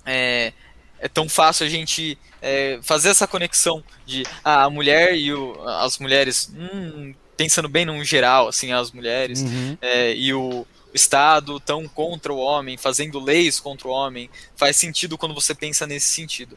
é, 0.05 0.53
é 0.99 1.09
tão 1.09 1.31
fácil 1.31 1.65
a 1.65 1.71
gente 1.71 2.19
é, 2.43 2.79
fazer 2.83 3.09
essa 3.09 3.27
conexão 3.27 3.83
de 4.05 4.23
ah, 4.45 4.65
a 4.65 4.71
mulher 4.71 5.17
e 5.17 5.33
o, 5.33 5.59
as 5.67 5.97
mulheres, 5.97 6.53
hum, 6.55 7.15
pensando 7.37 7.69
bem 7.69 7.85
no 7.85 8.03
geral, 8.05 8.49
assim, 8.49 8.73
as 8.73 8.91
mulheres 8.91 9.43
uhum. 9.43 9.77
é, 9.81 10.15
e 10.15 10.33
o 10.33 10.67
Estado 10.95 11.59
tão 11.59 11.89
contra 11.89 12.33
o 12.33 12.39
homem, 12.39 12.77
fazendo 12.77 13.19
leis 13.19 13.59
contra 13.59 13.89
o 13.89 13.91
homem, 13.91 14.29
faz 14.57 14.77
sentido 14.77 15.17
quando 15.17 15.35
você 15.35 15.55
pensa 15.55 15.87
nesse 15.87 16.11
sentido. 16.11 16.57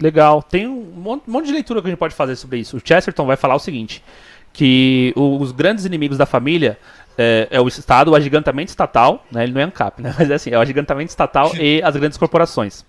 Legal. 0.00 0.42
Tem 0.42 0.66
um 0.66 0.82
monte, 0.82 1.28
um 1.28 1.32
monte, 1.32 1.46
de 1.46 1.52
leitura 1.52 1.80
que 1.80 1.86
a 1.86 1.90
gente 1.90 1.98
pode 1.98 2.14
fazer 2.14 2.34
sobre 2.36 2.58
isso. 2.58 2.76
O 2.76 2.80
Chesterton 2.82 3.26
vai 3.26 3.36
falar 3.36 3.54
o 3.54 3.58
seguinte: 3.58 4.02
que 4.52 5.12
os 5.14 5.52
grandes 5.52 5.84
inimigos 5.84 6.18
da 6.18 6.26
família 6.26 6.78
é, 7.16 7.46
é 7.50 7.60
o 7.60 7.68
Estado, 7.68 8.10
o 8.10 8.14
agigantamento 8.14 8.70
estatal, 8.70 9.24
né? 9.30 9.44
Ele 9.44 9.52
não 9.52 9.60
é 9.60 9.64
ANCAP, 9.64 10.02
né? 10.02 10.14
Mas 10.18 10.30
é 10.30 10.34
assim, 10.34 10.50
é 10.50 10.58
o 10.58 10.60
agigantamento 10.60 11.10
estatal 11.10 11.54
e 11.60 11.80
as 11.82 11.94
grandes 11.94 12.18
corporações. 12.18 12.84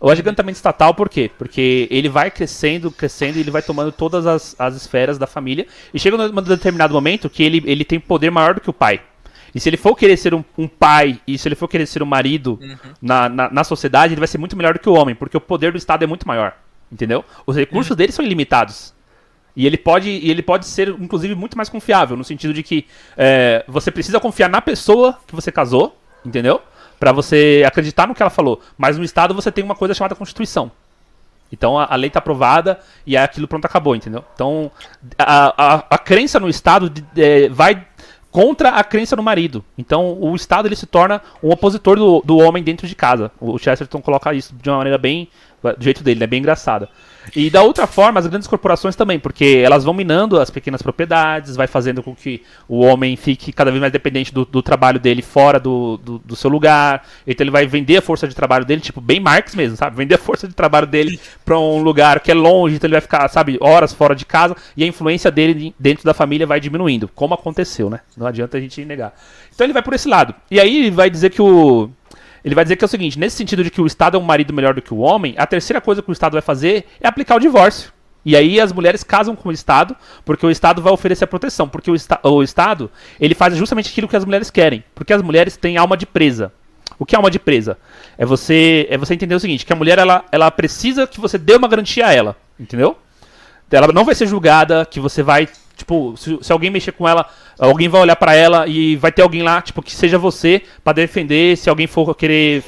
O 0.00 0.10
agigantamento 0.10 0.56
estatal, 0.56 0.94
por 0.94 1.10
quê? 1.10 1.30
Porque 1.36 1.86
ele 1.90 2.08
vai 2.08 2.30
crescendo, 2.30 2.90
crescendo 2.90 3.36
e 3.36 3.40
ele 3.40 3.50
vai 3.50 3.60
tomando 3.60 3.92
todas 3.92 4.26
as, 4.26 4.56
as 4.58 4.74
esferas 4.74 5.18
da 5.18 5.26
família. 5.26 5.66
E 5.92 5.98
chega 5.98 6.16
num 6.16 6.42
determinado 6.42 6.94
momento 6.94 7.28
que 7.28 7.42
ele, 7.42 7.62
ele 7.66 7.84
tem 7.84 8.00
poder 8.00 8.30
maior 8.30 8.54
do 8.54 8.62
que 8.62 8.70
o 8.70 8.72
pai. 8.72 9.02
E 9.54 9.60
se 9.60 9.68
ele 9.68 9.76
for 9.76 9.94
querer 9.94 10.16
ser 10.16 10.32
um, 10.32 10.42
um 10.56 10.66
pai, 10.66 11.20
e 11.26 11.36
se 11.36 11.46
ele 11.46 11.54
for 11.54 11.68
querer 11.68 11.84
ser 11.84 12.02
um 12.02 12.06
marido 12.06 12.58
uhum. 12.62 12.76
na, 13.02 13.28
na, 13.28 13.50
na, 13.50 13.64
sociedade, 13.64 14.14
ele 14.14 14.20
vai 14.20 14.28
ser 14.28 14.38
muito 14.38 14.56
melhor 14.56 14.72
do 14.72 14.78
que 14.78 14.88
o 14.88 14.94
homem, 14.94 15.14
porque 15.14 15.36
o 15.36 15.40
poder 15.40 15.72
do 15.72 15.78
Estado 15.78 16.02
é 16.02 16.06
muito 16.06 16.26
maior. 16.26 16.54
Entendeu? 16.90 17.22
Os 17.46 17.54
recursos 17.54 17.90
uhum. 17.90 17.96
dele 17.96 18.12
são 18.12 18.24
ilimitados. 18.24 18.94
E 19.54 19.66
ele 19.66 19.76
pode, 19.76 20.08
e 20.08 20.30
ele 20.30 20.42
pode 20.42 20.66
ser, 20.66 20.88
inclusive, 20.88 21.34
muito 21.34 21.56
mais 21.56 21.68
confiável, 21.68 22.16
no 22.16 22.24
sentido 22.24 22.54
de 22.54 22.62
que 22.62 22.86
é, 23.16 23.64
você 23.68 23.90
precisa 23.90 24.18
confiar 24.18 24.48
na 24.48 24.62
pessoa 24.62 25.18
que 25.26 25.34
você 25.34 25.52
casou, 25.52 25.98
entendeu? 26.24 26.62
Para 27.00 27.10
você 27.10 27.64
acreditar 27.66 28.06
no 28.06 28.14
que 28.14 28.22
ela 28.22 28.30
falou. 28.30 28.60
Mas 28.78 28.96
no 28.96 29.02
Estado 29.02 29.34
você 29.34 29.50
tem 29.50 29.64
uma 29.64 29.74
coisa 29.74 29.94
chamada 29.94 30.14
Constituição. 30.14 30.70
Então 31.52 31.78
a, 31.78 31.88
a 31.90 31.96
lei 31.96 32.08
está 32.08 32.20
aprovada 32.20 32.78
e 33.04 33.16
aquilo 33.16 33.48
pronto 33.48 33.64
acabou, 33.64 33.96
entendeu? 33.96 34.24
Então 34.34 34.70
a, 35.18 35.74
a, 35.74 35.74
a 35.90 35.98
crença 35.98 36.38
no 36.38 36.48
Estado 36.48 36.88
de, 36.88 37.04
é, 37.16 37.48
vai 37.48 37.84
contra 38.30 38.68
a 38.70 38.84
crença 38.84 39.16
no 39.16 39.22
marido. 39.22 39.64
Então 39.76 40.16
o 40.20 40.36
Estado 40.36 40.68
ele 40.68 40.76
se 40.76 40.86
torna 40.86 41.20
um 41.42 41.50
opositor 41.50 41.96
do, 41.96 42.22
do 42.24 42.38
homem 42.38 42.62
dentro 42.62 42.86
de 42.86 42.94
casa. 42.94 43.32
O 43.40 43.58
Chesterton 43.58 44.00
coloca 44.00 44.32
isso 44.32 44.54
de 44.54 44.68
uma 44.68 44.78
maneira 44.78 44.98
bem, 44.98 45.28
Do 45.62 45.84
jeito 45.84 46.02
dele, 46.02 46.18
é 46.18 46.20
né? 46.20 46.26
bem 46.26 46.38
engraçado. 46.38 46.88
E 47.36 47.50
da 47.50 47.62
outra 47.62 47.86
forma, 47.86 48.18
as 48.18 48.26
grandes 48.26 48.48
corporações 48.48 48.96
também, 48.96 49.18
porque 49.18 49.62
elas 49.64 49.84
vão 49.84 49.92
minando 49.92 50.40
as 50.40 50.50
pequenas 50.50 50.82
propriedades, 50.82 51.54
vai 51.54 51.66
fazendo 51.66 52.02
com 52.02 52.14
que 52.14 52.42
o 52.66 52.80
homem 52.80 53.14
fique 53.14 53.52
cada 53.52 53.70
vez 53.70 53.80
mais 53.80 53.92
dependente 53.92 54.32
do, 54.32 54.44
do 54.44 54.62
trabalho 54.62 54.98
dele 54.98 55.22
fora 55.22 55.60
do, 55.60 55.98
do, 55.98 56.18
do, 56.18 56.34
seu 56.34 56.50
lugar. 56.50 57.06
Então 57.26 57.44
ele 57.44 57.50
vai 57.50 57.66
vender 57.66 57.98
a 57.98 58.02
força 58.02 58.26
de 58.26 58.34
trabalho 58.34 58.64
dele, 58.64 58.80
tipo, 58.80 59.00
bem 59.00 59.20
Marx 59.20 59.54
mesmo, 59.54 59.76
sabe? 59.76 59.96
Vender 59.96 60.14
a 60.14 60.18
força 60.18 60.48
de 60.48 60.54
trabalho 60.54 60.86
dele 60.86 61.20
para 61.44 61.58
um 61.58 61.82
lugar 61.82 62.20
que 62.20 62.30
é 62.30 62.34
longe, 62.34 62.76
então 62.76 62.88
ele 62.88 62.94
vai 62.94 63.02
ficar, 63.02 63.28
sabe, 63.28 63.58
horas 63.60 63.92
fora 63.92 64.14
de 64.14 64.24
casa 64.24 64.56
e 64.76 64.82
a 64.82 64.86
influência 64.86 65.30
dele 65.30 65.74
dentro 65.78 66.04
da 66.04 66.14
família 66.14 66.46
vai 66.46 66.58
diminuindo, 66.58 67.08
como 67.14 67.34
aconteceu, 67.34 67.90
né? 67.90 68.00
Não 68.16 68.26
adianta 68.26 68.56
a 68.56 68.60
gente 68.60 68.84
negar. 68.84 69.12
Então 69.54 69.66
ele 69.66 69.74
vai 69.74 69.82
por 69.82 69.92
esse 69.92 70.08
lado. 70.08 70.34
E 70.50 70.58
aí 70.58 70.90
vai 70.90 71.10
dizer 71.10 71.30
que 71.30 71.42
o 71.42 71.90
ele 72.44 72.54
vai 72.54 72.64
dizer 72.64 72.76
que 72.76 72.84
é 72.84 72.86
o 72.86 72.88
seguinte: 72.88 73.18
nesse 73.18 73.36
sentido 73.36 73.62
de 73.62 73.70
que 73.70 73.80
o 73.80 73.86
Estado 73.86 74.16
é 74.16 74.20
um 74.20 74.22
marido 74.22 74.52
melhor 74.52 74.74
do 74.74 74.82
que 74.82 74.94
o 74.94 74.98
homem, 74.98 75.34
a 75.36 75.46
terceira 75.46 75.80
coisa 75.80 76.02
que 76.02 76.10
o 76.10 76.12
Estado 76.12 76.32
vai 76.32 76.42
fazer 76.42 76.86
é 77.00 77.08
aplicar 77.08 77.36
o 77.36 77.40
divórcio. 77.40 77.92
E 78.24 78.36
aí 78.36 78.60
as 78.60 78.72
mulheres 78.72 79.02
casam 79.02 79.34
com 79.34 79.48
o 79.48 79.52
Estado, 79.52 79.96
porque 80.24 80.44
o 80.44 80.50
Estado 80.50 80.82
vai 80.82 80.92
oferecer 80.92 81.24
a 81.24 81.26
proteção. 81.26 81.68
Porque 81.68 81.90
o, 81.90 81.94
o 82.24 82.42
Estado, 82.42 82.90
ele 83.18 83.34
faz 83.34 83.56
justamente 83.56 83.90
aquilo 83.90 84.08
que 84.08 84.16
as 84.16 84.24
mulheres 84.24 84.50
querem. 84.50 84.84
Porque 84.94 85.12
as 85.12 85.22
mulheres 85.22 85.56
têm 85.56 85.76
alma 85.76 85.96
de 85.96 86.06
presa. 86.06 86.52
O 86.98 87.06
que 87.06 87.14
é 87.14 87.18
alma 87.18 87.30
de 87.30 87.38
presa? 87.38 87.78
É 88.18 88.26
você, 88.26 88.86
é 88.90 88.98
você 88.98 89.14
entender 89.14 89.34
o 89.34 89.40
seguinte, 89.40 89.64
que 89.64 89.72
a 89.72 89.76
mulher, 89.76 89.98
ela, 89.98 90.24
ela 90.30 90.50
precisa 90.50 91.06
que 91.06 91.18
você 91.18 91.38
dê 91.38 91.54
uma 91.54 91.66
garantia 91.66 92.06
a 92.06 92.12
ela. 92.12 92.36
Entendeu? 92.58 92.98
Ela 93.70 93.88
não 93.88 94.04
vai 94.04 94.14
ser 94.14 94.26
julgada, 94.26 94.84
que 94.84 95.00
você 95.00 95.22
vai 95.22 95.48
Tipo, 95.80 96.14
se, 96.16 96.38
se, 96.42 96.52
alguém 96.52 96.68
mexer 96.70 96.92
com 96.92 97.08
ela, 97.08 97.26
alguém 97.58 97.88
vai 97.88 98.02
olhar 98.02 98.16
para 98.16 98.34
ela 98.34 98.66
e 98.66 98.96
vai 98.96 99.10
ter 99.10 99.22
alguém 99.22 99.42
lá, 99.42 99.62
tipo, 99.62 99.80
que 99.82 99.92
seja 99.92 100.18
você 100.18 100.62
para 100.84 100.92
defender. 100.92 101.56
Se 101.56 101.70
alguém 101.70 101.86
for 101.86 102.14
querer 102.14 102.62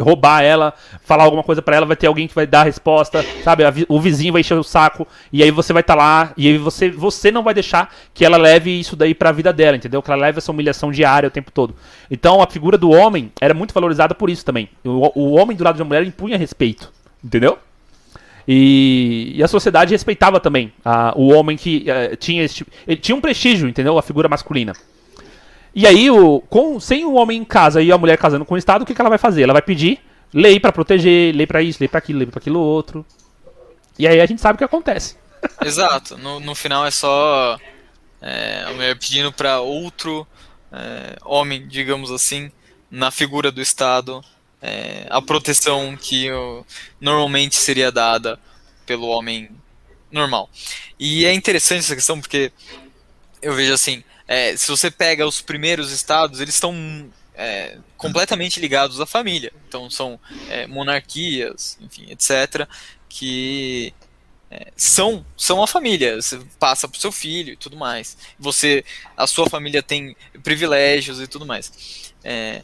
roubar 0.00 0.42
ela, 0.42 0.74
falar 1.04 1.22
alguma 1.22 1.44
coisa 1.44 1.62
para 1.62 1.76
ela, 1.76 1.86
vai 1.86 1.96
ter 1.96 2.08
alguém 2.08 2.26
que 2.26 2.34
vai 2.34 2.46
dar 2.46 2.62
a 2.62 2.64
resposta, 2.64 3.24
sabe? 3.44 3.62
O 3.88 4.00
vizinho 4.00 4.32
vai 4.32 4.40
encher 4.40 4.58
o 4.58 4.64
saco 4.64 5.06
e 5.32 5.40
aí 5.40 5.52
você 5.52 5.72
vai 5.72 5.82
estar 5.82 5.94
tá 5.94 6.02
lá 6.02 6.32
e 6.36 6.48
aí 6.48 6.58
você, 6.58 6.90
você 6.90 7.30
não 7.30 7.44
vai 7.44 7.54
deixar 7.54 7.94
que 8.12 8.24
ela 8.24 8.36
leve 8.36 8.70
isso 8.70 8.96
daí 8.96 9.14
para 9.14 9.28
a 9.28 9.32
vida 9.32 9.52
dela, 9.52 9.76
entendeu? 9.76 10.02
Que 10.02 10.10
ela 10.10 10.20
leve 10.20 10.38
essa 10.38 10.50
humilhação 10.50 10.90
diária 10.90 11.28
o 11.28 11.30
tempo 11.30 11.52
todo. 11.52 11.76
Então 12.10 12.42
a 12.42 12.46
figura 12.46 12.76
do 12.76 12.90
homem 12.90 13.30
era 13.40 13.54
muito 13.54 13.72
valorizada 13.72 14.14
por 14.14 14.28
isso 14.28 14.44
também. 14.44 14.68
O, 14.84 15.20
o 15.20 15.34
homem 15.34 15.56
do 15.56 15.62
lado 15.62 15.78
uma 15.78 15.86
mulher 15.86 16.04
impunha 16.04 16.36
respeito, 16.36 16.92
entendeu? 17.22 17.58
E, 18.50 19.34
e, 19.36 19.42
a 19.42 19.48
sociedade 19.48 19.92
respeitava 19.92 20.40
também 20.40 20.72
a, 20.82 21.12
o 21.14 21.28
homem 21.28 21.54
que 21.54 21.84
uh, 21.86 22.16
tinha 22.16 22.42
esse, 22.42 22.64
ele 22.86 22.96
tinha 22.96 23.14
um 23.14 23.20
prestígio, 23.20 23.68
entendeu? 23.68 23.98
A 23.98 24.02
figura 24.02 24.26
masculina. 24.26 24.72
E 25.74 25.86
aí, 25.86 26.10
o, 26.10 26.40
com, 26.48 26.80
sem 26.80 27.04
o 27.04 27.12
homem 27.12 27.38
em 27.38 27.44
casa 27.44 27.82
e 27.82 27.92
a 27.92 27.98
mulher 27.98 28.16
casando 28.16 28.46
com 28.46 28.54
o 28.54 28.58
Estado, 28.58 28.82
o 28.82 28.86
que, 28.86 28.94
que 28.94 29.00
ela 29.02 29.10
vai 29.10 29.18
fazer? 29.18 29.42
Ela 29.42 29.52
vai 29.52 29.60
pedir 29.60 30.00
lei 30.32 30.58
para 30.58 30.72
proteger, 30.72 31.34
lei 31.36 31.46
para 31.46 31.60
isso, 31.60 31.78
lei 31.78 31.88
para 31.88 31.98
aquilo, 31.98 32.20
lei 32.20 32.26
para 32.26 32.38
aquilo 32.38 32.58
outro. 32.58 33.04
E 33.98 34.08
aí 34.08 34.18
a 34.18 34.24
gente 34.24 34.40
sabe 34.40 34.54
o 34.54 34.58
que 34.58 34.64
acontece. 34.64 35.16
Exato. 35.62 36.16
No, 36.16 36.40
no 36.40 36.54
final 36.54 36.86
é 36.86 36.90
só 36.90 37.58
é, 38.22 38.64
a 38.66 38.72
mulher 38.72 38.98
pedindo 38.98 39.30
para 39.30 39.60
outro 39.60 40.26
é, 40.72 41.18
homem, 41.22 41.68
digamos 41.68 42.10
assim, 42.10 42.50
na 42.90 43.10
figura 43.10 43.52
do 43.52 43.60
Estado, 43.60 44.24
é, 44.60 45.06
a 45.08 45.20
proteção 45.22 45.96
que 45.96 46.28
normalmente 47.00 47.56
seria 47.56 47.92
dada 47.92 48.38
pelo 48.86 49.06
homem 49.06 49.50
normal. 50.10 50.48
E 50.98 51.26
é 51.26 51.32
interessante 51.32 51.80
essa 51.80 51.94
questão 51.94 52.20
porque 52.20 52.52
eu 53.40 53.54
vejo 53.54 53.72
assim, 53.72 54.02
é, 54.26 54.56
se 54.56 54.68
você 54.68 54.90
pega 54.90 55.26
os 55.26 55.40
primeiros 55.40 55.92
estados, 55.92 56.40
eles 56.40 56.54
estão 56.54 56.74
é, 57.34 57.78
completamente 57.96 58.60
ligados 58.60 59.00
à 59.00 59.06
família. 59.06 59.52
Então 59.68 59.88
são 59.88 60.18
é, 60.48 60.66
monarquias, 60.66 61.78
enfim, 61.80 62.10
etc., 62.10 62.68
que 63.08 63.94
é, 64.50 64.72
são 64.76 65.24
são 65.36 65.62
a 65.62 65.66
família. 65.66 66.20
Você 66.20 66.40
passa 66.58 66.88
para 66.88 66.98
o 66.98 67.00
seu 67.00 67.12
filho 67.12 67.52
e 67.52 67.56
tudo 67.56 67.76
mais. 67.76 68.16
Você, 68.38 68.84
a 69.16 69.26
sua 69.26 69.48
família 69.48 69.82
tem 69.82 70.16
privilégios 70.42 71.20
e 71.20 71.26
tudo 71.26 71.46
mais. 71.46 72.12
É, 72.24 72.62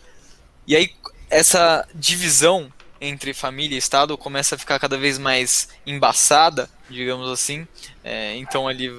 e 0.66 0.74
aí 0.74 0.90
essa 1.30 1.86
divisão 1.94 2.72
entre 3.00 3.34
família 3.34 3.74
e 3.74 3.78
Estado 3.78 4.16
começa 4.16 4.54
a 4.54 4.58
ficar 4.58 4.78
cada 4.78 4.96
vez 4.96 5.18
mais 5.18 5.68
embaçada, 5.86 6.68
digamos 6.88 7.30
assim. 7.30 7.66
É, 8.02 8.36
então 8.36 8.66
ali 8.66 8.90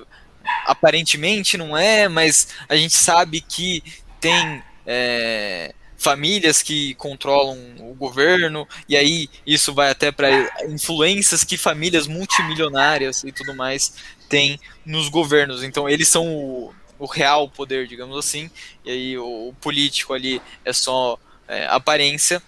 aparentemente 0.66 1.58
não 1.58 1.76
é, 1.76 2.08
mas 2.08 2.50
a 2.70 2.76
gente 2.76 2.94
sabe 2.94 3.42
que 3.42 3.84
tem 4.20 4.62
é, 4.86 5.74
famílias 5.98 6.62
que 6.62 6.94
controlam 6.96 7.58
o 7.80 7.96
governo 7.96 8.68
e 8.88 8.96
aí 8.96 9.30
isso 9.46 9.74
vai 9.74 9.90
até 9.90 10.12
para 10.12 10.30
influências 10.70 11.44
que 11.44 11.58
famílias 11.58 12.06
multimilionárias 12.06 13.24
e 13.24 13.32
tudo 13.32 13.56
mais 13.56 13.96
têm 14.30 14.60
nos 14.86 15.10
governos. 15.10 15.64
Então 15.64 15.90
eles 15.90 16.08
são 16.08 16.28
o, 16.28 16.74
o 17.00 17.06
real 17.06 17.50
poder, 17.50 17.88
digamos 17.88 18.18
assim, 18.18 18.52
e 18.84 18.92
aí 18.92 19.18
o, 19.18 19.50
o 19.50 19.54
político 19.60 20.14
ali 20.14 20.42
é 20.64 20.74
só 20.74 21.18
é, 21.48 21.66
aparência. 21.68 22.42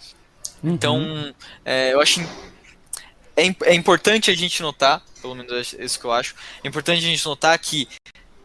Uhum. 0.63 0.73
Então, 0.73 1.35
é, 1.63 1.93
eu 1.93 2.01
acho 2.01 2.21
é, 3.37 3.55
é 3.65 3.75
importante 3.75 4.31
a 4.31 4.35
gente 4.35 4.61
notar, 4.63 5.03
pelo 5.21 5.35
menos 5.35 5.73
é 5.73 5.85
isso 5.85 5.99
que 5.99 6.05
eu 6.05 6.11
acho, 6.11 6.33
é 6.63 6.67
importante 6.67 6.97
a 6.97 7.07
gente 7.07 7.23
notar 7.23 7.57
que 7.59 7.87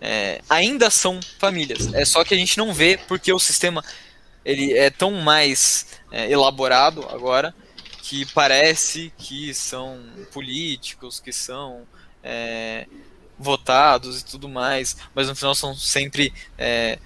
é, 0.01 0.43
ainda 0.51 0.91
são 0.91 1.19
famílias. 1.39 1.93
É 1.95 2.05
só 2.05 2.23
que 2.23 2.35
a 2.35 2.37
gente 2.37 2.59
não 2.59 2.75
vê 2.75 2.99
porque 3.09 3.33
o 3.33 3.39
sistema 3.39 3.83
ele 4.45 4.77
é 4.77 4.91
tão 4.91 5.13
mais 5.13 5.87
é, 6.11 6.31
elaborado 6.31 7.07
agora 7.09 7.55
que 8.03 8.27
parece 8.27 9.13
que 9.17 9.55
são 9.55 9.99
políticos, 10.33 11.21
que 11.21 11.33
são 11.33 11.87
é, 12.23 12.87
votados 13.39 14.21
e 14.21 14.25
tudo 14.25 14.49
mais, 14.49 14.97
mas 15.15 15.29
no 15.29 15.37
final 15.37 15.55
são 15.55 15.75
sempre 15.75 16.35
é, 16.59 16.99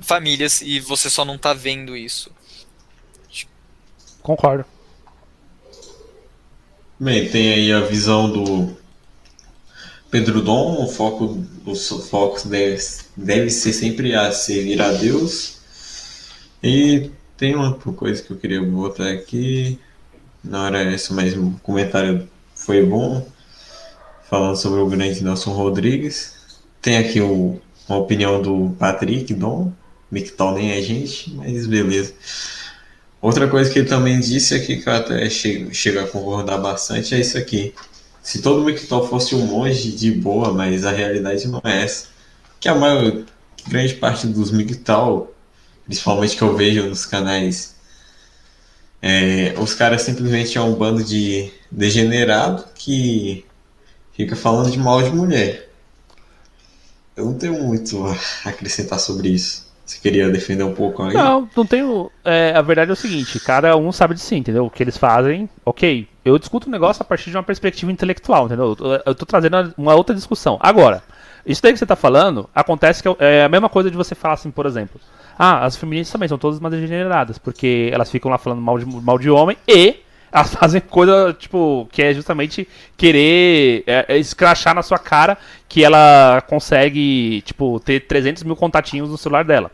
famílias 0.00 0.62
e 0.62 0.80
você 0.80 1.08
só 1.08 1.24
não 1.24 1.36
está 1.36 1.52
vendo 1.52 1.96
isso. 1.96 2.32
Concordo. 4.28 4.62
Bem, 7.00 7.30
tem 7.30 7.50
aí 7.50 7.72
a 7.72 7.80
visão 7.80 8.30
do 8.30 8.76
Pedro 10.10 10.42
Dom, 10.42 10.84
o 10.84 10.86
foco, 10.86 11.42
os 11.64 11.88
focos 12.10 12.44
deve, 12.44 12.78
deve 13.16 13.48
ser 13.48 13.72
sempre 13.72 14.14
a 14.14 14.30
servir 14.30 14.82
a 14.82 14.92
Deus. 14.92 15.60
E 16.62 17.10
tem 17.38 17.54
uma 17.54 17.72
coisa 17.72 18.22
que 18.22 18.30
eu 18.30 18.36
queria 18.36 18.60
botar 18.60 19.08
aqui. 19.08 19.78
Na 20.44 20.64
hora 20.64 20.82
essa 20.82 21.14
mesmo 21.14 21.56
o 21.56 21.60
comentário 21.60 22.28
foi 22.54 22.84
bom. 22.84 23.26
Falando 24.28 24.56
sobre 24.56 24.80
o 24.80 24.90
grande 24.90 25.24
Nelson 25.24 25.52
Rodrigues. 25.52 26.34
Tem 26.82 26.98
aqui 26.98 27.22
o, 27.22 27.58
uma 27.88 27.98
opinião 27.98 28.42
do 28.42 28.76
Patrick 28.78 29.32
Dom. 29.32 29.72
Mictal 30.10 30.52
nem 30.52 30.72
é 30.72 30.82
gente, 30.82 31.30
mas 31.34 31.66
beleza. 31.66 32.12
Outra 33.20 33.48
coisa 33.48 33.70
que 33.70 33.80
ele 33.80 33.88
também 33.88 34.20
disse 34.20 34.54
aqui, 34.54 34.76
que 34.76 34.88
eu 34.88 34.92
até 34.92 35.28
chego, 35.28 35.74
chego 35.74 35.98
a 36.00 36.06
concordar 36.06 36.58
bastante, 36.58 37.14
é 37.14 37.20
isso 37.20 37.36
aqui. 37.36 37.74
Se 38.22 38.40
todo 38.40 38.64
Mictol 38.64 39.08
fosse 39.08 39.34
um 39.34 39.46
monge 39.46 39.90
de 39.90 40.12
boa, 40.12 40.52
mas 40.52 40.84
a 40.84 40.92
realidade 40.92 41.48
não 41.48 41.60
é 41.64 41.84
essa. 41.84 42.08
Que 42.60 42.68
a 42.68 42.74
maior, 42.74 43.24
grande 43.66 43.94
parte 43.94 44.26
dos 44.26 44.50
Mictol, 44.52 45.34
principalmente 45.84 46.36
que 46.36 46.42
eu 46.42 46.56
vejo 46.56 46.86
nos 46.86 47.06
canais, 47.06 47.76
é, 49.02 49.54
os 49.58 49.74
caras 49.74 50.02
simplesmente 50.02 50.58
é 50.58 50.60
um 50.60 50.74
bando 50.74 51.02
de 51.02 51.52
degenerado 51.70 52.64
que 52.74 53.44
fica 54.12 54.36
falando 54.36 54.70
de 54.70 54.78
mal 54.78 55.02
de 55.02 55.10
mulher. 55.10 55.70
Eu 57.16 57.26
não 57.26 57.34
tenho 57.34 57.62
muito 57.62 58.04
a 58.06 58.48
acrescentar 58.48 59.00
sobre 59.00 59.28
isso. 59.30 59.67
Você 59.88 60.00
queria 60.00 60.28
defender 60.28 60.64
um 60.64 60.74
pouco 60.74 61.02
aí? 61.02 61.14
Não, 61.14 61.48
não 61.56 61.64
tenho. 61.64 62.10
É, 62.22 62.52
a 62.54 62.60
verdade 62.60 62.90
é 62.90 62.92
o 62.92 62.96
seguinte: 62.96 63.40
cada 63.40 63.74
um 63.74 63.90
sabe 63.90 64.14
de 64.14 64.20
si, 64.20 64.36
entendeu? 64.36 64.66
O 64.66 64.70
que 64.70 64.82
eles 64.82 64.98
fazem, 64.98 65.48
ok. 65.64 66.06
Eu 66.22 66.38
discuto 66.38 66.68
o 66.68 66.70
negócio 66.70 67.02
a 67.02 67.06
partir 67.06 67.30
de 67.30 67.36
uma 67.38 67.42
perspectiva 67.42 67.90
intelectual, 67.90 68.44
entendeu? 68.44 68.76
Eu 69.06 69.14
tô 69.14 69.24
trazendo 69.24 69.74
uma 69.78 69.94
outra 69.94 70.14
discussão. 70.14 70.58
Agora, 70.60 71.02
isso 71.46 71.62
daí 71.62 71.72
que 71.72 71.78
você 71.78 71.86
tá 71.86 71.96
falando, 71.96 72.50
acontece 72.54 73.02
que 73.02 73.08
é, 73.08 73.14
é 73.18 73.44
a 73.44 73.48
mesma 73.48 73.70
coisa 73.70 73.90
de 73.90 73.96
você 73.96 74.14
falar 74.14 74.34
assim, 74.34 74.50
por 74.50 74.66
exemplo. 74.66 75.00
Ah, 75.38 75.64
as 75.64 75.76
feministas 75.76 76.12
também 76.12 76.28
são 76.28 76.36
todas 76.36 76.60
mais 76.60 76.74
degeneradas, 76.74 77.38
porque 77.38 77.88
elas 77.90 78.10
ficam 78.10 78.30
lá 78.30 78.36
falando 78.36 78.60
mal 78.60 78.78
de, 78.78 78.84
mal 78.84 79.18
de 79.18 79.30
homem 79.30 79.56
e 79.66 80.00
elas 80.30 80.52
fazem 80.54 80.82
coisa, 80.82 81.32
tipo, 81.32 81.88
que 81.90 82.02
é 82.02 82.12
justamente 82.12 82.68
querer 82.96 83.84
é, 83.86 84.04
é 84.08 84.18
escrachar 84.18 84.74
na 84.74 84.82
sua 84.82 84.98
cara 84.98 85.38
que 85.66 85.82
ela 85.82 86.42
consegue, 86.46 87.40
tipo, 87.42 87.80
ter 87.80 88.00
300 88.00 88.42
mil 88.42 88.56
contatinhos 88.56 89.08
no 89.08 89.16
celular 89.16 89.44
dela. 89.44 89.70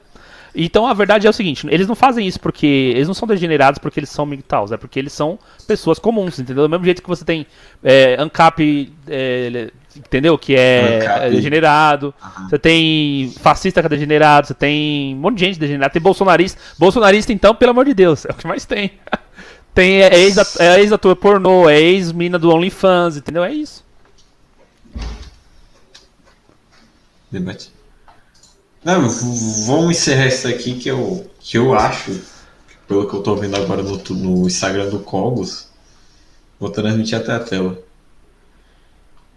Então 0.55 0.87
a 0.87 0.95
verdade 0.95 1.27
é 1.27 1.31
o 1.31 1.33
seguinte, 1.33 1.67
eles 1.69 1.89
não 1.89 1.97
fazem 1.97 2.27
isso 2.27 2.39
porque. 2.39 2.93
Eles 2.95 3.09
não 3.09 3.15
são 3.15 3.27
degenerados 3.27 3.79
porque 3.79 3.99
eles 3.99 4.11
são 4.11 4.25
MGTOWs, 4.25 4.71
é 4.71 4.77
porque 4.77 4.99
eles 4.99 5.13
são 5.13 5.39
pessoas 5.67 5.99
comuns, 5.99 6.39
entendeu? 6.39 6.65
Do 6.65 6.71
mesmo 6.71 6.85
jeito 6.85 7.03
que 7.03 7.09
você 7.09 7.25
tem 7.25 7.47
é, 7.83 8.17
ANCAP, 8.21 8.93
é, 9.09 9.71
entendeu? 9.97 10.39
Que 10.39 10.55
é, 10.55 11.05
é 11.05 11.31
degenerado. 11.31 12.15
Uhum. 12.23 12.49
Você 12.49 12.59
tem 12.59 13.35
fascista 13.41 13.81
que 13.81 13.87
é 13.87 13.89
degenerado, 13.89 14.47
você 14.47 14.55
tem 14.55 15.15
um 15.15 15.19
monte 15.19 15.39
de 15.39 15.45
gente 15.47 15.59
degenerada, 15.59 15.93
tem 15.93 16.03
bolsonarista. 16.03 16.61
Bolsonarista, 16.79 17.33
então, 17.33 17.55
pelo 17.55 17.73
amor 17.73 17.85
de 17.85 17.95
Deus, 17.95 18.25
é 18.25 18.31
o 18.31 18.35
que 18.35 18.47
mais 18.47 18.65
tem. 18.65 18.93
Tem 19.75 20.03
é 20.03 20.17
ex, 20.21 20.61
é 20.61 20.81
ex 20.81 20.93
pornô, 21.21 21.69
é 21.69 21.81
ex 21.81 22.13
mina 22.13 22.39
do 22.39 22.49
OnlyFans, 22.49 23.17
entendeu? 23.17 23.43
É 23.43 23.53
isso. 23.53 23.85
Debate. 27.29 27.73
Não, 28.85 29.09
vamos 29.09 29.97
encerrar 29.97 30.27
isso 30.27 30.47
aqui 30.47 30.79
que 30.79 30.91
eu, 30.91 31.31
que 31.41 31.57
eu 31.57 31.73
acho, 31.73 32.21
pelo 32.87 33.09
que 33.09 33.17
eu 33.17 33.23
tô 33.23 33.35
vendo 33.35 33.57
agora 33.57 33.83
no, 33.83 33.97
no 33.97 34.47
Instagram 34.47 34.91
do 34.91 34.99
Cogos, 35.01 35.69
vou 36.61 36.71
transmitir 36.71 37.19
até 37.19 37.33
a 37.33 37.41
tela. 37.41 37.83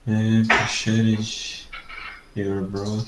É, 0.06 0.44
your 2.36 2.62
bro. 2.62 3.06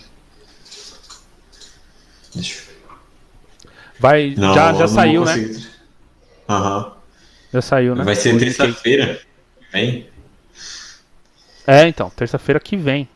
Vai, 3.99 4.33
Não, 4.37 4.53
já 4.53 4.73
já 4.73 4.87
saiu, 4.87 5.25
né? 5.25 5.33
Aham. 6.47 6.93
Já 7.53 7.61
saiu, 7.61 7.95
né? 7.95 8.03
Vai 8.03 8.15
ser 8.15 8.37
terça-feira. 8.37 9.21
Vem? 9.73 10.09
É, 11.67 11.87
então, 11.87 12.09
terça-feira 12.09 12.59
que 12.59 12.77
vem. 12.77 13.09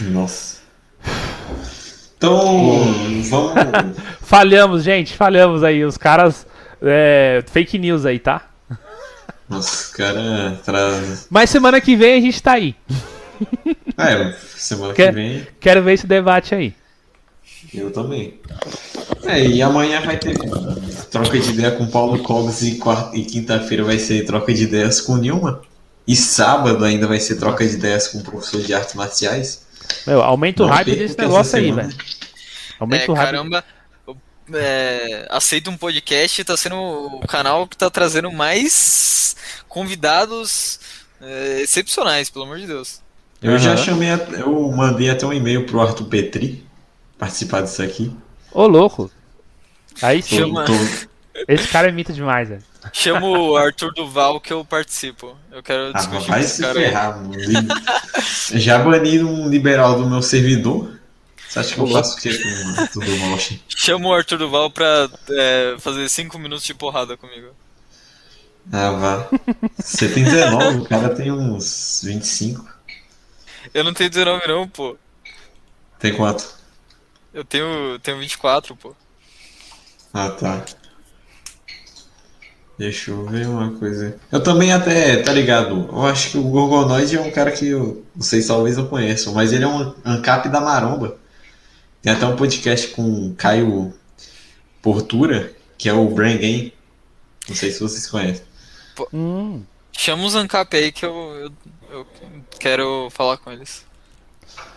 Nossa. 0.00 0.51
Então, 2.22 2.94
vamos. 3.24 3.96
Falhamos, 4.22 4.84
gente, 4.84 5.14
falhamos 5.16 5.64
aí. 5.64 5.84
Os 5.84 5.96
caras. 5.96 6.46
é, 6.80 7.42
fake 7.50 7.78
news 7.78 8.06
aí, 8.06 8.20
tá? 8.20 8.42
Nossa, 9.48 9.94
cara 9.96 10.56
traz. 10.64 11.26
Mas 11.28 11.50
semana 11.50 11.80
que 11.80 11.96
vem 11.96 12.18
a 12.18 12.20
gente 12.20 12.40
tá 12.40 12.52
aí. 12.52 12.76
É, 13.98 14.32
semana 14.56 14.94
Quer- 14.94 15.08
que 15.08 15.14
vem 15.14 15.46
Quero 15.60 15.82
ver 15.82 15.94
esse 15.94 16.06
debate 16.06 16.54
aí. 16.54 16.72
eu 17.74 17.90
também. 17.90 18.40
É, 19.24 19.44
e 19.44 19.60
amanhã 19.60 20.00
vai 20.00 20.16
ter 20.16 20.34
troca 21.10 21.38
de 21.38 21.50
ideia 21.50 21.72
com 21.72 21.86
Paulo 21.88 22.22
Cogos 22.22 22.62
e, 22.62 22.76
quarta- 22.76 23.16
e 23.16 23.24
quinta-feira 23.24 23.82
vai 23.84 23.98
ser 23.98 24.24
troca 24.24 24.54
de 24.54 24.62
ideias 24.62 25.00
com 25.00 25.16
Nilma. 25.16 25.60
E 26.06 26.14
sábado 26.16 26.84
ainda 26.84 27.06
vai 27.06 27.18
ser 27.20 27.34
troca 27.36 27.66
de 27.66 27.74
ideias 27.74 28.08
com 28.08 28.18
o 28.18 28.22
professor 28.22 28.60
de 28.62 28.72
artes 28.72 28.94
marciais. 28.94 29.66
Meu, 30.06 30.22
aumenta 30.22 30.62
o 30.62 30.66
Não 30.66 30.74
hype 30.74 30.94
desse 30.96 31.18
negócio 31.18 31.58
aí, 31.58 31.66
semana. 31.66 31.88
velho. 31.88 31.98
Aumenta 32.78 33.04
É, 33.04 33.10
o 33.10 33.14
hype. 33.14 33.26
caramba. 33.26 33.64
É, 34.52 35.26
aceita 35.30 35.70
um 35.70 35.76
podcast 35.76 36.42
tá 36.44 36.56
sendo 36.56 36.74
o 36.76 37.20
canal 37.28 37.66
que 37.66 37.76
tá 37.76 37.88
trazendo 37.88 38.30
mais 38.32 39.36
convidados 39.68 40.80
é, 41.20 41.60
excepcionais, 41.62 42.28
pelo 42.28 42.44
amor 42.44 42.58
de 42.58 42.66
Deus. 42.66 43.00
Eu 43.40 43.56
já 43.58 43.70
Aham. 43.74 43.84
chamei, 43.84 44.10
a- 44.10 44.16
eu 44.38 44.70
mandei 44.72 45.10
até 45.10 45.24
um 45.26 45.32
e-mail 45.32 45.64
pro 45.66 45.80
Arthur 45.80 46.04
Petri 46.06 46.66
participar 47.18 47.62
disso 47.62 47.82
aqui. 47.82 48.14
Ô, 48.52 48.66
louco. 48.66 49.10
Aí 50.02 50.20
sim, 50.22 50.38
Tô- 50.38 50.46
Chama- 50.46 50.64
tô- 50.64 50.72
esse 51.48 51.68
cara 51.68 51.88
imita 51.88 52.12
demais, 52.12 52.48
velho. 52.48 52.62
Chama 52.92 53.26
o 53.26 53.56
Arthur 53.56 53.92
Duval 53.94 54.40
que 54.40 54.52
eu 54.52 54.64
participo. 54.64 55.36
Eu 55.50 55.62
quero 55.62 55.90
Ah, 55.94 55.98
discutir 55.98 56.26
com 56.26 56.30
vai 56.32 56.40
esse 56.40 56.56
se 56.56 56.62
cara. 56.62 56.74
ferrar, 56.74 57.18
Já 58.54 58.78
baniram 58.78 59.32
um 59.32 59.48
liberal 59.48 59.98
do 59.98 60.08
meu 60.08 60.22
servidor. 60.22 61.00
Você 61.48 61.58
acha 61.58 61.74
que 61.74 61.80
eu 61.80 61.86
faço 61.86 62.16
o 62.16 62.20
quê 62.20 62.30
com 62.38 62.86
tudo 62.88 63.16
mal? 63.18 63.38
Chama 63.68 64.08
o 64.08 64.14
Arthur 64.14 64.38
Duval 64.38 64.70
pra 64.70 65.08
é, 65.30 65.76
fazer 65.78 66.08
5 66.08 66.38
minutos 66.38 66.64
de 66.64 66.74
porrada 66.74 67.16
comigo. 67.16 67.48
Ah, 68.72 68.90
vá. 68.92 69.28
Você 69.78 70.08
tem 70.08 70.24
19, 70.24 70.78
o 70.78 70.84
cara 70.84 71.14
tem 71.14 71.30
uns 71.32 72.00
25. 72.04 72.66
Eu 73.74 73.84
não 73.84 73.92
tenho 73.92 74.08
19 74.10 74.46
não, 74.48 74.68
pô. 74.68 74.96
Tem 75.98 76.14
quanto? 76.14 76.54
Eu 77.34 77.44
tenho, 77.44 77.98
tenho 78.00 78.18
24, 78.18 78.74
pô. 78.76 78.94
Ah, 80.12 80.30
tá. 80.30 80.64
Deixa 82.78 83.10
eu 83.10 83.24
ver 83.26 83.46
uma 83.46 83.70
coisa. 83.72 84.16
Eu 84.30 84.42
também 84.42 84.72
até, 84.72 85.18
tá 85.18 85.32
ligado? 85.32 85.88
Eu 85.92 86.06
acho 86.06 86.30
que 86.30 86.38
o 86.38 86.42
Gorgonoid 86.42 87.16
é 87.16 87.20
um 87.20 87.30
cara 87.30 87.50
que 87.52 87.68
eu, 87.68 88.04
não 88.14 88.22
sei, 88.22 88.42
talvez 88.42 88.78
eu 88.78 88.88
conheça, 88.88 89.30
mas 89.30 89.52
ele 89.52 89.64
é 89.64 89.68
um 89.68 89.94
ancap 90.04 90.48
da 90.48 90.60
maromba. 90.60 91.16
Tem 92.00 92.12
até 92.12 92.26
um 92.26 92.34
podcast 92.34 92.88
com 92.88 93.02
o 93.02 93.34
Caio 93.34 93.94
Portura, 94.80 95.52
que 95.78 95.88
é 95.88 95.92
o 95.92 96.08
Brain 96.08 96.38
Game. 96.38 96.74
Não 97.48 97.54
sei 97.54 97.70
se 97.70 97.80
vocês 97.80 98.06
conhecem. 98.08 98.44
Hum. 99.12 99.62
Chama 99.92 100.24
os 100.24 100.34
Ancap 100.34 100.74
aí 100.76 100.90
que 100.90 101.04
eu, 101.04 101.12
eu, 101.12 101.52
eu 101.90 102.06
quero 102.58 103.08
falar 103.10 103.36
com 103.36 103.52
eles. 103.52 103.84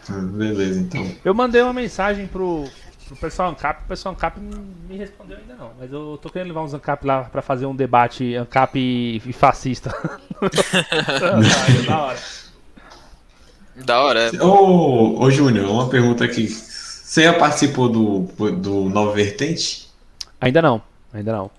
Hum, 0.09 0.27
Beleza, 0.27 0.79
então. 0.79 1.11
Eu 1.23 1.33
mandei 1.33 1.61
uma 1.61 1.73
mensagem 1.73 2.27
pro, 2.27 2.69
pro 3.07 3.15
pessoal 3.15 3.49
Ancap, 3.49 3.83
o 3.83 3.87
pessoal 3.87 4.13
Ancap 4.13 4.39
não 4.39 4.63
me 4.89 4.97
respondeu 4.97 5.37
ainda 5.37 5.55
não. 5.55 5.71
Mas 5.79 5.91
eu 5.91 6.19
tô 6.21 6.29
querendo 6.29 6.49
levar 6.49 6.63
uns 6.63 6.73
Ancap 6.73 7.05
lá 7.05 7.23
pra 7.23 7.41
fazer 7.41 7.65
um 7.65 7.75
debate 7.75 8.35
Ancap 8.35 8.77
e, 8.77 9.19
fascista. 9.33 9.93
da 11.87 11.99
hora. 12.01 12.19
Da 13.85 14.01
hora, 14.01 14.19
é. 14.33 14.43
Ô, 14.43 15.19
ô 15.19 15.29
Júnior, 15.29 15.69
uma 15.69 15.89
pergunta 15.89 16.23
aqui. 16.23 16.47
Você 16.47 17.23
já 17.23 17.33
participou 17.33 17.89
do, 17.89 18.51
do 18.53 18.89
Nova 18.89 19.13
Vertente? 19.13 19.89
Ainda 20.39 20.61
não, 20.61 20.81
ainda 21.13 21.31
não. 21.31 21.51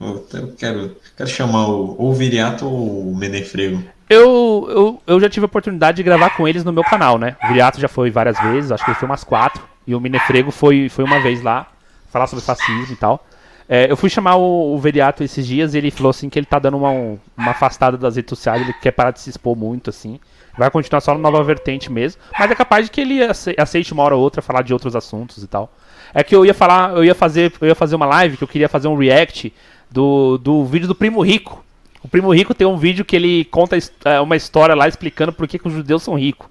Eu 0.00 0.26
eu 0.32 0.52
quero, 0.56 0.96
quero 1.16 1.28
chamar 1.28 1.68
o, 1.68 1.96
ou 1.98 2.10
o 2.10 2.14
Viriato 2.14 2.66
ou 2.66 3.10
o 3.10 3.16
Menefrego. 3.16 3.82
Eu, 4.08 4.66
eu, 4.70 5.02
eu 5.06 5.20
já 5.20 5.28
tive 5.28 5.44
a 5.44 5.46
oportunidade 5.46 5.96
de 5.96 6.02
gravar 6.02 6.36
com 6.36 6.46
eles 6.46 6.64
no 6.64 6.72
meu 6.72 6.84
canal, 6.84 7.18
né? 7.18 7.36
O 7.42 7.48
Viriato 7.48 7.80
já 7.80 7.88
foi 7.88 8.10
várias 8.10 8.38
vezes, 8.40 8.70
acho 8.70 8.84
que 8.84 8.90
ele 8.90 8.98
foi 8.98 9.08
umas 9.08 9.24
quatro. 9.24 9.62
E 9.88 9.94
o 9.94 10.00
Minefrego 10.00 10.50
foi, 10.50 10.90
foi 10.90 11.02
uma 11.02 11.18
vez 11.18 11.42
lá, 11.42 11.66
falar 12.12 12.26
sobre 12.26 12.44
fascismo 12.44 12.92
e 12.92 12.96
tal. 12.96 13.26
É, 13.66 13.90
eu 13.90 13.96
fui 13.96 14.10
chamar 14.10 14.36
o, 14.36 14.74
o 14.74 14.78
Viriato 14.78 15.24
esses 15.24 15.46
dias 15.46 15.72
e 15.74 15.78
ele 15.78 15.90
falou 15.90 16.10
assim 16.10 16.28
que 16.28 16.38
ele 16.38 16.44
tá 16.46 16.58
dando 16.58 16.76
uma, 16.76 16.90
uma 17.36 17.50
afastada 17.52 17.96
das 17.96 18.16
redes 18.16 18.28
sociais, 18.28 18.60
ele 18.60 18.74
quer 18.74 18.90
parar 18.92 19.12
de 19.12 19.20
se 19.20 19.30
expor 19.30 19.56
muito, 19.56 19.88
assim. 19.88 20.20
Vai 20.58 20.70
continuar 20.70 21.00
só 21.00 21.14
no 21.14 21.20
Nova 21.20 21.42
Vertente 21.42 21.90
mesmo, 21.90 22.20
mas 22.38 22.50
é 22.50 22.54
capaz 22.54 22.84
de 22.84 22.90
que 22.90 23.00
ele 23.00 23.22
ace- 23.22 23.54
aceite 23.58 23.92
uma 23.94 24.02
hora 24.02 24.14
ou 24.14 24.22
outra 24.22 24.42
falar 24.42 24.60
de 24.60 24.74
outros 24.74 24.94
assuntos 24.94 25.42
e 25.42 25.46
tal. 25.46 25.72
É 26.12 26.22
que 26.22 26.36
eu 26.36 26.44
ia 26.44 26.54
falar, 26.54 26.94
eu 26.94 27.04
ia 27.04 27.14
fazer, 27.14 27.52
eu 27.60 27.68
ia 27.68 27.74
fazer 27.74 27.96
uma 27.96 28.06
live 28.06 28.36
que 28.36 28.44
eu 28.44 28.48
queria 28.48 28.68
fazer 28.68 28.88
um 28.88 28.96
react 28.96 29.52
do, 29.90 30.36
do 30.36 30.64
vídeo 30.66 30.86
do 30.88 30.94
Primo 30.94 31.22
Rico. 31.22 31.64
O 32.02 32.08
Primo 32.08 32.30
Rico 32.34 32.54
tem 32.54 32.66
um 32.66 32.76
vídeo 32.76 33.04
que 33.04 33.16
ele 33.16 33.44
conta 33.46 33.76
é, 34.04 34.20
uma 34.20 34.36
história 34.36 34.74
lá 34.74 34.86
explicando 34.86 35.32
por 35.32 35.48
que, 35.48 35.58
que 35.58 35.68
os 35.68 35.74
judeus 35.74 36.02
são 36.02 36.14
ricos. 36.14 36.48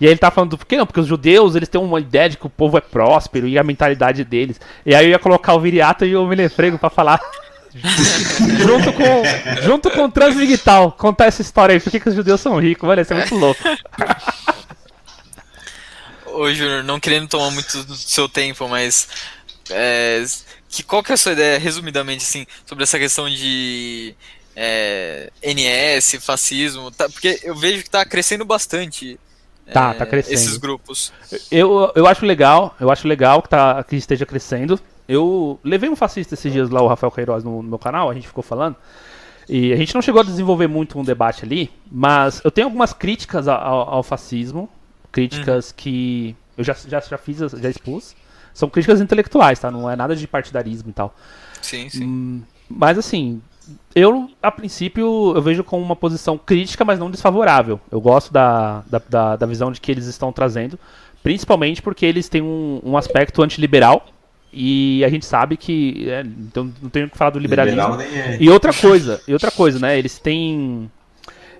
E 0.00 0.04
aí 0.06 0.12
ele 0.12 0.18
tá 0.18 0.30
falando 0.30 0.50
do 0.50 0.58
por 0.58 0.66
que 0.66 0.76
não? 0.76 0.86
Porque 0.86 1.00
os 1.00 1.06
judeus, 1.06 1.54
eles 1.54 1.68
têm 1.68 1.80
uma 1.80 2.00
ideia 2.00 2.28
de 2.28 2.36
que 2.36 2.46
o 2.46 2.50
povo 2.50 2.76
é 2.76 2.80
próspero 2.80 3.48
e 3.48 3.58
a 3.58 3.64
mentalidade 3.64 4.24
deles. 4.24 4.60
E 4.84 4.94
aí 4.94 5.06
eu 5.06 5.10
ia 5.10 5.18
colocar 5.18 5.54
o 5.54 5.60
Viriato 5.60 6.04
e 6.04 6.14
o 6.16 6.26
Menefrego 6.26 6.78
pra 6.78 6.90
falar. 6.90 7.20
junto 7.76 8.92
com 8.92 9.62
junto 9.62 9.90
com 9.90 10.04
o 10.04 10.10
Transmigtal, 10.10 10.92
contar 10.92 11.26
essa 11.26 11.42
história 11.42 11.74
aí, 11.74 11.80
por 11.80 11.90
que, 11.90 12.00
que 12.00 12.08
os 12.08 12.14
judeus 12.14 12.40
são 12.40 12.58
ricos, 12.58 12.86
mano, 12.86 13.02
isso 13.02 13.12
é 13.12 13.16
muito 13.16 13.34
louco. 13.34 13.60
Ô, 16.26 16.52
Júnior, 16.52 16.82
não 16.84 17.00
querendo 17.00 17.28
tomar 17.28 17.50
muito 17.50 17.82
do 17.84 17.94
seu 17.96 18.28
tempo, 18.28 18.68
mas. 18.68 19.08
é, 19.70 20.22
que, 20.68 20.82
qual 20.82 21.02
que 21.02 21.12
é 21.12 21.14
a 21.14 21.18
sua 21.18 21.32
ideia, 21.32 21.58
resumidamente, 21.58 22.24
assim, 22.24 22.46
sobre 22.66 22.84
essa 22.84 22.98
questão 22.98 23.28
de. 23.28 24.14
é, 24.54 25.30
NS, 25.42 26.16
fascismo? 26.20 26.90
tá- 26.90 27.08
porque 27.08 27.40
eu 27.42 27.54
vejo 27.54 27.82
que 27.82 27.90
tá 27.90 28.04
crescendo 28.04 28.44
bastante. 28.44 29.18
Tá, 29.72 29.90
é, 29.90 29.94
tá 29.94 30.06
crescendo. 30.06 30.34
Esses 30.34 30.56
grupos. 30.56 31.12
Eu, 31.50 31.92
eu 31.94 32.06
acho 32.06 32.24
legal, 32.24 32.74
eu 32.80 32.90
acho 32.90 33.06
legal 33.08 33.42
que, 33.42 33.48
tá, 33.48 33.82
que 33.84 33.96
esteja 33.96 34.24
crescendo. 34.24 34.78
Eu 35.08 35.58
levei 35.62 35.88
um 35.88 35.96
fascista 35.96 36.34
esses 36.34 36.52
dias 36.52 36.70
lá, 36.70 36.80
o 36.82 36.86
Rafael 36.86 37.10
Queiroz, 37.10 37.42
no, 37.44 37.62
no 37.62 37.68
meu 37.68 37.78
canal, 37.78 38.10
a 38.10 38.14
gente 38.14 38.26
ficou 38.26 38.42
falando. 38.42 38.76
E 39.48 39.72
a 39.72 39.76
gente 39.76 39.94
não 39.94 40.02
chegou 40.02 40.20
a 40.20 40.24
desenvolver 40.24 40.66
muito 40.66 40.98
um 40.98 41.04
debate 41.04 41.44
ali, 41.44 41.70
mas 41.90 42.40
eu 42.44 42.50
tenho 42.50 42.66
algumas 42.66 42.92
críticas 42.92 43.46
ao, 43.46 43.88
ao- 43.88 44.02
fascismo, 44.02 44.68
críticas 45.12 45.70
que 45.70 46.34
eu 46.58 46.64
já, 46.64 46.74
já, 46.74 47.00
já 47.00 47.18
fiz, 47.18 47.38
já 47.38 47.70
expus. 47.70 48.16
São 48.52 48.68
críticas 48.68 49.00
intelectuais, 49.00 49.58
tá? 49.60 49.70
Não 49.70 49.88
é 49.88 49.94
nada 49.94 50.16
de 50.16 50.26
partidarismo 50.26 50.90
e 50.90 50.92
tal. 50.92 51.14
Sim, 51.62 51.88
sim. 51.88 52.04
Hum, 52.04 52.42
mas 52.68 52.98
assim, 52.98 53.40
eu 53.94 54.30
a 54.42 54.50
princípio 54.50 55.32
eu 55.34 55.42
vejo 55.42 55.64
com 55.64 55.80
uma 55.80 55.96
posição 55.96 56.38
crítica, 56.38 56.84
mas 56.84 56.98
não 56.98 57.10
desfavorável. 57.10 57.80
Eu 57.90 58.00
gosto 58.00 58.32
da, 58.32 58.82
da, 58.88 59.00
da, 59.08 59.36
da 59.36 59.46
visão 59.46 59.72
de 59.72 59.80
que 59.80 59.90
eles 59.90 60.06
estão 60.06 60.32
trazendo, 60.32 60.78
principalmente 61.22 61.82
porque 61.82 62.04
eles 62.06 62.28
têm 62.28 62.42
um, 62.42 62.80
um 62.84 62.96
aspecto 62.96 63.42
antiliberal. 63.42 64.06
E 64.52 65.04
a 65.04 65.08
gente 65.08 65.26
sabe 65.26 65.56
que. 65.56 66.08
é, 66.08 66.20
então 66.20 66.72
não 66.80 66.88
tenho 66.88 67.10
que 67.10 67.18
falar 67.18 67.30
do 67.30 67.38
liberalismo. 67.38 68.00
É. 68.00 68.38
E 68.40 68.48
outra 68.48 68.72
coisa, 68.72 69.20
e 69.28 69.32
outra 69.32 69.50
coisa, 69.50 69.78
né? 69.78 69.98
Eles 69.98 70.18
têm. 70.18 70.90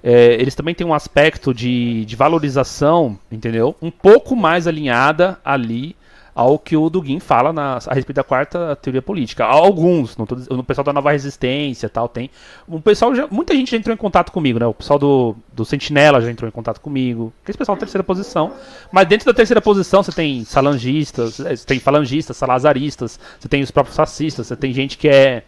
é, 0.02 0.34
eles 0.34 0.54
também 0.54 0.74
têm 0.74 0.86
um 0.86 0.94
aspecto 0.94 1.52
de, 1.52 2.04
de 2.06 2.16
valorização, 2.16 3.18
entendeu? 3.30 3.76
Um 3.82 3.90
pouco 3.90 4.34
mais 4.34 4.66
alinhada 4.66 5.38
ali 5.44 5.94
ao 6.36 6.58
que 6.58 6.76
o 6.76 6.90
Dugin 6.90 7.18
fala 7.18 7.50
na, 7.50 7.78
a 7.86 7.94
respeito 7.94 8.16
da 8.16 8.22
quarta 8.22 8.76
teoria 8.76 9.00
política. 9.00 9.46
Alguns, 9.46 10.18
não 10.18 10.26
tô, 10.26 10.34
o 10.34 10.62
pessoal 10.62 10.84
da 10.84 10.92
Nova 10.92 11.10
Resistência 11.10 11.88
tal, 11.88 12.10
tem. 12.10 12.30
O 12.68 12.78
pessoal 12.78 13.14
já, 13.14 13.26
muita 13.30 13.54
gente 13.54 13.70
já 13.70 13.78
entrou 13.78 13.94
em 13.94 13.96
contato 13.96 14.30
comigo, 14.30 14.58
né? 14.58 14.66
O 14.66 14.74
pessoal 14.74 14.98
do, 14.98 15.34
do 15.50 15.64
Sentinela 15.64 16.20
já 16.20 16.30
entrou 16.30 16.46
em 16.46 16.52
contato 16.52 16.78
comigo. 16.78 17.32
Esse 17.48 17.56
pessoal 17.56 17.74
da 17.74 17.80
terceira 17.80 18.04
posição. 18.04 18.52
Mas 18.92 19.08
dentro 19.08 19.24
da 19.24 19.32
terceira 19.32 19.62
posição 19.62 20.02
você 20.02 20.12
tem 20.12 20.44
salangistas, 20.44 21.40
eh, 21.40 21.56
você 21.56 21.64
tem 21.64 21.80
falangistas, 21.80 22.36
salazaristas, 22.36 23.18
você 23.40 23.48
tem 23.48 23.62
os 23.62 23.70
próprios 23.70 23.96
fascistas, 23.96 24.46
você 24.46 24.56
tem 24.56 24.74
gente 24.74 24.98
que 24.98 25.08
é 25.08 25.42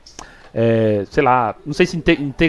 É, 0.55 1.05
sei 1.11 1.23
lá, 1.23 1.55
não 1.65 1.73
sei 1.73 1.87
se 1.87 2.03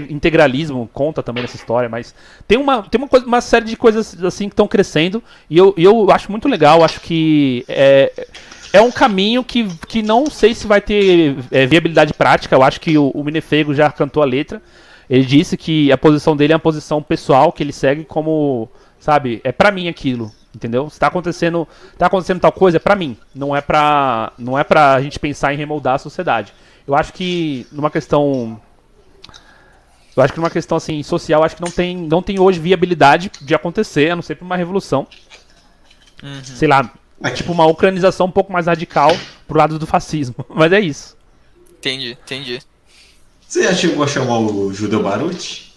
integralismo 0.10 0.90
conta 0.94 1.22
também 1.22 1.42
nessa 1.42 1.58
história, 1.58 1.90
mas 1.90 2.16
tem 2.48 2.58
uma, 2.58 2.84
tem 2.84 3.00
uma, 3.00 3.08
coisa, 3.08 3.26
uma 3.26 3.42
série 3.42 3.66
de 3.66 3.76
coisas 3.76 4.24
assim 4.24 4.48
que 4.48 4.54
estão 4.54 4.68
crescendo 4.68 5.22
e 5.50 5.58
eu, 5.58 5.74
eu 5.78 6.10
acho 6.12 6.32
muito 6.32 6.48
legal. 6.48 6.84
Acho 6.84 7.02
que 7.02 7.66
é, 7.68 8.28
é 8.72 8.82
um 8.82 8.92
caminho 8.92 9.44
que, 9.44 9.68
que 9.88 10.02
não 10.02 10.30
sei 10.30 10.54
se 10.54 10.68
vai 10.68 10.82
ter 10.82 11.36
é, 11.52 11.66
viabilidade 11.66 12.14
prática. 12.14 12.56
Eu 12.56 12.64
acho 12.64 12.80
que 12.80 12.98
o, 12.98 13.10
o 13.10 13.24
Minefego 13.24 13.74
já 13.74 13.92
cantou 13.92 14.24
a 14.24 14.26
letra. 14.26 14.62
Ele 15.10 15.26
disse 15.26 15.58
que 15.58 15.92
a 15.92 15.98
posição 15.98 16.38
dele 16.38 16.54
é 16.54 16.56
uma 16.56 16.62
posição 16.62 17.02
pessoal 17.02 17.52
que 17.52 17.64
ele 17.64 17.74
segue 17.74 18.06
como, 18.06 18.70
sabe, 19.00 19.42
é 19.44 19.52
para 19.52 19.72
mim 19.72 19.88
aquilo. 19.88 20.32
Entendeu? 20.54 20.90
Se 20.90 21.00
tá 21.00 21.08
acontecendo, 21.08 21.68
tá 21.98 22.08
acontecendo 22.08 22.40
tal 22.40 22.52
coisa, 22.52 22.78
é 22.78 22.80
pra 22.80 22.96
mim. 22.96 23.18
Não 23.34 23.56
é 23.56 23.62
pra, 23.62 24.34
não 24.38 24.58
é 24.58 24.64
pra 24.64 25.02
gente 25.02 25.20
pensar 25.20 25.54
em 25.54 25.58
remoldar 25.58 25.96
a 25.96 26.00
sociedade. 26.00 26.54
Eu 26.90 26.96
acho 26.96 27.14
que 27.14 27.68
numa 27.72 27.92
questão 27.92 28.60
eu 30.18 30.24
acho 30.24 30.34
que 30.34 30.40
numa 30.40 30.50
questão 30.50 30.76
assim 30.76 31.04
social, 31.04 31.44
acho 31.44 31.56
que 31.56 31.62
não 31.62 31.70
tem, 31.70 31.96
não 31.96 32.20
tem 32.20 32.40
hoje 32.40 32.60
viabilidade 32.60 33.32
de 33.40 33.54
acontecer, 33.54 34.10
a 34.10 34.16
não 34.16 34.24
ser 34.24 34.34
por 34.34 34.44
uma 34.44 34.58
revolução. 34.58 35.06
Uhum. 36.24 36.44
Sei 36.44 36.68
lá, 36.68 36.92
é 37.22 37.30
tipo 37.30 37.52
uma 37.52 37.68
ucranização 37.68 38.26
um 38.26 38.32
pouco 38.32 38.52
mais 38.52 38.66
radical 38.66 39.12
pro 39.48 39.60
lado 39.60 39.78
do 39.78 39.86
fascismo. 39.86 40.44
Mas 40.50 40.74
é 40.74 40.80
isso. 40.80 41.16
Entendi, 41.78 42.18
entendi. 42.24 42.60
Você 43.48 43.64
já 43.66 43.74
chegou 43.76 44.04
a 44.04 44.08
chamar 44.08 44.40
o 44.40 44.74
Judeu 44.74 45.04
Baruch? 45.04 45.72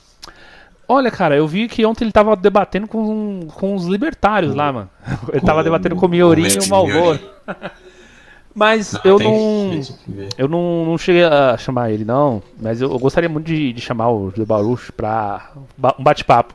Olha, 0.89 1.11
cara, 1.11 1.37
eu 1.37 1.47
vi 1.47 1.69
que 1.69 1.85
ontem 1.85 2.05
ele 2.05 2.13
tava 2.13 2.35
debatendo 2.35 2.89
com, 2.89 3.49
com 3.55 3.75
os 3.75 3.85
libertários 3.85 4.55
lá, 4.55 4.73
mano. 4.73 4.91
Ele 5.31 5.41
com, 5.41 5.47
tava 5.47 5.63
debatendo 5.63 5.95
com 5.95 6.07
o 6.07 6.09
Miorim 6.09 6.49
e 6.49 6.59
o 6.59 6.69
Malvor. 6.69 7.19
Mas 8.55 8.93
não, 8.93 9.01
eu 9.05 9.19
não. 9.19 9.81
Eu 10.37 10.49
não, 10.49 10.85
não 10.87 10.99
cheguei 10.99 11.25
a 11.25 11.57
chamar 11.57 11.91
ele, 11.91 12.05
não. 12.05 12.43
Mas 12.61 12.81
eu, 12.81 12.91
eu 12.91 12.99
gostaria 12.99 13.29
muito 13.29 13.47
de, 13.47 13.73
de 13.73 13.81
chamar 13.81 14.11
o 14.11 14.31
José 14.31 14.45
Baruch 14.45 14.93
pra 14.93 15.53
um 15.99 16.03
bate-papo. 16.03 16.55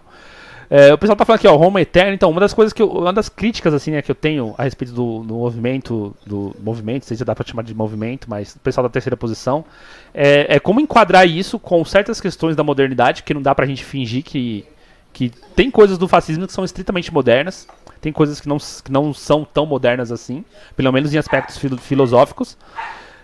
É, 0.70 0.94
o 0.94 0.98
pessoal 0.98 1.16
tá 1.16 1.24
falando 1.24 1.40
aqui, 1.40 1.48
ó, 1.48 1.56
Roma 1.56 1.82
Eterna, 1.82 2.14
então, 2.14 2.30
uma 2.30 2.42
das 2.42 2.54
coisas 2.54 2.74
que 2.74 2.82
eu, 2.82 2.90
uma 2.90 3.14
das 3.14 3.30
críticas, 3.30 3.74
assim, 3.74 3.92
né, 3.92 4.02
que 4.02 4.12
eu 4.12 4.16
tenho 4.16 4.54
a 4.58 4.64
respeito 4.64 4.94
do, 4.94 5.24
do 5.24 5.34
movimento, 5.36 6.14
do 6.26 6.54
movimento, 6.62 7.04
não 7.04 7.08
sei 7.08 7.16
se 7.16 7.24
dá 7.24 7.34
pra 7.34 7.48
chamar 7.48 7.64
de 7.64 7.74
movimento, 7.74 8.30
mas 8.30 8.54
o 8.54 8.60
pessoal 8.60 8.84
da 8.84 8.90
terceira 8.90 9.16
posição, 9.16 9.64
é, 10.14 10.56
é 10.56 10.60
como 10.60 10.82
enquadrar 10.82 11.26
isso 11.26 11.58
com 11.58 11.84
certas 11.86 12.20
questões 12.20 12.54
da 12.54 12.64
modernidade, 12.64 13.24
que 13.24 13.34
não 13.34 13.42
dá 13.42 13.56
pra 13.56 13.66
gente 13.66 13.84
fingir 13.84 14.24
que, 14.24 14.66
que 15.14 15.32
tem 15.56 15.72
coisas 15.72 15.98
do 15.98 16.06
fascismo 16.06 16.46
que 16.46 16.52
são 16.52 16.66
estritamente 16.66 17.14
modernas, 17.14 17.66
tem 18.00 18.12
coisas 18.12 18.40
que 18.40 18.48
não, 18.48 18.58
que 18.58 18.92
não 18.92 19.14
são 19.14 19.44
tão 19.44 19.66
modernas 19.66 20.12
assim, 20.12 20.44
pelo 20.76 20.92
menos 20.92 21.14
em 21.14 21.18
aspectos 21.18 21.58
filo, 21.58 21.78
filosóficos, 21.78 22.58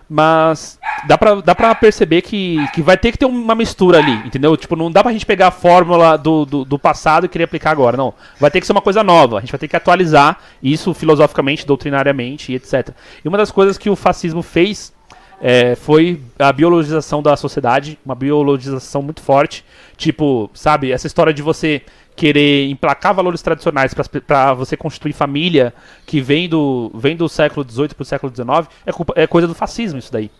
mas 0.08 0.78
dá 1.06 1.16
pra, 1.16 1.34
dá 1.36 1.54
pra 1.54 1.74
perceber 1.74 2.22
que, 2.22 2.58
que 2.72 2.82
vai 2.82 2.96
ter 2.96 3.12
que 3.12 3.18
ter 3.18 3.26
uma 3.26 3.54
mistura 3.54 3.98
ali, 3.98 4.12
entendeu? 4.26 4.56
Tipo, 4.56 4.76
não 4.76 4.90
dá 4.90 5.02
pra 5.02 5.12
gente 5.12 5.26
pegar 5.26 5.48
a 5.48 5.50
fórmula 5.50 6.16
do, 6.16 6.44
do, 6.44 6.64
do, 6.64 6.78
passado 6.78 7.26
e 7.26 7.28
querer 7.28 7.44
aplicar 7.44 7.70
agora, 7.70 7.96
não. 7.96 8.12
Vai 8.38 8.50
ter 8.50 8.60
que 8.60 8.66
ser 8.66 8.72
uma 8.72 8.82
coisa 8.82 9.02
nova, 9.02 9.38
a 9.38 9.40
gente 9.40 9.50
vai 9.50 9.58
ter 9.58 9.68
que 9.68 9.76
atualizar 9.76 10.38
isso 10.62 10.92
filosoficamente, 10.92 11.66
doutrinariamente 11.66 12.52
e 12.52 12.56
etc. 12.56 12.90
E 13.24 13.28
uma 13.28 13.38
das 13.38 13.50
coisas 13.50 13.78
que 13.78 13.88
o 13.88 13.96
fascismo 13.96 14.42
fez 14.42 14.92
é, 15.40 15.74
foi 15.74 16.20
a 16.38 16.52
biologização 16.52 17.22
da 17.22 17.36
sociedade, 17.36 17.98
uma 18.04 18.14
biologização 18.14 19.02
muito 19.02 19.20
forte. 19.20 19.64
Tipo, 19.96 20.50
sabe, 20.54 20.92
essa 20.92 21.06
história 21.06 21.32
de 21.32 21.42
você 21.42 21.82
querer 22.16 22.68
emplacar 22.68 23.14
valores 23.14 23.42
tradicionais 23.42 23.92
para 23.92 24.54
você 24.54 24.76
constituir 24.76 25.12
família 25.12 25.74
que 26.06 26.20
vem 26.20 26.48
do, 26.48 26.90
vem 26.94 27.16
do 27.16 27.28
século 27.28 27.66
XVIII 27.68 27.88
para 27.88 28.02
o 28.02 28.06
século 28.06 28.32
XIX 28.34 28.72
é, 28.86 28.92
culpa, 28.92 29.12
é 29.16 29.26
coisa 29.26 29.48
do 29.48 29.54
fascismo 29.54 29.98
isso 29.98 30.12
daí. 30.12 30.30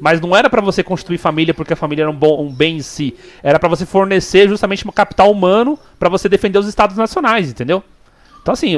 Mas 0.00 0.20
não 0.20 0.34
era 0.34 0.48
para 0.48 0.60
você 0.60 0.82
constituir 0.82 1.18
família 1.18 1.52
porque 1.52 1.72
a 1.72 1.76
família 1.76 2.04
era 2.04 2.10
um, 2.10 2.16
bom, 2.16 2.44
um 2.44 2.52
bem 2.52 2.76
em 2.76 2.82
si. 2.82 3.16
Era 3.42 3.58
para 3.58 3.68
você 3.68 3.84
fornecer 3.84 4.48
justamente 4.48 4.86
um 4.86 4.92
capital 4.92 5.30
humano 5.30 5.78
para 5.98 6.08
você 6.08 6.28
defender 6.28 6.58
os 6.58 6.66
estados 6.66 6.96
nacionais, 6.96 7.50
entendeu? 7.50 7.82
Então, 8.44 8.52
assim, 8.52 8.74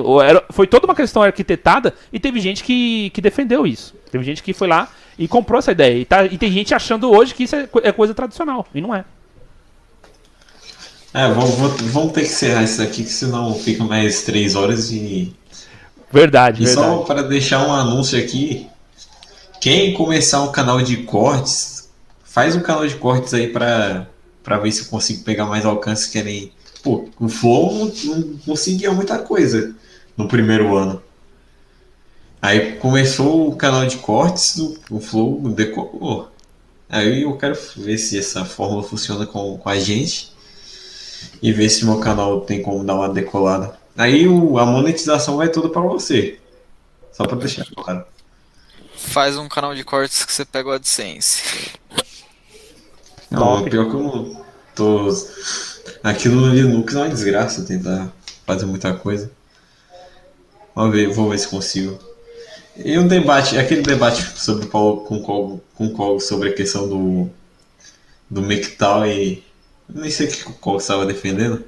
foi 0.50 0.64
toda 0.64 0.86
uma 0.86 0.94
questão 0.94 1.20
arquitetada 1.22 1.92
e 2.12 2.20
teve 2.20 2.38
gente 2.38 2.62
que, 2.62 3.10
que 3.10 3.20
defendeu 3.20 3.66
isso. 3.66 3.96
Teve 4.12 4.22
gente 4.22 4.40
que 4.40 4.52
foi 4.52 4.68
lá 4.68 4.88
e 5.18 5.26
comprou 5.26 5.58
essa 5.58 5.72
ideia. 5.72 5.98
E, 5.98 6.04
tá, 6.04 6.24
e 6.24 6.38
tem 6.38 6.52
gente 6.52 6.72
achando 6.72 7.10
hoje 7.10 7.34
que 7.34 7.42
isso 7.42 7.56
é, 7.56 7.68
é 7.82 7.90
coisa 7.90 8.14
tradicional. 8.14 8.64
E 8.72 8.80
não 8.80 8.94
é. 8.94 9.04
É, 11.12 11.28
vamos, 11.32 11.56
vamos 11.90 12.12
ter 12.12 12.20
que 12.20 12.28
encerrar 12.28 12.62
isso 12.62 12.80
aqui, 12.80 13.02
que 13.02 13.10
senão 13.10 13.56
fica 13.56 13.82
mais 13.82 14.22
três 14.22 14.54
horas 14.54 14.92
e. 14.92 15.34
Verdade, 16.12 16.62
e 16.62 16.66
verdade. 16.66 16.88
só 16.88 16.98
para 16.98 17.22
deixar 17.22 17.66
um 17.66 17.72
anúncio 17.72 18.16
aqui. 18.16 18.68
Quem 19.60 19.94
começar 19.94 20.42
um 20.42 20.52
canal 20.52 20.80
de 20.80 20.98
cortes, 20.98 21.90
faz 22.22 22.54
um 22.54 22.60
canal 22.60 22.86
de 22.86 22.94
cortes 22.94 23.34
aí 23.34 23.48
para 23.48 24.06
para 24.44 24.58
ver 24.58 24.70
se 24.70 24.82
eu 24.82 24.86
consigo 24.86 25.24
pegar 25.24 25.46
mais 25.46 25.66
alcance 25.66 26.08
que 26.08 26.22
nem. 26.22 26.52
Pô, 26.86 27.08
o 27.18 27.28
Flow 27.28 27.74
não, 27.74 27.86
não 28.14 28.38
conseguia 28.38 28.92
muita 28.92 29.18
coisa 29.18 29.74
no 30.16 30.28
primeiro 30.28 30.76
ano. 30.76 31.02
Aí 32.40 32.76
começou 32.76 33.48
o 33.48 33.56
canal 33.56 33.84
de 33.88 33.96
cortes, 33.96 34.56
o, 34.58 34.78
o 34.88 35.00
Flow 35.00 35.40
decolou. 35.48 36.30
Aí 36.88 37.22
eu 37.22 37.36
quero 37.36 37.58
ver 37.76 37.98
se 37.98 38.16
essa 38.16 38.44
fórmula 38.44 38.84
funciona 38.84 39.26
com, 39.26 39.58
com 39.58 39.68
a 39.68 39.80
gente 39.80 40.32
e 41.42 41.52
ver 41.52 41.68
se 41.70 41.84
meu 41.84 41.98
canal 41.98 42.42
tem 42.42 42.62
como 42.62 42.84
dar 42.84 42.94
uma 42.94 43.08
decolada. 43.08 43.76
Aí 43.98 44.28
o, 44.28 44.56
a 44.56 44.64
monetização 44.64 45.38
vai 45.38 45.48
toda 45.48 45.68
para 45.68 45.82
você. 45.82 46.38
Só 47.10 47.26
para 47.26 47.38
deixar 47.38 47.66
claro. 47.74 48.04
Faz 48.96 49.36
um 49.36 49.48
canal 49.48 49.74
de 49.74 49.82
cortes 49.82 50.24
que 50.24 50.32
você 50.32 50.44
pega 50.44 50.68
o 50.68 50.72
AdSense. 50.72 51.72
Não, 53.28 53.56
Top. 53.56 53.70
pior 53.70 53.90
que 53.90 53.96
eu 53.96 54.44
tô. 54.72 55.10
Aquilo 56.02 56.40
no 56.40 56.54
Linux 56.54 56.94
é 56.94 56.98
uma 56.98 57.08
desgraça 57.08 57.64
tentar 57.64 58.12
fazer 58.46 58.66
muita 58.66 58.92
coisa. 58.94 59.30
Vamos 60.74 60.94
ver, 60.94 61.08
vou 61.08 61.30
ver 61.30 61.38
se 61.38 61.48
consigo. 61.48 61.98
E 62.76 62.98
um 62.98 63.08
debate, 63.08 63.58
aquele 63.58 63.82
debate 63.82 64.22
sobre 64.38 64.66
Paulo 64.66 65.00
com 65.02 65.20
Cog, 65.20 65.60
com 65.74 65.90
Cog 65.90 66.20
sobre 66.20 66.50
a 66.50 66.54
questão 66.54 66.88
do 66.88 67.30
do 68.28 68.42
Mectal 68.42 69.06
e 69.06 69.42
nem 69.88 70.10
sei 70.10 70.26
que 70.26 70.44
qual 70.54 70.76
estava 70.76 71.06
defendendo. 71.06 71.64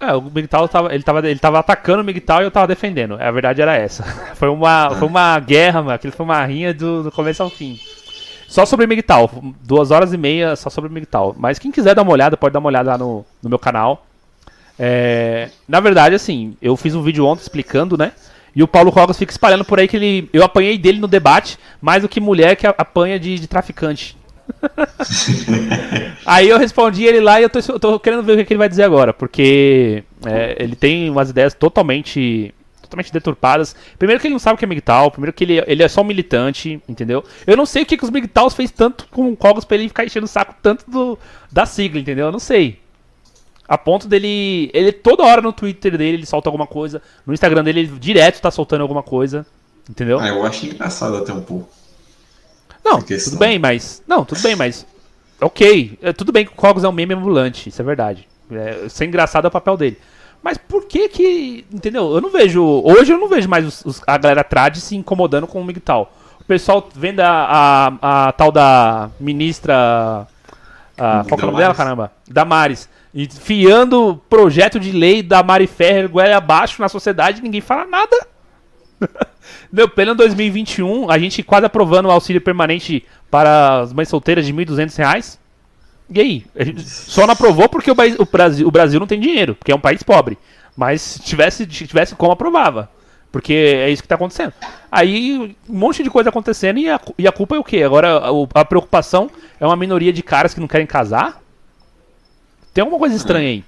É, 0.00 0.12
o 0.14 0.22
Migtal 0.22 0.68
tava, 0.68 0.92
ele 0.92 1.04
tava, 1.04 1.28
ele 1.28 1.38
tava 1.38 1.60
atacando 1.60 2.02
o 2.02 2.04
Migtal 2.04 2.40
e 2.40 2.44
eu 2.44 2.50
tava 2.50 2.66
defendendo. 2.66 3.14
A 3.20 3.30
verdade 3.30 3.62
era 3.62 3.76
essa. 3.76 4.02
Foi 4.34 4.48
uma, 4.48 4.86
ah. 4.86 4.90
foi 4.96 5.06
uma 5.06 5.38
guerra, 5.38 5.80
mano. 5.80 5.94
Aquilo 5.94 6.12
foi 6.12 6.26
uma 6.26 6.44
rinha 6.44 6.74
do, 6.74 7.04
do 7.04 7.12
começo 7.12 7.40
ao 7.40 7.48
fim. 7.48 7.78
Só 8.52 8.66
sobre 8.66 8.86
Migtal. 8.86 9.30
Duas 9.64 9.90
horas 9.90 10.12
e 10.12 10.18
meia 10.18 10.54
só 10.56 10.68
sobre 10.68 10.90
Migtal. 10.90 11.34
Mas 11.38 11.58
quem 11.58 11.72
quiser 11.72 11.94
dar 11.94 12.02
uma 12.02 12.12
olhada, 12.12 12.36
pode 12.36 12.52
dar 12.52 12.58
uma 12.58 12.68
olhada 12.68 12.90
lá 12.90 12.98
no, 12.98 13.24
no 13.42 13.48
meu 13.48 13.58
canal. 13.58 14.06
É, 14.78 15.48
na 15.66 15.80
verdade, 15.80 16.14
assim, 16.14 16.54
eu 16.60 16.76
fiz 16.76 16.94
um 16.94 17.00
vídeo 17.00 17.24
ontem 17.24 17.40
explicando, 17.40 17.96
né? 17.96 18.12
E 18.54 18.62
o 18.62 18.68
Paulo 18.68 18.90
Rogas 18.90 19.16
fica 19.16 19.32
espalhando 19.32 19.64
por 19.64 19.78
aí 19.80 19.88
que 19.88 19.96
ele. 19.96 20.28
Eu 20.34 20.44
apanhei 20.44 20.76
dele 20.76 21.00
no 21.00 21.08
debate 21.08 21.58
mais 21.80 22.02
do 22.02 22.10
que 22.10 22.20
mulher 22.20 22.54
que 22.54 22.66
apanha 22.66 23.18
de, 23.18 23.38
de 23.38 23.46
traficante. 23.46 24.18
Aí 26.26 26.50
eu 26.50 26.58
respondi 26.58 27.04
ele 27.04 27.20
lá 27.20 27.40
e 27.40 27.44
eu 27.44 27.48
tô, 27.48 27.58
eu 27.58 27.80
tô 27.80 27.98
querendo 27.98 28.22
ver 28.22 28.38
o 28.38 28.44
que 28.44 28.52
ele 28.52 28.58
vai 28.58 28.68
dizer 28.68 28.82
agora, 28.82 29.14
porque 29.14 30.04
é, 30.26 30.56
ele 30.58 30.76
tem 30.76 31.08
umas 31.08 31.30
ideias 31.30 31.54
totalmente 31.54 32.52
totalmente 32.92 33.12
deturpadas. 33.12 33.74
Primeiro 33.98 34.20
que 34.20 34.26
ele 34.26 34.34
não 34.34 34.38
sabe 34.38 34.54
o 34.54 34.58
que 34.58 34.64
é 34.64 34.68
MGTOW, 34.68 35.10
primeiro 35.10 35.32
que 35.32 35.44
ele, 35.44 35.64
ele 35.66 35.82
é 35.82 35.88
só 35.88 36.02
um 36.02 36.04
militante, 36.04 36.80
entendeu? 36.88 37.24
Eu 37.46 37.56
não 37.56 37.66
sei 37.66 37.82
o 37.82 37.86
que, 37.86 37.96
que 37.96 38.04
os 38.04 38.10
MGTOWs 38.10 38.54
fez 38.54 38.70
tanto 38.70 39.06
com 39.10 39.30
o 39.30 39.36
Cogos 39.36 39.64
pra 39.64 39.76
ele 39.76 39.88
ficar 39.88 40.04
enchendo 40.04 40.26
o 40.26 40.28
saco 40.28 40.54
tanto 40.62 40.88
do, 40.88 41.18
da 41.50 41.66
sigla, 41.66 41.98
entendeu? 42.00 42.26
Eu 42.26 42.32
não 42.32 42.38
sei. 42.38 42.80
A 43.66 43.78
ponto 43.78 44.06
dele. 44.06 44.70
Ele 44.74 44.92
toda 44.92 45.24
hora 45.24 45.40
no 45.40 45.52
Twitter 45.52 45.96
dele 45.96 46.18
ele 46.18 46.26
solta 46.26 46.48
alguma 46.48 46.66
coisa. 46.66 47.00
No 47.24 47.32
Instagram 47.32 47.64
dele 47.64 47.80
ele 47.80 47.98
direto 47.98 48.40
tá 48.40 48.50
soltando 48.50 48.82
alguma 48.82 49.02
coisa. 49.02 49.46
Entendeu? 49.88 50.20
Ah, 50.20 50.28
eu 50.28 50.44
acho 50.44 50.66
engraçado 50.66 51.16
até 51.16 51.32
um 51.32 51.40
pouco. 51.40 51.68
Não, 52.84 53.00
tudo 53.00 53.38
bem, 53.38 53.58
mas. 53.58 54.02
Não, 54.06 54.24
tudo 54.24 54.42
bem, 54.42 54.54
mas. 54.56 54.84
Ok. 55.40 55.98
É, 56.02 56.12
tudo 56.12 56.32
bem 56.32 56.44
que 56.44 56.52
o 56.52 56.54
Cogos 56.54 56.84
é 56.84 56.88
um 56.88 56.92
meme 56.92 57.14
ambulante, 57.14 57.68
isso 57.68 57.80
é 57.80 57.84
verdade. 57.84 58.28
É, 58.50 58.88
ser 58.88 59.06
engraçado 59.06 59.46
é 59.46 59.48
o 59.48 59.50
papel 59.50 59.76
dele. 59.76 59.98
Mas 60.42 60.58
por 60.58 60.86
que 60.86 61.08
que. 61.08 61.64
Entendeu? 61.72 62.14
Eu 62.14 62.20
não 62.20 62.30
vejo. 62.30 62.62
Hoje 62.84 63.12
eu 63.12 63.18
não 63.18 63.28
vejo 63.28 63.48
mais 63.48 63.64
os, 63.66 63.84
os, 63.84 64.02
a 64.06 64.18
galera 64.18 64.42
trad 64.42 64.76
se 64.76 64.96
incomodando 64.96 65.46
com 65.46 65.60
o 65.60 65.64
MGTOW. 65.64 66.08
O 66.40 66.44
pessoal 66.44 66.88
vendo 66.94 67.20
a, 67.20 67.96
a, 68.02 68.28
a 68.28 68.32
tal 68.32 68.50
da 68.50 69.10
ministra. 69.20 70.26
A, 70.98 71.24
qual 71.28 71.40
é 71.40 71.42
o 71.42 71.46
nome 71.46 71.58
dela, 71.58 71.74
caramba? 71.74 72.12
Damares. 72.28 72.88
Enfiando 73.14 74.20
projeto 74.28 74.80
de 74.80 74.90
lei 74.90 75.22
da 75.22 75.42
Mari 75.42 75.66
Ferrer 75.66 76.08
goela 76.08 76.36
abaixo 76.36 76.80
na 76.80 76.88
sociedade 76.88 77.42
ninguém 77.42 77.60
fala 77.60 77.86
nada. 77.86 78.26
Meu, 79.70 79.88
pleno 79.88 80.14
2021, 80.14 81.10
a 81.10 81.18
gente 81.18 81.42
quase 81.42 81.66
aprovando 81.66 82.06
o 82.06 82.10
auxílio 82.10 82.40
permanente 82.40 83.04
para 83.30 83.80
as 83.80 83.92
mães 83.92 84.08
solteiras 84.08 84.46
de 84.46 84.52
R$ 84.52 84.64
1.200. 84.64 85.38
E 86.12 86.20
aí? 86.20 86.46
só 86.84 87.26
não 87.26 87.34
aprovou 87.34 87.68
porque 87.68 87.90
o, 87.90 87.94
Brasil, 87.94 88.66
o 88.66 88.70
Brasil 88.70 89.00
não 89.00 89.06
tem 89.06 89.20
dinheiro, 89.20 89.54
porque 89.54 89.72
é 89.72 89.74
um 89.74 89.80
país 89.80 90.02
pobre. 90.02 90.38
Mas 90.76 91.02
se 91.02 91.20
tivesse, 91.20 91.64
se 91.64 91.86
tivesse 91.86 92.14
como, 92.14 92.32
aprovava. 92.32 92.88
Porque 93.30 93.52
é 93.54 93.90
isso 93.90 94.02
que 94.02 94.08
tá 94.08 94.14
acontecendo. 94.14 94.52
Aí, 94.90 95.56
um 95.68 95.78
monte 95.78 96.02
de 96.02 96.10
coisa 96.10 96.28
acontecendo 96.28 96.78
e 96.78 96.88
a, 96.88 97.00
e 97.18 97.26
a 97.26 97.32
culpa 97.32 97.56
é 97.56 97.58
o 97.58 97.64
quê? 97.64 97.82
Agora, 97.82 98.18
a, 98.18 98.60
a 98.60 98.64
preocupação 98.64 99.30
é 99.58 99.66
uma 99.66 99.76
minoria 99.76 100.12
de 100.12 100.22
caras 100.22 100.52
que 100.52 100.60
não 100.60 100.68
querem 100.68 100.86
casar? 100.86 101.40
Tem 102.74 102.82
alguma 102.82 102.98
coisa 102.98 103.16
estranha 103.16 103.48
aí. 103.48 103.64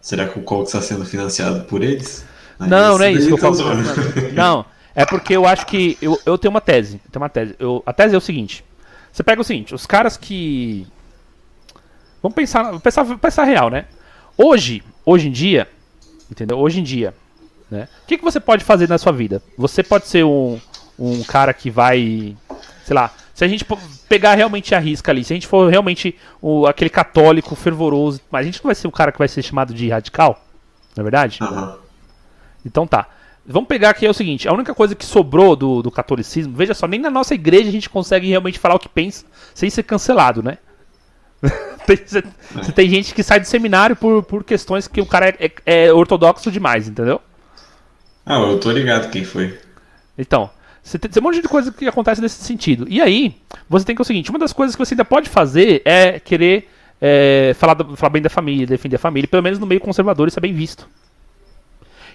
Será 0.00 0.28
que 0.28 0.38
o 0.38 0.42
Colts 0.42 0.72
está 0.72 0.80
sendo 0.80 1.04
financiado 1.04 1.64
por 1.64 1.82
eles? 1.82 2.24
Aí 2.60 2.68
Não, 2.68 2.96
não 2.96 3.04
é 3.04 3.10
isso 3.10 3.26
que 3.26 3.32
eu 3.32 3.38
falo. 3.38 3.56
Não, 4.32 4.64
é 4.94 5.04
porque 5.04 5.34
eu 5.34 5.46
acho 5.46 5.66
que. 5.66 5.98
Eu, 6.00 6.18
eu 6.24 6.38
tenho 6.38 6.50
uma 6.50 6.60
tese. 6.60 7.00
Eu 7.04 7.10
tenho 7.10 7.22
uma 7.22 7.28
tese. 7.28 7.56
Eu, 7.58 7.82
a 7.84 7.92
tese 7.92 8.14
é 8.14 8.18
o 8.18 8.20
seguinte: 8.20 8.64
você 9.16 9.22
pega 9.22 9.40
o 9.40 9.44
seguinte, 9.44 9.74
os 9.74 9.86
caras 9.86 10.18
que. 10.18 10.86
Vamos 12.22 12.34
pensar, 12.34 12.78
pensar, 12.80 13.18
pensar 13.18 13.44
real, 13.44 13.70
né? 13.70 13.86
Hoje, 14.36 14.84
hoje 15.06 15.28
em 15.28 15.32
dia, 15.32 15.66
entendeu? 16.30 16.58
Hoje 16.58 16.80
em 16.80 16.82
dia, 16.82 17.14
né? 17.70 17.88
O 18.04 18.06
que, 18.06 18.18
que 18.18 18.24
você 18.24 18.38
pode 18.38 18.62
fazer 18.62 18.86
na 18.86 18.98
sua 18.98 19.12
vida? 19.12 19.42
Você 19.56 19.82
pode 19.82 20.06
ser 20.06 20.22
um, 20.22 20.60
um 20.98 21.22
cara 21.22 21.54
que 21.54 21.70
vai. 21.70 22.36
Sei 22.84 22.94
lá. 22.94 23.10
Se 23.32 23.42
a 23.42 23.48
gente 23.48 23.64
pegar 24.06 24.34
realmente 24.34 24.74
a 24.74 24.78
risca 24.78 25.10
ali, 25.10 25.24
se 25.24 25.32
a 25.32 25.36
gente 25.36 25.46
for 25.46 25.70
realmente 25.70 26.14
o, 26.42 26.66
aquele 26.66 26.90
católico 26.90 27.54
fervoroso, 27.54 28.20
mas 28.30 28.42
a 28.42 28.44
gente 28.44 28.62
não 28.62 28.68
vai 28.68 28.74
ser 28.74 28.86
o 28.86 28.92
cara 28.92 29.12
que 29.12 29.18
vai 29.18 29.28
ser 29.28 29.42
chamado 29.42 29.72
de 29.72 29.88
radical, 29.88 30.44
não 30.94 31.00
é 31.00 31.04
verdade? 31.04 31.38
Aham. 31.40 31.78
Então 32.66 32.86
tá. 32.86 33.08
Vamos 33.48 33.68
pegar 33.68 33.90
aqui 33.90 34.04
é 34.04 34.10
o 34.10 34.14
seguinte: 34.14 34.48
a 34.48 34.52
única 34.52 34.74
coisa 34.74 34.94
que 34.94 35.04
sobrou 35.04 35.54
do, 35.54 35.82
do 35.82 35.90
catolicismo, 35.90 36.54
veja 36.56 36.74
só, 36.74 36.86
nem 36.86 37.00
na 37.00 37.10
nossa 37.10 37.34
igreja 37.34 37.68
a 37.68 37.72
gente 37.72 37.88
consegue 37.88 38.28
realmente 38.28 38.58
falar 38.58 38.74
o 38.74 38.78
que 38.78 38.88
pensa 38.88 39.24
sem 39.54 39.70
ser 39.70 39.82
cancelado, 39.84 40.42
né? 40.42 40.58
Tem- 41.86 41.96
Você 42.04 42.22
você 42.52 42.72
tem 42.72 42.88
gente 42.90 43.14
que 43.14 43.22
sai 43.22 43.38
do 43.38 43.46
seminário 43.46 43.94
por, 43.94 44.22
por 44.24 44.42
questões 44.42 44.88
que 44.88 45.00
o 45.00 45.06
cara 45.06 45.28
é, 45.28 45.36
é- 45.66 45.84
é 45.86 45.92
ortodoxo 45.92 46.50
demais, 46.50 46.88
entendeu? 46.88 47.20
Ah, 48.24 48.40
eu 48.40 48.58
tô 48.58 48.72
ligado 48.72 49.10
quem 49.10 49.24
foi. 49.24 49.56
Então, 50.18 50.50
você 50.82 50.98
tem, 50.98 51.08
tem 51.08 51.22
um 51.22 51.24
monte 51.24 51.40
de 51.40 51.48
coisa 51.48 51.70
que 51.70 51.86
acontece 51.86 52.20
nesse 52.20 52.42
sentido. 52.42 52.86
E 52.88 53.00
aí, 53.00 53.36
você 53.68 53.84
tem 53.86 53.94
que 53.94 54.00
é 54.00 54.04
o 54.04 54.06
seguinte: 54.06 54.30
uma 54.30 54.38
das 54.38 54.52
coisas 54.52 54.74
que 54.74 54.84
você 54.84 54.94
ainda 54.94 55.04
pode 55.04 55.28
fazer 55.28 55.82
é 55.84 56.18
querer 56.18 56.68
é, 57.00 57.54
falar, 57.56 57.76
falar 57.94 58.10
bem 58.10 58.22
da 58.22 58.30
família, 58.30 58.66
defender 58.66 58.96
a 58.96 58.98
família, 58.98 59.28
pelo 59.28 59.42
menos 59.42 59.58
no 59.60 59.66
meio 59.66 59.80
conservador 59.80 60.26
isso 60.26 60.38
é 60.38 60.42
bem 60.42 60.52
visto. 60.54 60.88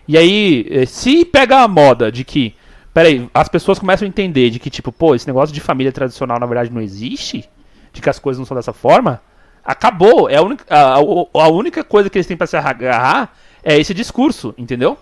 E 0.07 0.17
aí, 0.17 0.65
eh, 0.69 0.85
se 0.85 1.23
pega 1.25 1.59
a 1.59 1.67
moda 1.67 2.11
de 2.11 2.23
que, 2.23 2.55
peraí, 2.93 3.29
as 3.33 3.47
pessoas 3.47 3.79
começam 3.79 4.05
a 4.05 4.09
entender 4.09 4.49
de 4.49 4.59
que, 4.59 4.69
tipo, 4.69 4.91
pô, 4.91 5.15
esse 5.15 5.27
negócio 5.27 5.53
de 5.53 5.61
família 5.61 5.91
tradicional 5.91 6.39
na 6.39 6.45
verdade 6.45 6.71
não 6.71 6.81
existe, 6.81 7.47
de 7.93 8.01
que 8.01 8.09
as 8.09 8.19
coisas 8.19 8.39
não 8.39 8.45
são 8.45 8.55
dessa 8.57 8.73
forma, 8.73 9.21
acabou. 9.63 10.29
É 10.29 10.37
a 10.37 10.41
única, 10.41 10.65
a, 10.69 10.95
a- 10.95 11.47
única 11.49 11.83
coisa 11.83 12.09
que 12.09 12.17
eles 12.17 12.27
têm 12.27 12.35
pra 12.37 12.47
se 12.47 12.57
agarrar 12.57 13.35
é 13.63 13.77
esse 13.79 13.93
discurso, 13.93 14.53
entendeu? 14.57 14.97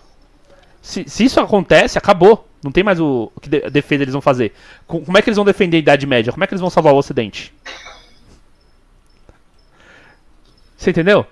Se, 0.82 1.04
se 1.08 1.24
isso 1.24 1.40
acontece, 1.40 1.98
acabou. 1.98 2.46
Não 2.62 2.70
tem 2.70 2.84
mais 2.84 3.00
o, 3.00 3.32
o 3.34 3.40
que 3.40 3.48
de- 3.48 3.70
defesa 3.70 4.02
eles 4.04 4.12
vão 4.12 4.20
fazer. 4.20 4.52
Co- 4.86 5.00
Como 5.00 5.16
é 5.16 5.22
que 5.22 5.28
eles 5.30 5.36
vão 5.36 5.44
defender 5.44 5.78
a 5.78 5.80
Idade 5.80 6.06
Média? 6.06 6.32
Como 6.32 6.44
é 6.44 6.46
que 6.46 6.52
eles 6.54 6.60
vão 6.60 6.70
salvar 6.70 6.92
o 6.92 6.96
Ocidente? 6.98 7.52
Você 10.76 10.90
entendeu? 10.90 11.26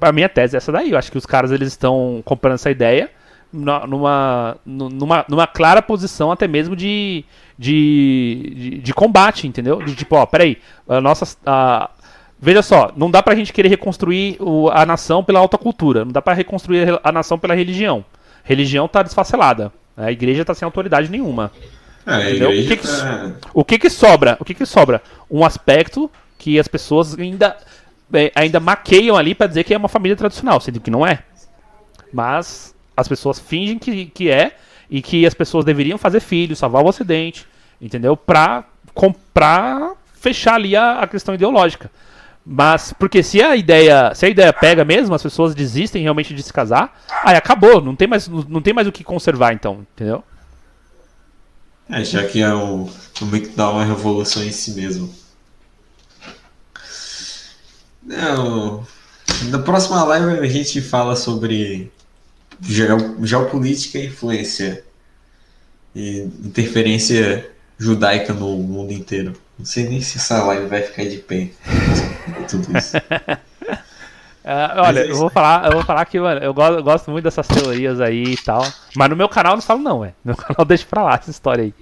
A 0.00 0.12
minha 0.12 0.28
tese 0.28 0.56
é 0.56 0.58
essa 0.58 0.70
daí. 0.72 0.90
Eu 0.92 0.98
acho 0.98 1.10
que 1.10 1.18
os 1.18 1.26
caras 1.26 1.50
eles 1.52 1.68
estão 1.68 2.22
comprando 2.24 2.54
essa 2.54 2.70
ideia 2.70 3.10
numa, 3.52 4.56
nu- 4.64 4.88
numa, 4.90 5.24
numa 5.28 5.46
clara 5.46 5.80
posição 5.82 6.30
até 6.30 6.46
mesmo 6.46 6.76
de, 6.76 7.24
de, 7.58 8.52
de, 8.54 8.78
de 8.78 8.94
combate, 8.94 9.46
entendeu? 9.46 9.82
De 9.82 9.94
tipo, 9.94 10.16
ó, 10.16 10.26
peraí, 10.26 10.58
a 10.88 11.00
nossa. 11.00 11.36
A, 11.46 11.90
veja 12.40 12.62
só, 12.62 12.92
não 12.96 13.10
dá 13.10 13.22
pra 13.22 13.34
gente 13.34 13.52
querer 13.52 13.68
reconstruir 13.68 14.36
o- 14.40 14.68
a 14.70 14.84
nação 14.86 15.24
pela 15.24 15.40
alta 15.40 15.56
cultura, 15.58 16.04
não 16.04 16.12
dá 16.12 16.20
pra 16.22 16.34
reconstruir 16.34 17.00
a 17.02 17.12
nação 17.12 17.38
pela 17.38 17.54
religião. 17.54 18.04
Religião 18.44 18.86
tá 18.88 19.02
desfacelada. 19.02 19.72
A 19.96 20.12
igreja 20.12 20.44
tá 20.44 20.54
sem 20.54 20.64
autoridade 20.64 21.10
nenhuma. 21.10 21.50
A 22.06 22.22
Entendeu? 22.22 22.50
O 22.50 22.52
que 22.52 22.76
que- 22.76 22.86
tá... 22.86 23.32
O 23.52 23.64
que 23.64 23.78
que 23.78 23.90
sobra? 23.90 24.36
O 24.40 24.44
que 24.44 24.54
que 24.54 24.64
sobra? 24.64 25.02
Um 25.30 25.44
aspecto 25.44 26.10
que 26.38 26.58
as 26.58 26.68
pessoas 26.68 27.18
ainda, 27.18 27.48
é, 27.48 27.56
ainda 28.34 28.60
maqueiam 28.60 29.16
ali 29.16 29.34
pra 29.34 29.46
dizer 29.46 29.64
que 29.64 29.74
é 29.74 29.76
uma 29.78 29.88
família 29.88 30.16
tradicional, 30.16 30.60
sendo 30.60 30.80
que 30.80 30.90
não 30.90 31.06
é. 31.06 31.22
Mas 32.12 32.74
as 32.96 33.08
pessoas 33.08 33.38
fingem 33.38 33.78
que, 33.78 34.06
que 34.06 34.30
é 34.30 34.56
e 34.90 35.02
que 35.02 35.26
as 35.26 35.34
pessoas 35.34 35.64
deveriam 35.64 35.98
fazer 35.98 36.20
filhos, 36.20 36.58
salvar 36.58 36.82
o 36.82 36.88
Ocidente, 36.88 37.46
entendeu? 37.80 38.16
Pra, 38.16 38.64
com- 38.94 39.12
pra 39.12 39.92
fechar 40.14 40.54
ali 40.54 40.74
a, 40.74 41.00
a 41.00 41.06
questão 41.06 41.34
ideológica. 41.34 41.90
Mas, 42.44 42.94
porque 42.94 43.22
se 43.22 43.42
a 43.42 43.54
ideia, 43.54 44.14
se 44.14 44.24
a 44.24 44.28
ideia 44.28 44.52
pega 44.54 44.82
mesmo, 44.84 45.14
as 45.14 45.22
pessoas 45.22 45.54
desistem 45.54 46.02
realmente 46.02 46.34
de 46.34 46.42
se 46.42 46.52
casar, 46.52 46.98
aí 47.22 47.36
acabou, 47.36 47.80
não 47.82 47.94
tem 47.94 48.08
mais, 48.08 48.26
não 48.26 48.62
tem 48.62 48.72
mais 48.72 48.88
o 48.88 48.92
que 48.92 49.04
conservar 49.04 49.52
então, 49.52 49.86
entendeu? 49.94 50.24
É, 51.90 52.04
já 52.04 52.26
que 52.26 52.42
é 52.42 52.54
um, 52.54 52.88
um 53.22 53.26
meio 53.26 53.48
que 53.48 53.60
uma 53.60 53.84
revolução 53.84 54.42
em 54.44 54.52
si 54.52 54.72
mesmo. 54.72 55.12
Não. 58.08 58.86
Na 59.50 59.58
próxima 59.58 60.02
live 60.04 60.40
a 60.40 60.46
gente 60.48 60.80
fala 60.80 61.14
sobre 61.14 61.92
geo- 62.60 63.24
geopolítica 63.24 63.98
e 63.98 64.06
influência 64.06 64.82
e 65.94 66.20
interferência 66.44 67.50
judaica 67.78 68.32
no 68.32 68.56
mundo 68.56 68.92
inteiro. 68.92 69.34
Não 69.58 69.66
sei 69.66 69.88
nem 69.88 70.00
se 70.00 70.18
essa 70.18 70.42
live 70.44 70.66
vai 70.66 70.82
ficar 70.82 71.04
de 71.04 71.18
pé. 71.18 71.50
Tudo 72.48 72.76
isso. 72.78 72.96
É, 74.44 74.80
olha, 74.80 75.00
é 75.00 75.10
eu 75.10 75.16
vou 75.16 75.28
falar, 75.30 75.66
eu 75.66 75.72
vou 75.72 75.84
falar 75.84 76.04
que, 76.06 76.18
mano, 76.18 76.40
eu 76.40 76.54
gosto, 76.54 76.74
eu 76.78 76.82
gosto 76.82 77.10
muito 77.10 77.24
dessas 77.24 77.46
teorias 77.46 78.00
aí 78.00 78.22
e 78.32 78.36
tal. 78.38 78.66
Mas 78.96 79.10
no 79.10 79.16
meu 79.16 79.28
canal 79.28 79.52
eu 79.52 79.56
não 79.56 79.62
falo 79.62 79.80
não, 79.80 80.04
é. 80.04 80.08
No 80.24 80.32
meu 80.32 80.36
canal 80.36 80.64
deixa 80.64 80.86
pra 80.88 81.02
lá 81.02 81.14
essa 81.14 81.30
história 81.30 81.64
aí. 81.64 81.74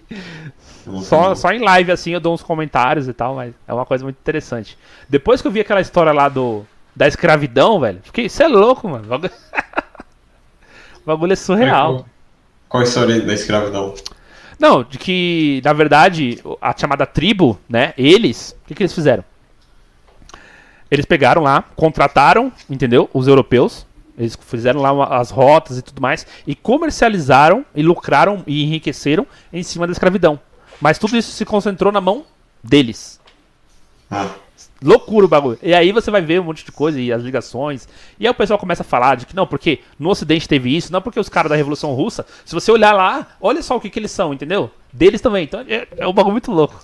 Só, 1.03 1.35
só 1.35 1.51
em 1.53 1.59
live 1.61 1.91
assim 1.93 2.13
eu 2.13 2.21
dou 2.21 2.33
uns 2.35 2.43
comentários 2.43 3.09
e 3.09 3.13
tal, 3.13 3.35
mas 3.35 3.55
é 3.67 3.73
uma 3.75 3.85
coisa 3.87 4.05
muito 4.05 4.17
interessante. 4.19 4.77
Depois 5.09 5.43
que 5.43 5.49
eu 5.49 5.53
vi 5.53 5.61
aquela 5.61 5.81
história 5.81 6.13
lá 6.13 6.29
do 6.29 6.65
da 6.95 7.07
escravidão, 7.07 7.79
velho, 7.79 8.01
fiquei, 8.03 8.29
você 8.29 8.45
é 8.45 8.49
louco, 8.49 8.89
mano. 8.89 9.05
O 9.05 9.09
bagulho- 9.09 9.33
O 11.03 11.07
bagulho 11.07 11.33
é 11.33 11.37
surreal. 11.37 12.07
Qual 12.69 12.81
a 12.81 12.85
história 12.85 13.21
da 13.21 13.33
escravidão? 13.35 13.95
Não, 14.59 14.83
de 14.83 14.99
que, 14.99 15.61
na 15.65 15.73
verdade, 15.73 16.43
a 16.61 16.75
chamada 16.77 17.05
tribo, 17.07 17.59
né? 17.69 17.93
Eles, 17.97 18.57
o 18.65 18.67
que, 18.69 18.75
que 18.75 18.83
eles 18.83 18.93
fizeram? 18.95 19.23
Eles 20.91 21.05
pegaram 21.05 21.43
lá, 21.43 21.63
contrataram, 21.75 22.53
entendeu? 22.71 23.11
Os 23.13 23.27
europeus. 23.29 23.87
Eles 24.19 24.37
fizeram 24.41 24.81
lá 24.81 24.93
uma- 24.93 25.17
as 25.19 25.31
rotas 25.31 25.77
e 25.79 25.83
tudo 25.83 26.01
mais. 26.01 26.27
E 26.47 26.55
comercializaram 26.55 27.67
e 27.75 27.83
lucraram 27.83 28.43
e 28.47 28.65
enriqueceram 28.65 29.27
em 29.53 29.63
cima 29.63 29.87
da 29.87 29.93
escravidão. 29.93 30.41
Mas 30.81 30.99
tudo 30.99 31.17
isso 31.17 31.33
se 31.33 31.45
concentrou 31.45 31.93
na 31.93 32.01
mão 32.01 32.25
deles. 32.63 33.21
Ah, 34.11 34.31
Loucura 34.83 35.25
o 35.25 35.29
bagulho. 35.29 35.59
E 35.63 35.73
aí 35.73 35.91
você 35.91 36.11
vai 36.11 36.21
ver 36.21 36.41
um 36.41 36.45
monte 36.45 36.65
de 36.65 36.71
coisa 36.71 37.01
e 37.01 37.11
as 37.11 37.23
ligações. 37.23 37.89
E 38.21 38.27
aí 38.27 38.31
o 38.31 38.35
pessoal 38.35 38.59
começa 38.59 38.83
a 38.83 38.85
falar 38.85 39.17
de 39.17 39.25
que 39.25 39.35
não, 39.35 39.47
porque 39.47 39.81
no 39.99 40.11
Ocidente 40.11 40.47
teve 40.47 40.75
isso, 40.75 40.93
não 40.93 41.01
porque 41.01 41.19
os 41.19 41.31
caras 41.31 41.49
da 41.49 41.57
Revolução 41.57 41.95
Russa. 41.95 42.27
Se 42.45 42.55
você 42.55 42.71
olhar 42.71 42.93
lá, 42.93 43.27
olha 43.41 43.63
só 43.63 43.77
o 43.77 43.81
que, 43.81 43.89
que 43.89 43.99
eles 43.99 44.11
são, 44.11 44.35
entendeu? 44.35 44.71
Deles 44.93 45.21
também. 45.21 45.45
Então 45.45 45.61
é, 45.61 45.89
é 45.97 46.07
um 46.07 46.13
bagulho 46.13 46.33
muito 46.33 46.53
louco. 46.53 46.79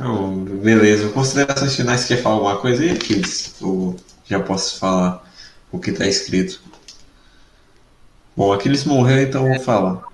oh, 0.00 0.28
beleza. 0.62 1.08
Considerações 1.08 1.74
finais, 1.74 2.04
quer 2.04 2.22
falar 2.22 2.36
alguma 2.36 2.56
coisa 2.56 2.82
aí, 2.82 2.96
Kids? 2.96 3.56
Ou 3.60 3.96
já 4.24 4.38
posso 4.38 4.78
falar 4.78 5.24
o 5.72 5.80
que 5.80 5.90
tá 5.90 6.06
escrito? 6.06 6.62
Bom, 8.36 8.52
Aquiles 8.52 8.84
morreu, 8.84 9.22
então 9.22 9.46
eu 9.46 9.54
vou 9.54 9.64
falar. 9.64 10.09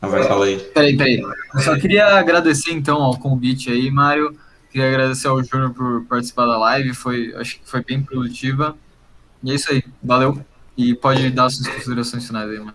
Ah, 0.00 0.08
vai, 0.08 0.22
fala 0.24 0.46
aí. 0.46 0.58
Peraí, 0.58 0.96
peraí. 0.96 1.20
Eu 1.20 1.60
só 1.60 1.78
queria 1.78 2.06
agradecer 2.18 2.72
então 2.72 3.02
ao 3.02 3.18
convite 3.18 3.70
aí, 3.70 3.90
Mário. 3.90 4.36
Queria 4.70 4.88
agradecer 4.88 5.28
ao 5.28 5.42
Júnior 5.42 5.72
por 5.72 6.04
participar 6.04 6.46
da 6.46 6.58
live. 6.58 6.92
Foi, 6.94 7.34
acho 7.36 7.58
que 7.58 7.68
foi 7.68 7.82
bem 7.82 8.02
produtiva. 8.02 8.76
E 9.42 9.50
é 9.50 9.54
isso 9.54 9.70
aí. 9.70 9.82
Valeu. 10.02 10.44
E 10.76 10.94
pode 10.94 11.30
dar 11.30 11.48
suas 11.48 11.66
considerações 11.68 12.26
finais 12.26 12.50
aí, 12.50 12.58
mano. 12.58 12.74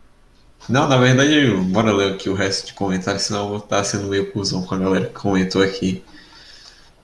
Não, 0.70 0.88
na 0.88 0.98
verdade, 0.98 1.52
bora 1.72 1.92
ler 1.92 2.14
aqui 2.14 2.30
o 2.30 2.34
resto 2.34 2.68
de 2.68 2.74
comentários, 2.74 3.24
senão 3.24 3.44
eu 3.44 3.50
vou 3.50 3.58
estar 3.58 3.84
sendo 3.84 4.08
meio 4.08 4.32
cuzão 4.32 4.64
com 4.64 4.76
a 4.76 4.78
galera 4.78 5.08
que 5.08 5.14
comentou 5.14 5.62
aqui. 5.62 6.04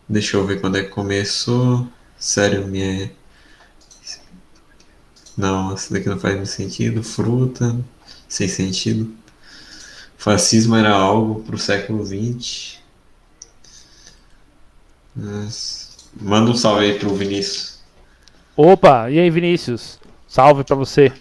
Deixa 0.08 0.38
eu 0.38 0.46
ver 0.46 0.62
quando 0.62 0.78
é 0.78 0.84
que 0.84 0.90
começou. 0.90 1.88
Sério, 2.18 2.68
minha. 2.68 3.12
Não, 5.36 5.74
essa 5.74 5.94
daqui 5.94 6.08
não 6.08 6.20
faz 6.20 6.36
muito 6.36 6.50
sentido. 6.50 7.04
Fruta, 7.04 7.76
sem 8.28 8.48
sentido. 8.48 9.14
Fascismo 10.18 10.76
era 10.76 10.94
algo 10.94 11.44
pro 11.44 11.58
século 11.58 12.04
XX. 12.06 12.78
Manda 16.20 16.52
um 16.52 16.56
salve 16.56 16.86
aí 16.86 17.00
pro 17.00 17.14
Vinícius. 17.16 17.78
Opa, 18.56 19.10
e 19.10 19.20
aí, 19.20 19.30
Vinícius? 19.30 20.00
Salve 20.28 20.64
pra 20.64 20.76
você. 20.76 21.14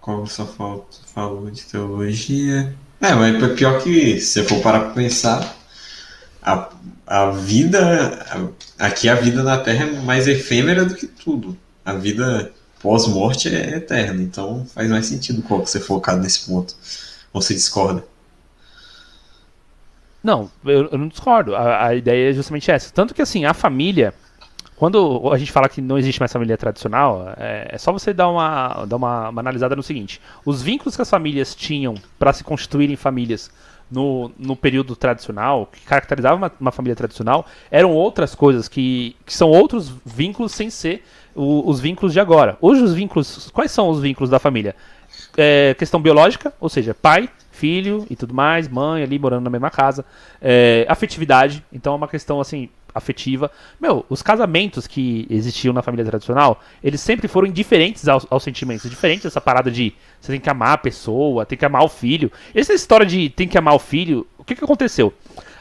Qual 0.00 0.26
só 0.26 0.44
falta? 0.46 0.98
Falou 1.14 1.50
de 1.50 1.62
teologia. 1.64 2.74
É, 3.00 3.14
mas 3.14 3.42
é 3.42 3.54
pior 3.54 3.82
que 3.82 4.20
se 4.20 4.26
você 4.26 4.44
for 4.44 4.60
parar 4.62 4.80
pra 4.80 4.90
pensar, 4.90 5.56
a, 6.42 6.68
a 7.06 7.30
vida. 7.30 8.24
a- 8.78 8.86
aqui 8.86 9.08
a 9.08 9.14
vida 9.14 9.42
na 9.42 9.58
Terra 9.58 9.86
é 9.86 10.00
mais 10.02 10.26
efêmera 10.28 10.84
do 10.84 10.94
que 10.94 11.06
tudo. 11.06 11.56
a 11.84 11.94
vida 11.94 12.52
pós-morte 12.84 13.48
é 13.48 13.76
eterna, 13.76 14.22
então 14.22 14.66
faz 14.66 14.90
mais 14.90 15.06
sentido 15.06 15.42
você 15.48 15.80
focado 15.80 16.20
nesse 16.20 16.46
ponto. 16.46 16.76
Você 17.32 17.54
discorda? 17.54 18.04
Não, 20.22 20.50
eu, 20.62 20.90
eu 20.92 20.98
não 20.98 21.08
discordo. 21.08 21.56
A, 21.56 21.86
a, 21.86 21.94
ideia 21.94 22.28
é 22.28 22.32
justamente 22.34 22.70
essa. 22.70 22.92
Tanto 22.92 23.14
que 23.14 23.22
assim, 23.22 23.46
a 23.46 23.54
família. 23.54 24.12
Quando 24.76 25.30
a 25.32 25.38
gente 25.38 25.52
fala 25.52 25.68
que 25.68 25.80
não 25.80 25.96
existe 25.96 26.20
mais 26.20 26.32
família 26.32 26.58
tradicional, 26.58 27.32
é, 27.38 27.68
é 27.70 27.78
só 27.78 27.92
você 27.92 28.12
dar, 28.12 28.28
uma, 28.28 28.84
dar 28.84 28.96
uma, 28.96 29.28
uma, 29.30 29.40
analisada 29.40 29.74
no 29.74 29.82
seguinte: 29.82 30.20
os 30.44 30.60
vínculos 30.60 30.94
que 30.94 31.00
as 31.00 31.08
famílias 31.08 31.54
tinham 31.54 31.94
para 32.18 32.34
se 32.34 32.44
constituírem 32.44 32.96
famílias 32.96 33.50
no, 33.90 34.30
no 34.38 34.56
período 34.56 34.94
tradicional, 34.94 35.66
que 35.66 35.80
caracterizava 35.82 36.36
uma, 36.36 36.52
uma, 36.60 36.72
família 36.72 36.96
tradicional, 36.96 37.46
eram 37.70 37.92
outras 37.92 38.34
coisas, 38.34 38.68
que, 38.68 39.16
que 39.24 39.32
são 39.32 39.48
outros 39.48 39.92
vínculos 40.04 40.52
sem 40.52 40.68
ser 40.68 41.02
o, 41.34 41.68
os 41.68 41.80
vínculos 41.80 42.12
de 42.12 42.20
agora. 42.20 42.56
Hoje, 42.60 42.82
os 42.82 42.94
vínculos. 42.94 43.50
Quais 43.52 43.70
são 43.70 43.88
os 43.88 44.00
vínculos 44.00 44.30
da 44.30 44.38
família? 44.38 44.74
É, 45.36 45.74
questão 45.78 46.00
biológica, 46.00 46.52
ou 46.60 46.68
seja, 46.68 46.94
pai, 46.94 47.28
filho 47.50 48.06
e 48.10 48.16
tudo 48.16 48.34
mais, 48.34 48.68
mãe 48.68 49.02
ali 49.02 49.18
morando 49.18 49.44
na 49.44 49.50
mesma 49.50 49.70
casa. 49.70 50.04
É, 50.40 50.86
afetividade, 50.88 51.64
então 51.72 51.92
é 51.92 51.96
uma 51.96 52.08
questão 52.08 52.40
assim, 52.40 52.68
afetiva. 52.94 53.50
Meu, 53.80 54.06
os 54.08 54.22
casamentos 54.22 54.86
que 54.86 55.26
existiam 55.28 55.72
na 55.72 55.82
família 55.82 56.04
tradicional, 56.04 56.62
eles 56.82 57.00
sempre 57.00 57.26
foram 57.26 57.48
indiferentes 57.48 58.08
aos, 58.08 58.26
aos 58.30 58.42
sentimentos. 58.42 58.88
Diferente 58.88 59.24
dessa 59.24 59.40
parada 59.40 59.70
de 59.70 59.92
você 60.20 60.32
tem 60.32 60.40
que 60.40 60.50
amar 60.50 60.72
a 60.72 60.78
pessoa, 60.78 61.44
tem 61.44 61.58
que 61.58 61.64
amar 61.64 61.82
o 61.82 61.88
filho. 61.88 62.30
Essa 62.54 62.72
história 62.72 63.04
de 63.04 63.28
tem 63.28 63.48
que 63.48 63.58
amar 63.58 63.74
o 63.74 63.78
filho, 63.78 64.26
o 64.38 64.44
que, 64.44 64.54
que 64.54 64.64
aconteceu? 64.64 65.12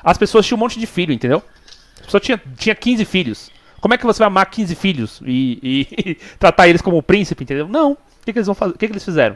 As 0.04 0.18
pessoas 0.18 0.46
tinham 0.46 0.58
um 0.58 0.60
monte 0.60 0.80
de 0.80 0.86
filho, 0.86 1.14
entendeu? 1.14 1.42
Pessoa 2.04 2.22
tinha, 2.22 2.42
tinha 2.58 2.76
15 2.76 3.06
filhos. 3.06 3.52
Como 3.84 3.94
é 3.94 3.98
que 3.98 4.06
você 4.06 4.20
vai 4.20 4.28
amar 4.28 4.46
15 4.46 4.76
filhos 4.76 5.22
e, 5.26 5.60
e, 5.62 6.16
tratar 6.40 6.70
eles 6.70 6.82
como 6.82 7.04
príncipe, 7.04 7.44
entendeu? 7.44 7.68
Não. 7.68 7.92
O 7.92 7.98
que, 8.24 8.32
que 8.32 8.40
eles 8.40 8.46
vão 8.46 8.56
fazer? 8.56 8.76
O 8.76 8.78
que, 8.78 8.88
que 8.88 8.94
eles 8.94 9.04
fizeram? 9.04 9.36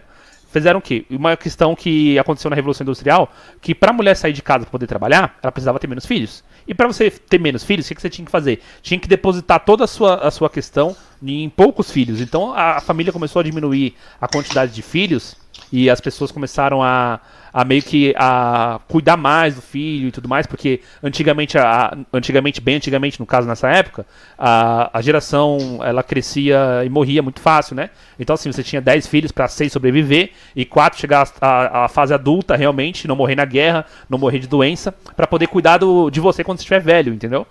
fizeram 0.50 0.80
o 0.80 0.82
quê? 0.82 1.06
Uma 1.10 1.36
questão 1.36 1.76
que 1.76 2.18
aconteceu 2.18 2.50
na 2.50 2.56
Revolução 2.56 2.86
Industrial, 2.86 3.30
que 3.60 3.76
para 3.76 3.92
a 3.92 3.94
mulher 3.94 4.16
sair 4.16 4.32
de 4.32 4.42
casa 4.42 4.60
para 4.60 4.72
poder 4.72 4.88
trabalhar, 4.88 5.38
ela 5.44 5.52
precisava 5.52 5.78
ter 5.80 5.88
menos 5.88 6.06
filhos. 6.06 6.46
E 6.66 6.74
para 6.74 6.88
você 6.88 7.12
ter 7.12 7.38
menos 7.38 7.62
filhos, 7.62 7.86
o 7.86 7.94
que, 7.94 8.02
você 8.02 8.10
tinha 8.10 8.26
que 8.26 8.32
fazer? 8.32 8.62
Tinha 8.82 8.98
que 8.98 9.08
depositar 9.10 9.66
toda 9.66 9.84
a 9.84 9.88
sua, 9.88 10.16
a 10.16 10.32
sua 10.32 10.50
questão 10.50 10.96
em 11.22 11.50
poucos 11.50 11.92
filhos. 11.92 12.22
Então 12.22 12.54
a, 12.54 12.78
a 12.78 12.80
família 12.80 13.12
começou 13.12 13.42
a 13.42 13.44
diminuir 13.44 13.96
a 14.22 14.30
quantidade 14.30 14.74
de 14.74 14.82
filhos 14.82 15.36
e 15.74 15.90
as 15.90 16.00
pessoas 16.00 16.32
começaram 16.32 16.82
a, 16.82 17.20
a 17.58 17.66
meio 17.66 17.82
que 17.82 18.14
a 18.16 18.80
cuidar 18.88 19.18
mais 19.18 19.56
do 19.56 19.64
filho 19.64 20.10
e 20.10 20.12
tudo 20.12 20.30
mais, 20.30 20.46
porque 20.46 20.80
antigamente, 21.02 21.58
a, 21.58 21.98
antigamente 22.14 22.62
bem 22.62 22.76
antigamente, 22.76 23.20
no 23.20 23.26
caso 23.26 23.48
nessa 23.48 23.68
época, 23.68 24.06
a, 24.38 24.96
a 24.96 25.02
geração 25.02 25.80
ela 25.82 26.04
crescia 26.04 26.84
e 26.86 26.90
morria 26.90 27.24
muito 27.24 27.42
fácil, 27.42 27.76
né? 27.76 27.90
Então 28.20 28.36
assim, 28.36 28.52
você 28.52 28.62
tinha 28.62 28.80
10 28.80 29.08
filhos 29.08 29.32
para 29.32 29.48
6 29.48 29.72
sobreviver 29.72 30.34
e 30.56 30.66
4 30.66 31.00
chegar 31.00 31.28
à 31.42 31.88
fase 31.88 32.14
adulta 32.14 32.56
realmente, 32.56 33.08
não 33.08 33.16
morrer 33.16 33.36
na 33.36 33.46
guerra, 33.46 33.88
não 34.08 34.20
morrer 34.20 34.38
de 34.38 34.48
doença, 34.48 34.94
para 35.16 35.26
poder 35.26 35.48
cuidar 35.48 35.80
do, 35.80 36.12
de 36.12 36.20
você 36.20 36.44
quando 36.44 36.60
você 36.60 36.62
estiver 36.62 36.80
velho, 36.80 37.12
entendeu? 37.12 37.48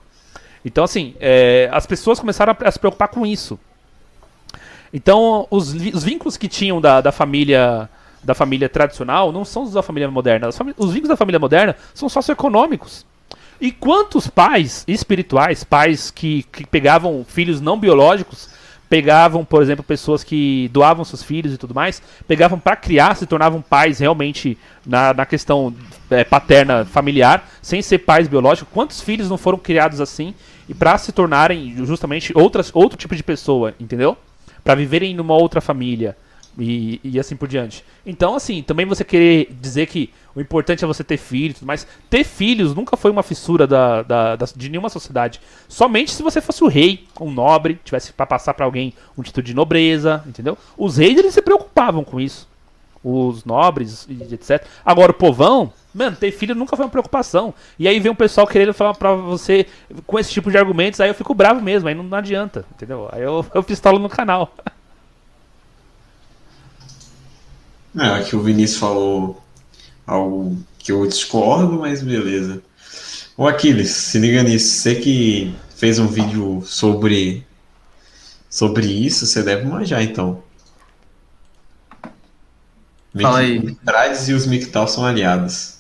Então 0.65 0.85
assim, 0.85 1.17
é, 1.19 1.69
as 1.73 1.85
pessoas 1.85 2.21
começaram 2.21 2.57
a, 2.57 2.69
a 2.69 2.71
se 2.71 2.79
preocupar 2.79 3.09
com 3.09 3.27
isso. 3.27 3.59
Então, 4.93 5.49
os, 5.51 5.75
os 5.75 6.05
vínculos 6.05 6.37
que 6.37 6.47
tinham 6.47 6.81
da, 6.81 7.01
da 7.01 7.11
família 7.11 7.91
da 8.27 8.35
família 8.35 8.69
tradicional 8.69 9.31
não 9.31 9.45
são 9.45 9.63
os 9.63 9.73
da 9.73 9.83
família 9.83 10.11
moderna. 10.11 10.49
Os 10.77 10.93
vínculos 10.93 11.09
da 11.09 11.17
família 11.17 11.39
moderna 11.39 11.77
são 11.95 12.09
socioeconômicos. 12.09 13.07
E 13.61 13.71
quantos 13.71 14.27
pais 14.27 14.85
espirituais, 14.87 15.65
pais 15.65 16.11
que, 16.11 16.43
que 16.43 16.67
pegavam 16.67 17.25
filhos 17.27 17.61
não 17.61 17.79
biológicos, 17.79 18.51
pegavam, 18.89 19.45
por 19.45 19.63
exemplo, 19.63 19.85
pessoas 19.85 20.23
que 20.23 20.69
doavam 20.73 21.05
seus 21.05 21.23
filhos 21.23 21.55
e 21.55 21.57
tudo 21.57 21.75
mais, 21.75 22.03
pegavam 22.27 22.59
para 22.59 22.77
criar, 22.77 23.17
se 23.17 23.27
tornavam 23.27 23.63
pais 23.63 24.01
realmente 24.01 24.59
na, 24.85 25.15
na 25.15 25.25
questão 25.25 25.75
é, 26.11 26.25
paterna 26.25 26.85
familiar, 26.85 27.49
sem 27.63 27.81
ser 27.81 27.99
pais 27.99 28.29
biológicos. 28.29 28.73
Quantos 28.75 29.01
filhos 29.01 29.31
não 29.31 29.39
foram 29.39 29.59
criados 29.59 30.01
assim 30.01 30.35
e 30.69 30.75
para 30.75 30.99
se 30.99 31.13
tornarem 31.13 31.77
justamente 31.87 32.33
outras, 32.37 32.71
outro 32.75 32.99
tipo 32.99 33.15
de 33.15 33.23
pessoa, 33.23 33.73
entendeu? 33.79 34.17
Para 34.65 34.75
viverem 34.75 35.15
numa 35.15 35.35
outra 35.35 35.61
família. 35.61 36.17
E, 36.59 37.01
e, 37.05 37.21
assim 37.21 37.37
por 37.37 37.47
diante. 37.47 37.85
Então, 38.05 38.35
assim, 38.35 38.63
também 38.63 38.87
você 38.87 39.05
querer 39.05 39.55
dizer 39.61 39.87
que 39.87 40.11
o 40.35 40.41
importante 40.41 40.83
é 40.83 40.87
você 40.87 41.05
ter 41.05 41.19
filhos, 41.19 41.61
mas 41.61 41.87
ter 42.09 42.25
filhos 42.25 42.75
nunca 42.75 42.97
foi 42.97 43.11
uma 43.11 43.23
fissura 43.23 43.67
da, 43.67 44.03
da, 44.03 44.37
da, 44.37 44.47
de 44.57 44.71
nenhuma 44.71 44.89
sociedade. 44.89 45.39
Somente 45.69 46.13
se 46.13 46.23
você 46.23 46.41
fosse 46.41 46.65
o 46.65 46.69
rei, 46.69 47.05
um 47.21 47.31
nobre, 47.31 47.79
tivesse 47.85 48.13
para 48.13 48.25
passar 48.25 48.55
para 48.55 48.65
alguém 48.65 48.95
um 49.19 49.23
título 49.23 49.45
de 49.45 49.55
nobreza, 49.55 50.25
entendeu? 50.27 50.57
Os 50.79 50.97
reis 50.97 51.19
eles 51.19 51.35
se 51.35 51.43
preocupavam 51.43 52.03
com 52.03 52.19
isso. 52.19 52.49
Os 53.05 53.45
nobres 53.45 54.09
etc. 54.09 54.67
Agora, 54.85 55.13
o 55.13 55.15
povão, 55.15 55.73
mano, 55.95 56.17
ter 56.17 56.33
filho 56.33 56.55
nunca 56.55 56.77
foi 56.77 56.85
uma 56.85 56.91
preocupação. 56.91 57.55
E 57.79 57.87
aí 57.87 58.01
vem 58.01 58.11
um 58.11 58.17
pessoal 58.17 58.47
querendo 58.47 58.75
falar 58.75 58.95
pra 58.95 59.15
você 59.15 59.67
com 60.07 60.19
esse 60.19 60.31
tipo 60.33 60.51
de 60.51 60.59
argumentos, 60.59 61.01
aí 61.01 61.09
eu 61.09 61.15
fico 61.15 61.35
bravo 61.35 61.61
mesmo, 61.61 61.89
aí 61.89 61.95
não, 61.95 62.03
não 62.03 62.19
adianta, 62.19 62.65
entendeu? 62.75 63.09
Aí 63.13 63.23
eu, 63.23 63.47
eu 63.55 63.63
pistolo 63.63 63.99
no 63.99 64.09
canal. 64.09 64.53
É, 67.99 68.09
aqui 68.09 68.37
o 68.37 68.43
Vinícius 68.43 68.79
falou 68.79 69.43
algo 70.07 70.59
que 70.79 70.93
eu 70.93 71.07
discordo, 71.07 71.81
mas 71.81 72.03
beleza. 72.03 72.63
Ô 73.37 73.47
Aquiles, 73.47 73.91
se 73.91 74.19
liga 74.19 74.43
nisso, 74.43 74.69
você 74.69 74.95
que 74.95 75.55
fez 75.77 75.99
um 75.99 76.07
vídeo 76.07 76.63
sobre 76.65 77.47
sobre 78.49 78.87
isso, 78.87 79.27
você 79.27 79.43
deve 79.43 79.67
manjar 79.67 80.03
então. 80.03 80.43
Fala 83.21 83.39
aí. 83.39 83.75
Trades 83.85 84.29
e 84.29 84.33
os 84.33 84.47
Mictal 84.47 84.87
são 84.89 85.05
aliados. 85.05 85.79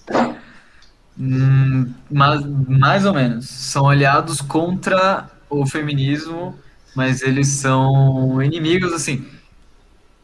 Hum, 1.19 1.93
mas, 2.11 2.45
mais 2.45 3.05
ou 3.07 3.15
menos. 3.15 3.49
São 3.49 3.89
aliados 3.89 4.41
contra 4.41 5.31
o 5.49 5.67
feminismo, 5.67 6.59
mas 6.95 7.23
eles 7.23 7.49
são 7.49 8.43
inimigos, 8.43 8.93
assim. 8.93 9.27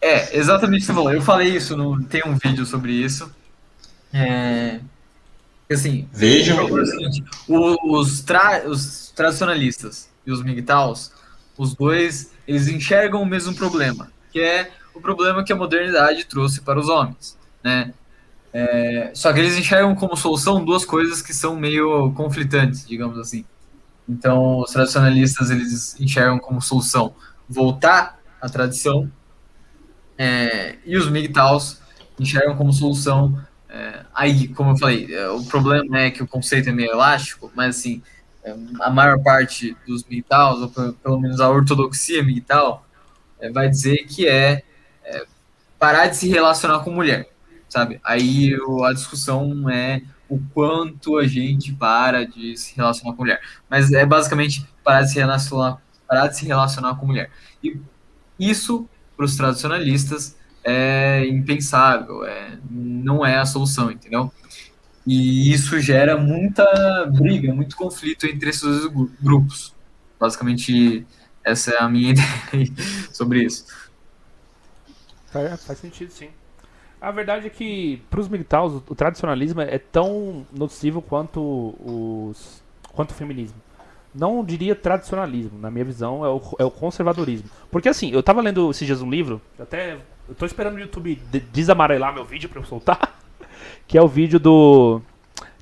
É, 0.02 0.36
exatamente 0.36 0.78
o 0.78 0.81
que 0.81 0.86
você 0.86 0.94
falou. 0.94 1.12
Eu 1.12 1.22
falei 1.22 1.56
isso, 1.56 1.76
no, 1.76 2.02
tem 2.02 2.22
um 2.26 2.36
vídeo 2.36 2.66
sobre 2.66 2.92
isso. 2.92 3.32
É, 4.12 4.81
assim, 5.70 6.08
Vejam. 6.12 6.58
É 6.58 6.92
os, 7.48 8.20
tra, 8.20 8.64
os 8.66 9.12
tradicionalistas 9.14 10.10
e 10.26 10.32
os 10.32 10.42
migtaus, 10.42 11.12
os 11.56 11.76
dois, 11.76 12.32
eles 12.48 12.66
enxergam 12.66 13.22
o 13.22 13.26
mesmo 13.26 13.55
problema, 13.55 14.10
que 14.32 14.40
é 14.40 14.72
o 14.92 15.00
problema 15.00 15.44
que 15.44 15.52
a 15.52 15.56
modernidade 15.56 16.24
trouxe 16.24 16.60
para 16.62 16.81
os 16.81 16.89
homens, 16.89 17.39
né? 17.62 17.94
É, 18.52 19.12
só 19.14 19.32
que 19.32 19.39
eles 19.39 19.56
enxergam 19.56 19.94
como 19.94 20.16
solução 20.16 20.62
duas 20.62 20.84
coisas 20.84 21.22
que 21.22 21.32
são 21.32 21.56
meio 21.56 22.12
conflitantes, 22.12 22.86
digamos 22.86 23.18
assim. 23.18 23.44
Então, 24.06 24.58
os 24.58 24.72
tradicionalistas 24.72 25.48
eles 25.50 25.98
enxergam 25.98 26.39
como 26.39 26.60
solução 26.60 27.14
voltar 27.48 28.18
à 28.40 28.48
tradição 28.48 29.10
é, 30.18 30.76
e 30.84 30.97
os 30.97 31.08
MGTOWs 31.08 31.81
enxergam 32.18 32.57
como 32.57 32.73
solução. 32.73 33.39
É, 33.68 34.05
aí, 34.15 34.49
como 34.49 34.70
eu 34.70 34.76
falei, 34.76 35.15
é, 35.15 35.28
o 35.28 35.42
problema 35.44 35.99
é 35.99 36.10
que 36.10 36.23
o 36.23 36.26
conceito 36.26 36.68
é 36.68 36.73
meio 36.73 36.92
elástico, 36.92 37.50
mas 37.55 37.76
assim, 37.76 38.02
é, 38.44 38.55
a 38.81 38.91
maior 38.91 39.18
parte 39.23 39.76
dos 39.86 40.05
MGTOWs, 40.05 40.62
ou 40.76 40.92
pelo 40.94 41.20
menos 41.20 41.41
a 41.41 41.49
ortodoxia 41.49 42.23
MGTOW, 42.23 42.82
é, 43.41 43.50
vai 43.50 43.68
dizer 43.68 44.05
que 44.07 44.28
é, 44.28 44.62
é, 45.05 45.26
parar 45.78 46.07
de 46.07 46.16
se 46.16 46.28
relacionar 46.28 46.81
com 46.81 46.91
mulher, 46.91 47.28
sabe? 47.68 48.00
Aí 48.05 48.57
a 48.84 48.92
discussão 48.92 49.68
é 49.68 50.02
o 50.28 50.41
quanto 50.55 51.18
a 51.18 51.26
gente 51.26 51.73
para 51.73 52.24
de 52.24 52.57
se 52.57 52.74
relacionar 52.74 53.15
com 53.15 53.23
mulher. 53.23 53.41
Mas 53.68 53.92
é 53.92 54.07
basicamente 54.07 54.66
parar 54.82 55.02
de 55.02 55.10
se 55.10 55.18
relacionar, 55.18 55.82
parar 56.08 56.28
de 56.28 56.36
se 56.36 56.47
relacionar 56.47 56.94
com 56.94 57.07
mulher. 57.07 57.31
E 57.62 57.78
isso 58.39 58.89
para 59.23 59.26
os 59.26 59.36
tradicionalistas 59.36 60.36
é 60.65 61.25
impensável, 61.26 62.25
é, 62.25 62.59
não 62.68 63.25
é 63.25 63.39
a 63.39 63.47
solução, 63.47 63.91
entendeu? 63.91 64.33
E 65.07 65.52
isso 65.52 65.78
gera 65.81 66.17
muita 66.17 66.65
briga, 67.07 67.55
muito 67.55 67.76
conflito 67.76 68.26
entre 68.26 68.51
esses 68.51 68.62
dois 68.62 69.10
grupos. 69.20 69.75
Basicamente, 70.18 71.07
essa 71.44 71.73
é 71.73 71.83
a 71.83 71.89
minha 71.89 72.10
ideia 72.51 72.73
sobre 73.12 73.44
isso. 73.44 73.67
É, 75.34 75.57
faz 75.57 75.78
sentido, 75.78 76.10
sim. 76.10 76.28
A 77.01 77.10
verdade 77.10 77.47
é 77.47 77.51
que, 77.51 78.02
para 78.10 78.20
os 78.20 78.28
militares, 78.28 78.73
o 78.73 78.94
tradicionalismo 78.94 79.60
é 79.60 79.78
tão 79.78 80.47
nocivo 80.52 81.01
quanto, 81.01 81.76
os, 81.81 82.62
quanto 82.92 83.10
o 83.10 83.15
feminismo 83.15 83.60
não 84.15 84.44
diria 84.44 84.74
tradicionalismo, 84.74 85.58
na 85.58 85.70
minha 85.70 85.84
visão, 85.84 86.24
é 86.24 86.28
o, 86.28 86.41
é 86.58 86.65
o 86.65 86.70
conservadorismo. 86.70 87.49
Porque 87.70 87.89
assim, 87.89 88.10
eu 88.10 88.23
tava 88.23 88.41
lendo 88.41 88.70
esses 88.70 88.86
dias 88.86 89.02
um 89.02 89.10
livro, 89.10 89.41
até. 89.58 89.97
Eu 90.28 90.34
tô 90.34 90.47
esperando 90.47 90.76
o 90.76 90.81
YouTube 90.81 91.20
desamarelar 91.52 92.15
meu 92.15 92.24
vídeo 92.24 92.49
pra 92.49 92.60
eu 92.60 92.65
soltar. 92.65 92.99
Que 93.86 93.97
é 93.97 94.02
o 94.02 94.08
vídeo 94.08 94.41
do. 94.41 95.00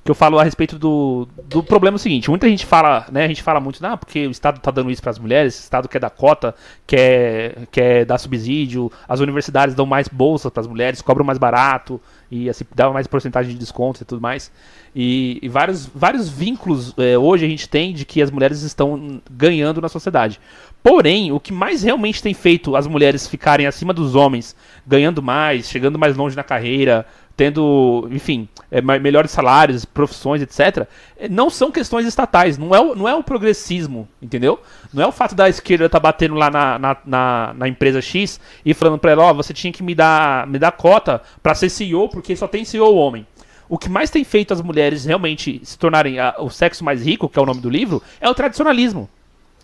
Que 0.03 0.09
eu 0.09 0.15
falo 0.15 0.39
a 0.39 0.43
respeito 0.43 0.79
do, 0.79 1.27
do 1.43 1.61
problema 1.61 1.97
seguinte. 1.97 2.29
Muita 2.29 2.49
gente 2.49 2.65
fala, 2.65 3.05
né? 3.11 3.25
A 3.25 3.27
gente 3.27 3.43
fala 3.43 3.59
muito, 3.59 3.85
ah, 3.85 3.95
porque 3.95 4.25
o 4.25 4.31
Estado 4.31 4.57
está 4.57 4.71
dando 4.71 4.89
isso 4.89 5.01
para 5.01 5.11
as 5.11 5.19
mulheres, 5.19 5.59
o 5.59 5.61
Estado 5.61 5.87
quer 5.87 5.99
dar 5.99 6.09
cota, 6.09 6.55
quer, 6.87 7.67
quer 7.71 8.05
dar 8.05 8.17
subsídio, 8.17 8.91
as 9.07 9.19
universidades 9.19 9.75
dão 9.75 9.85
mais 9.85 10.07
bolsas 10.07 10.51
para 10.51 10.61
as 10.61 10.67
mulheres, 10.67 11.01
cobram 11.01 11.23
mais 11.23 11.37
barato 11.37 12.01
e 12.31 12.49
assim 12.49 12.65
dá 12.73 12.89
mais 12.89 13.05
porcentagem 13.05 13.53
de 13.53 13.59
desconto 13.59 14.01
e 14.01 14.05
tudo 14.05 14.19
mais. 14.19 14.51
E, 14.95 15.39
e 15.41 15.47
vários, 15.47 15.85
vários 15.85 16.27
vínculos 16.29 16.93
é, 16.97 17.17
hoje 17.17 17.45
a 17.45 17.49
gente 17.49 17.69
tem 17.69 17.93
de 17.93 18.03
que 18.03 18.21
as 18.21 18.31
mulheres 18.31 18.63
estão 18.63 19.21
ganhando 19.29 19.79
na 19.81 19.87
sociedade. 19.87 20.39
Porém, 20.83 21.31
o 21.31 21.39
que 21.39 21.53
mais 21.53 21.83
realmente 21.83 22.23
tem 22.23 22.33
feito 22.33 22.75
as 22.75 22.87
mulheres 22.87 23.27
ficarem 23.27 23.67
acima 23.67 23.93
dos 23.93 24.15
homens, 24.15 24.55
ganhando 24.85 25.21
mais, 25.21 25.69
chegando 25.69 25.99
mais 25.99 26.17
longe 26.17 26.35
na 26.35 26.43
carreira, 26.43 27.05
tendo, 27.35 28.07
enfim, 28.11 28.47
é, 28.69 28.81
melhores 28.81 29.31
salários, 29.31 29.85
profissões, 29.85 30.41
etc., 30.41 30.87
é, 31.17 31.27
não 31.29 31.49
são 31.49 31.71
questões 31.71 32.05
estatais, 32.05 32.57
não 32.57 32.75
é 32.75 32.79
o, 32.79 32.95
não 32.95 33.07
é 33.07 33.15
o 33.15 33.23
progressismo, 33.23 34.07
entendeu? 34.21 34.59
Não 34.93 35.03
é 35.03 35.07
o 35.07 35.11
fato 35.11 35.35
da 35.35 35.49
esquerda 35.49 35.85
estar 35.85 35.99
tá 35.99 36.03
batendo 36.03 36.35
lá 36.35 36.49
na, 36.49 36.77
na, 36.77 36.97
na, 37.05 37.53
na, 37.55 37.67
empresa 37.67 38.01
X 38.01 38.39
e 38.65 38.73
falando 38.73 38.99
para 38.99 39.11
ela, 39.11 39.23
ó, 39.23 39.31
oh, 39.31 39.35
você 39.35 39.53
tinha 39.53 39.71
que 39.71 39.83
me 39.83 39.95
dar, 39.95 40.45
me 40.47 40.59
dar 40.59 40.71
cota 40.71 41.21
para 41.41 41.55
ser 41.55 41.69
CEO, 41.69 42.09
porque 42.09 42.35
só 42.35 42.47
tem 42.47 42.65
CEO 42.65 42.95
homem. 42.95 43.25
O 43.67 43.77
que 43.77 43.89
mais 43.89 44.09
tem 44.09 44.23
feito 44.23 44.53
as 44.53 44.61
mulheres 44.61 45.05
realmente 45.05 45.61
se 45.63 45.77
tornarem 45.77 46.19
a, 46.19 46.35
o 46.39 46.49
sexo 46.49 46.83
mais 46.83 47.05
rico, 47.05 47.29
que 47.29 47.39
é 47.39 47.41
o 47.41 47.45
nome 47.45 47.61
do 47.61 47.69
livro, 47.69 48.03
é 48.19 48.29
o 48.29 48.33
tradicionalismo. 48.33 49.09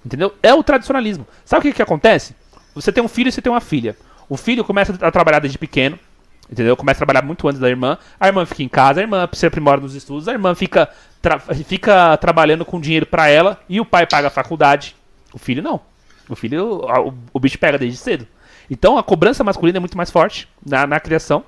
Entendeu? 0.06 0.34
É 0.42 0.54
o 0.54 0.64
tradicionalismo. 0.64 1.28
Sabe 1.44 1.60
o 1.60 1.64
que, 1.64 1.76
que 1.76 1.82
acontece? 1.82 2.34
Você 2.74 2.92
tem 2.92 3.04
um 3.04 3.10
filho 3.10 3.28
e 3.28 3.32
você 3.32 3.42
tem 3.42 3.52
uma 3.52 3.60
filha. 3.60 3.98
O 4.30 4.38
filho 4.38 4.64
começa 4.64 4.98
a 5.02 5.12
trabalhar 5.12 5.40
desde 5.40 5.58
pequeno, 5.58 6.00
Entendeu? 6.50 6.78
Começa 6.78 6.98
a 6.98 7.06
trabalhar 7.06 7.26
muito 7.26 7.48
antes 7.48 7.60
da 7.60 7.70
irmã. 7.70 7.98
A 8.20 8.28
irmã 8.28 8.46
fica 8.46 8.64
em 8.64 8.70
casa, 8.70 9.02
a 9.02 9.04
irmã 9.04 9.28
se 9.34 9.46
aprimora 9.46 9.82
nos 9.82 9.96
estudos, 9.96 10.28
a 10.28 10.32
irmã 10.32 10.56
fica, 10.56 10.90
tra 11.22 11.40
fica 11.40 12.16
trabalhando 12.18 12.64
com 12.64 12.80
dinheiro 12.80 13.06
para 13.06 13.28
ela 13.28 13.60
e 13.68 13.80
o 13.82 13.86
pai 13.86 14.08
paga 14.08 14.28
a 14.28 14.32
faculdade. 14.32 14.96
O 15.34 15.38
filho 15.38 15.62
não. 15.62 15.82
O 16.30 16.36
filho, 16.36 16.82
o, 16.84 17.14
o, 17.34 17.40
bicho 17.40 17.60
pega 17.60 17.78
desde 17.78 17.98
cedo. 17.98 18.28
Então 18.70 18.98
a 18.98 19.04
cobrança 19.04 19.44
masculina 19.44 19.78
é 19.78 19.80
muito 19.80 19.98
mais 19.98 20.10
forte 20.10 20.48
na, 20.66 20.88
na 20.88 21.00
criação. 21.00 21.44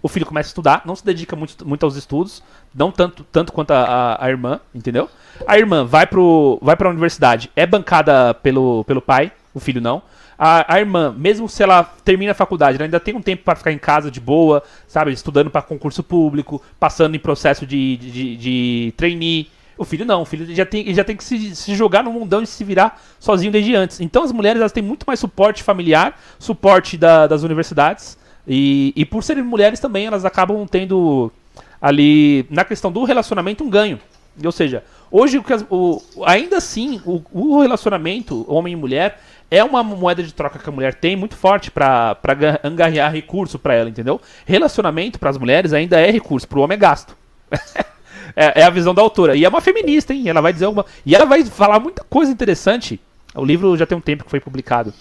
O 0.00 0.08
filho 0.08 0.26
começa 0.26 0.48
a 0.48 0.50
estudar, 0.50 0.82
não 0.84 0.94
se 0.94 1.04
dedica 1.04 1.34
muito, 1.34 1.66
muito 1.66 1.84
aos 1.84 1.96
estudos, 1.96 2.42
não 2.74 2.92
tanto, 2.92 3.24
tanto 3.32 3.52
quanto 3.52 3.70
a, 3.70 3.80
a, 3.80 4.26
a 4.26 4.28
irmã, 4.28 4.60
entendeu? 4.74 5.08
A 5.46 5.58
irmã 5.58 5.84
vai, 5.84 6.06
pro, 6.06 6.58
vai 6.60 6.76
pra 6.76 6.90
universidade, 6.90 7.50
é 7.56 7.66
bancada 7.66 8.34
pelo, 8.34 8.84
pelo 8.84 9.00
pai, 9.00 9.32
o 9.54 9.60
filho 9.60 9.80
não 9.80 10.02
a, 10.38 10.74
a, 10.74 10.80
irmã, 10.80 11.14
mesmo 11.16 11.48
se 11.48 11.62
ela 11.62 11.84
termina 12.04 12.32
a 12.32 12.34
faculdade, 12.34 12.76
ela 12.76 12.84
ainda 12.84 13.00
tem 13.00 13.14
um 13.14 13.22
tempo 13.22 13.44
para 13.44 13.54
ficar 13.54 13.72
em 13.72 13.78
casa 13.78 14.10
de 14.10 14.20
boa, 14.20 14.62
sabe? 14.86 15.12
Estudando 15.12 15.50
para 15.50 15.62
concurso 15.62 16.02
público, 16.02 16.62
passando 16.78 17.14
em 17.14 17.18
processo 17.18 17.66
de, 17.66 17.96
de, 17.96 18.10
de, 18.10 18.36
de 18.36 18.94
trainee. 18.96 19.48
O 19.76 19.84
filho 19.84 20.04
não, 20.04 20.22
o 20.22 20.24
filho 20.24 20.54
já 20.54 20.64
tem, 20.64 20.94
já 20.94 21.02
tem 21.02 21.16
que 21.16 21.24
se, 21.24 21.54
se, 21.54 21.74
jogar 21.74 22.04
no 22.04 22.12
mundão 22.12 22.42
e 22.42 22.46
se 22.46 22.62
virar 22.62 23.00
sozinho 23.18 23.50
desde 23.50 23.74
antes. 23.74 24.00
Então 24.00 24.22
as 24.22 24.32
mulheres 24.32 24.60
elas 24.60 24.72
têm 24.72 24.82
muito 24.82 25.04
mais 25.04 25.18
suporte 25.18 25.62
familiar, 25.62 26.20
suporte 26.38 26.96
da, 26.96 27.26
das 27.26 27.42
universidades. 27.42 28.16
E, 28.46 28.92
e 28.94 29.04
por 29.04 29.22
serem 29.22 29.42
mulheres 29.42 29.80
também, 29.80 30.06
elas 30.06 30.24
acabam 30.24 30.66
tendo 30.66 31.32
ali, 31.80 32.46
na 32.50 32.64
questão 32.64 32.90
do 32.92 33.04
relacionamento, 33.04 33.64
um 33.64 33.70
ganho. 33.70 33.98
Ou 34.42 34.52
seja, 34.52 34.82
hoje 35.10 35.40
o, 35.70 36.02
ainda 36.24 36.56
assim, 36.56 37.00
o, 37.04 37.22
o 37.32 37.60
relacionamento 37.60 38.44
homem 38.48 38.72
e 38.72 38.76
mulher 38.76 39.20
é 39.50 39.62
uma 39.62 39.82
moeda 39.82 40.22
de 40.22 40.32
troca 40.32 40.58
que 40.58 40.68
a 40.68 40.72
mulher 40.72 40.94
tem 40.94 41.16
muito 41.16 41.36
forte 41.36 41.70
para 41.70 42.16
angariar 42.62 43.12
recurso 43.12 43.58
para 43.58 43.74
ela, 43.74 43.88
entendeu? 43.88 44.20
Relacionamento 44.44 45.18
para 45.18 45.30
as 45.30 45.38
mulheres 45.38 45.72
ainda 45.72 46.00
é 46.00 46.10
recurso, 46.10 46.48
para 46.48 46.58
o 46.58 46.62
homem 46.62 46.76
é 46.76 46.78
gasto. 46.78 47.16
é, 48.36 48.60
é, 48.60 48.62
a 48.64 48.70
visão 48.70 48.94
da 48.94 49.02
autora. 49.02 49.36
E 49.36 49.44
é 49.44 49.48
uma 49.48 49.60
feminista, 49.60 50.12
hein? 50.12 50.28
Ela 50.28 50.40
vai 50.40 50.52
dizer 50.52 50.64
alguma. 50.64 50.84
E 51.04 51.14
ela 51.14 51.24
vai 51.24 51.44
falar 51.44 51.78
muita 51.80 52.02
coisa 52.04 52.32
interessante. 52.32 53.00
O 53.34 53.44
livro 53.44 53.76
já 53.76 53.86
tem 53.86 53.96
um 53.96 54.00
tempo 54.00 54.24
que 54.24 54.30
foi 54.30 54.40
publicado. 54.40 54.92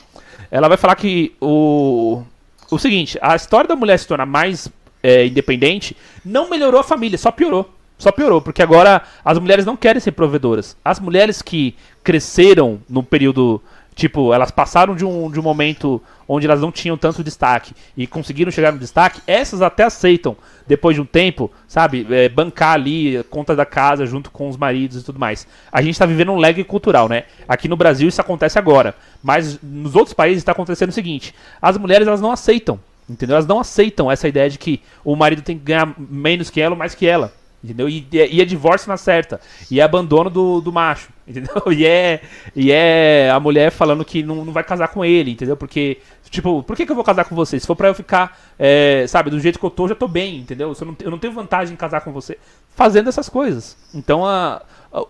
Ela 0.49 0.67
vai 0.67 0.77
falar 0.77 0.95
que 0.95 1.35
o. 1.41 2.23
O 2.69 2.79
seguinte, 2.79 3.19
a 3.21 3.35
história 3.35 3.67
da 3.67 3.75
mulher 3.75 3.99
se 3.99 4.07
tornar 4.07 4.25
mais 4.25 4.67
é, 5.03 5.27
independente 5.27 5.95
não 6.23 6.49
melhorou 6.49 6.79
a 6.79 6.83
família, 6.83 7.17
só 7.17 7.31
piorou. 7.31 7.69
Só 7.97 8.11
piorou, 8.11 8.41
porque 8.41 8.63
agora 8.63 9.03
as 9.23 9.37
mulheres 9.37 9.65
não 9.65 9.77
querem 9.77 9.99
ser 9.99 10.11
provedoras. 10.11 10.75
As 10.83 10.99
mulheres 10.99 11.41
que 11.41 11.75
cresceram 12.03 12.79
no 12.89 13.03
período 13.03 13.61
Tipo, 13.95 14.33
elas 14.33 14.49
passaram 14.49 14.95
de 14.95 15.05
um, 15.05 15.29
de 15.29 15.39
um 15.39 15.43
momento 15.43 16.01
onde 16.27 16.47
elas 16.47 16.61
não 16.61 16.71
tinham 16.71 16.97
tanto 16.97 17.23
destaque 17.23 17.73
e 17.95 18.07
conseguiram 18.07 18.51
chegar 18.51 18.71
no 18.71 18.79
destaque, 18.79 19.21
essas 19.27 19.61
até 19.61 19.83
aceitam, 19.83 20.35
depois 20.65 20.95
de 20.95 21.01
um 21.01 21.05
tempo, 21.05 21.51
sabe, 21.67 22.07
é, 22.09 22.27
bancar 22.27 22.73
ali 22.73 23.23
conta 23.29 23.55
da 23.55 23.65
casa 23.65 24.05
junto 24.05 24.31
com 24.31 24.49
os 24.49 24.57
maridos 24.57 25.01
e 25.01 25.05
tudo 25.05 25.19
mais. 25.19 25.47
A 25.71 25.81
gente 25.81 25.93
está 25.93 26.05
vivendo 26.05 26.31
um 26.31 26.39
lag 26.39 26.63
cultural, 26.63 27.07
né? 27.07 27.25
Aqui 27.47 27.67
no 27.67 27.77
Brasil 27.77 28.07
isso 28.07 28.21
acontece 28.21 28.57
agora, 28.57 28.95
mas 29.21 29.59
nos 29.61 29.95
outros 29.95 30.13
países 30.13 30.39
está 30.39 30.53
acontecendo 30.53 30.89
o 30.89 30.93
seguinte: 30.93 31.35
as 31.61 31.77
mulheres 31.77 32.07
elas 32.07 32.21
não 32.21 32.31
aceitam, 32.31 32.79
entendeu? 33.07 33.35
Elas 33.35 33.47
não 33.47 33.59
aceitam 33.59 34.11
essa 34.11 34.27
ideia 34.27 34.49
de 34.49 34.57
que 34.57 34.81
o 35.03 35.15
marido 35.15 35.41
tem 35.41 35.57
que 35.57 35.65
ganhar 35.65 35.93
menos 35.97 36.49
que 36.49 36.59
ela 36.59 36.73
ou 36.73 36.79
mais 36.79 36.95
que 36.95 37.05
ela. 37.05 37.31
Entendeu? 37.63 37.87
E, 37.87 38.05
e 38.11 38.41
é 38.41 38.45
divórcio 38.45 38.89
na 38.89 38.97
certa. 38.97 39.39
E 39.71 39.79
é 39.79 39.83
abandono 39.83 40.29
do, 40.29 40.59
do 40.59 40.71
macho. 40.71 41.09
Entendeu? 41.25 41.71
E 41.71 41.85
é, 41.85 42.21
e 42.53 42.71
é 42.71 43.31
a 43.31 43.39
mulher 43.39 43.71
falando 43.71 44.03
que 44.03 44.21
não, 44.21 44.43
não 44.43 44.51
vai 44.51 44.63
casar 44.63 44.89
com 44.89 45.05
ele, 45.05 45.31
entendeu? 45.31 45.55
Porque, 45.55 45.99
tipo, 46.29 46.61
por 46.63 46.75
que, 46.75 46.85
que 46.85 46.91
eu 46.91 46.95
vou 46.95 47.03
casar 47.05 47.23
com 47.23 47.33
você? 47.33 47.57
Se 47.57 47.65
for 47.65 47.77
pra 47.77 47.87
eu 47.87 47.95
ficar, 47.95 48.37
é, 48.59 49.05
sabe, 49.07 49.29
do 49.29 49.39
jeito 49.39 49.57
que 49.57 49.65
eu 49.65 49.69
tô, 49.69 49.87
já 49.87 49.95
tô 49.95 50.05
bem, 50.05 50.39
entendeu? 50.39 50.75
Eu 50.77 50.85
não, 50.85 50.95
eu 50.99 51.11
não 51.11 51.17
tenho 51.17 51.31
vantagem 51.31 51.73
em 51.73 51.77
casar 51.77 52.01
com 52.01 52.11
você. 52.11 52.37
Fazendo 52.75 53.07
essas 53.07 53.29
coisas. 53.29 53.77
Então, 53.93 54.25
a, 54.25 54.61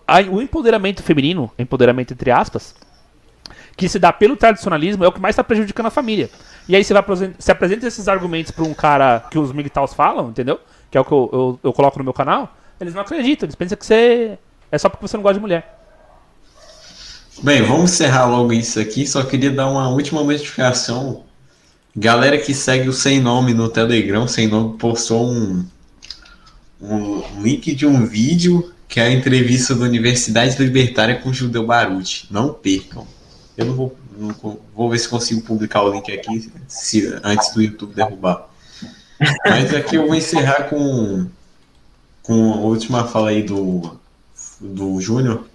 a, 0.07 0.19
o 0.29 0.39
empoderamento 0.39 1.01
feminino, 1.01 1.51
empoderamento 1.57 2.13
entre 2.13 2.29
aspas, 2.29 2.75
que 3.75 3.89
se 3.89 3.97
dá 3.97 4.13
pelo 4.13 4.37
tradicionalismo 4.37 5.03
é 5.03 5.07
o 5.07 5.11
que 5.11 5.19
mais 5.19 5.33
está 5.33 5.43
prejudicando 5.43 5.87
a 5.87 5.91
família. 5.91 6.29
E 6.69 6.75
aí 6.75 6.83
você 6.83 6.93
vai 6.93 7.03
se 7.39 7.51
apresenta 7.51 7.87
esses 7.87 8.07
argumentos 8.07 8.51
para 8.51 8.63
um 8.63 8.73
cara 8.73 9.25
que 9.31 9.39
os 9.39 9.51
militares 9.51 9.93
falam, 9.95 10.29
entendeu? 10.29 10.59
Que 10.93 10.97
é 10.99 11.01
o 11.01 11.03
que 11.03 11.11
eu, 11.11 11.27
eu, 11.33 11.59
eu, 11.63 11.73
coloco 11.73 11.97
no 11.97 12.03
meu 12.03 12.13
canal. 12.13 12.55
Eles 12.79 12.93
não 12.93 13.01
acreditam, 13.01 13.47
eles 13.47 13.55
pensam 13.55 13.75
que 13.75 13.83
você 13.83 14.37
é 14.71 14.77
só 14.77 14.89
porque 14.89 15.07
você 15.07 15.17
não 15.17 15.23
gosta 15.23 15.33
de 15.33 15.39
mulher. 15.39 15.79
Bem, 17.41 17.63
vamos 17.63 17.93
encerrar 17.93 18.27
logo 18.27 18.53
isso 18.53 18.79
aqui. 18.79 19.07
Só 19.07 19.23
queria 19.23 19.49
dar 19.49 19.71
uma 19.71 19.89
última 19.89 20.23
notificação. 20.23 21.23
Galera 21.97 22.37
que 22.37 22.53
segue 22.53 22.87
o 22.87 22.93
Sem 22.93 23.19
Nome 23.19 23.55
no 23.55 23.69
Telegram, 23.69 24.27
Sem 24.27 24.47
Nome 24.47 24.77
postou 24.77 25.31
um, 25.31 25.65
um 26.79 27.41
link 27.41 27.73
de 27.73 27.87
um 27.87 28.05
vídeo 28.05 28.71
que 28.87 28.99
é 28.99 29.05
a 29.05 29.11
entrevista 29.11 29.73
da 29.73 29.85
Universidade 29.85 30.63
Libertária 30.63 31.15
com 31.15 31.29
o 31.29 31.33
Judeu 31.33 31.65
Baruti. 31.65 32.27
Não 32.29 32.53
percam. 32.53 33.07
Eu 33.57 33.65
não 33.65 33.73
vou, 33.73 33.97
não, 34.15 34.59
vou 34.75 34.91
ver 34.91 34.99
se 34.99 35.09
consigo 35.09 35.41
publicar 35.41 35.81
o 35.81 35.91
link 35.91 36.11
aqui 36.11 36.51
se, 36.67 37.19
antes 37.23 37.51
do 37.51 37.63
YouTube 37.63 37.95
derrubar. 37.95 38.52
Mas 39.45 39.73
aqui 39.73 39.95
eu 39.95 40.07
vou 40.07 40.15
encerrar 40.15 40.63
com, 40.69 41.27
com 42.21 42.53
a 42.53 42.57
última 42.57 43.05
fala 43.05 43.29
aí 43.29 43.43
do, 43.43 43.97
do 44.59 44.99
Júnior. 44.99 45.45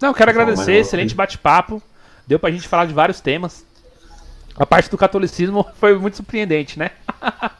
Não, 0.00 0.10
eu 0.10 0.14
quero 0.14 0.30
agradecer, 0.30 0.74
excelente 0.74 1.14
bate-papo. 1.14 1.82
Deu 2.26 2.38
pra 2.38 2.50
gente 2.50 2.68
falar 2.68 2.86
de 2.86 2.92
vários 2.92 3.20
temas. 3.20 3.64
A 4.56 4.64
parte 4.64 4.90
do 4.90 4.98
catolicismo 4.98 5.66
foi 5.78 5.98
muito 5.98 6.16
surpreendente, 6.16 6.78
né? 6.78 6.90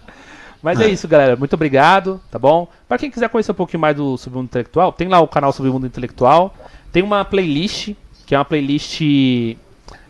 Mas 0.62 0.80
é. 0.80 0.84
é. 0.84 0.88
isso, 0.88 1.06
galera. 1.06 1.36
Muito 1.36 1.54
obrigado, 1.54 2.20
tá 2.30 2.38
bom? 2.38 2.68
Para 2.88 2.98
quem 2.98 3.10
quiser 3.10 3.28
conhecer 3.28 3.52
um 3.52 3.56
pouquinho 3.56 3.80
mais 3.80 3.96
do 3.96 4.16
Submundo 4.16 4.46
Intelectual, 4.46 4.92
tem 4.92 5.08
lá 5.08 5.20
o 5.20 5.28
canal 5.28 5.52
Submundo 5.52 5.86
Intelectual. 5.86 6.54
Tem 6.90 7.02
uma 7.02 7.24
playlist, 7.24 7.94
que 8.24 8.34
é 8.34 8.38
uma 8.38 8.44
playlist 8.44 9.00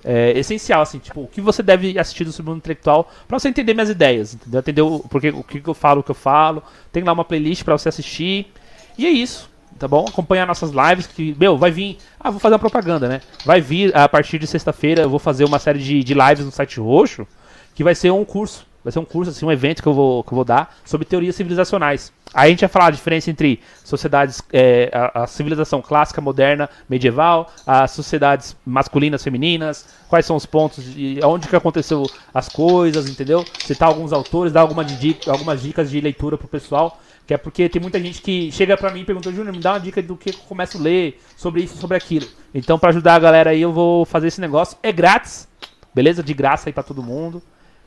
é, 0.05 0.39
essencial, 0.39 0.83
assim, 0.83 0.99
tipo, 0.99 1.23
o 1.23 1.26
que 1.26 1.41
você 1.41 1.62
deve 1.62 1.99
assistir 1.99 2.24
do 2.24 2.33
Submundo 2.33 2.58
Intelectual 2.58 3.10
para 3.26 3.39
você 3.39 3.49
entender 3.49 3.73
minhas 3.73 3.89
ideias, 3.89 4.34
entendeu? 4.34 4.60
Entender 4.60 4.83
o, 4.83 4.99
porque, 5.00 5.31
o 5.31 5.42
que 5.42 5.66
eu 5.66 5.74
falo, 5.74 6.00
o 6.00 6.02
que 6.05 6.10
eu 6.10 6.15
falo. 6.15 6.62
Tem 6.92 7.02
lá 7.02 7.12
uma 7.12 7.24
playlist 7.24 7.65
para 7.65 7.76
você 7.76 7.89
assistir. 7.89 8.52
E 8.99 9.07
é 9.07 9.10
isso, 9.10 9.50
tá 9.78 9.89
bom? 9.89 10.05
Acompanhar 10.07 10.47
nossas 10.47 10.70
lives, 10.70 11.07
que, 11.07 11.34
meu, 11.39 11.57
vai 11.57 11.70
vir. 11.70 11.99
Ah, 12.20 12.31
vou 12.31 12.39
fazer 12.39 12.55
uma 12.55 12.58
propaganda, 12.60 13.08
né? 13.08 13.20
Vai 13.44 13.60
vir 13.60 13.97
a 13.97 14.08
partir 14.08 14.39
de 14.39 14.47
sexta-feira, 14.47 15.02
eu 15.02 15.10
vou 15.10 15.18
fazer 15.18 15.44
uma 15.44 15.58
série 15.58 15.78
de, 15.78 16.05
de 16.05 16.15
lives 16.15 16.44
no 16.44 16.52
site 16.52 16.78
roxo, 16.78 17.26
que 17.74 17.83
vai 17.83 17.94
ser 17.94 18.10
um 18.10 18.24
curso. 18.24 18.66
Vai 18.85 18.93
ser 18.93 18.99
um 18.99 19.05
curso, 19.05 19.31
assim, 19.31 19.47
um 19.47 19.51
evento 19.51 19.83
que 19.83 19.89
eu 19.89 19.95
vou, 19.95 20.23
que 20.23 20.31
eu 20.31 20.37
vou 20.37 20.45
dar 20.45 20.77
sobre 20.85 21.07
teorias 21.07 21.35
civilizacionais. 21.35 22.13
Aí 22.35 22.49
a 22.49 22.51
gente 22.51 22.61
vai 22.61 22.69
falar 22.69 22.87
a 22.89 22.91
diferença 22.91 23.31
entre 23.31 23.61
sociedades, 23.83 24.43
é, 24.53 24.91
a, 24.93 25.23
a, 25.23 25.27
civilização 25.27 25.81
clássica, 25.81 26.21
moderna, 26.21 26.69
medieval, 26.87 27.51
as 27.67 27.93
sociedades 27.93 28.55
masculinas, 28.67 29.25
femininas, 29.25 29.87
quais 30.07 30.27
são 30.27 30.37
os 30.37 30.45
pontos, 30.45 30.85
de, 30.85 31.19
onde 31.25 31.49
que 31.49 31.57
aconteceu 31.57 32.05
as 32.35 32.47
coisas, 32.49 33.09
entendeu? 33.09 33.43
Citar 33.65 33.89
alguns 33.89 34.13
autores, 34.13 34.53
dar 34.53 34.61
alguma 34.61 34.85
algumas 35.29 35.63
dicas 35.63 35.91
de 35.91 35.99
leitura 35.99 36.37
pro 36.37 36.47
pessoal, 36.47 37.01
que 37.27 37.33
é 37.33 37.39
porque 37.39 37.71
tem 37.71 37.81
muita 37.81 37.99
gente 37.99 38.21
que 38.21 38.53
chega 38.53 38.77
pra 38.77 38.91
mim 38.91 39.01
e 39.01 39.05
pergunta, 39.05 39.33
Júnior, 39.33 39.55
me 39.55 39.61
dá 39.61 39.73
uma 39.73 39.81
dica 39.81 40.03
do 40.03 40.15
que 40.15 40.29
eu 40.29 40.35
começo 40.47 40.77
a 40.77 40.81
ler 40.83 41.19
sobre 41.37 41.63
isso, 41.63 41.79
sobre 41.79 41.97
aquilo. 41.97 42.27
Então, 42.55 42.79
para 42.79 42.91
ajudar 42.91 43.15
a 43.15 43.19
galera 43.19 43.51
aí, 43.51 43.63
eu 43.63 43.73
vou 43.73 44.05
fazer 44.05 44.29
esse 44.29 44.43
negócio. 44.43 44.77
É 44.83 44.93
grátis, 44.93 45.49
beleza? 45.95 46.23
De 46.23 46.35
graça 46.35 46.69
aí 46.69 46.73
para 46.73 46.83
todo 46.83 47.03
mundo. 47.03 47.43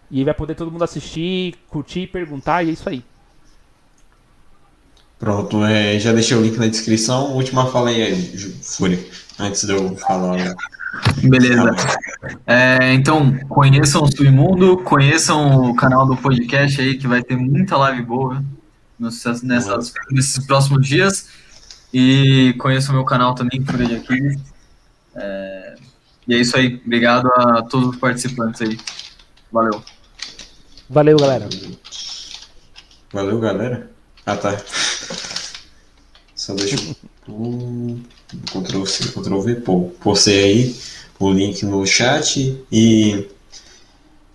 E 0.09 0.23
vai 0.23 0.33
poder 0.33 0.55
todo 0.55 0.71
mundo 0.71 0.83
assistir, 0.83 1.55
curtir, 1.67 2.07
perguntar, 2.07 2.63
e 2.63 2.69
é 2.69 2.73
isso 2.73 2.87
aí. 2.87 3.03
Pronto, 5.19 5.65
é, 5.65 5.99
já 5.99 6.13
deixei 6.13 6.37
o 6.37 6.41
link 6.41 6.57
na 6.57 6.67
descrição. 6.67 7.33
Última 7.33 7.65
fala 7.71 7.89
aí, 7.89 8.37
Fúria, 8.61 9.03
antes 9.39 9.65
de 9.65 9.73
eu 9.73 9.95
falar. 9.97 10.55
Beleza. 11.23 11.75
É, 12.45 12.93
então, 12.93 13.37
conheçam 13.49 14.03
o 14.03 14.07
Submundo, 14.07 14.77
conheçam 14.77 15.69
o 15.69 15.75
canal 15.75 16.05
do 16.05 16.15
podcast 16.15 16.79
aí, 16.79 16.97
que 16.97 17.07
vai 17.07 17.23
ter 17.23 17.35
muita 17.35 17.75
live 17.77 18.03
boa 18.03 18.43
nessas, 18.99 19.41
nessas, 19.41 19.93
nesses 20.11 20.45
próximos 20.45 20.87
dias. 20.87 21.29
E 21.93 22.53
conheçam 22.59 22.93
o 22.93 22.97
meu 22.97 23.05
canal 23.05 23.33
também, 23.33 23.63
Fúria 23.65 23.87
de 23.87 23.95
Aquiles. 23.95 24.39
É, 25.15 25.75
e 26.27 26.35
é 26.35 26.37
isso 26.37 26.55
aí. 26.55 26.79
Obrigado 26.85 27.27
a 27.35 27.63
todos 27.63 27.89
os 27.89 27.95
participantes 27.95 28.61
aí. 28.61 28.77
Valeu. 29.51 29.81
Valeu, 30.89 31.17
galera. 31.17 31.49
Valeu, 33.11 33.39
galera. 33.39 33.89
Ah, 34.25 34.37
tá. 34.37 34.57
Só 36.35 36.53
deixa 36.53 36.75
eu. 36.75 37.99
Ctrl 38.45 38.85
C, 38.85 39.11
Ctrl 39.11 39.39
V, 39.41 39.55
pô. 39.55 39.91
Postei 40.01 40.43
aí 40.43 40.75
o 41.19 41.31
link 41.31 41.65
no 41.65 41.85
chat 41.85 42.57
e. 42.71 43.27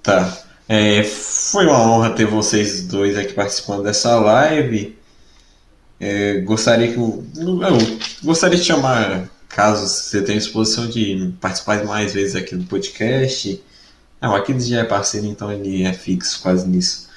Tá. 0.03 0.43
É, 0.69 1.03
foi 1.03 1.67
uma 1.67 1.81
honra 1.81 2.11
ter 2.11 2.27
vocês 2.27 2.87
dois 2.87 3.17
aqui 3.17 3.33
participando 3.33 3.83
dessa 3.83 4.19
live. 4.19 4.97
É, 6.01 6.41
gostaria 6.41 6.93
que 6.93 6.99
eu, 6.99 7.25
eu, 7.37 7.99
gostaria 8.25 8.59
de 8.59 8.65
chamar, 8.65 9.31
caso 9.49 9.87
você 9.87 10.21
tenha 10.23 10.39
disposição 10.39 10.89
de 10.89 11.33
participar 11.41 11.85
mais 11.85 12.13
vezes 12.13 12.35
aqui 12.35 12.57
do 12.57 12.65
podcast. 12.65 13.63
Não, 14.23 14.37
aqui 14.37 14.59
já 14.61 14.81
é 14.81 14.85
parceiro, 14.85 15.27
então 15.27 15.51
ele 15.51 15.83
é 15.83 15.93
fixo 15.93 16.41
quase 16.43 16.69
nisso. 16.69 17.11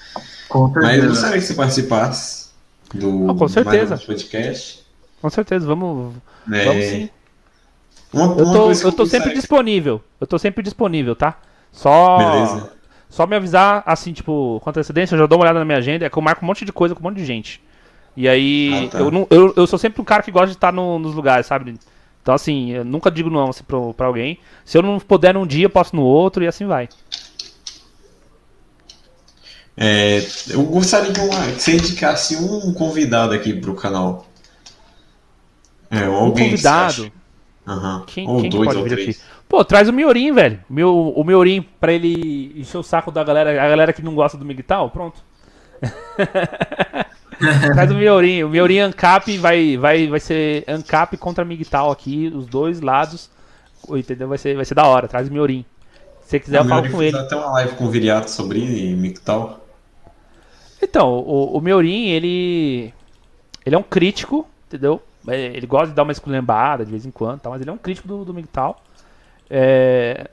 Mas 0.74 1.04
eu 1.04 1.10
gostaria 1.10 1.38
que 1.38 1.46
você 1.46 1.54
participasse 1.54 2.50
do 2.94 3.30
oh, 3.30 3.36
com 3.36 3.48
certeza. 3.48 3.98
podcast. 3.98 4.84
Com 5.22 5.30
certeza, 5.30 5.68
vamos, 5.68 6.16
é... 6.52 6.66
vamos 6.66 6.86
sim. 6.86 7.10
Uma, 8.12 8.26
uma 8.34 8.42
eu 8.42 8.46
tô, 8.46 8.72
eu 8.88 8.92
tô 8.92 9.06
sempre 9.06 9.34
disponível. 9.34 10.02
Eu 10.20 10.26
tô 10.26 10.40
sempre 10.40 10.64
disponível, 10.64 11.16
tá? 11.16 11.38
Só. 11.72 12.18
Beleza. 12.18 12.72
Só 13.08 13.28
me 13.28 13.36
avisar, 13.36 13.84
assim, 13.86 14.12
tipo, 14.12 14.60
com 14.62 14.70
antecedência, 14.70 15.16
eu 15.16 15.20
já 15.20 15.26
dou 15.26 15.38
uma 15.38 15.44
olhada 15.44 15.60
na 15.60 15.66
minha 15.66 15.78
agenda, 15.78 16.06
é 16.06 16.10
que 16.10 16.18
eu 16.18 16.22
marco 16.22 16.44
um 16.44 16.48
monte 16.48 16.66
de 16.66 16.74
coisa 16.74 16.96
com 16.96 17.02
um 17.02 17.04
monte 17.04 17.18
de 17.18 17.26
gente. 17.26 17.62
E 18.18 18.28
aí, 18.28 18.88
ah, 18.88 18.92
tá. 18.92 19.00
eu, 19.00 19.12
não, 19.12 19.28
eu, 19.30 19.54
eu 19.56 19.68
sou 19.68 19.78
sempre 19.78 20.02
um 20.02 20.06
cara 20.06 20.24
que 20.24 20.32
gosta 20.32 20.48
de 20.48 20.54
estar 20.54 20.74
no, 20.74 20.98
nos 20.98 21.14
lugares, 21.14 21.46
sabe? 21.46 21.76
Então, 22.26 22.34
assim, 22.34 22.72
eu 22.72 22.84
nunca 22.84 23.12
digo 23.12 23.30
não 23.30 23.50
assim, 23.50 23.64
pra, 23.64 23.78
pra 23.94 24.08
alguém. 24.08 24.40
Se 24.66 24.76
eu 24.76 24.82
não 24.82 25.00
puder 25.00 25.36
num 25.36 25.46
dia, 25.46 25.66
eu 25.66 25.70
posso 25.70 25.96
no 25.96 26.02
outro 26.02 26.44
e 26.44 26.48
assim 26.48 26.66
vai. 26.66 26.90
É, 29.78 30.26
eu 30.50 30.64
gostaria 30.64 31.14
uma, 31.24 31.52
que 31.52 31.62
você 31.62 31.74
indicasse 31.74 32.36
um 32.36 32.74
convidado 32.74 33.32
aqui 33.32 33.54
pro 33.54 33.76
canal. 33.76 34.26
É, 35.92 36.06
alguém 36.06 36.48
um 36.48 36.50
convidado? 36.50 37.12
Uhum. 37.68 38.04
Quem, 38.08 38.28
ou 38.28 38.42
quem 38.42 38.50
dois 38.50 38.70
pode 38.70 38.80
ou 38.80 38.84
vir 38.86 38.90
três. 38.90 39.10
aqui? 39.10 39.20
Pô, 39.48 39.64
traz 39.64 39.88
o 39.88 39.94
Miorim, 39.94 40.34
velho. 40.34 40.60
Meu, 40.68 41.10
o 41.10 41.24
Miorim 41.24 41.62
pra 41.80 41.94
ele 41.94 42.60
encher 42.60 42.80
o 42.80 42.84
saco 42.84 43.12
da 43.12 43.24
galera, 43.24 43.52
a 43.52 43.70
galera 43.70 43.94
que 43.94 44.02
não 44.02 44.16
gosta 44.16 44.36
do 44.36 44.44
Migtal, 44.44 44.90
pronto. 44.90 45.24
traz 47.74 47.92
o 47.92 47.96
Miorim. 47.96 48.44
O 48.44 48.50
Miorim 48.50 48.80
Ancap 48.80 49.38
vai, 49.38 49.78
vai, 49.78 50.08
vai 50.08 50.20
ser 50.20 50.64
Ancap 50.68 51.16
contra 51.18 51.46
Migtal 51.46 51.92
aqui, 51.92 52.32
os 52.34 52.46
dois 52.46 52.82
lados. 52.82 53.30
Entendeu? 53.90 54.28
Vai 54.28 54.38
ser, 54.38 54.56
vai 54.56 54.66
ser 54.66 54.76
da 54.76 54.86
hora. 54.86 55.08
Traz 55.08 55.28
o 55.28 55.32
Miorim. 55.32 55.66
Se 56.22 56.32
você 56.32 56.40
quiser, 56.40 56.60
eu 56.60 56.66
falo 56.66 56.90
com 56.90 57.04
ele. 57.04 57.18
até 57.18 57.36
uma 57.36 57.52
live 57.52 57.76
com 57.76 57.86
o 57.86 57.90
Viriato 57.90 58.32
sobre 58.32 58.60
Migtal. 58.96 59.66
Então, 60.82 61.10
o, 61.10 61.58
o 61.58 61.62
Meurin, 61.62 62.08
ele. 62.10 62.94
Ele 63.66 63.76
é 63.76 63.78
um 63.78 63.84
crítico, 63.84 64.48
entendeu? 64.68 65.02
É, 65.28 65.46
ele 65.48 65.66
gosta 65.66 65.88
de 65.88 65.94
dar 65.94 66.04
uma 66.04 66.12
esculhambada 66.12 66.86
de 66.86 66.92
vez 66.92 67.06
em 67.06 67.12
quando, 67.12 67.40
tá? 67.40 67.50
mas 67.50 67.62
ele 67.62 67.70
é 67.70 67.74
um 67.74 67.78
crítico 67.78 68.08
do, 68.08 68.24
do. 68.24 68.46
É, 69.50 70.30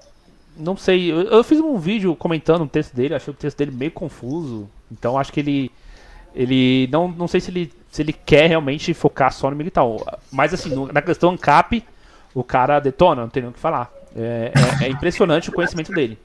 não 0.56 0.76
sei, 0.76 1.10
eu, 1.10 1.22
eu, 1.22 1.44
fiz 1.44 1.58
um 1.60 1.78
vídeo 1.78 2.14
comentando 2.14 2.62
um 2.62 2.68
texto 2.68 2.94
dele, 2.94 3.14
achei 3.14 3.32
o 3.32 3.36
texto 3.36 3.56
dele 3.56 3.70
meio 3.70 3.90
confuso. 3.90 4.68
Então 4.90 5.18
acho 5.18 5.32
que 5.32 5.40
ele. 5.40 5.70
Ele. 6.34 6.88
Não, 6.90 7.08
não 7.08 7.28
sei 7.28 7.40
se 7.40 7.50
ele, 7.50 7.72
se 7.90 8.02
ele 8.02 8.12
quer 8.12 8.48
realmente 8.48 8.94
focar 8.94 9.32
só 9.32 9.50
no 9.50 9.56
MGTOW. 9.56 10.04
Mas 10.30 10.54
assim, 10.54 10.70
no, 10.70 10.92
na 10.92 11.02
questão 11.02 11.30
ANCAP, 11.30 11.84
o 12.34 12.42
cara 12.42 12.80
detona, 12.80 13.22
não 13.22 13.28
tem 13.28 13.42
nem 13.42 13.50
o 13.50 13.54
que 13.54 13.60
falar. 13.60 13.90
É, 14.16 14.52
é, 14.82 14.86
é 14.86 14.88
impressionante 14.90 15.50
o 15.50 15.52
conhecimento 15.52 15.92
dele. 15.92 16.18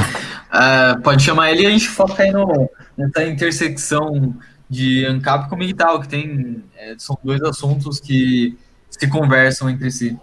Uh, 0.00 1.00
pode 1.02 1.22
chamar 1.22 1.50
ele 1.50 1.62
e 1.62 1.66
a 1.66 1.70
gente 1.70 1.88
foca 1.88 2.22
aí 2.22 2.30
no, 2.30 2.70
nessa 2.96 3.24
intersecção 3.24 4.34
de 4.68 5.04
ANCAP 5.06 5.48
com 5.48 5.56
MGTOW, 5.56 6.00
que 6.00 6.08
tem. 6.08 6.64
É, 6.76 6.94
são 6.98 7.18
dois 7.22 7.42
assuntos 7.42 8.00
que 8.00 8.56
se 8.90 9.08
conversam 9.08 9.68
entre 9.70 9.90
si. 9.90 10.18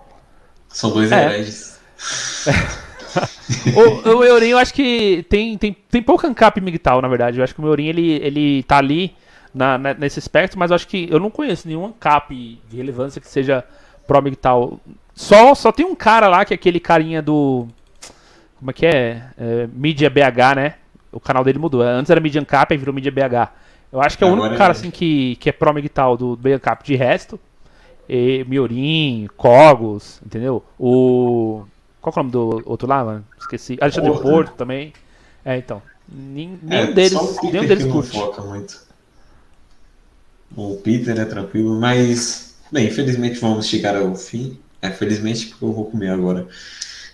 São 0.67 0.91
dois 0.91 1.11
é. 1.11 1.45
o, 3.75 4.09
o 4.17 4.24
Eurin, 4.24 4.48
eu 4.48 4.58
acho 4.58 4.74
que 4.74 5.25
tem, 5.30 5.58
tem, 5.58 5.75
tem 5.90 6.01
pouco 6.01 6.25
ANCAP 6.25 6.59
MGTOW, 6.59 7.01
na 7.01 7.08
verdade. 7.08 7.38
Eu 7.38 7.43
acho 7.43 7.53
que 7.53 7.61
o 7.61 7.67
Eurin, 7.67 7.88
ele, 7.88 8.11
ele 8.24 8.64
tá 8.64 8.77
ali 8.77 9.16
na, 9.53 9.77
na, 9.77 9.93
nesse 9.93 10.19
aspecto, 10.19 10.58
mas 10.58 10.72
eu 10.72 10.75
acho 10.75 10.88
que 10.88 11.08
eu 11.09 11.19
não 11.19 11.30
conheço 11.30 11.67
nenhum 11.67 11.85
ANCAP 11.85 12.59
de 12.69 12.77
relevância 12.77 13.22
que 13.22 13.27
seja 13.27 13.64
pró-MGTOW. 14.08 14.80
Só, 15.14 15.53
só 15.53 15.72
tem 15.72 15.85
um 15.85 15.95
cara 15.95 16.27
lá, 16.27 16.43
que 16.43 16.53
é 16.53 16.56
aquele 16.56 16.80
carinha 16.80 17.22
do 17.22 17.67
como 18.64 18.72
é 18.72 18.74
que 18.74 18.85
é? 18.85 19.22
é 19.38 19.67
Mídia 19.74 20.09
BH, 20.09 20.56
né? 20.56 20.75
O 21.11 21.19
canal 21.19 21.43
dele 21.43 21.59
mudou. 21.59 21.82
Antes 21.82 22.09
era 22.09 22.22
Media 22.22 22.40
Ancap, 22.40 22.74
e 22.74 22.77
virou 22.77 22.95
Mídia 22.95 23.11
BH. 23.11 23.51
Eu 23.92 24.01
acho 24.01 24.17
que 24.17 24.24
é 24.24 24.27
o 24.27 24.32
único 24.32 24.56
cara 24.56 24.72
é. 24.72 24.75
assim 24.75 24.90
que, 24.90 25.35
que 25.35 25.50
é 25.50 25.51
pro 25.51 25.90
tal 25.90 26.16
do 26.16 26.38
BH 26.38 26.53
Ancap. 26.56 26.83
De 26.85 26.95
resto, 26.95 27.38
e, 28.08 28.45
Miorim, 28.48 29.27
Cogos, 29.35 30.22
entendeu? 30.25 30.64
O. 30.80 31.66
Qual 32.03 32.14
é 32.17 32.19
o 32.19 32.23
nome 32.23 32.32
do 32.32 32.69
outro 32.69 32.85
lá, 32.85 33.01
mano? 33.01 33.25
Esqueci. 33.40 33.77
Alexandre 33.80 34.11
Porto, 34.11 34.23
Porto 34.23 34.49
né? 34.49 34.56
também. 34.57 34.93
É, 35.45 35.57
então. 35.57 35.82
Nenhum, 36.06 36.59
é, 36.69 36.88
deles, 36.88 37.14
nenhum 37.41 37.65
deles 37.65 37.85
curte. 37.85 38.11
Foca 38.11 38.41
muito. 38.41 38.77
O 40.53 40.75
Peter 40.75 41.17
é 41.17 41.23
tranquilo, 41.23 41.80
mas. 41.80 42.56
Bem, 42.69 42.88
infelizmente 42.88 43.40
vamos 43.40 43.67
chegar 43.67 43.95
ao 43.95 44.14
fim. 44.15 44.59
É, 44.82 44.90
felizmente 44.90 45.48
porque 45.48 45.64
eu 45.64 45.72
vou 45.72 45.90
comer 45.90 46.09
agora. 46.09 46.45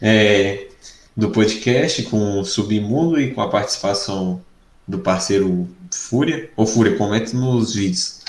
É, 0.01 0.69
do 1.15 1.29
podcast 1.29 2.01
com 2.03 2.39
o 2.39 2.43
Submundo 2.43 3.21
e 3.21 3.31
com 3.31 3.41
a 3.41 3.49
participação 3.49 4.41
do 4.87 4.97
parceiro 4.97 5.69
Fúria. 5.91 6.49
Ou 6.55 6.65
Fúria, 6.65 6.97
comente 6.97 7.35
nos 7.35 7.75
vídeos. 7.75 8.21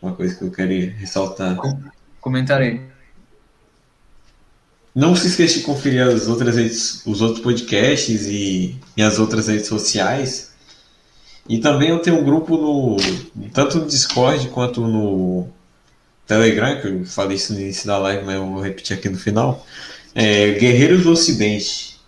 Uma 0.00 0.14
coisa 0.14 0.34
que 0.34 0.42
eu 0.42 0.50
quero 0.50 0.70
ressaltar. 0.96 1.58
Comentarei. 2.18 2.80
Não 4.94 5.14
se 5.14 5.28
esqueça 5.28 5.58
de 5.58 5.64
conferir 5.64 6.02
as 6.02 6.26
outras 6.26 6.56
redes, 6.56 7.02
os 7.06 7.20
outros 7.20 7.40
podcasts 7.40 8.26
e, 8.26 8.76
e 8.96 9.02
as 9.02 9.18
outras 9.18 9.46
redes 9.46 9.66
sociais. 9.66 10.50
E 11.48 11.58
também 11.58 11.90
eu 11.90 12.00
tenho 12.00 12.18
um 12.18 12.24
grupo 12.24 12.56
no 12.56 12.96
tanto 13.52 13.78
no 13.78 13.86
Discord 13.86 14.48
quanto 14.48 14.80
no 14.80 15.48
Telegram, 16.26 16.80
que 16.80 16.88
eu 16.88 17.04
falei 17.04 17.36
isso 17.36 17.52
no 17.52 17.60
início 17.60 17.86
da 17.86 17.98
live, 17.98 18.24
mas 18.24 18.36
eu 18.36 18.46
vou 18.46 18.60
repetir 18.60 18.96
aqui 18.96 19.08
no 19.08 19.18
final 19.18 19.64
é, 20.14 20.52
Guerreiros 20.52 21.04
do 21.04 21.12
Ocidente. 21.12 21.98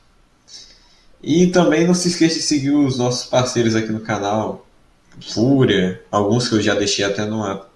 E 1.22 1.46
também 1.48 1.86
não 1.86 1.94
se 1.94 2.08
esqueça 2.08 2.36
de 2.36 2.42
seguir 2.42 2.70
os 2.70 2.98
nossos 2.98 3.26
parceiros 3.26 3.76
aqui 3.76 3.92
no 3.92 4.00
canal, 4.00 4.66
Fúria, 5.20 6.02
alguns 6.10 6.48
que 6.48 6.54
eu 6.56 6.60
já 6.60 6.74
deixei 6.74 7.04
até 7.04 7.24
numa, 7.24 7.66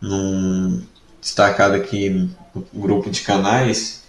num 0.00 0.82
destacado 1.20 1.74
aqui 1.74 2.28
grupo 2.72 3.10
de 3.10 3.22
canais. 3.22 4.02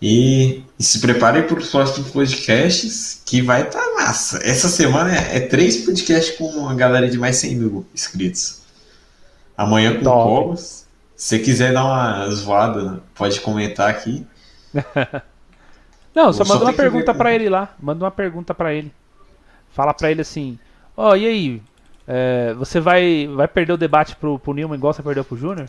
E, 0.00 0.62
e 0.78 0.84
se 0.84 1.00
preparem 1.00 1.44
para 1.44 1.58
os 1.58 1.70
próximos 1.70 2.10
podcasts, 2.10 3.22
que 3.24 3.40
vai 3.40 3.62
estar 3.62 3.80
tá 3.80 3.94
massa. 3.94 4.38
Essa 4.42 4.68
semana 4.68 5.16
é, 5.16 5.38
é, 5.38 5.40
três 5.40 5.78
podcasts 5.78 6.36
com 6.36 6.44
uma 6.44 6.74
galera 6.74 7.08
de 7.08 7.18
mais 7.18 7.36
100 7.36 7.56
mil 7.56 7.86
inscritos. 7.94 8.58
Amanhã 9.56 9.98
com 9.98 10.04
Cobos 10.04 10.86
se 11.16 11.38
quiser 11.38 11.72
dar 11.72 11.84
uma 11.84 12.28
zoada, 12.28 13.02
pode 13.14 13.40
comentar 13.40 13.88
aqui. 13.88 14.26
Não, 16.14 16.32
só 16.32 16.44
manda 16.44 16.64
uma 16.64 16.72
pergunta 16.74 17.14
para 17.14 17.34
ele 17.34 17.48
lá. 17.48 17.74
Manda 17.80 18.04
uma 18.04 18.10
pergunta 18.10 18.54
para 18.54 18.74
ele. 18.74 18.92
Fala 19.72 19.94
para 19.94 20.10
ele 20.10 20.20
assim: 20.20 20.58
Ó, 20.94 21.10
oh, 21.10 21.16
e 21.16 21.26
aí? 21.26 21.62
É, 22.06 22.54
você 22.54 22.78
vai, 22.78 23.26
vai 23.34 23.48
perder 23.48 23.72
o 23.72 23.76
debate 23.78 24.14
pro, 24.14 24.38
pro 24.38 24.52
Nilman 24.52 24.76
igual 24.76 24.92
você 24.92 25.02
perdeu 25.02 25.24
pro 25.24 25.36
Júnior? 25.36 25.68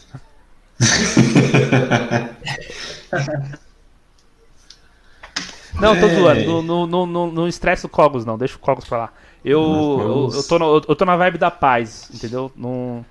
Não, 5.80 6.00
tô 6.00 6.08
zoando. 6.08 6.62
Não, 6.62 6.88
não, 6.88 7.06
não, 7.06 7.32
não 7.32 7.48
estressa 7.48 7.88
o 7.88 7.90
Cogos, 7.90 8.26
não. 8.26 8.38
Deixa 8.38 8.56
o 8.56 8.60
Cogos 8.60 8.86
pra 8.86 8.98
lá. 8.98 9.12
Eu, 9.44 9.62
eu, 9.62 10.30
eu, 10.34 10.44
tô 10.44 10.60
no, 10.60 10.76
eu 10.88 10.96
tô 10.96 11.06
na 11.06 11.16
vibe 11.16 11.38
da 11.38 11.50
paz, 11.52 12.10
entendeu? 12.14 12.52
Não. 12.56 13.06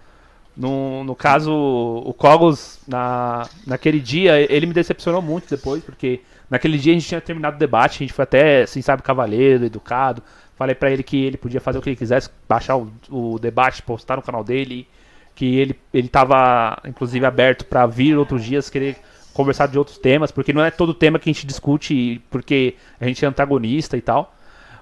No, 0.57 1.05
no 1.05 1.15
caso, 1.15 1.53
o 1.53 2.15
Cogos, 2.15 2.79
na, 2.89 3.47
naquele 3.67 4.01
dia, 4.01 4.41
ele 4.51 4.65
me 4.65 4.73
decepcionou 4.73 5.21
muito 5.21 5.51
depois, 5.51 5.85
porque 5.85 6.23
naquele 6.49 6.79
dia 6.79 6.93
a 6.93 6.95
gente 6.95 7.07
tinha 7.07 7.21
terminado 7.21 7.57
o 7.57 7.59
debate, 7.59 7.97
a 7.97 7.99
gente 8.07 8.15
foi 8.15 8.23
até, 8.23 8.63
assim, 8.63 8.81
sabe, 8.81 9.03
cavaleiro, 9.03 9.67
educado. 9.67 10.23
Falei 10.57 10.75
para 10.75 10.91
ele 10.91 11.03
que 11.03 11.23
ele 11.27 11.37
podia 11.37 11.61
fazer 11.61 11.79
o 11.79 11.83
que 11.83 11.91
ele 11.91 11.97
quisesse, 11.97 12.31
baixar 12.49 12.79
o, 12.79 12.91
o 13.11 13.39
debate, 13.39 13.83
postar 13.83 14.17
no 14.17 14.23
canal 14.23 14.43
dele 14.43 14.89
que 15.37 15.59
ele 15.59 15.79
ele 15.95 16.07
estava 16.09 16.79
inclusive 16.85 17.25
aberto 17.25 17.65
para 17.67 17.87
vir 17.87 18.17
outros 18.19 18.43
dias 18.43 18.69
querer 18.69 18.97
conversar 19.33 19.69
de 19.69 19.79
outros 19.79 19.99
temas, 19.99 20.33
porque 20.33 20.53
não 20.53 20.65
é 20.65 20.71
todo 20.71 20.95
tema 20.95 21.19
que 21.19 21.29
a 21.29 21.33
gente 21.33 21.47
discute 21.47 22.23
porque 22.31 22.75
a 22.99 23.07
gente 23.07 23.23
é 23.25 23.29
antagonista 23.29 23.97
e 23.97 24.01
tal. 24.01 24.35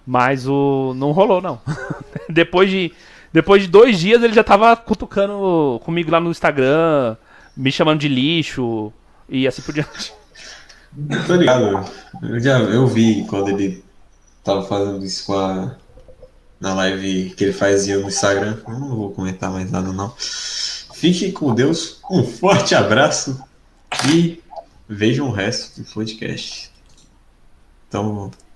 Mas 0.06 0.46
o 0.46 0.94
não 0.96 1.10
rolou 1.10 1.42
não. 1.42 1.60
depois 2.30 2.70
de 2.70 2.92
depois 3.32 3.62
de 3.62 3.68
dois 3.68 3.98
dias 3.98 4.22
ele 4.22 4.32
já 4.32 4.44
tava 4.44 4.76
cutucando 4.76 5.80
comigo 5.84 6.10
lá 6.10 6.20
no 6.20 6.30
Instagram, 6.30 7.16
me 7.56 7.72
chamando 7.72 8.00
de 8.00 8.08
lixo 8.08 8.92
e 9.28 9.48
assim 9.48 9.60
por 9.60 9.74
diante. 9.74 10.14
Tô 11.26 11.34
ligado. 11.34 11.84
Eu 12.22 12.38
já 12.38 12.60
eu 12.60 12.86
vi 12.86 13.26
quando 13.28 13.48
ele 13.48 13.82
tava 14.44 14.62
fazendo 14.62 15.04
isso 15.04 15.26
com 15.26 15.36
a 15.36 15.74
na 16.60 16.74
live 16.74 17.34
que 17.36 17.44
ele 17.44 17.52
fazia 17.52 17.98
no 17.98 18.08
Instagram. 18.08 18.58
Eu 18.66 18.78
não 18.78 18.96
vou 18.96 19.12
comentar 19.12 19.50
mais 19.50 19.70
nada 19.70 19.92
não. 19.92 20.14
Fiquem 20.94 21.32
com 21.32 21.54
Deus. 21.54 22.00
Um 22.10 22.24
forte 22.24 22.74
abraço 22.74 23.42
e 24.10 24.42
vejam 24.88 25.28
o 25.28 25.32
resto 25.32 25.80
do 25.80 25.86
podcast. 25.90 26.70
Então, 27.88 28.30